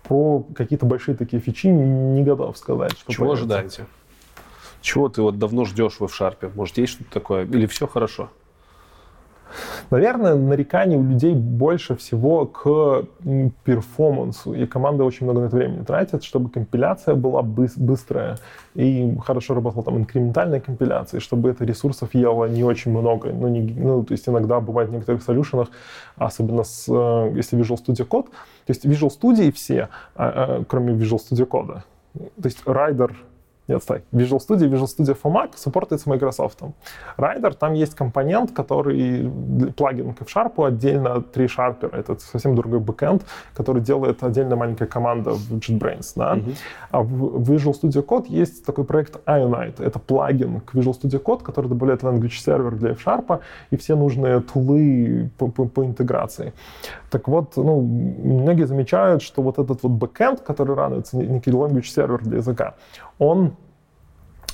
Про 0.03 0.45
какие-то 0.55 0.87
большие 0.87 1.17
такие 1.17 1.41
фичи 1.41 1.69
не 1.69 2.23
готов 2.23 2.57
сказать. 2.59 2.93
Что 2.93 3.13
Чего 3.13 3.27
появится. 3.27 3.57
ожидаете? 3.57 3.87
Чего 4.81 5.09
ты 5.09 5.23
вот 5.23 5.39
давно 5.39 5.65
ждешь 5.65 6.01
в 6.01 6.05
F-Sharp? 6.05 6.53
Может, 6.55 6.79
есть 6.79 6.93
что-то 6.95 7.13
такое? 7.13 7.45
Или 7.45 7.67
все 7.67 7.87
хорошо? 7.87 8.31
Наверное, 9.91 10.35
нареканий 10.35 10.97
у 10.97 11.03
людей 11.03 11.35
больше 11.35 11.97
всего 11.97 12.47
к 12.47 13.05
перформансу, 13.65 14.55
и 14.55 14.67
команда 14.67 15.05
очень 15.05 15.27
много 15.27 15.41
на 15.41 15.47
это 15.47 15.57
времени 15.57 15.85
тратит, 15.85 16.25
чтобы 16.25 16.51
компиляция 16.51 17.15
была 17.15 17.43
быс- 17.43 17.79
быстрая 17.79 18.39
и 18.75 19.17
хорошо 19.25 19.55
работала 19.55 19.85
там 19.85 19.99
инкрементальная 19.99 20.61
компиляция, 20.61 21.21
чтобы 21.21 21.51
это 21.51 21.65
ресурсов 21.65 22.15
ело 22.15 22.47
не 22.47 22.65
очень 22.65 22.91
много. 22.91 23.33
Ну, 23.33 23.49
не, 23.49 23.61
ну, 23.61 24.05
то 24.05 24.13
есть 24.13 24.29
иногда 24.29 24.61
бывает 24.61 24.91
в 24.91 24.93
некоторых 24.93 25.23
солюшенах, 25.23 25.69
особенно 26.17 26.65
с, 26.65 26.87
если 26.89 27.59
Visual 27.59 27.79
Studio 27.85 28.07
Code, 28.07 28.27
то 28.67 28.69
есть 28.69 28.85
Visual 28.87 29.11
Studio 29.11 29.51
все, 29.53 29.89
кроме 30.15 30.93
Visual 30.93 31.19
Studio 31.19 31.47
Code, 31.49 31.83
то 32.15 32.45
есть 32.45 32.63
Rider 32.65 33.13
нет, 33.71 33.83
стой. 33.85 34.03
Visual 34.13 34.39
Studio, 34.39 34.69
Visual 34.69 34.87
Studio 34.87 35.17
for 35.23 35.33
Mac 35.33 35.51
суппортится 35.55 36.11
Microsoft. 36.11 36.59
Rider, 37.17 37.55
там 37.55 37.75
есть 37.75 37.95
компонент, 37.95 38.51
который 38.51 39.31
плагин 39.77 40.13
к 40.13 40.23
F-Sharp, 40.23 40.67
отдельно 40.67 41.21
ReSharper, 41.21 41.97
это 41.97 42.19
совсем 42.19 42.57
другой 42.57 42.81
бэкэнд, 42.81 43.25
который 43.55 43.81
делает 43.81 44.25
отдельная 44.25 44.57
маленькая 44.57 44.87
команда 44.87 45.31
в 45.31 45.53
JetBrains. 45.53 46.13
Да? 46.17 46.35
Uh-huh. 46.35 46.57
А 46.91 47.03
в 47.03 47.49
Visual 47.49 47.73
Studio 47.81 48.05
Code 48.05 48.27
есть 48.29 48.67
такой 48.67 48.85
проект 48.85 49.17
Ionide. 49.25 49.85
Это 49.85 50.01
плагин 50.01 50.61
к 50.61 50.75
Visual 50.75 51.01
Studio 51.01 51.23
Code, 51.23 51.45
который 51.45 51.69
добавляет 51.69 52.03
language 52.03 52.39
server 52.45 52.73
для 52.73 52.91
F-Sharp 52.91 53.41
и 53.71 53.77
все 53.77 53.95
нужные 53.95 54.41
тулы 54.41 55.31
по, 55.39 55.47
по, 55.47 55.67
по 55.67 55.85
интеграции. 55.85 56.53
Так 57.11 57.29
вот, 57.29 57.57
ну, 57.57 57.81
многие 57.81 58.67
замечают, 58.67 59.23
что 59.23 59.43
вот 59.43 59.59
этот 59.59 59.83
вот 59.85 59.93
бэкэнд, 59.93 60.41
который 60.41 60.75
рануется, 60.75 61.17
некий 61.17 61.51
language 61.53 61.87
сервер 61.87 62.21
для 62.23 62.39
языка, 62.39 62.75
он 63.21 63.53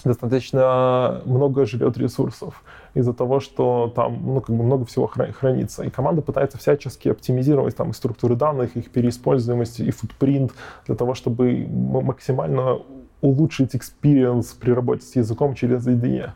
достаточно 0.04 1.22
много 1.24 1.64
жрет 1.66 1.96
ресурсов 1.96 2.62
из-за 2.94 3.14
того, 3.14 3.40
что 3.40 3.92
там 3.94 4.20
ну, 4.34 4.40
как 4.40 4.54
бы 4.54 4.62
много 4.62 4.84
всего 4.84 5.06
хранится. 5.06 5.84
И 5.84 5.90
команда 5.90 6.20
пытается 6.20 6.58
всячески 6.58 7.08
оптимизировать 7.08 7.76
там 7.76 7.90
и 7.90 7.92
структуры 7.94 8.36
данных, 8.36 8.76
их 8.76 8.90
переиспользуемость, 8.90 9.80
и 9.80 9.90
футпринт 9.90 10.52
для 10.86 10.94
того, 10.94 11.14
чтобы 11.14 11.66
максимально 11.68 12.78
улучшить 13.20 13.74
experience 13.74 14.54
при 14.58 14.72
работе 14.72 15.02
с 15.02 15.16
языком 15.16 15.54
через 15.54 15.86
IDE. 15.86 16.30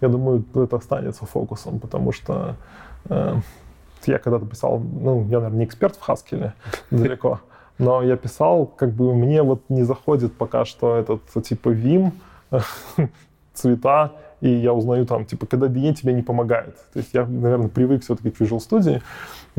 Я 0.00 0.08
думаю, 0.08 0.44
это 0.54 0.76
останется 0.76 1.26
фокусом, 1.26 1.78
потому 1.78 2.12
что 2.12 2.56
э, 3.08 3.36
я 4.06 4.18
когда-то 4.18 4.46
писал, 4.46 4.78
ну, 4.78 5.22
я, 5.28 5.38
наверное, 5.38 5.58
не 5.58 5.64
эксперт 5.64 5.96
в 5.96 6.08
Haskell 6.08 6.52
далеко, 6.90 7.40
но 7.78 8.02
я 8.02 8.16
писал, 8.16 8.66
как 8.66 8.90
бы 8.90 9.14
мне 9.14 9.42
вот 9.42 9.62
не 9.68 9.82
заходит 9.82 10.34
пока 10.34 10.64
что 10.64 10.96
этот 10.96 11.22
типа 11.44 11.70
Vim, 11.70 12.12
цвета, 13.54 14.12
и 14.40 14.48
я 14.48 14.72
узнаю 14.72 15.04
там, 15.06 15.24
типа, 15.24 15.46
когда 15.46 15.66
DE 15.66 15.92
тебе 15.94 16.12
не 16.12 16.22
помогает. 16.22 16.76
То 16.92 17.00
есть 17.00 17.10
я, 17.12 17.26
наверное, 17.26 17.68
привык 17.68 18.02
все-таки 18.02 18.30
к 18.30 18.40
Visual 18.40 18.58
Studio, 18.58 19.02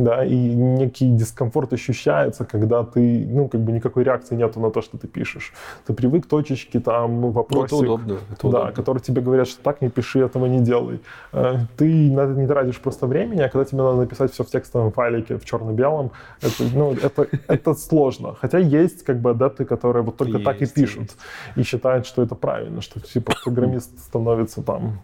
да, 0.03 0.23
и 0.23 0.35
некий 0.35 1.09
дискомфорт 1.11 1.73
ощущается, 1.73 2.45
когда 2.45 2.83
ты, 2.83 3.25
ну, 3.27 3.47
как 3.47 3.61
бы 3.61 3.71
никакой 3.71 4.03
реакции 4.03 4.35
нету 4.35 4.59
на 4.59 4.71
то, 4.71 4.81
что 4.81 4.97
ты 4.97 5.07
пишешь. 5.07 5.53
Ты 5.85 5.93
привык 5.93 6.25
точечки 6.25 6.79
там, 6.79 7.31
вопросик. 7.31 7.71
Ну, 7.71 7.77
это 7.77 7.91
удобно. 7.93 8.13
Это 8.31 8.41
да, 8.43 8.47
удобно. 8.47 8.71
которые 8.71 9.03
тебе 9.03 9.21
говорят, 9.21 9.47
что 9.47 9.61
так 9.61 9.81
не 9.81 9.89
пиши, 9.89 10.19
этого 10.19 10.45
не 10.45 10.59
делай. 10.59 10.99
Э, 11.33 11.57
Ты 11.77 12.11
на 12.11 12.21
это 12.21 12.33
не 12.33 12.47
тратишь 12.47 12.79
просто 12.79 13.07
времени, 13.07 13.41
а 13.41 13.49
когда 13.49 13.65
тебе 13.65 13.81
надо 13.83 13.97
написать 13.97 14.31
все 14.31 14.43
в 14.43 14.47
текстовом 14.47 14.91
файлике 14.91 15.37
в 15.37 15.45
черно-белом, 15.45 16.11
это, 16.41 16.63
ну, 16.73 16.93
это, 16.93 17.27
это 17.47 17.73
сложно. 17.73 18.35
Хотя 18.35 18.57
есть 18.57 19.03
как 19.03 19.19
бы 19.19 19.31
адепты, 19.31 19.65
которые 19.65 20.03
вот 20.03 20.17
только 20.17 20.39
так 20.39 20.57
и 20.57 20.61
Есть, 20.61 20.75
пишут 20.75 21.11
и 21.55 21.63
считают, 21.63 22.05
что 22.05 22.21
это 22.21 22.35
правильно, 22.35 22.81
что 22.81 22.99
типа 22.99 23.33
программист 23.43 23.99
становится 23.99 24.61
там 24.61 24.99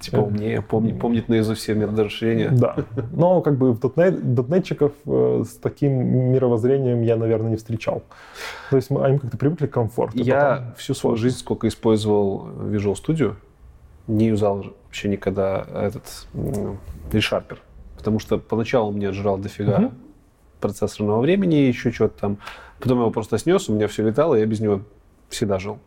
Типа 0.00 0.16
умнее, 0.20 0.62
помни, 0.62 0.92
помнит 0.92 1.28
наизусть 1.28 1.60
все 1.60 1.74
мирозрушения. 1.74 2.48
да. 2.50 2.74
Но 3.12 3.42
как 3.42 3.56
бы 3.58 3.72
в 3.72 3.78
.NET, 3.80 4.18
дотнетчиков 4.22 4.92
э, 5.06 5.44
с 5.46 5.56
таким 5.56 5.92
мировоззрением 6.32 7.02
я, 7.02 7.16
наверное, 7.16 7.50
не 7.50 7.56
встречал. 7.56 8.02
То 8.70 8.76
есть 8.76 8.88
мы, 8.90 9.04
они 9.04 9.18
как-то 9.18 9.36
привыкли 9.36 9.66
к 9.66 9.72
комфорту. 9.72 10.16
Я 10.18 10.40
потом- 10.56 10.74
всю 10.76 10.94
свою 10.94 11.16
жизнь, 11.16 11.36
сколько 11.38 11.68
использовал 11.68 12.48
Visual 12.48 12.94
Studio, 12.94 13.34
не 14.06 14.28
юзал 14.28 14.64
вообще 14.86 15.08
никогда 15.08 15.66
этот 15.74 16.26
ReSharper. 17.12 17.58
Потому 17.98 18.18
что 18.18 18.38
поначалу 18.38 18.88
он 18.88 18.94
мне 18.96 19.12
жрал 19.12 19.36
дофига 19.38 19.78
Мгм. 19.78 19.92
процессорного 20.60 21.20
времени, 21.20 21.54
еще 21.56 21.90
что-то 21.90 22.18
там. 22.20 22.38
Потом 22.80 22.98
я 22.98 23.02
его 23.02 23.10
просто 23.12 23.36
снес, 23.38 23.68
у 23.68 23.74
меня 23.74 23.86
все 23.88 24.02
летало, 24.06 24.34
и 24.36 24.40
я 24.40 24.46
без 24.46 24.60
него 24.60 24.80
всегда 25.28 25.58
жил. 25.58 25.78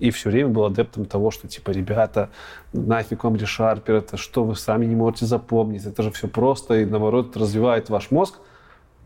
И 0.00 0.10
все 0.10 0.30
время 0.30 0.48
был 0.48 0.64
адептом 0.64 1.04
того, 1.04 1.30
что 1.30 1.46
типа, 1.46 1.70
ребята, 1.70 2.30
нафиг 2.72 3.22
вам 3.22 3.34
ReSharper, 3.34 3.98
это 3.98 4.16
что 4.16 4.44
вы 4.44 4.56
сами 4.56 4.86
не 4.86 4.96
можете 4.96 5.26
запомнить, 5.26 5.84
это 5.84 6.02
же 6.02 6.10
все 6.10 6.26
просто, 6.26 6.80
и 6.80 6.84
наоборот 6.86 7.36
развивает 7.36 7.90
ваш 7.90 8.10
мозг. 8.10 8.36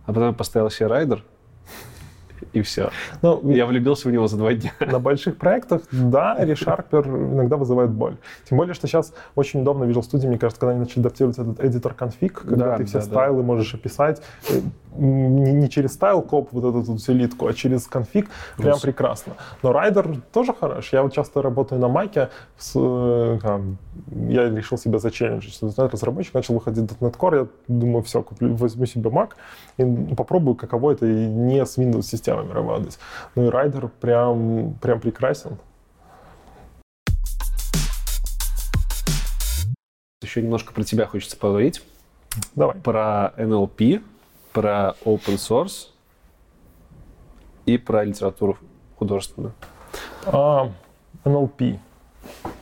А 0.06 0.12
потом 0.12 0.28
я 0.28 0.32
поставил 0.32 0.70
себе 0.70 0.86
райдер, 0.86 1.24
и 2.54 2.62
все. 2.62 2.90
Ну, 3.22 3.50
Я 3.50 3.66
влюбился 3.66 4.08
в 4.08 4.12
него 4.12 4.26
за 4.26 4.36
два 4.36 4.54
дня. 4.54 4.72
На 4.80 4.98
больших 4.98 5.36
проектах, 5.36 5.82
да, 5.90 6.36
ReSharper 6.40 7.06
иногда 7.06 7.56
вызывает 7.56 7.90
боль. 7.90 8.16
Тем 8.48 8.58
более, 8.58 8.74
что 8.74 8.86
сейчас 8.86 9.12
очень 9.34 9.60
удобно 9.62 9.84
в 9.86 9.90
Visual 9.90 10.02
Studio, 10.02 10.28
мне 10.28 10.38
кажется, 10.38 10.60
когда 10.60 10.72
они 10.72 10.80
начали 10.80 11.00
адаптировать 11.00 11.38
этот 11.38 11.60
editor 11.60 11.94
config, 11.96 12.28
когда 12.30 12.66
Да, 12.66 12.76
ты 12.76 12.84
все 12.84 12.98
да, 12.98 13.04
да. 13.04 13.10
стайлы 13.10 13.42
можешь 13.42 13.74
описать 13.74 14.22
э, 14.50 14.60
не, 14.96 15.52
не 15.52 15.68
через 15.68 15.94
StyleCop 15.94 16.48
вот 16.52 16.64
эту 16.64 16.80
вот 16.82 17.00
всю 17.00 17.12
литку, 17.12 17.46
а 17.46 17.52
через 17.52 17.86
конфиг, 17.86 18.28
прям 18.56 18.78
прекрасно. 18.80 19.34
Но 19.62 19.72
Rider 19.72 20.20
тоже 20.32 20.54
хорош. 20.54 20.92
Я 20.92 21.02
вот 21.02 21.12
часто 21.12 21.42
работаю 21.42 21.80
на 21.80 21.88
Маке, 21.88 22.30
с, 22.56 22.72
э, 22.76 23.38
там, 23.42 23.78
я 24.10 24.48
решил 24.50 24.78
себя 24.78 24.98
зачелленджить, 24.98 25.54
что 25.54 25.88
разработчик 25.88 26.34
начал 26.34 26.54
выходить 26.54 26.90
.NET 27.00 27.16
Core, 27.16 27.40
я 27.42 27.46
думаю, 27.68 28.02
все, 28.02 28.22
куплю, 28.22 28.54
возьму 28.54 28.86
себе 28.86 29.10
Mac 29.10 29.32
и 29.76 30.14
попробую, 30.14 30.54
каково 30.54 30.92
это 30.92 31.06
и 31.06 31.26
не 31.26 31.64
с 31.64 31.78
Windows 31.78 32.02
системами 32.02 32.52
работать. 32.52 32.98
Ну 33.34 33.46
и 33.46 33.48
Rider 33.48 33.88
прям, 34.00 34.74
прям 34.80 35.00
прекрасен. 35.00 35.58
Еще 40.22 40.42
немножко 40.42 40.72
про 40.72 40.82
тебя 40.84 41.06
хочется 41.06 41.36
поговорить. 41.36 41.82
Давай. 42.54 42.76
Про 42.76 43.32
NLP, 43.36 44.02
про 44.52 44.94
open 45.04 45.36
source 45.36 45.88
и 47.66 47.78
про 47.78 48.04
литературу 48.04 48.58
художественную. 48.96 49.52
А, 50.26 50.70
NLP. 51.24 51.78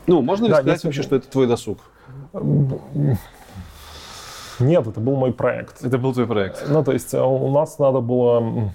Ну, 0.06 0.22
можно 0.22 0.44
ли 0.46 0.50
Да, 0.50 0.56
сказать 0.58 0.84
вообще, 0.84 1.02
что 1.02 1.16
это 1.16 1.28
твой 1.28 1.46
досуг? 1.46 1.78
Нет, 4.58 4.86
это 4.86 5.00
был 5.00 5.16
мой 5.16 5.32
проект. 5.32 5.84
Это 5.84 5.98
был 5.98 6.12
твой 6.12 6.26
проект. 6.26 6.64
Ну, 6.68 6.84
то 6.84 6.92
есть 6.92 7.12
у 7.14 7.50
нас 7.50 7.78
надо 7.78 8.00
было... 8.00 8.72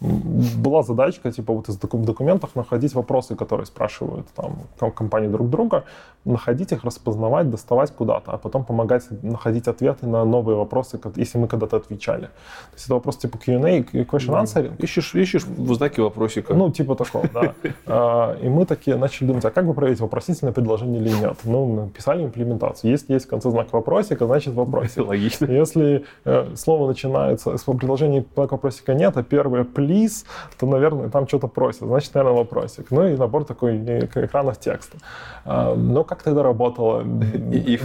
Была 0.00 0.82
задачка, 0.82 1.32
типа, 1.32 1.54
вот 1.54 1.68
из 1.70 1.76
доку- 1.78 1.98
документов 1.98 2.50
находить 2.54 2.94
вопросы, 2.94 3.34
которые 3.34 3.64
спрашивают 3.66 4.26
там 4.34 4.58
ком- 4.78 4.92
компании 4.92 5.28
друг 5.28 5.48
друга, 5.48 5.84
находить 6.26 6.72
их, 6.72 6.84
распознавать, 6.84 7.50
доставать 7.50 7.92
куда-то, 7.92 8.32
а 8.32 8.36
потом 8.36 8.64
помогать 8.64 9.04
находить 9.22 9.68
ответы 9.68 10.06
на 10.06 10.24
новые 10.24 10.56
вопросы, 10.56 11.00
если 11.16 11.38
мы 11.38 11.48
когда-то 11.48 11.76
отвечали. 11.76 12.22
То 12.26 12.74
есть 12.74 12.84
это 12.84 12.94
вопрос 12.94 13.16
типа 13.16 13.38
Q&A, 13.38 13.80
question 13.80 14.42
answering. 14.42 14.76
Ищешь, 14.78 15.14
ищешь 15.14 15.44
в 15.44 15.74
знаке 15.74 16.02
вопросика. 16.02 16.52
Ну, 16.52 16.70
типа 16.70 16.94
такого, 16.94 17.28
да. 17.32 17.54
А, 17.86 18.36
И 18.42 18.48
мы 18.48 18.66
такие 18.66 18.96
начали 18.96 19.28
думать, 19.28 19.44
а 19.44 19.50
как 19.50 19.66
бы 19.66 19.72
проверить, 19.72 20.00
вопросительное 20.00 20.52
предложение 20.52 21.00
или 21.00 21.10
нет? 21.10 21.36
Ну, 21.44 21.84
написали 21.84 22.24
имплементацию. 22.24 22.90
Если 22.90 23.14
есть 23.14 23.26
в 23.26 23.28
конце 23.30 23.50
знак 23.50 23.72
вопросика, 23.72 24.26
значит 24.26 24.52
вопросик. 24.54 24.98
логично. 25.08 25.46
Если 25.46 26.04
э, 26.24 26.54
слово 26.56 26.88
начинается, 26.88 27.56
с 27.56 27.62
предложения 27.62 28.24
знак 28.34 28.52
вопросика 28.52 28.94
нет, 28.94 29.16
а 29.16 29.22
первое 29.22 29.64
please, 29.86 30.24
то, 30.58 30.66
наверное, 30.66 31.08
там 31.08 31.26
что-то 31.28 31.48
просят. 31.48 31.82
Значит, 31.82 32.14
наверное, 32.14 32.38
вопросик. 32.38 32.90
Ну 32.90 33.06
и 33.06 33.16
набор 33.16 33.44
такой 33.44 33.78
экранов 33.78 34.58
текста. 34.58 34.98
А, 35.44 35.74
Но 35.74 36.04
как 36.04 36.22
тогда 36.22 36.42
работало? 36.42 37.02
И 37.02 37.76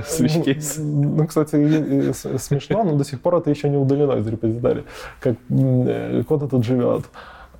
switch 0.00 0.44
case. 0.44 0.74
Ну, 0.78 1.16
ну, 1.16 1.26
кстати, 1.26 2.12
смешно, 2.38 2.84
но 2.84 2.96
до 2.96 3.04
сих 3.04 3.20
пор 3.20 3.36
это 3.36 3.50
еще 3.50 3.68
не 3.68 3.76
удалено 3.76 4.12
из 4.12 4.26
репозитория, 4.26 4.84
как 5.20 5.36
э, 5.50 6.22
код 6.28 6.42
этот 6.42 6.64
живет. 6.64 7.04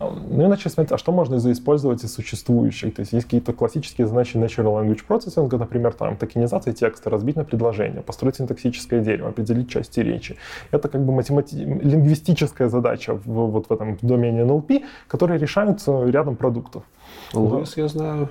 Ну 0.01 0.45
и 0.45 0.47
начали 0.47 0.69
смотреть, 0.69 0.93
а 0.93 0.99
что 0.99 1.13
можно 1.13 1.39
заиспользовать 1.41 2.05
из 2.05 2.15
существующих. 2.15 2.95
То 2.95 3.01
есть 3.01 3.13
есть 3.13 3.25
какие-то 3.27 3.53
классические 3.53 4.07
задачи 4.07 4.37
Natural 4.37 4.65
Language 4.81 5.01
Processing, 5.09 5.57
например, 5.57 5.93
там 5.93 6.17
токенизация 6.17 6.73
текста, 6.73 7.11
разбить 7.11 7.37
на 7.37 7.45
предложение, 7.45 8.03
построить 8.03 8.37
синтаксическое 8.37 9.01
дерево, 9.01 9.31
определить 9.31 9.69
части 9.69 10.01
речи. 10.01 10.37
Это 10.71 10.89
как 10.89 11.05
бы 11.05 11.13
математи- 11.13 11.57
лингвистическая 11.65 12.69
задача 12.69 13.15
в, 13.15 13.23
вот 13.27 13.69
в 13.69 13.73
этом 13.73 13.99
домене 14.03 14.43
NLP, 14.43 14.85
которые 15.09 15.39
решаются 15.39 16.05
рядом 16.05 16.37
продуктов. 16.37 16.85
Луис, 17.35 17.77
я 17.77 17.89
знаю, 17.89 18.29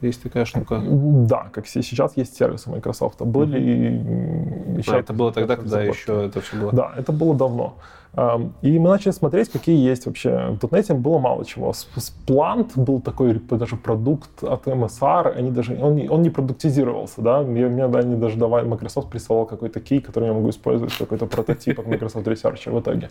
есть 0.00 0.22
такая 0.22 0.44
штука. 0.46 0.80
Да, 0.82 1.48
как 1.52 1.66
се- 1.66 1.82
сейчас 1.82 2.16
есть 2.16 2.36
сервисы 2.36 2.70
Microsoft. 2.70 3.20
Были 3.22 3.60
и 3.60 4.78
еще... 4.78 4.92
А, 4.94 4.98
это 4.98 5.12
было 5.12 5.30
тогда, 5.32 5.56
когда 5.56 5.82
еще 5.82 6.26
это 6.26 6.40
все 6.40 6.56
было. 6.56 6.72
Да, 6.72 6.92
это 6.96 7.12
было 7.12 7.34
давно. 7.34 7.76
И 8.14 8.78
мы 8.78 8.90
начали 8.90 9.10
смотреть, 9.12 9.48
какие 9.50 9.78
есть 9.78 10.04
вообще. 10.04 10.58
В 10.60 10.64
.NET 10.64 10.92
было 10.94 11.18
мало 11.18 11.46
чего. 11.46 11.72
С- 11.72 11.88
Splunk 11.96 12.72
был 12.76 13.00
такой 13.00 13.40
даже 13.50 13.76
продукт 13.76 14.44
от 14.44 14.66
MSR, 14.66 15.32
они 15.34 15.50
даже, 15.50 15.78
он, 15.82 15.98
он 16.10 16.20
не 16.20 16.28
продуктизировался, 16.28 17.22
да, 17.22 17.40
мне, 17.40 17.68
мне 17.68 17.84
они 17.86 18.16
даже 18.16 18.36
давали, 18.36 18.66
Microsoft 18.66 19.08
присылал 19.08 19.46
какой-то 19.46 19.80
кей, 19.80 20.00
который 20.02 20.28
я 20.28 20.34
могу 20.34 20.50
использовать, 20.50 20.94
какой-то 20.94 21.24
прототип 21.26 21.80
от 21.80 21.86
Microsoft 21.86 22.26
Research 22.26 22.70
в 22.70 22.78
итоге. 22.78 23.08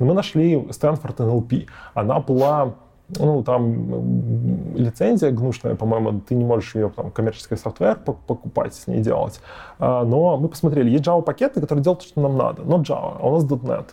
Но 0.00 0.06
мы 0.06 0.14
нашли 0.14 0.56
Stanford 0.56 1.16
NLP. 1.18 1.66
Она 1.94 2.18
была 2.18 2.74
ну, 3.18 3.42
там 3.44 4.74
лицензия 4.74 5.30
гнушная, 5.30 5.76
по-моему, 5.76 6.20
ты 6.20 6.34
не 6.34 6.44
можешь 6.44 6.74
ее, 6.74 6.90
там, 6.94 7.10
коммерческий 7.10 7.56
софтвер 7.56 7.98
пок- 8.04 8.16
покупать, 8.26 8.74
с 8.74 8.86
ней 8.88 9.00
делать. 9.00 9.40
А, 9.78 10.04
но 10.04 10.36
мы 10.36 10.48
посмотрели, 10.48 10.90
есть 10.90 11.04
Java-пакеты, 11.04 11.60
которые 11.60 11.84
делают, 11.84 12.02
что 12.02 12.20
нам 12.20 12.36
надо, 12.36 12.62
но 12.62 12.78
Java, 12.82 13.16
а 13.20 13.28
у 13.28 13.34
нас 13.34 13.44
.NET. 13.44 13.86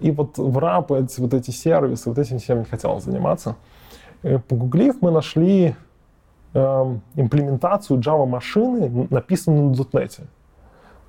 И 0.00 0.10
вот 0.10 0.38
в 0.38 0.58
RAP, 0.58 0.92
эти, 0.92 1.20
вот 1.20 1.34
эти 1.34 1.50
сервисы, 1.50 2.08
вот 2.08 2.18
этим 2.18 2.38
всем 2.38 2.60
не 2.60 2.64
хотелось 2.64 3.04
заниматься. 3.04 3.56
Э, 4.22 4.38
Погуглив, 4.38 4.96
мы 5.00 5.10
нашли 5.10 5.74
эм, 6.54 7.02
имплементацию 7.14 8.00
Java-машины, 8.00 9.08
написанную 9.10 9.70
на 9.70 9.74
.NET. 9.74 10.20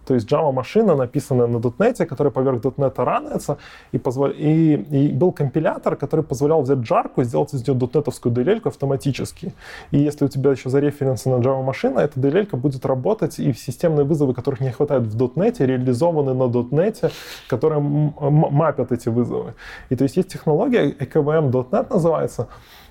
То 0.09 0.15
есть 0.15 0.27
Java-машина, 0.27 0.95
написанная 0.95 1.45
на 1.45 1.57
.NET, 1.57 2.03
которая 2.07 2.31
поверх 2.31 2.63
.NET 2.63 2.93
ранается, 2.97 3.59
и, 3.91 3.99
позвол... 3.99 4.31
и, 4.31 4.73
и 4.73 5.09
был 5.09 5.31
компилятор, 5.31 5.95
который 5.95 6.25
позволял 6.25 6.63
взять 6.63 6.83
джарку 6.83 7.21
и 7.21 7.25
сделать 7.25 7.53
из 7.53 7.67
нее 7.67 7.77
.NET-овскую 7.77 8.33
DLL 8.33 8.67
автоматически. 8.67 9.53
И 9.91 9.99
если 9.99 10.25
у 10.25 10.27
тебя 10.27 10.49
еще 10.49 10.71
зареференсена 10.71 11.35
Java-машина, 11.35 11.99
эта 11.99 12.19
DLL 12.19 12.55
будет 12.55 12.87
работать, 12.87 13.37
и 13.37 13.53
системные 13.53 14.03
вызовы, 14.03 14.33
которых 14.33 14.61
не 14.61 14.71
хватает 14.71 15.03
в 15.03 15.15
.NET, 15.15 15.63
реализованы 15.63 16.33
на 16.33 16.45
.NET, 16.45 17.11
которые 17.47 17.79
мапят 17.79 18.91
эти 18.91 19.09
вызовы. 19.09 19.53
И 19.89 19.95
то 19.95 20.05
есть 20.05 20.17
есть 20.17 20.29
технология, 20.29 20.89
IKVM.NET 20.89 21.93
называется, 21.93 22.47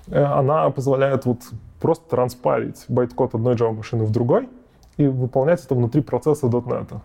э, 0.07 0.23
она 0.23 0.69
позволяет 0.69 1.25
вот 1.25 1.39
просто 1.81 2.09
транспайлить 2.09 2.85
байт-код 2.87 3.35
одной 3.35 3.55
Java-машины 3.55 4.05
в 4.05 4.11
другой, 4.11 4.47
и 4.99 5.07
выполнять 5.07 5.63
это 5.63 5.75
внутри 5.75 6.01
процесса 6.01 6.47
.NET. 6.47 6.99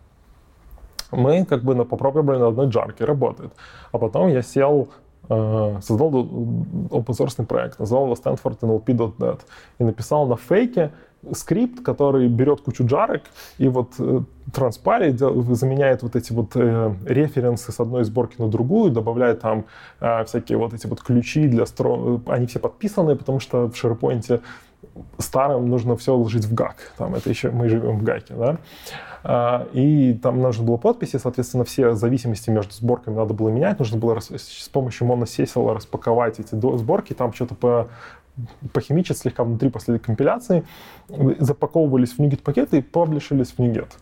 Мы 1.12 1.44
как 1.44 1.62
бы 1.62 1.76
на, 1.76 1.84
попробовали 1.84 2.38
на 2.38 2.48
одной 2.48 2.66
джарке, 2.66 3.04
работает. 3.04 3.52
А 3.92 3.98
потом 3.98 4.28
я 4.28 4.42
сел 4.42 4.88
э, 5.28 5.78
создал 5.80 6.10
open 6.12 7.06
source 7.06 7.46
проект, 7.46 7.78
назвал 7.78 8.06
его 8.06 8.14
Stanford 8.14 8.58
NLP.net 8.60 9.40
и 9.78 9.84
написал 9.84 10.26
на 10.26 10.36
фейке 10.36 10.90
скрипт, 11.32 11.84
который 11.84 12.26
берет 12.26 12.62
кучу 12.62 12.84
джарок 12.84 13.22
и 13.58 13.68
вот 13.68 13.92
э, 13.98 14.20
транспари 14.52 15.12
заменяет 15.12 16.02
вот 16.02 16.16
эти 16.16 16.32
вот 16.32 16.56
э, 16.56 16.94
референсы 17.06 17.70
с 17.70 17.78
одной 17.78 18.02
сборки 18.02 18.34
на 18.42 18.48
другую, 18.48 18.90
добавляет 18.90 19.40
там 19.40 19.66
всякие 20.26 20.58
вот 20.58 20.74
эти 20.74 20.88
вот 20.88 21.00
ключи 21.00 21.46
для 21.46 21.64
стро... 21.64 22.20
Они 22.26 22.46
все 22.46 22.58
подписаны, 22.58 23.14
потому 23.14 23.38
что 23.38 23.68
в 23.68 23.72
SharePoint 23.72 24.42
старым 25.18 25.68
нужно 25.68 25.96
все 25.96 26.16
вложить 26.16 26.44
в 26.44 26.54
ГАК. 26.54 26.92
Там 26.96 27.14
это 27.14 27.28
еще 27.30 27.50
мы 27.50 27.68
живем 27.68 27.98
в 27.98 28.02
ГАКе, 28.02 28.34
да. 28.34 28.58
А, 29.22 29.66
и 29.72 30.14
там 30.14 30.40
нужно 30.40 30.64
было 30.64 30.76
подписи, 30.76 31.16
соответственно, 31.16 31.64
все 31.64 31.94
зависимости 31.94 32.50
между 32.50 32.72
сборками 32.74 33.16
надо 33.16 33.32
было 33.32 33.48
менять, 33.48 33.78
нужно 33.78 33.98
было 33.98 34.18
с 34.20 34.68
помощью 34.70 35.06
моносесила 35.06 35.74
распаковать 35.74 36.38
эти 36.40 36.54
сборки, 36.54 37.14
там 37.14 37.32
что-то 37.32 37.54
по 37.54 37.88
похимичить 38.72 39.16
слегка 39.18 39.44
внутри 39.44 39.70
после 39.70 39.98
компиляции, 39.98 40.64
запаковывались 41.38 42.12
в 42.12 42.18
NuGet 42.18 42.42
пакеты 42.42 42.78
и 42.78 42.82
паблишились 42.82 43.52
в 43.52 43.58
NuGet. 43.60 43.92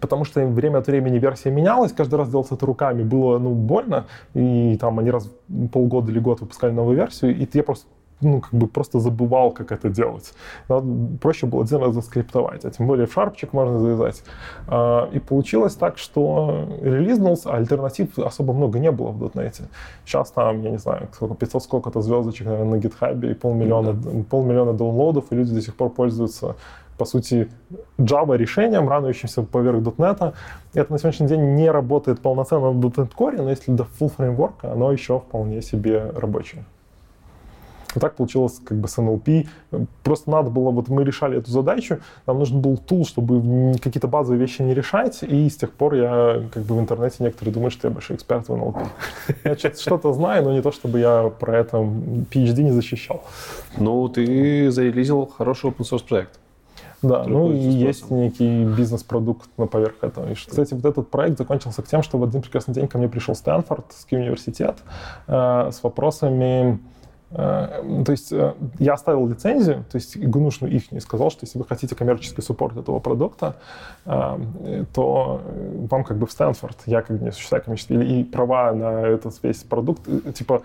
Потому 0.00 0.24
что 0.24 0.44
время 0.46 0.78
от 0.78 0.86
времени 0.86 1.18
версия 1.18 1.50
менялась, 1.50 1.92
каждый 1.92 2.14
раз 2.16 2.30
делать 2.30 2.50
это 2.50 2.64
руками 2.64 3.02
было 3.02 3.38
ну, 3.38 3.54
больно, 3.54 4.06
и 4.34 4.76
там 4.80 4.98
они 4.98 5.10
раз 5.10 5.30
полгода 5.72 6.10
или 6.10 6.18
год 6.18 6.40
выпускали 6.40 6.72
новую 6.72 6.96
версию, 6.96 7.36
и 7.36 7.48
я 7.52 7.62
просто 7.62 7.86
ну, 8.20 8.40
как 8.40 8.52
бы 8.52 8.66
просто 8.66 9.00
забывал, 9.00 9.50
как 9.50 9.72
это 9.72 9.88
делать. 9.88 10.32
Надо, 10.68 10.86
проще 11.20 11.46
было 11.46 11.62
один 11.62 11.78
раз 11.78 11.94
заскриптовать, 11.94 12.64
а 12.64 12.70
тем 12.70 12.86
более 12.86 13.06
в 13.06 13.12
шарпчик 13.12 13.52
можно 13.52 13.78
завязать. 13.78 14.22
А, 14.66 15.08
и 15.12 15.18
получилось 15.18 15.74
так, 15.74 15.98
что 15.98 16.66
релизнулся, 16.80 17.50
а 17.50 17.56
альтернатив 17.56 18.18
особо 18.18 18.52
много 18.52 18.78
не 18.78 18.90
было 18.90 19.10
в 19.10 19.22
.NET. 19.22 19.62
Сейчас 20.04 20.30
там, 20.30 20.62
я 20.62 20.70
не 20.70 20.78
знаю, 20.78 21.08
сколько, 21.12 21.34
500 21.34 21.62
сколько-то 21.62 22.00
звездочек, 22.00 22.46
наверное, 22.46 22.78
на 22.78 22.80
GitHub 22.80 23.30
и 23.30 23.34
полмиллиона, 23.34 23.92
да. 23.92 24.10
полмиллиона 24.28 24.72
даунлодов, 24.72 25.26
и 25.30 25.34
люди 25.34 25.54
до 25.54 25.60
сих 25.60 25.74
пор 25.74 25.90
пользуются 25.90 26.56
по 27.00 27.06
сути, 27.06 27.48
Java 27.98 28.36
решением, 28.36 28.86
ранующимся 28.86 29.42
поверх 29.42 29.78
.NET. 29.78 30.34
Это 30.74 30.92
на 30.92 30.98
сегодняшний 30.98 31.28
день 31.28 31.54
не 31.54 31.70
работает 31.70 32.20
полноценно 32.20 32.72
в 32.72 32.78
.NET 32.78 33.08
Core, 33.16 33.40
но 33.40 33.48
если 33.48 33.72
до 33.72 33.86
full 33.98 34.10
фреймворка, 34.14 34.72
оно 34.72 34.92
еще 34.92 35.18
вполне 35.18 35.62
себе 35.62 36.12
рабочее. 36.14 36.62
Вот 37.94 38.00
так 38.00 38.16
получилось 38.16 38.60
как 38.64 38.78
бы 38.78 38.88
с 38.88 38.98
NLP. 38.98 39.48
Просто 40.02 40.30
надо 40.30 40.50
было, 40.50 40.70
вот 40.70 40.88
мы 40.88 41.04
решали 41.04 41.38
эту 41.38 41.50
задачу, 41.50 41.98
нам 42.26 42.38
нужен 42.38 42.60
был 42.60 42.76
тул, 42.76 43.04
чтобы 43.04 43.74
какие-то 43.80 44.08
базовые 44.08 44.40
вещи 44.40 44.62
не 44.62 44.74
решать, 44.74 45.22
и 45.22 45.48
с 45.48 45.56
тех 45.56 45.72
пор 45.72 45.94
я 45.94 46.42
как 46.52 46.62
бы 46.64 46.76
в 46.76 46.80
интернете 46.80 47.16
некоторые 47.20 47.54
думают, 47.54 47.72
что 47.72 47.88
я 47.88 47.94
большой 47.94 48.16
эксперт 48.16 48.48
в 48.48 48.52
NLP. 48.52 48.86
Я 49.44 49.56
что-то 49.56 50.12
знаю, 50.12 50.44
но 50.44 50.52
не 50.52 50.62
то, 50.62 50.72
чтобы 50.72 51.00
я 51.00 51.30
про 51.38 51.58
это 51.58 51.78
PhD 51.78 52.62
не 52.62 52.72
защищал. 52.72 53.22
Ну, 53.78 54.08
ты 54.08 54.70
зарелизил 54.70 55.26
хороший 55.26 55.70
open 55.70 55.80
source 55.80 56.06
проект. 56.06 56.40
Да, 57.02 57.24
ну 57.24 57.50
и 57.50 57.56
есть 57.56 58.10
некий 58.10 58.64
бизнес-продукт 58.64 59.48
на 59.56 59.66
поверх 59.66 59.94
этого. 60.02 60.30
И, 60.30 60.34
кстати, 60.34 60.74
вот 60.74 60.84
этот 60.84 61.10
проект 61.10 61.38
закончился 61.38 61.82
тем, 61.82 62.02
что 62.02 62.18
в 62.18 62.24
один 62.24 62.42
прекрасный 62.42 62.74
день 62.74 62.88
ко 62.88 62.98
мне 62.98 63.08
пришел 63.08 63.34
Стэнфордский 63.34 64.18
университет 64.18 64.76
э, 65.26 65.70
с 65.72 65.82
вопросами 65.82 66.78
то 67.32 68.06
есть 68.08 68.32
э, 68.32 68.54
я 68.80 68.94
оставил 68.94 69.28
лицензию, 69.28 69.84
то 69.88 69.96
есть 69.96 70.16
гнушную 70.16 70.74
их 70.74 70.90
и 70.90 70.98
сказал, 70.98 71.30
что 71.30 71.44
если 71.44 71.60
вы 71.60 71.64
хотите 71.64 71.94
коммерческий 71.94 72.42
support 72.42 72.76
этого 72.76 72.98
продукта, 72.98 73.54
э, 74.04 74.84
то 74.92 75.40
вам 75.88 76.02
как 76.02 76.18
бы 76.18 76.26
в 76.26 76.32
Стэнфорд, 76.32 76.76
я 76.86 77.02
как 77.02 77.16
бы 77.16 77.22
не 77.22 77.28
осуществляю 77.28 77.62
коммерческий, 77.62 78.20
и 78.20 78.24
права 78.24 78.72
на 78.72 79.02
этот 79.02 79.40
весь 79.44 79.62
продукт, 79.62 80.08
типа 80.34 80.62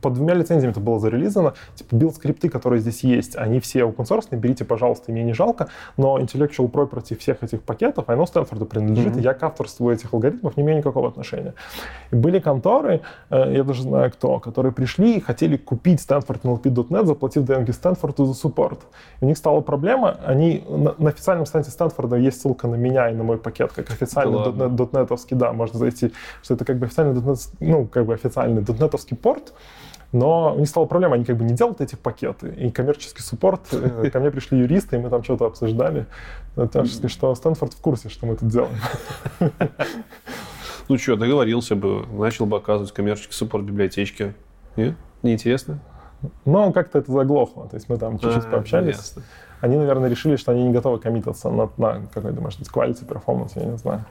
под 0.00 0.14
двумя 0.14 0.34
лицензиями 0.34 0.72
это 0.72 0.80
было 0.80 0.98
зарелизано, 0.98 1.54
типа 1.76 1.94
билд-скрипты, 1.94 2.48
которые 2.48 2.80
здесь 2.80 3.04
есть, 3.04 3.36
они 3.36 3.60
все 3.60 3.80
open 3.82 4.04
source, 4.04 4.34
берите, 4.36 4.64
пожалуйста, 4.64 5.12
мне 5.12 5.22
не 5.22 5.34
жалко, 5.34 5.68
но 5.96 6.18
intellectual 6.18 6.68
property 6.68 7.16
всех 7.16 7.44
этих 7.44 7.62
пакетов, 7.62 8.08
оно 8.08 8.26
Стэнфорду 8.26 8.66
принадлежит, 8.66 9.14
mm-hmm. 9.14 9.20
и 9.20 9.22
я 9.22 9.34
к 9.34 9.42
авторству 9.44 9.88
этих 9.88 10.12
алгоритмов 10.12 10.56
не 10.56 10.64
имею 10.64 10.78
никакого 10.78 11.06
отношения. 11.06 11.54
И 12.10 12.16
были 12.16 12.40
конторы, 12.40 13.02
я 13.30 13.62
даже 13.62 13.82
знаю 13.82 14.10
кто, 14.10 14.40
которые 14.40 14.72
пришли 14.72 15.18
и 15.18 15.20
хотели 15.20 15.56
купить 15.56 16.07
Stanford 16.08 16.42
NLP.net, 16.42 17.06
заплатив 17.06 17.44
деньги 17.44 17.70
Стэнфорду 17.70 18.24
за 18.24 18.34
суппорт. 18.34 18.80
у 19.20 19.26
них 19.26 19.36
стала 19.36 19.60
проблема, 19.60 20.18
они 20.24 20.64
на, 20.68 20.94
на 20.98 21.10
официальном 21.10 21.46
сайте 21.46 21.70
Стэнфорда 21.70 22.16
есть 22.16 22.40
ссылка 22.40 22.66
на 22.66 22.76
меня 22.76 23.10
и 23.10 23.14
на 23.14 23.24
мой 23.24 23.38
пакет, 23.38 23.72
как 23.72 23.90
официальный 23.90 24.38
да 24.52 24.66
.NET, 24.66 25.18
да, 25.32 25.52
можно 25.52 25.78
зайти, 25.78 26.12
что 26.42 26.54
это 26.54 26.64
как 26.64 26.78
бы 26.78 26.86
официальный 26.86 27.20
.NET, 27.20 27.38
ну, 27.60 27.86
как 27.86 28.06
бы 28.06 28.14
официальный 28.14 28.62
.NET 28.62 29.16
порт, 29.16 29.52
но 30.12 30.54
у 30.54 30.58
них 30.58 30.68
стала 30.68 30.86
проблема, 30.86 31.16
они 31.16 31.24
как 31.24 31.36
бы 31.36 31.44
не 31.44 31.54
делают 31.54 31.82
эти 31.82 31.94
пакеты. 31.94 32.48
И 32.56 32.70
коммерческий 32.70 33.22
суппорт, 33.22 33.60
э, 33.72 34.08
ко 34.12 34.20
мне 34.20 34.30
пришли 34.30 34.58
юристы, 34.58 34.96
и 34.96 34.98
мы 34.98 35.10
там 35.10 35.22
что-то 35.22 35.44
обсуждали. 35.44 36.06
Сказать, 36.54 37.10
что 37.10 37.34
Стэнфорд 37.34 37.74
в 37.74 37.80
курсе, 37.80 38.08
что 38.08 38.26
мы 38.26 38.36
тут 38.36 38.48
делаем. 38.48 38.78
Ну 40.88 40.96
что, 40.96 41.16
договорился 41.16 41.76
бы, 41.76 42.06
начал 42.06 42.46
бы 42.46 42.56
оказывать 42.56 42.92
коммерческий 42.92 43.34
суппорт 43.34 43.62
библиотечки. 43.62 44.34
Нет? 44.76 44.94
Неинтересно? 45.22 45.80
Но 46.44 46.72
как-то 46.72 46.98
это 46.98 47.12
заглохло. 47.12 47.68
То 47.68 47.76
есть 47.76 47.88
мы 47.88 47.96
там 47.96 48.18
чуть-чуть 48.18 48.46
а, 48.46 48.50
пообщались. 48.50 48.96
Ясно. 48.96 49.22
Они, 49.60 49.76
наверное, 49.76 50.08
решили, 50.08 50.36
что 50.36 50.52
они 50.52 50.64
не 50.64 50.72
готовы 50.72 50.98
коммитаться 50.98 51.50
на, 51.50 51.68
на 51.76 52.02
какой-то, 52.12 52.40
может 52.40 52.58
быть, 52.58 52.68
quality, 52.68 53.06
performance, 53.06 53.52
я 53.56 53.64
не 53.64 53.76
знаю. 53.76 54.04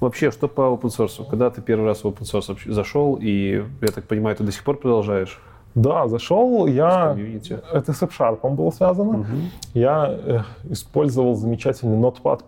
Вообще, 0.00 0.30
что 0.30 0.48
по 0.48 0.62
open 0.62 0.90
source? 0.90 1.24
Когда 1.28 1.50
ты 1.50 1.60
первый 1.60 1.86
раз 1.86 2.02
в 2.02 2.06
open 2.06 2.22
source 2.22 2.72
зашел, 2.72 3.18
и, 3.20 3.64
я 3.80 3.88
так 3.88 4.04
понимаю, 4.04 4.36
ты 4.36 4.44
до 4.44 4.52
сих 4.52 4.64
пор 4.64 4.78
продолжаешь? 4.78 5.40
Да, 5.74 6.06
зашел 6.06 6.66
я... 6.66 7.16
Это 7.72 7.92
с 7.92 8.02
F-Sharp 8.02 8.48
было 8.54 8.70
связано. 8.70 9.20
Угу. 9.20 9.26
Я 9.74 10.06
э, 10.10 10.40
использовал 10.64 11.34
замечательный 11.34 11.96
Notepad++, 11.96 12.42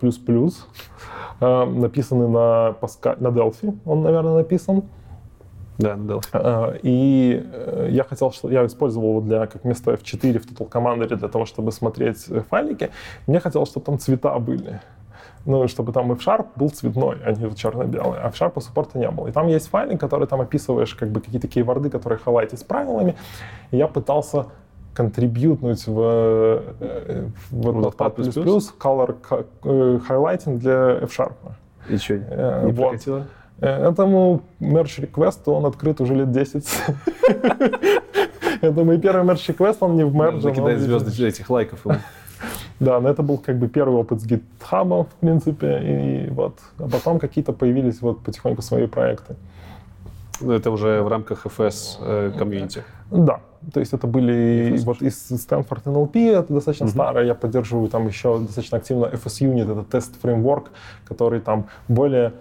э, 1.41 1.65
написанный 1.65 2.29
на, 2.29 2.75
Pascal, 2.81 3.17
на 3.21 3.29
Delphi, 3.29 3.79
он, 3.87 4.03
наверное, 4.03 4.35
написан. 4.35 4.83
Да, 5.79 5.97
на 5.97 6.13
Delphi. 6.13 6.81
И 6.83 7.43
э, 7.53 7.89
я 7.91 8.05
хотел, 8.05 8.31
что 8.33 8.49
я 8.49 8.65
использовал 8.65 9.11
его 9.11 9.21
для, 9.21 9.47
как 9.47 9.65
вместо 9.65 9.93
F4 9.93 10.39
в 10.39 10.47
Total 10.47 10.69
Commander 10.69 11.17
для 11.17 11.29
того, 11.29 11.47
чтобы 11.47 11.73
смотреть 11.73 12.27
э, 12.29 12.43
файлики. 12.49 12.91
Мне 13.27 13.41
хотелось, 13.41 13.71
чтобы 13.71 13.87
там 13.87 13.99
цвета 13.99 14.39
были. 14.39 14.81
Ну, 15.47 15.69
чтобы 15.69 15.93
там 15.93 16.11
F-Sharp 16.13 16.47
был 16.57 16.71
цветной, 16.71 17.19
а 17.25 17.33
не 17.33 17.55
черно-белый. 17.55 18.19
А 18.21 18.29
F-Sharp 18.29 18.61
суппорта 18.61 18.99
не 18.99 19.11
было. 19.11 19.29
И 19.29 19.33
там 19.33 19.49
есть 19.49 19.69
файлик, 19.69 20.01
который 20.01 20.27
там 20.27 20.41
описываешь 20.41 20.95
как 20.95 21.11
бы 21.11 21.21
какие-то 21.21 21.49
кейворды, 21.49 21.91
которые 21.91 22.19
хайлайтить 22.19 22.61
с 22.61 22.65
правилами. 22.65 23.17
И 23.71 23.77
я 23.77 23.89
пытался 23.89 24.47
контрибьютнуть 24.95 25.87
в, 25.87 26.01
э, 26.81 27.27
в 27.51 27.69
Notepad++ 27.69 28.15
color 28.79 29.17
highlighting 29.63 30.59
для 30.59 31.01
F-Sharp. 31.03 31.35
И 31.89 31.97
что, 31.97 32.17
не 32.17 32.73
вот. 32.73 32.91
прокатило? 32.91 33.27
Э, 33.65 33.89
этому 33.89 34.43
merge 34.61 35.01
request 35.01 35.41
он 35.47 35.65
открыт 35.65 36.01
уже 36.01 36.15
лет 36.15 36.31
10. 36.31 36.67
Это 38.61 38.85
мой 38.85 38.99
первый 38.99 39.25
merge 39.25 39.55
request, 39.55 39.79
он 39.81 39.97
не 39.97 40.05
в 40.05 40.15
merge. 40.15 40.41
Закидать 40.41 40.81
звезды 40.81 41.27
этих 41.27 41.49
лайков 41.49 41.87
ему. 41.87 41.97
Да, 42.81 43.01
но 43.01 43.09
это 43.09 43.23
был 43.23 43.39
как 43.39 43.59
бы 43.59 43.69
первый 43.69 44.01
опыт 44.01 44.21
с 44.21 44.27
GitHub, 44.27 45.05
в 45.05 45.15
принципе, 45.21 46.27
и 46.27 46.31
вот. 46.31 46.59
А 46.79 46.89
потом 46.89 47.19
какие-то 47.19 47.53
появились 47.53 48.03
вот 48.03 48.21
потихоньку 48.21 48.61
свои 48.61 48.87
проекты. 48.87 49.37
Ну, 50.41 50.53
это 50.53 50.71
уже 50.71 51.01
в 51.01 51.09
рамках 51.09 51.47
FS 51.47 51.97
э, 52.01 52.33
комьюнити. 52.37 52.83
Да, 53.11 53.41
то 53.73 53.81
есть 53.81 53.95
это 53.95 54.07
были 54.07 54.75
FS. 54.75 54.85
вот 54.85 55.03
из 55.03 55.31
Stanford 55.31 55.85
NLP, 55.85 56.33
это 56.33 56.53
достаточно 56.53 56.85
uh-huh. 56.85 56.91
старое, 56.91 57.25
я 57.25 57.35
поддерживаю 57.35 57.89
там 57.89 58.09
еще 58.09 58.41
достаточно 58.41 58.79
активно 58.79 59.07
FS 59.07 59.41
Unit, 59.41 59.73
это 59.73 59.85
тест-фреймворк, 59.85 60.71
который 61.07 61.41
там 61.41 61.69
более 61.89 62.33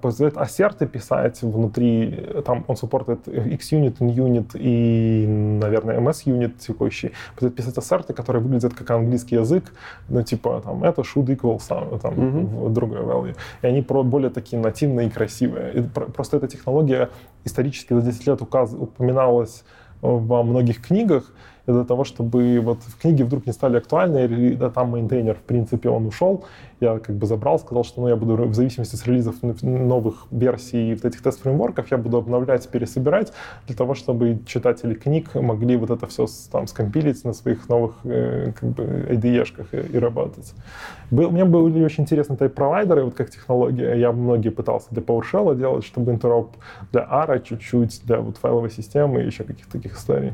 позволяет 0.00 0.36
ассерты 0.36 0.86
писать 0.86 1.42
внутри, 1.42 2.28
там 2.44 2.64
он 2.66 2.76
суппортит 2.76 3.28
X-Unit, 3.28 3.96
N-Unit 4.00 4.50
и, 4.54 5.26
наверное, 5.26 5.98
MS-Unit 6.00 6.58
текущий, 6.58 7.12
позволяет 7.34 7.56
писать 7.56 7.78
ассерты, 7.78 8.12
которые 8.12 8.42
выглядят 8.42 8.74
как 8.74 8.90
английский 8.90 9.36
язык, 9.36 9.72
ну, 10.08 10.22
типа, 10.22 10.60
там, 10.64 10.82
это 10.84 11.02
should 11.02 11.26
equal 11.26 11.58
some, 11.58 11.98
там, 12.00 12.14
mm-hmm. 12.14 12.70
другой 12.70 13.00
value. 13.00 13.36
И 13.62 13.66
они 13.66 13.82
про 13.82 14.02
более 14.02 14.30
такие 14.30 14.60
нативные 14.60 15.08
и 15.08 15.10
красивые. 15.10 15.72
И 15.74 15.82
просто 15.82 16.36
эта 16.36 16.48
технология 16.48 17.10
исторически 17.44 17.94
за 17.94 18.02
10 18.02 18.26
лет 18.26 18.42
указ, 18.42 18.72
упоминалась 18.72 19.64
во 20.00 20.42
многих 20.42 20.82
книгах, 20.82 21.32
для 21.66 21.84
того, 21.84 22.04
чтобы 22.04 22.60
вот 22.60 22.78
в 22.82 23.00
книге 23.00 23.24
вдруг 23.24 23.46
не 23.46 23.52
стали 23.52 23.76
актуальны, 23.76 24.24
или 24.24 24.54
да, 24.54 24.70
там 24.70 24.90
мейнтейнер, 24.90 25.36
в 25.36 25.42
принципе, 25.42 25.88
он 25.88 26.06
ушел, 26.06 26.44
я 26.80 26.98
как 26.98 27.16
бы 27.16 27.26
забрал, 27.26 27.58
сказал, 27.58 27.84
что 27.84 28.00
ну, 28.00 28.08
я 28.08 28.16
буду 28.16 28.36
в 28.36 28.54
зависимости 28.54 28.96
от 28.96 29.06
релизов 29.06 29.36
новых 29.62 30.26
версий 30.30 30.94
вот 30.94 31.04
этих 31.04 31.22
тест-фреймворков, 31.22 31.90
я 31.90 31.98
буду 31.98 32.16
обновлять, 32.16 32.68
пересобирать, 32.68 33.32
для 33.66 33.76
того, 33.76 33.94
чтобы 33.94 34.40
читатели 34.46 34.94
книг 34.94 35.34
могли 35.34 35.76
вот 35.76 35.90
это 35.90 36.06
все 36.06 36.26
там 36.50 36.66
скомпилить 36.66 37.24
на 37.24 37.32
своих 37.32 37.68
новых 37.68 37.94
э, 38.04 38.52
как 38.58 38.70
бы 38.70 38.82
IDE-шках 39.10 39.68
и, 39.72 39.96
и 39.96 39.98
работать. 39.98 40.54
Был, 41.10 41.28
у 41.28 41.30
меня 41.30 41.44
были 41.44 41.84
очень 41.84 42.02
интересные 42.02 42.36
тайп-провайдеры, 42.36 43.04
вот 43.04 43.14
как 43.14 43.30
технология. 43.30 43.94
Я 43.94 44.12
многие 44.12 44.48
пытался 44.48 44.88
для 44.90 45.02
PowerShell 45.02 45.56
делать, 45.56 45.84
чтобы 45.84 46.10
интероп 46.10 46.56
для 46.90 47.02
ARA 47.02 47.40
чуть-чуть, 47.42 48.02
для 48.04 48.18
вот 48.18 48.38
файловой 48.38 48.70
системы 48.70 49.22
и 49.22 49.26
еще 49.26 49.44
каких-то 49.44 49.72
таких 49.72 49.96
историй. 49.96 50.32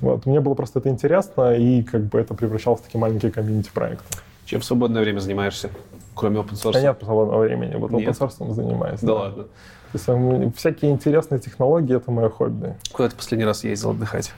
Вот. 0.00 0.26
Мне 0.26 0.40
было 0.40 0.54
просто 0.54 0.78
это 0.78 0.88
интересно, 0.88 1.54
и 1.54 1.82
как 1.82 2.02
бы 2.04 2.18
это 2.18 2.34
превращалось 2.34 2.80
в 2.80 2.84
такие 2.84 3.00
маленькие 3.00 3.32
комьюнити-проекты. 3.32 4.18
Чем 4.44 4.60
в 4.60 4.64
свободное 4.64 5.02
время 5.02 5.18
занимаешься, 5.20 5.70
кроме 6.14 6.40
open 6.40 6.52
source? 6.52 6.72
Да 6.72 6.80
нет 6.82 6.98
свободного 7.02 7.42
времени, 7.42 7.74
вот 7.76 7.90
open 7.90 8.18
source 8.18 8.52
занимаюсь. 8.52 9.00
Да, 9.00 9.06
да 9.06 9.14
ладно. 9.14 9.44
То 9.92 10.12
есть 10.42 10.56
всякие 10.56 10.90
интересные 10.90 11.38
технологии— 11.40 11.96
это 11.98 12.10
мое 12.10 12.28
хобби. 12.28 12.74
Куда 12.92 13.08
ты 13.08 13.16
последний 13.16 13.46
раз 13.46 13.64
ездил 13.64 13.90
отдыхать? 13.90 14.32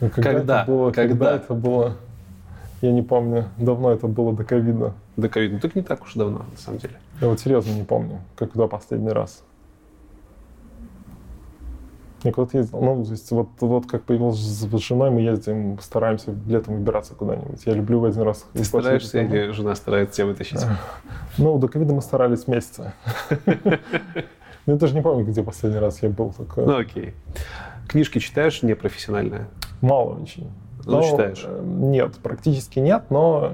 Ну, 0.00 0.10
когда? 0.10 0.32
Когда? 0.32 0.62
Это 0.62 0.70
было, 0.70 0.90
когда? 0.90 1.08
когда 1.08 1.36
это 1.36 1.54
было? 1.54 1.96
Я 2.82 2.92
не 2.92 3.02
помню. 3.02 3.46
Давно 3.58 3.92
это 3.92 4.06
было 4.06 4.32
до 4.32 4.44
ковида. 4.44 4.94
До 5.16 5.28
ковида? 5.28 5.54
Ну, 5.54 5.60
так 5.60 5.74
не 5.74 5.82
так 5.82 6.02
уж 6.02 6.14
давно, 6.14 6.44
на 6.50 6.56
самом 6.58 6.78
деле. 6.78 6.94
Я 7.20 7.28
вот 7.28 7.40
серьезно 7.40 7.72
не 7.72 7.84
помню, 7.84 8.20
когда 8.36 8.66
последний 8.66 9.10
раз. 9.10 9.42
Я 12.22 12.32
куда-то 12.32 12.58
ездил. 12.58 12.80
Ну, 12.80 13.04
то 13.04 13.10
есть 13.10 13.30
вот, 13.30 13.48
вот 13.60 13.86
как 13.86 14.02
появился 14.02 14.42
с 14.42 14.78
женой, 14.78 15.10
мы 15.10 15.22
ездим, 15.22 15.78
стараемся 15.80 16.34
летом 16.46 16.76
выбираться 16.76 17.14
куда-нибудь. 17.14 17.62
Я 17.64 17.72
люблю 17.72 18.00
в 18.00 18.04
один 18.04 18.22
раз... 18.22 18.44
Ты 18.52 18.64
стараешься 18.64 19.20
или 19.22 19.50
жена 19.52 19.74
старается 19.74 20.16
тебя 20.16 20.26
вытащить? 20.26 20.60
Ну, 21.38 21.58
до 21.58 21.68
ковида 21.68 21.94
мы 21.94 22.02
старались 22.02 22.46
месяца. 22.46 22.94
Ну, 24.66 24.74
я 24.74 24.78
даже 24.78 24.94
не 24.94 25.00
помню, 25.00 25.24
где 25.24 25.42
последний 25.42 25.78
раз 25.78 26.02
я 26.02 26.10
был. 26.10 26.34
Такой. 26.34 26.66
Ну, 26.66 26.78
окей. 26.78 27.14
Книжки 27.88 28.18
читаешь 28.18 28.62
непрофессиональные? 28.62 29.46
Мало 29.80 30.20
очень. 30.20 30.50
Ну, 30.84 31.02
читаешь? 31.02 31.44
Э, 31.46 31.62
нет, 31.64 32.16
практически 32.22 32.78
нет, 32.78 33.04
но 33.10 33.52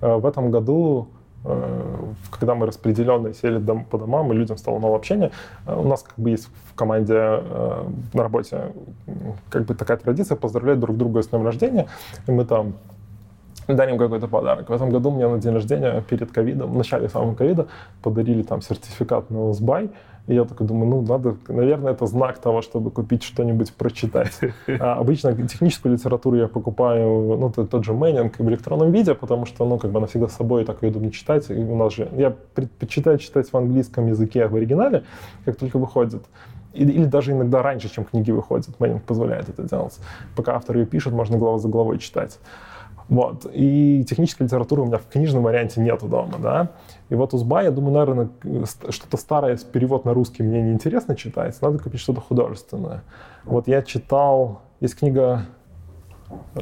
э, 0.00 0.14
в 0.16 0.26
этом 0.26 0.50
году 0.50 1.08
когда 2.30 2.54
мы 2.54 2.66
распределенные 2.66 3.34
сели 3.34 3.58
по 3.90 3.98
домам, 3.98 4.32
и 4.32 4.36
людям 4.36 4.56
стало 4.56 4.78
мало 4.78 4.96
общения, 4.96 5.30
у 5.66 5.86
нас 5.86 6.02
как 6.02 6.18
бы 6.18 6.30
есть 6.30 6.48
в 6.70 6.74
команде 6.74 7.14
на 7.14 8.22
работе 8.22 8.72
как 9.50 9.64
бы 9.64 9.74
такая 9.74 9.96
традиция 9.96 10.36
поздравлять 10.36 10.80
друг 10.80 10.96
друга 10.96 11.22
с 11.22 11.28
днем 11.28 11.44
рождения, 11.44 11.86
и 12.26 12.30
мы 12.32 12.44
там 12.44 12.74
дарим 13.66 13.98
какой-то 13.98 14.28
подарок. 14.28 14.68
В 14.68 14.72
этом 14.72 14.90
году 14.90 15.10
мне 15.10 15.28
на 15.28 15.38
день 15.38 15.52
рождения 15.52 16.02
перед 16.08 16.32
ковидом, 16.32 16.72
в 16.72 16.76
начале 16.76 17.08
самого 17.08 17.34
ковида, 17.34 17.66
подарили 18.02 18.42
там 18.42 18.62
сертификат 18.62 19.30
на 19.30 19.48
OZ.by, 19.48 19.90
и 20.28 20.34
я 20.34 20.44
такой 20.44 20.66
думаю, 20.66 20.90
ну, 20.90 21.00
надо, 21.00 21.36
наверное, 21.48 21.92
это 21.92 22.06
знак 22.06 22.38
того, 22.38 22.60
чтобы 22.60 22.90
купить 22.90 23.22
что-нибудь 23.22 23.72
прочитать. 23.72 24.38
А 24.80 24.94
обычно 24.94 25.34
техническую 25.34 25.94
литературу 25.94 26.36
я 26.36 26.48
покупаю, 26.48 27.38
ну, 27.38 27.50
тот, 27.50 27.70
тот 27.70 27.84
же 27.84 27.94
Manning 27.94 28.38
в 28.38 28.48
электронном 28.48 28.92
виде, 28.92 29.14
потому 29.14 29.46
что, 29.46 29.64
ну, 29.64 29.78
как 29.78 29.90
бы 29.90 29.98
она 29.98 30.06
всегда 30.06 30.28
с 30.28 30.36
собой, 30.36 30.64
так 30.64 30.82
ее 30.82 30.90
удобно 30.90 31.10
читать. 31.10 31.50
И 31.50 31.54
у 31.54 31.76
нас 31.76 31.94
же, 31.94 32.08
я 32.16 32.34
предпочитаю 32.54 33.18
читать 33.18 33.50
в 33.50 33.56
английском 33.56 34.06
языке 34.06 34.46
в 34.46 34.54
оригинале, 34.54 35.04
как 35.46 35.56
только 35.56 35.78
выходит. 35.78 36.22
Или 36.74 37.04
даже 37.04 37.32
иногда 37.32 37.62
раньше, 37.62 37.90
чем 37.90 38.04
книги 38.04 38.30
выходят. 38.30 38.78
Manning 38.78 39.02
позволяет 39.04 39.48
это 39.48 39.62
делать. 39.62 39.98
Пока 40.36 40.54
автор 40.54 40.76
ее 40.76 40.84
пишет, 40.84 41.14
можно 41.14 41.38
глава 41.38 41.58
за 41.58 41.68
главой 41.68 41.98
читать. 41.98 42.38
Вот. 43.08 43.46
И 43.52 44.04
технической 44.04 44.46
литературы 44.46 44.82
у 44.82 44.86
меня 44.86 44.98
в 44.98 45.06
книжном 45.06 45.42
варианте 45.42 45.80
нету 45.80 46.06
дома, 46.08 46.34
да. 46.38 46.68
И 47.08 47.14
вот 47.14 47.32
узба, 47.32 47.62
я 47.62 47.70
думаю, 47.70 47.94
наверное, 47.94 48.28
что-то 48.90 49.16
старое, 49.16 49.58
перевод 49.72 50.04
на 50.04 50.12
русский 50.12 50.42
мне 50.42 50.60
неинтересно 50.60 51.16
читать, 51.16 51.56
надо 51.62 51.78
купить 51.78 52.00
что-то 52.00 52.20
художественное. 52.20 53.02
Вот 53.44 53.66
я 53.66 53.82
читал, 53.82 54.60
есть 54.80 54.98
книга 54.98 55.46
э, 56.54 56.60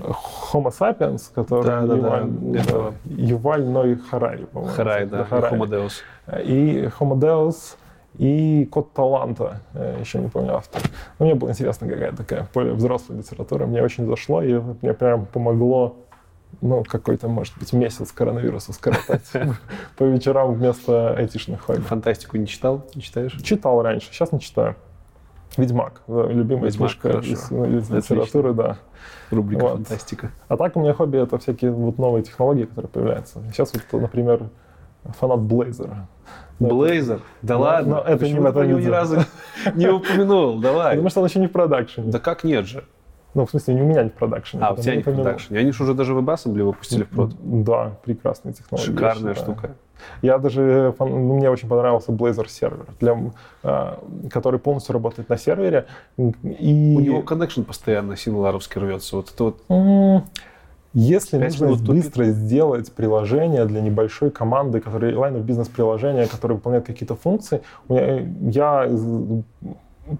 Homo 0.52 0.72
sapiens, 0.72 1.22
которая 1.34 1.84
да, 1.84 1.94
Юваль, 1.96 2.26
да, 2.28 2.62
да. 2.64 2.92
Юваль 3.04 3.64
Ной 3.64 3.96
Харари, 3.96 4.44
по-моему. 4.44 4.72
Харай, 4.72 5.06
да, 5.06 5.24
Харари. 5.24 5.56
Homo 5.56 5.66
Deus. 5.66 5.92
И 6.44 6.88
Homo 7.00 7.18
Deus, 7.18 7.76
и 8.18 8.66
Код 8.66 8.92
таланта, 8.92 9.62
э, 9.74 9.96
еще 10.00 10.20
не 10.20 10.28
помню 10.28 10.54
автор. 10.54 10.80
Но 11.18 11.26
мне 11.26 11.34
было 11.34 11.50
интересно, 11.50 11.88
какая 11.88 12.12
такая 12.12 12.48
более 12.54 12.74
взрослая 12.74 13.18
литература. 13.18 13.66
Мне 13.66 13.82
очень 13.82 14.06
зашло, 14.06 14.42
и 14.42 14.60
мне 14.80 14.94
прям 14.94 15.26
помогло 15.26 15.96
ну, 16.60 16.84
какой-то, 16.84 17.28
может 17.28 17.56
быть, 17.58 17.72
месяц 17.72 18.12
коронавируса 18.12 18.72
скоротать 18.72 19.30
по 19.96 20.04
вечерам 20.04 20.54
вместо 20.54 21.14
айтишных 21.14 21.62
хобби. 21.62 21.80
Фантастику 21.80 22.36
не 22.36 22.46
читал? 22.46 22.86
Не 22.94 23.02
читаешь? 23.02 23.32
Читал 23.42 23.82
раньше, 23.82 24.08
сейчас 24.10 24.32
не 24.32 24.40
читаю. 24.40 24.76
Ведьмак, 25.56 26.02
любимая 26.06 26.70
Ведьмак, 26.70 26.90
книжка 26.90 27.18
из, 27.18 27.50
из 27.50 27.90
литературы, 27.90 28.52
да. 28.52 28.78
Рубрика 29.30 29.62
вот. 29.62 29.72
фантастика. 29.74 30.30
А 30.48 30.56
так 30.56 30.76
у 30.76 30.80
меня 30.80 30.92
хобби 30.92 31.18
это 31.18 31.38
всякие 31.38 31.70
вот 31.70 31.98
новые 31.98 32.22
технологии, 32.22 32.64
которые 32.64 32.90
появляются. 32.90 33.42
Сейчас 33.52 33.72
вот, 33.72 34.02
например, 34.02 34.50
фанат 35.18 35.40
Блейзера. 35.40 36.08
Блейзер? 36.58 37.20
Да 37.42 37.54
но, 37.54 37.60
ладно. 37.60 37.94
Но 37.96 38.00
это 38.02 38.18
Почему 38.18 38.48
не 38.48 38.68
него 38.68 38.80
ни 38.80 38.86
разу 38.86 39.18
не 39.74 39.88
упомянул? 39.88 40.58
Давай. 40.58 40.90
Потому 40.90 41.10
что 41.10 41.20
он 41.20 41.26
еще 41.26 41.38
не 41.38 41.46
в 41.46 41.52
продакшене. 41.52 42.10
Да 42.10 42.18
как 42.18 42.44
нет 42.44 42.66
же? 42.66 42.84
Ну, 43.36 43.44
в 43.44 43.50
смысле, 43.50 43.74
не 43.74 43.82
у 43.82 43.84
меня 43.84 44.02
не 44.02 44.08
в 44.08 44.14
продакшене. 44.14 44.64
А, 44.64 44.72
у 44.72 44.76
тебя 44.78 44.96
не 44.96 45.02
в 45.02 45.04
продакшене. 45.04 45.60
Они 45.60 45.70
же 45.70 45.82
уже 45.82 45.92
даже 45.92 46.14
WebAssembly 46.14 46.62
выпустили 46.62 47.02
в 47.02 47.10
прод. 47.10 47.34
Да, 47.38 47.92
прекрасная 48.02 48.54
технология. 48.54 48.92
Шикарная 48.92 49.34
штука. 49.34 49.74
Я 50.22 50.38
даже, 50.38 50.94
ну, 50.98 51.34
мне 51.34 51.50
очень 51.50 51.68
понравился 51.68 52.12
Blazor 52.12 52.48
сервер, 52.48 52.86
для, 52.98 53.14
а, 53.62 54.02
который 54.30 54.58
полностью 54.58 54.94
работает 54.94 55.28
на 55.28 55.36
сервере. 55.36 55.84
И... 56.16 56.94
У 56.96 57.00
него 57.00 57.20
connection 57.20 57.64
постоянно 57.64 58.16
сингларовский 58.16 58.80
рвется. 58.80 59.16
Вот 59.16 59.30
это 59.34 59.44
вот... 59.44 60.24
Если 60.94 61.36
нужно 61.36 61.74
быстро 61.74 62.24
тупит. 62.24 62.36
сделать 62.36 62.90
приложение 62.90 63.66
для 63.66 63.82
небольшой 63.82 64.30
команды, 64.30 64.80
которые 64.80 65.14
line 65.14 65.34
of 65.34 65.42
бизнес 65.42 65.68
приложения, 65.68 66.26
которые 66.26 66.56
выполняют 66.56 66.86
какие-то 66.86 67.16
функции, 67.16 67.60
я 67.90 68.88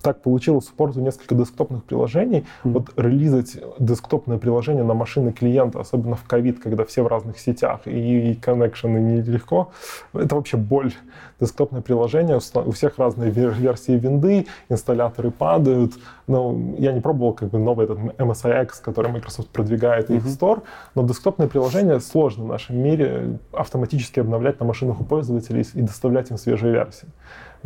так 0.02 0.22
получилось 0.22 0.66
в 0.66 0.72
порту 0.72 1.00
несколько 1.00 1.34
десктопных 1.34 1.84
приложений. 1.84 2.44
Mm-hmm. 2.64 2.72
Вот 2.72 2.92
релизать 2.96 3.56
десктопное 3.78 4.38
приложение 4.38 4.84
на 4.84 4.94
машины 4.94 5.32
клиента, 5.32 5.80
особенно 5.80 6.16
в 6.16 6.24
ковид, 6.24 6.60
когда 6.60 6.84
все 6.84 7.02
в 7.02 7.06
разных 7.06 7.38
сетях 7.38 7.80
и, 7.86 8.30
и 8.30 8.34
коннекшены 8.34 8.98
нелегко, 8.98 9.70
это 10.12 10.34
вообще 10.34 10.56
боль. 10.56 10.92
Десктопное 11.40 11.82
приложение, 11.82 12.38
у 12.54 12.70
всех 12.70 12.98
разные 12.98 13.30
версии 13.30 13.92
винды, 13.92 14.46
инсталляторы 14.68 15.30
падают. 15.30 15.94
Ну, 16.26 16.74
я 16.78 16.92
не 16.92 17.00
пробовал 17.00 17.34
как 17.34 17.50
бы 17.50 17.58
новый 17.58 17.84
этот 17.84 17.98
MSIX, 17.98 18.70
который 18.82 19.12
Microsoft 19.12 19.48
продвигает, 19.48 20.10
mm-hmm. 20.10 20.16
их 20.16 20.24
Store, 20.26 20.62
но 20.94 21.06
десктопное 21.06 21.48
приложение 21.48 22.00
сложно 22.00 22.44
в 22.44 22.48
нашем 22.48 22.78
мире 22.78 23.38
автоматически 23.52 24.20
обновлять 24.20 24.60
на 24.60 24.66
машинах 24.66 25.00
у 25.00 25.04
пользователей 25.04 25.66
и 25.74 25.80
доставлять 25.82 26.30
им 26.30 26.38
свежие 26.38 26.72
версии 26.72 27.08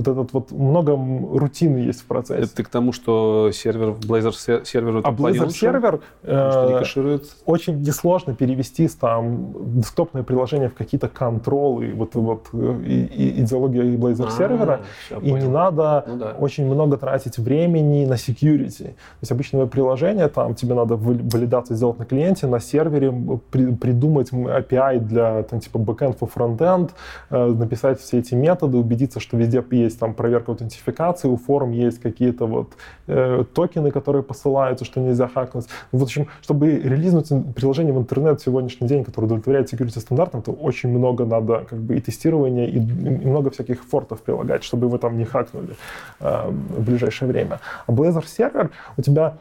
вот 0.00 0.08
этот 0.08 0.32
вот 0.32 0.50
много 0.52 0.92
рутины 0.92 1.78
есть 1.78 2.00
в 2.02 2.06
процессе. 2.06 2.42
Это 2.42 2.56
ты 2.56 2.64
к 2.64 2.68
тому, 2.68 2.92
что 2.92 3.50
сервер, 3.52 3.90
Blazor 3.90 4.64
сервер 4.64 5.02
А 5.04 5.12
Blazor 5.12 5.50
сервер 5.50 6.00
э, 6.22 7.18
очень 7.46 7.80
несложно 7.80 8.34
перевести 8.34 8.88
там 8.88 9.52
десктопное 9.80 10.22
приложение 10.22 10.68
в 10.68 10.74
какие-то 10.74 11.08
контролы, 11.08 11.92
вот, 11.94 12.14
вот 12.14 12.48
и, 12.52 13.04
и 13.04 13.40
идеология 13.42 13.82
Blazor 13.96 14.28
а, 14.28 14.30
сервера, 14.30 14.80
и 15.20 15.32
не 15.32 15.48
надо 15.48 16.04
ну, 16.06 16.16
да. 16.16 16.36
очень 16.38 16.66
много 16.66 16.96
тратить 16.96 17.38
времени 17.38 18.06
на 18.06 18.14
security. 18.14 18.84
То 18.84 19.20
есть 19.20 19.32
обычное 19.32 19.66
приложение, 19.66 20.28
там 20.28 20.54
тебе 20.54 20.74
надо 20.74 20.96
валидацию 20.96 21.76
сделать 21.76 21.98
на 21.98 22.04
клиенте, 22.04 22.46
на 22.46 22.60
сервере 22.60 23.12
при, 23.50 23.74
придумать 23.74 24.30
API 24.32 25.00
для 25.00 25.42
там, 25.42 25.60
типа 25.60 25.78
backend 25.78 26.18
for 26.18 26.30
frontend, 26.32 26.90
э, 27.30 27.46
написать 27.46 28.00
все 28.00 28.18
эти 28.18 28.34
методы, 28.34 28.78
убедиться, 28.78 29.20
что 29.20 29.36
везде 29.36 29.62
есть 29.70 29.89
там 29.98 30.14
проверка 30.14 30.52
аутентификации, 30.52 31.28
у 31.28 31.36
форм 31.36 31.72
есть 31.72 32.00
какие-то 32.00 32.46
вот 32.46 32.72
э, 33.06 33.44
токены, 33.54 33.90
которые 33.90 34.22
посылаются, 34.22 34.84
что 34.84 35.00
нельзя 35.00 35.28
хакнуть. 35.28 35.66
Ну, 35.92 35.98
в 35.98 36.02
общем, 36.02 36.28
чтобы 36.42 36.70
релизнуть 36.70 37.28
приложение 37.54 37.92
в 37.92 37.98
интернет 37.98 38.40
в 38.40 38.44
сегодняшний 38.44 38.88
день, 38.88 39.04
которое 39.04 39.26
удовлетворяет 39.26 39.72
security 39.72 40.00
стандартам, 40.00 40.42
то 40.42 40.52
очень 40.52 40.90
много 40.90 41.24
надо 41.24 41.66
как 41.68 41.78
бы 41.78 41.96
и 41.96 42.00
тестирования, 42.00 42.66
и, 42.66 42.78
и 42.78 43.26
много 43.26 43.50
всяких 43.50 43.82
фортов 43.84 44.22
прилагать, 44.22 44.64
чтобы 44.64 44.88
вы 44.88 44.98
там 44.98 45.18
не 45.18 45.24
хакнули 45.24 45.74
э, 46.20 46.50
в 46.50 46.84
ближайшее 46.84 47.28
время. 47.28 47.60
А 47.86 47.92
Blazor 47.92 48.26
сервер 48.26 48.70
у 48.96 49.02
тебя 49.02 49.34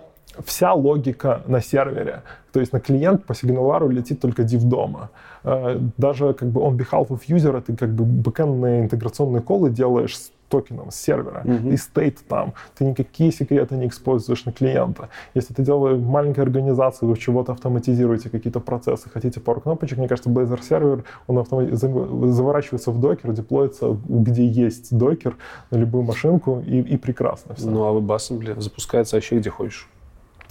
вся 0.45 0.73
логика 0.73 1.41
на 1.47 1.61
сервере. 1.61 2.21
То 2.51 2.59
есть 2.59 2.73
на 2.73 2.79
клиент 2.79 3.25
по 3.25 3.35
сигналару 3.35 3.89
летит 3.89 4.21
только 4.21 4.43
div 4.43 4.63
дома. 4.63 5.09
Э, 5.43 5.77
даже 5.97 6.33
как 6.33 6.49
бы 6.49 6.61
on 6.61 6.77
behalf 6.77 7.07
of 7.07 7.21
user 7.27 7.61
ты 7.61 7.75
как 7.75 7.89
бы 7.89 8.05
бэкэндные 8.05 8.81
интеграционные 8.81 9.41
колы 9.41 9.69
делаешь 9.69 10.17
токеном, 10.49 10.91
с 10.91 10.95
сервера, 10.95 11.41
mm-hmm. 11.45 11.73
и 11.73 11.77
стейт 11.77 12.19
там. 12.27 12.53
Ты 12.77 12.85
никакие 12.85 13.31
секреты 13.31 13.75
не 13.75 13.87
используешь 13.87 14.45
на 14.45 14.51
клиента. 14.51 15.09
Если 15.33 15.53
ты 15.53 15.63
делаешь 15.63 15.99
маленькую 15.99 16.43
организацию, 16.43 17.09
вы 17.09 17.17
чего-то 17.17 17.53
автоматизируете, 17.53 18.29
какие-то 18.29 18.59
процессы, 18.59 19.09
хотите 19.09 19.39
пару 19.39 19.61
кнопочек, 19.61 19.97
мне 19.97 20.07
кажется, 20.07 20.29
Blazor 20.29 20.61
сервер, 20.61 21.03
он 21.27 21.37
автомат... 21.37 21.69
заворачивается 21.71 22.91
в 22.91 22.99
докер, 22.99 23.31
деплоится, 23.31 23.97
где 24.07 24.45
есть 24.45 24.95
докер, 24.95 25.37
на 25.71 25.77
любую 25.77 26.03
машинку, 26.03 26.63
и, 26.65 26.79
и 26.81 26.97
прекрасно 26.97 27.55
все. 27.55 27.69
Ну, 27.69 27.85
а 27.85 27.99
WebAssembly 27.99 28.59
запускается 28.59 29.15
вообще 29.15 29.39
где 29.39 29.49
хочешь. 29.49 29.87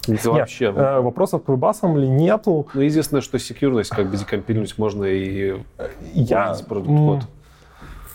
Нет, 0.07 0.25
вообще. 0.25 0.65
Э, 0.65 1.01
вопросов 1.01 1.43
к 1.43 1.49
WebAssembly 1.49 2.07
нету. 2.07 2.67
Ну, 2.73 2.81
единственное, 2.81 3.21
что 3.21 3.37
секьюрность 3.37 3.89
как 3.89 4.09
бы 4.09 4.17
декомпилировать 4.17 4.77
можно 4.77 5.03
и 5.03 5.61
я 6.13 6.55
продукт-код. 6.67 7.23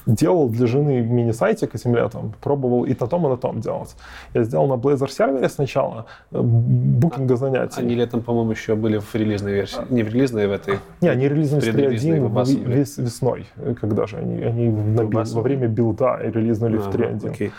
Делал 0.06 0.48
для 0.48 0.66
жены 0.66 1.00
мини-сайтик 1.00 1.74
этим 1.74 1.94
летом, 1.94 2.34
пробовал 2.42 2.84
и 2.84 2.94
на 2.98 3.06
том, 3.06 3.26
и 3.26 3.30
на 3.30 3.36
том 3.36 3.60
делать. 3.60 3.96
Я 4.34 4.44
сделал 4.44 4.66
на 4.66 4.74
Blazor 4.74 5.10
сервере 5.10 5.48
сначала 5.48 6.06
э, 6.30 6.40
букинга 6.40 7.36
занятий. 7.36 7.80
Они 7.80 7.94
летом, 7.94 8.22
по-моему, 8.22 8.50
еще 8.50 8.74
были 8.74 8.98
в 8.98 9.14
релизной 9.14 9.52
версии. 9.52 9.80
Не 9.88 10.02
в 10.02 10.08
релизной, 10.08 10.46
в 10.46 10.52
этой. 10.52 10.78
Не, 11.00 11.08
они 11.08 11.28
релизнули 11.28 11.72
3.1 11.72 12.64
вес, 12.64 12.98
весной. 12.98 13.46
Когда 13.80 14.06
же? 14.06 14.18
Они, 14.18 14.42
они 14.42 14.68
на, 14.68 15.04
во 15.04 15.40
время 15.40 15.68
билда 15.68 16.18
релизнули 16.20 16.76
в 16.76 16.88
3.1. 16.88 17.30
Окей. 17.30 17.52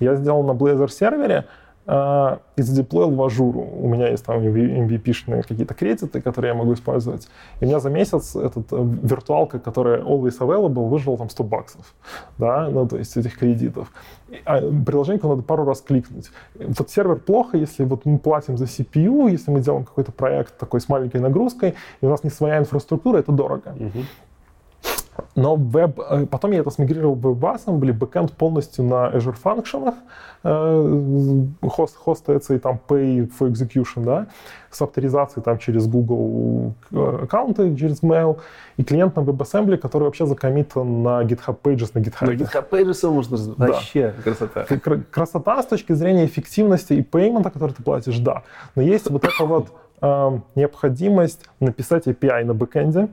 Я 0.00 0.16
сделал 0.16 0.42
на 0.42 0.52
Blazor 0.52 0.88
сервере, 0.88 1.44
и 1.86 2.62
задеплоил 2.62 3.10
в 3.10 3.22
ажуру. 3.22 3.60
У 3.60 3.88
меня 3.88 4.08
есть 4.08 4.24
там 4.24 4.40
MVP-шные 4.40 5.42
какие-то 5.42 5.74
кредиты, 5.74 6.22
которые 6.22 6.52
я 6.52 6.54
могу 6.54 6.72
использовать. 6.72 7.28
И 7.60 7.64
у 7.64 7.68
меня 7.68 7.78
за 7.78 7.90
месяц 7.90 8.34
этот 8.36 8.72
э, 8.72 8.76
виртуалка, 9.02 9.58
которая 9.58 10.00
always 10.00 10.38
available, 10.38 10.88
выжила 10.88 11.18
там 11.18 11.28
100 11.28 11.44
баксов. 11.44 11.94
Да, 12.38 12.70
ну 12.70 12.88
то 12.88 12.96
есть 12.96 13.14
этих 13.18 13.38
кредитов. 13.38 13.92
А 14.46 14.60
приложение 14.60 15.20
надо 15.22 15.42
пару 15.42 15.64
раз 15.64 15.82
кликнуть. 15.82 16.30
Вот 16.54 16.88
сервер 16.88 17.16
плохо, 17.16 17.58
если 17.58 17.84
вот 17.84 18.06
мы 18.06 18.18
платим 18.18 18.56
за 18.56 18.64
CPU, 18.64 19.30
если 19.30 19.50
мы 19.50 19.60
делаем 19.60 19.84
какой-то 19.84 20.12
проект 20.12 20.56
такой 20.56 20.80
с 20.80 20.88
маленькой 20.88 21.20
нагрузкой, 21.20 21.74
и 22.00 22.06
у 22.06 22.08
нас 22.08 22.24
не 22.24 22.30
своя 22.30 22.58
инфраструктура, 22.58 23.18
это 23.18 23.32
дорого. 23.32 23.74
Uh-huh. 23.76 24.04
Но 25.34 25.56
веб, 25.56 25.98
э, 25.98 26.26
потом 26.26 26.52
я 26.52 26.60
это 26.60 26.70
смигрировал 26.70 27.14
в 27.14 27.26
WebAssembly, 27.26 27.92
бэкэнд 27.92 28.32
полностью 28.32 28.84
на 28.84 29.10
Azure 29.10 29.36
Functions, 29.42 29.94
э, 30.44 31.68
хост, 31.68 31.96
хостается 31.96 32.54
и 32.54 32.58
там 32.58 32.80
Pay 32.88 33.30
for 33.38 33.50
Execution, 33.50 34.04
да, 34.04 34.26
с 34.70 34.80
авторизацией 34.82 35.42
там 35.42 35.58
через 35.58 35.86
Google 35.86 36.74
э, 36.92 37.20
аккаунты, 37.24 37.76
через 37.76 38.02
Mail, 38.02 38.40
и 38.76 38.84
клиент 38.84 39.16
на 39.16 39.20
WebAssembly, 39.20 39.76
который 39.76 40.04
вообще 40.04 40.26
закоммитан 40.26 41.02
на 41.02 41.22
GitHub 41.22 41.56
Pages 41.62 41.90
на 41.94 42.00
GitHub. 42.00 42.26
На 42.26 42.32
GitHub 42.32 42.68
Pages 42.68 43.10
можно 43.10 43.38
да. 43.56 43.66
вообще 43.66 44.14
красота. 44.22 44.66
Красота 45.10 45.62
с 45.62 45.66
точки 45.66 45.92
зрения 45.92 46.26
эффективности 46.26 46.94
и 46.94 47.02
пеймента, 47.02 47.50
который 47.50 47.72
ты 47.72 47.82
платишь, 47.82 48.18
да. 48.18 48.42
Но 48.74 48.82
есть 48.82 49.10
вот 49.10 49.24
эта 49.24 49.44
вот 49.44 49.72
э, 50.00 50.38
необходимость 50.54 51.48
написать 51.60 52.06
API 52.06 52.44
на 52.44 52.54
бэкэнде, 52.54 53.08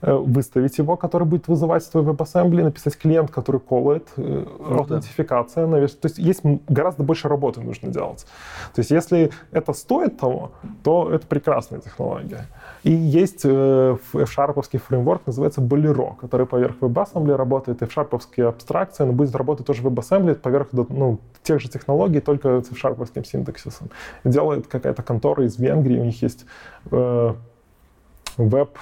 выставить 0.00 0.78
его, 0.78 0.96
который 0.96 1.24
будет 1.24 1.48
вызывать 1.48 1.90
твой 1.90 2.04
WebAssembly, 2.04 2.62
написать 2.62 2.96
клиент, 2.96 3.30
который 3.30 3.60
колает, 3.60 4.08
э, 4.16 4.44
ну, 4.58 4.78
аутентификация. 4.78 5.66
Да. 5.66 5.86
То 5.86 6.08
есть 6.08 6.18
есть 6.18 6.40
гораздо 6.68 7.02
больше 7.02 7.28
работы 7.28 7.60
нужно 7.60 7.88
делать. 7.88 8.26
То 8.74 8.80
есть 8.80 8.90
если 8.90 9.30
это 9.52 9.72
стоит 9.72 10.18
того, 10.18 10.52
то 10.82 11.10
это 11.10 11.26
прекрасная 11.26 11.80
технология. 11.80 12.46
И 12.82 12.92
есть 12.92 13.42
э, 13.44 13.96
F-шарповский 14.14 14.78
фреймворк, 14.78 15.26
называется 15.26 15.60
Bolero, 15.60 16.16
который 16.16 16.46
поверх 16.46 16.76
WebAssembly 16.80 17.34
работает. 17.34 17.82
F-шарповские 17.82 18.48
абстракции, 18.48 19.04
но 19.04 19.12
будет 19.12 19.34
работать 19.34 19.66
тоже 19.66 19.82
WebAssembly 19.82 20.34
поверх 20.36 20.68
ну, 20.72 21.18
тех 21.42 21.60
же 21.60 21.68
технологий, 21.68 22.20
только 22.20 22.62
с 22.62 22.70
F-шарповским 22.70 23.24
синтаксисом. 23.24 23.90
Делает 24.24 24.66
какая-то 24.66 25.02
контора 25.02 25.44
из 25.44 25.58
Венгрии, 25.58 25.98
у 25.98 26.04
них 26.04 26.22
есть 26.22 26.46
э, 26.90 27.34
веб 28.36 28.78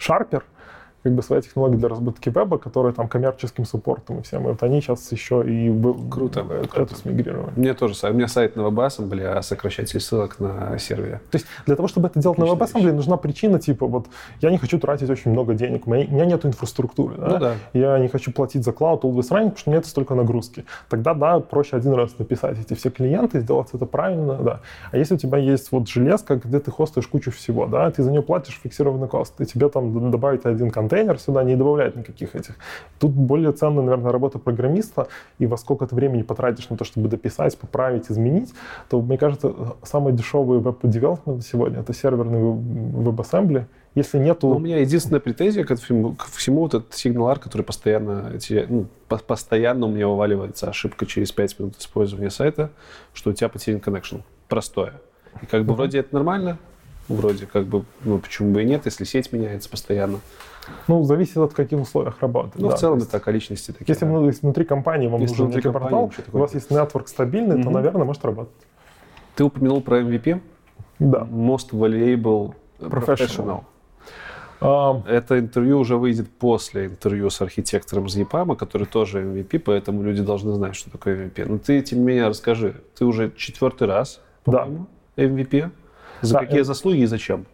Sharper, 0.00 0.42
как 1.02 1.14
бы 1.14 1.22
своя 1.22 1.40
технология 1.40 1.76
для 1.76 1.88
разработки 1.88 2.28
веба, 2.28 2.58
которая 2.58 2.92
там 2.92 3.08
коммерческим 3.08 3.64
суппортом 3.64 4.18
и 4.18 4.22
всем. 4.22 4.44
И 4.46 4.50
вот 4.50 4.62
они 4.62 4.80
сейчас 4.80 5.10
еще 5.12 5.42
и 5.46 5.72
круто, 6.10 6.40
это, 6.40 6.68
круто. 6.68 6.94
смигрировали. 6.94 7.52
Мне 7.56 7.74
тоже, 7.74 7.94
у 8.02 8.12
меня 8.12 8.28
сайт 8.28 8.56
на 8.56 8.62
WebAssembly, 8.62 9.24
а 9.24 9.42
сокращатель 9.42 10.00
ссылок 10.00 10.38
на 10.40 10.78
сервере. 10.78 11.20
То 11.30 11.38
есть 11.38 11.46
для 11.66 11.76
того, 11.76 11.88
чтобы 11.88 12.08
это 12.08 12.20
делать 12.20 12.38
Отличная 12.38 12.56
на 12.56 12.64
WebAssembly, 12.64 12.86
вещь. 12.86 12.94
нужна 12.94 13.16
причина, 13.16 13.58
типа 13.58 13.86
вот 13.86 14.08
я 14.40 14.50
не 14.50 14.58
хочу 14.58 14.78
тратить 14.78 15.08
очень 15.08 15.30
много 15.30 15.54
денег, 15.54 15.86
у 15.86 15.90
меня, 15.90 16.06
у 16.06 16.12
меня 16.12 16.26
нет 16.26 16.44
инфраструктуры, 16.44 17.16
да? 17.16 17.28
Ну, 17.28 17.38
да. 17.38 17.54
я 17.72 17.98
не 17.98 18.08
хочу 18.08 18.32
платить 18.32 18.64
за 18.64 18.72
клауд 18.72 19.04
always 19.04 19.30
running, 19.30 19.50
потому 19.50 19.56
что 19.56 19.70
у 19.70 19.72
меня 19.72 19.78
это 19.78 19.88
столько 19.88 20.14
нагрузки. 20.14 20.64
Тогда, 20.88 21.14
да, 21.14 21.40
проще 21.40 21.76
один 21.76 21.94
раз 21.94 22.18
написать 22.18 22.58
эти 22.58 22.74
все 22.74 22.90
клиенты, 22.90 23.40
сделать 23.40 23.68
это 23.72 23.86
правильно, 23.86 24.36
да. 24.36 24.60
А 24.90 24.96
если 24.98 25.14
у 25.14 25.18
тебя 25.18 25.38
есть 25.38 25.72
вот 25.72 25.88
железка, 25.88 26.36
где 26.36 26.60
ты 26.60 26.70
хостишь 26.70 27.06
кучу 27.06 27.30
всего, 27.30 27.66
да, 27.66 27.90
ты 27.90 28.02
за 28.02 28.10
нее 28.10 28.22
платишь 28.22 28.60
фиксированный 28.62 29.08
кост, 29.08 29.40
и 29.40 29.46
тебе 29.46 29.68
там 29.68 30.10
добавить 30.10 30.44
один 30.44 30.70
контейнер 30.90 31.18
сюда 31.18 31.44
не 31.44 31.56
добавляет 31.56 31.96
никаких 31.96 32.34
этих. 32.34 32.56
Тут 32.98 33.12
более 33.12 33.52
ценная, 33.52 33.84
наверное, 33.84 34.12
работа 34.12 34.38
программиста, 34.38 35.08
и 35.38 35.46
во 35.46 35.56
сколько 35.56 35.86
ты 35.86 35.94
времени 35.94 36.22
потратишь 36.22 36.68
на 36.68 36.76
то, 36.76 36.84
чтобы 36.84 37.08
дописать, 37.08 37.56
поправить, 37.56 38.10
изменить, 38.10 38.52
то, 38.88 39.00
мне 39.00 39.16
кажется, 39.16 39.54
самый 39.82 40.12
дешевый 40.12 40.58
веб-девелопмент 40.58 41.44
сегодня— 41.44 41.80
это 41.80 41.94
серверный 41.94 42.40
WebAssembly, 42.40 43.64
если 43.94 44.18
нету... 44.18 44.48
Но 44.48 44.56
у 44.56 44.58
меня 44.58 44.78
единственная 44.78 45.20
претензия 45.20 45.64
к 45.64 45.74
всему, 45.76 46.14
к 46.14 46.26
всему 46.26 46.60
вот 46.60 46.74
этот 46.74 46.94
сигналар, 46.94 47.38
который 47.38 47.62
постоянно, 47.62 48.32
ну, 48.68 48.86
постоянно 49.08 49.86
у 49.86 49.90
меня 49.90 50.08
вываливается 50.08 50.68
ошибка 50.68 51.06
через 51.06 51.32
5 51.32 51.58
минут 51.58 51.78
использования 51.78 52.30
сайта, 52.30 52.70
что 53.14 53.30
у 53.30 53.32
тебя 53.32 53.48
потерян 53.48 53.80
connection. 53.80 54.22
Простое. 54.48 54.94
И 55.42 55.46
как 55.46 55.64
бы 55.64 55.74
вроде 55.74 56.00
это 56.00 56.14
нормально, 56.14 56.58
вроде 57.08 57.46
как 57.46 57.66
бы, 57.66 57.84
ну 58.04 58.18
почему 58.18 58.52
бы 58.52 58.62
и 58.62 58.64
нет, 58.64 58.82
если 58.84 59.04
сеть 59.04 59.32
меняется 59.32 59.68
постоянно. 59.68 60.20
Ну, 60.88 61.02
зависит 61.04 61.36
от 61.38 61.54
каких 61.54 61.80
условиях 61.80 62.20
работы. 62.20 62.52
Ну, 62.56 62.68
да. 62.68 62.76
в 62.76 62.78
целом 62.78 62.98
это 62.98 63.16
о 63.16 63.20
количности 63.20 63.72
таких. 63.72 63.88
Если 63.88 64.04
да. 64.04 64.12
внутри 64.42 64.64
компании 64.64 65.08
вам 65.08 65.20
если 65.20 65.42
нужен 65.42 65.56
некий 65.56 65.70
портал, 65.70 66.12
у 66.32 66.38
вас 66.38 66.54
есть 66.54 66.70
network 66.70 67.06
стабильный, 67.06 67.58
mm-hmm. 67.58 67.64
то, 67.64 67.70
наверное, 67.70 68.04
может 68.04 68.24
работать. 68.24 68.52
Ты 69.34 69.44
упомянул 69.44 69.80
про 69.80 70.00
MVP? 70.00 70.40
Да. 70.98 71.26
Most 71.30 71.70
Valuable 71.72 72.54
Professional. 72.78 73.64
Um, 74.60 75.08
это 75.08 75.38
интервью 75.38 75.78
уже 75.78 75.96
выйдет 75.96 76.28
после 76.28 76.86
интервью 76.86 77.30
с 77.30 77.40
архитектором 77.40 78.06
из 78.06 78.16
ЕПАМа, 78.16 78.56
который 78.56 78.86
тоже 78.86 79.22
MVP, 79.22 79.58
поэтому 79.58 80.02
люди 80.02 80.22
должны 80.22 80.52
знать, 80.52 80.76
что 80.76 80.90
такое 80.90 81.16
MVP. 81.16 81.46
Но 81.48 81.56
ты, 81.56 81.80
тем 81.80 82.00
не 82.00 82.04
менее, 82.04 82.28
расскажи. 82.28 82.74
Ты 82.98 83.06
уже 83.06 83.32
четвертый 83.36 83.88
раз, 83.88 84.20
по-моему, 84.44 84.86
да. 85.16 85.24
MVP. 85.24 85.70
За 86.20 86.34
да, 86.34 86.40
какие 86.40 86.58
это... 86.58 86.64
заслуги 86.64 86.98
и 86.98 87.06
зачем? 87.06 87.46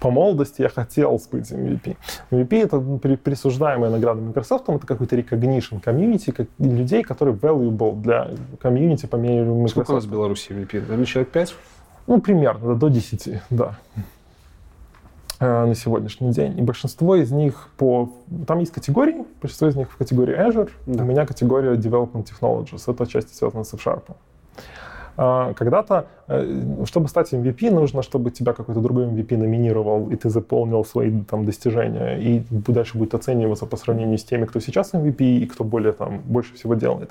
По 0.00 0.10
молодости 0.10 0.62
я 0.62 0.68
хотел 0.68 1.20
быть 1.30 1.50
MVP. 1.50 1.96
MVP— 2.30 2.62
это 2.64 2.80
присуждаемая 3.16 3.90
награда 3.90 4.20
Microsoft, 4.20 4.68
это 4.68 4.86
какой-то 4.86 5.16
recognition 5.16 5.80
комьюнити, 5.80 6.30
как 6.30 6.48
людей, 6.58 7.02
которые 7.02 7.36
valuable 7.36 8.00
для 8.00 8.30
комьюнити 8.60 9.06
по 9.06 9.16
мере 9.16 9.44
Microsoft. 9.44 9.70
Сколько 9.70 9.90
у 9.92 9.94
нас 9.94 10.04
в 10.04 10.10
Беларуси 10.10 10.52
MVP? 10.52 10.80
Наверное, 10.80 11.06
человек 11.06 11.30
5? 11.32 11.54
Ну, 12.06 12.20
примерно, 12.20 12.74
до 12.74 12.88
10, 12.88 13.42
да 13.50 13.78
э, 15.40 15.64
на 15.66 15.74
сегодняшний 15.74 16.30
день. 16.30 16.58
И 16.58 16.62
большинство 16.62 17.16
из 17.16 17.30
них 17.32 17.68
по... 17.76 18.12
Там 18.46 18.60
есть 18.60 18.72
категории, 18.72 19.24
большинство 19.40 19.68
из 19.68 19.76
них 19.76 19.90
в 19.90 19.96
категории 19.96 20.36
Azure. 20.36 20.70
Да. 20.86 21.02
У 21.02 21.06
меня 21.06 21.26
категория 21.26 21.74
Development 21.74 22.24
Technologies. 22.24 22.90
Это 22.90 23.06
часть 23.06 23.34
связана 23.36 23.64
с 23.64 23.74
F-Sharp. 23.74 24.14
А, 25.16 25.54
когда-то, 25.54 25.94
э, 25.94 26.15
чтобы 26.28 27.08
стать 27.08 27.32
MVP, 27.32 27.70
нужно, 27.70 28.02
чтобы 28.02 28.30
тебя 28.30 28.52
какой-то 28.52 28.80
другой 28.80 29.06
MVP 29.06 29.36
номинировал, 29.36 30.10
и 30.10 30.16
ты 30.16 30.28
заполнил 30.28 30.84
свои 30.84 31.12
там 31.22 31.44
достижения, 31.44 32.16
и 32.18 32.42
дальше 32.50 32.98
будет 32.98 33.14
оцениваться 33.14 33.66
по 33.66 33.76
сравнению 33.76 34.18
с 34.18 34.24
теми, 34.24 34.44
кто 34.44 34.60
сейчас 34.60 34.92
MVP 34.92 35.38
и 35.38 35.46
кто 35.46 35.62
более 35.64 35.92
там 35.92 36.20
больше 36.24 36.54
всего 36.54 36.74
делает. 36.74 37.10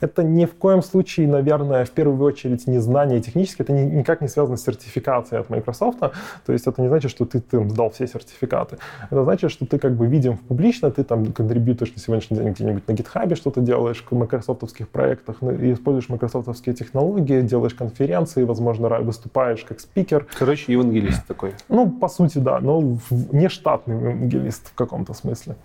Это 0.00 0.22
ни 0.22 0.46
в 0.46 0.54
коем 0.54 0.82
случае, 0.82 1.28
наверное, 1.28 1.84
в 1.84 1.90
первую 1.90 2.24
очередь 2.24 2.66
не 2.66 2.78
знание 2.78 3.20
технически, 3.20 3.62
это 3.62 3.72
никак 3.72 4.22
не 4.22 4.28
связано 4.28 4.56
с 4.56 4.62
сертификацией 4.62 5.40
от 5.40 5.50
Microsoft, 5.50 5.98
то 5.98 6.52
есть 6.52 6.66
это 6.66 6.80
не 6.80 6.88
значит, 6.88 7.10
что 7.10 7.26
ты 7.26 7.40
там 7.40 7.70
сдал 7.70 7.90
все 7.90 8.06
сертификаты. 8.06 8.78
Это 9.10 9.22
значит, 9.24 9.50
что 9.50 9.66
ты 9.66 9.78
как 9.78 9.96
бы 9.96 10.06
видим 10.06 10.38
публично, 10.38 10.90
ты 10.90 11.04
там 11.04 11.32
контрибьютишь 11.32 11.92
на 11.94 12.00
сегодняшний 12.00 12.38
день 12.38 12.52
где-нибудь 12.52 12.88
на 12.88 12.92
GitHub 12.92 13.34
что-то 13.34 13.60
делаешь, 13.60 14.02
в 14.08 14.14
майкрософтовских 14.14 14.88
проектах, 14.88 15.42
используешь 15.42 16.08
майкрософтовские 16.08 16.74
технологии, 16.74 17.42
делаешь 17.42 17.74
конференции, 17.74 18.45
возможно, 18.46 18.88
выступаешь 19.00 19.64
как 19.64 19.80
спикер. 19.80 20.26
Короче, 20.38 20.72
евангелист 20.72 21.26
такой. 21.26 21.54
Ну, 21.68 21.90
по 21.90 22.08
сути, 22.08 22.38
да, 22.38 22.60
но 22.60 22.98
не 23.10 23.48
штатный 23.48 23.96
евангелист 23.96 24.68
в 24.68 24.74
каком-то 24.74 25.14
смысле. 25.14 25.56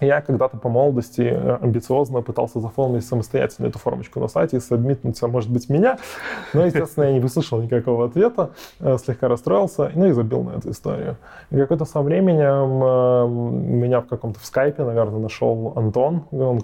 Я 0.00 0.20
когда-то 0.20 0.56
по 0.56 0.68
молодости 0.68 1.22
э, 1.22 1.58
амбициозно 1.60 2.22
пытался 2.22 2.60
заполнить 2.60 3.04
самостоятельно 3.04 3.66
эту 3.66 3.78
формочку 3.78 4.20
на 4.20 4.28
сайте 4.28 4.58
и 4.58 4.60
сабмитнуться, 4.60 5.26
может 5.26 5.50
быть, 5.50 5.68
меня. 5.68 5.98
Но, 6.52 6.64
естественно, 6.64 7.04
я 7.04 7.12
не 7.12 7.20
услышал 7.20 7.60
никакого 7.60 8.06
ответа, 8.06 8.50
э, 8.80 8.96
слегка 8.98 9.28
расстроился, 9.28 9.90
ну 9.94 10.06
и 10.06 10.12
забил 10.12 10.44
на 10.44 10.50
эту 10.50 10.70
историю. 10.70 11.16
И 11.50 11.56
какое-то 11.56 11.84
со 11.84 12.00
временем 12.00 12.82
э, 12.82 13.28
меня 13.76 14.00
в 14.00 14.06
каком-то 14.06 14.38
в 14.38 14.46
скайпе, 14.46 14.84
наверное, 14.84 15.18
нашел 15.20 15.72
Антон, 15.74 16.24
он 16.30 16.60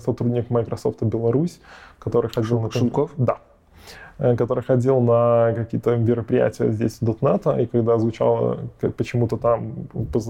сотрудник 0.00 0.50
Microsoft 0.50 1.02
Беларусь, 1.02 1.60
который 1.98 2.30
ходил 2.30 2.60
на... 2.60 2.70
Шумков? 2.70 3.10
Да. 3.16 3.38
Э, 4.18 4.34
который 4.34 4.64
ходил 4.64 5.00
на 5.00 5.52
какие-то 5.54 5.94
мероприятия 5.96 6.72
здесь 6.72 7.02
.NET, 7.02 7.62
и 7.62 7.66
когда 7.66 7.98
звучало 7.98 8.60
почему-то 8.96 9.36
там, 9.36 9.88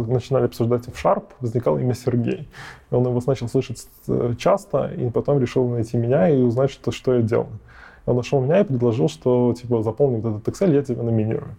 начинали 0.08 0.46
обсуждать 0.46 0.88
F-Sharp, 0.88 1.22
возникало 1.38 1.78
имя 1.78 1.94
Сергей. 1.94 2.48
Он 2.90 3.06
его 3.06 3.20
начал 3.24 3.48
слышать 3.48 3.86
э, 4.08 4.34
часто, 4.38 4.88
и 4.88 5.08
потом 5.10 5.38
решил 5.38 5.68
найти 5.68 5.96
меня 5.98 6.28
и 6.28 6.42
узнать, 6.42 6.72
что, 6.72 6.90
что 6.90 7.14
я 7.14 7.22
делаю. 7.22 7.60
Он 8.06 8.16
нашел 8.16 8.40
меня 8.40 8.60
и 8.60 8.64
предложил, 8.64 9.08
что 9.08 9.54
типа 9.54 9.84
заполни 9.84 10.20
вот 10.20 10.36
этот 10.36 10.48
Excel, 10.48 10.74
я 10.74 10.82
тебя 10.82 11.04
номинирую. 11.04 11.54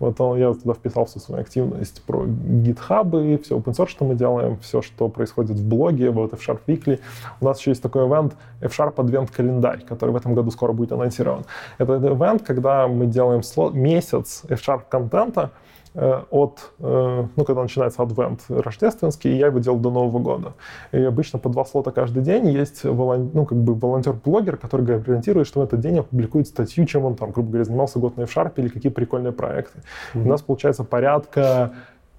Вот 0.00 0.20
он, 0.20 0.38
я 0.38 0.52
туда 0.54 0.72
вписал 0.72 1.04
всю 1.04 1.20
свою 1.20 1.42
активность 1.42 2.02
про 2.02 2.24
GitHub, 2.24 3.42
все 3.42 3.56
open 3.56 3.76
source, 3.76 3.88
что 3.88 4.04
мы 4.04 4.14
делаем, 4.14 4.58
все, 4.58 4.80
что 4.80 5.08
происходит 5.08 5.58
в 5.58 5.68
блоге, 5.68 6.10
вот 6.10 6.32
F-Sharp 6.32 6.60
Weekly. 6.66 7.00
У 7.40 7.44
нас 7.44 7.60
еще 7.60 7.70
есть 7.70 7.82
такой 7.82 8.08
ивент 8.08 8.34
F-Sharp 8.62 8.94
Advent 8.94 9.30
календарь, 9.30 9.84
который 9.84 10.10
в 10.10 10.16
этом 10.16 10.34
году 10.34 10.50
скоро 10.50 10.72
будет 10.72 10.92
анонсирован. 10.92 11.44
Это 11.78 11.96
ивент, 11.96 12.42
когда 12.42 12.88
мы 12.88 13.06
делаем 13.06 13.42
месяц 13.74 14.42
F-Sharp 14.48 14.82
контента, 14.88 15.50
от, 15.94 16.72
э, 16.78 17.26
ну, 17.34 17.44
когда 17.44 17.62
начинается 17.62 18.02
адвент 18.02 18.42
рождественский, 18.48 19.32
и 19.32 19.36
я 19.36 19.48
его 19.48 19.58
делал 19.58 19.78
до 19.78 19.90
Нового 19.90 20.18
года. 20.20 20.52
И 20.92 21.02
обычно 21.02 21.38
по 21.38 21.48
два 21.48 21.64
слота 21.64 21.90
каждый 21.90 22.22
день 22.22 22.48
есть 22.48 22.84
волон, 22.84 23.30
ну, 23.34 23.44
как 23.44 23.58
бы 23.58 23.74
волонтер-блогер, 23.74 24.56
который 24.56 24.86
гарантирует, 24.86 25.46
что 25.46 25.60
в 25.60 25.64
этот 25.64 25.80
день 25.80 25.98
опубликует 25.98 26.46
статью, 26.46 26.86
чем 26.86 27.04
он 27.04 27.16
там, 27.16 27.32
грубо 27.32 27.50
говоря, 27.50 27.64
занимался 27.64 27.98
год 27.98 28.16
на 28.16 28.22
F-Sharp 28.22 28.52
или 28.56 28.68
какие 28.68 28.92
прикольные 28.92 29.32
проекты. 29.32 29.80
Mm-hmm. 30.14 30.24
У 30.24 30.28
нас 30.28 30.42
получается 30.42 30.84
порядка 30.84 31.72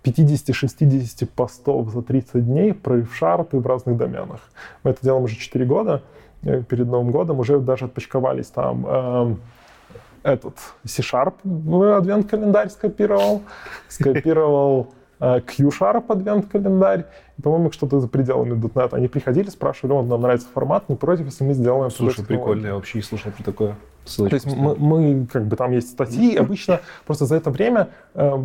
50-60 0.04 1.28
постов 1.34 1.92
за 1.92 2.02
30 2.02 2.46
дней 2.46 2.74
про 2.74 2.98
F-Sharp 3.00 3.50
и 3.54 3.58
в 3.58 3.66
разных 3.66 3.98
доменах. 3.98 4.42
Мы 4.84 4.92
это 4.92 5.02
делаем 5.02 5.24
уже 5.24 5.36
4 5.36 5.66
года. 5.66 6.04
Э, 6.44 6.62
перед 6.64 6.88
Новым 6.88 7.12
годом 7.12 7.40
уже 7.40 7.60
даже 7.60 7.86
отпочковались 7.86 8.48
там 8.48 8.86
эм, 8.86 9.40
этот 10.24 10.56
C-Sharp 10.86 11.36
адвент-календарь 11.98 12.70
скопировал, 12.70 13.42
скопировал 13.88 14.94
э, 15.20 15.42
Q-Sharp 15.42 16.06
адвент-календарь, 16.10 17.06
по-моему, 17.42 17.72
что-то 17.72 18.00
за 18.00 18.08
пределами 18.08 18.54
.NET. 18.54 18.94
Они 18.94 19.08
приходили, 19.08 19.50
спрашивали, 19.50 19.94
он 19.94 20.08
нам 20.08 20.22
нравится 20.22 20.48
формат, 20.54 20.90
не 20.90 20.96
против, 20.96 21.26
если 21.26 21.44
мы 21.44 21.54
сделаем... 21.54 21.90
Слушай, 21.92 22.26
прикольно, 22.26 22.68
я 22.68 22.76
вообще 22.76 23.00
не 23.00 23.04
слышал 23.04 23.32
про 23.32 23.44
такое. 23.44 23.76
Ссылочку 24.06 24.40
То 24.40 24.48
есть 24.48 24.58
мы, 24.58 24.76
мы, 24.76 25.28
как 25.32 25.46
бы, 25.46 25.56
там 25.56 25.72
есть 25.72 25.90
статьи, 25.90 26.36
обычно 26.36 26.82
просто 27.06 27.26
за 27.26 27.36
это 27.36 27.52
время 27.52 27.90
э, 28.16 28.38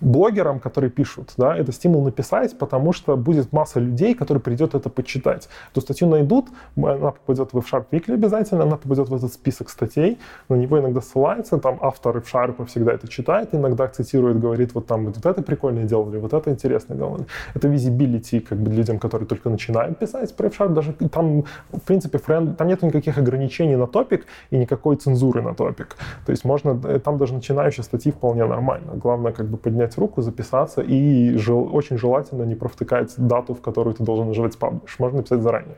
блогерам, 0.00 0.60
которые 0.60 0.90
пишут, 0.90 1.34
да, 1.36 1.56
это 1.56 1.72
стимул 1.72 2.02
написать, 2.04 2.58
потому 2.58 2.92
что 2.92 3.16
будет 3.16 3.52
масса 3.52 3.80
людей, 3.80 4.14
которые 4.14 4.40
придет 4.42 4.74
это 4.74 4.88
почитать. 4.88 5.48
Эту 5.72 5.80
статью 5.80 6.08
найдут, 6.08 6.48
она 6.76 7.12
попадет 7.12 7.52
в 7.52 7.58
F-Sharp 7.58 7.86
Weekly 7.90 8.14
обязательно, 8.14 8.62
она 8.62 8.76
попадет 8.76 9.08
в 9.08 9.14
этот 9.14 9.32
список 9.32 9.70
статей, 9.70 10.18
на 10.48 10.54
него 10.54 10.78
иногда 10.78 11.00
ссылается, 11.00 11.58
там 11.58 11.78
автор 11.80 12.16
F-Sharp 12.18 12.66
всегда 12.66 12.92
это 12.92 13.08
читает, 13.08 13.54
иногда 13.54 13.88
цитирует, 13.88 14.40
говорит, 14.40 14.74
вот 14.74 14.86
там 14.86 15.06
вот 15.06 15.24
это 15.24 15.42
прикольно 15.42 15.84
делали, 15.84 16.18
вот 16.18 16.32
это 16.32 16.50
интересно 16.50 16.94
делали. 16.94 17.26
Это 17.54 17.68
visibility 17.68 18.40
как 18.40 18.58
бы 18.58 18.70
людям, 18.70 18.98
которые 18.98 19.26
только 19.26 19.50
начинают 19.50 19.98
писать 19.98 20.34
про 20.36 20.46
F-Sharp, 20.48 20.72
даже 20.72 20.92
там, 20.92 21.44
в 21.72 21.80
принципе, 21.80 22.18
френд, 22.18 22.56
там 22.56 22.68
нет 22.68 22.82
никаких 22.82 23.18
ограничений 23.18 23.76
на 23.76 23.86
топик 23.86 24.26
и 24.50 24.56
никакой 24.56 24.96
цензуры 24.96 25.42
на 25.42 25.54
топик. 25.54 25.96
То 26.26 26.32
есть 26.32 26.44
можно, 26.44 26.80
э, 26.84 26.98
там 26.98 27.18
даже 27.18 27.34
начинающие 27.34 27.84
статьи 27.84 28.12
вполне 28.12 28.44
нормально. 28.44 28.92
Главное 28.94 29.32
как 29.32 29.46
бы 29.46 29.56
поднять 29.56 29.89
руку, 29.96 30.22
записаться 30.22 30.80
и 30.80 31.36
жел, 31.36 31.68
очень 31.74 31.98
желательно 31.98 32.44
не 32.44 32.54
провтыкать 32.54 33.14
дату, 33.16 33.54
в 33.54 33.60
которую 33.60 33.94
ты 33.94 34.04
должен 34.04 34.28
нажать 34.28 34.58
паблиш. 34.58 34.98
Можно 34.98 35.18
написать 35.18 35.42
заранее. 35.42 35.76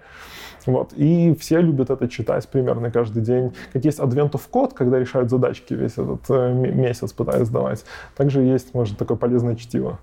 Вот. 0.66 0.92
И 0.94 1.34
все 1.34 1.60
любят 1.60 1.90
это 1.90 2.08
читать 2.08 2.48
примерно 2.48 2.90
каждый 2.90 3.22
день. 3.22 3.52
Как 3.72 3.84
есть 3.84 3.98
Advent 3.98 4.32
of 4.32 4.42
Code, 4.50 4.74
когда 4.74 4.98
решают 4.98 5.30
задачки 5.30 5.74
весь 5.74 5.92
этот 5.92 6.28
э, 6.28 6.52
месяц, 6.52 7.12
пытаясь 7.12 7.46
сдавать. 7.46 7.84
Также 8.16 8.42
есть, 8.42 8.74
может, 8.74 8.98
такое 8.98 9.16
полезное 9.16 9.56
чтиво. 9.56 9.98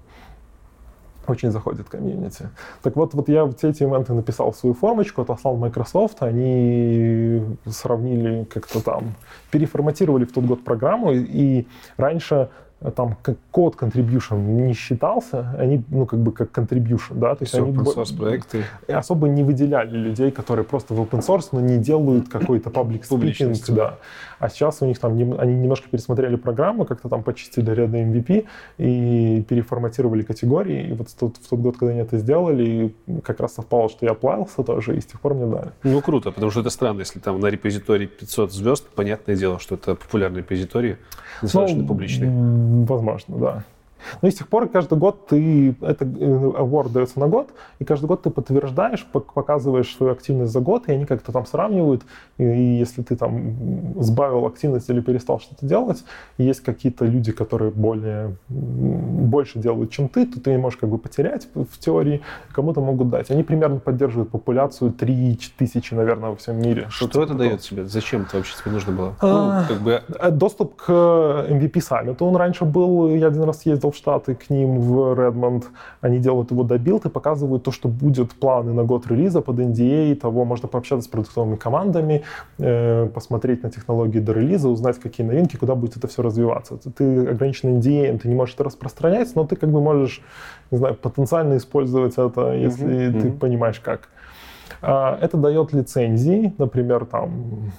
Очень 1.27 1.51
заходит 1.51 1.87
комьюнити. 1.87 2.49
Так 2.81 2.95
вот, 2.95 3.13
вот 3.13 3.29
я 3.29 3.47
все 3.51 3.69
эти 3.69 3.83
ивенты 3.83 4.13
написал 4.13 4.51
в 4.51 4.57
свою 4.57 4.73
формочку, 4.73 5.21
отослал 5.21 5.57
Microsoft, 5.57 6.23
они 6.23 7.43
сравнили 7.67 8.45
как-то 8.45 8.83
там, 8.83 9.13
переформатировали 9.51 10.25
в 10.25 10.31
тот 10.31 10.45
год 10.45 10.63
программу, 10.63 11.11
и 11.11 11.67
раньше 11.97 12.49
там 12.95 13.17
как 13.21 13.37
код 13.51 13.75
contribution 13.75 14.39
не 14.39 14.73
считался, 14.73 15.53
они, 15.57 15.83
ну, 15.89 16.05
как 16.05 16.19
бы 16.19 16.31
как 16.31 16.57
contribution, 16.57 17.15
да, 17.15 17.35
то 17.35 17.43
есть 17.43 17.51
Все 17.51 17.63
они 17.63 17.73
open 17.73 17.95
source 17.95 18.17
проекты. 18.17 18.63
особо 18.87 19.27
не 19.27 19.43
выделяли 19.43 19.97
людей, 19.97 20.31
которые 20.31 20.63
просто 20.63 20.93
в 20.93 21.01
open 21.01 21.19
source, 21.19 21.49
но 21.51 21.59
не 21.59 21.77
делают 21.77 22.29
какой-то 22.29 22.69
public 22.69 23.01
speaking, 23.01 23.75
да. 23.75 23.97
А 24.39 24.47
сейчас 24.47 24.81
у 24.81 24.85
них 24.85 24.97
там, 24.99 25.13
они 25.13 25.55
немножко 25.55 25.89
пересмотрели 25.89 26.37
программу, 26.37 26.85
как-то 26.85 27.09
там 27.09 27.23
почистили 27.23 27.69
ряды 27.71 27.97
MVP 27.97 28.45
и 28.77 29.43
переформатировали 29.47 30.21
категории, 30.21 30.87
и 30.87 30.93
вот 30.93 31.09
тот, 31.19 31.35
в 31.35 31.49
тот 31.49 31.59
год, 31.59 31.77
когда 31.77 31.91
они 31.91 32.01
это 32.01 32.17
сделали, 32.17 32.95
как 33.23 33.41
раз 33.41 33.55
совпало, 33.55 33.89
что 33.89 34.05
я 34.05 34.13
плавился 34.13 34.63
тоже, 34.63 34.95
и 34.95 35.01
с 35.01 35.05
тех 35.05 35.19
пор 35.19 35.33
мне 35.33 35.47
дали. 35.47 35.71
Ну, 35.83 36.01
круто, 36.01 36.31
потому 36.31 36.49
что 36.51 36.61
это 36.61 36.69
странно, 36.69 37.01
если 37.01 37.19
там 37.19 37.41
на 37.41 37.47
репозитории 37.47 38.05
500 38.05 38.53
звезд, 38.53 38.87
понятное 38.95 39.35
дело, 39.35 39.59
что 39.59 39.75
это 39.75 39.95
популярный 39.95 40.39
репозиторий, 40.39 40.95
достаточно 41.41 41.81
ну, 41.81 41.87
публичный. 41.87 42.29
Возможно, 42.69 43.37
да. 43.37 43.63
Но 44.21 44.27
и 44.27 44.31
с 44.31 44.35
тех 44.35 44.47
пор 44.47 44.67
каждый 44.67 44.97
год 44.97 45.27
ты, 45.27 45.75
это 45.81 46.05
э, 46.05 46.07
award 46.07 46.91
дается 46.91 47.19
на 47.19 47.27
год, 47.27 47.49
и 47.79 47.85
каждый 47.85 48.05
год 48.05 48.23
ты 48.23 48.29
подтверждаешь, 48.29 49.05
показываешь 49.05 49.95
свою 49.95 50.13
активность 50.13 50.51
за 50.51 50.59
год, 50.59 50.87
и 50.87 50.91
они 50.91 51.05
как-то 51.05 51.31
там 51.31 51.45
сравнивают, 51.45 52.03
и 52.37 52.43
если 52.43 53.01
ты 53.01 53.15
там 53.15 54.01
сбавил 54.01 54.45
активность 54.45 54.89
или 54.89 55.01
перестал 55.01 55.39
что-то 55.39 55.65
делать, 55.65 56.03
есть 56.37 56.61
какие-то 56.61 57.05
люди, 57.05 57.31
которые 57.31 57.71
более, 57.71 58.35
больше 58.49 59.59
делают, 59.59 59.91
чем 59.91 60.09
ты, 60.09 60.25
то 60.25 60.39
ты 60.39 60.57
можешь 60.57 60.79
как 60.79 60.89
бы 60.89 60.97
потерять 60.97 61.47
в 61.53 61.77
теории, 61.79 62.21
кому-то 62.51 62.81
могут 62.81 63.09
дать. 63.09 63.31
Они 63.31 63.43
примерно 63.43 63.79
поддерживают 63.79 64.29
популяцию 64.29 64.91
3 64.91 65.39
тысячи, 65.57 65.93
наверное, 65.93 66.29
во 66.31 66.35
всем 66.35 66.61
мире. 66.61 66.87
Что, 66.89 67.09
что 67.09 67.23
это 67.23 67.33
дает 67.33 67.61
тебе? 67.61 67.85
Зачем 67.85 68.23
это 68.23 68.37
вообще 68.37 68.55
тебе 68.61 68.71
нужно 68.71 68.93
было? 68.93 69.15
А, 69.21 69.61
ну, 69.61 69.67
как 69.67 69.83
бы... 69.83 70.01
Э, 70.19 70.31
доступ 70.31 70.75
к 70.75 70.89
MVP 70.89 71.73
Summit. 71.73 72.17
Он 72.19 72.35
раньше 72.35 72.65
был, 72.65 73.09
я 73.09 73.27
один 73.27 73.43
раз 73.43 73.65
ездил 73.65 73.88
в 73.91 73.95
Штаты 73.95 74.35
к 74.35 74.49
ним 74.49 74.79
в 74.79 75.13
Redmond, 75.13 75.65
они 76.01 76.19
делают 76.19 76.51
его 76.51 76.63
добилд 76.63 77.05
и 77.05 77.09
показывают 77.09 77.63
то, 77.63 77.71
что 77.71 77.87
будет 77.87 78.31
планы 78.33 78.73
на 78.73 78.83
год 78.83 79.07
релиза 79.07 79.41
под 79.41 79.59
NDA, 79.59 80.15
того 80.15 80.45
можно 80.45 80.67
пообщаться 80.67 81.05
с 81.05 81.07
продуктовыми 81.07 81.55
командами, 81.55 82.23
э, 82.57 83.07
посмотреть 83.13 83.63
на 83.63 83.69
технологии 83.69 84.19
до 84.19 84.33
релиза, 84.33 84.69
узнать, 84.69 84.99
какие 84.99 85.25
новинки, 85.25 85.57
куда 85.57 85.75
будет 85.75 85.97
это 85.97 86.07
все 86.07 86.21
развиваться. 86.21 86.77
Ты 86.77 87.27
ограничен 87.27 87.77
NDA, 87.77 88.17
ты 88.19 88.27
не 88.27 88.35
можешь 88.35 88.55
это 88.55 88.65
распространять, 88.65 89.35
но 89.35 89.45
ты 89.45 89.55
как 89.55 89.71
бы 89.71 89.81
можешь, 89.81 90.21
не 90.71 90.77
знаю, 90.77 90.95
потенциально 90.95 91.57
использовать 91.57 92.13
это, 92.13 92.53
если 92.53 92.87
mm-hmm. 92.87 93.21
ты 93.21 93.31
понимаешь 93.31 93.79
как. 93.79 94.09
А, 94.81 95.17
это 95.21 95.37
дает 95.37 95.73
лицензии, 95.73 96.53
например, 96.57 97.05
там 97.05 97.71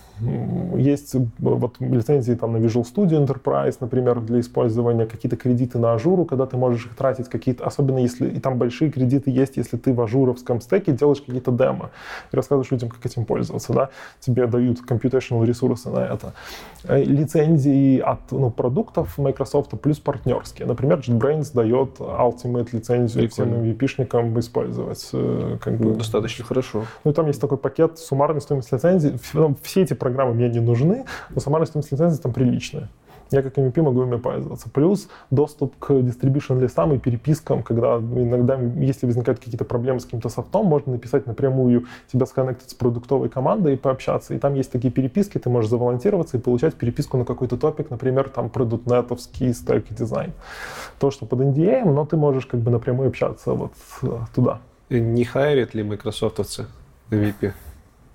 есть 0.76 1.14
вот 1.38 1.76
лицензии 1.80 2.34
там 2.34 2.52
на 2.52 2.56
Visual 2.58 2.84
Studio 2.84 3.24
Enterprise, 3.24 3.76
например, 3.80 4.20
для 4.20 4.40
использования, 4.40 5.06
какие-то 5.06 5.36
кредиты 5.36 5.78
на 5.78 5.94
ажуру, 5.94 6.24
когда 6.24 6.46
ты 6.46 6.56
можешь 6.56 6.86
их 6.86 6.94
тратить, 6.94 7.28
какие-то, 7.28 7.64
особенно 7.66 7.98
если 7.98 8.28
и 8.28 8.40
там 8.40 8.58
большие 8.58 8.90
кредиты 8.90 9.30
есть, 9.30 9.56
если 9.56 9.76
ты 9.76 9.92
в 9.92 10.00
ажуровском 10.00 10.60
стеке 10.60 10.92
делаешь 10.92 11.20
какие-то 11.20 11.52
демо 11.52 11.90
и 12.32 12.36
рассказываешь 12.36 12.70
людям, 12.70 12.88
как 12.88 13.04
этим 13.04 13.24
пользоваться, 13.24 13.72
да, 13.72 13.90
тебе 14.20 14.46
дают 14.46 14.80
computational 14.88 15.44
ресурсы 15.44 15.90
на 15.90 16.00
это. 16.00 16.32
Э, 16.84 17.02
лицензии 17.02 17.98
от 17.98 18.20
ну, 18.30 18.50
продуктов 18.50 19.18
Microsoft 19.18 19.70
плюс 19.80 19.98
партнерские. 19.98 20.66
Например, 20.66 20.98
JetBrains 20.98 21.50
дает 21.54 21.98
Ultimate 21.98 22.68
лицензию 22.72 23.28
Прикольно. 23.28 23.62
всем 23.62 23.64
MVP-шникам 23.64 24.38
использовать. 24.38 25.08
Э, 25.12 25.58
как 25.60 25.76
бы. 25.76 25.94
Достаточно 25.94 26.44
хорошо. 26.44 26.84
Ну 27.04 27.10
и 27.10 27.14
там 27.14 27.26
есть 27.26 27.40
такой 27.40 27.58
пакет 27.58 27.98
суммарной 27.98 28.40
стоимости 28.40 28.74
лицензии. 28.74 29.18
Ну, 29.32 29.56
все 29.62 29.82
эти 29.82 29.94
программы 29.94 30.09
мне 30.10 30.48
не 30.48 30.60
нужны, 30.60 31.04
но 31.30 31.40
сама 31.40 31.64
стоимость 31.66 31.92
лицензии 31.92 32.20
там 32.20 32.32
приличная. 32.32 32.88
Я 33.30 33.42
как 33.42 33.56
MVP 33.56 33.80
могу 33.82 34.02
ими 34.02 34.16
пользоваться. 34.16 34.68
Плюс 34.68 35.08
доступ 35.30 35.76
к 35.78 35.90
distribution 35.92 36.60
листам 36.60 36.92
и 36.92 36.98
перепискам, 36.98 37.62
когда 37.62 37.96
иногда, 37.98 38.58
если 38.76 39.06
возникают 39.06 39.38
какие-то 39.38 39.64
проблемы 39.64 40.00
с 40.00 40.04
каким-то 40.04 40.28
софтом, 40.28 40.66
можно 40.66 40.92
написать 40.92 41.26
напрямую 41.26 41.86
тебя 42.12 42.26
сконнектить 42.26 42.70
с 42.70 42.74
продуктовой 42.74 43.28
командой 43.28 43.74
и 43.74 43.76
пообщаться. 43.76 44.34
И 44.34 44.38
там 44.38 44.54
есть 44.54 44.72
такие 44.72 44.92
переписки, 44.92 45.38
ты 45.38 45.48
можешь 45.48 45.70
заволонтироваться 45.70 46.38
и 46.38 46.40
получать 46.40 46.74
переписку 46.74 47.18
на 47.18 47.24
какой-то 47.24 47.56
топик, 47.56 47.90
например, 47.90 48.28
там 48.28 48.50
про 48.50 48.64
дотнетовский 48.64 49.54
стек 49.54 49.90
и 49.90 49.94
дизайн. 49.94 50.32
То, 50.98 51.12
что 51.12 51.24
под 51.24 51.40
NDA, 51.40 51.84
но 51.84 52.04
ты 52.04 52.16
можешь 52.16 52.46
как 52.46 52.60
бы 52.60 52.72
напрямую 52.72 53.10
общаться 53.10 53.52
вот 53.52 53.72
э, 54.02 54.18
туда. 54.34 54.60
Не 54.88 55.24
хайрит 55.24 55.74
ли 55.74 55.84
майкрософтовцы 55.84 56.66
MVP? 57.10 57.52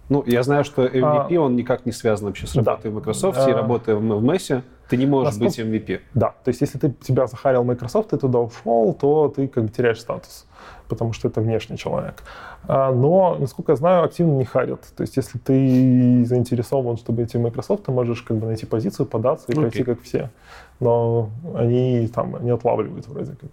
Ну, 0.08 0.24
я 0.28 0.44
знаю, 0.44 0.64
что 0.64 0.86
MVP, 0.86 1.36
а, 1.36 1.42
он 1.42 1.56
никак 1.56 1.86
не 1.86 1.92
связан 1.92 2.28
вообще 2.28 2.46
с 2.46 2.56
работой 2.56 2.84
да. 2.84 2.90
в 2.90 2.94
Microsoft 2.94 3.40
а, 3.40 3.50
и 3.50 3.54
работой 3.54 3.96
в, 3.96 4.00
в 4.00 4.24
Мессе. 4.24 4.64
Ты 4.88 4.98
не 4.98 5.08
можешь 5.08 5.36
насколько... 5.36 5.68
быть 5.68 5.82
MVP. 5.82 6.02
Да, 6.14 6.36
то 6.44 6.50
есть 6.50 6.62
если 6.62 6.78
ты 6.78 6.92
тебя 7.02 7.26
захарил 7.26 7.64
Microsoft, 7.64 8.10
ты 8.10 8.18
туда 8.18 8.40
ушел, 8.40 8.94
то 8.94 9.34
ты 9.36 9.48
как 9.48 9.64
бы 9.64 9.70
теряешь 9.70 10.00
статус, 10.00 10.46
потому 10.88 11.12
что 11.12 11.28
это 11.28 11.42
внешний 11.42 11.78
человек. 11.78 12.24
А, 12.68 12.94
но, 12.94 13.36
насколько 13.40 13.72
я 13.72 13.76
знаю, 13.78 14.04
активно 14.04 14.38
не 14.38 14.46
харят. 14.46 14.82
То 14.96 15.02
есть 15.02 15.18
если 15.18 15.40
ты 15.40 16.24
заинтересован, 16.26 16.98
чтобы 16.98 17.24
идти 17.24 17.40
в 17.40 17.42
Microsoft, 17.42 17.86
ты 17.86 17.92
можешь 17.92 18.22
как 18.22 18.38
бы 18.38 18.46
найти 18.46 18.68
позицию, 18.68 19.08
податься 19.08 19.52
и 19.52 19.56
okay. 19.56 19.60
пройти 19.60 19.84
как 19.84 20.02
все. 20.02 20.30
Но 20.80 21.32
они 21.56 22.08
там 22.14 22.44
не 22.44 22.52
отлавливают 22.52 23.08
вроде 23.08 23.32
как. 23.32 23.50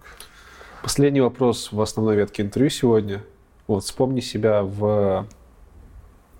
Последний 0.83 1.21
вопрос 1.21 1.71
в 1.71 1.81
основной 1.81 2.15
ветке 2.15 2.43
интервью 2.43 2.69
сегодня. 2.69 3.23
Вот 3.65 3.85
вспомни 3.85 4.19
себя 4.19 4.61
в 4.61 5.25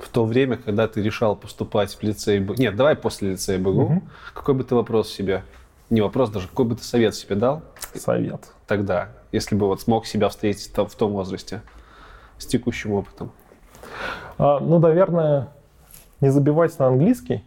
в 0.03 0.09
то 0.09 0.25
время, 0.25 0.57
когда 0.57 0.87
ты 0.87 1.01
решал 1.01 1.35
поступать 1.35 1.95
в 1.95 2.03
лицей... 2.03 2.39
Нет, 2.57 2.75
давай 2.75 2.95
после 2.95 3.31
лицея 3.31 3.59
БГУ. 3.59 3.81
Угу. 3.81 4.01
Какой 4.33 4.53
бы 4.55 4.63
ты 4.63 4.75
вопрос 4.75 5.09
себе... 5.09 5.43
Не 5.89 6.01
вопрос 6.01 6.29
даже, 6.29 6.47
какой 6.47 6.65
бы 6.65 6.75
ты 6.75 6.83
совет 6.83 7.15
себе 7.15 7.35
дал? 7.35 7.61
Совет. 7.93 8.51
Тогда, 8.67 9.09
если 9.31 9.55
бы 9.55 9.67
вот 9.67 9.81
смог 9.81 10.05
себя 10.05 10.29
встретить 10.29 10.71
в 10.75 10.95
том 10.95 11.11
возрасте 11.11 11.61
с 12.37 12.45
текущим 12.45 12.93
опытом. 12.93 13.31
А, 14.37 14.59
ну, 14.59 14.79
наверное, 14.79 15.49
не 16.21 16.29
забивать 16.29 16.77
на 16.79 16.87
английский. 16.87 17.43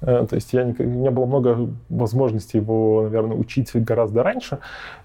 Э, 0.00 0.26
то 0.28 0.34
есть 0.34 0.52
я 0.52 0.64
не, 0.64 0.72
у 0.72 0.82
меня 0.82 1.10
было 1.10 1.26
много 1.26 1.70
возможностей 1.88 2.58
его, 2.58 3.02
наверное, 3.02 3.36
учить 3.36 3.70
гораздо 3.74 4.22
раньше, 4.22 4.58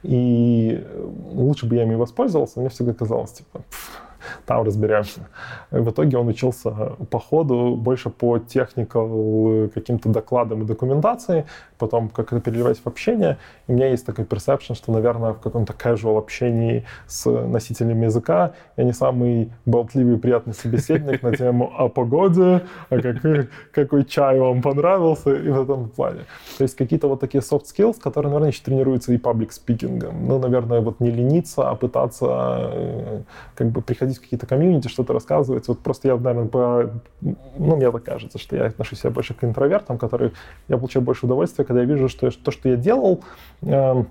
и 0.04 0.86
лучше 1.32 1.68
бы 1.68 1.76
я 1.76 1.84
ими 1.84 1.96
воспользовался. 1.96 2.60
Мне 2.60 2.70
всегда 2.70 2.94
казалось, 2.94 3.34
типа, 3.34 3.62
пфф, 3.70 4.02
там 4.46 4.64
разберемся. 4.64 5.28
В 5.72 5.90
итоге 5.90 6.18
он 6.18 6.28
учился 6.28 6.72
по 7.10 7.20
ходу 7.20 7.76
больше 7.76 8.10
по 8.10 8.40
техникал 8.40 9.70
каким-то 9.74 10.10
докладам 10.10 10.64
и 10.64 10.66
документации, 10.66 11.46
потом 11.78 12.10
как 12.10 12.34
это 12.34 12.42
переливать 12.42 12.80
в 12.80 12.88
общение. 12.88 13.38
И 13.68 13.72
у 13.72 13.76
меня 13.76 13.88
есть 13.88 14.06
такой 14.06 14.26
персепшн, 14.26 14.76
что, 14.76 14.92
наверное, 14.92 15.34
в 15.34 15.40
каком-то 15.40 15.74
casual 15.74 16.18
общении 16.18 16.86
с 17.08 17.30
носителями 17.30 18.06
языка 18.06 18.54
я 18.78 18.84
не 18.84 18.94
самый 18.94 19.52
болтливый 19.66 20.16
и 20.16 20.18
приятный 20.18 20.54
собеседник 20.54 21.24
на 21.24 21.36
тему 21.36 21.72
о 21.78 21.90
погоде, 21.90 22.62
а 22.90 23.02
какой, 23.02 23.50
какой 23.72 24.06
чай 24.06 24.40
вам 24.40 24.62
понравился 24.62 25.34
и 25.34 25.50
в 25.50 25.62
этом 25.62 25.90
плане. 25.90 26.22
То 26.58 26.64
есть 26.64 26.76
какие-то 26.76 27.08
вот 27.08 27.20
такие 27.20 27.42
soft 27.42 27.66
skills, 27.66 28.00
которые, 28.00 28.30
наверное, 28.30 28.52
еще 28.52 28.62
тренируются 28.64 29.14
и 29.14 29.18
паблик 29.18 29.52
спикингом. 29.52 30.28
Ну, 30.28 30.40
наверное, 30.40 30.82
вот 30.82 31.00
не 31.00 31.12
лениться, 31.12 31.70
а 31.70 31.76
пытаться 31.76 32.26
э, 32.72 33.22
как 33.56 33.68
бы 33.68 33.82
приходить 33.82 34.09
в 34.18 34.22
какие-то 34.22 34.46
комьюнити, 34.46 34.88
что-то 34.88 35.14
рассказывать. 35.14 35.68
Вот 35.68 35.80
просто 35.80 36.08
я, 36.08 36.18
наверное, 36.18 36.48
по... 36.48 36.92
Ну, 37.22 37.76
мне 37.76 37.92
так 37.92 38.04
кажется, 38.04 38.38
что 38.38 38.56
я 38.56 38.66
отношусь 38.66 39.00
себя 39.00 39.12
больше 39.12 39.34
к 39.34 39.44
интровертам, 39.44 39.98
которые 39.98 40.32
я 40.68 40.78
получаю 40.78 41.04
больше 41.04 41.26
удовольствия, 41.26 41.66
когда 41.66 41.82
я 41.82 41.88
вижу, 41.88 42.10
что 42.10 42.30
то, 42.32 42.52
что 42.52 42.70
я 42.70 42.76
делал, 42.76 43.24
э, 43.62 44.04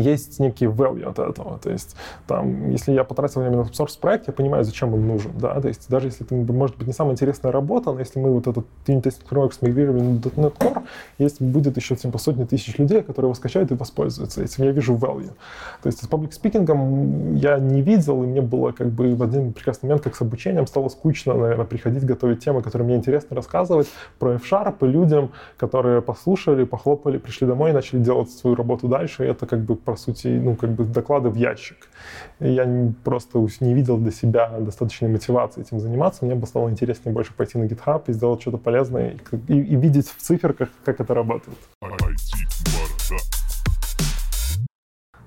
есть 0.00 0.38
некий 0.40 0.66
value 0.66 1.04
от 1.04 1.18
этого. 1.18 1.58
То 1.58 1.70
есть, 1.70 1.96
там, 2.26 2.70
если 2.70 2.92
я 2.92 3.04
потратил 3.04 3.40
время 3.40 3.56
на 3.56 3.62
source 3.62 3.98
проект, 4.00 4.26
я 4.28 4.32
понимаю, 4.32 4.64
зачем 4.64 4.94
он 4.94 5.06
нужен. 5.06 5.32
Да? 5.38 5.60
То 5.60 5.68
есть, 5.68 5.88
даже 5.88 6.08
если 6.08 6.26
это 6.26 6.34
может 6.52 6.76
быть 6.76 6.86
не 6.86 6.92
самая 6.92 7.14
интересная 7.14 7.52
работа, 7.52 7.92
но 7.92 8.00
если 8.00 8.20
мы 8.20 8.32
вот 8.32 8.46
этот 8.46 8.66
testing 8.86 9.12
framework 9.28 9.52
смигрировали 9.52 10.02
на 10.02 10.18
.NET 10.18 10.56
Core, 10.58 10.82
есть, 11.18 11.40
будет 11.40 11.76
еще 11.76 11.96
типа, 11.96 12.18
сотни 12.18 12.44
тысяч 12.44 12.78
людей, 12.78 13.02
которые 13.02 13.28
его 13.28 13.34
скачают 13.34 13.70
и 13.70 13.74
воспользуются 13.74 14.42
этим. 14.42 14.64
Я 14.64 14.72
вижу 14.72 14.94
value. 14.94 15.32
То 15.82 15.86
есть, 15.86 16.02
с 16.02 16.08
public 16.08 16.30
speaking 16.30 17.38
я 17.38 17.58
не 17.58 17.82
видел, 17.82 18.22
и 18.22 18.26
мне 18.26 18.40
было 18.40 18.72
как 18.72 18.88
бы 18.88 19.14
в 19.14 19.22
один 19.22 19.52
прекрасный 19.52 19.86
момент, 19.88 20.02
как 20.02 20.14
с 20.14 20.20
обучением, 20.20 20.66
стало 20.66 20.88
скучно, 20.88 21.34
наверное, 21.34 21.66
приходить, 21.66 22.04
готовить 22.04 22.44
темы, 22.44 22.62
которые 22.62 22.86
мне 22.86 22.96
интересно 22.96 23.36
рассказывать 23.36 23.88
про 24.18 24.34
F-Sharp 24.34 24.76
и 24.82 24.86
людям, 24.86 25.30
которые 25.56 26.02
послушали, 26.02 26.64
похлопали, 26.64 27.18
пришли 27.18 27.46
домой 27.46 27.70
и 27.70 27.72
начали 27.72 28.00
делать 28.00 28.30
свою 28.30 28.56
работу 28.56 28.88
дальше. 28.88 29.24
И 29.24 29.28
это 29.28 29.46
как 29.46 29.60
бы 29.60 29.76
по 29.86 29.96
сути, 29.96 30.26
ну, 30.26 30.56
как 30.56 30.70
бы 30.70 30.84
доклады 30.84 31.30
в 31.30 31.36
ящик. 31.36 31.88
И 32.40 32.50
я 32.50 32.92
просто 33.04 33.38
не 33.60 33.72
видел 33.72 33.96
для 33.96 34.10
себя 34.10 34.48
достаточной 34.58 35.08
мотивации 35.08 35.60
этим 35.62 35.78
заниматься. 35.78 36.24
Мне 36.24 36.34
бы 36.34 36.46
стало 36.46 36.68
интереснее 36.68 37.14
больше 37.14 37.32
пойти 37.32 37.56
на 37.56 37.64
GitHub 37.64 38.02
и 38.08 38.12
сделать 38.12 38.40
что-то 38.40 38.58
полезное 38.58 39.16
и, 39.32 39.36
и, 39.54 39.58
и 39.58 39.76
видеть 39.76 40.08
в 40.08 40.20
циферках, 40.20 40.68
как 40.84 41.00
это 41.00 41.14
работает. 41.14 41.56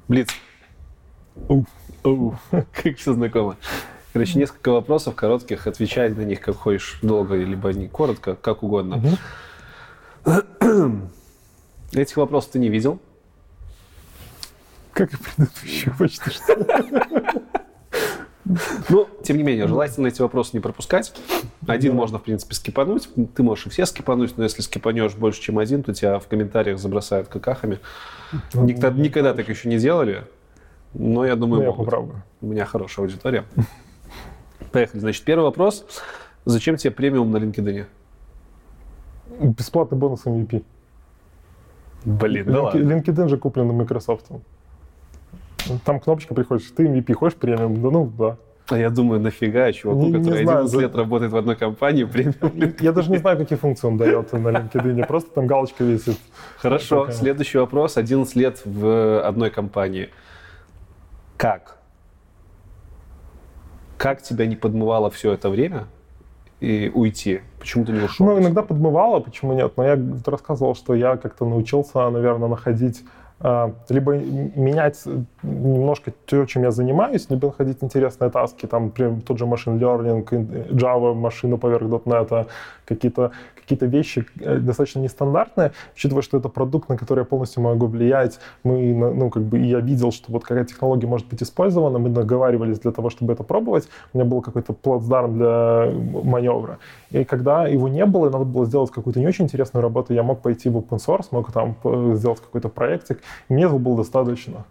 Блиц. 0.09 0.27
Как 2.51 2.97
все 2.97 3.13
знакомо. 3.13 3.55
Короче, 4.11 4.39
несколько 4.39 4.71
вопросов 4.71 5.15
коротких, 5.15 5.67
отвечай 5.67 6.09
на 6.09 6.21
них 6.21 6.41
как 6.41 6.55
хочешь, 6.55 6.97
долго, 7.03 7.35
либо 7.35 7.71
не 7.73 7.87
коротко, 7.87 8.35
как 8.35 8.63
угодно. 8.63 9.17
Этих 11.91 12.17
вопросов 12.17 12.51
ты 12.51 12.59
не 12.59 12.69
видел? 12.69 12.99
Как 14.93 15.13
и 15.13 15.17
предыдущие 15.17 15.93
почти 15.97 16.29
что. 16.29 17.43
Ну, 18.89 19.07
тем 19.23 19.37
не 19.37 19.43
менее, 19.43 19.67
желательно 19.67 20.07
эти 20.07 20.21
вопросы 20.21 20.51
не 20.53 20.59
пропускать. 20.59 21.13
Один 21.67 21.95
можно, 21.95 22.17
в 22.17 22.23
принципе, 22.23 22.55
скипануть. 22.55 23.07
Ты 23.35 23.43
можешь 23.43 23.67
и 23.67 23.69
все 23.69 23.85
скипануть, 23.85 24.37
но 24.37 24.43
если 24.43 24.61
скипанешь 24.61 25.13
больше, 25.13 25.41
чем 25.41 25.59
один, 25.59 25.83
то 25.83 25.93
тебя 25.93 26.17
в 26.17 26.27
комментариях 26.27 26.79
забросают 26.79 27.27
какахами. 27.27 27.79
Никогда, 28.53 29.01
никогда 29.01 29.33
так 29.33 29.47
еще 29.49 29.69
не 29.69 29.77
делали, 29.77 30.23
но 30.93 31.25
я 31.25 31.35
думаю, 31.35 31.61
ну, 31.61 31.69
я 31.69 31.73
попробую. 31.73 32.23
У 32.41 32.47
меня 32.47 32.65
хорошая 32.65 33.05
аудитория. 33.05 33.45
Поехали. 34.71 34.99
Значит, 34.99 35.23
первый 35.23 35.43
вопрос. 35.43 35.85
Зачем 36.45 36.77
тебе 36.77 36.91
премиум 36.91 37.31
на 37.31 37.37
LinkedIn? 37.37 37.85
Бесплатный 39.41 39.97
бонус 39.97 40.25
MVP. 40.25 40.63
Блин, 42.05 42.45
да 42.45 42.71
LinkedIn 42.71 43.27
же 43.27 43.37
куплен 43.37 43.67
на 43.67 43.73
Microsoft. 43.73 44.27
Там 45.85 45.99
кнопочка 45.99 46.33
приходит, 46.33 46.73
ты 46.75 46.85
MVP, 46.85 47.13
хочешь 47.13 47.37
премиум? 47.37 47.81
Да 47.81 47.89
ну, 47.89 48.11
да. 48.17 48.37
А 48.69 48.77
я 48.77 48.89
думаю, 48.89 49.19
нафига 49.19 49.71
чуваку, 49.71 50.05
не, 50.05 50.13
который 50.13 50.39
не 50.39 50.43
знаю, 50.43 50.59
11 50.59 50.81
лет 50.81 50.95
работает 50.95 51.31
в 51.31 51.37
одной 51.37 51.55
компании, 51.55 52.03
премиум? 52.03 52.73
Я 52.79 52.91
даже 52.91 53.09
не 53.11 53.17
знаю, 53.17 53.37
какие 53.37 53.57
функции 53.57 53.87
он 53.87 53.97
дает 53.97 54.31
на 54.31 54.49
LinkedIn, 54.49 55.07
просто 55.07 55.31
там 55.31 55.47
галочка 55.47 55.83
висит. 55.83 56.17
Хорошо, 56.57 57.01
такая. 57.01 57.15
следующий 57.15 57.57
вопрос. 57.57 57.97
11 57.97 58.35
лет 58.35 58.61
в 58.65 59.21
одной 59.25 59.49
компании. 59.49 60.09
Как? 61.37 61.77
Как 63.97 64.21
тебя 64.21 64.45
не 64.45 64.55
подмывало 64.55 65.09
все 65.09 65.33
это 65.33 65.49
время 65.49 65.87
и 66.59 66.91
уйти? 66.93 67.41
Почему 67.59 67.85
ты 67.85 67.91
не 67.93 68.01
ушел? 68.03 68.25
Ну, 68.25 68.39
иногда 68.39 68.61
подмывало, 68.61 69.19
почему 69.19 69.53
нет? 69.53 69.73
Но 69.77 69.83
я 69.83 69.99
рассказывал, 70.25 70.75
что 70.75 70.93
я 70.93 71.17
как-то 71.17 71.45
научился, 71.45 72.09
наверное, 72.09 72.49
находить 72.49 73.03
либо 73.41 74.17
менять 74.17 75.05
немножко 75.43 76.11
то, 76.25 76.45
чем 76.45 76.63
я 76.63 76.71
занимаюсь, 76.71 77.29
либо 77.29 77.47
находить 77.47 77.77
интересные 77.81 78.29
таски, 78.29 78.65
там, 78.65 78.85
например, 78.85 79.21
тот 79.21 79.37
же 79.37 79.45
machine 79.45 79.79
learning, 79.79 80.71
Java, 80.71 81.13
машину 81.13 81.57
поверх 81.57 81.83
.NET, 81.83 82.47
какие-то 82.85 83.31
какие 83.69 83.89
вещи 83.89 84.25
э, 84.39 84.57
достаточно 84.57 84.99
нестандартные, 84.99 85.71
учитывая, 85.95 86.23
что 86.23 86.37
это 86.37 86.49
продукт, 86.49 86.89
на 86.89 86.97
который 86.97 87.19
я 87.19 87.25
полностью 87.25 87.63
могу 87.63 87.87
влиять, 87.87 88.39
мы, 88.63 88.93
ну, 88.93 89.29
как 89.29 89.43
бы, 89.43 89.59
и 89.59 89.67
я 89.67 89.79
видел, 89.79 90.11
что 90.11 90.31
вот 90.31 90.43
какая 90.43 90.65
технология 90.65 91.07
может 91.07 91.27
быть 91.27 91.43
использована, 91.43 91.99
мы 91.99 92.09
договаривались 92.09 92.79
для 92.79 92.91
того, 92.91 93.09
чтобы 93.09 93.33
это 93.33 93.43
пробовать, 93.43 93.87
у 94.13 94.17
меня 94.17 94.29
был 94.29 94.41
какой-то 94.41 94.73
плацдарм 94.73 95.37
для 95.37 95.91
маневра. 96.23 96.79
И 97.11 97.23
когда 97.23 97.67
его 97.67 97.87
не 97.87 98.05
было, 98.05 98.27
и 98.27 98.31
надо 98.31 98.45
было 98.45 98.65
сделать 98.65 98.91
какую-то 98.91 99.19
не 99.19 99.27
очень 99.27 99.45
интересную 99.45 99.83
работу, 99.83 100.13
я 100.13 100.23
мог 100.23 100.41
пойти 100.41 100.69
в 100.69 100.77
open 100.77 100.97
source, 100.97 101.27
мог 101.31 101.51
там 101.51 101.75
э, 101.83 102.13
сделать 102.15 102.39
какой-то 102.39 102.69
проектик, 102.69 103.21
мне 103.49 103.65
этого 103.65 103.79
было 103.79 103.97
достаточно. 103.97 104.65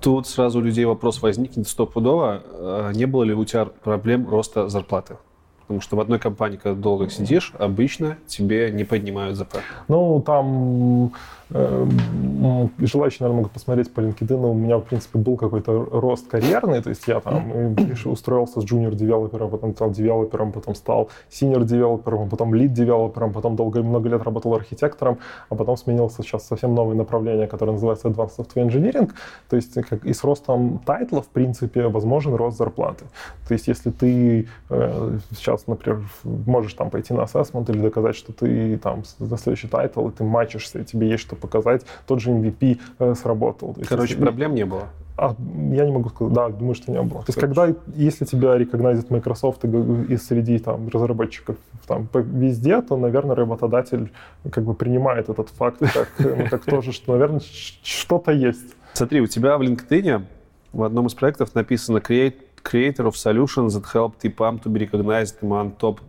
Тут 0.00 0.26
сразу 0.26 0.58
у 0.58 0.62
людей 0.62 0.84
вопрос 0.84 1.22
возникнет 1.22 1.66
стопудово. 1.68 2.42
А 2.52 2.92
не 2.92 3.06
было 3.06 3.24
ли 3.24 3.34
у 3.34 3.44
тебя 3.44 3.64
проблем 3.64 4.28
роста 4.28 4.68
зарплаты? 4.68 5.16
Потому 5.62 5.80
что 5.80 5.96
в 5.96 6.00
одной 6.00 6.20
компании, 6.20 6.58
когда 6.62 6.80
долго 6.80 7.10
сидишь, 7.10 7.52
обычно 7.58 8.18
тебе 8.28 8.70
не 8.70 8.84
поднимают 8.84 9.36
ЗП. 9.36 9.56
Ну, 9.88 10.22
там 10.24 11.12
желающие, 11.50 13.18
наверное, 13.20 13.36
могут 13.36 13.52
посмотреть 13.52 13.92
по 13.92 14.00
LinkedIn. 14.00 14.50
У 14.50 14.54
меня, 14.54 14.78
в 14.78 14.82
принципе, 14.82 15.18
был 15.18 15.36
какой-то 15.36 15.84
рост 15.92 16.26
карьерный. 16.28 16.82
То 16.82 16.90
есть 16.90 17.06
я 17.06 17.20
там 17.20 17.76
устроился 18.04 18.60
с 18.60 18.64
junior-девелопером, 18.64 19.50
потом 19.50 19.74
стал 19.74 19.90
девелопером, 19.90 20.52
потом 20.52 20.74
стал 20.74 21.10
senior-девелопером, 21.30 22.28
потом 22.28 22.54
lead-девелопером, 22.54 23.32
потом 23.32 23.56
долго, 23.56 23.82
много 23.82 24.08
лет 24.08 24.22
работал 24.22 24.54
архитектором, 24.54 25.18
а 25.48 25.54
потом 25.54 25.76
сменился 25.76 26.22
сейчас 26.22 26.46
совсем 26.46 26.74
новое 26.74 26.96
направление, 26.96 27.46
которое 27.46 27.72
называется 27.72 28.08
Advanced 28.08 28.38
Software 28.38 28.68
Engineering. 28.68 29.12
То 29.48 29.56
есть 29.56 29.74
как 29.74 30.04
и 30.04 30.12
с 30.12 30.24
ростом 30.24 30.80
title 30.84 31.11
а, 31.11 31.22
в 31.22 31.28
принципе, 31.28 31.88
возможен 31.88 32.34
рост 32.34 32.58
зарплаты. 32.58 33.04
То 33.46 33.54
есть 33.54 33.68
если 33.68 33.90
ты 33.90 34.48
э, 34.70 35.18
сейчас, 35.30 35.66
например, 35.66 36.02
можешь 36.24 36.74
там 36.74 36.90
пойти 36.90 37.14
на 37.14 37.22
assessment 37.22 37.70
или 37.70 37.80
доказать, 37.80 38.16
что 38.16 38.32
ты 38.32 38.76
там 38.78 39.02
за 39.18 39.36
следующий 39.36 39.68
title, 39.68 40.08
и 40.08 40.12
ты 40.12 40.24
матчишься, 40.24 40.80
и 40.80 40.84
тебе 40.84 41.08
есть 41.08 41.22
что 41.22 41.35
показать, 41.36 41.84
тот 42.06 42.20
же 42.20 42.30
MVP 42.30 42.80
э, 42.98 43.14
сработал. 43.14 43.76
Короче, 43.88 44.14
есть, 44.14 44.22
проблем 44.22 44.54
не 44.54 44.64
было? 44.64 44.88
А, 45.18 45.34
я 45.72 45.86
не 45.86 45.92
могу 45.92 46.10
сказать, 46.10 46.34
да, 46.34 46.48
думаю, 46.50 46.74
что 46.74 46.92
не 46.92 47.00
было. 47.00 47.20
То 47.20 47.28
есть, 47.28 47.40
когда, 47.40 47.74
если 47.94 48.26
тебя 48.26 48.58
recognize 48.58 49.00
ит 49.00 49.10
Microsoft 49.10 49.64
и, 49.64 50.12
и 50.12 50.16
среди 50.18 50.58
там, 50.58 50.88
разработчиков 50.88 51.56
там, 51.86 52.08
везде, 52.12 52.82
то, 52.82 52.96
наверное, 52.96 53.34
работодатель 53.34 54.12
как 54.50 54.64
бы 54.64 54.74
принимает 54.74 55.30
этот 55.30 55.48
факт 55.48 55.78
как, 55.78 56.08
ну, 56.18 56.46
как 56.50 56.64
тоже, 56.64 56.92
что, 56.92 57.12
наверное, 57.12 57.40
что-то 57.82 58.32
есть. 58.32 58.74
Смотри, 58.92 59.20
у 59.22 59.26
тебя 59.26 59.56
в 59.56 59.62
LinkedIn 59.62 60.24
в 60.72 60.82
одном 60.82 61.06
из 61.06 61.14
проектов 61.14 61.54
написано 61.54 61.98
Create, 61.98 62.36
Creator 62.62 63.06
of 63.06 63.14
Solutions 63.14 63.68
that 63.68 63.84
help 63.94 64.20
EPAM 64.22 64.62
to 64.62 64.70
be 64.70 64.80
recognized 64.80 65.36
among 65.40 65.72
top 65.78 66.00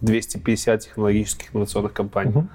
250 0.00 0.80
технологических 0.80 1.54
инновационных 1.54 1.92
компаний. 1.92 2.30
Угу. 2.30 2.48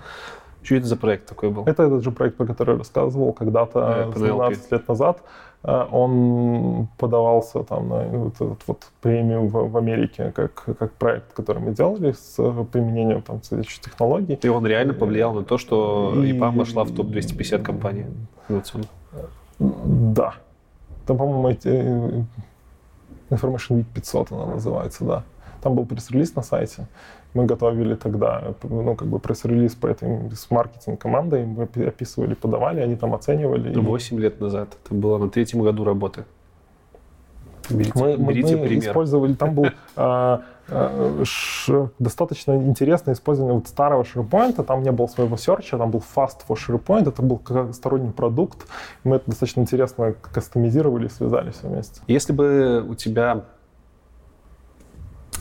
Что 0.64 0.76
это 0.76 0.86
за 0.86 0.96
проект 0.96 1.28
такой 1.28 1.50
был? 1.50 1.64
Это 1.66 1.84
этот 1.84 2.04
же 2.04 2.12
проект, 2.12 2.38
про 2.38 2.46
который 2.46 2.72
я 2.72 2.78
рассказывал 2.78 3.34
когда-то, 3.34 4.12
12 4.16 4.72
лет 4.72 4.88
назад. 4.88 5.22
Э, 5.64 5.86
он 5.92 6.88
подавался 6.98 7.64
там 7.64 7.90
на 7.90 8.04
вот, 8.04 8.40
вот, 8.40 8.62
вот 8.68 8.86
премию 9.02 9.48
в, 9.48 9.72
в 9.72 9.78
Америке 9.78 10.32
как, 10.36 10.66
как 10.78 10.94
проект, 10.94 11.34
который 11.34 11.62
мы 11.62 11.74
делали 11.74 12.12
с 12.12 12.36
применением 12.72 13.22
там 13.22 13.42
следующих 13.44 13.80
технологий. 13.82 14.38
И 14.42 14.48
он 14.48 14.66
реально 14.66 14.94
повлиял 14.94 15.34
на 15.34 15.44
то, 15.44 15.58
что 15.58 16.14
и, 16.24 16.32
ИПАМ 16.32 16.58
вошла 16.58 16.84
в 16.84 16.92
топ-250 16.92 17.62
компаний 17.62 18.06
Да. 19.60 20.34
Там, 21.06 21.18
по-моему, 21.18 21.58
э, 21.64 22.24
Information 23.30 23.80
Week 23.80 23.86
500 23.94 24.32
она 24.32 24.46
называется, 24.46 25.04
да. 25.06 25.24
Там 25.62 25.76
был 25.76 25.86
пресс-релиз 25.86 26.36
на 26.36 26.42
сайте. 26.42 26.88
Мы 27.34 27.46
готовили 27.46 27.96
тогда, 27.96 28.54
ну, 28.64 28.96
как 28.96 29.08
бы 29.08 29.20
пресс-релиз 29.20 29.76
по 29.76 29.88
этой 29.88 30.32
с 30.36 30.52
маркетинг-командой, 30.52 31.46
мы 31.46 31.64
описывали, 31.64 32.36
подавали, 32.36 32.82
они 32.82 32.96
там 32.96 33.14
оценивали. 33.14 33.74
8 33.74 34.18
и... 34.18 34.20
лет 34.20 34.40
назад. 34.40 34.78
Это 34.84 34.94
было 34.94 35.18
на 35.18 35.30
третьем 35.30 35.62
году 35.62 35.84
работы. 35.84 36.26
Берите, 37.70 37.92
мы, 37.96 38.18
берите 38.18 38.58
мы 38.58 38.68
пример. 38.68 38.90
использовали, 38.90 39.34
там 39.34 39.56
был 39.56 39.68
а, 39.96 40.42
а, 40.68 41.24
достаточно 42.00 42.56
интересное 42.58 43.14
использование 43.14 43.56
вот 43.56 43.68
старого 43.68 44.04
SharePoint, 44.04 44.62
там 44.64 44.84
не 44.84 44.92
было 44.92 45.08
своего 45.08 45.38
серча, 45.38 45.78
там 45.78 45.92
был 45.92 46.04
Fast 46.16 46.40
for 46.48 46.58
SharePoint, 46.58 47.08
это 47.08 47.22
был 47.22 47.38
как 47.38 47.74
сторонний 47.74 48.12
продукт, 48.12 48.68
мы 49.04 49.16
это 49.18 49.30
достаточно 49.30 49.62
интересно 49.62 50.14
кастомизировали 50.14 51.06
и 51.08 51.10
связали 51.10 51.52
все 51.52 51.68
вместе. 51.68 52.02
Если 52.08 52.34
бы 52.34 52.86
у 52.88 52.96
тебя 52.96 53.46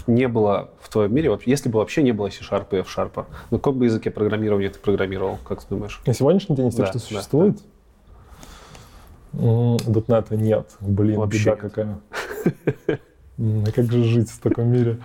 не 0.06 0.28
было 0.28 0.70
в 0.81 0.89
твоем 0.89 1.14
мире, 1.14 1.36
если 1.47 1.68
бы 1.68 1.78
вообще 1.78 2.02
не 2.02 2.12
было 2.12 2.31
C-Sharp 2.31 2.66
и 2.72 2.76
F-Sharp, 2.81 3.26
на 3.50 3.58
каком 3.58 3.78
бы 3.78 3.86
языке 3.86 4.10
программирования 4.10 4.70
ты 4.70 4.78
программировал, 4.78 5.39
как 5.47 5.62
ты 5.62 5.66
думаешь? 5.68 6.00
На 6.06 6.14
сегодняшний 6.14 6.56
день 6.56 6.68
из 6.68 6.74
тех, 6.74 6.86
да, 6.86 6.90
что 6.90 6.98
существует? 6.98 7.56
Да. 7.56 7.62
.NET 9.32 10.36
нет. 10.36 10.70
Блин, 10.81 11.18
вообще 11.18 11.39
беда 11.39 11.50
нет. 11.50 11.60
какая. 11.60 11.98
А 13.39 13.72
как 13.72 13.90
же 13.90 14.05
жить 14.05 14.31
в 14.31 14.40
таком 14.40 14.68
мире? 14.68 14.98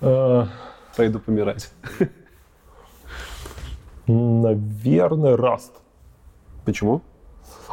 А, 0.00 0.48
Пойду 0.96 1.20
помирать. 1.20 1.70
Наверное, 4.06 5.36
Rust. 5.36 5.70
Почему? 6.64 7.00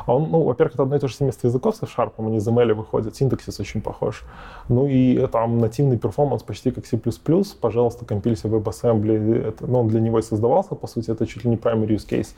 А 0.05 0.15
он, 0.15 0.29
ну, 0.29 0.43
во-первых, 0.43 0.75
это 0.75 0.83
одно 0.83 0.95
и 0.95 0.99
то 0.99 1.07
же 1.07 1.15
семейство 1.15 1.47
языков 1.47 1.75
с 1.75 1.83
Sharp, 1.83 2.13
они 2.17 2.37
из 2.37 2.47
ML 2.47 2.73
выходят, 2.73 3.15
синтаксис 3.15 3.59
очень 3.59 3.81
похож. 3.81 4.23
Ну 4.69 4.87
и 4.87 5.25
там 5.27 5.59
нативный 5.59 5.97
перформанс 5.97 6.43
почти 6.43 6.71
как 6.71 6.85
C++, 6.85 6.99
пожалуйста, 7.59 8.05
компилься 8.05 8.47
в 8.47 8.55
WebAssembly, 8.55 9.47
это, 9.47 9.67
ну, 9.67 9.79
он 9.81 9.87
для 9.87 9.99
него 9.99 10.19
и 10.19 10.21
создавался, 10.21 10.75
по 10.75 10.87
сути, 10.87 11.11
это 11.11 11.25
чуть 11.25 11.43
ли 11.43 11.49
не 11.49 11.55
primary 11.55 11.95
use 11.95 12.07
case. 12.07 12.29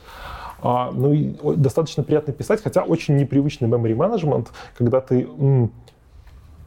А, 0.61 0.91
ну 0.91 1.13
и 1.13 1.35
достаточно 1.55 2.03
приятно 2.03 2.33
писать, 2.33 2.61
хотя 2.61 2.83
очень 2.83 3.15
непривычный 3.17 3.69
memory 3.69 3.95
management, 3.95 4.47
когда 4.77 4.99
ты 4.99 5.23
м, 5.23 5.71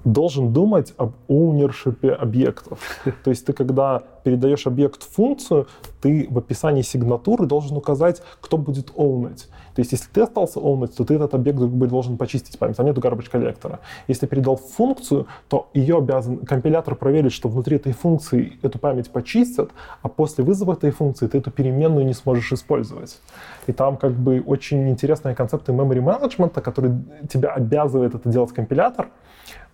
должен 0.05 0.53
думать 0.53 0.95
об 0.97 1.13
ownership 1.29 2.09
объектов. 2.11 2.81
То 3.25 3.31
есть 3.31 3.47
ты, 3.47 3.53
когда 3.53 4.03
передаешь 4.25 4.67
объект 4.67 5.03
функцию, 5.03 5.67
ты 6.01 6.27
в 6.31 6.39
описании 6.39 6.83
сигнатуры 6.83 7.47
должен 7.47 7.77
указать, 7.77 8.23
кто 8.41 8.57
будет 8.59 8.93
оунать. 8.97 9.49
То 9.75 9.81
есть, 9.81 9.93
если 9.93 10.09
ты 10.11 10.23
остался 10.23 10.61
оунать, 10.61 10.95
то 10.95 11.05
ты 11.05 11.15
этот 11.15 11.35
объект 11.35 11.59
должен 11.59 12.17
почистить 12.17 12.59
память, 12.59 12.77
там 12.77 12.87
нету 12.87 13.01
garbage 13.01 13.31
коллектора. 13.31 13.81
Если 14.09 14.27
передал 14.27 14.57
функцию, 14.57 15.27
то 15.49 15.69
ее 15.75 15.99
обязан 15.99 16.39
компилятор 16.39 16.95
проверить, 16.95 17.33
что 17.33 17.49
внутри 17.49 17.77
этой 17.77 17.93
функции 17.93 18.59
эту 18.63 18.79
память 18.79 19.11
почистят, 19.11 19.71
а 20.03 20.09
после 20.09 20.45
вызова 20.45 20.75
этой 20.75 20.91
функции 20.91 21.27
ты 21.27 21.39
эту 21.39 21.51
переменную 21.51 22.05
не 22.05 22.15
сможешь 22.15 22.53
использовать. 22.53 23.21
И 23.67 23.73
там 23.73 23.97
как 23.97 24.13
бы 24.13 24.43
очень 24.45 24.91
интересные 24.91 25.35
концепты 25.35 25.73
memory 25.73 26.03
management, 26.03 26.61
который 26.61 26.93
тебя 27.29 27.51
обязывает 27.51 28.15
это 28.15 28.29
делать 28.29 28.53
компилятор, 28.53 29.09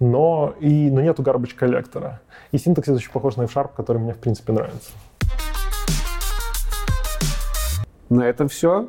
но, 0.01 0.55
и, 0.61 0.91
но 0.91 1.01
нету 1.01 1.23
garbage 1.23 1.55
коллектора. 1.55 2.21
И 2.53 2.59
синтаксис 2.59 2.97
очень 2.97 3.11
похож 3.11 3.37
на 3.37 3.43
F-Sharp, 3.43 3.71
который 3.77 3.99
мне, 3.99 4.13
в 4.13 4.19
принципе, 4.19 4.53
нравится. 4.53 4.91
На 8.09 8.23
этом 8.23 8.49
все. 8.49 8.89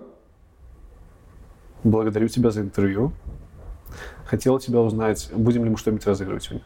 Благодарю 1.83 2.27
тебя 2.27 2.51
за 2.51 2.61
интервью. 2.61 3.11
Хотел 4.25 4.59
тебя 4.59 4.79
узнать, 4.79 5.29
будем 5.33 5.63
ли 5.63 5.69
мы 5.71 5.77
что-нибудь 5.77 6.05
разыгрывать 6.05 6.43
сегодня? 6.43 6.65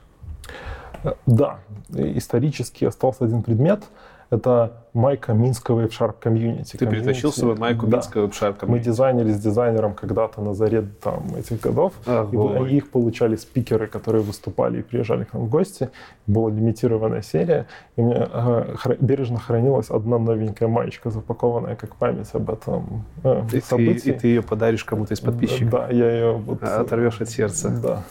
Да, 1.26 1.60
исторически 1.90 2.86
остался 2.86 3.26
один 3.26 3.44
предмет– 3.44 3.84
это 4.34 4.72
майка 4.94 5.34
Минского 5.34 5.82
F-Sharp 5.86 6.16
комьюнити. 6.20 6.78
Ты 6.78 6.88
перетащил 6.88 7.32
с 7.32 7.36
собой 7.36 7.56
майку 7.56 7.88
да. 7.88 7.98
Минского 7.98 8.28
F-Sharp 8.28 8.56
комьюнити? 8.56 8.88
Мы 8.88 8.92
дизайнерили 8.92 9.32
с 9.32 9.40
дизайнером 9.40 9.94
когда-то 9.94 10.42
на 10.42 10.54
заре 10.54 10.82
там, 11.02 11.36
этих 11.36 11.62
годов. 11.62 11.94
Ого. 12.06 12.66
И 12.66 12.78
их 12.78 12.90
получали 12.90 13.36
спикеры, 13.36 13.88
которые 13.88 14.24
выступали 14.24 14.80
и 14.80 14.82
приезжали 14.82 15.24
к 15.24 15.34
нам 15.34 15.46
в 15.46 15.50
гости. 15.50 15.90
Была 16.28 16.50
лимитированная 16.50 17.22
серия. 17.22 17.68
И 17.96 18.02
у 18.02 18.06
меня 18.06 18.28
э, 18.32 18.96
бережно 19.00 19.40
хранилась 19.40 19.90
одна 19.90 20.18
новенькая 20.18 20.68
маечка, 20.68 21.10
запакованная 21.10 21.76
как 21.76 21.96
память 21.96 22.30
об 22.34 22.50
этом 22.50 23.06
э, 23.24 23.44
и 23.52 23.62
событии. 23.62 24.00
Ты, 24.00 24.10
и 24.10 24.20
ты 24.20 24.28
ее 24.28 24.42
подаришь 24.42 24.84
кому-то 24.84 25.14
из 25.14 25.20
подписчиков? 25.20 25.70
Да, 25.70 25.88
я 25.90 26.12
ее... 26.12 26.34
Вот, 26.34 26.60
а, 26.62 26.82
Оторвешь 26.82 27.22
от 27.22 27.30
сердца. 27.30 27.70
Да. 27.70 28.04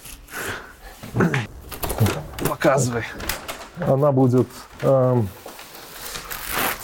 Показывай. 2.49 3.05
Она 3.81 4.12
будет... 4.12 4.49
Эм, 4.83 5.28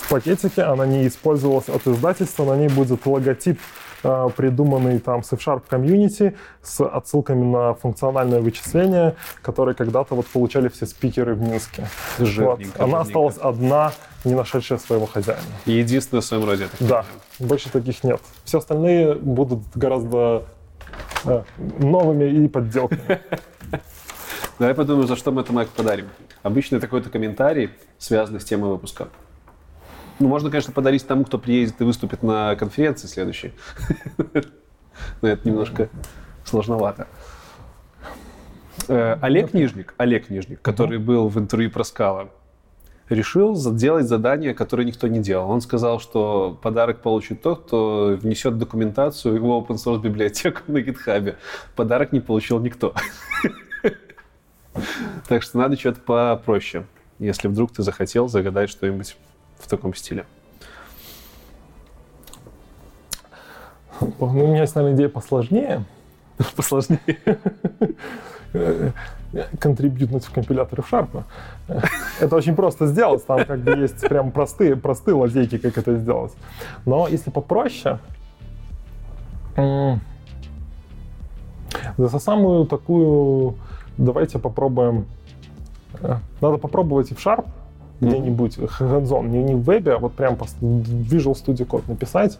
пакетике, 0.08 0.62
она 0.62 0.86
не 0.86 1.06
использовалась 1.06 1.68
от 1.68 1.86
издательства, 1.86 2.44
на 2.44 2.56
ней 2.56 2.68
будет 2.68 3.04
логотип 3.06 3.60
э, 4.02 4.28
придуманный 4.36 4.98
там 4.98 5.22
с 5.22 5.32
F-Sharp 5.32 5.62
Community 5.68 6.36
с 6.62 6.84
отсылками 6.84 7.44
на 7.44 7.74
функциональное 7.74 8.40
вычисление, 8.40 9.16
которые 9.42 9.74
когда-то 9.74 10.14
вот 10.14 10.26
получали 10.26 10.68
все 10.68 10.86
спикеры 10.86 11.34
в 11.34 11.40
Минске. 11.40 11.88
Вот. 12.18 12.60
Она 12.78 13.00
осталась 13.00 13.36
одна, 13.38 13.92
не 14.24 14.34
нашедшая 14.34 14.78
своего 14.78 15.06
хозяина. 15.06 15.42
Единственная 15.66 16.22
в 16.22 16.24
своем 16.24 16.44
роде. 16.44 16.68
Да, 16.80 17.04
больше 17.38 17.70
таких 17.70 18.02
нет. 18.04 18.20
Все 18.44 18.58
остальные 18.58 19.14
будут 19.14 19.60
гораздо 19.74 20.44
э, 21.24 21.42
новыми 21.78 22.24
и 22.24 22.48
подделками. 22.48 23.20
Давай 24.58 24.74
подумаем, 24.74 25.06
за 25.06 25.16
что 25.16 25.30
мы 25.30 25.42
эту 25.42 25.52
майку 25.52 25.72
подарим. 25.76 26.08
Обычно 26.42 26.80
такой-то 26.80 27.10
комментарий, 27.10 27.70
связанный 27.98 28.40
с 28.40 28.44
темой 28.44 28.70
выпуска. 28.70 29.08
Ну, 30.18 30.28
можно, 30.28 30.50
конечно, 30.50 30.72
подарить 30.72 31.06
тому, 31.06 31.24
кто 31.24 31.38
приедет 31.38 31.80
и 31.80 31.84
выступит 31.84 32.22
на 32.22 32.56
конференции 32.56 33.06
следующей. 33.06 33.52
Но 35.22 35.28
это 35.28 35.48
немножко 35.48 35.88
сложновато. 36.44 37.06
Э, 38.88 39.16
Олег 39.20 39.54
Нижник, 39.54 39.94
Олег 39.96 40.28
Нижник, 40.28 40.60
который 40.60 40.98
был 40.98 41.28
в 41.28 41.38
интервью 41.38 41.70
про 41.70 41.84
скала, 41.84 42.30
решил 43.08 43.54
сделать 43.54 44.06
задание, 44.06 44.54
которое 44.54 44.84
никто 44.84 45.06
не 45.06 45.20
делал. 45.20 45.50
Он 45.50 45.60
сказал, 45.60 46.00
что 46.00 46.58
подарок 46.62 47.00
получит 47.00 47.42
тот, 47.42 47.66
кто 47.66 48.18
внесет 48.20 48.58
документацию 48.58 49.40
в 49.40 49.46
open 49.46 49.76
source 49.76 50.00
библиотеку 50.00 50.62
на 50.66 50.78
GitHub. 50.78 51.36
Подарок 51.76 52.12
не 52.12 52.20
получил 52.20 52.60
никто. 52.60 52.94
Так 55.28 55.42
что 55.42 55.58
надо 55.58 55.76
что-то 55.76 56.00
попроще. 56.00 56.86
Если 57.18 57.48
вдруг 57.48 57.72
ты 57.72 57.82
захотел 57.82 58.28
загадать 58.28 58.70
что-нибудь 58.70 59.16
в 59.58 59.68
таком 59.68 59.94
стиле? 59.94 60.24
Ну, 64.00 64.12
у 64.18 64.30
меня 64.30 64.62
есть, 64.62 64.74
наверное, 64.74 64.96
идея 64.96 65.08
посложнее. 65.08 65.84
Посложнее. 66.56 67.00
контрибьютнуть 69.60 70.24
в 70.24 70.32
компиляторы 70.32 70.82
в 70.82 70.92
Sharp. 70.92 71.24
Это 72.20 72.36
очень 72.36 72.54
просто 72.54 72.86
сделать, 72.86 73.26
там 73.26 73.44
как 73.44 73.60
бы 73.60 73.72
есть 73.72 74.00
прям 74.08 74.30
простые, 74.30 74.76
простые 74.76 75.14
лазейки, 75.14 75.58
как 75.58 75.76
это 75.76 75.96
сделать. 75.96 76.32
Но 76.86 77.08
если 77.08 77.30
попроще, 77.30 77.98
за 79.56 80.00
самую 82.18 82.66
такую, 82.66 83.56
давайте 83.96 84.38
попробуем, 84.38 85.06
э, 86.00 86.16
надо 86.40 86.58
попробовать 86.58 87.10
и 87.10 87.14
в 87.14 87.18
Sharp, 87.18 87.46
где-нибудь 88.00 88.58
hands 88.58 89.26
не, 89.26 89.42
не 89.42 89.54
в 89.54 89.62
вебе, 89.62 89.94
а 89.94 89.98
вот 89.98 90.14
прям 90.14 90.34
Visual 90.34 91.34
Studio 91.34 91.66
Code 91.66 91.84
написать 91.88 92.38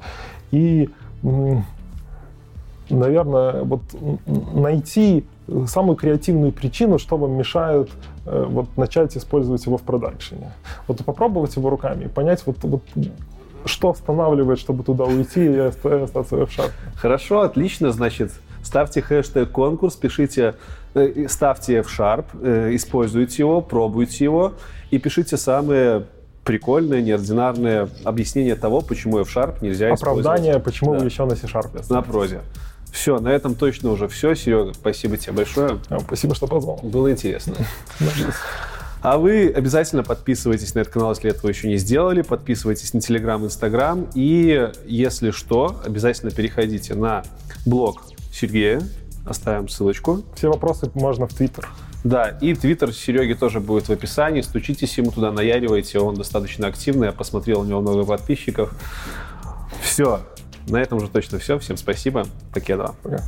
и 0.51 0.89
наверное, 2.91 3.65
вот 3.65 3.83
найти 4.55 5.25
самую 5.67 5.97
креативную 5.97 6.53
причину, 6.53 6.99
что 6.99 7.17
вам 7.17 7.33
мешает 7.33 7.91
э, 8.27 8.45
вот, 8.49 8.77
начать 8.77 9.17
использовать 9.17 9.65
его 9.67 9.79
в 9.79 9.83
продакшене. 9.83 10.53
Вот 10.87 11.05
попробовать 11.05 11.57
его 11.57 11.71
руками 11.71 12.05
и 12.05 12.09
понять, 12.09 12.43
вот, 12.47 12.59
вот 12.63 12.83
что 13.65 13.91
останавливает, 13.91 14.59
чтобы 14.59 14.85
туда 14.85 15.05
уйти 15.05 15.45
и 15.45 15.59
остаться 15.59 16.37
в 16.47 16.51
шапке. 16.51 16.73
Хорошо, 16.97 17.41
отлично, 17.41 17.93
значит, 17.93 18.33
ставьте 18.63 19.01
хэштег 19.01 19.51
конкурс, 19.51 19.97
пишите, 19.97 20.55
э, 20.95 21.27
ставьте 21.29 21.83
в 21.83 21.87
Sharp, 21.87 22.27
э, 22.43 22.75
используйте 22.75 23.43
его, 23.43 23.61
пробуйте 23.61 24.25
его 24.25 24.55
и 24.91 24.99
пишите 24.99 25.37
самые 25.37 26.05
прикольное, 26.45 27.03
неординарное 27.03 27.89
объяснение 28.05 28.55
того, 28.55 28.81
почему 28.81 29.19
F-Sharp 29.21 29.59
нельзя 29.61 29.93
Оправдание, 29.93 30.53
использовать. 30.53 30.65
почему 30.65 30.93
да. 30.95 30.99
вы 31.01 31.05
еще 31.07 31.25
на 31.27 31.37
C-Sharp. 31.37 31.85
На 31.91 32.03
прозе. 32.03 32.41
Все, 32.91 33.19
на 33.21 33.29
этом 33.29 33.55
точно 33.55 33.91
уже 33.91 34.09
все. 34.09 34.35
Серега, 34.35 34.73
спасибо 34.73 35.19
тебе 35.19 35.33
большое. 35.35 35.79
А, 35.91 36.01
спасибо, 36.01 36.35
что 36.35 36.47
позвал. 36.47 36.81
Было 36.83 37.11
интересно. 37.11 37.55
А 39.01 39.17
вы 39.17 39.49
обязательно 39.55 40.03
подписывайтесь 40.03 40.75
на 40.75 40.81
этот 40.81 40.93
канал, 40.93 41.11
если 41.11 41.31
этого 41.31 41.49
еще 41.49 41.69
не 41.69 41.77
сделали. 41.77 42.23
Подписывайтесь 42.23 42.93
на 42.95 43.01
Телеграм, 43.01 43.45
Инстаграм. 43.45 44.09
И, 44.15 44.71
если 44.87 45.31
что, 45.31 45.81
обязательно 45.85 46.33
переходите 46.33 46.97
на 46.97 47.23
блог 47.65 48.03
Сергея. 48.33 48.83
Оставим 49.25 49.69
ссылочку. 49.69 50.25
Все 50.35 50.49
вопросы 50.49 50.91
можно 50.95 51.29
в 51.29 51.33
Твиттер. 51.33 51.69
Да, 52.09 52.31
и 52.41 52.55
твиттер 52.55 52.95
Сереги 52.95 53.35
тоже 53.35 53.61
будет 53.61 53.89
в 53.89 53.93
описании. 53.93 54.41
Стучитесь 54.41 54.97
ему 54.97 55.11
туда, 55.11 55.31
наяривайте. 55.31 55.99
Он 55.99 56.15
достаточно 56.15 56.67
активный. 56.67 57.09
Я 57.09 57.13
посмотрел, 57.13 57.61
у 57.61 57.65
него 57.65 57.83
много 57.83 58.07
подписчиков. 58.07 58.73
Все. 59.83 60.21
На 60.69 60.81
этом 60.81 60.97
уже 60.97 61.09
точно 61.09 61.39
все. 61.39 61.59
Всем 61.59 61.77
спасибо. 61.77 62.25
Покеда. 62.55 62.95
Пока. 63.03 63.23